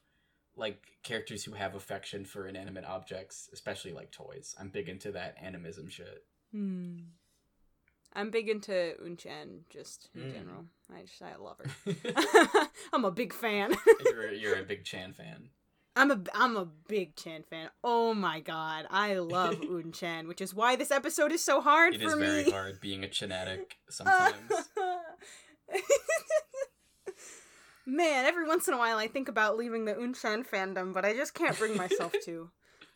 like 0.57 0.83
characters 1.05 1.45
who 1.45 1.53
have 1.53 1.77
affection 1.77 2.25
for 2.25 2.49
inanimate 2.49 2.85
objects, 2.85 3.49
especially 3.53 3.93
like 3.93 4.11
toys. 4.11 4.57
I'm 4.59 4.71
big 4.71 4.89
into 4.89 5.13
that 5.13 5.37
animism 5.41 5.89
shit. 5.89 6.25
Hmm. 6.53 6.97
I'm 8.19 8.31
big 8.31 8.49
into 8.49 8.95
Unchan, 9.05 9.61
just 9.71 10.11
in 10.15 10.23
Mm. 10.23 10.33
general. 10.33 10.65
I 10.93 11.03
just 11.03 11.23
I 11.23 11.37
love 11.37 11.59
her. 11.63 12.69
I'm 12.93 13.05
a 13.05 13.11
big 13.13 13.33
fan. 13.33 13.75
you're 14.05 14.33
you're 14.43 14.59
a 14.59 14.65
big 14.65 14.85
Chan 14.85 15.13
fan. 15.13 15.51
I'm 15.95 16.11
a 16.11 16.21
I'm 16.35 16.57
a 16.57 16.65
big 16.65 17.15
Chan 17.17 17.45
fan. 17.51 17.71
Oh 17.85 18.15
my 18.15 18.41
god, 18.41 18.87
I 18.91 19.15
love 19.19 19.57
Unchan, 19.61 20.27
which 20.29 20.41
is 20.41 20.53
why 20.55 20.77
this 20.77 20.91
episode 20.91 21.33
is 21.33 21.45
so 21.45 21.61
hard 21.61 21.95
It 21.95 22.01
for 22.03 22.09
is 22.09 22.17
me. 22.17 22.21
very 22.27 22.51
hard 22.51 22.81
being 22.81 23.05
a 23.05 23.09
Chanatic 23.09 23.77
sometimes. 23.89 24.53
Man, 27.87 28.27
every 28.27 28.47
once 28.47 28.69
in 28.69 28.75
a 28.75 28.79
while 28.79 28.99
I 28.99 29.09
think 29.09 29.29
about 29.29 29.57
leaving 29.57 29.87
the 29.87 29.95
Unchan 29.95 30.47
fandom, 30.47 30.93
but 30.93 31.05
I 31.07 31.15
just 31.15 31.33
can't 31.35 31.59
bring 31.59 31.77
myself 31.77 32.13
to. 32.25 32.51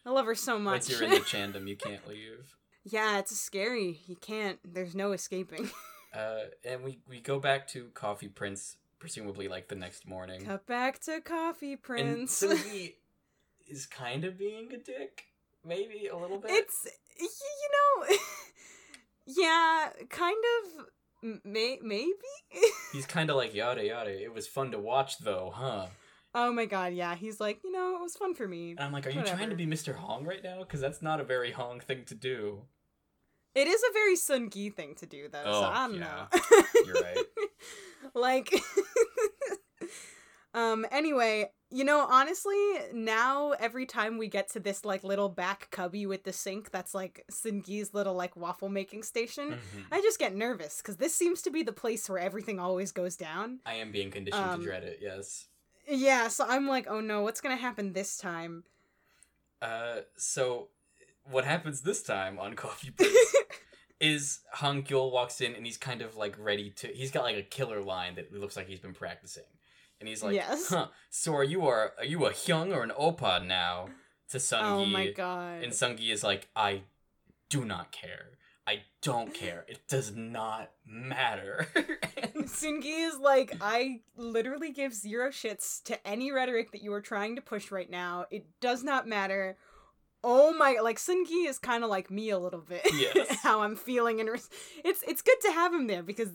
I 0.05 0.11
love 0.11 0.27
her 0.27 0.35
so 0.35 0.59
much. 0.59 0.73
Once 0.73 0.91
you're 0.91 1.03
in 1.05 1.11
the 1.11 1.17
Chandom, 1.21 1.67
you 1.67 1.77
can't 1.77 2.07
leave. 2.07 2.55
Yeah, 2.85 3.19
it's 3.19 3.37
scary. 3.39 4.01
You 4.07 4.17
can't. 4.17 4.59
There's 4.65 4.95
no 4.95 5.13
escaping. 5.13 5.71
Uh, 6.15 6.41
and 6.63 6.85
we 6.85 6.99
we 7.09 7.21
go 7.21 7.39
back 7.41 7.67
to 7.67 7.87
Coffee 7.95 8.29
Prince, 8.29 8.77
presumably 8.99 9.49
like 9.49 9.69
the 9.69 9.75
next 9.75 10.07
morning. 10.07 10.45
Cut 10.45 10.67
back 10.67 10.99
to 11.05 11.23
Coffee 11.23 11.73
and 11.73 11.83
Prince. 11.83 12.35
so 12.37 12.55
he 12.55 12.97
is 13.67 13.87
kind 13.87 14.27
of 14.27 14.37
being 14.37 14.71
a 14.75 14.77
dick, 14.77 15.25
maybe 15.65 16.09
a 16.09 16.17
little 16.19 16.37
bit. 16.37 16.51
it's 16.51 16.87
y- 17.19 17.27
you 17.31 18.09
know, 18.11 18.17
yeah, 19.27 19.89
kind 20.11 20.37
of. 20.63 20.87
May 21.45 21.79
maybe. 21.81 22.13
He's 22.93 23.07
kind 23.07 23.31
of 23.31 23.37
like 23.37 23.55
yada 23.55 23.83
yada. 23.87 24.11
It 24.23 24.35
was 24.35 24.47
fun 24.47 24.71
to 24.73 24.79
watch 24.79 25.19
though, 25.19 25.51
huh? 25.55 25.87
Oh 26.35 26.53
my 26.53 26.67
god, 26.67 26.93
yeah. 26.93 27.15
He's 27.15 27.41
like, 27.41 27.61
you 27.65 27.73
know, 27.73 27.97
it 27.97 28.03
was 28.03 28.17
fun 28.17 28.35
for 28.35 28.47
me. 28.47 28.73
And 28.73 28.81
I'm 28.81 28.93
like, 28.93 29.07
are 29.07 29.11
you 29.11 29.23
trying 29.23 29.49
to 29.51 29.57
be 29.57 29.67
Mr. 29.67 29.95
Hong 29.95 30.25
right 30.27 30.43
now? 30.43 30.59
Because 30.61 30.81
that's 30.81 31.01
not 31.01 31.21
a 31.21 31.25
very 31.25 31.53
Hong 31.53 31.81
thing 31.81 32.05
to 32.07 32.15
do. 32.15 32.63
It 33.55 33.69
is 33.69 33.83
a 33.83 33.93
very 33.93 34.17
Sungi 34.17 34.73
thing 34.75 34.95
to 34.97 35.07
do, 35.07 35.29
though. 35.29 35.45
so 35.45 35.51
Oh, 35.51 35.63
I 35.65 35.87
don't 35.87 35.97
yeah. 35.97 36.27
know. 36.33 36.63
You're 36.87 36.95
right. 36.95 37.19
like, 38.15 38.55
um. 40.55 40.87
Anyway, 40.91 41.51
you 41.71 41.85
know, 41.85 42.07
honestly, 42.09 42.57
now 42.93 43.53
every 43.53 43.87
time 43.87 44.19
we 44.19 44.29
get 44.29 44.49
to 44.51 44.61
this 44.61 44.85
like 44.85 45.05
little 45.05 45.29
back 45.29 45.69
cubby 45.71 46.07
with 46.07 46.25
the 46.25 46.33
sink, 46.33 46.71
that's 46.71 46.95
like 46.95 47.25
Sungi's 47.31 47.95
little 47.95 48.15
like 48.15 48.37
waffle 48.37 48.69
making 48.69 49.03
station. 49.03 49.53
Mhm. 49.53 49.85
I 49.91 50.01
just 50.01 50.19
get 50.19 50.35
nervous 50.35 50.79
because 50.79 50.97
this 50.97 51.15
seems 51.15 51.43
to 51.43 51.51
be 51.51 51.63
the 51.63 51.73
place 51.73 52.09
where 52.09 52.19
everything 52.19 52.59
always 52.59 52.93
goes 52.93 53.17
down. 53.17 53.61
I 53.67 53.75
am 53.75 53.93
being 53.93 54.11
conditioned 54.11 54.45
Um, 54.45 54.61
to 54.61 54.67
dread 54.67 54.85
it. 54.85 54.99
Yes. 55.01 55.47
Yeah, 55.89 56.29
so 56.29 56.45
I'm 56.49 56.69
like, 56.69 56.87
oh 56.89 57.01
no, 57.01 57.23
what's 57.23 57.41
gonna 57.41 57.57
happen 57.57 57.93
this 57.93 58.17
time? 58.19 58.65
Uh, 59.61 60.01
so 60.17 60.69
what 61.31 61.45
happens 61.45 61.81
this 61.83 62.03
time 62.03 62.39
on 62.39 62.55
Coffee 62.55 62.91
Prince 62.97 63.17
is 64.01 64.41
Hangyul 64.57 65.13
walks 65.13 65.41
in 65.41 65.55
and 65.55 65.65
he's 65.65 65.77
kind 65.77 66.03
of 66.03 66.17
like 66.17 66.37
ready 66.39 66.71
to. 66.77 66.89
He's 66.89 67.11
got 67.11 67.23
like 67.25 67.37
a 67.37 67.43
killer 67.43 67.81
line 67.81 68.15
that 68.17 68.33
looks 68.33 68.57
like 68.57 68.67
he's 68.69 68.81
been 68.81 68.95
practicing, 68.95 69.45
and 70.01 70.09
he's 70.09 70.23
like, 70.23 70.35
Yes. 70.35 70.69
huh, 70.69 70.89
"So 71.11 71.35
are 71.35 71.45
you 71.45 71.67
are 71.67 71.93
are 71.99 72.05
you 72.05 72.27
a 72.27 72.31
hyung 72.31 72.75
or 72.75 72.83
an 72.83 72.93
opa 72.99 73.45
now?" 73.45 73.89
To 74.31 74.39
Sungi, 74.39 74.63
oh 74.63 74.87
my 74.87 75.11
god. 75.11 75.63
and 75.63 75.73
Sungi 75.73 76.11
is 76.11 76.25
like, 76.25 76.49
"I 76.57 76.83
do 77.51 77.65
not 77.67 77.93
care. 77.93 78.31
I 78.67 78.83
don't 79.03 79.35
care. 79.35 79.65
It 79.69 79.81
does 79.89 80.15
not 80.15 80.71
matter." 80.87 81.69
And- 82.35 82.45
Sungi 82.47 83.07
is 83.07 83.19
like, 83.19 83.55
I 83.61 84.01
literally 84.17 84.73
give 84.73 84.95
zero 84.95 85.29
shits 85.29 85.83
to 85.85 86.07
any 86.07 86.33
rhetoric 86.33 86.73
that 86.73 86.83
you 86.83 86.93
are 86.95 87.01
trying 87.03 87.37
to 87.37 87.43
push 87.43 87.71
right 87.71 87.91
now. 87.91 88.25
It 88.31 88.47
does 88.61 88.83
not 88.83 89.07
matter. 89.07 89.59
Oh 90.25 90.53
my, 90.55 90.79
like 90.83 90.99
Sungi 90.99 91.47
is 91.49 91.59
kind 91.59 91.83
of 91.85 91.91
like 91.91 92.11
me 92.11 92.31
a 92.31 92.39
little 92.39 92.61
bit. 92.61 92.83
Yes. 92.95 93.39
How 93.43 93.63
I'm 93.63 93.77
feeling, 93.77 94.21
and 94.21 94.29
res- 94.31 94.49
it's 94.85 95.03
it's 95.07 95.23
good 95.23 95.41
to 95.43 95.53
have 95.53 95.73
him 95.75 95.87
there 95.89 96.03
because, 96.03 96.31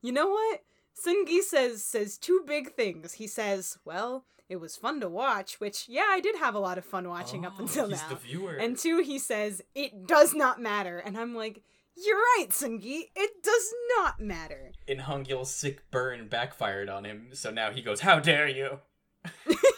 you 0.00 0.12
know 0.12 0.28
what, 0.28 0.62
Sungi 1.06 1.40
says 1.42 1.84
says 1.84 2.16
two 2.18 2.42
big 2.46 2.72
things. 2.74 3.14
He 3.14 3.26
says, 3.26 3.78
"Well, 3.84 4.24
it 4.48 4.56
was 4.56 4.76
fun 4.76 5.00
to 5.00 5.08
watch," 5.08 5.60
which 5.60 5.86
yeah, 5.88 6.06
I 6.08 6.20
did 6.20 6.36
have 6.36 6.54
a 6.54 6.58
lot 6.58 6.78
of 6.78 6.84
fun 6.84 7.08
watching 7.08 7.44
up 7.44 7.54
Oh, 7.58 7.62
until 7.62 7.88
he's 7.88 8.00
now. 8.02 8.08
the 8.08 8.14
viewer. 8.16 8.54
And 8.54 8.78
two, 8.78 9.00
he 9.00 9.18
says, 9.18 9.60
it 9.74 10.06
does 10.06 10.34
not 10.34 10.60
matter. 10.60 10.98
And 10.98 11.18
I'm 11.18 11.34
like, 11.34 11.62
you're 11.96 12.16
right, 12.16 12.46
Sungi. 12.50 13.10
It 13.14 13.42
does 13.42 13.74
not 13.98 14.20
matter. 14.20 14.72
and 14.88 15.00
Hangyul's 15.00 15.50
sick 15.54 15.90
burn 15.90 16.28
backfired 16.28 16.88
on 16.88 17.04
him, 17.04 17.28
so 17.32 17.50
now 17.50 17.70
he 17.72 17.82
goes, 17.82 18.00
"How 18.00 18.20
dare 18.20 18.48
you!" 18.48 18.78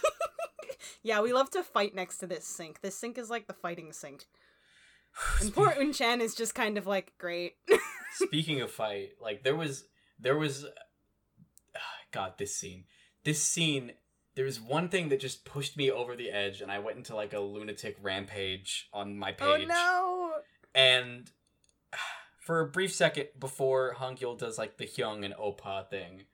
Yeah, 1.02 1.20
we 1.20 1.32
love 1.32 1.51
to 1.51 1.62
fight 1.62 1.94
next 1.94 2.18
to 2.18 2.27
this 2.27 2.44
sink. 2.44 2.81
This 2.81 2.97
sink 2.97 3.16
is 3.18 3.31
like 3.31 3.47
the 3.47 3.52
fighting 3.52 3.93
sink. 3.93 4.27
And 5.40 5.52
poor 5.52 5.70
Unchan 5.70 6.20
is 6.20 6.35
just 6.35 6.55
kind 6.55 6.78
of 6.78 6.86
like, 6.86 7.12
great. 7.18 7.55
Speaking 8.14 8.60
of 8.60 8.70
fight, 8.70 9.10
like 9.20 9.43
there 9.43 9.56
was 9.56 9.85
there 10.18 10.36
was 10.36 10.66
God, 12.12 12.35
this 12.39 12.55
scene. 12.55 12.85
This 13.24 13.43
scene 13.43 13.93
there 14.35 14.44
was 14.44 14.60
one 14.60 14.89
thing 14.89 15.09
that 15.09 15.20
just 15.20 15.44
pushed 15.44 15.77
me 15.77 15.90
over 15.90 16.16
the 16.16 16.31
edge 16.31 16.60
and 16.60 16.70
I 16.70 16.78
went 16.78 16.97
into 16.97 17.16
like 17.16 17.32
a 17.32 17.40
lunatic 17.40 17.97
rampage 18.01 18.89
on 18.93 19.18
my 19.18 19.32
page. 19.32 19.48
oh 19.48 19.56
page. 19.56 19.68
no! 19.68 20.32
And 20.74 21.31
for 22.40 22.60
a 22.60 22.68
brief 22.68 22.93
second 22.93 23.28
before 23.39 23.97
Hangyul 23.98 24.39
does 24.39 24.59
like 24.59 24.77
the 24.77 24.86
Hyung 24.86 25.24
and 25.24 25.35
Opa 25.35 25.89
thing, 25.89 26.24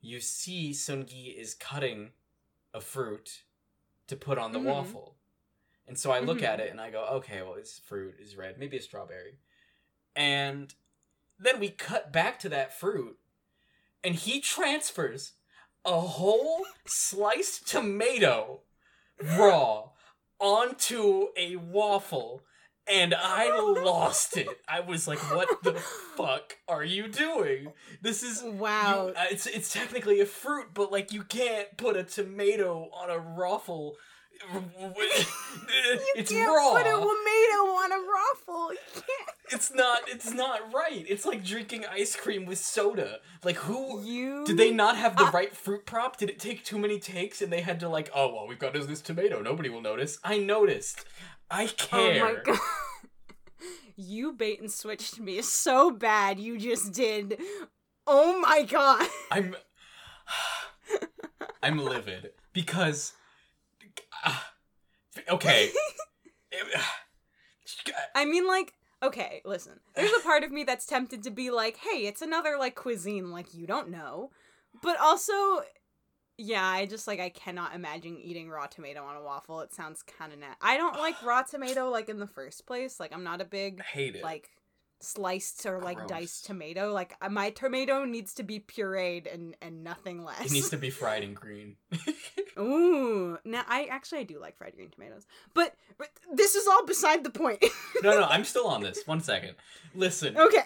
you 0.00 0.20
see 0.20 0.70
Sungi 0.70 1.38
is 1.38 1.54
cutting 1.54 2.10
a 2.72 2.80
fruit 2.80 3.42
to 4.12 4.16
put 4.16 4.36
on 4.36 4.52
the 4.52 4.58
Mhm. 4.58 4.64
waffle. 4.64 5.16
And 5.86 5.98
so 5.98 6.12
I 6.12 6.20
look 6.20 6.38
Mhm. 6.38 6.44
at 6.44 6.60
it 6.60 6.70
and 6.70 6.80
I 6.80 6.90
go, 6.90 7.04
okay, 7.16 7.40
well, 7.42 7.54
this 7.54 7.78
fruit 7.78 8.20
is 8.20 8.36
red, 8.36 8.58
maybe 8.58 8.76
a 8.76 8.82
strawberry. 8.82 9.38
And 10.14 10.74
then 11.38 11.58
we 11.58 11.70
cut 11.70 12.12
back 12.12 12.38
to 12.40 12.48
that 12.50 12.78
fruit, 12.78 13.18
and 14.04 14.14
he 14.14 14.40
transfers 14.40 15.32
a 15.84 16.00
whole 16.00 16.66
sliced 16.86 17.66
tomato 17.66 18.62
raw 19.18 19.92
onto 20.38 21.32
a 21.36 21.56
waffle. 21.56 22.44
And 22.90 23.14
I 23.14 23.48
lost 23.84 24.36
it. 24.36 24.48
I 24.68 24.80
was 24.80 25.06
like, 25.06 25.18
"What 25.34 25.62
the 25.62 25.74
fuck 26.16 26.56
are 26.68 26.84
you 26.84 27.08
doing? 27.08 27.72
This 28.00 28.22
is 28.22 28.42
Wow. 28.42 29.08
you- 29.08 29.14
uh, 29.14 29.24
it's 29.30 29.46
it's 29.46 29.72
technically 29.72 30.20
a 30.20 30.26
fruit, 30.26 30.68
but 30.74 30.90
like 30.90 31.12
you 31.12 31.22
can't 31.22 31.76
put 31.76 31.96
a 31.96 32.02
tomato 32.04 32.88
on 32.92 33.10
a 33.10 33.18
waffle. 33.38 33.96
it's 36.16 36.30
Can't 36.32 36.48
raw. 36.50 36.72
put 36.72 36.86
a 36.86 36.90
tomato 36.90 37.62
on 37.76 37.92
a 37.92 37.96
raffle. 37.96 38.70
It's 39.52 39.72
not. 39.72 40.00
It's 40.08 40.32
not 40.32 40.72
right. 40.72 41.04
It's 41.08 41.24
like 41.24 41.44
drinking 41.44 41.84
ice 41.90 42.16
cream 42.16 42.46
with 42.46 42.58
soda. 42.58 43.18
Like 43.44 43.56
who? 43.56 44.02
You. 44.02 44.44
Did 44.46 44.56
they 44.56 44.70
not 44.72 44.96
have 44.96 45.16
the 45.16 45.24
Uh, 45.26 45.30
right 45.30 45.54
fruit 45.54 45.84
prop? 45.86 46.16
Did 46.16 46.30
it 46.30 46.38
take 46.40 46.64
too 46.64 46.78
many 46.78 46.98
takes 46.98 47.42
and 47.42 47.52
they 47.52 47.60
had 47.60 47.78
to 47.80 47.88
like, 47.88 48.10
oh 48.14 48.34
well, 48.34 48.46
we've 48.48 48.58
got 48.58 48.72
this 48.72 49.00
tomato. 49.00 49.40
Nobody 49.42 49.68
will 49.68 49.82
notice. 49.82 50.18
I 50.24 50.38
noticed. 50.38 51.04
I 51.52 51.66
care. 51.66 52.24
Oh 52.24 52.34
my 52.34 52.36
god. 52.42 52.58
You 53.94 54.32
bait 54.32 54.60
and 54.60 54.72
switched 54.72 55.20
me 55.20 55.42
so 55.42 55.90
bad. 55.90 56.40
You 56.40 56.58
just 56.58 56.92
did. 56.92 57.38
Oh 58.06 58.40
my 58.40 58.62
god. 58.62 59.06
I'm. 59.30 59.54
I'm 61.62 61.78
livid 61.78 62.30
because. 62.52 63.12
ah, 64.24 64.52
okay. 65.28 65.70
I 68.14 68.24
mean, 68.24 68.46
like, 68.46 68.72
okay, 69.02 69.42
listen. 69.44 69.80
There's 69.94 70.12
a 70.12 70.22
part 70.22 70.42
of 70.42 70.50
me 70.50 70.64
that's 70.64 70.86
tempted 70.86 71.22
to 71.24 71.30
be 71.30 71.50
like, 71.50 71.76
hey, 71.76 72.06
it's 72.06 72.22
another, 72.22 72.56
like, 72.58 72.74
cuisine, 72.74 73.30
like, 73.30 73.54
you 73.54 73.66
don't 73.66 73.90
know. 73.90 74.30
But 74.82 74.98
also, 75.00 75.62
yeah, 76.38 76.64
I 76.64 76.86
just, 76.86 77.06
like, 77.06 77.20
I 77.20 77.28
cannot 77.28 77.74
imagine 77.74 78.18
eating 78.18 78.50
raw 78.50 78.66
tomato 78.66 79.04
on 79.04 79.16
a 79.16 79.22
waffle. 79.22 79.60
It 79.60 79.72
sounds 79.74 80.02
kind 80.02 80.32
of 80.32 80.38
net. 80.38 80.56
I 80.60 80.76
don't 80.76 80.96
like 80.96 81.22
raw 81.24 81.42
tomato, 81.42 81.90
like, 81.90 82.08
in 82.08 82.18
the 82.18 82.26
first 82.26 82.66
place. 82.66 82.98
Like, 82.98 83.12
I'm 83.12 83.24
not 83.24 83.40
a 83.40 83.44
big, 83.44 83.80
I 83.80 83.84
hate 83.84 84.16
it. 84.16 84.22
like, 84.24 84.50
sliced 85.00 85.66
or, 85.66 85.80
like, 85.80 85.98
Gross. 85.98 86.08
diced 86.08 86.46
tomato. 86.46 86.92
Like, 86.92 87.14
uh, 87.20 87.28
my 87.28 87.50
tomato 87.50 88.04
needs 88.04 88.34
to 88.34 88.42
be 88.42 88.60
pureed 88.60 89.32
and, 89.32 89.56
and 89.60 89.84
nothing 89.84 90.24
less. 90.24 90.46
it 90.46 90.52
needs 90.52 90.70
to 90.70 90.76
be 90.78 90.90
fried 90.90 91.22
and 91.22 91.34
green. 91.36 91.76
Ooh. 92.58 93.38
Now, 93.44 93.64
I 93.68 93.84
actually, 93.84 94.20
I 94.20 94.24
do 94.24 94.38
like 94.40 94.56
fried 94.56 94.74
green 94.74 94.90
tomatoes. 94.90 95.26
But, 95.54 95.74
but 95.98 96.10
this 96.32 96.54
is 96.54 96.66
all 96.66 96.84
beside 96.84 97.24
the 97.24 97.30
point. 97.30 97.64
no, 98.02 98.12
no, 98.18 98.24
I'm 98.30 98.44
still 98.44 98.66
on 98.66 98.82
this. 98.82 99.06
One 99.06 99.20
second. 99.20 99.54
Listen. 99.94 100.36
okay. 100.36 100.64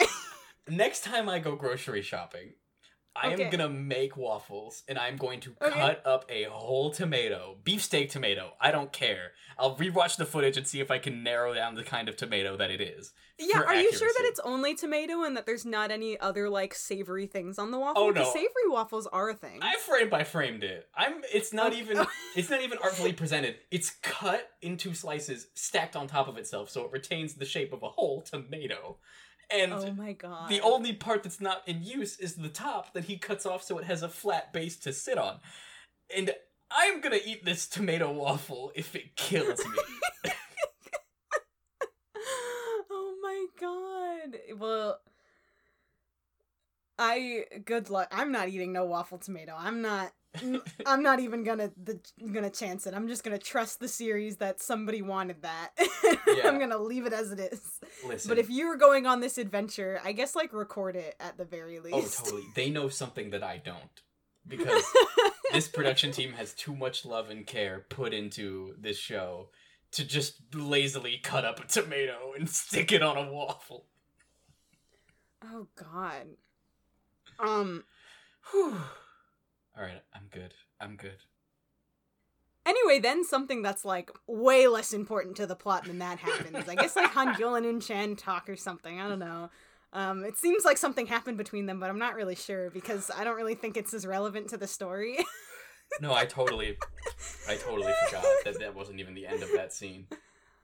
Next 0.68 1.04
time 1.04 1.28
I 1.28 1.38
go 1.38 1.54
grocery 1.54 2.02
shopping, 2.02 2.54
I 3.22 3.32
Okay. 3.32 3.44
am 3.44 3.50
gonna 3.50 3.68
make 3.68 4.16
waffles 4.16 4.82
and 4.88 4.98
I'm 4.98 5.16
going 5.16 5.40
to 5.40 5.54
Okay. 5.62 5.78
cut 5.80 6.02
up 6.06 6.24
a 6.28 6.44
whole 6.44 6.90
tomato, 6.90 7.56
beefsteak 7.64 8.10
tomato. 8.10 8.52
I 8.60 8.70
don't 8.70 8.92
care. 8.92 9.32
I'll 9.58 9.76
rewatch 9.76 10.16
the 10.16 10.26
footage 10.26 10.56
and 10.56 10.66
see 10.66 10.80
if 10.80 10.90
I 10.90 10.98
can 10.98 11.22
narrow 11.22 11.54
down 11.54 11.74
the 11.74 11.82
kind 11.84 12.08
of 12.08 12.16
tomato 12.16 12.56
that 12.56 12.70
it 12.70 12.80
is. 12.80 13.12
Yeah, 13.38 13.60
are 13.66 13.74
you 13.74 13.92
sure 13.92 14.08
that 14.08 14.24
it's 14.24 14.40
only 14.40 14.74
tomato 14.74 15.22
and 15.22 15.36
that 15.36 15.44
there's 15.44 15.66
not 15.66 15.90
any 15.90 16.18
other 16.18 16.48
like 16.48 16.74
savory 16.74 17.26
things 17.26 17.58
on 17.58 17.70
the 17.70 17.78
waffle? 17.78 18.04
Oh, 18.04 18.08
Because 18.12 18.28
no. 18.28 18.32
savory 18.32 18.68
waffles 18.68 19.06
are 19.08 19.28
a 19.28 19.34
thing. 19.34 19.58
I 19.62 19.76
frame 19.76 20.08
by 20.08 20.24
framed 20.24 20.64
it. 20.64 20.88
I'm. 20.94 21.20
It's 21.32 21.52
not 21.52 21.72
Okay. 21.72 21.80
even. 21.80 22.06
It's 22.36 22.50
not 22.50 22.60
even 22.60 22.76
artfully 22.82 23.14
presented. 23.14 23.56
It's 23.70 23.92
cut 24.02 24.50
into 24.60 24.92
slices, 24.92 25.46
stacked 25.54 25.96
on 25.96 26.06
top 26.06 26.28
of 26.28 26.36
itself, 26.36 26.68
so 26.68 26.84
it 26.84 26.92
retains 26.92 27.32
the 27.32 27.46
shape 27.46 27.72
of 27.72 27.82
a 27.82 27.88
whole 27.88 28.20
tomato. 28.20 28.98
And 29.50 29.72
oh 29.72 29.92
my 29.92 30.12
god. 30.12 30.48
The 30.48 30.60
only 30.60 30.92
part 30.92 31.22
that's 31.22 31.40
not 31.40 31.62
in 31.66 31.82
use 31.82 32.18
is 32.18 32.34
the 32.34 32.48
top 32.48 32.94
that 32.94 33.04
he 33.04 33.16
cuts 33.16 33.46
off 33.46 33.62
so 33.62 33.78
it 33.78 33.84
has 33.84 34.02
a 34.02 34.08
flat 34.08 34.52
base 34.52 34.76
to 34.78 34.92
sit 34.92 35.18
on. 35.18 35.38
And 36.14 36.32
I'm 36.70 37.00
gonna 37.00 37.20
eat 37.24 37.44
this 37.44 37.68
tomato 37.68 38.10
waffle 38.12 38.72
if 38.74 38.96
it 38.96 39.14
kills 39.16 39.64
me. 39.64 40.32
oh 42.90 43.14
my 43.22 43.46
god. 43.60 44.58
Well, 44.58 44.98
I 46.98 47.44
good 47.64 47.90
luck. 47.90 48.08
I'm 48.10 48.32
not 48.32 48.48
eating 48.48 48.72
no 48.72 48.84
waffle 48.84 49.18
tomato. 49.18 49.54
I'm 49.56 49.82
not. 49.82 50.12
I'm 50.86 51.02
not 51.02 51.20
even 51.20 51.44
gonna 51.44 51.70
the, 51.82 51.98
gonna 52.32 52.50
chance 52.50 52.86
it. 52.86 52.94
I'm 52.94 53.08
just 53.08 53.24
gonna 53.24 53.38
trust 53.38 53.80
the 53.80 53.88
series 53.88 54.36
that 54.36 54.60
somebody 54.60 55.02
wanted 55.02 55.42
that. 55.42 55.70
Yeah. 56.26 56.48
I'm 56.48 56.58
gonna 56.58 56.76
leave 56.76 57.06
it 57.06 57.12
as 57.12 57.30
it 57.30 57.38
is. 57.38 57.78
Listen. 58.04 58.28
But 58.28 58.38
if 58.38 58.50
you 58.50 58.66
were 58.66 58.76
going 58.76 59.06
on 59.06 59.20
this 59.20 59.38
adventure, 59.38 60.00
I 60.04 60.10
guess 60.10 60.34
like 60.34 60.52
record 60.52 60.96
it 60.96 61.14
at 61.20 61.38
the 61.38 61.44
very 61.44 61.78
least. 61.78 62.20
Oh, 62.20 62.24
totally. 62.24 62.42
They 62.54 62.68
know 62.68 62.88
something 62.88 63.30
that 63.30 63.44
I 63.44 63.58
don't. 63.58 64.02
Because 64.46 64.84
this 65.52 65.68
production 65.68 66.10
team 66.10 66.32
has 66.32 66.52
too 66.52 66.74
much 66.74 67.04
love 67.04 67.30
and 67.30 67.46
care 67.46 67.86
put 67.88 68.12
into 68.12 68.74
this 68.78 68.98
show 68.98 69.50
to 69.92 70.04
just 70.04 70.52
lazily 70.52 71.20
cut 71.22 71.44
up 71.44 71.62
a 71.62 71.66
tomato 71.66 72.32
and 72.36 72.50
stick 72.50 72.90
it 72.92 73.02
on 73.02 73.16
a 73.16 73.30
waffle. 73.32 73.86
Oh 75.44 75.68
God. 75.76 76.26
Um. 77.38 77.84
Whew. 78.50 78.76
Alright, 79.76 80.02
I'm 80.14 80.28
good. 80.30 80.54
I'm 80.80 80.96
good. 80.96 81.24
Anyway, 82.64 82.98
then 82.98 83.24
something 83.24 83.62
that's 83.62 83.84
like 83.84 84.10
way 84.26 84.66
less 84.66 84.92
important 84.92 85.36
to 85.36 85.46
the 85.46 85.54
plot 85.54 85.84
than 85.84 85.98
that 85.98 86.18
happens. 86.18 86.68
I 86.68 86.74
guess 86.74 86.96
like 86.96 87.10
Han 87.10 87.34
Gyul 87.36 87.56
and 87.56 87.80
Unchan 87.80 88.18
talk 88.18 88.48
or 88.48 88.56
something. 88.56 89.00
I 89.00 89.08
don't 89.08 89.20
know. 89.20 89.50
Um, 89.92 90.24
it 90.24 90.36
seems 90.36 90.64
like 90.64 90.76
something 90.76 91.06
happened 91.06 91.38
between 91.38 91.66
them, 91.66 91.78
but 91.78 91.90
I'm 91.90 91.98
not 91.98 92.16
really 92.16 92.34
sure 92.34 92.70
because 92.70 93.10
I 93.16 93.22
don't 93.22 93.36
really 93.36 93.54
think 93.54 93.76
it's 93.76 93.94
as 93.94 94.06
relevant 94.06 94.48
to 94.50 94.56
the 94.56 94.66
story. 94.66 95.18
No, 96.00 96.12
I 96.12 96.26
totally, 96.26 96.76
I 97.48 97.54
totally 97.54 97.92
forgot 98.06 98.24
that 98.44 98.58
that 98.58 98.74
wasn't 98.74 99.00
even 99.00 99.14
the 99.14 99.26
end 99.26 99.42
of 99.42 99.50
that 99.54 99.72
scene. 99.72 100.06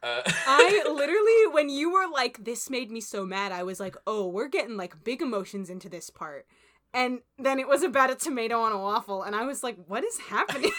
Uh, 0.03 0.21
I 0.27 0.83
literally, 0.93 1.55
when 1.55 1.69
you 1.69 1.93
were 1.93 2.09
like, 2.13 2.45
"This 2.45 2.69
made 2.69 2.91
me 2.91 3.01
so 3.01 3.25
mad," 3.25 3.53
I 3.53 3.63
was 3.63 3.79
like, 3.79 3.97
"Oh, 4.07 4.27
we're 4.27 4.49
getting 4.49 4.77
like 4.77 5.05
big 5.05 5.23
emotions 5.23 5.71
into 5.71 5.89
this 5.89 6.11
part." 6.11 6.47
And 6.95 7.21
then 7.39 7.59
it 7.59 7.69
was 7.69 7.83
about 7.83 8.11
a 8.11 8.15
tomato 8.15 8.61
on 8.61 8.73
a 8.73 8.79
waffle, 8.79 9.23
and 9.23 9.35
I 9.35 9.45
was 9.45 9.63
like, 9.63 9.77
"What 9.87 10.05
is 10.05 10.19
happening?" 10.19 10.73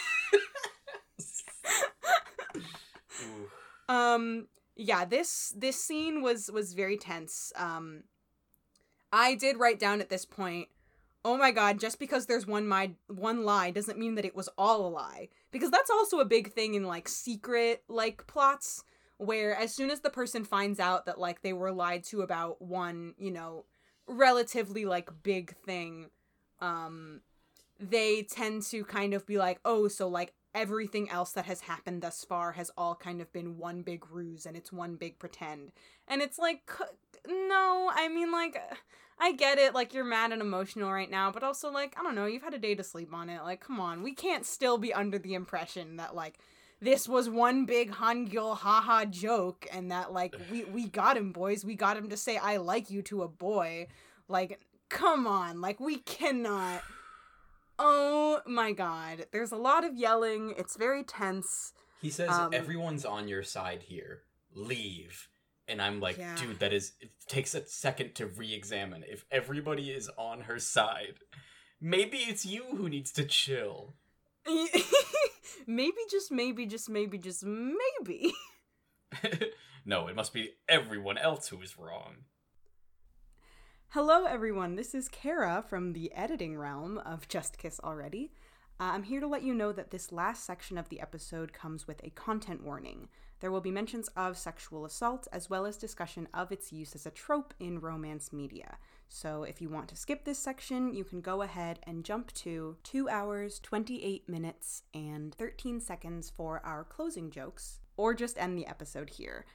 um, 3.89 4.47
yeah 4.75 5.05
this 5.05 5.53
this 5.55 5.81
scene 5.81 6.21
was 6.21 6.51
was 6.51 6.73
very 6.73 6.97
tense. 6.97 7.51
Um, 7.55 8.03
I 9.11 9.35
did 9.35 9.57
write 9.57 9.79
down 9.79 10.01
at 10.01 10.09
this 10.09 10.25
point, 10.25 10.69
oh 11.25 11.37
my 11.37 11.51
god, 11.51 11.79
just 11.79 11.99
because 11.99 12.25
there's 12.25 12.47
one 12.47 12.67
my 12.67 12.91
one 13.07 13.45
lie 13.45 13.71
doesn't 13.71 13.99
mean 13.99 14.15
that 14.15 14.25
it 14.25 14.35
was 14.35 14.49
all 14.57 14.85
a 14.85 14.89
lie. 14.89 15.29
Because 15.51 15.71
that's 15.71 15.91
also 15.91 16.19
a 16.19 16.25
big 16.25 16.51
thing 16.51 16.73
in 16.73 16.83
like 16.83 17.07
secret 17.07 17.83
like 17.87 18.25
plots 18.27 18.83
where 19.17 19.55
as 19.55 19.73
soon 19.73 19.89
as 19.89 20.01
the 20.01 20.09
person 20.09 20.43
finds 20.43 20.79
out 20.79 21.05
that 21.05 21.19
like 21.19 21.41
they 21.41 21.53
were 21.53 21.71
lied 21.71 22.03
to 22.05 22.21
about 22.21 22.61
one, 22.61 23.13
you 23.17 23.31
know, 23.31 23.65
relatively 24.07 24.85
like 24.85 25.09
big 25.23 25.55
thing, 25.65 26.09
um 26.59 27.21
they 27.79 28.23
tend 28.23 28.61
to 28.63 28.83
kind 28.85 29.13
of 29.13 29.25
be 29.25 29.37
like, 29.37 29.59
"Oh, 29.65 29.87
so 29.87 30.07
like 30.07 30.33
everything 30.55 31.09
else 31.09 31.31
that 31.33 31.45
has 31.45 31.61
happened 31.61 32.01
thus 32.01 32.23
far 32.23 32.53
has 32.53 32.71
all 32.77 32.95
kind 32.95 33.19
of 33.21 33.33
been 33.33 33.57
one 33.57 33.81
big 33.81 34.09
ruse 34.11 34.45
and 34.45 34.55
it's 34.55 34.71
one 34.71 34.95
big 34.95 35.19
pretend." 35.19 35.71
And 36.07 36.21
it's 36.21 36.39
like, 36.39 36.69
no, 37.27 37.91
I 37.93 38.07
mean 38.09 38.31
like 38.31 38.61
I 39.19 39.31
get 39.33 39.57
it, 39.57 39.73
like 39.73 39.93
you're 39.93 40.03
mad 40.03 40.31
and 40.31 40.41
emotional 40.41 40.91
right 40.91 41.09
now, 41.09 41.31
but 41.31 41.43
also 41.43 41.71
like, 41.71 41.95
I 41.99 42.03
don't 42.03 42.15
know, 42.15 42.25
you've 42.25 42.43
had 42.43 42.53
a 42.53 42.59
day 42.59 42.75
to 42.75 42.83
sleep 42.83 43.13
on 43.13 43.29
it. 43.29 43.41
Like, 43.43 43.61
come 43.61 43.79
on, 43.79 44.03
we 44.03 44.13
can't 44.13 44.45
still 44.45 44.77
be 44.77 44.93
under 44.93 45.17
the 45.17 45.33
impression 45.33 45.97
that 45.97 46.15
like 46.15 46.39
this 46.83 47.07
was 47.07 47.29
one 47.29 47.65
big 47.65 47.91
Hangyul 47.91 48.57
haha 48.57 49.05
joke 49.05 49.65
and 49.71 49.91
that 49.91 50.11
like 50.13 50.35
we 50.51 50.65
we 50.65 50.87
got 50.87 51.17
him 51.17 51.31
boys, 51.31 51.63
we 51.63 51.75
got 51.75 51.97
him 51.97 52.09
to 52.09 52.17
say 52.17 52.37
I 52.37 52.57
like 52.57 52.89
you 52.89 53.01
to 53.03 53.23
a 53.23 53.27
boy. 53.27 53.87
Like, 54.27 54.59
come 54.89 55.25
on, 55.27 55.61
like 55.61 55.79
we 55.79 55.97
cannot 55.97 56.81
Oh 57.79 58.41
my 58.45 58.71
god. 58.71 59.25
There's 59.31 59.51
a 59.51 59.57
lot 59.57 59.83
of 59.83 59.95
yelling. 59.95 60.53
It's 60.57 60.75
very 60.77 61.03
tense. 61.03 61.73
He 62.01 62.09
says 62.09 62.29
Um, 62.29 62.53
everyone's 62.53 63.05
on 63.05 63.27
your 63.27 63.43
side 63.43 63.83
here. 63.83 64.23
Leave. 64.53 65.27
And 65.67 65.81
I'm 65.81 65.99
like, 65.99 66.17
Yeah. 66.17 66.35
dude, 66.35 66.59
that 66.59 66.73
is 66.73 66.93
it 66.99 67.11
takes 67.27 67.55
a 67.55 67.65
second 67.65 68.13
to 68.15 68.27
re-examine. 68.27 69.03
If 69.07 69.25
everybody 69.31 69.89
is 69.91 70.09
on 70.17 70.41
her 70.41 70.59
side, 70.59 71.15
maybe 71.81 72.17
it's 72.17 72.45
you 72.45 72.63
who 72.77 72.89
needs 72.89 73.11
to 73.13 73.25
chill. 73.25 73.95
maybe 75.67 75.97
just 76.09 76.31
maybe 76.31 76.65
just 76.65 76.89
maybe 76.89 77.17
just 77.17 77.43
maybe. 77.45 78.33
no, 79.85 80.07
it 80.07 80.15
must 80.15 80.33
be 80.33 80.51
everyone 80.67 81.17
else 81.17 81.47
who 81.47 81.61
is 81.61 81.77
wrong. 81.77 82.25
Hello, 83.89 84.25
everyone. 84.25 84.75
This 84.75 84.95
is 84.95 85.07
Kara 85.07 85.63
from 85.67 85.93
the 85.93 86.11
editing 86.13 86.57
realm 86.57 86.97
of 86.97 87.27
Just 87.27 87.57
Kiss 87.57 87.79
Already. 87.83 88.31
Uh, 88.79 88.91
I'm 88.93 89.03
here 89.03 89.19
to 89.19 89.27
let 89.27 89.43
you 89.43 89.53
know 89.53 89.71
that 89.71 89.91
this 89.91 90.11
last 90.11 90.45
section 90.45 90.77
of 90.77 90.89
the 90.89 90.99
episode 90.99 91.53
comes 91.53 91.87
with 91.87 92.03
a 92.03 92.09
content 92.09 92.63
warning. 92.63 93.07
There 93.39 93.51
will 93.51 93.61
be 93.61 93.71
mentions 93.71 94.07
of 94.15 94.37
sexual 94.37 94.83
assault 94.83 95.27
as 95.31 95.49
well 95.49 95.65
as 95.65 95.77
discussion 95.77 96.27
of 96.33 96.51
its 96.51 96.73
use 96.73 96.95
as 96.95 97.05
a 97.05 97.11
trope 97.11 97.53
in 97.59 97.79
romance 97.79 98.33
media. 98.33 98.77
So 99.09 99.43
if 99.43 99.61
you 99.61 99.69
want 99.69 99.89
to 99.89 99.95
skip 99.95 100.25
this 100.25 100.39
section, 100.39 100.93
you 100.93 101.03
can 101.03 101.21
go 101.21 101.43
ahead 101.43 101.79
and 101.83 102.03
jump 102.03 102.33
to 102.33 102.77
2 102.83 103.09
hours, 103.09 103.59
28 103.59 104.27
minutes, 104.27 104.83
and 104.93 105.35
13 105.35 105.79
seconds 105.79 106.31
for 106.35 106.59
our 106.65 106.83
closing 106.83 107.29
jokes, 107.29 107.79
or 107.95 108.15
just 108.15 108.39
end 108.39 108.57
the 108.57 108.65
episode 108.65 109.11
here. 109.11 109.45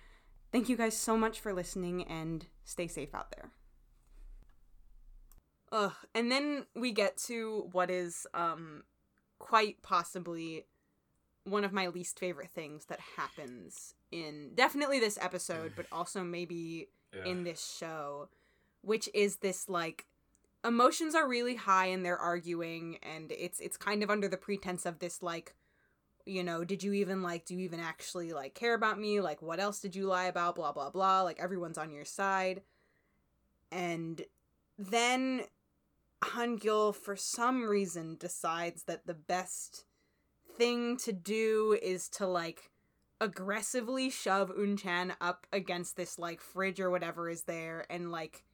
Thank 0.52 0.68
you 0.68 0.76
guys 0.76 0.96
so 0.96 1.16
much 1.16 1.40
for 1.40 1.52
listening 1.52 2.04
and 2.04 2.46
stay 2.64 2.86
safe 2.86 3.14
out 3.14 3.32
there. 3.32 3.50
Ugh. 5.72 5.92
And 6.14 6.30
then 6.30 6.66
we 6.76 6.92
get 6.92 7.16
to 7.26 7.68
what 7.72 7.90
is 7.90 8.26
um 8.32 8.84
quite 9.38 9.82
possibly 9.82 10.66
one 11.44 11.64
of 11.64 11.72
my 11.72 11.88
least 11.88 12.18
favorite 12.18 12.50
things 12.50 12.86
that 12.86 13.00
happens 13.16 13.94
in 14.10 14.50
definitely 14.54 15.00
this 15.00 15.18
episode, 15.20 15.72
but 15.76 15.86
also 15.92 16.22
maybe 16.22 16.88
in 17.24 17.44
this 17.44 17.76
show, 17.78 18.28
which 18.82 19.08
is 19.14 19.36
this 19.36 19.68
like 19.68 20.06
emotions 20.64 21.14
are 21.14 21.28
really 21.28 21.54
high 21.54 21.86
and 21.86 22.04
they're 22.04 22.18
arguing 22.18 22.98
and 23.02 23.32
it's 23.32 23.60
it's 23.60 23.76
kind 23.76 24.02
of 24.02 24.10
under 24.10 24.28
the 24.28 24.36
pretense 24.36 24.84
of 24.84 24.98
this 24.98 25.22
like 25.22 25.54
you 26.26 26.42
know, 26.42 26.62
did 26.62 26.82
you 26.82 26.92
even 26.92 27.22
like 27.22 27.46
do 27.46 27.54
you 27.54 27.64
even 27.64 27.80
actually 27.80 28.32
like 28.34 28.54
care 28.54 28.74
about 28.74 29.00
me? 29.00 29.20
Like 29.20 29.40
what 29.40 29.60
else 29.60 29.80
did 29.80 29.96
you 29.96 30.06
lie 30.06 30.26
about? 30.26 30.56
blah 30.56 30.72
blah 30.72 30.90
blah. 30.90 31.22
Like 31.22 31.40
everyone's 31.40 31.78
on 31.78 31.90
your 31.90 32.04
side. 32.04 32.62
And 33.72 34.22
then 34.78 35.42
Hangyul, 36.22 36.94
for 36.94 37.16
some 37.16 37.64
reason, 37.64 38.16
decides 38.18 38.84
that 38.84 39.06
the 39.06 39.14
best 39.14 39.84
thing 40.56 40.96
to 40.98 41.12
do 41.12 41.78
is 41.80 42.08
to 42.08 42.26
like 42.26 42.70
aggressively 43.20 44.10
shove 44.10 44.50
Unchan 44.56 45.14
up 45.20 45.46
against 45.52 45.96
this 45.96 46.18
like 46.18 46.40
fridge 46.40 46.80
or 46.80 46.90
whatever 46.90 47.28
is 47.28 47.42
there 47.44 47.84
and 47.90 48.10
like 48.10 48.44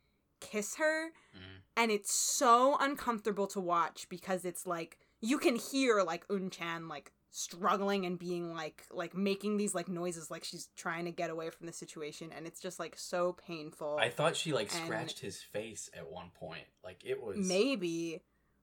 kiss 0.40 0.76
her. 0.76 1.12
Mhm. 1.34 1.62
And 1.76 1.90
it's 1.90 2.12
so 2.12 2.76
uncomfortable 2.78 3.46
to 3.48 3.60
watch 3.60 4.08
because 4.08 4.44
it's 4.44 4.66
like 4.66 4.98
you 5.20 5.38
can 5.38 5.56
hear 5.56 6.02
like 6.02 6.26
Unchan 6.28 6.88
like 6.88 7.12
struggling 7.36 8.06
and 8.06 8.16
being 8.16 8.54
like 8.54 8.84
like 8.92 9.12
making 9.16 9.56
these 9.56 9.74
like 9.74 9.88
noises 9.88 10.30
like 10.30 10.44
she's 10.44 10.68
trying 10.76 11.04
to 11.04 11.10
get 11.10 11.30
away 11.30 11.50
from 11.50 11.66
the 11.66 11.72
situation 11.72 12.30
and 12.32 12.46
it's 12.46 12.60
just 12.60 12.78
like 12.78 12.96
so 12.96 13.32
painful. 13.32 13.98
I 14.00 14.08
thought 14.08 14.36
she 14.36 14.52
like 14.52 14.72
And- 14.72 14.84
scratched 14.84 15.18
his 15.18 15.42
face 15.42 15.90
at 15.96 16.08
one 16.12 16.30
point. 16.32 16.62
Like 16.84 17.02
it 17.04 17.20
was 17.20 17.36
Maybe. 17.36 18.22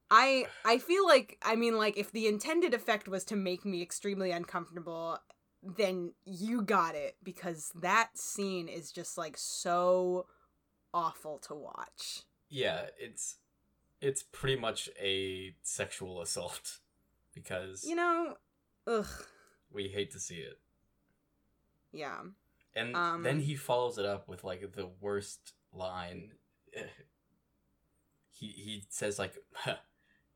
I 0.09 0.45
I 0.63 0.77
feel 0.77 1.05
like 1.05 1.37
I 1.41 1.57
mean 1.57 1.77
like 1.77 1.97
if 1.97 2.13
the 2.13 2.27
intended 2.27 2.73
effect 2.73 3.09
was 3.09 3.25
to 3.25 3.35
make 3.35 3.65
me 3.65 3.81
extremely 3.81 4.31
uncomfortable, 4.31 5.19
then 5.61 6.13
you 6.25 6.61
got 6.61 6.95
it 6.95 7.17
because 7.21 7.73
that 7.75 8.17
scene 8.17 8.69
is 8.69 8.89
just 8.93 9.17
like 9.17 9.37
so 9.37 10.27
awful 10.93 11.39
to 11.39 11.53
watch. 11.55 12.23
Yeah, 12.47 12.85
it's 12.97 13.35
it's 13.99 14.23
pretty 14.23 14.59
much 14.59 14.89
a 14.97 15.55
sexual 15.61 16.21
assault 16.21 16.79
because 17.33 17.83
You 17.85 17.95
know, 17.95 18.35
ugh, 18.87 19.25
we 19.71 19.87
hate 19.89 20.11
to 20.11 20.19
see 20.19 20.37
it. 20.39 20.59
yeah. 21.91 22.21
And 22.73 22.95
Um, 22.95 23.23
then 23.23 23.39
he 23.41 23.55
follows 23.55 23.97
it 23.97 24.05
up 24.05 24.27
with 24.27 24.43
like 24.43 24.73
the 24.73 24.87
worst 24.87 25.53
line. 25.73 26.31
he 28.31 28.47
he 28.47 28.83
says 28.89 29.19
like, 29.19 29.35
huh, 29.53 29.77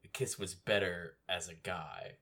"The 0.02 0.08
kiss 0.10 0.38
was 0.38 0.54
better 0.54 1.18
as 1.30 1.48
a 1.50 1.54
guy," 1.56 2.18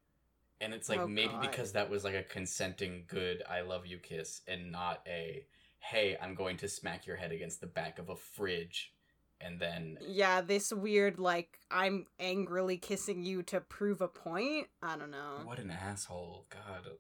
and 0.62 0.74
it's 0.74 0.90
like 0.90 1.00
Oh, 1.02 1.08
maybe 1.08 1.34
God. 1.34 1.42
because 1.42 1.74
that 1.74 1.90
was 1.90 2.04
like 2.04 2.16
a 2.16 2.24
consenting 2.24 3.06
good 3.08 3.44
"I 3.50 3.62
love 3.62 3.86
you" 3.88 3.98
kiss, 4.00 4.42
and 4.48 4.72
not 4.72 5.02
a 5.08 5.48
"Hey, 5.80 6.18
I'm 6.22 6.36
going 6.36 6.58
to 6.58 6.70
smack 6.70 7.06
your 7.08 7.18
head 7.18 7.32
against 7.32 7.60
the 7.62 7.68
back 7.68 8.00
of 8.00 8.10
a 8.10 8.16
fridge," 8.16 8.93
and 9.42 9.60
then 9.60 9.98
Yeah, 10.02 10.42
this 10.42 10.72
weird 10.72 11.20
like 11.20 11.60
I'm 11.72 12.08
angrily 12.20 12.78
kissing 12.78 13.24
you 13.24 13.44
to 13.44 13.62
prove 13.62 14.02
a 14.02 14.08
point. 14.08 14.68
I 14.82 14.98
don't 14.98 15.12
know. 15.12 15.42
what 15.44 15.60
an 15.60 15.72
asshole! 15.72 16.46
God, 16.50 16.92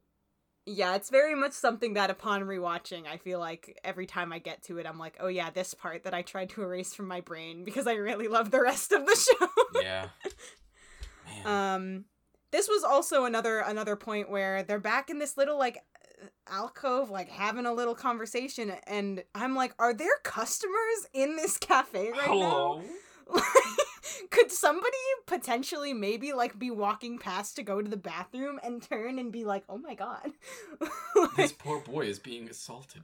Yeah, 0.66 0.96
it's 0.96 1.10
very 1.10 1.36
much 1.36 1.54
something 1.54 1.94
that 1.94 2.10
upon 2.10 2.42
rewatching, 2.44 3.06
I 3.08 3.18
feel 3.18 3.40
like 3.40 3.80
every 3.84 4.06
time 4.06 4.32
I 4.34 4.40
get 4.40 4.64
to 4.64 4.78
it, 4.78 4.86
I'm 4.86 5.00
like, 5.00 5.18
oh 5.20 5.28
yeah, 5.28 5.50
this 5.50 5.74
part 5.74 6.04
that 6.04 6.14
I 6.14 6.22
tried 6.22 6.50
to 6.52 6.64
erase 6.64 6.94
from 6.94 7.08
my 7.08 7.22
brain 7.22 7.64
because 7.64 7.88
I 7.88 7.94
really 7.94 8.28
love 8.28 8.52
the 8.52 8.62
rest 8.62 8.92
of 8.92 9.06
the 9.06 9.16
show. 9.40 9.82
yeah, 9.82 10.08
man. 11.44 11.76
um, 11.76 12.06
this 12.52 12.68
was 12.68 12.84
also 12.84 13.26
another 13.26 13.60
another 13.60 13.96
point 13.96 14.30
where 14.30 14.62
they're 14.64 14.80
back 14.80 15.10
in 15.10 15.18
this 15.18 15.38
little 15.38 15.58
like 15.58 15.80
alcove, 16.48 17.10
like 17.10 17.30
having 17.30 17.66
a 17.66 17.74
little 17.74 17.96
conversation, 17.96 18.72
and 18.88 19.24
I'm 19.34 19.56
like, 19.56 19.74
are 19.80 19.94
there 19.94 20.18
customers 20.24 21.08
in 21.14 21.36
this 21.36 21.58
cafe 21.58 22.12
right 22.12 22.30
now? 22.30 22.82
Could 24.30 24.52
somebody 24.52 24.98
potentially 25.28 25.94
maybe 25.94 26.34
like 26.34 26.60
be 26.60 26.70
walking 26.72 27.18
past 27.18 27.56
to 27.56 27.64
go 27.64 27.82
to 27.82 27.90
the 27.90 27.98
bathroom 27.98 28.60
and 28.64 28.82
turn 28.82 29.18
and 29.18 29.32
be 29.32 29.46
like, 29.46 29.64
"Oh 29.70 29.78
my 29.78 29.96
god." 29.96 30.32
This 31.38 31.52
poor 31.54 31.80
boy 31.80 32.06
is 32.06 32.20
being 32.20 32.50
assaulted. 32.50 33.04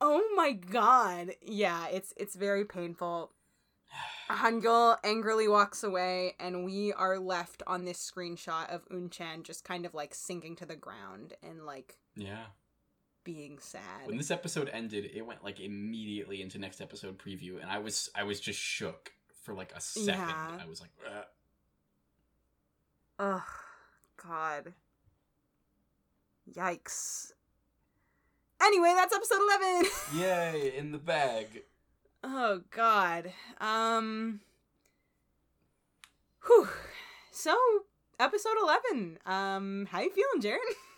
oh 0.00 0.22
my 0.36 0.52
god. 0.52 1.32
Yeah, 1.42 1.88
it's 1.88 2.14
it's 2.16 2.36
very 2.36 2.64
painful. 2.64 3.32
Hangyul 4.30 4.96
angrily 5.04 5.48
walks 5.48 5.82
away 5.82 6.36
and 6.38 6.64
we 6.64 6.92
are 6.92 7.18
left 7.18 7.62
on 7.66 7.84
this 7.84 7.98
screenshot 7.98 8.72
of 8.72 8.88
Unchan 8.88 9.42
just 9.42 9.64
kind 9.64 9.84
of 9.84 9.92
like 9.94 10.14
sinking 10.14 10.54
to 10.56 10.66
the 10.66 10.76
ground 10.76 11.34
and 11.42 11.66
like 11.66 11.98
Yeah. 12.20 12.44
being 13.24 13.58
sad. 13.58 14.06
When 14.06 14.16
this 14.16 14.30
episode 14.30 14.68
ended, 14.72 15.10
it 15.14 15.22
went 15.26 15.44
like 15.44 15.60
immediately 15.60 16.42
into 16.42 16.58
next 16.58 16.80
episode 16.80 17.18
preview, 17.18 17.60
and 17.60 17.70
I 17.70 17.78
was 17.78 18.10
I 18.14 18.24
was 18.24 18.40
just 18.40 18.58
shook 18.58 19.12
for 19.42 19.54
like 19.54 19.72
a 19.76 19.80
second. 19.80 20.20
Yeah. 20.20 20.58
I 20.62 20.66
was 20.66 20.80
like, 20.80 20.90
"Ugh." 21.06 21.24
Ugh, 23.18 23.42
God. 24.16 24.72
Yikes. 26.54 27.32
Anyway, 28.62 28.92
that's 28.94 29.14
episode 29.14 29.40
11. 29.40 29.90
"Yay!" 30.14 30.72
in 30.76 30.92
the 30.92 30.98
bag. 30.98 31.62
oh, 32.24 32.62
God. 32.70 33.32
Um. 33.60 34.40
Whew. 36.46 36.68
So, 37.30 37.56
episode 38.18 38.56
11. 38.92 39.18
Um, 39.26 39.86
how 39.90 40.00
you 40.00 40.10
feeling, 40.10 40.40
Jaren? 40.42 40.74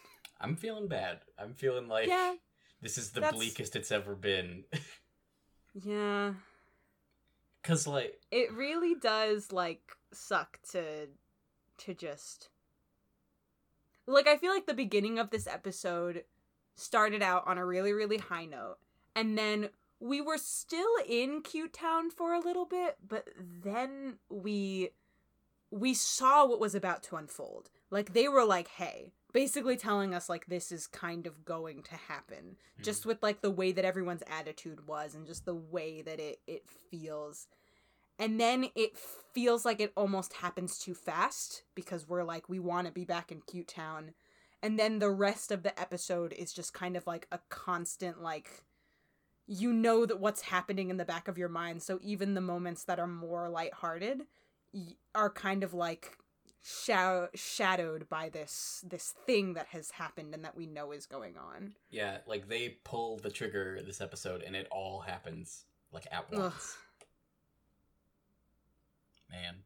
I'm 0.42 0.56
feeling 0.56 0.88
bad. 0.88 1.20
I'm 1.38 1.54
feeling 1.54 1.88
like 1.88 2.08
Yeah. 2.08 2.34
this 2.82 2.98
is 2.98 3.12
the 3.12 3.20
that's- 3.20 3.38
bleakest 3.38 3.76
it's 3.76 3.92
ever 3.92 4.14
been. 4.14 4.64
Yeah. 5.84 6.34
Cause 7.62 7.86
like 7.86 8.20
it 8.30 8.52
really 8.52 8.94
does 8.94 9.52
like 9.52 9.80
suck 10.12 10.58
to 10.72 11.08
to 11.78 11.94
just 11.94 12.50
like 14.06 14.26
I 14.26 14.36
feel 14.36 14.52
like 14.52 14.66
the 14.66 14.74
beginning 14.74 15.18
of 15.18 15.30
this 15.30 15.46
episode 15.46 16.24
started 16.74 17.22
out 17.22 17.46
on 17.46 17.56
a 17.56 17.64
really 17.64 17.92
really 17.92 18.18
high 18.18 18.44
note 18.44 18.76
and 19.14 19.38
then 19.38 19.70
we 20.00 20.20
were 20.20 20.38
still 20.38 20.90
in 21.08 21.40
cute 21.40 21.72
town 21.72 22.10
for 22.10 22.34
a 22.34 22.40
little 22.40 22.66
bit 22.66 22.96
but 23.06 23.28
then 23.38 24.18
we 24.28 24.90
we 25.70 25.94
saw 25.94 26.44
what 26.44 26.60
was 26.60 26.74
about 26.74 27.02
to 27.04 27.16
unfold 27.16 27.70
like 27.90 28.12
they 28.12 28.28
were 28.28 28.44
like 28.44 28.68
hey 28.68 29.12
basically 29.32 29.76
telling 29.76 30.14
us 30.14 30.28
like 30.28 30.46
this 30.46 30.70
is 30.72 30.86
kind 30.86 31.26
of 31.26 31.44
going 31.44 31.82
to 31.84 31.94
happen. 31.96 32.56
Mhm. 32.78 32.84
just 32.84 33.06
with 33.06 33.22
like 33.22 33.40
the 33.40 33.50
way 33.50 33.72
that 33.72 33.84
everyone's 33.84 34.22
attitude 34.28 34.86
was 34.86 35.14
and 35.14 35.26
just 35.26 35.44
the 35.44 35.54
way 35.54 36.02
that 36.02 36.20
it 36.20 36.40
it 36.46 36.68
feels. 36.90 37.46
And 38.18 38.40
then 38.40 38.70
it 38.76 38.96
feels 38.96 39.64
like 39.64 39.80
it 39.80 39.92
almost 39.96 40.34
happens 40.34 40.78
too 40.78 40.94
fast 40.94 41.64
because 41.74 42.08
we're 42.08 42.24
like 42.24 42.48
we 42.48 42.58
want 42.58 42.86
to 42.86 42.92
be 42.92 43.04
back 43.04 43.32
in 43.32 43.40
cute 43.42 43.68
town. 43.68 44.14
And 44.62 44.78
then 44.78 44.98
the 45.00 45.10
rest 45.10 45.50
of 45.50 45.62
the 45.64 45.78
episode 45.80 46.32
is 46.34 46.52
just 46.52 46.72
kind 46.72 46.96
of 46.96 47.06
like 47.06 47.26
a 47.32 47.40
constant 47.48 48.22
like 48.22 48.62
you 49.46 49.72
know 49.72 50.06
that 50.06 50.20
what's 50.20 50.42
happening 50.42 50.88
in 50.88 50.98
the 50.98 51.04
back 51.04 51.26
of 51.26 51.36
your 51.36 51.48
mind. 51.48 51.82
So 51.82 51.98
even 52.02 52.34
the 52.34 52.40
moments 52.40 52.84
that 52.84 53.00
are 53.00 53.08
more 53.08 53.48
lighthearted 53.48 54.22
are 55.14 55.30
kind 55.30 55.64
of 55.64 55.74
like 55.74 56.16
shadow- 56.62 57.28
shadowed 57.34 58.08
by 58.08 58.28
this 58.28 58.84
this 58.88 59.14
thing 59.26 59.54
that 59.54 59.66
has 59.68 59.90
happened 59.92 60.34
and 60.34 60.44
that 60.44 60.56
we 60.56 60.66
know 60.66 60.92
is 60.92 61.06
going 61.06 61.36
on 61.36 61.74
yeah, 61.90 62.18
like 62.26 62.48
they 62.48 62.78
pull 62.84 63.18
the 63.18 63.30
trigger 63.30 63.80
this 63.84 64.00
episode 64.00 64.42
and 64.42 64.54
it 64.56 64.68
all 64.70 65.00
happens 65.00 65.64
like 65.92 66.06
at 66.10 66.26
Ugh. 66.32 66.38
once. 66.40 66.76
Man. 69.30 69.56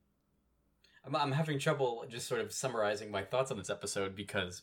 I'm 1.05 1.15
I'm 1.15 1.33
having 1.33 1.59
trouble 1.59 2.05
just 2.09 2.27
sort 2.27 2.41
of 2.41 2.53
summarizing 2.53 3.11
my 3.11 3.23
thoughts 3.23 3.51
on 3.51 3.59
this 3.59 3.71
episode 3.71 4.17
because 4.17 4.63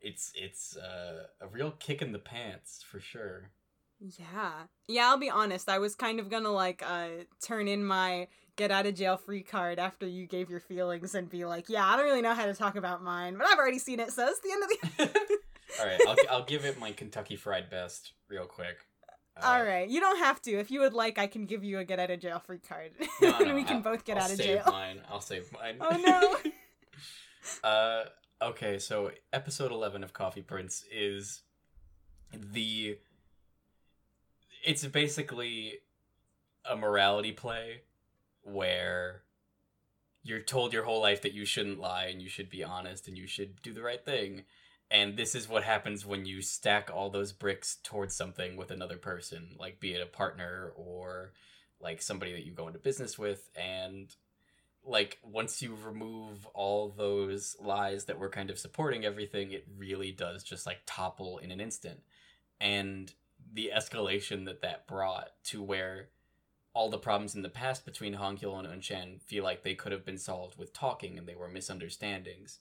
it's 0.00 0.32
it's 0.34 0.76
uh, 0.76 1.24
a 1.40 1.46
real 1.48 1.72
kick 1.72 2.00
in 2.00 2.12
the 2.12 2.18
pants 2.18 2.82
for 2.82 3.00
sure. 3.00 3.50
Yeah. 4.00 4.52
Yeah, 4.88 5.08
I'll 5.08 5.18
be 5.18 5.28
honest. 5.28 5.68
I 5.68 5.78
was 5.78 5.94
kind 5.94 6.18
of 6.20 6.30
gonna 6.30 6.50
like 6.52 6.82
uh 6.86 7.24
turn 7.42 7.68
in 7.68 7.84
my 7.84 8.28
get 8.60 8.70
out 8.70 8.84
of 8.84 8.94
jail 8.94 9.16
free 9.16 9.42
card 9.42 9.78
after 9.78 10.06
you 10.06 10.26
gave 10.26 10.50
your 10.50 10.60
feelings 10.60 11.14
and 11.14 11.30
be 11.30 11.46
like, 11.46 11.70
yeah, 11.70 11.86
I 11.86 11.96
don't 11.96 12.04
really 12.04 12.20
know 12.20 12.34
how 12.34 12.44
to 12.44 12.52
talk 12.52 12.76
about 12.76 13.02
mine, 13.02 13.38
but 13.38 13.46
I've 13.46 13.56
already 13.56 13.78
seen 13.78 14.00
it, 14.00 14.12
so 14.12 14.26
it's 14.26 14.40
the 14.40 14.52
end 14.52 14.62
of 14.62 14.68
the 14.68 15.36
All 15.80 15.86
right, 15.86 16.00
I'll 16.06 16.16
I'll 16.38 16.44
give 16.44 16.66
it 16.66 16.78
my 16.78 16.92
Kentucky 16.92 17.36
Fried 17.36 17.70
Best 17.70 18.12
real 18.28 18.44
quick. 18.44 18.76
Uh, 19.36 19.46
All 19.46 19.64
right. 19.64 19.88
You 19.88 20.00
don't 20.00 20.18
have 20.18 20.42
to. 20.42 20.50
If 20.50 20.70
you 20.70 20.80
would 20.80 20.92
like, 20.92 21.16
I 21.18 21.26
can 21.26 21.46
give 21.46 21.64
you 21.64 21.78
a 21.78 21.84
get 21.84 21.98
out 22.00 22.10
of 22.10 22.20
jail 22.20 22.38
free 22.44 22.58
card. 22.58 22.90
no, 23.22 23.34
and 23.38 23.46
no, 23.48 23.54
we 23.54 23.62
can 23.64 23.76
I'll- 23.76 23.82
both 23.82 24.04
get 24.04 24.18
I'll 24.18 24.24
out 24.24 24.30
of 24.32 24.36
save 24.36 24.46
jail. 24.46 24.64
Mine. 24.66 25.00
I'll 25.10 25.20
save 25.20 25.50
mine. 25.52 25.76
Oh 25.80 26.42
no. 26.44 26.50
uh, 27.68 28.04
okay, 28.42 28.78
so 28.78 29.12
episode 29.32 29.72
eleven 29.72 30.04
of 30.04 30.12
Coffee 30.12 30.42
Prince 30.42 30.84
is 30.92 31.42
the. 32.34 32.98
It's 34.66 34.84
basically 34.86 35.78
a 36.68 36.76
morality 36.76 37.32
play 37.32 37.82
where 38.52 39.22
you're 40.22 40.40
told 40.40 40.72
your 40.72 40.84
whole 40.84 41.00
life 41.00 41.22
that 41.22 41.32
you 41.32 41.44
shouldn't 41.44 41.80
lie 41.80 42.04
and 42.04 42.20
you 42.20 42.28
should 42.28 42.50
be 42.50 42.62
honest 42.62 43.08
and 43.08 43.16
you 43.16 43.26
should 43.26 43.62
do 43.62 43.72
the 43.72 43.82
right 43.82 44.04
thing. 44.04 44.44
And 44.90 45.16
this 45.16 45.34
is 45.34 45.48
what 45.48 45.62
happens 45.62 46.04
when 46.04 46.26
you 46.26 46.42
stack 46.42 46.90
all 46.92 47.10
those 47.10 47.32
bricks 47.32 47.78
towards 47.82 48.14
something 48.14 48.56
with 48.56 48.70
another 48.70 48.96
person, 48.96 49.56
like 49.58 49.80
be 49.80 49.94
it 49.94 50.02
a 50.02 50.06
partner 50.06 50.72
or 50.76 51.32
like 51.80 52.02
somebody 52.02 52.32
that 52.32 52.44
you 52.44 52.52
go 52.52 52.66
into 52.66 52.78
business 52.78 53.18
with 53.18 53.48
and 53.56 54.14
like 54.84 55.18
once 55.22 55.60
you 55.62 55.76
remove 55.84 56.46
all 56.54 56.88
those 56.90 57.56
lies 57.60 58.06
that 58.06 58.18
were 58.18 58.28
kind 58.28 58.50
of 58.50 58.58
supporting 58.58 59.04
everything 59.04 59.52
it 59.52 59.66
really 59.76 60.10
does 60.10 60.42
just 60.42 60.66
like 60.66 60.80
topple 60.86 61.38
in 61.38 61.50
an 61.50 61.60
instant 61.60 62.00
and 62.60 63.12
the 63.52 63.70
escalation 63.74 64.44
that 64.46 64.62
that 64.62 64.86
brought 64.86 65.30
to 65.44 65.62
where 65.62 66.08
all 66.72 66.88
the 66.88 66.98
problems 66.98 67.34
in 67.34 67.42
the 67.42 67.48
past 67.48 67.84
between 67.84 68.14
Hangyul 68.14 68.58
and 68.58 68.68
Unchan 68.68 69.20
feel 69.22 69.42
like 69.42 69.62
they 69.62 69.74
could 69.74 69.92
have 69.92 70.04
been 70.04 70.18
solved 70.18 70.56
with 70.56 70.72
talking 70.72 71.18
and 71.18 71.26
they 71.26 71.34
were 71.34 71.48
misunderstandings. 71.48 72.60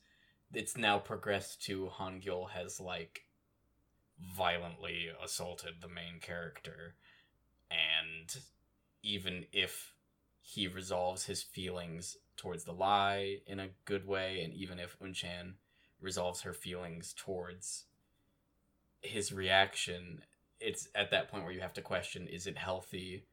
It's 0.53 0.75
now 0.75 0.97
progressed 0.97 1.63
to 1.65 1.91
Hangyul 1.99 2.49
has 2.51 2.79
like 2.79 3.25
violently 4.19 5.09
assaulted 5.23 5.75
the 5.81 5.87
main 5.87 6.19
character. 6.19 6.95
And 7.69 8.35
even 9.03 9.45
if 9.53 9.93
he 10.41 10.67
resolves 10.67 11.25
his 11.25 11.43
feelings 11.43 12.17
towards 12.35 12.63
the 12.63 12.71
lie 12.71 13.37
in 13.45 13.59
a 13.59 13.69
good 13.85 14.07
way, 14.07 14.41
and 14.43 14.53
even 14.53 14.79
if 14.79 14.97
Unchan 14.99 15.53
resolves 16.01 16.41
her 16.41 16.53
feelings 16.53 17.13
towards 17.15 17.85
his 19.01 19.31
reaction, 19.31 20.23
it's 20.59 20.87
at 20.95 21.11
that 21.11 21.29
point 21.29 21.43
where 21.43 21.53
you 21.53 21.61
have 21.61 21.73
to 21.73 21.81
question 21.81 22.27
is 22.27 22.47
it 22.47 22.57
healthy 22.57 23.25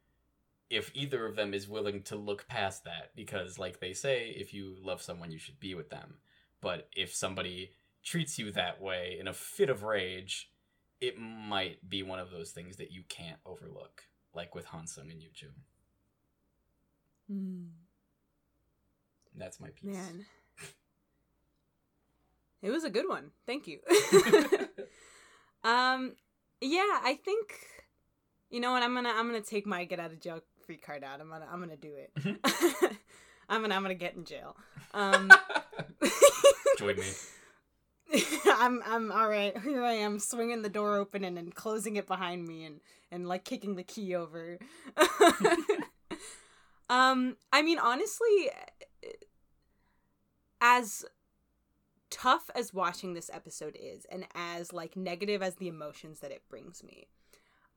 if 0.69 0.91
either 0.93 1.25
of 1.25 1.35
them 1.35 1.53
is 1.53 1.67
willing 1.67 2.01
to 2.03 2.15
look 2.15 2.47
past 2.47 2.83
that? 2.83 3.11
Because, 3.15 3.57
like 3.57 3.79
they 3.79 3.93
say, 3.93 4.29
if 4.37 4.53
you 4.53 4.75
love 4.81 5.01
someone, 5.01 5.31
you 5.31 5.39
should 5.39 5.59
be 5.59 5.75
with 5.75 5.89
them. 5.89 6.15
But 6.61 6.89
if 6.95 7.13
somebody 7.13 7.71
treats 8.03 8.39
you 8.39 8.51
that 8.51 8.81
way 8.81 9.17
in 9.19 9.27
a 9.27 9.33
fit 9.33 9.69
of 9.69 9.83
rage, 9.83 10.49
it 10.99 11.19
might 11.19 11.87
be 11.87 12.03
one 12.03 12.19
of 12.19 12.31
those 12.31 12.51
things 12.51 12.77
that 12.77 12.91
you 12.91 13.03
can't 13.07 13.39
overlook, 13.45 14.03
like 14.33 14.55
with 14.55 14.67
Hansung 14.67 15.11
and 15.11 15.21
Yuju. 15.21 15.49
Hmm. 17.29 17.63
That's 19.35 19.59
my 19.59 19.69
piece. 19.69 19.95
Man. 19.95 20.25
It 22.59 22.71
was 22.71 22.83
a 22.83 22.89
good 22.89 23.07
one. 23.07 23.29
Thank 23.45 23.67
you. 23.67 23.79
um 25.63 26.13
yeah, 26.59 26.99
I 27.03 27.19
think 27.23 27.53
you 28.49 28.59
know 28.59 28.71
what 28.71 28.81
I'm 28.81 28.95
gonna 28.95 29.13
I'm 29.15 29.27
gonna 29.27 29.41
take 29.41 29.67
my 29.67 29.85
get 29.85 29.99
out 29.99 30.11
of 30.11 30.19
jail 30.19 30.41
free 30.67 30.77
card 30.77 31.03
out. 31.03 31.21
I'm 31.21 31.29
gonna 31.29 31.47
I'm 31.51 31.59
gonna 31.59 31.77
do 31.77 31.93
it. 31.95 32.11
I'm 33.49 33.61
gonna 33.61 33.73
I'm 33.73 33.81
gonna 33.81 33.95
get 33.95 34.15
in 34.15 34.25
jail. 34.25 34.55
Um 34.93 35.31
Join 36.77 36.97
me. 36.97 37.03
I'm 38.45 38.81
I'm 38.85 39.11
all 39.11 39.27
right. 39.27 39.57
Here 39.57 39.83
I 39.83 39.93
am, 39.93 40.19
swinging 40.19 40.61
the 40.61 40.69
door 40.69 40.97
open 40.97 41.23
and 41.23 41.37
then 41.37 41.51
closing 41.51 41.95
it 41.95 42.05
behind 42.05 42.45
me, 42.45 42.65
and 42.65 42.79
and 43.11 43.27
like 43.27 43.43
kicking 43.43 43.75
the 43.75 43.83
key 43.83 44.15
over. 44.15 44.59
um, 46.89 47.37
I 47.51 47.61
mean, 47.61 47.79
honestly, 47.79 48.49
as 50.61 51.05
tough 52.09 52.49
as 52.55 52.73
watching 52.73 53.13
this 53.13 53.29
episode 53.33 53.77
is, 53.79 54.05
and 54.05 54.25
as 54.35 54.71
like 54.71 54.95
negative 54.95 55.41
as 55.41 55.55
the 55.55 55.67
emotions 55.67 56.19
that 56.19 56.31
it 56.31 56.43
brings 56.49 56.83
me, 56.83 57.07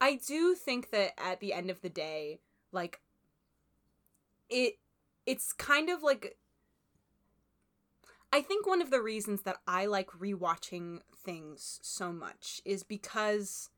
I 0.01 0.21
do 0.27 0.55
think 0.55 0.91
that 0.91 1.13
at 1.19 1.41
the 1.41 1.53
end 1.53 1.71
of 1.71 1.81
the 1.81 1.91
day, 1.91 2.41
like 2.73 3.01
it, 4.49 4.75
it's 5.27 5.53
kind 5.53 5.89
of 5.89 6.03
like 6.03 6.37
I 8.33 8.43
think 8.43 8.67
one 8.67 8.81
of 8.81 8.91
the 8.91 9.01
reasons 9.01 9.43
that 9.43 9.57
I 9.67 9.87
like 9.87 10.11
rewatching 10.11 11.01
things 11.17 11.81
so 11.83 12.13
much 12.13 12.61
is 12.65 12.83
because 12.83 13.71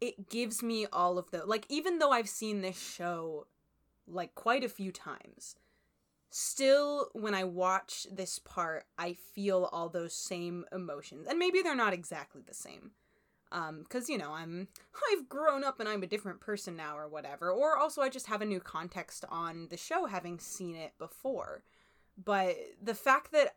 it 0.00 0.28
gives 0.28 0.62
me 0.62 0.86
all 0.92 1.16
of 1.16 1.30
the 1.30 1.46
like 1.46 1.64
even 1.68 1.98
though 1.98 2.10
I've 2.10 2.28
seen 2.28 2.60
this 2.60 2.78
show 2.78 3.46
like 4.06 4.34
quite 4.34 4.64
a 4.64 4.68
few 4.68 4.92
times 4.92 5.56
still 6.28 7.08
when 7.12 7.34
I 7.34 7.44
watch 7.44 8.06
this 8.10 8.38
part 8.38 8.84
I 8.98 9.14
feel 9.14 9.68
all 9.72 9.88
those 9.88 10.14
same 10.14 10.64
emotions. 10.72 11.26
And 11.28 11.38
maybe 11.38 11.62
they're 11.62 11.74
not 11.74 11.92
exactly 11.92 12.42
the 12.46 12.54
same 12.54 12.92
um 13.52 13.84
cuz 13.88 14.08
you 14.08 14.18
know 14.18 14.32
I'm 14.32 14.68
I've 15.12 15.28
grown 15.28 15.64
up 15.64 15.80
and 15.80 15.88
I'm 15.88 16.02
a 16.02 16.06
different 16.08 16.40
person 16.40 16.76
now 16.76 16.96
or 16.96 17.08
whatever 17.08 17.50
or 17.50 17.76
also 17.76 18.02
I 18.02 18.08
just 18.08 18.26
have 18.26 18.42
a 18.42 18.46
new 18.46 18.60
context 18.60 19.24
on 19.28 19.68
the 19.68 19.76
show 19.76 20.06
having 20.06 20.38
seen 20.38 20.74
it 20.74 20.92
before. 20.98 21.62
But 22.22 22.56
the 22.80 22.94
fact 22.94 23.32
that 23.32 23.56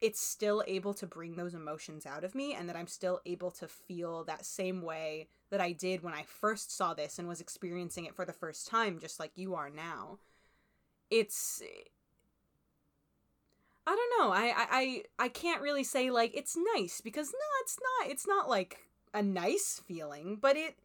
it's 0.00 0.20
still 0.20 0.64
able 0.66 0.92
to 0.94 1.06
bring 1.06 1.36
those 1.36 1.54
emotions 1.54 2.04
out 2.04 2.24
of 2.24 2.34
me 2.34 2.52
and 2.52 2.68
that 2.68 2.74
I'm 2.76 2.88
still 2.88 3.20
able 3.24 3.52
to 3.52 3.68
feel 3.68 4.24
that 4.24 4.44
same 4.44 4.82
way 4.82 5.28
that 5.50 5.60
I 5.60 5.70
did 5.70 6.02
when 6.02 6.12
I 6.12 6.24
first 6.24 6.76
saw 6.76 6.94
this 6.94 7.18
and 7.18 7.28
was 7.28 7.40
experiencing 7.40 8.04
it 8.04 8.16
for 8.16 8.24
the 8.24 8.32
first 8.32 8.66
time 8.66 8.98
just 8.98 9.20
like 9.20 9.32
you 9.36 9.54
are 9.54 9.70
now 9.70 10.18
it's 11.12 11.62
I 13.86 13.96
don't 13.96 14.18
know. 14.18 14.32
I 14.32 14.46
I 14.46 14.66
I, 14.70 15.02
I 15.18 15.28
can't 15.28 15.60
really 15.60 15.84
say 15.84 16.10
like 16.10 16.32
it's 16.34 16.56
nice 16.74 17.00
because 17.00 17.28
no 17.32 17.38
it's 17.62 17.78
not. 17.80 18.10
It's 18.10 18.26
not 18.26 18.48
like 18.48 18.78
a 19.14 19.22
nice 19.22 19.80
feeling 19.86 20.36
but 20.40 20.56
it 20.56 20.78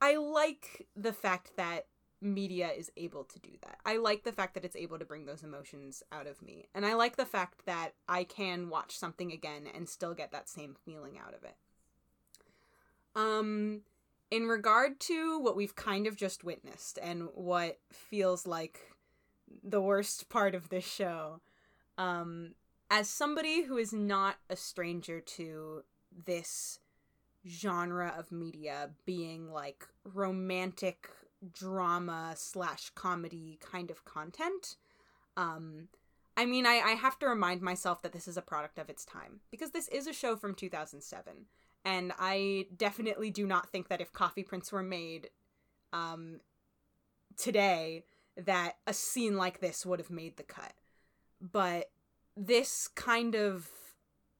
I 0.00 0.16
like 0.16 0.86
the 0.94 1.12
fact 1.12 1.52
that 1.56 1.86
media 2.20 2.70
is 2.70 2.90
able 2.96 3.24
to 3.24 3.38
do 3.38 3.50
that. 3.62 3.78
I 3.84 3.96
like 3.98 4.24
the 4.24 4.32
fact 4.32 4.54
that 4.54 4.64
it's 4.64 4.76
able 4.76 4.98
to 4.98 5.04
bring 5.04 5.26
those 5.26 5.42
emotions 5.42 6.02
out 6.10 6.26
of 6.26 6.42
me. 6.42 6.68
And 6.74 6.84
I 6.84 6.94
like 6.94 7.16
the 7.16 7.26
fact 7.26 7.66
that 7.66 7.92
I 8.08 8.24
can 8.24 8.70
watch 8.70 8.98
something 8.98 9.30
again 9.30 9.64
and 9.72 9.88
still 9.88 10.14
get 10.14 10.32
that 10.32 10.48
same 10.48 10.74
feeling 10.84 11.18
out 11.18 11.34
of 11.34 11.44
it. 11.44 11.56
Um 13.14 13.82
in 14.30 14.48
regard 14.48 14.98
to 14.98 15.38
what 15.38 15.54
we've 15.54 15.76
kind 15.76 16.06
of 16.06 16.16
just 16.16 16.42
witnessed 16.42 16.98
and 17.00 17.28
what 17.34 17.78
feels 17.92 18.46
like 18.46 18.80
the 19.62 19.80
worst 19.80 20.28
part 20.28 20.54
of 20.54 20.70
this 20.70 20.84
show, 20.84 21.40
um, 21.98 22.54
as 22.90 23.08
somebody 23.08 23.62
who 23.62 23.76
is 23.76 23.92
not 23.92 24.36
a 24.50 24.56
stranger 24.56 25.20
to 25.20 25.84
this 26.26 26.80
genre 27.46 28.14
of 28.16 28.32
media 28.32 28.90
being 29.04 29.50
like 29.50 29.86
romantic 30.04 31.08
drama 31.52 32.34
slash 32.36 32.90
comedy 32.94 33.58
kind 33.60 33.90
of 33.90 34.04
content, 34.04 34.76
um, 35.36 35.88
I 36.36 36.46
mean, 36.46 36.66
I, 36.66 36.80
I 36.84 36.90
have 36.92 37.18
to 37.20 37.28
remind 37.28 37.62
myself 37.62 38.02
that 38.02 38.12
this 38.12 38.26
is 38.26 38.36
a 38.36 38.42
product 38.42 38.78
of 38.78 38.90
its 38.90 39.04
time 39.04 39.40
because 39.50 39.70
this 39.70 39.88
is 39.88 40.06
a 40.06 40.12
show 40.12 40.36
from 40.36 40.54
2007. 40.54 41.32
And 41.84 42.12
I 42.18 42.66
definitely 42.76 43.30
do 43.30 43.46
not 43.46 43.70
think 43.70 43.88
that 43.88 44.00
if 44.00 44.12
Coffee 44.12 44.42
Prince 44.42 44.72
were 44.72 44.82
made 44.82 45.28
um, 45.92 46.40
today, 47.36 48.04
that 48.36 48.78
a 48.86 48.94
scene 48.94 49.36
like 49.36 49.60
this 49.60 49.86
would 49.86 50.00
have 50.00 50.10
made 50.10 50.36
the 50.36 50.42
cut. 50.42 50.72
But 51.40 51.90
this 52.36 52.88
kind 52.88 53.34
of 53.34 53.68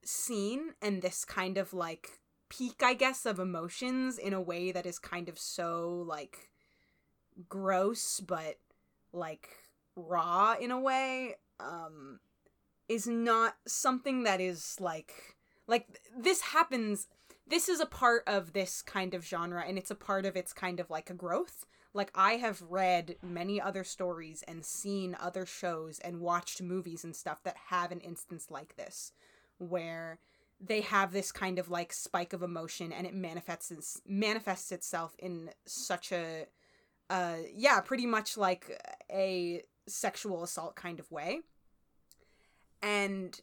scene 0.03 0.73
and 0.81 1.01
this 1.01 1.23
kind 1.23 1.57
of 1.57 1.73
like 1.73 2.19
peak, 2.49 2.81
I 2.83 2.93
guess, 2.93 3.25
of 3.25 3.39
emotions 3.39 4.17
in 4.17 4.33
a 4.33 4.41
way 4.41 4.71
that 4.71 4.85
is 4.85 4.99
kind 4.99 5.29
of 5.29 5.37
so 5.39 6.03
like 6.07 6.51
gross, 7.49 8.19
but 8.19 8.57
like 9.13 9.49
raw 9.95 10.55
in 10.59 10.71
a 10.71 10.79
way 10.79 11.35
um 11.59 12.19
is 12.89 13.07
not 13.07 13.55
something 13.65 14.23
that 14.23 14.41
is 14.41 14.75
like 14.79 15.37
like 15.67 16.01
this 16.17 16.41
happens 16.41 17.07
this 17.47 17.69
is 17.69 17.79
a 17.79 17.85
part 17.85 18.23
of 18.27 18.53
this 18.53 18.81
kind 18.81 19.13
of 19.13 19.25
genre 19.25 19.63
and 19.65 19.77
it's 19.77 19.91
a 19.91 19.95
part 19.95 20.25
of 20.25 20.35
its 20.35 20.51
kind 20.51 20.79
of 20.79 20.89
like 20.89 21.09
a 21.09 21.13
growth. 21.13 21.65
Like 21.93 22.11
i 22.13 22.33
have 22.33 22.61
read 22.61 23.15
many 23.23 23.61
other 23.61 23.85
stories 23.85 24.43
and 24.47 24.65
seen 24.65 25.15
other 25.17 25.45
shows 25.45 25.99
and 25.99 26.19
watched 26.19 26.61
movies 26.61 27.05
and 27.05 27.15
stuff 27.15 27.41
that 27.43 27.55
have 27.69 27.91
an 27.91 28.01
instance 28.01 28.47
like 28.49 28.75
this 28.75 29.13
where 29.59 30.19
they 30.59 30.81
have 30.81 31.11
this 31.11 31.31
kind 31.31 31.59
of 31.59 31.69
like 31.69 31.91
spike 31.91 32.33
of 32.33 32.41
emotion 32.41 32.91
and 32.91 33.05
it 33.05 33.13
manifests 33.13 34.01
manifests 34.07 34.71
itself 34.71 35.15
in 35.19 35.49
such 35.65 36.11
a 36.11 36.45
uh 37.09 37.35
yeah 37.53 37.79
pretty 37.81 38.05
much 38.05 38.37
like 38.37 38.81
a 39.11 39.61
sexual 39.87 40.43
assault 40.43 40.75
kind 40.75 40.99
of 40.99 41.11
way 41.11 41.41
and 42.81 43.41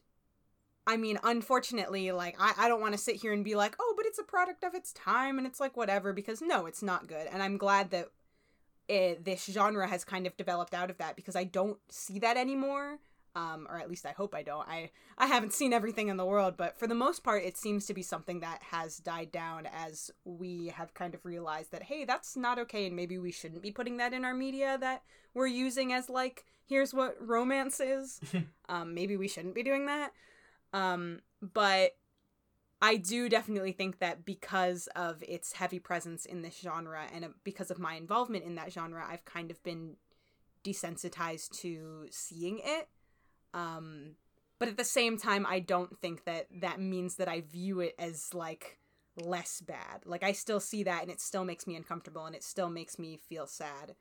I 0.85 0.97
mean, 0.97 1.17
unfortunately, 1.23 2.11
like, 2.11 2.35
I, 2.39 2.53
I 2.57 2.67
don't 2.67 2.81
want 2.81 2.93
to 2.93 2.97
sit 2.97 3.15
here 3.15 3.31
and 3.31 3.43
be 3.43 3.55
like, 3.55 3.75
oh, 3.79 3.93
but 3.95 4.05
it's 4.05 4.19
a 4.19 4.23
product 4.23 4.63
of 4.63 4.73
its 4.73 4.91
time 4.91 5.37
and 5.37 5.47
it's 5.47 5.59
like 5.59 5.77
whatever, 5.77 6.11
because 6.11 6.41
no, 6.41 6.65
it's 6.65 6.83
not 6.83 7.07
good. 7.07 7.27
And 7.31 7.41
I'm 7.41 7.57
glad 7.57 7.91
that 7.91 8.09
it, 8.89 9.23
this 9.23 9.45
genre 9.45 9.87
has 9.87 10.03
kind 10.03 10.27
of 10.27 10.35
developed 10.35 10.73
out 10.73 10.89
of 10.89 10.97
that 10.97 11.15
because 11.15 11.35
I 11.35 11.45
don't 11.45 11.77
see 11.89 12.19
that 12.19 12.35
anymore. 12.35 12.99
Um, 13.35 13.65
or 13.67 13.79
at 13.79 13.89
least 13.89 14.05
I 14.05 14.11
hope 14.11 14.35
I 14.35 14.43
don't. 14.43 14.67
I, 14.67 14.91
I 15.17 15.25
haven't 15.25 15.53
seen 15.53 15.73
everything 15.73 16.07
in 16.07 16.17
the 16.17 16.25
world, 16.25 16.53
but 16.55 16.77
for 16.77 16.85
the 16.85 16.93
most 16.93 17.23
part, 17.23 17.43
it 17.43 17.57
seems 17.57 17.87
to 17.87 17.93
be 17.93 18.03
something 18.03 18.41
that 18.41 18.61
has 18.69 18.97
died 18.97 19.31
down 19.31 19.67
as 19.73 20.11
we 20.23 20.67
have 20.67 20.93
kind 20.93 21.15
of 21.15 21.25
realized 21.25 21.71
that, 21.71 21.83
hey, 21.83 22.05
that's 22.05 22.37
not 22.37 22.59
okay, 22.59 22.85
and 22.85 22.95
maybe 22.95 23.17
we 23.17 23.31
shouldn't 23.31 23.63
be 23.63 23.71
putting 23.71 23.97
that 23.97 24.13
in 24.13 24.23
our 24.23 24.35
media 24.35 24.77
that 24.79 25.01
we're 25.33 25.47
using 25.47 25.91
as, 25.93 26.09
like, 26.09 26.45
here's 26.65 26.93
what 26.93 27.15
romance 27.19 27.79
is. 27.79 28.21
um, 28.69 28.93
maybe 28.93 29.17
we 29.17 29.27
shouldn't 29.27 29.55
be 29.55 29.63
doing 29.63 29.87
that. 29.87 30.11
Um, 30.71 31.21
but 31.41 31.95
I 32.81 32.97
do 32.97 33.29
definitely 33.29 33.71
think 33.71 33.99
that 33.99 34.25
because 34.25 34.87
of 34.95 35.23
its 35.25 35.53
heavy 35.53 35.79
presence 35.79 36.25
in 36.25 36.41
this 36.41 36.59
genre 36.59 37.03
and 37.13 37.23
uh, 37.23 37.27
because 37.45 37.71
of 37.71 37.79
my 37.79 37.95
involvement 37.95 38.43
in 38.43 38.55
that 38.55 38.73
genre, 38.73 39.05
I've 39.09 39.23
kind 39.23 39.51
of 39.51 39.63
been 39.63 39.95
desensitized 40.65 41.51
to 41.61 42.07
seeing 42.11 42.59
it. 42.61 42.89
Um, 43.53 44.15
but 44.59 44.67
at 44.67 44.77
the 44.77 44.83
same 44.83 45.17
time, 45.17 45.45
I 45.47 45.59
don't 45.59 45.99
think 45.99 46.25
that 46.25 46.47
that 46.61 46.79
means 46.79 47.15
that 47.15 47.27
I 47.27 47.41
view 47.41 47.79
it 47.79 47.95
as 47.99 48.33
like 48.33 48.79
less 49.17 49.61
bad. 49.61 50.05
Like 50.05 50.23
I 50.23 50.31
still 50.31 50.59
see 50.59 50.83
that 50.83 51.01
and 51.01 51.11
it 51.11 51.21
still 51.21 51.45
makes 51.45 51.67
me 51.67 51.75
uncomfortable 51.75 52.25
and 52.25 52.35
it 52.35 52.43
still 52.43 52.69
makes 52.69 52.97
me 52.97 53.17
feel 53.17 53.47
sad. 53.47 53.95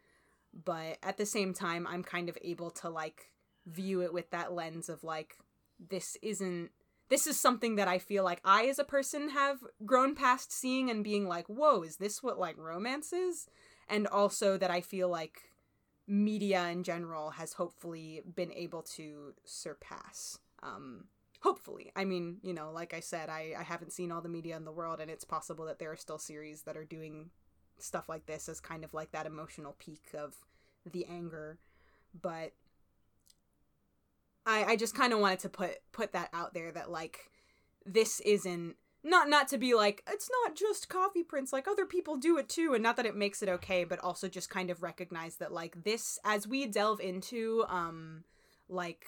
But 0.52 0.98
at 1.02 1.16
the 1.16 1.26
same 1.26 1.55
time, 1.55 1.86
I'm 1.86 2.02
kind 2.02 2.28
of 2.28 2.39
able 2.42 2.70
to 2.70 2.89
like 2.89 3.31
view 3.66 4.02
it 4.02 4.12
with 4.12 4.31
that 4.31 4.52
lens 4.52 4.89
of 4.89 5.05
like 5.05 5.36
this 5.78 6.16
isn't 6.22 6.70
this 7.08 7.26
is 7.26 7.39
something 7.39 7.76
that 7.76 7.89
I 7.89 7.98
feel 7.98 8.24
like 8.24 8.40
I 8.44 8.66
as 8.66 8.78
a 8.78 8.84
person 8.84 9.31
have 9.31 9.58
grown 9.84 10.14
past 10.14 10.50
seeing 10.52 10.89
and 10.89 11.05
being 11.05 11.26
like, 11.26 11.47
"Whoa, 11.47 11.82
is 11.82 11.97
this 11.97 12.22
what 12.22 12.39
like 12.39 12.56
romance 12.56 13.12
is?" 13.12 13.47
And 13.89 14.06
also 14.06 14.56
that 14.56 14.70
I 14.70 14.81
feel 14.81 15.08
like 15.08 15.51
media 16.06 16.68
in 16.68 16.82
general 16.82 17.31
has 17.31 17.55
hopefully 17.55 18.22
been 18.34 18.52
able 18.52 18.82
to 18.82 19.34
surpass. 19.44 20.39
Um 20.62 21.05
hopefully. 21.40 21.90
I 21.97 22.05
mean, 22.05 22.39
you 22.42 22.55
know, 22.55 22.70
like 22.70 22.94
I 22.94 23.00
said, 23.00 23.28
I 23.28 23.55
I 23.58 23.62
haven't 23.62 23.92
seen 23.92 24.12
all 24.12 24.20
the 24.20 24.28
media 24.28 24.56
in 24.56 24.64
the 24.64 24.72
world 24.72 25.00
and 25.00 25.10
it's 25.10 25.24
possible 25.24 25.64
that 25.66 25.78
there 25.78 25.92
are 25.92 25.97
still 25.97 26.18
series 26.18 26.62
that 26.62 26.76
are 26.76 26.84
doing 26.84 27.31
stuff 27.78 28.08
like 28.08 28.26
this 28.26 28.48
as 28.48 28.60
kind 28.60 28.84
of 28.84 28.94
like 28.94 29.12
that 29.12 29.26
emotional 29.26 29.74
peak 29.78 30.10
of 30.14 30.34
the 30.90 31.06
anger. 31.06 31.58
But 32.20 32.52
I 34.47 34.64
I 34.64 34.76
just 34.76 34.94
kind 34.94 35.12
of 35.12 35.20
wanted 35.20 35.40
to 35.40 35.48
put 35.48 35.78
put 35.92 36.12
that 36.12 36.31
out 36.32 36.55
there 36.55 36.72
that 36.72 36.90
like 36.90 37.31
this 37.84 38.20
isn't 38.20 38.76
not 39.05 39.28
not 39.28 39.48
to 39.48 39.58
be 39.58 39.74
like 39.74 40.02
it's 40.08 40.31
not 40.44 40.55
just 40.55 40.89
Coffee 40.89 41.22
Prince 41.22 41.52
like 41.52 41.66
other 41.66 41.86
people 41.86 42.16
do 42.16 42.39
it 42.39 42.48
too 42.48 42.74
and 42.74 42.82
not 42.82 42.97
that 42.97 43.06
it 43.06 43.16
makes 43.16 43.42
it 43.42 43.48
okay 43.48 43.84
but 43.84 43.98
also 44.00 44.28
just 44.28 44.50
kind 44.50 44.70
of 44.70 44.82
recognize 44.82 45.36
that 45.36 45.52
like 45.52 45.84
this 45.84 46.18
as 46.24 46.47
we 46.47 46.66
delve 46.66 47.00
into 47.00 47.64
um 47.68 48.24
like 48.68 49.06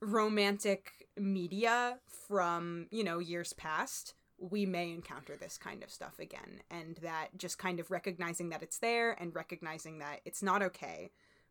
romantic 0.00 1.08
media 1.18 1.98
from 2.26 2.86
you 2.90 3.04
know 3.04 3.18
years 3.18 3.52
past 3.52 4.14
we 4.38 4.64
may 4.64 4.90
encounter 4.90 5.36
this 5.36 5.58
kind 5.58 5.82
of 5.82 5.90
stuff 5.90 6.18
again 6.18 6.62
and 6.70 6.96
that 7.02 7.28
just 7.36 7.58
kind 7.58 7.78
of 7.78 7.90
recognizing 7.90 8.48
that 8.48 8.62
it's 8.62 8.78
there 8.78 9.12
and 9.20 9.34
recognizing 9.34 9.98
that 9.98 10.20
it's 10.24 10.42
not 10.42 10.62
okay 10.62 11.10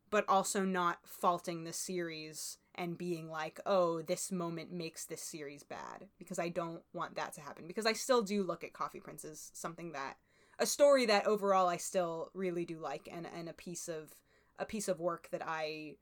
but 0.10 0.26
also 0.28 0.64
not 0.64 0.98
faulting 1.04 1.64
the 1.64 1.74
series 1.74 2.58
and 2.76 2.98
being 2.98 3.30
like, 3.30 3.60
oh, 3.66 4.02
this 4.02 4.32
moment 4.32 4.72
makes 4.72 5.06
this 5.06 5.22
series 5.22 5.64
bad 5.64 6.08
because 6.18 6.40
I 6.40 6.50
don't 6.50 6.82
want 6.94 7.16
that 7.16 7.34
to 7.34 7.42
happen. 7.42 7.68
Because 7.68 7.86
I 7.86 7.94
still 7.94 8.22
do 8.22 8.44
look 8.44 8.64
at 8.64 8.74
Coffee 8.74 9.00
Prince 9.00 9.26
as 9.26 9.52
something 9.54 9.92
that 9.92 10.18
a 10.60 10.66
story 10.66 11.06
that 11.06 11.26
overall 11.26 11.68
I 11.68 11.78
still 11.78 12.30
really 12.34 12.66
do 12.66 12.80
like 12.80 13.10
and, 13.12 13.28
and 13.36 13.50
a 13.50 13.54
piece 13.54 13.88
of 13.88 14.14
a 14.60 14.66
piece 14.66 14.90
of 14.90 15.00
work 15.00 15.30
that 15.32 15.42
I 15.46 15.96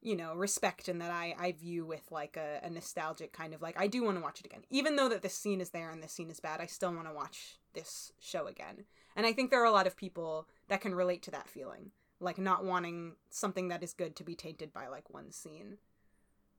you 0.00 0.14
know 0.14 0.34
respect 0.34 0.88
and 0.88 1.00
that 1.00 1.10
I, 1.10 1.34
I 1.38 1.52
view 1.52 1.84
with 1.84 2.02
like 2.10 2.36
a, 2.36 2.60
a 2.64 2.70
nostalgic 2.70 3.32
kind 3.32 3.52
of 3.52 3.60
like 3.60 3.78
I 3.78 3.88
do 3.88 4.04
want 4.04 4.16
to 4.16 4.22
watch 4.22 4.40
it 4.40 4.46
again. 4.46 4.62
Even 4.70 4.96
though 4.96 5.08
that 5.08 5.22
this 5.22 5.34
scene 5.34 5.60
is 5.60 5.70
there 5.70 5.90
and 5.90 6.02
this 6.02 6.12
scene 6.12 6.30
is 6.30 6.40
bad, 6.40 6.60
I 6.60 6.66
still 6.66 6.94
want 6.94 7.08
to 7.08 7.14
watch 7.14 7.58
this 7.74 8.12
show 8.20 8.46
again. 8.46 8.84
And 9.16 9.26
I 9.26 9.32
think 9.32 9.50
there 9.50 9.60
are 9.60 9.66
a 9.66 9.72
lot 9.72 9.86
of 9.86 9.96
people 9.96 10.46
that 10.68 10.80
can 10.80 10.94
relate 10.94 11.22
to 11.24 11.30
that 11.32 11.48
feeling. 11.48 11.90
Like 12.20 12.38
not 12.38 12.64
wanting 12.64 13.14
something 13.30 13.68
that 13.68 13.82
is 13.82 13.92
good 13.92 14.16
to 14.16 14.24
be 14.24 14.34
tainted 14.34 14.72
by 14.72 14.88
like 14.88 15.10
one 15.10 15.30
scene. 15.30 15.78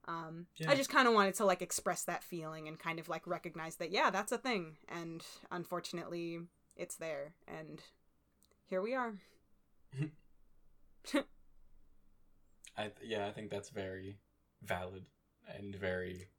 Um, 0.08 0.48
yeah. 0.58 0.72
I 0.72 0.76
just 0.76 0.90
kind 0.90 1.08
of 1.08 1.14
wanted 1.14 1.36
to 1.36 1.45
like 1.45 1.61
express 1.61 2.03
that 2.06 2.24
feeling 2.24 2.68
and 2.68 2.80
kind 2.80 3.00
of 3.00 3.10
like 3.10 3.28
recognize 3.28 3.76
that 3.76 3.92
yeah, 3.92 4.10
that's 4.10 4.32
a 4.32 4.38
thing, 4.38 4.78
and 4.88 5.24
unfortunately, 5.52 6.40
it's 6.76 6.95
there, 6.95 7.34
and 7.48 7.82
here 8.66 8.82
we 8.82 8.95
are. 8.95 9.14
I 12.78 12.92
yeah, 13.03 13.28
I 13.28 13.32
think 13.32 13.52
that's 13.52 13.69
very 13.69 14.18
valid 14.64 15.06
and 15.48 15.76
very 15.76 16.30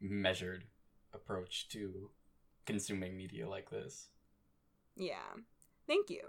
measured 0.00 0.64
approach 1.12 1.68
to 1.68 2.10
consuming 2.66 3.16
media 3.16 3.48
like 3.48 3.70
this. 3.70 4.08
Yeah. 4.96 5.14
Thank 5.86 6.10
you. 6.10 6.20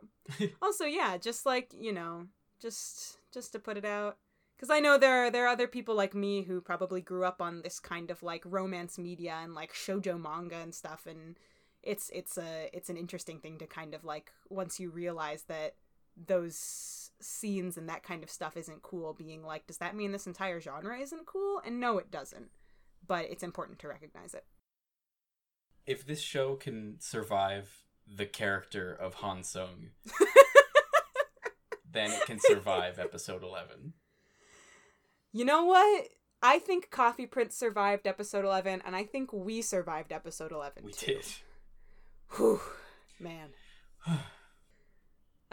also, 0.61 0.85
yeah, 0.85 1.17
just 1.17 1.45
like, 1.45 1.71
you 1.77 1.93
know, 1.93 2.27
just 2.59 3.17
just 3.33 3.51
to 3.53 3.59
put 3.59 3.77
it 3.77 3.85
out, 3.85 4.17
because 4.61 4.71
I 4.71 4.79
know 4.79 4.99
there 4.99 5.25
are, 5.25 5.31
there 5.31 5.45
are 5.45 5.49
other 5.49 5.67
people 5.67 5.95
like 5.95 6.13
me 6.13 6.43
who 6.43 6.61
probably 6.61 7.01
grew 7.01 7.25
up 7.25 7.41
on 7.41 7.63
this 7.63 7.79
kind 7.79 8.11
of 8.11 8.21
like 8.21 8.43
romance 8.45 8.99
media 8.99 9.39
and 9.41 9.55
like 9.55 9.73
shojo 9.73 10.21
manga 10.21 10.57
and 10.57 10.75
stuff, 10.75 11.07
and 11.07 11.35
it's 11.81 12.11
it's 12.13 12.37
a 12.37 12.69
it's 12.71 12.89
an 12.89 12.95
interesting 12.95 13.39
thing 13.39 13.57
to 13.57 13.65
kind 13.65 13.95
of 13.95 14.03
like 14.03 14.31
once 14.49 14.79
you 14.79 14.91
realize 14.91 15.45
that 15.47 15.77
those 16.15 17.09
scenes 17.19 17.75
and 17.75 17.89
that 17.89 18.03
kind 18.03 18.21
of 18.21 18.29
stuff 18.29 18.55
isn't 18.55 18.83
cool 18.83 19.13
being 19.13 19.43
like 19.43 19.65
does 19.65 19.77
that 19.77 19.95
mean 19.95 20.11
this 20.11 20.27
entire 20.27 20.61
genre 20.61 20.99
isn't 20.99 21.25
cool? 21.25 21.59
And 21.65 21.79
no 21.79 21.97
it 21.97 22.11
doesn't. 22.11 22.51
But 23.07 23.31
it's 23.31 23.43
important 23.43 23.79
to 23.79 23.87
recognize 23.87 24.35
it. 24.35 24.45
If 25.87 26.05
this 26.05 26.21
show 26.21 26.55
can 26.55 26.97
survive 26.99 27.83
the 28.05 28.27
character 28.27 28.93
of 28.93 29.15
Han 29.15 29.43
Sung 29.43 29.89
then 31.91 32.11
it 32.11 32.25
can 32.27 32.39
survive 32.39 32.99
episode 32.99 33.41
11 33.41 33.93
you 35.31 35.45
know 35.45 35.65
what? 35.65 36.07
I 36.41 36.59
think 36.59 36.89
Coffee 36.89 37.27
Prince 37.27 37.55
survived 37.55 38.07
episode 38.07 38.45
11, 38.45 38.81
and 38.85 38.95
I 38.95 39.03
think 39.03 39.31
we 39.31 39.61
survived 39.61 40.11
episode 40.11 40.51
11. 40.51 40.83
We 40.83 40.91
too. 40.91 41.13
did. 41.13 41.25
Whew. 42.35 42.61
Man. 43.19 43.49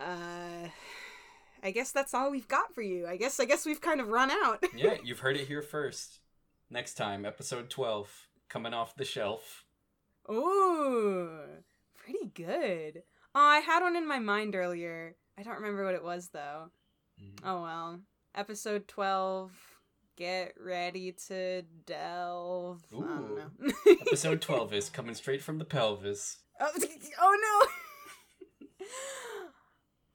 Uh, 0.01 0.69
I 1.61 1.73
guess 1.73 1.91
that's 1.91 2.15
all 2.15 2.31
we've 2.31 2.47
got 2.47 2.73
for 2.73 2.83
you. 2.83 3.09
I 3.09 3.17
guess 3.17 3.41
I 3.41 3.47
guess 3.47 3.67
we've 3.67 3.81
kind 3.81 4.01
of 4.01 4.07
run 4.07 4.31
out. 4.31 4.65
yeah, 4.77 4.95
you've 5.03 5.19
heard 5.19 5.37
it 5.37 5.49
here 5.49 5.61
first. 5.61 6.21
Next 6.71 6.95
time, 6.95 7.25
episode 7.25 7.69
12, 7.69 8.29
coming 8.49 8.73
off 8.73 8.95
the 8.95 9.05
shelf. 9.05 9.65
Ooh, 10.31 11.41
pretty 11.97 12.31
good. 12.33 13.03
Oh, 13.35 13.41
I 13.41 13.59
had 13.59 13.83
one 13.83 13.97
in 13.97 14.07
my 14.07 14.19
mind 14.19 14.55
earlier. 14.55 15.17
I 15.37 15.43
don't 15.43 15.57
remember 15.57 15.85
what 15.85 15.95
it 15.95 16.05
was 16.05 16.29
though. 16.33 16.71
Mm. 17.21 17.41
Oh 17.45 17.63
well. 17.63 18.01
Episode 18.35 18.89
12. 18.89 19.53
Get 20.17 20.55
ready 20.61 21.13
to 21.29 21.63
delve. 21.87 22.83
I 22.93 22.97
don't 22.97 23.31
Ooh. 23.31 23.37
know. 23.37 23.73
Episode 24.01 24.41
12 24.43 24.75
is 24.75 24.91
coming 24.91 25.15
straight 25.15 25.43
from 25.43 25.59
the 25.59 25.65
pelvis. 25.65 26.39
Oh, 26.61 26.71
oh 27.21 27.69
no! 28.81 28.87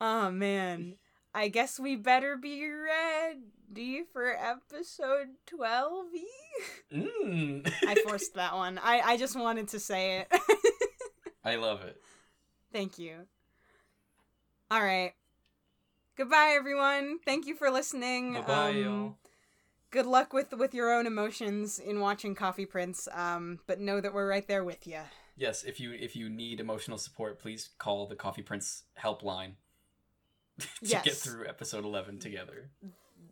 oh 0.00 0.30
man. 0.30 0.96
I 1.34 1.48
guess 1.48 1.80
we 1.80 1.96
better 1.96 2.36
be 2.36 2.68
ready 2.68 4.04
for 4.12 4.36
episode 4.36 5.28
12 5.46 6.06
Mm. 6.92 7.72
I 7.82 7.94
forced 8.06 8.34
that 8.34 8.54
one. 8.54 8.78
I, 8.78 9.00
I 9.00 9.16
just 9.16 9.36
wanted 9.36 9.68
to 9.68 9.80
say 9.80 10.18
it. 10.20 10.40
I 11.44 11.56
love 11.56 11.82
it. 11.82 11.96
Thank 12.72 12.98
you. 12.98 13.26
All 14.70 14.82
right. 14.82 15.12
Goodbye, 16.16 16.54
everyone. 16.56 17.18
Thank 17.24 17.46
you 17.46 17.56
for 17.56 17.70
listening. 17.70 18.34
Bye, 18.46 18.82
um, 18.82 19.16
Good 19.90 20.06
luck 20.06 20.32
with 20.32 20.52
with 20.52 20.74
your 20.74 20.92
own 20.92 21.06
emotions 21.06 21.78
in 21.78 22.00
watching 22.00 22.34
Coffee 22.34 22.66
Prince. 22.66 23.08
Um, 23.12 23.58
but 23.66 23.80
know 23.80 24.00
that 24.00 24.14
we're 24.14 24.28
right 24.28 24.46
there 24.46 24.64
with 24.64 24.86
you. 24.86 25.00
Yes, 25.36 25.64
if 25.64 25.80
you 25.80 25.92
if 25.92 26.14
you 26.14 26.28
need 26.28 26.60
emotional 26.60 26.98
support, 26.98 27.40
please 27.40 27.70
call 27.78 28.06
the 28.06 28.14
Coffee 28.14 28.42
Prince 28.42 28.84
helpline 29.02 29.54
to 30.58 30.66
yes. 30.82 31.04
get 31.04 31.14
through 31.14 31.46
episode 31.46 31.84
eleven 31.84 32.18
together. 32.18 32.70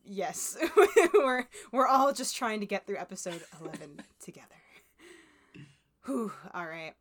Yes, 0.04 0.56
we're 1.14 1.46
we're 1.70 1.86
all 1.86 2.12
just 2.12 2.36
trying 2.36 2.60
to 2.60 2.66
get 2.66 2.86
through 2.86 2.98
episode 2.98 3.42
eleven 3.60 4.00
together. 4.20 4.46
Whew, 6.06 6.32
all 6.52 6.66
right. 6.66 6.94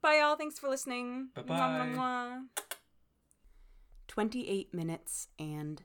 Bye, 0.00 0.20
y'all. 0.20 0.36
Thanks 0.36 0.58
for 0.58 0.70
listening. 0.70 1.28
Bye 1.34 1.42
bye. 1.42 2.70
28 4.10 4.74
minutes 4.74 5.28
and 5.38 5.84